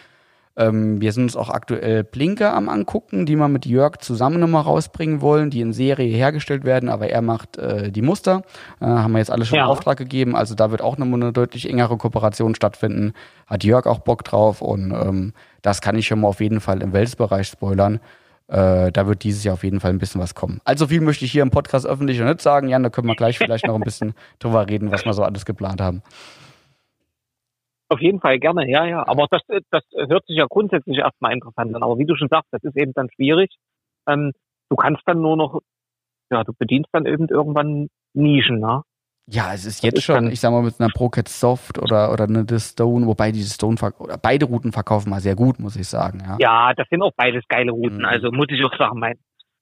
Ähm, 0.55 1.01
wir 1.01 1.11
sind 1.11 1.23
uns 1.23 1.35
auch 1.35 1.49
aktuell 1.49 2.03
Blinker 2.03 2.53
am 2.53 2.69
angucken, 2.69 3.25
die 3.25 3.35
wir 3.35 3.47
mit 3.47 3.65
Jörg 3.65 3.97
zusammen 3.97 4.39
nochmal 4.39 4.61
rausbringen 4.61 5.21
wollen, 5.21 5.49
die 5.49 5.61
in 5.61 5.73
Serie 5.73 6.15
hergestellt 6.15 6.63
werden, 6.63 6.89
aber 6.89 7.09
er 7.09 7.21
macht 7.21 7.57
äh, 7.57 7.91
die 7.91 8.03
Muster. 8.03 8.43
Äh, 8.80 8.85
haben 8.85 9.13
wir 9.13 9.19
jetzt 9.19 9.31
alle 9.31 9.45
schon 9.45 9.57
ja. 9.57 9.65
Auftrag 9.65 9.97
gegeben, 9.97 10.35
also 10.35 10.53
da 10.53 10.69
wird 10.69 10.81
auch 10.81 10.97
nochmal 10.97 11.21
eine 11.21 11.34
deutlich 11.34 11.67
engere 11.69 11.97
Kooperation 11.97 12.53
stattfinden. 12.53 13.13
Hat 13.47 13.63
Jörg 13.63 13.88
auch 13.88 13.99
Bock 13.99 14.23
drauf 14.23 14.61
und 14.61 14.91
ähm, 14.91 15.34
das 15.63 15.81
kann 15.81 15.97
ich 15.97 16.05
schon 16.05 16.21
mal 16.21 16.27
auf 16.27 16.39
jeden 16.39 16.59
Fall 16.59 16.81
im 16.84 16.93
Welsbereich 16.93 17.47
spoilern. 17.47 17.99
Äh, 18.47 18.91
da 18.91 19.07
wird 19.07 19.23
dieses 19.23 19.43
Jahr 19.43 19.53
auf 19.53 19.63
jeden 19.63 19.80
Fall 19.80 19.91
ein 19.91 19.97
bisschen 19.97 20.21
was 20.21 20.35
kommen. 20.35 20.59
Also 20.65 20.88
viel 20.88 21.01
möchte 21.01 21.25
ich 21.25 21.31
hier 21.31 21.41
im 21.41 21.49
Podcast 21.49 21.88
öffentlich 21.88 22.19
noch 22.19 22.27
nicht 22.27 22.41
sagen. 22.41 22.67
Jan, 22.67 22.84
da 22.84 22.89
können 22.89 23.07
wir 23.07 23.15
gleich 23.15 23.39
vielleicht 23.39 23.65
noch 23.65 23.75
ein 23.75 23.81
bisschen 23.81 24.13
drüber 24.39 24.67
reden, 24.67 24.91
was 24.91 25.05
wir 25.05 25.13
so 25.13 25.23
alles 25.23 25.45
geplant 25.45 25.81
haben. 25.81 26.03
Auf 27.94 28.02
jeden 28.02 28.20
Fall 28.20 28.40
gerne, 28.40 28.68
ja, 28.68 28.86
ja. 28.86 29.07
Aber 29.07 29.28
das, 29.30 29.41
das 29.70 29.84
hört 29.95 30.26
sich 30.26 30.36
ja 30.36 30.48
grundsätzlich 30.49 30.98
erstmal 30.98 31.32
interessant 31.34 31.76
an. 31.76 31.84
Aber 31.84 31.99
wie 31.99 32.06
du 32.06 32.15
schon 32.15 32.28
sagst, 32.28 32.48
das 32.52 32.64
ist 32.64 32.76
eben 32.76 32.91
dann 32.94 33.07
schwierig. 33.14 33.52
Ähm, 34.07 34.32
du 34.70 34.76
kannst 34.76 35.03
dann 35.06 35.22
nur 35.22 35.38
noch, 35.38 35.60
ja, 36.32 36.44
du 36.44 36.53
bedienst 36.57 36.90
dann 36.91 37.06
eben 37.06 37.28
irgendwann 37.30 37.90
Nischen, 38.15 38.60
ne? 38.60 38.82
Ja, 39.28 39.53
es 39.53 39.65
ist 39.65 39.84
jetzt 39.84 39.99
ist 39.99 40.03
schon, 40.06 40.32
ich 40.32 40.40
sag 40.40 40.52
mal, 40.52 40.64
mit 40.64 40.80
einer 40.80 40.90
ProCat 40.90 41.30
Soft 41.30 41.78
oder, 41.78 42.11
oder 42.11 42.24
eine 42.24 42.45
The 42.49 42.60
Stone, 42.60 43.06
wobei 43.06 43.32
die 43.32 43.44
Stone 43.44 43.78
oder 43.99 44.18
beide 44.18 44.48
Routen 44.48 44.72
verkaufen 44.72 45.11
mal 45.11 45.22
sehr 45.22 45.36
gut, 45.36 45.60
muss 45.60 45.76
ich 45.76 45.88
sagen. 45.88 46.20
Ja, 46.26 46.38
ja 46.40 46.74
das 46.74 46.88
sind 46.90 47.03
auch 47.03 47.14
beides 47.15 47.44
geile 47.48 47.72
Routen. 47.72 47.99
Mhm. 47.99 48.06
Also 48.06 48.32
muss 48.32 48.48
ich 48.49 48.65
auch 48.65 48.76
sagen, 48.76 48.99
mein, 48.99 49.20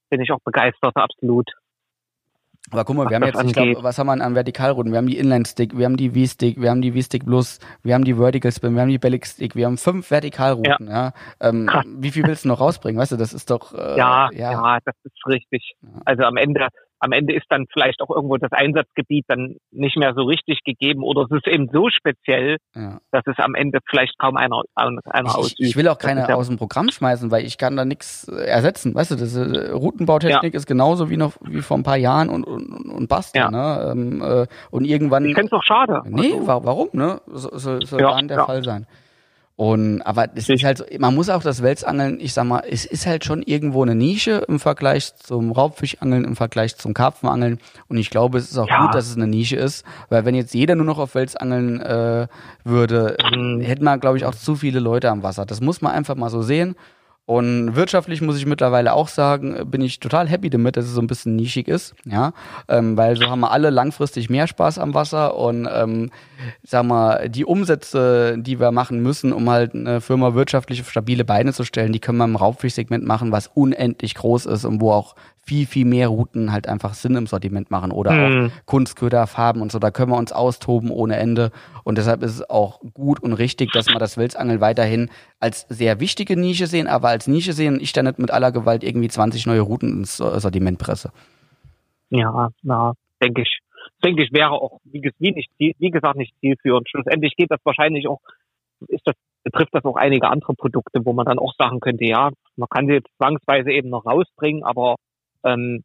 bin 0.08 0.22
ich 0.22 0.32
auch 0.32 0.40
begeistert, 0.42 0.96
absolut. 0.96 1.50
Aber 2.70 2.84
guck 2.84 2.96
mal, 2.96 3.10
wir 3.10 3.16
haben 3.16 3.24
jetzt, 3.24 3.42
ich 3.42 3.52
glaube, 3.52 3.82
was 3.82 3.98
haben 3.98 4.06
wir 4.06 4.12
an 4.12 4.34
Vertikalrouten? 4.34 4.92
Wir 4.92 4.98
haben 4.98 5.08
die 5.08 5.18
Inline-Stick, 5.18 5.76
wir 5.76 5.84
haben 5.84 5.96
die 5.96 6.10
V-Stick, 6.10 6.60
wir 6.60 6.70
haben 6.70 6.80
die 6.80 6.92
V-Stick 6.92 7.26
Plus, 7.26 7.58
wir 7.82 7.94
haben 7.94 8.04
die 8.04 8.14
Vertical 8.14 8.52
Spin, 8.52 8.74
wir 8.74 8.82
haben 8.82 8.88
die 8.88 8.98
Bellic 8.98 9.26
Stick, 9.26 9.56
wir 9.56 9.66
haben 9.66 9.76
fünf 9.76 10.10
Vertikalrouten, 10.10 10.86
ja. 10.86 11.06
ja. 11.06 11.12
Ähm, 11.40 11.68
wie 11.98 12.10
viel 12.10 12.24
willst 12.24 12.44
du 12.44 12.48
noch 12.48 12.60
rausbringen? 12.60 13.00
Weißt 13.00 13.12
du, 13.12 13.16
das 13.16 13.32
ist 13.34 13.50
doch. 13.50 13.74
Äh, 13.74 13.98
ja, 13.98 14.30
ja, 14.32 14.52
ja, 14.52 14.78
das 14.84 14.94
ist 15.02 15.26
richtig. 15.26 15.76
Also 16.04 16.22
am 16.22 16.36
Ende 16.36 16.68
am 17.02 17.10
Ende 17.10 17.34
ist 17.34 17.46
dann 17.48 17.66
vielleicht 17.72 18.00
auch 18.00 18.10
irgendwo 18.10 18.36
das 18.36 18.52
Einsatzgebiet 18.52 19.24
dann 19.26 19.56
nicht 19.72 19.96
mehr 19.96 20.14
so 20.14 20.22
richtig 20.22 20.60
gegeben 20.64 21.02
oder 21.02 21.22
es 21.22 21.30
ist 21.32 21.48
eben 21.48 21.68
so 21.72 21.88
speziell, 21.90 22.58
ja. 22.76 23.00
dass 23.10 23.24
es 23.26 23.38
am 23.38 23.56
Ende 23.56 23.80
vielleicht 23.90 24.16
kaum 24.18 24.36
einer, 24.36 24.62
einer 24.76 25.00
ich, 25.26 25.34
ausübt. 25.34 25.60
Ich 25.60 25.76
will 25.76 25.88
auch 25.88 25.98
keine 25.98 26.20
ja 26.20 26.36
aus 26.36 26.46
dem 26.46 26.58
Programm 26.58 26.90
schmeißen, 26.90 27.32
weil 27.32 27.44
ich 27.44 27.58
kann 27.58 27.76
da 27.76 27.84
nichts 27.84 28.28
äh, 28.28 28.44
ersetzen. 28.44 28.94
Weißt 28.94 29.10
du, 29.10 29.16
das 29.16 29.34
äh, 29.34 29.72
Routenbautechnik 29.72 30.54
ja. 30.54 30.56
ist 30.56 30.66
genauso 30.66 31.10
wie 31.10 31.16
noch 31.16 31.32
wie 31.42 31.60
vor 31.60 31.76
ein 31.76 31.82
paar 31.82 31.96
Jahren 31.96 32.28
und 32.28 32.44
und, 32.44 32.70
und 32.70 33.08
basta. 33.08 33.36
Ja. 33.36 33.50
Ne? 33.50 33.90
Ähm, 33.90 34.22
äh, 34.22 34.46
und 34.70 34.84
irgendwann. 34.84 35.24
Ich 35.24 35.34
finde 35.34 35.46
es 35.46 35.50
doch 35.50 35.64
schade. 35.64 36.02
Nee, 36.04 36.34
also, 36.34 36.46
warum? 36.46 36.88
Ne? 36.92 37.20
So, 37.26 37.50
so, 37.58 37.80
soll 37.80 38.00
ja, 38.00 38.14
dann 38.14 38.28
der 38.28 38.44
Fall 38.44 38.62
sein. 38.62 38.86
Und 39.54 40.00
aber 40.02 40.28
es 40.34 40.48
ist 40.48 40.64
halt 40.64 40.78
so, 40.78 40.84
man 40.98 41.14
muss 41.14 41.28
auch 41.28 41.42
das 41.42 41.62
Welsangeln, 41.62 42.18
ich 42.20 42.32
sag 42.32 42.44
mal, 42.44 42.62
es 42.68 42.86
ist 42.86 43.06
halt 43.06 43.24
schon 43.24 43.42
irgendwo 43.42 43.82
eine 43.82 43.94
Nische 43.94 44.44
im 44.48 44.58
Vergleich 44.58 45.14
zum 45.16 45.52
Raubfischangeln, 45.52 46.24
im 46.24 46.36
Vergleich 46.36 46.76
zum 46.76 46.94
Karpfenangeln. 46.94 47.58
Und 47.88 47.98
ich 47.98 48.08
glaube, 48.08 48.38
es 48.38 48.50
ist 48.50 48.58
auch 48.58 48.68
ja. 48.68 48.86
gut, 48.86 48.94
dass 48.94 49.08
es 49.08 49.16
eine 49.16 49.26
Nische 49.26 49.56
ist, 49.56 49.84
weil 50.08 50.24
wenn 50.24 50.34
jetzt 50.34 50.54
jeder 50.54 50.74
nur 50.74 50.86
noch 50.86 50.98
auf 50.98 51.14
Welsangeln 51.14 51.80
äh, 51.80 52.28
würde, 52.64 53.16
hätten 53.60 53.84
wir, 53.84 53.98
glaube 53.98 54.16
ich, 54.16 54.24
auch 54.24 54.34
zu 54.34 54.56
viele 54.56 54.80
Leute 54.80 55.10
am 55.10 55.22
Wasser. 55.22 55.44
Das 55.44 55.60
muss 55.60 55.82
man 55.82 55.92
einfach 55.92 56.16
mal 56.16 56.30
so 56.30 56.40
sehen. 56.42 56.74
Und 57.24 57.76
wirtschaftlich 57.76 58.20
muss 58.20 58.36
ich 58.36 58.46
mittlerweile 58.46 58.94
auch 58.94 59.06
sagen, 59.06 59.70
bin 59.70 59.80
ich 59.80 60.00
total 60.00 60.28
happy 60.28 60.50
damit, 60.50 60.76
dass 60.76 60.86
es 60.86 60.92
so 60.92 61.00
ein 61.00 61.06
bisschen 61.06 61.36
nischig 61.36 61.68
ist, 61.68 61.94
ja, 62.04 62.32
ähm, 62.66 62.96
weil 62.96 63.16
so 63.16 63.30
haben 63.30 63.40
wir 63.40 63.52
alle 63.52 63.70
langfristig 63.70 64.28
mehr 64.28 64.48
Spaß 64.48 64.80
am 64.80 64.92
Wasser 64.92 65.36
und 65.36 65.68
ähm, 65.72 66.10
sag 66.64 66.84
mal, 66.84 67.28
die 67.28 67.44
Umsätze, 67.44 68.36
die 68.38 68.58
wir 68.58 68.72
machen 68.72 69.00
müssen, 69.02 69.32
um 69.32 69.48
halt 69.48 69.72
eine 69.72 70.00
Firma 70.00 70.34
wirtschaftlich 70.34 70.80
auf 70.80 70.90
stabile 70.90 71.24
Beine 71.24 71.52
zu 71.52 71.62
stellen, 71.62 71.92
die 71.92 72.00
können 72.00 72.18
wir 72.18 72.24
im 72.24 72.34
Raubfischsegment 72.34 73.04
machen, 73.04 73.30
was 73.30 73.46
unendlich 73.46 74.16
groß 74.16 74.46
ist 74.46 74.64
und 74.64 74.80
wo 74.80 74.90
auch 74.90 75.14
viel, 75.44 75.66
viel 75.66 75.84
mehr 75.84 76.08
Routen 76.08 76.52
halt 76.52 76.68
einfach 76.68 76.94
Sinn 76.94 77.16
im 77.16 77.26
Sortiment 77.26 77.70
machen 77.70 77.90
oder 77.90 78.12
mhm. 78.12 78.46
auch 78.46 78.66
Kunstköder, 78.66 79.26
Farben 79.26 79.60
und 79.60 79.72
so. 79.72 79.78
Da 79.78 79.90
können 79.90 80.12
wir 80.12 80.18
uns 80.18 80.32
austoben 80.32 80.90
ohne 80.90 81.16
Ende. 81.16 81.50
Und 81.84 81.98
deshalb 81.98 82.22
ist 82.22 82.34
es 82.34 82.50
auch 82.50 82.80
gut 82.94 83.20
und 83.20 83.32
richtig, 83.32 83.72
dass 83.72 83.88
wir 83.88 83.98
das 83.98 84.16
Wilsangeln 84.16 84.60
weiterhin 84.60 85.10
als 85.40 85.66
sehr 85.68 85.98
wichtige 85.98 86.36
Nische 86.36 86.66
sehen, 86.66 86.86
aber 86.86 87.08
als 87.08 87.26
Nische 87.26 87.52
sehen, 87.52 87.78
ich 87.80 87.92
da 87.92 88.02
nicht 88.02 88.18
mit 88.20 88.30
aller 88.30 88.52
Gewalt 88.52 88.84
irgendwie 88.84 89.08
20 89.08 89.46
neue 89.46 89.62
Routen 89.62 89.98
ins 89.98 90.16
Sortiment 90.16 90.78
presse. 90.78 91.12
Ja, 92.10 92.50
na, 92.62 92.92
denke 93.20 93.42
ich. 93.42 93.58
Denke 94.04 94.22
ich, 94.22 94.32
wäre 94.32 94.50
auch, 94.50 94.80
wie, 94.84 95.10
wie, 95.18 95.32
nicht, 95.32 95.50
wie 95.58 95.90
gesagt, 95.90 96.16
nicht 96.16 96.34
zielführend. 96.40 96.88
Schlussendlich 96.88 97.34
geht 97.36 97.50
das 97.50 97.60
wahrscheinlich 97.64 98.06
auch, 98.06 98.20
ist 98.88 99.06
das, 99.06 99.14
betrifft 99.44 99.74
das 99.74 99.84
auch 99.84 99.96
einige 99.96 100.28
andere 100.28 100.54
Produkte, 100.54 101.04
wo 101.04 101.12
man 101.12 101.26
dann 101.26 101.38
auch 101.38 101.54
sagen 101.56 101.80
könnte, 101.80 102.04
ja, 102.04 102.30
man 102.56 102.68
kann 102.68 102.86
sie 102.86 102.94
jetzt 102.94 103.10
zwangsweise 103.16 103.72
eben 103.72 103.90
noch 103.90 104.06
rausbringen, 104.06 104.62
aber 104.62 104.96
ähm, 105.44 105.82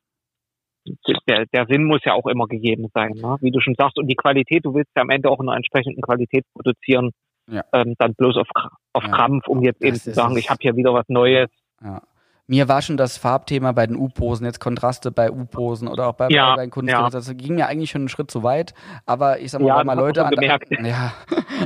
der, 1.28 1.46
der 1.48 1.66
Sinn 1.68 1.84
muss 1.84 2.04
ja 2.06 2.14
auch 2.14 2.28
immer 2.28 2.48
gegeben 2.48 2.88
sein, 2.94 3.12
ne? 3.14 3.38
wie 3.42 3.52
du 3.52 3.60
schon 3.60 3.76
sagst. 3.78 3.98
Und 3.98 4.08
die 4.08 4.16
Qualität, 4.16 4.66
du 4.66 4.74
willst 4.74 4.92
ja 4.96 5.02
am 5.02 5.10
Ende 5.10 5.30
auch 5.30 5.40
in 5.40 5.50
einer 5.50 5.58
entsprechenden 5.58 6.02
Qualität 6.02 6.46
produzieren, 6.54 7.12
ja. 7.50 7.64
ähm, 7.74 7.96
dann 7.98 8.14
bloß 8.16 8.38
auf, 8.38 8.48
auf 8.94 9.04
ja. 9.04 9.10
Krampf, 9.10 9.48
um 9.48 9.64
jetzt 9.64 9.84
eben 9.84 9.98
zu 9.98 10.14
sagen, 10.14 10.38
ich 10.38 10.50
habe 10.50 10.60
hier 10.62 10.76
wieder 10.76 10.94
was 10.94 11.08
Neues. 11.08 11.50
Ja. 11.82 12.02
Mir 12.50 12.70
war 12.70 12.82
schon 12.82 12.96
das 12.96 13.18
Farbthema 13.18 13.74
bei 13.74 13.86
den 13.88 13.98
U-Posen, 13.98 14.46
jetzt 14.46 14.62
Kontraste 14.62 15.12
bei 15.12 15.30
U-Posen 15.30 15.90
oder 15.90 16.08
auch 16.08 16.14
bei, 16.14 16.30
ja, 16.30 16.56
bei 16.56 16.62
den 16.64 16.72
Kunststoffen. 16.72 17.06
Ja. 17.06 17.10
Das 17.10 17.36
ging 17.36 17.56
mir 17.56 17.68
eigentlich 17.68 17.90
schon 17.90 18.04
einen 18.04 18.10
Schritt 18.10 18.32
zu 18.32 18.42
weit. 18.42 18.74
Aber 19.06 19.40
ich 19.40 19.52
sag 19.52 19.62
mal, 19.62 19.68
ja, 19.68 19.80
wenn 19.80 19.86
mal 19.86 19.98
Leute 19.98 20.26
an 20.26 20.32
der, 20.32 20.58
ja, 20.82 21.12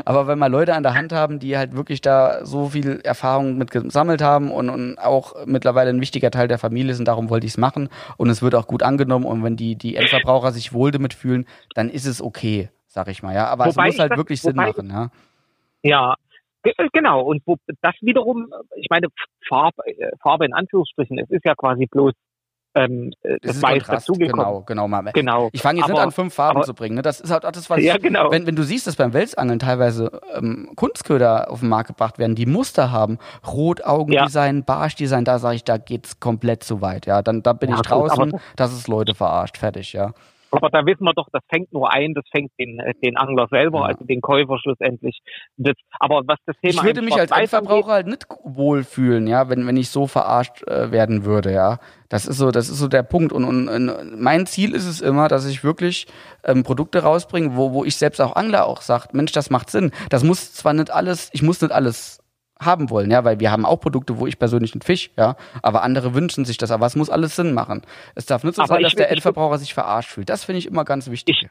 aber 0.06 0.26
wenn 0.26 0.40
mal 0.40 0.50
Leute 0.50 0.74
an 0.74 0.82
der 0.82 0.96
Hand 0.96 1.14
haben, 1.14 1.38
die 1.38 1.56
halt 1.56 1.76
wirklich 1.76 2.02
da 2.02 2.44
so 2.48 2.70
viel 2.70 3.00
Erfahrung 3.04 3.60
mit 3.60 3.70
gesammelt 3.70 4.24
haben 4.24 4.50
und, 4.50 4.70
und 4.70 4.98
auch 4.98 5.46
mittlerweile 5.46 5.92
ein 5.92 6.02
wichtiger 6.02 6.32
Teil 6.32 6.48
der 6.48 6.58
Familie 6.58 6.96
sind, 6.96 7.08
darum 7.08 7.30
wollte 7.30 7.46
ich 7.46 7.54
es 7.54 7.58
machen. 7.60 7.90
Und 8.18 8.32
es 8.32 8.42
wird 8.42 8.56
auch 8.56 8.66
gut 8.66 8.82
angenommen. 8.82 9.26
Und 9.26 9.44
wenn 9.44 9.56
die, 9.56 9.76
die 9.76 9.96
Endverbraucher 9.96 10.52
sich 10.52 10.74
wohl 10.74 10.90
damit 10.90 11.14
fühlen, 11.14 11.46
dann 11.76 11.92
ist 11.92 12.08
es 12.08 12.24
okay, 12.24 12.70
sag 12.88 13.08
ich 13.08 13.22
mal. 13.22 13.36
Ja, 13.36 13.50
aber 13.50 13.68
wobei 13.68 13.90
es 13.90 13.94
muss 13.94 14.00
halt 14.00 14.14
das, 14.14 14.18
wirklich 14.18 14.42
Sinn 14.42 14.56
machen. 14.56 14.90
Ja. 14.90 15.12
Ja, 15.84 16.16
genau, 16.94 17.22
und 17.22 17.42
wo 17.46 17.58
das 17.82 17.96
wiederum, 18.02 18.48
ich 18.76 18.88
meine, 18.90 19.08
Farbe, 19.48 19.86
äh, 19.86 20.12
Farbe 20.22 20.46
in 20.46 20.54
Anführungsstrichen, 20.54 21.18
es 21.20 21.30
ist 21.30 21.46
ja 21.46 21.56
quasi 21.56 21.86
bloß 21.86 22.14
ähm, 22.74 23.12
äh, 23.24 23.38
das, 23.42 23.60
das 23.60 23.62
Weiß 23.62 23.86
dazugekommen. 23.86 24.46
Genau, 24.46 24.62
genau, 24.62 24.88
mal. 24.88 25.12
genau. 25.14 25.50
Ich 25.52 25.62
fange 25.62 25.80
jetzt 25.80 25.86
aber, 25.86 25.94
nicht 25.94 26.04
an, 26.04 26.12
fünf 26.12 26.34
Farben 26.34 26.58
aber, 26.58 26.66
zu 26.66 26.74
bringen. 26.74 26.96
Ne? 26.96 27.02
Das 27.02 27.20
ist 27.20 27.32
halt 27.32 27.46
auch 27.46 27.52
das, 27.52 27.70
was 27.70 27.82
ja, 27.82 27.98
genau. 27.98 28.32
wenn, 28.32 28.48
wenn 28.48 28.56
du 28.56 28.64
siehst, 28.64 28.88
dass 28.88 28.96
beim 28.96 29.14
Welsangeln 29.14 29.60
teilweise 29.60 30.22
ähm, 30.36 30.72
Kunstköder 30.76 31.52
auf 31.52 31.60
den 31.60 31.70
Markt 31.70 31.88
gebracht 31.88 32.18
werden, 32.18 32.36
die 32.36 32.46
Muster 32.46 32.92
haben, 32.92 33.18
Rotaugendesign, 33.46 34.58
ja. 34.58 34.64
Barschdesign, 34.64 35.26
da 35.26 35.40
sage 35.40 35.56
ich, 35.56 35.64
da 35.64 35.78
geht's 35.78 36.20
komplett 36.20 36.64
zu 36.64 36.82
weit. 36.82 37.06
Ja, 37.06 37.22
dann 37.22 37.44
da 37.44 37.54
bin 37.54 37.70
ja, 37.70 37.76
ich 37.76 37.82
draußen, 37.82 38.32
gut, 38.32 38.42
das 38.56 38.74
ist 38.74 38.88
Leute 38.88 39.16
verarscht, 39.16 39.58
fertig, 39.58 39.94
ja. 39.94 40.14
Aber 40.52 40.70
da 40.70 40.86
wissen 40.86 41.04
wir 41.04 41.14
doch, 41.14 41.28
das 41.32 41.42
fängt 41.50 41.72
nur 41.72 41.92
ein, 41.92 42.14
das 42.14 42.26
fängt 42.30 42.52
den, 42.60 42.80
äh, 42.80 42.94
den 43.02 43.18
Angler 43.18 43.48
selber, 43.50 43.80
ja. 43.80 43.86
also 43.86 44.04
den 44.04 44.22
Käufer 44.22 44.60
schlussendlich. 44.60 45.20
Das, 45.58 45.76
aber 46.00 46.22
was 46.26 46.38
das 46.46 46.56
Thema 46.62 46.74
Ich 46.74 46.84
würde 46.84 47.02
mich 47.02 47.16
als 47.16 47.32
Endverbraucher 47.32 47.92
halt 47.92 48.08
nicht 48.08 48.26
wohlfühlen, 48.44 49.28
ja, 49.28 49.50
wenn, 49.50 49.66
wenn 49.66 49.78
ich 49.78 49.90
so 49.90 50.08
verarscht 50.08 50.64
äh, 50.68 50.92
werden 50.92 51.26
würde, 51.26 51.54
ja. 51.54 51.80
Das 52.10 52.26
ist 52.26 52.38
so, 52.38 52.52
das 52.52 52.68
ist 52.68 52.78
so 52.78 52.90
der 52.90 53.04
Punkt. 53.04 53.32
Und, 53.32 53.46
und, 53.46 53.70
und 53.70 54.20
mein 54.20 54.46
Ziel 54.46 54.76
ist 54.76 54.86
es 54.86 55.00
immer, 55.00 55.30
dass 55.30 55.48
ich 55.48 55.64
wirklich 55.64 56.08
ähm, 56.44 56.64
Produkte 56.64 57.04
rausbringe, 57.04 57.56
wo, 57.56 57.72
wo 57.72 57.86
ich 57.86 57.96
selbst 57.96 58.20
auch 58.20 58.36
Angler 58.36 58.66
auch 58.68 58.82
sagt, 58.82 59.14
Mensch, 59.14 59.32
das 59.32 59.50
macht 59.50 59.70
Sinn. 59.70 59.92
Das 60.10 60.24
muss 60.24 60.54
zwar 60.54 60.74
nicht 60.74 60.92
alles, 60.92 61.30
ich 61.32 61.42
muss 61.42 61.62
nicht 61.62 61.72
alles 61.72 62.21
haben 62.62 62.90
wollen, 62.90 63.12
ja, 63.12 63.24
weil 63.24 63.40
wir 63.40 63.52
haben 63.52 63.66
auch 63.66 63.78
Produkte, 63.78 64.20
wo 64.20 64.28
ich 64.28 64.40
persönlich 64.40 64.74
nicht 64.74 64.86
fisch, 64.86 65.12
ja, 65.18 65.36
aber 65.62 65.84
andere 65.84 66.14
wünschen 66.14 66.46
sich 66.46 66.58
das, 66.58 66.72
aber 66.72 66.86
es 66.86 66.96
muss 66.96 67.10
alles 67.10 67.36
Sinn 67.36 67.54
machen. 67.54 67.82
Es 68.16 68.26
darf 68.26 68.44
nicht 68.44 68.56
so 68.56 68.62
aber 68.62 68.76
sein, 68.76 68.84
dass 68.84 68.96
der 68.96 69.12
Endverbraucher 69.12 69.58
sich 69.58 69.74
verarscht 69.74 70.12
fühlt. 70.12 70.30
Das 70.30 70.46
finde 70.46 70.60
ich 70.60 70.68
immer 70.68 70.86
ganz 70.86 71.10
wichtig. 71.10 71.44
Ich, 71.44 71.50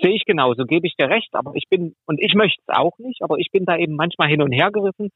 sehe 0.00 0.14
ich 0.14 0.24
genauso, 0.24 0.64
gebe 0.64 0.86
ich 0.86 0.96
dir 0.96 1.08
recht, 1.08 1.34
aber 1.34 1.52
ich 1.54 1.68
bin, 1.68 1.94
und 2.06 2.20
ich 2.20 2.34
möchte 2.34 2.60
es 2.66 2.74
auch 2.74 2.98
nicht, 2.98 3.22
aber 3.22 3.38
ich 3.38 3.50
bin 3.50 3.64
da 3.64 3.76
eben 3.76 3.94
manchmal 3.94 4.28
hin 4.28 4.42
und 4.42 4.52
her 4.52 4.70
gerissen, 4.70 5.10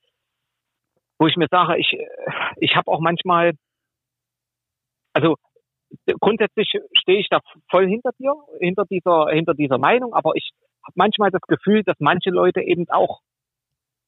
wo 1.19 1.27
ich 1.27 1.37
mir 1.37 1.49
sage, 1.51 1.79
ich, 1.79 1.97
ich 2.57 2.77
habe 2.77 2.91
auch 2.91 3.01
manchmal, 3.01 3.53
also 5.15 5.37
grundsätzlich 6.21 6.73
stehe 6.93 7.19
ich 7.19 7.29
da 7.31 7.41
voll 7.71 7.89
hinter 7.89 8.11
dir, 8.19 8.35
hinter 8.61 8.85
dieser, 8.85 9.29
hinter 9.31 9.55
dieser 9.55 9.79
Meinung, 9.79 10.13
aber 10.13 10.33
ich 10.35 10.51
habe 10.83 10.93
manchmal 10.97 11.31
das 11.31 11.43
Gefühl, 11.43 11.83
dass 11.85 11.97
manche 11.99 12.31
Leute 12.31 12.61
eben 12.61 12.89
auch 12.91 13.21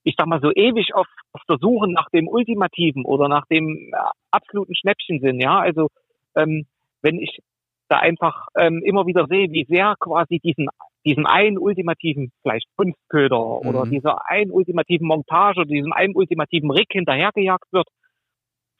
ich 0.08 0.14
sag 0.16 0.26
mal 0.26 0.40
so 0.40 0.50
ewig 0.50 0.94
auf, 0.94 1.06
auf 1.32 1.42
der 1.50 1.58
Suche 1.60 1.86
nach 1.86 2.08
dem 2.08 2.28
Ultimativen 2.28 3.04
oder 3.04 3.28
nach 3.28 3.44
dem 3.46 3.90
äh, 3.92 3.96
absoluten 4.30 4.74
Schnäppchen 4.74 5.20
sind, 5.20 5.38
ja. 5.38 5.58
Also 5.58 5.88
ähm, 6.34 6.66
wenn 7.02 7.18
ich 7.18 7.40
da 7.88 7.98
einfach 7.98 8.46
ähm, 8.56 8.82
immer 8.82 9.06
wieder 9.06 9.26
sehe, 9.28 9.50
wie 9.50 9.66
sehr 9.68 9.94
quasi 10.00 10.40
diesen 10.42 10.68
diesen 11.04 11.26
einen 11.26 11.58
ultimativen 11.58 12.32
vielleicht 12.42 12.66
Kunstköder 12.76 13.38
mhm. 13.38 13.68
oder 13.68 13.84
dieser 13.84 14.28
einen 14.30 14.50
ultimativen 14.50 15.06
Montage 15.06 15.60
oder 15.60 15.68
diesem 15.68 15.92
einen 15.92 16.16
ultimativen 16.16 16.70
Rick 16.70 16.88
hinterhergejagt 16.92 17.70
wird, 17.70 17.88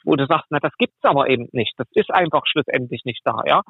wo 0.05 0.17
du 0.17 0.27
sagst, 0.27 0.47
na 0.49 0.61
das 0.61 0.73
gibt's 0.79 1.03
aber 1.03 1.29
eben 1.29 1.49
nicht. 1.53 1.75
Das 1.77 1.89
ist 1.93 2.11
einfach 2.11 2.43
schlussendlich 2.47 3.05
nicht 3.05 3.21
da, 3.25 3.43
ja. 3.47 3.63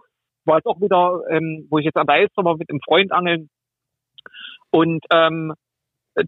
War 0.44 0.58
jetzt 0.58 0.66
auch 0.66 0.80
wieder, 0.80 1.22
ähm, 1.28 1.66
wo 1.70 1.78
ich 1.78 1.84
jetzt 1.84 1.96
an 1.96 2.06
der 2.06 2.16
Elster 2.16 2.44
war 2.44 2.56
mit 2.56 2.70
einem 2.70 2.80
Freund 2.80 3.10
angeln 3.10 3.50
und 4.70 5.04
ähm, 5.12 5.54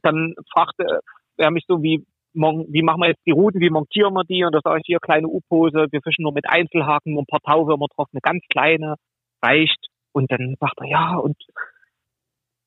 dann 0.02 0.34
fragte 0.52 1.00
er 1.40 1.50
mich 1.50 1.64
so, 1.66 1.82
wie, 1.82 2.04
wie 2.32 2.82
machen 2.82 3.00
wir 3.00 3.08
jetzt 3.08 3.26
die 3.26 3.32
Routen, 3.32 3.60
wie 3.60 3.70
montieren 3.70 4.14
wir 4.14 4.24
die? 4.24 4.44
Und 4.44 4.54
da 4.54 4.60
sage 4.62 4.80
ich 4.80 4.86
hier, 4.86 4.98
kleine 5.00 5.28
U-Pose, 5.28 5.86
wir 5.90 6.00
fischen 6.02 6.22
nur 6.22 6.32
mit 6.32 6.48
Einzelhaken, 6.48 7.12
nur 7.12 7.22
ein 7.22 7.26
paar 7.26 7.40
Tauwürmer 7.40 7.86
drauf, 7.94 8.08
eine 8.12 8.20
ganz 8.20 8.42
kleine, 8.48 8.96
reicht. 9.42 9.86
Und 10.12 10.30
dann 10.30 10.56
sagt 10.60 10.80
er, 10.80 10.86
ja, 10.86 11.16
und, 11.16 11.36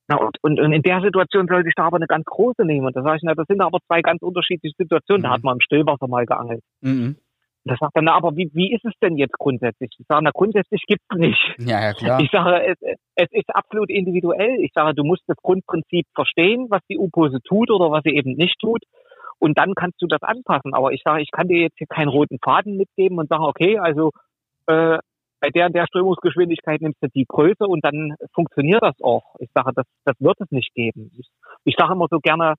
na, 0.08 0.18
und, 0.18 0.38
und, 0.42 0.60
und 0.60 0.74
in 0.74 0.82
der 0.82 1.02
Situation 1.02 1.48
sollte 1.48 1.70
ich 1.70 1.76
da 1.76 1.86
aber 1.86 1.98
eine 1.98 2.08
ganz 2.08 2.26
große 2.26 2.66
nehmen. 2.66 2.88
Und 2.88 2.96
da 2.96 3.04
sage 3.04 3.18
ich, 3.18 3.24
na, 3.24 3.36
das 3.36 3.48
sind 3.48 3.62
aber 3.62 3.80
zwei 3.88 4.02
ganz 4.02 4.22
unterschiedliche 4.22 4.76
Situationen. 4.78 5.22
Mhm. 5.22 5.24
Da 5.24 5.32
hat 5.32 5.44
man 5.44 5.58
im 5.58 5.62
Stillwasser 5.62 6.08
mal 6.08 6.26
geangelt. 6.26 6.64
Mhm. 6.82 7.18
Da 7.66 7.76
sagt 7.80 7.96
er, 7.96 8.02
na, 8.02 8.14
aber 8.14 8.36
wie, 8.36 8.50
wie 8.54 8.74
ist 8.74 8.84
es 8.84 8.94
denn 9.02 9.18
jetzt 9.18 9.38
grundsätzlich? 9.38 9.90
Ich 9.98 10.06
sage, 10.08 10.24
na, 10.24 10.32
grundsätzlich 10.34 10.84
gibt's 10.86 11.16
nicht. 11.16 11.40
Ja, 11.60 11.82
ja, 11.82 11.94
klar. 11.94 12.20
Ich 12.20 12.30
sage, 12.30 12.66
es, 12.66 12.78
es 13.16 13.32
ist 13.32 13.56
absolut 13.56 13.90
individuell. 13.90 14.58
Ich 14.60 14.72
sage, 14.74 14.94
du 14.94 15.04
musst 15.04 15.24
das 15.28 15.38
Grundprinzip 15.38 16.06
verstehen, 16.14 16.68
was 16.70 16.82
die 16.90 16.98
U-Pose 16.98 17.40
tut 17.42 17.72
oder 17.72 17.90
was 17.92 18.04
sie 18.04 18.16
eben 18.16 18.34
nicht 18.34 18.60
tut. 18.60 18.84
Und 19.40 19.58
dann 19.58 19.76
kannst 19.76 20.02
du 20.02 20.08
das 20.08 20.22
anpassen. 20.22 20.74
Aber 20.74 20.92
ich 20.92 21.02
sage, 21.04 21.22
ich 21.22 21.32
kann 21.32 21.48
dir 21.48 21.62
jetzt 21.62 21.78
hier 21.78 21.88
keinen 21.88 22.10
roten 22.10 22.38
Faden 22.44 22.76
mitgeben 22.76 23.18
und 23.18 23.30
sagen, 23.30 23.44
okay, 23.44 23.78
also, 23.80 24.12
äh, 24.68 25.00
bei 25.40 25.50
der 25.50 25.70
der 25.70 25.88
Strömungsgeschwindigkeit 25.88 26.82
nimmst 26.82 27.04
du 27.04 27.08
die 27.14 27.26
Größe 27.28 27.66
und 27.68 27.84
dann 27.84 28.16
funktioniert 28.34 28.82
das 28.82 28.96
auch. 29.02 29.36
Ich 29.40 29.50
sage, 29.54 29.72
das, 29.76 29.86
das 30.06 30.16
wird 30.20 30.40
es 30.40 30.50
nicht 30.52 30.74
geben. 30.74 31.12
Ich, 31.20 31.28
ich 31.66 31.76
sage 31.78 31.92
immer 31.92 32.08
so 32.10 32.20
gerne, 32.20 32.56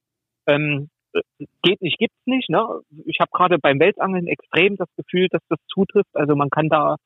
ähm, 0.47 0.91
geht 1.63 1.83
nicht, 1.83 1.99
gibt's 1.99 2.27
nicht. 2.27 2.51
Ne? 2.51 2.65
Ich 3.07 3.19
habe 3.21 3.31
gerade 3.33 3.59
beim 3.59 3.79
Weltangeln 3.81 4.27
extrem 4.27 4.77
das 4.77 4.89
Gefühl, 4.97 5.29
dass 5.31 5.43
das 5.49 5.59
zutrifft. 5.69 6.15
Also 6.15 6.37
man 6.37 6.51
kann 6.51 6.69
da 6.69 6.97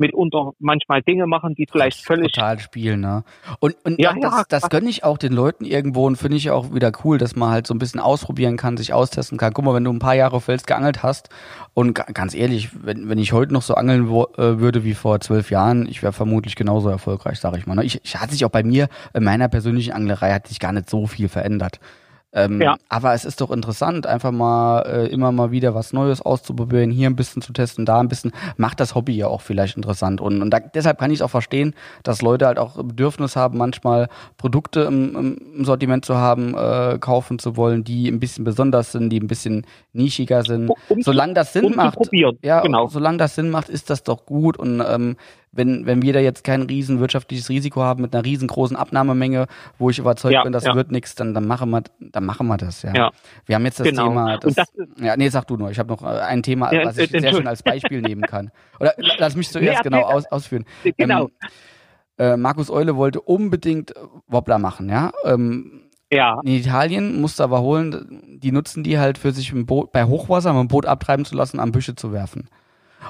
mitunter 0.00 0.52
manchmal 0.58 1.02
Dinge 1.02 1.26
machen, 1.26 1.54
die 1.54 1.66
vielleicht 1.70 2.04
völlig 2.04 2.32
total 2.32 2.58
spielen, 2.58 3.00
ne? 3.00 3.22
Und, 3.60 3.76
und 3.84 4.00
ja, 4.00 4.14
das, 4.18 4.32
ja, 4.32 4.42
das 4.48 4.70
gönne 4.70 4.88
ich 4.88 5.04
auch 5.04 5.18
den 5.18 5.32
Leuten 5.32 5.64
irgendwo 5.64 6.06
und 6.06 6.16
finde 6.16 6.38
ich 6.38 6.50
auch 6.50 6.74
wieder 6.74 6.90
cool, 7.04 7.18
dass 7.18 7.36
man 7.36 7.50
halt 7.50 7.66
so 7.66 7.74
ein 7.74 7.78
bisschen 7.78 8.00
ausprobieren 8.00 8.56
kann, 8.56 8.76
sich 8.76 8.92
austesten 8.92 9.38
kann. 9.38 9.52
Guck 9.52 9.64
mal, 9.64 9.74
wenn 9.74 9.84
du 9.84 9.92
ein 9.92 9.98
paar 9.98 10.14
Jahre 10.14 10.36
auf 10.36 10.44
Fels 10.44 10.64
geangelt 10.64 11.02
hast 11.02 11.28
und 11.74 11.94
ganz 11.94 12.34
ehrlich, 12.34 12.70
wenn, 12.84 13.08
wenn 13.08 13.18
ich 13.18 13.32
heute 13.32 13.52
noch 13.52 13.62
so 13.62 13.74
angeln 13.74 14.08
wo, 14.08 14.24
äh, 14.38 14.58
würde 14.58 14.82
wie 14.84 14.94
vor 14.94 15.20
zwölf 15.20 15.50
Jahren, 15.50 15.86
ich 15.86 16.02
wäre 16.02 16.14
vermutlich 16.14 16.56
genauso 16.56 16.88
erfolgreich, 16.88 17.38
sage 17.38 17.58
ich 17.58 17.66
mal. 17.66 17.74
Ne? 17.76 17.84
Ich, 17.84 18.00
ich 18.02 18.16
hat 18.16 18.30
sich 18.30 18.44
auch 18.44 18.50
bei 18.50 18.62
mir 18.62 18.88
in 19.12 19.22
meiner 19.22 19.48
persönlichen 19.48 19.92
Anglerei 19.92 20.32
hat 20.32 20.48
sich 20.48 20.58
gar 20.58 20.72
nicht 20.72 20.88
so 20.88 21.06
viel 21.06 21.28
verändert. 21.28 21.78
Ähm, 22.32 22.60
ja. 22.60 22.76
Aber 22.88 23.12
es 23.12 23.24
ist 23.24 23.40
doch 23.40 23.50
interessant, 23.50 24.06
einfach 24.06 24.30
mal 24.30 24.82
äh, 24.82 25.06
immer 25.08 25.32
mal 25.32 25.50
wieder 25.50 25.74
was 25.74 25.92
Neues 25.92 26.22
auszuprobieren, 26.22 26.90
hier 26.90 27.10
ein 27.10 27.16
bisschen 27.16 27.42
zu 27.42 27.52
testen, 27.52 27.84
da 27.84 27.98
ein 27.98 28.08
bisschen, 28.08 28.32
macht 28.56 28.78
das 28.78 28.94
Hobby 28.94 29.16
ja 29.16 29.26
auch 29.26 29.40
vielleicht 29.40 29.76
interessant. 29.76 30.20
Und, 30.20 30.40
und 30.40 30.50
da, 30.50 30.60
deshalb 30.60 30.98
kann 30.98 31.10
ich 31.10 31.18
es 31.18 31.22
auch 31.22 31.30
verstehen, 31.30 31.74
dass 32.04 32.22
Leute 32.22 32.46
halt 32.46 32.58
auch 32.58 32.76
Bedürfnis 32.76 33.34
haben, 33.34 33.58
manchmal 33.58 34.08
Produkte 34.36 34.82
im, 34.82 35.38
im 35.56 35.64
Sortiment 35.64 36.04
zu 36.04 36.16
haben, 36.16 36.54
äh, 36.56 36.98
kaufen 37.00 37.40
zu 37.40 37.56
wollen, 37.56 37.82
die 37.82 38.08
ein 38.08 38.20
bisschen 38.20 38.44
besonders 38.44 38.92
sind, 38.92 39.10
die 39.10 39.18
ein 39.18 39.26
bisschen 39.26 39.66
nischiger 39.92 40.42
sind. 40.42 40.70
Um, 40.88 41.02
solange 41.02 41.34
das 41.34 41.52
Sinn 41.52 41.64
um 41.64 41.74
macht, 41.74 41.98
ja, 42.42 42.60
genau. 42.60 42.86
solange 42.86 43.18
das 43.18 43.34
Sinn 43.34 43.50
macht, 43.50 43.68
ist 43.68 43.90
das 43.90 44.04
doch 44.04 44.24
gut. 44.24 44.56
Und 44.56 44.82
ähm, 44.86 45.16
wenn, 45.52 45.84
wenn 45.86 46.02
wir 46.02 46.12
da 46.12 46.20
jetzt 46.20 46.44
kein 46.44 46.62
riesen 46.62 47.00
wirtschaftliches 47.00 47.48
Risiko 47.48 47.82
haben 47.82 48.02
mit 48.02 48.14
einer 48.14 48.24
riesengroßen 48.24 48.76
Abnahmemenge, 48.76 49.46
wo 49.78 49.90
ich 49.90 49.98
überzeugt 49.98 50.34
ja, 50.34 50.44
bin, 50.44 50.52
das 50.52 50.64
ja. 50.64 50.74
wird 50.74 50.92
nichts, 50.92 51.14
dann, 51.14 51.34
dann 51.34 51.46
machen 51.46 51.70
wir, 51.70 51.82
dann 51.98 52.24
machen 52.24 52.46
wir 52.46 52.56
das, 52.56 52.82
ja. 52.82 52.94
ja. 52.94 53.10
Wir 53.46 53.56
haben 53.56 53.64
jetzt 53.64 53.80
das 53.80 53.88
genau. 53.88 54.08
Thema, 54.08 54.38
das, 54.38 54.54
das 54.54 54.72
ja, 55.00 55.16
nee, 55.16 55.28
sag 55.28 55.46
du 55.46 55.56
nur, 55.56 55.70
ich 55.70 55.78
habe 55.78 55.90
noch 55.92 56.02
äh, 56.02 56.20
ein 56.20 56.42
Thema, 56.42 56.70
was 56.84 56.98
ich 56.98 57.10
sehr 57.10 57.34
schön 57.34 57.48
als 57.48 57.62
Beispiel 57.62 58.00
nehmen 58.00 58.22
kann. 58.22 58.50
Oder 58.78 58.94
lass 59.18 59.34
mich 59.34 59.50
zuerst 59.50 59.84
nee, 59.84 59.90
genau 59.90 60.02
aus, 60.02 60.26
ausführen. 60.26 60.64
Genau. 60.96 61.24
Ähm, 61.24 61.30
äh, 62.18 62.36
Markus 62.36 62.70
Eule 62.70 62.96
wollte 62.96 63.20
unbedingt 63.20 63.94
Wobbler 64.28 64.58
machen, 64.58 64.88
ja. 64.88 65.10
Ähm, 65.24 65.90
ja. 66.12 66.40
In 66.44 66.52
Italien 66.52 67.20
musste 67.20 67.44
aber 67.44 67.60
holen, 67.62 68.38
die 68.42 68.52
nutzen 68.52 68.82
die 68.82 68.98
halt 68.98 69.16
für 69.16 69.32
sich 69.32 69.52
Boot, 69.66 69.92
bei 69.92 70.04
Hochwasser, 70.04 70.50
um 70.50 70.58
ein 70.58 70.68
Boot 70.68 70.86
abtreiben 70.86 71.24
zu 71.24 71.36
lassen, 71.36 71.60
am 71.60 71.72
Büsche 71.72 71.94
zu 71.94 72.12
werfen. 72.12 72.48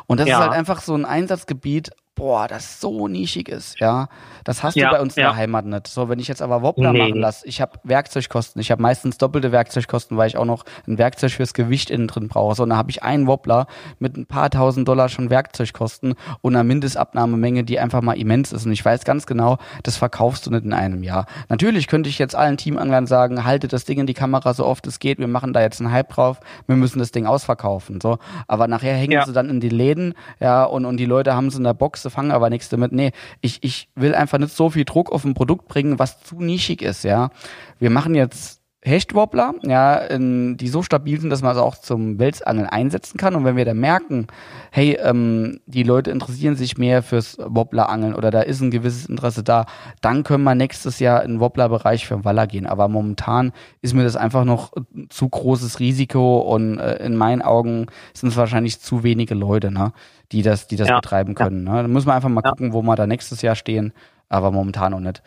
Und 0.07 0.21
das 0.21 0.29
ja. 0.29 0.39
ist 0.39 0.45
halt 0.45 0.53
einfach 0.53 0.81
so 0.81 0.95
ein 0.95 1.05
Einsatzgebiet, 1.05 1.91
boah, 2.21 2.47
das 2.47 2.81
so 2.81 3.09
nischig 3.09 3.49
ist, 3.49 3.81
ja. 3.81 4.09
Das 4.45 4.63
hast 4.63 4.75
ja, 4.77 4.91
du 4.91 4.97
bei 4.97 5.01
uns 5.01 5.17
ja. 5.17 5.23
in 5.23 5.29
der 5.31 5.37
Heimat 5.37 5.65
nicht. 5.65 5.87
So, 5.87 6.11
wenn 6.11 6.19
ich 6.19 6.29
jetzt 6.29 6.43
aber 6.43 6.61
Wobbler 6.61 6.93
nee. 6.93 6.99
machen 6.99 7.17
lasse, 7.17 7.47
ich 7.47 7.63
habe 7.63 7.79
Werkzeugkosten, 7.83 8.61
ich 8.61 8.71
habe 8.71 8.83
meistens 8.83 9.17
doppelte 9.17 9.53
Werkzeugkosten, 9.53 10.19
weil 10.19 10.29
ich 10.29 10.37
auch 10.37 10.45
noch 10.45 10.65
ein 10.87 10.99
Werkzeug 10.99 11.33
fürs 11.33 11.55
Gewicht 11.55 11.89
innen 11.89 12.09
drin 12.09 12.29
brauche. 12.29 12.55
So, 12.55 12.67
dann 12.67 12.77
habe 12.77 12.91
ich 12.91 13.03
einen 13.03 13.27
Wobbler 13.27 13.67
mit 13.99 14.19
ein 14.19 14.27
paar 14.27 14.51
tausend 14.51 14.87
Dollar 14.87 15.09
schon 15.09 15.31
Werkzeugkosten 15.31 16.15
und 16.43 16.55
einer 16.55 16.63
Mindestabnahmemenge, 16.63 17.65
die 17.65 17.79
einfach 17.79 18.03
mal 18.03 18.19
immens 18.19 18.53
ist. 18.53 18.67
Und 18.67 18.73
ich 18.73 18.85
weiß 18.85 19.05
ganz 19.05 19.27
genau, 19.27 19.57
das 19.83 19.97
verkaufst 19.97 20.47
du 20.47 20.51
nicht 20.51 20.65
in 20.65 20.75
einem 20.75 21.03
Jahr. 21.03 21.25
Natürlich 21.49 21.87
könnte 21.87 22.11
ich 22.11 22.19
jetzt 22.19 22.35
allen 22.35 22.59
Teamanglern 22.59 23.07
sagen, 23.07 23.45
haltet 23.45 23.73
das 23.73 23.87
Ding 23.87 23.99
in 23.99 24.07
die 24.07 24.15
Kamera 24.15 24.53
so 24.53 24.67
oft 24.67 24.87
es 24.87 24.99
geht, 24.99 25.19
wir 25.19 25.29
machen 25.29 25.55
da 25.55 25.63
jetzt 25.63 25.81
einen 25.81 25.91
Hype 25.91 26.11
drauf, 26.11 26.41
wir 26.67 26.77
müssen 26.77 26.99
das 26.99 27.13
Ding 27.13 27.25
ausverkaufen. 27.25 27.99
So, 28.03 28.19
aber 28.47 28.69
nachher 28.69 28.95
hängen 28.95 29.13
ja. 29.13 29.25
sie 29.25 29.33
dann 29.33 29.49
in 29.49 29.61
die 29.61 29.71
Läden, 29.71 30.15
ja, 30.39 30.65
und, 30.65 30.85
und 30.85 30.99
die 30.99 31.07
Leute 31.07 31.35
haben 31.35 31.47
es 31.47 31.57
in 31.57 31.65
der 31.65 31.73
Box, 31.73 32.03
fangen 32.11 32.33
aber 32.33 32.51
nichts 32.51 32.69
damit. 32.69 32.93
Nee, 32.93 33.13
ich, 33.41 33.63
ich 33.63 33.89
will 33.95 34.15
einfach 34.15 34.39
nicht 34.39 34.55
so 34.55 34.71
viel 34.71 34.85
Druck 34.85 35.11
auf 35.13 35.25
ein 35.25 35.35
Produkt 35.35 35.69
bringen, 35.69 35.99
was 35.99 36.23
zu 36.23 36.41
nischig 36.41 36.83
ist, 36.83 37.05
ja. 37.05 37.31
Wir 37.79 37.91
machen 37.91 38.15
jetzt 38.15 38.60
Hechtwobbler, 38.83 39.53
ja, 39.63 39.97
in, 39.97 40.57
die 40.57 40.69
so 40.69 40.83
stabil 40.83 41.21
sind, 41.21 41.29
dass 41.29 41.43
man 41.43 41.53
es 41.53 41.59
auch 41.59 41.77
zum 41.77 42.19
Welsangeln 42.19 42.67
einsetzen 42.67 43.19
kann. 43.19 43.35
Und 43.35 43.45
wenn 43.45 43.57
wir 43.57 43.67
dann 43.67 43.79
merken, 43.79 44.29
hey, 44.71 44.99
ähm, 45.03 45.61
die 45.67 45.83
Leute 45.83 46.11
interessieren 46.11 46.57
sich 46.57 46.79
mehr 46.79 47.03
fürs 47.03 47.37
Wobblerangeln 47.39 48.15
oder 48.15 48.31
da 48.31 48.41
ist 48.41 48.63
ein 48.63 48.71
gewisses 48.71 49.05
Interesse 49.05 49.43
da, 49.43 49.67
dann 50.01 50.23
können 50.23 50.45
wir 50.45 50.55
nächstes 50.55 50.99
Jahr 50.99 51.23
in 51.25 51.33
den 51.33 51.41
Wobbler-Bereich 51.41 52.07
für 52.07 52.15
den 52.15 52.25
Waller 52.25 52.47
gehen. 52.47 52.67
Aber 52.67 52.89
momentan 52.89 53.53
ist 53.83 53.93
mir 53.93 54.05
das 54.05 54.17
einfach 54.17 54.47
noch 54.47 54.73
zu 55.11 55.29
großes 55.29 55.79
Risiko 55.79 56.39
und 56.39 56.79
äh, 56.79 57.05
in 57.05 57.17
meinen 57.17 57.43
Augen 57.43 57.87
sind 58.15 58.31
es 58.31 58.37
wahrscheinlich 58.37 58.81
zu 58.81 59.03
wenige 59.03 59.35
Leute, 59.35 59.71
ne, 59.71 59.93
die 60.33 60.41
das, 60.41 60.69
die 60.69 60.77
das 60.77 60.89
ja. 60.89 60.97
betreiben 60.97 61.35
können. 61.35 61.65
Ne? 61.65 61.83
Da 61.83 61.89
muss 61.89 62.07
man 62.07 62.17
einfach 62.17 62.31
mal 62.31 62.43
ja. 62.43 62.49
gucken, 62.49 62.73
wo 62.73 62.81
wir 62.81 62.97
da 62.97 63.07
nächstes 63.07 63.43
Jahr 63.43 63.57
stehen, 63.57 63.93
aber 64.31 64.51
momentan 64.51 64.93
noch 64.93 65.01
nicht. 65.01 65.23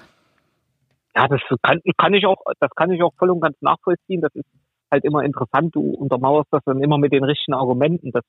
Ja, 1.15 1.27
das 1.27 1.41
kann, 1.61 1.79
kann 1.97 2.13
ich 2.13 2.25
auch, 2.25 2.41
das 2.59 2.71
kann 2.75 2.91
ich 2.91 3.03
auch 3.03 3.13
voll 3.17 3.29
und 3.29 3.41
ganz 3.41 3.55
nachvollziehen. 3.61 4.21
Das 4.21 4.33
ist 4.33 4.47
halt 4.91 5.03
immer 5.03 5.23
interessant. 5.23 5.75
Du 5.75 5.91
untermauerst 5.91 6.51
das 6.51 6.63
dann 6.65 6.81
immer 6.81 6.97
mit 6.97 7.13
den 7.13 7.23
richtigen 7.23 7.53
Argumenten. 7.53 8.11
Das 8.11 8.23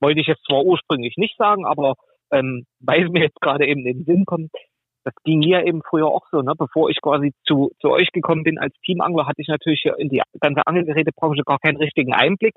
wollte 0.00 0.20
ich 0.20 0.26
jetzt 0.26 0.44
zwar 0.44 0.62
ursprünglich 0.62 1.16
nicht 1.16 1.36
sagen, 1.38 1.64
aber 1.64 1.94
ähm, 2.30 2.66
weil 2.80 3.04
es 3.04 3.10
mir 3.10 3.22
jetzt 3.22 3.40
gerade 3.40 3.66
eben 3.66 3.86
in 3.86 3.98
den 3.98 4.04
Sinn 4.04 4.24
kommt, 4.26 4.50
das 5.04 5.14
ging 5.22 5.38
mir 5.38 5.64
eben 5.64 5.82
früher 5.88 6.08
auch 6.08 6.26
so, 6.32 6.42
ne? 6.42 6.54
Bevor 6.58 6.90
ich 6.90 7.00
quasi 7.00 7.32
zu, 7.46 7.70
zu 7.80 7.90
euch 7.90 8.10
gekommen 8.10 8.42
bin 8.42 8.58
als 8.58 8.74
Teamangler, 8.84 9.26
hatte 9.26 9.40
ich 9.40 9.46
natürlich 9.46 9.84
in 9.98 10.08
die 10.08 10.20
ganze 10.40 10.66
Angelgerätebranche 10.66 11.42
gar 11.44 11.58
keinen 11.60 11.76
richtigen 11.76 12.12
Einblick. 12.12 12.54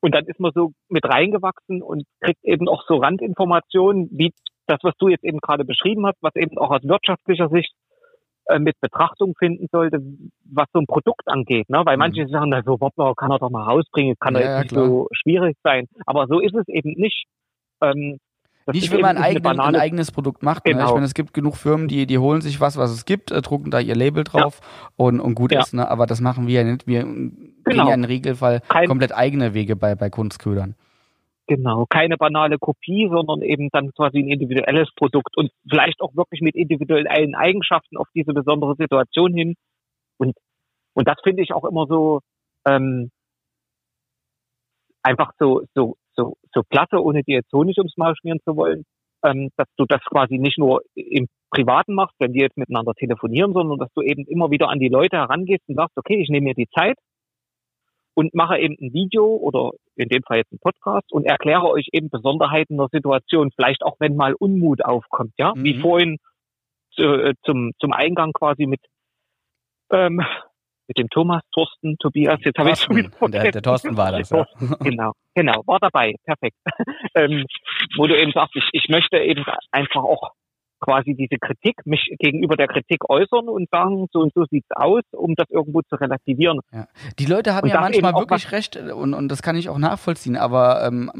Und 0.00 0.14
dann 0.14 0.24
ist 0.24 0.40
man 0.40 0.52
so 0.54 0.72
mit 0.88 1.04
reingewachsen 1.04 1.82
und 1.82 2.04
kriegt 2.20 2.42
eben 2.44 2.68
auch 2.68 2.84
so 2.86 2.96
Randinformationen, 2.96 4.08
wie 4.12 4.32
das, 4.66 4.78
was 4.82 4.94
du 4.98 5.08
jetzt 5.08 5.24
eben 5.24 5.38
gerade 5.40 5.64
beschrieben 5.64 6.06
hast, 6.06 6.16
was 6.22 6.34
eben 6.36 6.56
auch 6.56 6.70
aus 6.70 6.84
wirtschaftlicher 6.84 7.48
Sicht 7.50 7.72
äh, 8.48 8.58
mit 8.58 8.80
Betrachtung 8.80 9.34
finden 9.38 9.66
sollte, 9.70 10.00
was 10.50 10.66
so 10.72 10.80
ein 10.80 10.86
Produkt 10.86 11.28
angeht. 11.28 11.68
Ne? 11.68 11.82
Weil 11.84 11.96
mhm. 11.96 12.00
manche 12.00 12.28
sagen, 12.28 12.50
na, 12.50 12.62
so 12.62 12.80
Wobbler 12.80 13.14
kann 13.14 13.30
er 13.30 13.38
doch 13.38 13.50
mal 13.50 13.64
rausbringen, 13.64 14.16
kann 14.18 14.34
ja, 14.34 14.40
doch 14.40 14.62
nicht 14.62 14.72
klar. 14.72 14.86
so 14.86 15.08
schwierig 15.12 15.56
sein. 15.62 15.86
Aber 16.06 16.26
so 16.28 16.40
ist 16.40 16.54
es 16.54 16.66
eben 16.68 16.92
nicht. 16.92 17.26
Ähm, 17.82 18.18
nicht, 18.72 18.92
wenn 18.92 19.00
man 19.00 19.16
ein, 19.16 19.22
eigenen, 19.22 19.60
ein, 19.60 19.76
eigenes 19.76 20.12
Produkt 20.12 20.42
macht. 20.42 20.64
Genau. 20.64 20.76
Ne? 20.76 20.82
Ich 20.82 20.86
genau. 20.86 20.94
meine, 20.94 21.06
es 21.06 21.14
gibt 21.14 21.32
genug 21.32 21.56
Firmen, 21.56 21.88
die, 21.88 22.06
die 22.06 22.18
holen 22.18 22.40
sich 22.40 22.60
was, 22.60 22.76
was 22.76 22.90
es 22.90 23.04
gibt, 23.04 23.30
äh, 23.30 23.40
drucken 23.40 23.70
da 23.70 23.80
ihr 23.80 23.94
Label 23.94 24.24
drauf 24.24 24.60
ja. 24.60 24.88
und, 24.96 25.20
und 25.20 25.34
gut 25.34 25.52
ja. 25.52 25.60
ist. 25.60 25.72
Ne? 25.72 25.88
Aber 25.90 26.06
das 26.06 26.20
machen 26.20 26.46
wir 26.46 26.62
ja 26.62 26.64
nicht. 26.64 26.86
Wir 26.86 27.00
genau. 27.02 27.34
gehen 27.64 27.86
ja 27.86 27.94
im 27.94 28.04
Regelfall 28.04 28.60
Kein 28.68 28.88
komplett 28.88 29.14
eigene 29.14 29.54
Wege 29.54 29.76
bei, 29.76 29.94
bei 29.94 30.10
Kunstködern. 30.10 30.74
Genau, 31.48 31.86
keine 31.88 32.18
banale 32.18 32.58
Kopie, 32.58 33.08
sondern 33.10 33.40
eben 33.40 33.70
dann 33.72 33.90
quasi 33.94 34.18
ein 34.18 34.28
individuelles 34.28 34.90
Produkt 34.94 35.34
und 35.36 35.50
vielleicht 35.68 36.00
auch 36.02 36.14
wirklich 36.14 36.42
mit 36.42 36.54
individuellen 36.54 37.34
Eigenschaften 37.34 37.96
auf 37.96 38.06
diese 38.14 38.34
besondere 38.34 38.74
Situation 38.76 39.32
hin. 39.32 39.54
Und, 40.18 40.36
und 40.94 41.08
das 41.08 41.16
finde 41.24 41.42
ich 41.42 41.54
auch 41.54 41.64
immer 41.64 41.86
so 41.88 42.20
ähm, 42.66 43.10
einfach 45.02 45.32
so, 45.38 45.62
so, 45.74 45.96
so, 46.16 46.36
so 46.52 46.62
klasse, 46.68 47.02
ohne 47.02 47.22
dir 47.22 47.36
jetzt 47.36 47.52
Honig 47.54 47.78
ums 47.78 47.96
Maul 47.96 48.14
schmieren 48.16 48.40
zu 48.44 48.54
wollen, 48.56 48.84
ähm, 49.24 49.48
dass 49.56 49.68
du 49.78 49.86
das 49.86 50.02
quasi 50.04 50.38
nicht 50.38 50.58
nur 50.58 50.82
im 50.94 51.28
Privaten 51.50 51.94
machst, 51.94 52.14
wenn 52.18 52.34
die 52.34 52.40
jetzt 52.40 52.58
miteinander 52.58 52.92
telefonieren, 52.94 53.54
sondern 53.54 53.78
dass 53.78 53.92
du 53.94 54.02
eben 54.02 54.24
immer 54.26 54.50
wieder 54.50 54.68
an 54.68 54.80
die 54.80 54.88
Leute 54.90 55.16
herangehst 55.16 55.62
und 55.66 55.76
sagst, 55.76 55.96
okay, 55.96 56.20
ich 56.20 56.28
nehme 56.28 56.48
mir 56.48 56.54
die 56.54 56.68
Zeit, 56.68 56.98
und 58.18 58.34
mache 58.34 58.58
eben 58.58 58.74
ein 58.80 58.92
Video 58.92 59.26
oder 59.26 59.70
in 59.94 60.08
dem 60.08 60.24
Fall 60.24 60.38
jetzt 60.38 60.52
ein 60.52 60.58
Podcast 60.58 61.12
und 61.12 61.24
erkläre 61.24 61.68
euch 61.68 61.86
eben 61.92 62.10
Besonderheiten 62.10 62.76
der 62.76 62.88
Situation, 62.90 63.52
vielleicht 63.54 63.84
auch 63.84 63.94
wenn 64.00 64.16
mal 64.16 64.34
Unmut 64.34 64.84
aufkommt, 64.84 65.34
ja, 65.38 65.54
mhm. 65.54 65.62
wie 65.62 65.78
vorhin 65.78 66.16
äh, 66.96 67.34
zum, 67.44 67.70
zum 67.78 67.92
Eingang 67.92 68.32
quasi 68.32 68.66
mit, 68.66 68.80
ähm, 69.92 70.20
mit 70.88 70.98
dem 70.98 71.08
Thomas, 71.10 71.42
Thorsten, 71.54 71.96
Tobias, 71.98 72.40
jetzt 72.42 72.58
habe 72.58 72.72
ich 72.72 72.80
schon 72.80 72.96
wieder 72.96 73.10
vergessen. 73.10 73.42
Der, 73.44 73.52
der 73.52 73.62
Thorsten 73.62 73.96
war 73.96 74.10
das. 74.10 74.30
Ja. 74.30 74.44
Genau, 74.80 75.12
genau, 75.36 75.62
war 75.66 75.78
dabei, 75.78 76.16
perfekt. 76.24 76.56
ähm, 77.14 77.44
wo 77.96 78.08
du 78.08 78.20
eben 78.20 78.32
sagst, 78.32 78.56
ich, 78.56 78.68
ich 78.72 78.88
möchte 78.88 79.18
eben 79.18 79.44
einfach 79.70 80.02
auch 80.02 80.32
quasi 80.80 81.14
diese 81.14 81.38
Kritik, 81.38 81.84
mich 81.84 82.14
gegenüber 82.18 82.56
der 82.56 82.68
Kritik 82.68 83.08
äußern 83.08 83.48
und 83.48 83.68
sagen, 83.70 84.06
so 84.12 84.20
und 84.20 84.32
so 84.34 84.44
sieht's 84.50 84.70
aus, 84.70 85.02
um 85.12 85.34
das 85.34 85.48
irgendwo 85.50 85.82
zu 85.82 85.96
relativieren. 85.96 86.60
Ja. 86.72 86.86
Die 87.18 87.26
Leute 87.26 87.54
haben 87.54 87.64
und 87.64 87.74
ja 87.74 87.80
manchmal 87.80 88.14
wirklich 88.14 88.52
recht 88.52 88.76
und, 88.76 89.14
und 89.14 89.28
das 89.28 89.42
kann 89.42 89.56
ich 89.56 89.68
auch 89.68 89.78
nachvollziehen, 89.78 90.36
aber 90.36 90.84
ähm, 90.86 91.10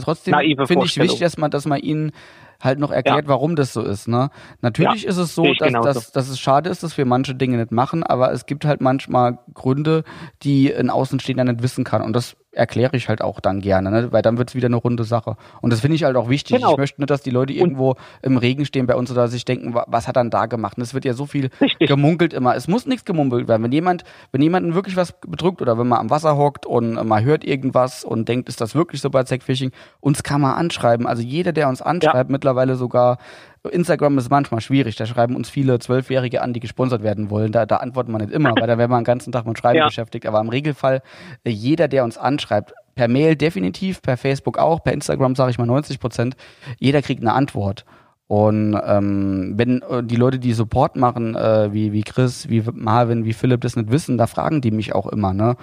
trotzdem 0.00 0.34
finde 0.66 0.84
ich 0.84 0.98
wichtig, 0.98 1.20
dass 1.20 1.38
man, 1.38 1.50
dass 1.50 1.66
man 1.66 1.80
ihnen 1.80 2.12
halt 2.60 2.78
noch 2.78 2.90
erklärt, 2.90 3.24
ja. 3.24 3.28
warum 3.28 3.56
das 3.56 3.72
so 3.72 3.82
ist. 3.82 4.08
Ne? 4.08 4.30
Natürlich 4.60 5.02
ja, 5.02 5.08
ist 5.08 5.18
es 5.18 5.34
so, 5.34 5.44
dass, 5.58 5.72
dass, 5.72 6.12
dass 6.12 6.28
es 6.28 6.40
schade 6.40 6.70
ist, 6.70 6.82
dass 6.82 6.96
wir 6.96 7.04
manche 7.04 7.34
Dinge 7.34 7.58
nicht 7.58 7.72
machen, 7.72 8.02
aber 8.02 8.32
es 8.32 8.46
gibt 8.46 8.64
halt 8.64 8.80
manchmal 8.80 9.38
Gründe, 9.52 10.04
die 10.42 10.74
ein 10.74 10.90
Außenstehender 10.90 11.44
nicht 11.44 11.62
wissen 11.62 11.84
kann. 11.84 12.02
Und 12.02 12.14
das 12.14 12.36
erkläre 12.56 12.96
ich 12.96 13.08
halt 13.08 13.22
auch 13.22 13.40
dann 13.40 13.60
gerne, 13.60 13.90
ne? 13.90 14.12
weil 14.12 14.22
dann 14.22 14.38
wird's 14.38 14.54
wieder 14.54 14.66
eine 14.66 14.76
runde 14.76 15.04
Sache. 15.04 15.36
Und 15.60 15.72
das 15.72 15.80
finde 15.80 15.96
ich 15.96 16.04
halt 16.04 16.16
auch 16.16 16.28
wichtig. 16.28 16.56
Genau. 16.56 16.72
Ich 16.72 16.78
möchte 16.78 17.00
nicht, 17.00 17.10
dass 17.10 17.22
die 17.22 17.30
Leute 17.30 17.52
irgendwo 17.52 17.90
und 17.90 17.96
im 18.22 18.36
Regen 18.36 18.64
stehen 18.64 18.86
bei 18.86 18.94
uns 18.94 19.10
oder 19.10 19.28
sich 19.28 19.44
denken, 19.44 19.74
was 19.86 20.08
hat 20.08 20.16
er 20.16 20.24
da 20.24 20.46
gemacht? 20.46 20.76
Und 20.76 20.82
es 20.82 20.94
wird 20.94 21.04
ja 21.04 21.12
so 21.12 21.26
viel 21.26 21.50
richtig. 21.60 21.88
gemunkelt 21.88 22.32
immer. 22.32 22.56
Es 22.56 22.68
muss 22.68 22.86
nichts 22.86 23.04
gemunkelt 23.04 23.48
werden. 23.48 23.62
Wenn 23.62 23.72
jemand, 23.72 24.04
wenn 24.32 24.42
jemanden 24.42 24.74
wirklich 24.74 24.96
was 24.96 25.12
bedrückt 25.20 25.60
oder 25.62 25.78
wenn 25.78 25.86
man 25.86 25.98
am 25.98 26.10
Wasser 26.10 26.36
hockt 26.36 26.66
und 26.66 26.94
man 26.94 27.24
hört 27.24 27.44
irgendwas 27.44 28.04
und 28.04 28.28
denkt, 28.28 28.48
ist 28.48 28.60
das 28.60 28.74
wirklich 28.74 29.00
so 29.00 29.10
bei 29.10 29.22
Zack 29.24 29.42
Fishing, 29.42 29.72
uns 30.00 30.22
kann 30.22 30.40
man 30.40 30.54
anschreiben. 30.54 31.06
Also 31.06 31.22
jeder, 31.22 31.52
der 31.52 31.68
uns 31.68 31.82
anschreibt, 31.82 32.30
ja. 32.30 32.32
mittlerweile 32.32 32.76
sogar 32.76 33.18
Instagram 33.68 34.18
ist 34.18 34.30
manchmal 34.30 34.60
schwierig. 34.60 34.96
Da 34.96 35.06
schreiben 35.06 35.36
uns 35.36 35.48
viele 35.48 35.78
Zwölfjährige 35.78 36.42
an, 36.42 36.52
die 36.52 36.60
gesponsert 36.60 37.02
werden 37.02 37.30
wollen. 37.30 37.52
Da, 37.52 37.66
da 37.66 37.76
antwortet 37.76 38.12
man 38.12 38.20
nicht 38.20 38.32
immer, 38.32 38.54
weil 38.56 38.66
da 38.66 38.78
wäre 38.78 38.88
man 38.88 39.00
den 39.00 39.04
ganzen 39.04 39.32
Tag 39.32 39.46
mit 39.46 39.58
Schreiben 39.58 39.78
ja. 39.78 39.86
beschäftigt. 39.86 40.26
Aber 40.26 40.40
im 40.40 40.48
Regelfall, 40.48 41.02
äh, 41.44 41.50
jeder, 41.50 41.88
der 41.88 42.04
uns 42.04 42.18
anschreibt, 42.18 42.72
per 42.94 43.08
Mail 43.08 43.36
definitiv, 43.36 44.02
per 44.02 44.16
Facebook 44.16 44.58
auch, 44.58 44.82
per 44.82 44.92
Instagram 44.92 45.36
sage 45.36 45.50
ich 45.50 45.58
mal 45.58 45.66
90 45.66 46.00
Prozent, 46.00 46.36
jeder 46.78 47.02
kriegt 47.02 47.20
eine 47.20 47.34
Antwort. 47.34 47.84
Und 48.28 48.76
ähm, 48.84 49.52
wenn 49.56 49.82
äh, 49.82 50.02
die 50.02 50.16
Leute, 50.16 50.40
die 50.40 50.52
Support 50.52 50.96
machen, 50.96 51.36
äh, 51.36 51.72
wie, 51.72 51.92
wie 51.92 52.02
Chris, 52.02 52.48
wie 52.48 52.64
Marvin, 52.72 53.24
wie 53.24 53.32
Philipp 53.32 53.60
das 53.60 53.76
nicht 53.76 53.92
wissen, 53.92 54.18
da 54.18 54.26
fragen 54.26 54.60
die 54.60 54.72
mich 54.72 54.96
auch 54.96 55.06
immer. 55.06 55.32
Ne? 55.32 55.54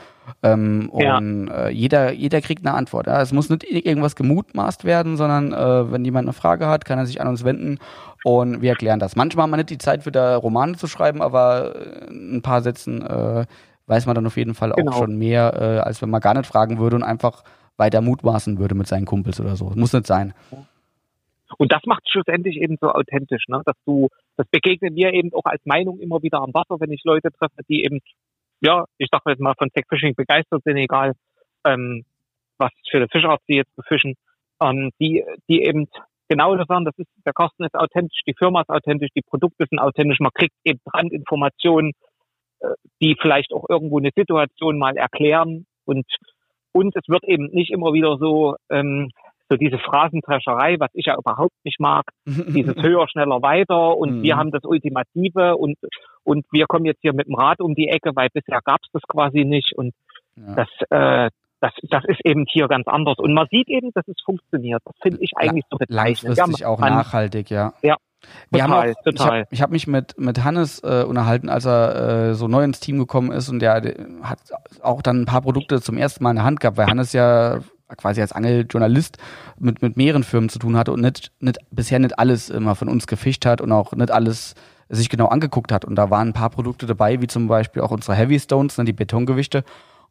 Ähm, 0.43 0.89
ja. 0.97 1.17
Und 1.17 1.49
äh, 1.49 1.69
jeder, 1.69 2.13
jeder 2.13 2.39
kriegt 2.39 2.65
eine 2.65 2.73
Antwort. 2.73 3.07
Ja? 3.07 3.21
Es 3.21 3.33
muss 3.33 3.49
nicht 3.49 3.65
irgendwas 3.65 4.15
gemutmaßt 4.15 4.85
werden, 4.85 5.17
sondern 5.17 5.51
äh, 5.51 5.91
wenn 5.91 6.05
jemand 6.05 6.25
eine 6.25 6.33
Frage 6.33 6.67
hat, 6.67 6.85
kann 6.85 6.97
er 6.97 7.05
sich 7.05 7.19
an 7.19 7.27
uns 7.27 7.43
wenden 7.43 7.79
und 8.23 8.61
wir 8.61 8.69
erklären 8.69 8.99
das. 8.99 9.17
Manchmal 9.17 9.43
haben 9.43 9.51
wir 9.51 9.57
nicht 9.57 9.69
die 9.69 9.77
Zeit, 9.77 10.05
wieder 10.05 10.37
Romane 10.37 10.77
zu 10.77 10.87
schreiben, 10.87 11.21
aber 11.21 11.75
äh, 11.75 12.09
ein 12.09 12.41
paar 12.41 12.61
Sätzen 12.61 13.01
äh, 13.01 13.45
weiß 13.87 14.05
man 14.05 14.15
dann 14.15 14.25
auf 14.25 14.37
jeden 14.37 14.55
Fall 14.55 14.71
genau. 14.71 14.93
auch 14.93 14.97
schon 14.99 15.17
mehr, 15.17 15.53
äh, 15.59 15.79
als 15.79 16.01
wenn 16.01 16.09
man 16.09 16.21
gar 16.21 16.33
nicht 16.33 16.47
fragen 16.47 16.79
würde 16.79 16.95
und 16.95 17.03
einfach 17.03 17.43
weiter 17.75 17.99
mutmaßen 17.99 18.57
würde 18.57 18.75
mit 18.75 18.87
seinen 18.87 19.05
Kumpels 19.05 19.41
oder 19.41 19.57
so. 19.57 19.73
Muss 19.75 19.91
nicht 19.91 20.07
sein. 20.07 20.33
Und 21.57 21.71
das 21.71 21.81
macht 21.85 22.09
schlussendlich 22.09 22.57
eben 22.57 22.77
so 22.79 22.89
authentisch, 22.89 23.45
ne? 23.47 23.61
dass 23.65 23.75
du, 23.85 24.09
das 24.37 24.47
begegnet 24.47 24.93
mir 24.93 25.13
eben 25.13 25.33
auch 25.33 25.45
als 25.45 25.65
Meinung 25.65 25.99
immer 25.99 26.21
wieder 26.21 26.39
am 26.41 26.53
Wasser, 26.53 26.79
wenn 26.79 26.91
ich 26.91 27.03
Leute 27.03 27.31
treffe, 27.31 27.63
die 27.69 27.83
eben, 27.83 27.99
ja, 28.61 28.85
ich 28.97 29.09
sag 29.11 29.21
jetzt 29.27 29.41
mal 29.41 29.55
von 29.57 29.69
Tech-Fishing 29.69 30.15
begeistert 30.15 30.63
sind, 30.63 30.77
egal 30.77 31.13
ähm, 31.65 32.05
was 32.57 32.71
für 32.89 32.97
eine 32.97 33.07
Fischart 33.07 33.41
sie 33.47 33.55
jetzt 33.55 33.75
befischen, 33.75 34.15
ähm, 34.61 34.91
die, 34.99 35.23
die 35.49 35.63
eben 35.63 35.87
genau 36.29 36.55
das 36.55 36.67
sagen, 36.67 36.85
das 36.85 36.97
ist, 36.97 37.09
der 37.25 37.33
Kosten 37.33 37.63
ist 37.63 37.75
authentisch, 37.75 38.21
die 38.27 38.35
Firma 38.37 38.61
ist 38.61 38.69
authentisch, 38.69 39.09
die 39.15 39.21
Produkte 39.21 39.65
sind 39.69 39.79
authentisch, 39.79 40.19
man 40.19 40.31
kriegt 40.33 40.55
eben 40.63 40.79
Randinformationen, 40.85 41.91
äh, 42.59 42.69
die 43.01 43.15
vielleicht 43.19 43.53
auch 43.53 43.65
irgendwo 43.69 43.99
eine 43.99 44.11
Situation 44.15 44.77
mal 44.77 44.97
erklären. 44.97 45.65
Und 45.85 46.05
und 46.73 46.95
es 46.95 47.07
wird 47.07 47.23
eben 47.25 47.49
nicht 47.51 47.71
immer 47.71 47.93
wieder 47.93 48.17
so 48.17 48.55
ähm, 48.69 49.11
so 49.49 49.57
diese 49.57 49.77
Phrasentrescherei, 49.77 50.77
was 50.79 50.89
ich 50.93 51.05
ja 51.05 51.17
überhaupt 51.17 51.55
nicht 51.63 51.79
mag, 51.79 52.05
dieses 52.25 52.75
höher, 52.81 53.07
schneller, 53.07 53.41
weiter 53.41 53.97
und 53.97 54.23
wir 54.23 54.35
mhm. 54.35 54.39
haben 54.39 54.51
das 54.51 54.63
Ultimative 54.63 55.55
und, 55.55 55.77
und 56.23 56.45
wir 56.51 56.65
kommen 56.67 56.85
jetzt 56.85 57.01
hier 57.01 57.13
mit 57.13 57.27
dem 57.27 57.35
Rad 57.35 57.59
um 57.59 57.75
die 57.75 57.89
Ecke, 57.89 58.11
weil 58.15 58.29
bisher 58.33 58.59
gab 58.63 58.79
es 58.83 58.89
das 58.93 59.03
quasi 59.03 59.45
nicht 59.45 59.73
und 59.75 59.93
ja. 60.35 60.55
das, 60.55 60.67
äh, 60.89 61.29
das, 61.59 61.71
das 61.83 62.03
ist 62.05 62.19
eben 62.25 62.45
hier 62.49 62.67
ganz 62.67 62.87
anders. 62.87 63.17
Und 63.19 63.33
man 63.33 63.47
sieht 63.49 63.69
eben, 63.69 63.91
dass 63.93 64.05
es 64.07 64.15
funktioniert. 64.25 64.81
Das 64.85 64.95
finde 65.01 65.19
ich 65.21 65.31
eigentlich 65.37 65.63
so 65.69 65.77
bezeichnend. 65.77 66.35
Langfristig 66.37 66.59
ja, 66.59 66.67
auch 66.67 66.79
nachhaltig, 66.79 67.49
ja. 67.49 67.73
Ja, 67.81 67.95
wir 68.49 68.61
total, 68.61 68.81
haben 68.81 68.93
auch, 68.95 69.03
total. 69.03 69.45
Ich 69.49 69.61
habe 69.61 69.67
hab 69.67 69.71
mich 69.71 69.87
mit, 69.87 70.17
mit 70.17 70.43
Hannes 70.43 70.79
äh, 70.83 71.03
unterhalten, 71.03 71.49
als 71.49 71.65
er 71.65 72.29
äh, 72.29 72.33
so 72.35 72.47
neu 72.47 72.63
ins 72.63 72.79
Team 72.79 72.97
gekommen 72.97 73.31
ist 73.31 73.49
und 73.49 73.59
der, 73.59 73.81
der 73.81 73.95
hat 74.23 74.39
auch 74.81 75.01
dann 75.01 75.21
ein 75.21 75.25
paar 75.25 75.41
Produkte 75.41 75.81
zum 75.81 75.97
ersten 75.97 76.23
Mal 76.23 76.31
in 76.31 76.37
der 76.37 76.45
Hand 76.45 76.59
gehabt, 76.59 76.77
weil 76.77 76.87
Hannes 76.87 77.13
ja 77.13 77.59
quasi 77.97 78.21
als 78.21 78.31
Angeljournalist 78.31 79.17
mit, 79.59 79.81
mit 79.81 79.97
mehreren 79.97 80.23
Firmen 80.23 80.49
zu 80.49 80.59
tun 80.59 80.77
hatte 80.77 80.91
und 80.91 81.01
nicht, 81.01 81.31
nicht, 81.39 81.57
bisher 81.71 81.99
nicht 81.99 82.17
alles 82.19 82.49
immer 82.49 82.75
von 82.75 82.89
uns 82.89 83.07
gefischt 83.07 83.45
hat 83.45 83.61
und 83.61 83.71
auch 83.71 83.93
nicht 83.93 84.11
alles 84.11 84.55
sich 84.89 85.09
genau 85.09 85.27
angeguckt 85.27 85.71
hat. 85.71 85.85
Und 85.85 85.95
da 85.95 86.09
waren 86.09 86.29
ein 86.29 86.33
paar 86.33 86.49
Produkte 86.49 86.85
dabei, 86.85 87.21
wie 87.21 87.27
zum 87.27 87.47
Beispiel 87.47 87.81
auch 87.81 87.91
unsere 87.91 88.15
Heavy 88.15 88.39
Stones, 88.39 88.77
ne, 88.77 88.85
die 88.85 88.93
Betongewichte. 88.93 89.63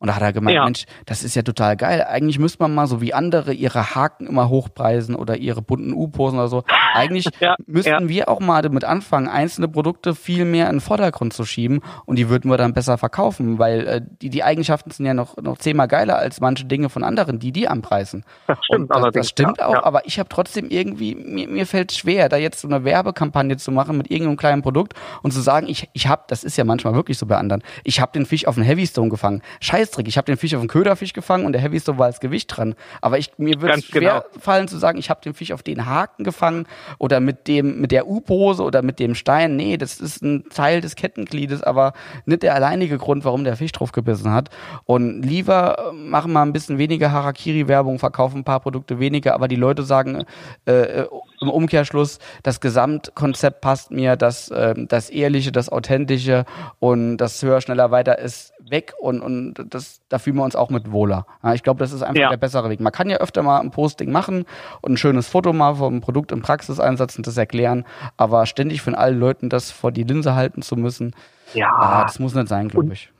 Und 0.02 0.08
da 0.08 0.16
hat 0.16 0.22
er 0.22 0.32
gemeint, 0.32 0.56
ja. 0.56 0.64
Mensch, 0.64 0.84
das 1.06 1.22
ist 1.22 1.36
ja 1.36 1.42
total 1.42 1.76
geil. 1.76 2.04
Eigentlich 2.08 2.40
müsste 2.40 2.60
man 2.60 2.74
mal 2.74 2.88
so 2.88 3.00
wie 3.00 3.14
andere 3.14 3.52
ihre 3.52 3.94
Haken 3.94 4.26
immer 4.26 4.48
hochpreisen 4.48 5.14
oder 5.14 5.36
ihre 5.36 5.62
bunten 5.62 5.92
U-Posen 5.92 6.40
oder 6.40 6.48
so. 6.48 6.64
Eigentlich 6.92 7.28
ja, 7.40 7.54
müssten 7.66 7.90
ja. 7.90 8.08
wir 8.08 8.28
auch 8.28 8.40
mal 8.40 8.62
damit 8.62 8.82
anfangen, 8.82 9.28
einzelne 9.28 9.68
Produkte 9.68 10.16
viel 10.16 10.44
mehr 10.44 10.66
in 10.66 10.76
den 10.76 10.80
Vordergrund 10.80 11.34
zu 11.34 11.44
schieben 11.44 11.82
und 12.04 12.16
die 12.16 12.28
würden 12.28 12.50
wir 12.50 12.56
dann 12.56 12.72
besser 12.72 12.98
verkaufen, 12.98 13.60
weil 13.60 13.86
äh, 13.86 14.00
die, 14.20 14.28
die 14.28 14.42
Eigenschaften 14.42 14.90
sind 14.90 15.06
ja 15.06 15.14
noch, 15.14 15.36
noch 15.36 15.56
zehnmal 15.58 15.86
geiler 15.86 16.16
als 16.16 16.40
manche 16.40 16.64
Dinge 16.64 16.88
von 16.88 17.04
anderen, 17.04 17.38
die 17.38 17.52
die 17.52 17.68
anpreisen. 17.68 18.24
Das 18.48 18.58
stimmt, 18.60 18.90
das, 18.90 19.12
das 19.12 19.28
stimmt 19.28 19.62
auch, 19.62 19.84
aber 19.84 20.04
ich 20.04 20.18
habe 20.18 20.28
trotzdem 20.28 20.68
irgendwie, 20.68 21.14
mir, 21.14 21.46
mir 21.46 21.64
fällt 21.64 21.92
schwer, 21.92 22.28
da 22.28 22.38
jetzt 22.38 22.60
so 22.60 22.66
eine 22.66 22.82
Werbekampagne 22.82 23.56
zu 23.56 23.70
machen 23.70 23.98
mit 23.98 24.10
irgendeinem 24.10 24.36
kleinen 24.36 24.62
Produkt 24.62 24.94
und 25.22 25.30
zu 25.30 25.40
sagen, 25.40 25.68
ich, 25.68 25.88
ich 25.92 26.08
habe, 26.08 26.24
das 26.26 26.42
ist 26.42 26.56
ja 26.56 26.64
manchmal 26.64 26.94
wirklich 26.94 27.18
so 27.18 27.26
bei 27.26 27.36
anderen, 27.36 27.62
ich 27.84 28.00
habe 28.00 28.10
den 28.10 28.26
Fisch 28.26 28.48
auf 28.48 28.56
einen 28.56 28.66
Heavy 28.66 28.84
Stone 28.84 29.08
gefangen. 29.08 29.42
Scheiß 29.60 29.91
Scheißdreck. 29.92 30.08
Ich 30.08 30.16
habe 30.16 30.26
den 30.26 30.36
Fisch 30.36 30.54
auf 30.54 30.60
den 30.60 30.68
Köderfisch 30.68 31.12
gefangen 31.12 31.44
und 31.44 31.52
der 31.52 31.60
Heavy 31.60 31.78
Stone 31.80 31.98
war 31.98 32.06
als 32.06 32.20
Gewicht 32.20 32.56
dran. 32.56 32.74
Aber 33.00 33.18
ich, 33.18 33.32
mir 33.38 33.60
würde 33.60 33.74
es 33.74 33.84
schwer 33.84 34.24
genau. 34.30 34.40
fallen 34.40 34.68
zu 34.68 34.78
sagen, 34.78 34.98
ich 34.98 35.10
habe 35.10 35.20
den 35.20 35.34
Fisch 35.34 35.52
auf 35.52 35.62
den 35.62 35.86
Haken 35.86 36.24
gefangen 36.24 36.66
oder 36.98 37.20
mit 37.20 37.48
dem 37.48 37.80
mit 37.80 37.92
der 37.92 38.08
U-Pose 38.08 38.62
oder 38.62 38.82
mit 38.82 38.98
dem 38.98 39.14
Stein. 39.14 39.56
Nee, 39.56 39.76
das 39.76 40.00
ist 40.00 40.22
ein 40.22 40.44
Teil 40.50 40.80
des 40.80 40.96
Kettengliedes, 40.96 41.62
aber 41.62 41.92
nicht 42.24 42.42
der 42.42 42.54
alleinige 42.54 42.98
Grund, 42.98 43.24
warum 43.24 43.44
der 43.44 43.56
Fisch 43.56 43.72
drauf 43.72 43.92
gebissen 43.92 44.32
hat. 44.32 44.50
Und 44.84 45.22
lieber 45.22 45.90
äh, 45.90 45.92
machen 45.92 46.32
wir 46.32 46.42
ein 46.42 46.52
bisschen 46.52 46.78
weniger 46.78 47.12
Harakiri-Werbung, 47.12 47.98
verkaufen 47.98 48.38
ein 48.38 48.44
paar 48.44 48.60
Produkte 48.60 48.98
weniger, 48.98 49.34
aber 49.34 49.48
die 49.48 49.56
Leute 49.56 49.82
sagen 49.82 50.24
äh, 50.66 50.72
äh 50.72 51.06
im 51.40 51.50
Umkehrschluss, 51.50 52.20
das 52.44 52.60
Gesamtkonzept 52.60 53.60
passt 53.60 53.90
mir, 53.90 54.14
das, 54.14 54.48
äh, 54.50 54.74
das 54.76 55.10
Ehrliche, 55.10 55.50
das 55.50 55.70
Authentische 55.70 56.44
und 56.78 57.16
das 57.16 57.42
höher, 57.42 57.60
schneller, 57.60 57.90
weiter 57.90 58.20
ist 58.20 58.51
weg 58.70 58.94
und, 59.00 59.20
und 59.20 59.54
das, 59.68 60.00
da 60.08 60.18
fühlen 60.18 60.36
wir 60.36 60.44
uns 60.44 60.56
auch 60.56 60.70
mit 60.70 60.90
wohler. 60.90 61.26
Ja, 61.42 61.54
ich 61.54 61.62
glaube, 61.62 61.80
das 61.80 61.92
ist 61.92 62.02
einfach 62.02 62.20
ja. 62.20 62.28
der 62.30 62.36
bessere 62.36 62.70
Weg. 62.70 62.80
Man 62.80 62.92
kann 62.92 63.10
ja 63.10 63.18
öfter 63.18 63.42
mal 63.42 63.60
ein 63.60 63.70
Posting 63.70 64.10
machen 64.10 64.44
und 64.80 64.92
ein 64.92 64.96
schönes 64.96 65.28
Foto 65.28 65.52
mal 65.52 65.74
vom 65.74 66.00
Produkt 66.00 66.32
im 66.32 66.42
Praxiseinsatz 66.42 67.16
und 67.16 67.26
das 67.26 67.36
erklären, 67.36 67.84
aber 68.16 68.46
ständig 68.46 68.82
von 68.82 68.94
allen 68.94 69.18
Leuten 69.18 69.48
das 69.48 69.70
vor 69.70 69.92
die 69.92 70.04
Linse 70.04 70.34
halten 70.34 70.62
zu 70.62 70.76
müssen, 70.76 71.14
ja, 71.54 72.02
das 72.02 72.18
muss 72.18 72.34
nicht 72.34 72.48
sein, 72.48 72.68
glaube 72.68 72.92
ich. 72.92 73.10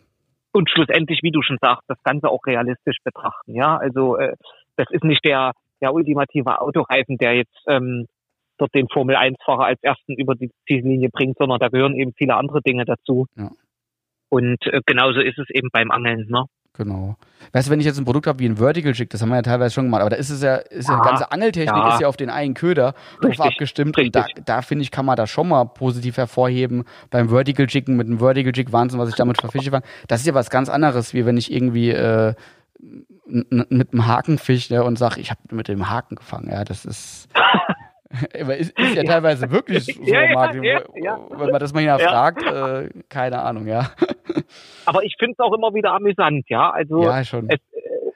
Und 0.52 0.70
schlussendlich, 0.70 1.20
wie 1.22 1.30
du 1.30 1.42
schon 1.42 1.58
sagst, 1.60 1.84
das 1.88 2.02
Ganze 2.02 2.28
auch 2.28 2.40
realistisch 2.46 2.98
betrachten. 3.04 3.54
Ja, 3.54 3.76
also 3.76 4.16
äh, 4.16 4.36
das 4.76 4.86
ist 4.90 5.04
nicht 5.04 5.24
der 5.24 5.52
der 5.82 5.92
ultimative 5.92 6.60
Autoreifen, 6.60 7.18
der 7.18 7.34
jetzt 7.34 7.58
ähm, 7.66 8.06
dort 8.56 8.74
den 8.74 8.88
Formel 8.88 9.16
1-Fahrer 9.16 9.66
als 9.66 9.82
ersten 9.82 10.14
über 10.14 10.34
die 10.34 10.50
Ziellinie 10.66 11.10
bringt, 11.10 11.36
sondern 11.36 11.58
da 11.58 11.68
gehören 11.68 11.96
eben 11.96 12.12
viele 12.16 12.36
andere 12.36 12.62
Dinge 12.62 12.84
dazu. 12.84 13.26
Ja. 13.36 13.50
Und 14.32 14.66
äh, 14.66 14.80
genauso 14.86 15.20
ist 15.20 15.38
es 15.38 15.50
eben 15.50 15.68
beim 15.70 15.90
Angeln, 15.90 16.26
ne? 16.30 16.46
Genau. 16.72 17.16
Weißt 17.52 17.68
du, 17.68 17.70
wenn 17.70 17.80
ich 17.80 17.84
jetzt 17.84 17.98
ein 17.98 18.06
Produkt 18.06 18.26
habe 18.26 18.38
wie 18.38 18.46
ein 18.46 18.56
Vertical 18.56 18.92
Jig, 18.92 19.10
das 19.10 19.20
haben 19.20 19.28
wir 19.28 19.36
ja 19.36 19.42
teilweise 19.42 19.74
schon 19.74 19.84
gemacht, 19.84 20.00
aber 20.00 20.08
da 20.08 20.16
ist 20.16 20.30
es 20.30 20.42
ja, 20.42 20.54
ist 20.54 20.88
ja, 20.88 20.94
ja 20.94 21.02
die 21.02 21.06
ganze 21.06 21.30
Angeltechnik 21.30 21.76
ja. 21.76 21.92
ist 21.92 22.00
ja 22.00 22.08
auf 22.08 22.16
den 22.16 22.30
einen 22.30 22.54
Köder 22.54 22.94
drauf 23.20 23.38
abgestimmt 23.42 23.98
richtig. 23.98 24.24
und 24.24 24.38
da, 24.38 24.54
da 24.54 24.62
finde 24.62 24.84
ich, 24.84 24.90
kann 24.90 25.04
man 25.04 25.16
das 25.16 25.28
schon 25.28 25.48
mal 25.48 25.66
positiv 25.66 26.16
hervorheben. 26.16 26.84
Beim 27.10 27.28
Vertical 27.28 27.66
Jiggen 27.68 27.94
mit 27.94 28.06
einem 28.06 28.20
Vertical 28.20 28.52
Jig 28.54 28.72
Wahnsinn, 28.72 28.98
was 28.98 29.10
ich 29.10 29.16
damit 29.16 29.38
verfische 29.38 29.70
war. 29.70 29.82
Das 30.08 30.20
ist 30.20 30.26
ja 30.26 30.32
was 30.32 30.48
ganz 30.48 30.70
anderes, 30.70 31.12
wie 31.12 31.26
wenn 31.26 31.36
ich 31.36 31.52
irgendwie 31.52 31.90
äh, 31.90 32.32
mit 33.26 33.92
einem 33.92 34.06
Hakenfisch 34.06 34.70
ne, 34.70 34.82
und 34.82 34.96
sage, 34.96 35.20
ich 35.20 35.30
habe 35.30 35.40
mit 35.50 35.68
dem 35.68 35.90
Haken 35.90 36.16
gefangen. 36.16 36.48
Ja, 36.50 36.64
das 36.64 36.86
ist. 36.86 37.28
ist, 38.32 38.78
ist 38.78 38.94
ja 38.94 39.02
teilweise 39.04 39.50
wirklich 39.50 39.84
so, 39.84 40.02
ja, 40.04 40.32
Martin, 40.32 40.62
ja, 40.62 40.80
ja, 40.96 41.18
wenn 41.30 41.50
man 41.50 41.60
das 41.60 41.72
mal 41.72 41.80
hinterfragt, 41.80 42.42
ja. 42.42 42.80
äh, 42.80 42.90
keine 43.08 43.40
Ahnung, 43.40 43.66
ja. 43.66 43.90
Aber 44.86 45.02
ich 45.04 45.16
finde 45.18 45.34
es 45.38 45.38
auch 45.38 45.52
immer 45.52 45.74
wieder 45.74 45.92
amüsant, 45.92 46.48
ja. 46.48 46.70
Also 46.70 47.02
ja, 47.02 47.24
schon. 47.24 47.48
Es, 47.48 47.58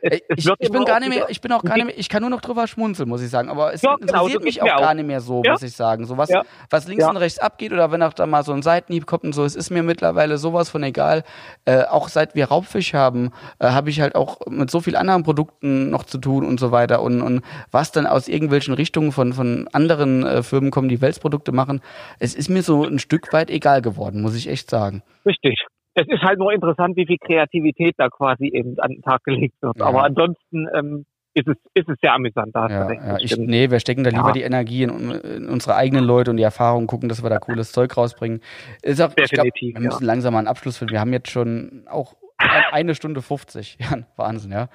es, 0.02 0.20
ich, 0.36 0.50
ich 0.58 0.70
bin 0.70 0.84
gar 0.84 1.00
nicht 1.00 1.08
mehr, 1.08 1.26
ich 1.28 1.40
bin 1.40 1.52
auch 1.52 1.62
gar 1.62 1.76
nicht 1.76 1.86
mehr, 1.86 1.98
ich 1.98 2.08
kann 2.08 2.20
nur 2.20 2.30
noch 2.30 2.40
drüber 2.40 2.66
schmunzeln, 2.66 3.08
muss 3.08 3.22
ich 3.22 3.30
sagen. 3.30 3.48
Aber 3.48 3.72
es 3.72 3.82
ja, 3.82 3.96
genau, 3.96 4.26
interessiert 4.26 4.44
mich 4.44 4.62
auch, 4.62 4.68
auch, 4.68 4.80
gar 4.80 4.94
nicht 4.94 5.06
mehr 5.06 5.20
so, 5.20 5.42
ja. 5.44 5.52
muss 5.52 5.62
ich 5.62 5.72
sagen. 5.72 6.06
So 6.06 6.16
was, 6.16 6.28
ja. 6.28 6.42
was 6.70 6.86
links 6.86 7.06
und 7.06 7.16
rechts 7.16 7.38
abgeht 7.38 7.72
oder 7.72 7.90
wenn 7.92 8.02
auch 8.02 8.12
da 8.12 8.26
mal 8.26 8.42
so 8.42 8.52
ein 8.52 8.62
Seitenhieb 8.62 9.06
kommt 9.06 9.24
und 9.24 9.32
so, 9.32 9.44
es 9.44 9.56
ist 9.56 9.70
mir 9.70 9.82
mittlerweile 9.82 10.38
sowas 10.38 10.70
von 10.70 10.82
egal. 10.82 11.24
Äh, 11.64 11.84
auch 11.84 12.08
seit 12.08 12.34
wir 12.34 12.46
Raubfisch 12.46 12.94
haben, 12.94 13.32
äh, 13.58 13.68
habe 13.68 13.90
ich 13.90 14.00
halt 14.00 14.14
auch 14.14 14.38
mit 14.48 14.70
so 14.70 14.80
vielen 14.80 14.96
anderen 14.96 15.22
Produkten 15.22 15.90
noch 15.90 16.04
zu 16.04 16.18
tun 16.18 16.44
und 16.44 16.60
so 16.60 16.70
weiter. 16.72 17.02
Und, 17.02 17.22
und 17.22 17.42
was 17.70 17.92
dann 17.92 18.06
aus 18.06 18.28
irgendwelchen 18.28 18.74
Richtungen 18.74 19.12
von, 19.12 19.32
von 19.32 19.68
anderen 19.72 20.24
äh, 20.24 20.42
Firmen 20.42 20.70
kommen, 20.70 20.88
die 20.88 21.00
Weltprodukte 21.00 21.52
machen, 21.52 21.80
es 22.18 22.34
ist 22.34 22.48
mir 22.48 22.62
so 22.62 22.84
ein 22.84 22.98
Stück 22.98 23.32
weit 23.32 23.50
egal 23.50 23.82
geworden, 23.82 24.22
muss 24.22 24.36
ich 24.36 24.48
echt 24.48 24.70
sagen. 24.70 25.02
Richtig 25.24 25.66
es 25.96 26.06
ist 26.08 26.22
halt 26.22 26.38
nur 26.38 26.52
interessant, 26.52 26.96
wie 26.96 27.06
viel 27.06 27.18
Kreativität 27.18 27.94
da 27.96 28.08
quasi 28.08 28.48
eben 28.48 28.78
an 28.78 28.92
den 28.92 29.02
Tag 29.02 29.24
gelegt 29.24 29.54
wird. 29.62 29.78
Ja. 29.78 29.86
Aber 29.86 30.04
ansonsten 30.04 30.68
ähm, 30.74 31.06
ist 31.32 31.48
es, 31.48 31.56
ist 31.74 31.88
es 31.88 31.96
sehr 32.00 32.12
amüsant. 32.12 32.54
Da 32.54 32.68
ja, 32.68 32.92
ja. 32.92 33.16
Ich, 33.18 33.36
nee, 33.36 33.70
wir 33.70 33.80
stecken 33.80 34.04
da 34.04 34.10
lieber 34.10 34.28
ja. 34.28 34.32
die 34.32 34.42
Energie 34.42 34.82
in, 34.82 35.10
in, 35.10 35.48
unsere 35.48 35.74
eigenen 35.74 36.04
Leute 36.04 36.30
und 36.30 36.36
die 36.36 36.42
Erfahrung, 36.42 36.86
gucken, 36.86 37.08
dass 37.08 37.22
wir 37.22 37.30
da 37.30 37.38
cooles 37.38 37.72
Zeug 37.72 37.96
rausbringen. 37.96 38.40
Ist 38.82 39.00
auch, 39.00 39.12
Definitiv, 39.14 39.52
ich 39.54 39.72
glaub, 39.72 39.82
wir 39.82 39.88
müssen 39.88 40.04
langsam 40.04 40.34
mal 40.34 40.40
einen 40.40 40.48
Abschluss 40.48 40.76
finden. 40.76 40.92
Wir 40.92 41.00
haben 41.00 41.12
jetzt 41.12 41.30
schon 41.30 41.84
auch 41.88 42.14
eine 42.36 42.94
Stunde 42.94 43.22
50. 43.22 43.78
Ja, 43.90 43.98
Wahnsinn, 44.16 44.52
ja. 44.52 44.68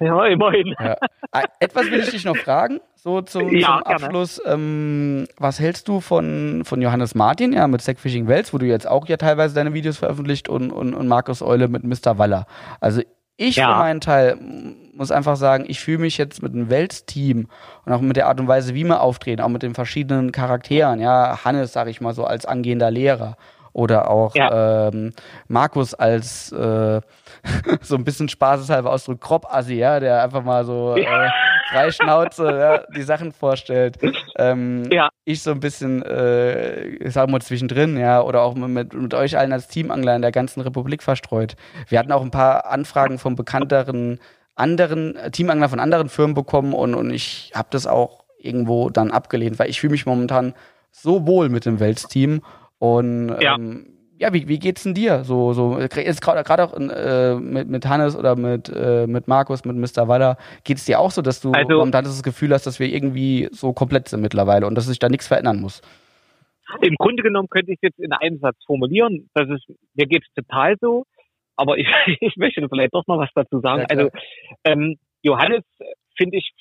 Ja, 0.00 0.24
immerhin. 0.26 0.74
Ja. 0.80 0.96
Ah, 1.32 1.42
etwas 1.60 1.90
will 1.90 2.00
ich 2.00 2.10
dich 2.10 2.24
noch 2.24 2.36
fragen, 2.36 2.80
so 2.94 3.20
zum, 3.22 3.54
Ja, 3.56 3.80
zum 3.84 3.92
Abschluss. 3.92 4.40
Ähm, 4.46 5.26
was 5.38 5.60
hältst 5.60 5.88
du 5.88 6.00
von, 6.00 6.62
von 6.64 6.80
Johannes 6.82 7.14
Martin, 7.14 7.52
ja, 7.52 7.66
mit 7.68 7.82
Sackfishing 7.82 8.26
Wells, 8.28 8.52
wo 8.52 8.58
du 8.58 8.66
jetzt 8.66 8.86
auch 8.88 9.06
ja 9.06 9.16
teilweise 9.16 9.54
deine 9.54 9.74
Videos 9.74 9.98
veröffentlicht 9.98 10.48
und, 10.48 10.70
und, 10.70 10.94
und 10.94 11.08
Markus 11.08 11.42
Eule 11.42 11.68
mit 11.68 11.84
Mr. 11.84 12.18
Waller? 12.18 12.46
Also 12.80 13.02
ich 13.36 13.56
Ja. 13.56 13.72
für 13.72 13.78
meinen 13.80 14.00
Teil 14.00 14.38
muss 14.94 15.10
einfach 15.10 15.36
sagen, 15.36 15.64
ich 15.68 15.80
fühle 15.80 15.98
mich 15.98 16.16
jetzt 16.16 16.42
mit 16.42 16.54
dem 16.54 16.70
Welts-Team 16.70 17.48
und 17.84 17.92
auch 17.92 18.00
mit 18.00 18.16
der 18.16 18.28
Art 18.28 18.40
und 18.40 18.48
Weise, 18.48 18.74
wie 18.74 18.84
wir 18.84 19.02
auftreten, 19.02 19.42
auch 19.42 19.48
mit 19.50 19.62
den 19.62 19.74
verschiedenen 19.74 20.32
Charakteren, 20.32 21.00
ja, 21.00 21.44
Hannes, 21.44 21.72
sag 21.74 21.88
ich 21.88 22.00
mal 22.00 22.14
so, 22.14 22.24
als 22.24 22.46
angehender 22.46 22.90
Lehrer 22.90 23.36
oder 23.76 24.10
auch 24.10 24.34
Ja. 24.34 24.88
ähm, 24.88 25.12
Markus 25.48 25.92
als 25.92 26.50
äh, 26.50 27.00
so 27.82 27.94
ein 27.96 28.04
bisschen 28.04 28.30
spaßeshalber 28.30 28.90
Ausdruck 28.90 29.20
Kropassi, 29.20 29.74
ja, 29.74 30.00
der 30.00 30.22
einfach 30.22 30.42
mal 30.42 30.64
so 30.64 30.96
äh, 30.96 31.04
frei 31.70 31.90
Schnauze 31.90 32.44
ja, 32.58 32.82
die 32.96 33.02
Sachen 33.02 33.32
vorstellt. 33.32 33.98
Ähm, 34.38 34.88
Ja. 34.90 35.10
Ich 35.26 35.42
so 35.42 35.50
ein 35.50 35.60
bisschen, 35.60 36.02
äh, 36.02 36.86
ich 36.86 37.12
sag 37.12 37.28
mal 37.28 37.42
zwischendrin, 37.42 37.98
ja, 37.98 38.22
oder 38.22 38.40
auch 38.42 38.54
mit, 38.54 38.94
mit 38.94 39.12
euch 39.12 39.36
allen 39.36 39.52
als 39.52 39.68
Teamangler 39.68 40.16
in 40.16 40.22
der 40.22 40.32
ganzen 40.32 40.62
Republik 40.62 41.02
verstreut. 41.02 41.54
Wir 41.88 41.98
hatten 41.98 42.12
auch 42.12 42.22
ein 42.22 42.30
paar 42.30 42.66
Anfragen 42.66 43.18
von 43.18 43.36
bekannteren 43.36 44.20
anderen 44.54 45.16
äh, 45.16 45.30
Teamangler 45.30 45.68
von 45.68 45.80
anderen 45.80 46.08
Firmen 46.08 46.34
bekommen 46.34 46.72
und, 46.72 46.94
und 46.94 47.10
ich 47.10 47.52
habe 47.54 47.68
das 47.72 47.86
auch 47.86 48.24
irgendwo 48.38 48.88
dann 48.88 49.10
abgelehnt, 49.10 49.58
weil 49.58 49.68
ich 49.68 49.80
fühle 49.80 49.90
mich 49.90 50.06
momentan 50.06 50.54
so 50.92 51.26
wohl 51.26 51.50
mit 51.50 51.66
dem 51.66 51.78
Weltsteam 51.78 52.40
und 52.78 53.36
Ja. 53.40 53.56
ähm, 53.56 53.92
ja, 54.18 54.32
wie, 54.32 54.48
wie 54.48 54.58
geht's 54.58 54.82
denn 54.84 54.94
dir? 54.94 55.24
So, 55.24 55.52
so 55.52 55.78
jetzt 55.78 56.22
gerade 56.22 56.64
auch 56.64 56.72
äh, 56.74 57.34
mit, 57.34 57.68
mit 57.68 57.86
Hannes 57.86 58.16
oder 58.16 58.34
mit, 58.34 58.70
äh, 58.74 59.06
mit 59.06 59.28
Markus, 59.28 59.64
mit 59.66 59.76
Mr. 59.76 60.08
Waller, 60.08 60.38
geht's 60.64 60.86
dir 60.86 61.00
auch 61.00 61.10
so, 61.10 61.20
dass 61.20 61.40
du 61.42 61.52
Also- 61.52 61.74
momentan 61.76 62.04
das 62.04 62.22
Gefühl 62.22 62.52
hast, 62.54 62.66
dass 62.66 62.80
wir 62.80 62.88
irgendwie 62.88 63.48
so 63.52 63.74
komplett 63.74 64.08
sind 64.08 64.22
mittlerweile 64.22 64.66
und 64.66 64.74
dass 64.74 64.86
sich 64.86 64.98
da 64.98 65.08
nichts 65.10 65.28
verändern 65.28 65.60
muss? 65.60 65.82
Im 66.80 66.94
Grunde 66.96 67.22
genommen 67.22 67.48
könnte 67.48 67.72
ich 67.72 67.78
es 67.82 67.88
jetzt 67.90 67.98
in 68.00 68.12
einem 68.12 68.38
Satz 68.38 68.56
formulieren. 68.66 69.28
Das 69.34 69.48
ist, 69.50 69.66
mir 69.94 70.06
geht's 70.06 70.26
total 70.34 70.76
so. 70.80 71.04
Aber 71.56 71.76
ich, 71.78 71.86
ich 72.20 72.36
möchte 72.36 72.66
vielleicht 72.68 72.94
doch 72.94 73.06
noch 73.06 73.18
was 73.18 73.30
dazu 73.34 73.60
sagen. 73.60 73.82
Ja, 73.82 73.86
also 73.96 74.10
ähm, 74.64 74.96
Johannes 75.22 75.62
finde 76.16 76.38
ich 76.38 76.52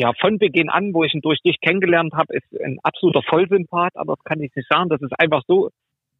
ja 0.00 0.12
von 0.20 0.38
Beginn 0.38 0.70
an, 0.70 0.94
wo 0.94 1.04
ich 1.04 1.14
ihn 1.14 1.20
durch 1.20 1.40
dich 1.40 1.60
kennengelernt 1.60 2.14
habe, 2.14 2.34
ist 2.34 2.60
ein 2.60 2.78
absoluter 2.82 3.22
Vollsympath. 3.22 3.96
Aber 3.96 4.16
das 4.16 4.24
kann 4.24 4.40
ich 4.40 4.54
nicht 4.54 4.68
sagen. 4.68 4.88
Das 4.88 5.00
ist 5.00 5.12
einfach 5.18 5.42
so 5.46 5.70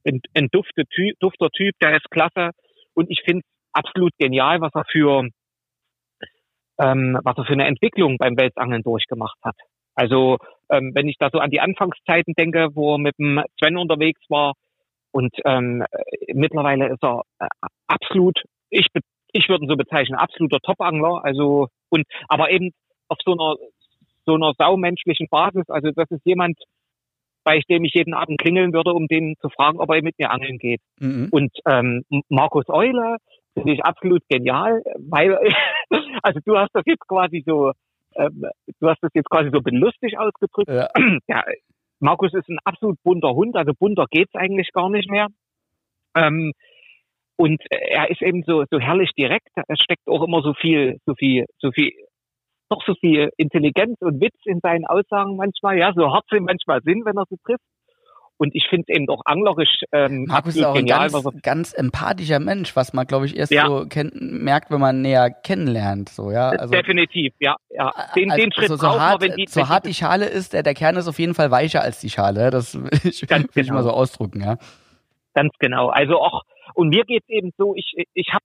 ein, 0.07 0.21
ein 0.35 0.49
dufte 0.51 0.85
Typ, 0.87 1.19
dufter 1.21 1.51
Typ, 1.51 1.75
der 1.83 1.97
ist 1.97 2.11
klasse. 2.11 2.51
Und 2.95 3.11
ich 3.11 3.23
finde 3.25 3.41
es 3.41 3.51
absolut 3.73 4.13
genial, 4.19 4.61
was 4.61 4.75
er 4.75 4.85
für 4.91 5.29
ähm, 6.81 7.19
was 7.23 7.37
er 7.37 7.45
für 7.45 7.53
eine 7.53 7.67
Entwicklung 7.67 8.17
beim 8.19 8.37
Welsangeln 8.37 8.83
durchgemacht 8.83 9.39
hat. 9.43 9.57
Also 9.95 10.39
ähm, 10.71 10.93
wenn 10.95 11.09
ich 11.09 11.17
da 11.19 11.29
so 11.31 11.39
an 11.39 11.51
die 11.51 11.61
Anfangszeiten 11.61 12.35
denke, 12.35 12.69
wo 12.75 12.95
er 12.95 12.99
mit 12.99 13.19
dem 13.19 13.43
Sven 13.59 13.77
unterwegs 13.77 14.21
war 14.29 14.55
und 15.13 15.35
ähm, 15.45 15.85
äh, 15.91 16.35
mittlerweile 16.35 16.89
ist 16.89 17.03
er 17.03 17.23
äh, 17.39 17.49
absolut, 17.87 18.43
ich 18.71 18.87
ich 19.33 19.49
würde 19.49 19.65
ihn 19.65 19.69
so 19.69 19.77
bezeichnen, 19.77 20.19
absoluter 20.19 20.59
Topangler. 20.61 21.25
Also 21.25 21.69
und 21.91 22.05
aber 22.29 22.51
eben 22.51 22.71
auf 23.11 23.19
so 23.25 23.33
einer 23.33 23.57
so 24.27 24.35
einer 24.35 24.53
saumenschlichen 24.59 25.29
Basis. 25.31 25.69
Also 25.69 25.91
das 25.95 26.11
ist 26.11 26.25
jemand, 26.25 26.59
bei 27.45 27.61
dem 27.69 27.85
ich 27.85 27.95
jeden 27.95 28.15
Abend 28.15 28.41
klingeln 28.41 28.73
würde, 28.73 28.93
um 28.93 29.07
den 29.07 29.35
zu 29.41 29.49
fragen, 29.49 29.81
ob 29.81 29.91
er 29.91 30.03
mit 30.03 30.19
mir 30.19 30.31
angeln 30.31 30.59
geht. 30.59 30.81
Mhm. 30.99 31.29
Und 31.31 31.51
ähm, 31.67 32.05
Markus 32.29 32.69
Euler 32.69 33.17
finde 33.55 33.73
ich 33.73 33.85
absolut 33.85 34.23
genial, 34.29 34.83
weil 34.99 35.39
also 36.23 36.41
du 36.45 36.57
hast 36.57 36.71
das 36.75 36.85
jetzt 36.87 37.07
quasi 37.09 37.43
so, 37.45 37.73
ähm, 38.15 38.45
du 38.79 38.89
hast 38.89 39.03
das 39.03 39.11
jetzt 39.15 39.31
quasi 39.31 39.51
so 39.53 39.61
belustig 39.61 40.19
ausgedrückt. 40.19 40.71
Ja. 40.71 40.89
Ja, 41.29 41.45
Markus 42.03 42.33
ist 42.33 42.49
ein 42.49 42.59
absolut 42.65 43.03
bunter 43.03 43.35
Hund, 43.35 43.57
also 43.57 43.73
bunter 43.79 44.07
geht's 44.11 44.35
eigentlich 44.35 44.73
gar 44.73 44.89
nicht 44.89 45.11
mehr. 45.11 45.27
Ähm, 46.15 46.53
und 47.37 47.63
er 47.71 48.11
ist 48.11 48.23
eben 48.23 48.43
so 48.43 48.65
so 48.71 48.79
herrlich 48.79 49.13
direkt. 49.17 49.49
Er 49.55 49.77
steckt 49.77 50.07
auch 50.09 50.23
immer 50.23 50.43
so 50.43 50.55
viel, 50.55 50.99
so 51.07 51.15
viel, 51.15 51.47
so 51.59 51.73
viel, 51.73 51.93
doch 52.71 52.83
so 52.87 52.95
viel 52.95 53.31
Intelligenz 53.37 53.97
und 54.01 54.21
Witz 54.21 54.37
in 54.45 54.61
seinen 54.61 54.87
Aussagen 54.87 55.37
manchmal. 55.37 55.79
Ja, 55.79 55.93
so 55.95 56.13
hart 56.13 56.25
sie 56.31 56.41
manchmal 56.41 56.81
sind, 56.83 57.05
wenn 57.05 57.17
er 57.17 57.25
sie 57.29 57.37
trifft. 57.45 57.65
Und 58.41 58.55
ich 58.55 58.69
finde 58.71 58.87
eben 58.89 59.07
auch 59.11 59.21
anglerisch 59.27 59.83
ähm, 59.93 60.25
Markus 60.27 60.57
ist 60.57 60.65
auch 60.65 60.75
ein 60.75 60.87
genial, 60.87 61.11
ganz, 61.11 61.13
was 61.13 61.27
er 61.27 61.41
ganz 61.43 61.73
empathischer 61.75 62.39
Mensch, 62.41 62.75
was 62.75 62.95
man, 62.95 63.07
glaube 63.07 63.27
ich, 63.27 63.37
erst 63.37 63.53
Ja. 63.53 63.67
so 63.67 63.85
kenn 63.87 64.11
merkt, 64.15 64.71
wenn 64.71 64.81
man 64.81 65.03
näher 65.03 65.29
kennenlernt. 65.29 66.09
So, 66.09 66.31
ja? 66.31 66.49
also, 66.49 66.73
Definitiv, 66.73 67.35
ja. 67.39 67.57
ja. 67.69 67.93
Den, 68.17 68.31
also, 68.31 68.43
den 68.43 68.53
Schritt 68.53 68.69
so, 68.69 68.77
so, 68.77 68.87
braucht 68.87 68.99
hart, 68.99 69.21
man, 69.21 69.29
wenn 69.29 69.37
die, 69.37 69.45
so 69.47 69.69
hart 69.69 69.85
die, 69.85 69.93
Schale 69.93 70.25
ist, 70.25 70.55
der, 70.55 70.63
der 70.63 70.73
Kern 70.73 70.97
ist 70.97 71.07
auf 71.07 71.19
jeden 71.19 71.35
Fall 71.35 71.51
weicher 71.51 71.83
als 71.83 72.01
die 72.01 72.09
Schale. 72.09 72.51
Das 72.51 72.75
will 72.83 72.89
ich, 73.05 73.27
Ganz 73.27 73.55
will 73.55 73.63
ich 73.63 73.69
genau. 73.69 73.75
mal 73.75 73.83
so 73.83 73.91
ausdrücken, 73.91 74.41
ja. 74.41 74.57
Ganz 75.35 75.53
genau. 75.59 75.89
Also 75.89 76.19
auch, 76.19 76.45
und 76.73 76.89
mir 76.89 77.05
geht's 77.05 77.29
eben 77.29 77.51
so, 77.59 77.75
ich, 77.77 77.93
ich 78.15 78.29
habe, 78.33 78.45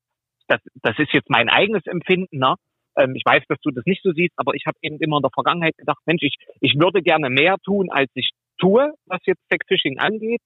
das, 0.50 0.60
das 0.82 1.00
ist 1.00 1.14
jetzt 1.14 1.30
mein 1.30 1.48
eigenes 1.48 1.86
Empfinden, 1.86 2.38
ne? 2.40 2.56
Ähm, 2.98 3.16
ich 3.16 3.24
weiß, 3.26 3.44
dass 3.48 3.60
du 3.62 3.72
das 3.72 3.86
nicht 3.86 4.04
so 4.04 4.12
siehst, 4.12 4.34
aber 4.38 4.54
ich 4.54 4.66
habe 4.66 4.78
eben 4.82 4.98
immer 5.00 5.18
in 5.18 5.24
der 5.24 5.32
Vergangenheit 5.34 5.78
gedacht, 5.78 6.00
Mensch, 6.06 6.24
ich, 6.24 6.36
ich 6.62 6.76
würde 6.80 7.02
gerne 7.02 7.30
mehr 7.30 7.58
tun, 7.64 7.90
als 7.90 8.10
ich 8.16 8.32
tue, 8.60 8.94
was 9.06 9.20
jetzt 9.26 9.42
Sex-Fishing 9.52 10.00
angeht. 10.00 10.42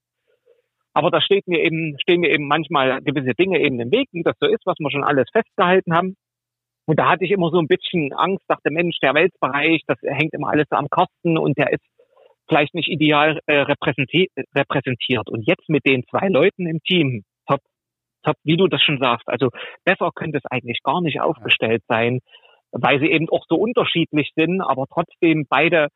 Aber 0.93 1.11
da 1.11 1.21
steht 1.21 1.47
mir 1.47 1.61
eben, 1.61 1.97
stehen 2.01 2.21
mir 2.21 2.31
eben 2.31 2.47
manchmal 2.47 3.01
gewisse 3.01 3.33
Dinge 3.35 3.59
eben 3.59 3.79
im 3.79 3.91
Weg, 3.91 4.09
wie 4.11 4.23
das 4.23 4.35
so 4.39 4.47
ist, 4.47 4.65
was 4.65 4.77
wir 4.79 4.91
schon 4.91 5.03
alles 5.03 5.27
festgehalten 5.31 5.93
haben. 5.93 6.15
Und 6.85 6.97
da 6.97 7.07
hatte 7.07 7.23
ich 7.23 7.31
immer 7.31 7.51
so 7.51 7.59
ein 7.59 7.67
bisschen 7.67 8.13
Angst, 8.13 8.43
dachte, 8.47 8.71
Mensch, 8.71 8.97
der 8.99 9.13
Weltbereich, 9.13 9.83
das 9.85 9.99
hängt 10.01 10.33
immer 10.33 10.49
alles 10.49 10.65
so 10.71 10.75
am 10.75 10.89
Kosten 10.89 11.37
und 11.37 11.57
der 11.57 11.71
ist 11.71 11.85
vielleicht 12.47 12.73
nicht 12.73 12.89
ideal 12.89 13.39
äh, 13.45 13.59
repräsenti 13.59 14.29
repräsentiert. 14.55 15.29
Und 15.29 15.47
jetzt 15.47 15.69
mit 15.69 15.85
den 15.85 16.03
zwei 16.09 16.27
Leuten 16.29 16.65
im 16.65 16.81
Team, 16.81 17.23
top, 18.23 18.35
wie 18.43 18.57
du 18.57 18.67
das 18.67 18.81
schon 18.81 18.99
sagst. 18.99 19.27
Also 19.27 19.49
besser 19.85 20.09
könnte 20.13 20.37
es 20.37 20.45
eigentlich 20.51 20.79
gar 20.83 21.01
nicht 21.01 21.21
aufgestellt 21.21 21.83
sein, 21.87 22.19
weil 22.71 22.99
sie 22.99 23.07
eben 23.11 23.27
auch 23.29 23.45
so 23.49 23.55
unterschiedlich 23.55 24.31
sind, 24.35 24.61
aber 24.61 24.85
trotzdem 24.93 25.45
beide 25.49 25.87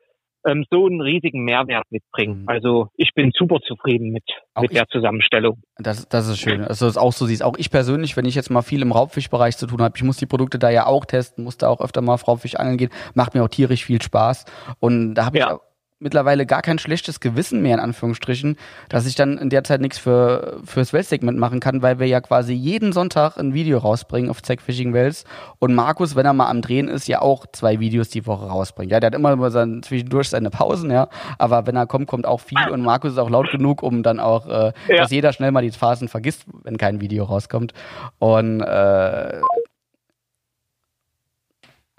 ähm, 0.46 0.66
so 0.70 0.86
einen 0.88 1.00
riesigen 1.00 1.44
Mehrwert 1.46 1.86
mitbringen. 1.90 2.42
Mhm. 2.42 2.50
Also 2.50 2.88
ich 2.98 3.12
bin 3.16 3.32
super 3.34 3.60
zufrieden 3.62 4.12
mit, 4.12 4.24
Auch 4.56 4.64
mit 4.64 4.72
ich- 4.72 4.78
der 4.78 4.88
Zusammenstellung. 4.88 5.62
Das, 5.78 6.08
das 6.10 6.28
ist 6.28 6.40
schön. 6.40 6.62
Also 6.66 6.86
das 6.86 6.98
auch 6.98 7.14
so 7.14 7.26
siehst. 7.26 7.44
Auch 7.44 7.56
ich 7.58 7.72
persönlich, 7.72 8.18
wenn 8.18 8.26
ich 8.26 8.36
jetzt 8.36 8.50
mal 8.50 8.62
viel 8.62 8.82
im 8.82 8.92
Raubfischbereich 8.92 9.56
zu 9.56 9.68
tun 9.68 9.82
habe, 9.82 9.94
ich 9.96 10.04
muss 10.04 10.18
die 10.18 10.26
Produkte 10.26 10.60
da 10.60 10.70
ja 10.70 10.86
auch 10.86 11.06
testen, 11.06 11.46
muss 11.46 11.58
da 11.58 11.70
auch 11.70 11.80
öfter 11.80 12.02
mal 12.02 12.16
auf 12.16 12.28
Raubfisch 12.28 12.56
angeln 12.56 12.78
gehen, 12.78 12.90
macht 13.14 13.36
mir 13.36 13.44
auch 13.44 13.48
tierisch 13.48 13.86
viel 13.86 14.02
Spaß. 14.02 14.44
Und 14.82 15.14
da 15.16 15.26
habe 15.28 15.38
ich 15.38 15.44
Ja. 15.44 15.56
auch 15.56 15.62
mittlerweile 16.04 16.46
gar 16.46 16.62
kein 16.62 16.78
schlechtes 16.78 17.20
Gewissen 17.20 17.62
mehr, 17.62 17.76
in 17.76 17.80
Anführungsstrichen, 17.80 18.58
dass 18.90 19.06
ich 19.08 19.16
dann 19.16 19.38
in 19.38 19.50
der 19.50 19.64
Zeit 19.64 19.82
nichts 19.82 19.98
für, 19.98 20.62
fürs 20.66 20.94
Weltsegment 20.94 21.40
machen 21.40 21.60
kann, 21.60 21.82
weil 21.82 21.98
wir 21.98 22.08
ja 22.08 22.22
quasi 22.22 22.54
jeden 22.54 22.94
Sonntag 22.94 23.38
ein 23.38 23.54
Video 23.54 23.80
rausbringen 23.80 24.30
auf 24.30 24.42
Zack 24.44 24.62
Fishing 24.62 24.94
Wells. 24.94 25.24
Und 25.60 25.74
Markus, 25.74 26.16
wenn 26.16 26.26
er 26.26 26.34
mal 26.34 26.50
am 26.50 26.62
Drehen 26.62 26.88
ist, 26.88 27.08
ja 27.08 27.22
auch 27.22 27.46
zwei 27.52 27.80
Videos 27.80 28.10
die 28.10 28.28
Woche 28.28 28.46
rausbringt. 28.46 28.92
Ja, 28.92 29.00
der 29.00 29.08
hat 29.08 29.16
immer 29.16 29.50
sein, 29.50 29.82
zwischendurch 29.82 30.30
seine 30.30 30.50
Pausen, 30.50 30.92
ja. 30.92 31.08
Aber 31.40 31.66
wenn 31.66 31.76
er 31.76 31.88
kommt, 31.88 32.08
kommt 32.08 32.26
auch 32.28 32.42
viel 32.42 32.70
und 32.70 32.82
Markus 32.82 33.14
ist 33.14 33.18
auch 33.18 33.30
laut 33.30 33.50
genug, 33.52 33.82
um 33.82 34.04
dann 34.04 34.20
auch, 34.20 34.48
äh, 34.48 34.74
Ja. 34.90 34.98
dass 34.98 35.12
jeder 35.12 35.34
schnell 35.34 35.52
mal 35.52 35.64
die 35.64 35.72
Phasen 35.72 36.10
vergisst, 36.10 36.46
wenn 36.64 36.78
kein 36.78 37.00
Video 37.02 37.24
rauskommt. 37.24 37.74
Und 38.20 38.62
äh, 38.62 39.40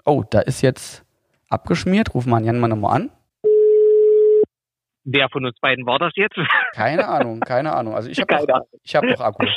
oh, 0.05 0.23
da 0.29 0.39
ist 0.41 0.61
jetzt 0.61 1.03
abgeschmiert. 1.49 2.13
Ruf 2.13 2.25
mal 2.25 2.43
Jan 2.43 2.59
mal 2.59 2.67
nochmal 2.67 2.95
an. 2.95 3.09
Wer 5.05 5.29
von 5.29 5.45
uns 5.45 5.59
beiden 5.59 5.85
war 5.85 5.99
das 5.99 6.13
jetzt? 6.15 6.35
Keine 6.73 7.07
Ahnung, 7.07 7.39
keine 7.39 7.73
Ahnung. 7.73 7.93
Also 7.95 8.09
ich 8.09 8.19
habe 8.19 8.33
noch, 8.33 8.65
ich 8.83 8.95
hab 8.95 9.03
noch 9.03 9.21
Akku. 9.21 9.45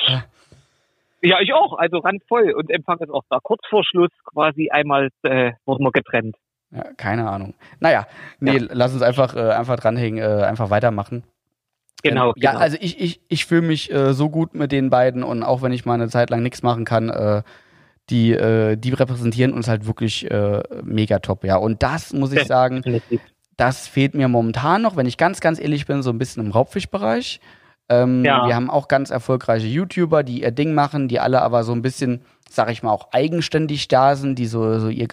Ja, 1.20 1.40
ich 1.40 1.52
auch. 1.52 1.76
Also 1.76 1.98
randvoll. 1.98 2.52
Und 2.52 2.70
Empfang 2.70 2.98
ist 3.00 3.10
auch 3.10 3.24
da. 3.28 3.38
Kurz 3.42 3.60
vor 3.68 3.82
Schluss 3.84 4.10
quasi 4.24 4.68
einmal 4.70 5.08
äh, 5.22 5.52
wurden 5.64 5.84
wir 5.84 5.90
getrennt. 5.90 6.36
Ja, 6.70 6.84
keine 6.96 7.28
Ahnung. 7.28 7.54
Naja, 7.80 8.06
nee, 8.40 8.58
lass 8.58 8.92
uns 8.92 9.02
einfach, 9.02 9.34
äh, 9.34 9.50
einfach 9.50 9.76
dranhängen, 9.76 10.22
äh, 10.22 10.44
einfach 10.44 10.70
weitermachen. 10.70 11.24
Genau. 12.02 12.28
Ähm, 12.28 12.34
ja, 12.36 12.50
genau. 12.52 12.62
also 12.62 12.76
ich, 12.80 13.00
ich, 13.00 13.20
ich 13.28 13.46
fühle 13.46 13.62
mich 13.62 13.90
äh, 13.90 14.12
so 14.12 14.28
gut 14.28 14.54
mit 14.54 14.70
den 14.70 14.90
beiden 14.90 15.24
und 15.24 15.42
auch 15.42 15.62
wenn 15.62 15.72
ich 15.72 15.86
mal 15.86 15.94
eine 15.94 16.08
Zeit 16.08 16.30
lang 16.30 16.42
nichts 16.42 16.62
machen 16.62 16.84
kann, 16.84 17.08
äh, 17.08 17.42
die, 18.10 18.32
äh, 18.32 18.76
die 18.76 18.92
repräsentieren 18.92 19.52
uns 19.52 19.66
halt 19.68 19.86
wirklich 19.86 20.28
mega 20.82 21.18
top, 21.18 21.44
ja. 21.44 21.56
Und 21.56 21.82
das 21.82 22.12
muss 22.12 22.32
ich 22.32 22.44
sagen, 22.44 22.76
Definitiv. 22.76 23.20
Das 23.58 23.88
fehlt 23.88 24.14
mir 24.14 24.28
momentan 24.28 24.80
noch, 24.80 24.96
wenn 24.96 25.06
ich 25.06 25.18
ganz, 25.18 25.40
ganz 25.40 25.60
ehrlich 25.60 25.84
bin, 25.84 26.02
so 26.02 26.10
ein 26.10 26.18
bisschen 26.18 26.46
im 26.46 26.52
Raubfischbereich. 26.52 27.40
Ähm, 27.88 28.24
Ja. 28.24 28.46
Wir 28.46 28.54
haben 28.54 28.70
auch 28.70 28.86
ganz 28.88 29.10
erfolgreiche 29.10 29.66
YouTuber, 29.66 30.22
die 30.22 30.42
ihr 30.42 30.52
Ding 30.52 30.74
machen, 30.74 31.08
die 31.08 31.18
alle 31.18 31.42
aber 31.42 31.64
so 31.64 31.72
ein 31.72 31.82
bisschen, 31.82 32.22
sag 32.48 32.70
ich 32.70 32.82
mal, 32.82 32.92
auch 32.92 33.08
eigenständig 33.12 33.88
da 33.88 34.14
sind, 34.14 34.38
die 34.38 34.46
so, 34.46 34.78
so 34.78 34.88
ihr, 34.88 35.08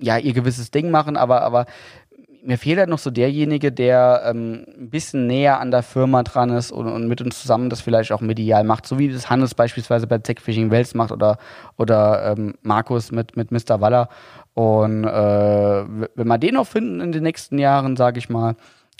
ja, 0.00 0.18
ihr 0.18 0.32
gewisses 0.32 0.72
Ding 0.72 0.90
machen, 0.90 1.16
aber, 1.16 1.42
aber 1.42 1.66
mir 2.42 2.58
fehlt 2.58 2.78
halt 2.78 2.88
noch 2.88 2.98
so 2.98 3.10
derjenige, 3.10 3.70
der 3.70 4.22
ähm, 4.26 4.64
ein 4.78 4.90
bisschen 4.90 5.26
näher 5.26 5.60
an 5.60 5.70
der 5.70 5.82
Firma 5.82 6.22
dran 6.22 6.50
ist 6.50 6.72
und, 6.72 6.88
und, 6.88 7.06
mit 7.06 7.20
uns 7.20 7.40
zusammen 7.40 7.70
das 7.70 7.80
vielleicht 7.80 8.10
auch 8.10 8.20
medial 8.20 8.64
macht, 8.64 8.86
so 8.86 8.98
wie 8.98 9.08
das 9.08 9.28
Hannes 9.28 9.54
beispielsweise 9.54 10.06
bei 10.06 10.18
Tech 10.18 10.40
Fishing 10.40 10.70
Wels 10.70 10.94
macht 10.94 11.12
oder, 11.12 11.38
oder 11.76 12.36
ähm, 12.36 12.54
Markus 12.62 13.12
mit, 13.12 13.36
mit 13.36 13.50
Mr. 13.50 13.80
Waller. 13.80 14.08
Und 14.58 15.04
äh, 15.04 15.84
wenn 16.16 16.26
wir 16.26 16.38
den 16.38 16.54
noch 16.54 16.66
finden 16.66 17.00
in 17.00 17.12
den 17.12 17.22
nächsten 17.22 17.58
Jahren, 17.58 17.96
sage 17.96 18.18
ich 18.18 18.28
mal, 18.28 18.56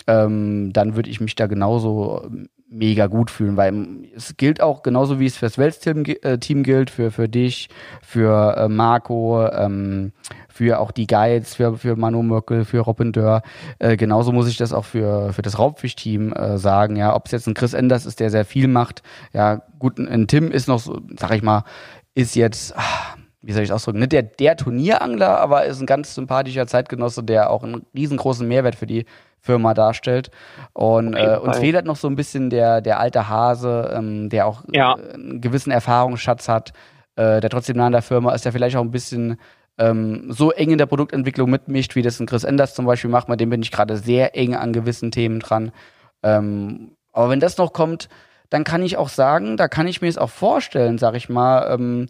ähm, 0.07 0.73
dann 0.73 0.95
würde 0.95 1.11
ich 1.11 1.21
mich 1.21 1.35
da 1.35 1.49
genauso 1.49 2.31
mega 2.71 3.09
gut 3.09 3.29
fühlen, 3.29 3.57
weil 3.57 4.05
es 4.15 4.37
gilt 4.37 4.61
auch 4.61 4.85
genauso 4.85 5.19
wie 5.19 5.27
es 5.27 5.37
fürs 5.37 5.59
Weltsteam 5.59 6.05
äh, 6.05 6.39
Team 6.39 6.63
gilt, 6.63 6.91
für, 6.91 7.11
für 7.11 7.29
dich, 7.29 7.71
für 8.03 8.57
äh, 8.57 8.69
Marco, 8.69 9.49
ähm, 9.49 10.13
für 10.49 10.79
auch 10.79 10.93
die 10.93 11.09
Guides, 11.09 11.57
für, 11.57 11.77
für 11.77 11.97
Manu 11.97 12.23
Möckel, 12.23 12.65
für 12.65 12.79
Robin 12.79 13.11
Dörr. 13.11 13.43
Äh, 13.81 13.97
genauso 13.97 14.31
muss 14.31 14.47
ich 14.47 14.59
das 14.59 14.73
auch 14.73 14.85
für, 14.85 15.33
für 15.33 15.43
das 15.43 15.59
Raubfisch-Team 15.59 16.35
äh, 16.35 16.59
sagen. 16.59 16.95
Ja, 16.95 17.17
ob 17.17 17.27
es 17.27 17.33
jetzt 17.33 17.49
ein 17.49 17.55
Chris 17.55 17.73
Enders 17.73 18.07
ist, 18.07 18.21
der 18.21 18.31
sehr 18.31 18.45
viel 18.45 18.69
macht. 18.69 19.03
Ja, 19.33 19.63
gut, 19.81 19.99
ein 19.99 20.29
Tim 20.29 20.53
ist 20.53 20.69
noch 20.69 20.79
so, 20.79 21.01
sag 21.19 21.33
ich 21.35 21.43
mal, 21.43 21.65
ist 22.15 22.37
jetzt, 22.37 22.75
ach, 22.77 23.18
wie 23.49 23.53
soll 23.55 23.62
ich 23.62 23.73
ausdrücken, 23.73 24.01
nicht 24.01 24.12
der, 24.12 24.25
der 24.25 24.59
Turnierangler, 24.59 25.41
aber 25.41 25.65
ist 25.65 25.81
ein 25.81 25.87
ganz 25.87 26.15
sympathischer 26.15 26.66
Zeitgenosse, 26.66 27.23
der 27.23 27.49
auch 27.49 27.65
einen 27.65 27.87
riesengroßen 27.97 28.47
Mehrwert 28.47 28.75
für 28.75 28.87
die 28.87 29.07
Firma 29.41 29.73
darstellt. 29.73 30.31
Und 30.75 31.15
äh, 31.15 31.39
uns 31.41 31.57
fehlt 31.57 31.75
halt 31.75 31.87
noch 31.87 31.97
so 31.97 32.09
ein 32.09 32.15
bisschen 32.15 32.51
der, 32.51 32.83
der 32.83 33.01
alte 33.01 33.31
Hase, 33.31 33.91
ähm, 33.97 34.29
der 34.29 34.47
auch 34.47 34.65
ja. 34.70 34.99
äh, 34.99 35.15
einen 35.15 35.41
gewissen 35.41 35.70
Erfahrungsschatz 35.70 36.47
hat, 36.47 36.75
äh, 37.16 37.41
der 37.41 37.49
trotzdem 37.49 37.79
nah 37.79 37.87
an 37.87 37.93
der 37.93 38.03
Firma 38.03 38.35
ist, 38.35 38.45
der 38.45 38.53
vielleicht 38.53 38.77
auch 38.77 38.83
ein 38.83 38.91
bisschen 38.91 39.39
ähm, 39.79 40.27
so 40.29 40.51
eng 40.51 40.73
in 40.73 40.79
der 40.79 40.85
Produktentwicklung 40.85 41.49
mitmischt, 41.49 41.97
wie 41.97 42.03
das 42.03 42.20
ein 42.20 42.27
Chris 42.27 42.45
Enders 42.45 42.75
zum 42.75 42.85
Beispiel 42.85 43.09
macht. 43.11 43.31
Mit 43.31 43.41
dem 43.41 43.49
bin 43.49 43.62
ich 43.62 43.73
gerade 43.73 43.97
sehr 43.97 44.37
eng 44.37 44.57
an 44.57 44.75
gewissen 44.75 45.11
Themen 45.11 45.41
dran. 45.41 45.73
Ähm, 46.23 46.97
aber 47.15 47.31
wenn 47.31 47.41
das 47.41 47.57
noch 47.57 47.73
kommt, 47.73 48.11
dann 48.51 48.65
kann 48.65 48.83
ich 48.83 48.99
auch 48.99 49.09
sagen, 49.09 49.57
da 49.57 49.69
kann 49.69 49.87
ich 49.87 50.03
mir 50.03 50.09
es 50.09 50.19
auch 50.19 50.29
vorstellen, 50.29 50.99
sag 50.99 51.15
ich 51.15 51.31
mal, 51.31 51.73
ähm, 51.73 52.09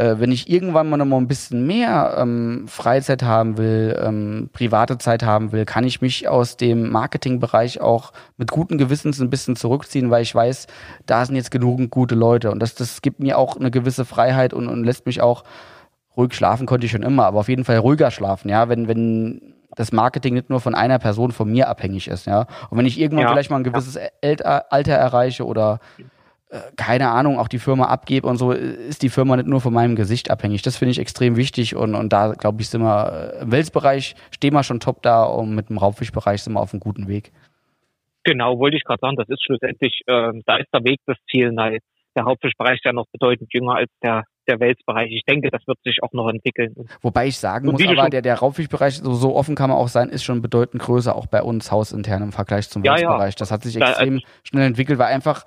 äh, 0.00 0.18
wenn 0.18 0.32
ich 0.32 0.48
irgendwann 0.48 0.88
mal 0.88 0.96
noch 0.96 1.04
mal 1.04 1.18
ein 1.18 1.28
bisschen 1.28 1.66
mehr 1.66 2.16
ähm, 2.16 2.64
Freizeit 2.66 3.22
haben 3.22 3.58
will, 3.58 4.00
ähm, 4.02 4.48
private 4.52 4.96
Zeit 4.96 5.22
haben 5.22 5.52
will, 5.52 5.66
kann 5.66 5.84
ich 5.84 6.00
mich 6.00 6.26
aus 6.26 6.56
dem 6.56 6.90
Marketingbereich 6.90 7.82
auch 7.82 8.12
mit 8.38 8.50
guten 8.50 8.78
Gewissens 8.78 9.20
ein 9.20 9.28
bisschen 9.28 9.56
zurückziehen, 9.56 10.10
weil 10.10 10.22
ich 10.22 10.34
weiß, 10.34 10.68
da 11.04 11.26
sind 11.26 11.36
jetzt 11.36 11.50
genügend 11.50 11.90
gute 11.90 12.14
Leute 12.14 12.50
und 12.50 12.60
das, 12.60 12.74
das 12.74 13.02
gibt 13.02 13.20
mir 13.20 13.36
auch 13.36 13.56
eine 13.56 13.70
gewisse 13.70 14.06
Freiheit 14.06 14.54
und, 14.54 14.68
und 14.68 14.84
lässt 14.84 15.04
mich 15.04 15.20
auch 15.20 15.44
ruhig 16.16 16.32
schlafen 16.32 16.66
konnte 16.66 16.86
ich 16.86 16.92
schon 16.92 17.02
immer, 17.02 17.26
aber 17.26 17.40
auf 17.40 17.50
jeden 17.50 17.64
Fall 17.64 17.76
ruhiger 17.76 18.10
schlafen, 18.10 18.48
ja, 18.48 18.70
wenn, 18.70 18.88
wenn 18.88 19.54
das 19.76 19.92
Marketing 19.92 20.32
nicht 20.32 20.48
nur 20.48 20.60
von 20.60 20.74
einer 20.74 20.98
Person 20.98 21.30
von 21.30 21.50
mir 21.50 21.68
abhängig 21.68 22.08
ist, 22.08 22.26
ja. 22.26 22.46
Und 22.70 22.78
wenn 22.78 22.86
ich 22.86 22.98
irgendwann 22.98 23.26
ja. 23.26 23.30
vielleicht 23.30 23.50
mal 23.50 23.58
ein 23.58 23.64
gewisses. 23.64 23.98
Alter 24.22 24.92
erreiche 24.92 25.46
oder 25.46 25.78
keine 26.76 27.10
Ahnung, 27.10 27.38
auch 27.38 27.48
die 27.48 27.58
Firma 27.58 27.84
abgebe 27.86 28.26
und 28.26 28.36
so, 28.36 28.50
ist 28.50 29.02
die 29.02 29.08
Firma 29.08 29.36
nicht 29.36 29.48
nur 29.48 29.60
von 29.60 29.72
meinem 29.72 29.94
Gesicht 29.94 30.30
abhängig. 30.30 30.62
Das 30.62 30.76
finde 30.76 30.90
ich 30.90 30.98
extrem 30.98 31.36
wichtig 31.36 31.76
und, 31.76 31.94
und 31.94 32.12
da, 32.12 32.32
glaube 32.32 32.60
ich, 32.60 32.68
sind 32.68 32.82
wir 32.82 33.34
äh, 33.38 33.42
im 33.42 33.52
Welsbereich 33.52 34.16
stehen 34.32 34.54
wir 34.54 34.64
schon 34.64 34.80
top 34.80 35.02
da 35.02 35.24
und 35.24 35.54
mit 35.54 35.68
dem 35.68 35.78
Raubfischbereich 35.78 36.42
sind 36.42 36.54
wir 36.54 36.60
auf 36.60 36.72
einem 36.72 36.80
guten 36.80 37.06
Weg. 37.06 37.32
Genau, 38.24 38.58
wollte 38.58 38.76
ich 38.76 38.84
gerade 38.84 39.00
sagen, 39.00 39.16
das 39.16 39.28
ist 39.28 39.44
schlussendlich, 39.44 40.00
äh, 40.06 40.32
da 40.44 40.56
ist 40.56 40.68
der 40.74 40.84
Weg 40.84 40.98
das 41.06 41.16
Ziel. 41.30 41.52
Nein, 41.52 41.78
der 42.16 42.24
Hauptfischbereich 42.24 42.76
ist 42.76 42.84
ja 42.84 42.92
noch 42.92 43.06
bedeutend 43.12 43.52
jünger 43.52 43.76
als 43.76 43.90
der 44.02 44.24
der 44.48 44.60
Welsbereich. 44.60 45.10
Ich 45.12 45.24
denke, 45.24 45.50
das 45.50 45.66
wird 45.66 45.78
sich 45.84 46.02
auch 46.02 46.12
noch 46.12 46.28
entwickeln. 46.28 46.74
Wobei 47.02 47.26
ich 47.26 47.38
sagen 47.38 47.70
muss, 47.70 47.86
aber 47.86 48.10
der, 48.10 48.22
der 48.22 48.36
Raubfischbereich, 48.36 48.98
so, 48.98 49.14
so 49.14 49.36
offen 49.36 49.54
kann 49.54 49.70
man 49.70 49.78
auch 49.78 49.88
sein, 49.88 50.08
ist 50.08 50.24
schon 50.24 50.42
bedeutend 50.42 50.82
größer, 50.82 51.14
auch 51.14 51.26
bei 51.26 51.42
uns 51.42 51.70
hausintern 51.70 52.22
im 52.22 52.32
Vergleich 52.32 52.68
zum 52.68 52.84
ja, 52.84 52.92
Welsbereich. 52.92 53.34
Ja. 53.34 53.38
Das 53.38 53.50
hat 53.50 53.62
sich 53.62 53.76
extrem 53.76 54.18
da, 54.18 54.26
schnell 54.42 54.66
entwickelt, 54.66 54.98
weil 54.98 55.12
einfach 55.12 55.44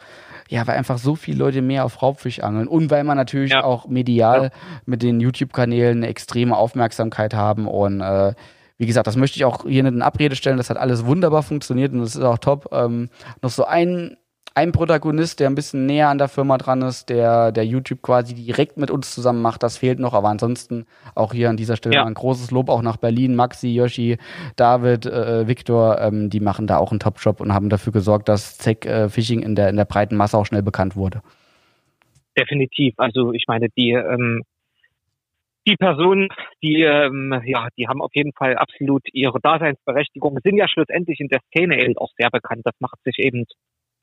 ja, 0.50 0.68
weil 0.68 0.76
einfach 0.76 0.98
so 0.98 1.16
viele 1.16 1.38
Leute 1.38 1.62
mehr 1.62 1.86
auf 1.86 2.02
Raubfisch 2.02 2.42
angeln 2.42 2.68
und 2.68 2.92
weil 2.92 3.04
man 3.04 3.18
natürlich 3.18 3.52
ja. 3.52 3.64
auch 3.64 3.88
medial 3.88 4.44
ja. 4.44 4.50
mit 4.86 5.02
den 5.02 5.20
YouTube-Kanälen 5.20 6.00
eine 6.00 6.08
extreme 6.08 6.56
Aufmerksamkeit 6.58 7.34
haben 7.34 7.68
und 7.68 8.02
äh, 8.02 8.34
wie 8.78 8.86
gesagt, 8.86 9.08
das 9.08 9.16
möchte 9.16 9.38
ich 9.38 9.46
auch 9.46 9.66
hier 9.66 9.84
nicht 9.84 9.94
in 9.94 10.02
Abrede 10.02 10.36
stellen. 10.36 10.58
Das 10.58 10.70
hat 10.70 10.78
alles 10.78 11.06
wunderbar 11.06 11.44
funktioniert 11.44 11.94
und 11.94 12.00
das 12.00 12.16
ist 12.16 12.22
auch 12.22 12.38
top. 12.38 12.70
Ähm, 12.72 13.10
noch 13.42 13.52
so 13.52 13.66
ein 13.66 14.18
ein 14.56 14.72
Protagonist, 14.72 15.40
der 15.40 15.50
ein 15.50 15.56
bisschen 15.56 15.86
näher 15.86 16.10
an 16.10 16.20
der 16.20 16.28
Firma 16.28 16.58
dran 16.58 16.84
ist, 16.84 17.10
der, 17.10 17.52
der 17.52 17.66
YouTube 17.66 18.02
quasi 18.04 18.36
direkt 18.36 18.78
mit 18.78 18.92
uns 18.92 19.14
zusammen 19.14 19.42
macht, 19.42 19.64
das 19.64 19.78
fehlt 19.78 20.00
noch. 20.00 20.14
Aber 20.14 20.30
ansonsten 20.30 20.86
auch 21.16 21.34
hier 21.34 21.50
an 21.50 21.58
dieser 21.58 21.76
Stelle 21.76 21.96
ja. 21.96 22.06
ein 22.06 22.14
großes 22.14 22.52
Lob 22.52 22.70
auch 22.70 22.84
nach 22.84 22.98
Berlin. 22.98 23.36
Maxi, 23.36 23.70
Yoshi, 23.70 24.18
David, 24.56 25.08
äh, 25.08 25.48
Viktor, 25.48 26.00
ähm, 26.00 26.30
die 26.30 26.40
machen 26.40 26.68
da 26.68 26.78
auch 26.78 26.92
einen 26.92 27.00
Top-Job 27.00 27.42
und 27.42 27.54
haben 27.54 27.70
dafür 27.70 27.94
gesorgt, 27.94 28.30
dass 28.30 28.58
Zack 28.58 28.86
äh, 28.86 29.10
Fishing 29.10 29.42
in 29.42 29.56
der, 29.56 29.70
in 29.70 29.76
der 29.76 29.86
breiten 29.86 30.16
Masse 30.16 30.38
auch 30.38 30.46
schnell 30.46 30.64
bekannt 30.64 30.96
wurde. 30.96 31.22
Definitiv. 32.38 32.94
Also 32.98 33.34
ich 33.34 33.46
meine, 33.48 33.70
die, 33.70 33.92
ähm, 33.92 34.44
die 35.66 35.78
Personen, 35.78 36.30
die, 36.62 36.82
ähm, 36.82 37.42
ja, 37.46 37.70
die 37.78 37.88
haben 37.88 38.02
auf 38.02 38.14
jeden 38.14 38.34
Fall 38.34 38.56
absolut 38.56 39.04
ihre 39.14 39.40
Daseinsberechtigung, 39.40 40.38
sind 40.44 40.58
ja 40.58 40.68
schlussendlich 40.68 41.20
in 41.20 41.30
der 41.30 41.40
Szene 41.48 41.82
eben 41.82 41.98
auch 41.98 42.12
sehr 42.18 42.30
bekannt. 42.30 42.62
Das 42.66 42.76
macht 42.80 43.02
sich 43.04 43.18
eben 43.18 43.46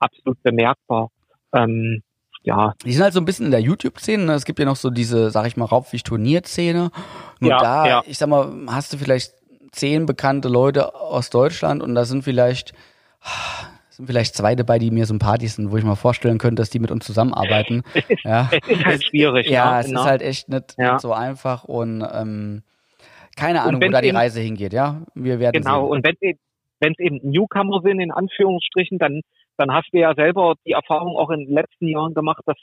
absolut 0.01 0.41
bemerkbar. 0.43 1.09
Ähm, 1.53 2.01
ja. 2.43 2.73
Die 2.83 2.91
sind 2.91 3.03
halt 3.03 3.13
so 3.13 3.19
ein 3.19 3.25
bisschen 3.25 3.45
in 3.45 3.51
der 3.51 3.61
YouTube-Szene. 3.61 4.23
Ne? 4.25 4.33
Es 4.33 4.45
gibt 4.45 4.59
ja 4.59 4.65
noch 4.65 4.75
so 4.75 4.89
diese, 4.89 5.29
sag 5.29 5.45
ich 5.47 5.57
mal, 5.57 5.65
Raubfisch-Turnier-Szene. 5.65 6.91
Nur 7.39 7.49
ja, 7.49 7.59
da, 7.59 7.87
ja. 7.87 8.03
ich 8.05 8.17
sag 8.17 8.29
mal, 8.29 8.51
hast 8.67 8.93
du 8.93 8.97
vielleicht 8.97 9.33
zehn 9.71 10.05
bekannte 10.05 10.49
Leute 10.49 10.95
aus 10.95 11.29
Deutschland 11.29 11.81
und 11.81 11.95
da 11.95 12.03
sind 12.05 12.23
vielleicht, 12.23 12.73
sind 13.89 14.07
vielleicht 14.07 14.35
zwei 14.35 14.55
dabei, 14.55 14.79
die 14.79 14.91
mir 14.91 15.05
sympathisch 15.05 15.53
sind, 15.53 15.71
wo 15.71 15.77
ich 15.77 15.83
mir 15.83 15.95
vorstellen 15.95 16.39
könnte, 16.39 16.61
dass 16.61 16.69
die 16.69 16.79
mit 16.79 16.91
uns 16.91 17.05
zusammenarbeiten. 17.05 17.83
ja. 18.23 18.49
Es 18.61 18.67
ist 18.67 18.85
halt 18.85 19.03
schwierig. 19.09 19.47
Ja, 19.49 19.73
ne? 19.73 19.79
es 19.79 19.85
genau. 19.87 20.01
ist 20.01 20.07
halt 20.07 20.21
echt 20.21 20.49
nicht, 20.49 20.75
ja. 20.77 20.99
so 20.99 21.13
einfach 21.13 21.63
und 21.63 22.03
ähm, 22.11 22.63
keine 23.37 23.61
Ahnung, 23.61 23.81
wo 23.81 23.89
da 23.89 24.01
die 24.01 24.09
Reise 24.09 24.41
hingeht, 24.41 24.73
ja. 24.73 25.01
Wir 25.13 25.39
werden 25.39 25.61
Genau, 25.61 25.83
sehen. 25.83 25.91
und 25.91 26.05
wenn 26.05 26.35
wenn 26.81 26.93
es 26.93 26.99
eben 26.99 27.19
Newcomer 27.23 27.81
sind, 27.83 27.99
in 27.99 28.11
Anführungsstrichen, 28.11 28.97
dann 28.97 29.21
dann 29.57 29.71
hast 29.71 29.89
du 29.91 29.99
ja 29.99 30.13
selber 30.15 30.55
die 30.65 30.71
Erfahrung 30.71 31.17
auch 31.17 31.29
in 31.29 31.45
den 31.45 31.53
letzten 31.53 31.87
Jahren 31.87 32.13
gemacht, 32.13 32.41
dass, 32.45 32.57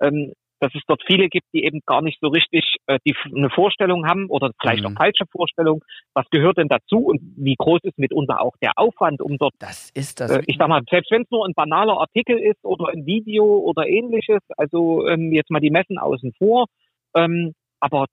ähm, 0.00 0.32
dass 0.60 0.72
es 0.74 0.82
dort 0.86 1.02
viele 1.06 1.28
gibt, 1.28 1.46
die 1.52 1.64
eben 1.64 1.80
gar 1.86 2.02
nicht 2.02 2.18
so 2.20 2.28
richtig 2.28 2.76
äh, 2.86 2.98
die, 3.06 3.14
eine 3.34 3.50
Vorstellung 3.50 4.06
haben 4.06 4.28
oder 4.28 4.50
vielleicht 4.60 4.84
mhm. 4.84 4.94
auch 4.94 4.98
falsche 4.98 5.24
Vorstellung, 5.30 5.84
was 6.14 6.26
gehört 6.30 6.58
denn 6.58 6.68
dazu 6.68 6.98
und 6.98 7.20
wie 7.36 7.56
groß 7.56 7.80
ist 7.82 7.98
mitunter 7.98 8.40
auch 8.40 8.54
der 8.62 8.72
Aufwand, 8.76 9.20
um 9.20 9.38
dort, 9.38 9.54
das 9.58 9.90
ist 9.94 10.20
das. 10.20 10.30
Äh, 10.30 10.42
ich 10.46 10.56
sag 10.58 10.68
mal, 10.68 10.82
selbst 10.88 11.10
wenn 11.10 11.22
es 11.22 11.30
nur 11.30 11.46
ein 11.46 11.54
banaler 11.54 11.98
Artikel 11.98 12.38
ist 12.38 12.64
oder 12.64 12.88
ein 12.88 13.06
Video 13.06 13.44
oder 13.44 13.86
ähnliches, 13.86 14.40
also 14.56 15.06
ähm, 15.08 15.32
jetzt 15.32 15.50
mal 15.50 15.60
die 15.60 15.70
Messen 15.70 15.98
außen 15.98 16.32
vor, 16.38 16.66
ähm, 17.14 17.54
aber 17.80 18.06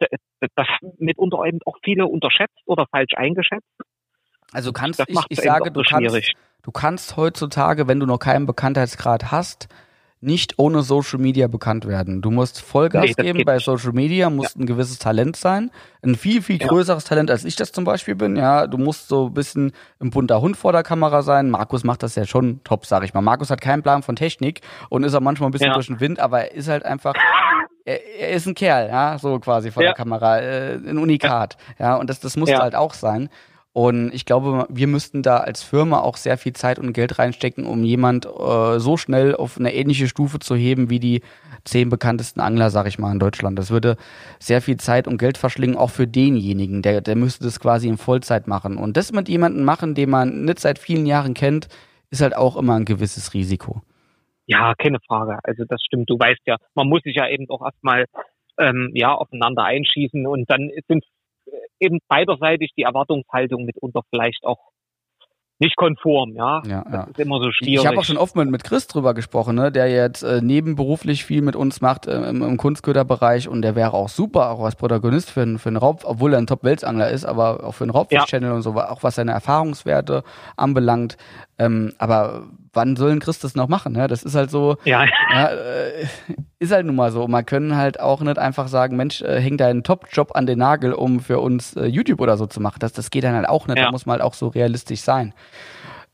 das 0.55 0.67
mitunter 0.97 1.45
eben 1.45 1.59
auch 1.65 1.77
viele 1.83 2.07
unterschätzt 2.07 2.57
oder 2.65 2.87
falsch 2.89 3.13
eingeschätzt. 3.15 3.67
Also 4.51 4.73
kannst 4.73 4.99
ich, 5.07 5.19
ich 5.29 5.41
sage, 5.41 5.71
du 5.71 5.83
kannst, 5.83 6.33
du 6.63 6.71
kannst 6.71 7.17
heutzutage, 7.17 7.87
wenn 7.87 7.99
du 7.99 8.05
noch 8.05 8.19
keinen 8.19 8.45
Bekanntheitsgrad 8.45 9.31
hast, 9.31 9.67
nicht 10.21 10.59
ohne 10.59 10.81
Social 10.81 11.17
Media 11.17 11.47
bekannt 11.47 11.87
werden. 11.87 12.21
Du 12.21 12.29
musst 12.29 12.61
Vollgas 12.61 13.05
nee, 13.05 13.13
geben 13.23 13.43
bei 13.45 13.59
Social 13.59 13.93
Media, 13.93 14.29
musst 14.29 14.55
ja. 14.55 14.61
ein 14.61 14.65
gewisses 14.65 14.99
Talent 14.99 15.37
sein. 15.37 15.71
Ein 16.03 16.15
viel, 16.15 16.41
viel 16.41 16.57
größeres 16.57 17.03
ja. 17.03 17.09
Talent, 17.09 17.31
als 17.31 17.45
ich 17.45 17.55
das 17.55 17.71
zum 17.71 17.85
Beispiel 17.85 18.15
bin. 18.15 18.35
Ja, 18.35 18.67
du 18.67 18.77
musst 18.77 19.07
so 19.07 19.27
ein 19.27 19.33
bisschen 19.33 19.71
ein 20.01 20.09
bunter 20.09 20.41
Hund 20.41 20.57
vor 20.57 20.73
der 20.73 20.83
Kamera 20.83 21.21
sein. 21.21 21.49
Markus 21.49 21.85
macht 21.85 22.03
das 22.03 22.15
ja 22.15 22.25
schon 22.25 22.61
top, 22.65 22.85
sag 22.85 23.03
ich 23.03 23.13
mal. 23.13 23.21
Markus 23.21 23.49
hat 23.49 23.61
keinen 23.61 23.81
Plan 23.81 24.03
von 24.03 24.17
Technik 24.17 24.59
und 24.89 25.03
ist 25.03 25.15
auch 25.15 25.21
manchmal 25.21 25.49
ein 25.49 25.53
bisschen 25.53 25.67
ja. 25.67 25.73
durch 25.73 25.87
den 25.87 26.01
Wind, 26.01 26.19
aber 26.19 26.41
er 26.41 26.53
ist 26.53 26.67
halt 26.67 26.83
einfach, 26.83 27.13
er, 27.85 28.19
er 28.19 28.31
ist 28.31 28.45
ein 28.45 28.55
Kerl, 28.55 28.89
ja, 28.89 29.17
so 29.17 29.39
quasi 29.39 29.71
vor 29.71 29.83
der 29.83 29.93
Kamera, 29.93 30.39
äh, 30.39 30.73
ein 30.75 30.97
Unikat. 30.97 31.55
Ja, 31.77 31.95
und 31.95 32.09
das, 32.09 32.19
das 32.19 32.35
muss 32.35 32.51
halt 32.51 32.75
auch 32.75 32.93
sein. 32.93 33.29
Und 33.71 34.13
ich 34.13 34.25
glaube, 34.25 34.65
wir 34.69 34.87
müssten 34.87 35.21
da 35.21 35.37
als 35.37 35.61
Firma 35.61 35.99
auch 35.99 36.17
sehr 36.17 36.37
viel 36.37 36.53
Zeit 36.53 36.79
und 36.79 36.93
Geld 36.93 37.19
reinstecken, 37.19 37.65
um 37.65 37.83
jemand 37.83 38.25
äh, 38.25 38.79
so 38.79 38.97
schnell 38.97 39.35
auf 39.35 39.57
eine 39.57 39.73
ähnliche 39.73 40.07
Stufe 40.07 40.39
zu 40.39 40.55
heben 40.55 40.89
wie 40.89 40.99
die 40.99 41.21
zehn 41.65 41.89
bekanntesten 41.89 42.39
Angler, 42.39 42.71
sag 42.71 42.87
ich 42.87 42.97
mal, 42.97 43.11
in 43.11 43.19
Deutschland. 43.19 43.59
Das 43.59 43.69
würde 43.69 43.95
sehr 44.39 44.61
viel 44.61 44.77
Zeit 44.77 45.07
und 45.07 45.19
Geld 45.19 45.37
verschlingen, 45.37 45.77
auch 45.77 45.91
für 45.91 46.07
denjenigen. 46.07 46.81
Der, 46.81 47.01
der 47.01 47.15
müsste 47.15 47.43
das 47.43 47.59
quasi 47.59 47.87
in 47.87 47.97
Vollzeit 47.97 48.47
machen. 48.47 48.75
Und 48.77 48.97
das 48.97 49.11
mit 49.11 49.29
jemandem 49.29 49.63
machen, 49.65 49.93
den 49.93 50.09
man 50.09 50.45
nicht 50.45 50.59
seit 50.59 50.79
vielen 50.79 51.05
Jahren 51.05 51.35
kennt, 51.35 51.67
ist 52.09 52.21
halt 52.21 52.35
auch 52.35 52.57
immer 52.57 52.75
ein 52.75 52.85
gewisses 52.85 53.35
Risiko. 53.35 53.81
Ja, 54.47 54.73
keine 54.79 54.97
Frage. 55.07 55.37
Also 55.43 55.63
das 55.69 55.79
stimmt. 55.83 56.09
Du 56.09 56.17
weißt 56.17 56.41
ja, 56.47 56.57
man 56.73 56.87
muss 56.87 57.03
sich 57.03 57.15
ja 57.15 57.27
eben 57.27 57.47
auch 57.49 57.63
erstmal 57.63 58.05
ähm, 58.57 58.89
ja, 58.95 59.13
aufeinander 59.13 59.63
einschießen 59.63 60.25
und 60.25 60.49
dann 60.49 60.71
sind 60.87 61.03
eben 61.79 61.99
beiderseitig 62.07 62.71
die 62.77 62.83
Erwartungshaltung 62.83 63.65
mitunter 63.65 64.01
vielleicht 64.09 64.43
auch 64.45 64.71
nicht 65.59 65.75
konform, 65.75 66.31
ja. 66.35 66.61
Ja, 66.65 66.83
das 66.83 66.93
ja. 66.93 67.03
ist 67.03 67.19
immer 67.19 67.39
so 67.39 67.51
schwierig. 67.51 67.75
Ich 67.81 67.85
habe 67.85 67.97
auch 67.99 68.03
schon 68.03 68.17
oft 68.17 68.35
mit, 68.35 68.49
mit 68.49 68.63
Chris 68.63 68.87
drüber 68.87 69.13
gesprochen, 69.13 69.55
ne, 69.55 69.71
der 69.71 69.89
jetzt 69.89 70.23
äh, 70.23 70.41
nebenberuflich 70.41 71.25
viel 71.25 71.41
mit 71.41 71.55
uns 71.55 71.81
macht 71.81 72.07
äh, 72.07 72.29
im, 72.29 72.41
im 72.41 72.57
Kunstköderbereich 72.57 73.47
und 73.49 73.61
der 73.61 73.75
wäre 73.75 73.93
auch 73.93 74.09
super, 74.09 74.51
auch 74.51 74.63
als 74.63 74.75
Protagonist 74.75 75.29
für, 75.31 75.41
einen- 75.41 75.59
für 75.59 75.69
einen 75.69 75.77
Raub, 75.77 76.01
obwohl 76.05 76.33
er 76.33 76.39
ein 76.39 76.47
Top-Weltsangler 76.47 77.09
ist, 77.09 77.25
aber 77.25 77.63
auch 77.65 77.73
für 77.73 77.83
einen 77.83 77.91
Raubfisch-Channel 77.91 78.51
und 78.53 78.61
so, 78.61 78.71
auch 78.75 79.03
was 79.03 79.15
seine 79.15 79.31
Erfahrungswerte 79.31 80.23
anbelangt. 80.57 81.17
Ähm, 81.57 81.91
aber 81.97 82.43
wann 82.71 82.95
soll 82.95 83.11
ein 83.11 83.19
Chris 83.19 83.39
das 83.39 83.55
noch 83.55 83.67
machen? 83.67 83.91
Ne? 83.93 84.07
Das 84.07 84.23
ist 84.23 84.35
halt 84.35 84.49
so, 84.49 84.77
ja, 84.85 85.03
ja, 85.33 85.47
äh, 85.47 86.05
ist 86.59 86.71
halt 86.71 86.85
nun 86.85 86.95
mal 86.95 87.11
so. 87.11 87.27
Man 87.27 87.45
können 87.45 87.75
halt 87.75 87.99
auch 87.99 88.21
nicht 88.21 88.37
einfach 88.39 88.69
sagen, 88.69 88.95
Mensch, 88.95 89.21
äh, 89.21 89.41
häng 89.41 89.57
deinen 89.57 89.83
Top-Job 89.83 90.31
an 90.35 90.45
den 90.45 90.59
Nagel, 90.59 90.93
um 90.93 91.19
für 91.19 91.39
uns 91.39 91.75
äh, 91.75 91.85
YouTube 91.85 92.21
oder 92.21 92.37
so 92.37 92.45
zu 92.45 92.61
machen. 92.61 92.77
Das, 92.79 92.93
das 92.93 93.09
geht 93.11 93.25
dann 93.25 93.35
halt 93.35 93.49
auch 93.49 93.67
nicht. 93.67 93.77
Da 93.77 93.83
Ja. 93.83 93.91
muss 93.91 94.05
man 94.05 94.13
halt 94.13 94.21
auch 94.21 94.33
so 94.33 94.47
realistisch 94.47 95.01
sein. 95.01 95.33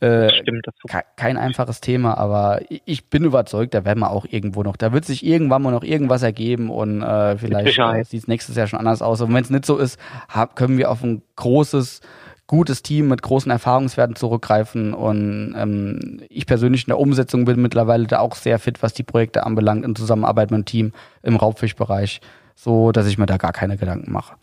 Äh, 0.01 0.29
stimmt. 0.29 0.65
Das 0.67 0.75
ke- 0.89 1.05
kein 1.15 1.37
einfaches 1.37 1.79
Thema, 1.79 2.17
aber 2.17 2.59
ich- 2.69 3.05
bin 3.09 3.23
überzeugt, 3.23 3.73
da 3.73 3.85
werden 3.85 3.99
wir 4.01 4.11
auch 4.11 4.25
irgendwo 4.29 4.61
noch, 4.61 4.75
da 4.75 4.91
wird 4.91 5.05
sich 5.05 5.25
irgendwann 5.25 5.61
mal 5.61 5.71
noch 5.71 5.83
irgendwas 5.83 6.21
ergeben 6.21 6.69
und 6.69 7.01
äh, 7.01 7.37
vielleicht 7.37 7.67
äh, 7.99 8.03
sieht 8.03 8.21
es 8.23 8.27
nächstes 8.27 8.55
Jahr 8.57 8.67
schon 8.67 8.79
anders 8.79 9.01
aus. 9.01 9.21
Und 9.21 9.33
wenn 9.33 9.41
es 9.43 9.49
nicht 9.49 9.65
so 9.65 9.77
ist, 9.77 9.97
hab, 10.27 10.55
können 10.57 10.77
wir 10.77 10.91
auf 10.91 11.01
ein 11.01 11.21
großes, 11.37 12.01
gutes 12.45 12.83
Team 12.83 13.07
mit 13.07 13.21
großen 13.21 13.49
Erfahrungswerten 13.49 14.15
zurückgreifen 14.17 14.93
und 14.93 15.55
ähm, 15.57 16.21
ich 16.29 16.45
persönlich 16.45 16.83
in 16.83 16.91
der 16.91 16.99
Umsetzung 16.99 17.45
bin 17.45 17.61
mittlerweile 17.61 18.05
da 18.05 18.19
auch 18.19 18.35
sehr 18.35 18.59
fit, 18.59 18.83
was 18.83 18.93
die 18.93 19.03
Projekte 19.03 19.45
anbelangt, 19.45 19.85
in 19.85 19.95
Zusammenarbeit 19.95 20.51
mit 20.51 20.57
dem 20.59 20.65
Team 20.65 20.93
im 21.23 21.37
Raubfischbereich, 21.37 22.19
so 22.53 22.91
dass 22.91 23.07
ich 23.07 23.17
mir 23.17 23.25
da 23.27 23.37
gar 23.37 23.53
keine 23.53 23.77
Gedanken 23.77 24.11
mache. 24.11 24.35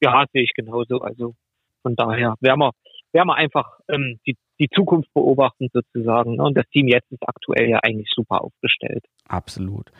ja, 0.00 0.24
sehe 0.32 0.42
ich 0.44 0.54
genauso. 0.54 1.00
Also 1.00 1.34
von 1.82 1.96
daher 1.96 2.34
werden 2.40 2.60
wir, 2.60 2.70
wir 3.12 3.34
einfach 3.34 3.78
ähm, 3.88 4.18
die, 4.26 4.36
die 4.58 4.68
Zukunft 4.68 5.12
beobachten 5.14 5.68
sozusagen. 5.72 6.36
Ne? 6.36 6.42
Und 6.42 6.56
das 6.56 6.68
Team 6.68 6.88
jetzt 6.88 7.10
ist 7.10 7.22
aktuell 7.26 7.68
ja 7.68 7.78
eigentlich 7.82 8.10
super 8.14 8.42
aufgestellt. 8.42 9.04
Absolut. 9.26 9.90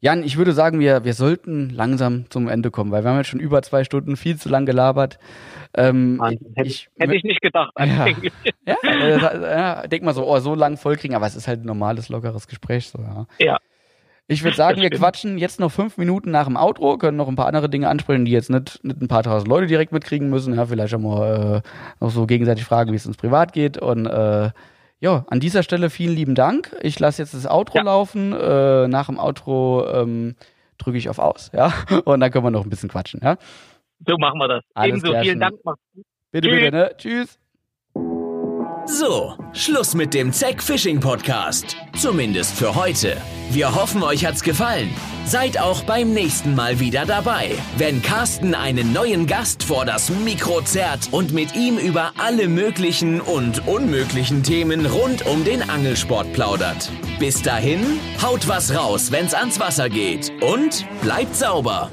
Jan, 0.00 0.22
ich 0.22 0.36
würde 0.38 0.52
sagen, 0.52 0.78
wir, 0.78 1.04
wir 1.04 1.12
sollten 1.12 1.70
langsam 1.70 2.30
zum 2.30 2.46
Ende 2.46 2.70
kommen, 2.70 2.92
weil 2.92 3.02
wir 3.02 3.10
haben 3.10 3.16
jetzt 3.16 3.26
schon 3.26 3.40
über 3.40 3.62
zwei 3.62 3.82
Stunden 3.82 4.16
viel 4.16 4.36
zu 4.36 4.48
lang 4.48 4.64
gelabert. 4.64 5.18
Ähm, 5.76 6.18
Wahnsinn. 6.20 6.52
Hätte, 6.54 6.68
ich, 6.68 6.88
hätte 6.96 7.16
ich 7.16 7.24
nicht 7.24 7.40
gedacht. 7.40 7.72
Ja. 7.76 8.06
ja, 8.66 8.76
äh, 8.84 9.20
ja, 9.20 9.86
denk 9.88 10.04
mal 10.04 10.14
so, 10.14 10.24
oh, 10.24 10.38
so 10.38 10.54
lang 10.54 10.76
vollkriegen, 10.76 11.16
aber 11.16 11.26
es 11.26 11.34
ist 11.34 11.48
halt 11.48 11.62
ein 11.62 11.66
normales, 11.66 12.10
lockeres 12.10 12.46
Gespräch. 12.46 12.88
So, 12.88 13.00
ja. 13.00 13.26
Ja. 13.40 13.58
Ich 14.30 14.44
würde 14.44 14.56
sagen, 14.56 14.82
wir 14.82 14.90
quatschen 14.90 15.38
jetzt 15.38 15.58
noch 15.58 15.72
fünf 15.72 15.96
Minuten 15.96 16.30
nach 16.30 16.44
dem 16.44 16.56
Outro, 16.58 16.98
können 16.98 17.16
noch 17.16 17.28
ein 17.28 17.34
paar 17.36 17.46
andere 17.46 17.70
Dinge 17.70 17.88
ansprechen, 17.88 18.26
die 18.26 18.30
jetzt 18.30 18.50
nicht, 18.50 18.84
nicht 18.84 19.00
ein 19.00 19.08
paar 19.08 19.22
tausend 19.22 19.48
Leute 19.48 19.66
direkt 19.66 19.90
mitkriegen 19.90 20.28
müssen. 20.28 20.54
Ja, 20.54 20.66
vielleicht 20.66 20.94
auch 20.94 20.98
mal 20.98 21.62
äh, 21.64 21.68
noch 22.04 22.10
so 22.10 22.26
gegenseitig 22.26 22.64
fragen, 22.66 22.92
wie 22.92 22.96
es 22.96 23.06
uns 23.06 23.16
privat 23.16 23.54
geht. 23.54 23.78
Und 23.78 24.04
äh, 24.04 24.50
ja, 25.00 25.24
an 25.28 25.40
dieser 25.40 25.62
Stelle 25.62 25.88
vielen 25.88 26.14
lieben 26.14 26.34
Dank. 26.34 26.76
Ich 26.82 26.98
lasse 27.00 27.22
jetzt 27.22 27.32
das 27.32 27.46
Outro 27.46 27.78
Ja. 27.78 27.84
laufen. 27.84 28.34
Äh, 28.34 28.86
nach 28.88 29.06
dem 29.06 29.18
Outro 29.18 29.86
ähm, 29.90 30.36
drücke 30.76 30.98
ich 30.98 31.08
auf 31.08 31.18
Aus, 31.18 31.50
ja. 31.54 31.72
Und 32.04 32.20
dann 32.20 32.30
können 32.30 32.44
wir 32.44 32.50
noch 32.50 32.64
ein 32.64 32.70
bisschen 32.70 32.90
quatschen, 32.90 33.20
ja. 33.24 33.36
So 34.06 34.18
machen 34.18 34.38
wir 34.38 34.48
das. 34.48 34.64
Alles 34.74 35.02
Ebenso 35.02 35.20
vielen. 35.22 35.40
Dank. 35.40 35.56
Bitte, 36.32 36.48
Tschüss. 36.48 36.60
bitte, 36.60 36.76
ne? 36.76 36.90
Tschüss. 36.98 37.38
So, 38.90 39.34
Schluss 39.52 39.94
mit 39.94 40.14
dem 40.14 40.32
Zack 40.32 40.62
Fishing 40.62 40.98
Podcast. 40.98 41.76
Zumindest 42.00 42.56
für 42.56 42.74
heute. 42.74 43.18
Wir 43.50 43.74
hoffen, 43.74 44.02
euch 44.02 44.24
hat's 44.24 44.42
gefallen. 44.42 44.88
Seid 45.26 45.60
auch 45.60 45.82
beim 45.82 46.14
nächsten 46.14 46.54
Mal 46.54 46.80
wieder 46.80 47.04
dabei, 47.04 47.50
wenn 47.76 48.00
Carsten 48.00 48.54
einen 48.54 48.94
neuen 48.94 49.26
Gast 49.26 49.62
vor 49.62 49.84
das 49.84 50.08
Mikro 50.08 50.62
zerrt 50.62 51.08
und 51.10 51.34
mit 51.34 51.54
ihm 51.54 51.76
über 51.76 52.12
alle 52.16 52.48
möglichen 52.48 53.20
und 53.20 53.68
unmöglichen 53.68 54.42
Themen 54.42 54.86
rund 54.86 55.26
um 55.26 55.44
den 55.44 55.68
Angelsport 55.68 56.32
plaudert. 56.32 56.90
Bis 57.18 57.42
dahin, 57.42 58.00
haut 58.22 58.48
was 58.48 58.74
raus, 58.74 59.12
wenn's 59.12 59.34
ans 59.34 59.60
Wasser 59.60 59.90
geht 59.90 60.32
und 60.40 60.86
bleibt 61.02 61.36
sauber. 61.36 61.90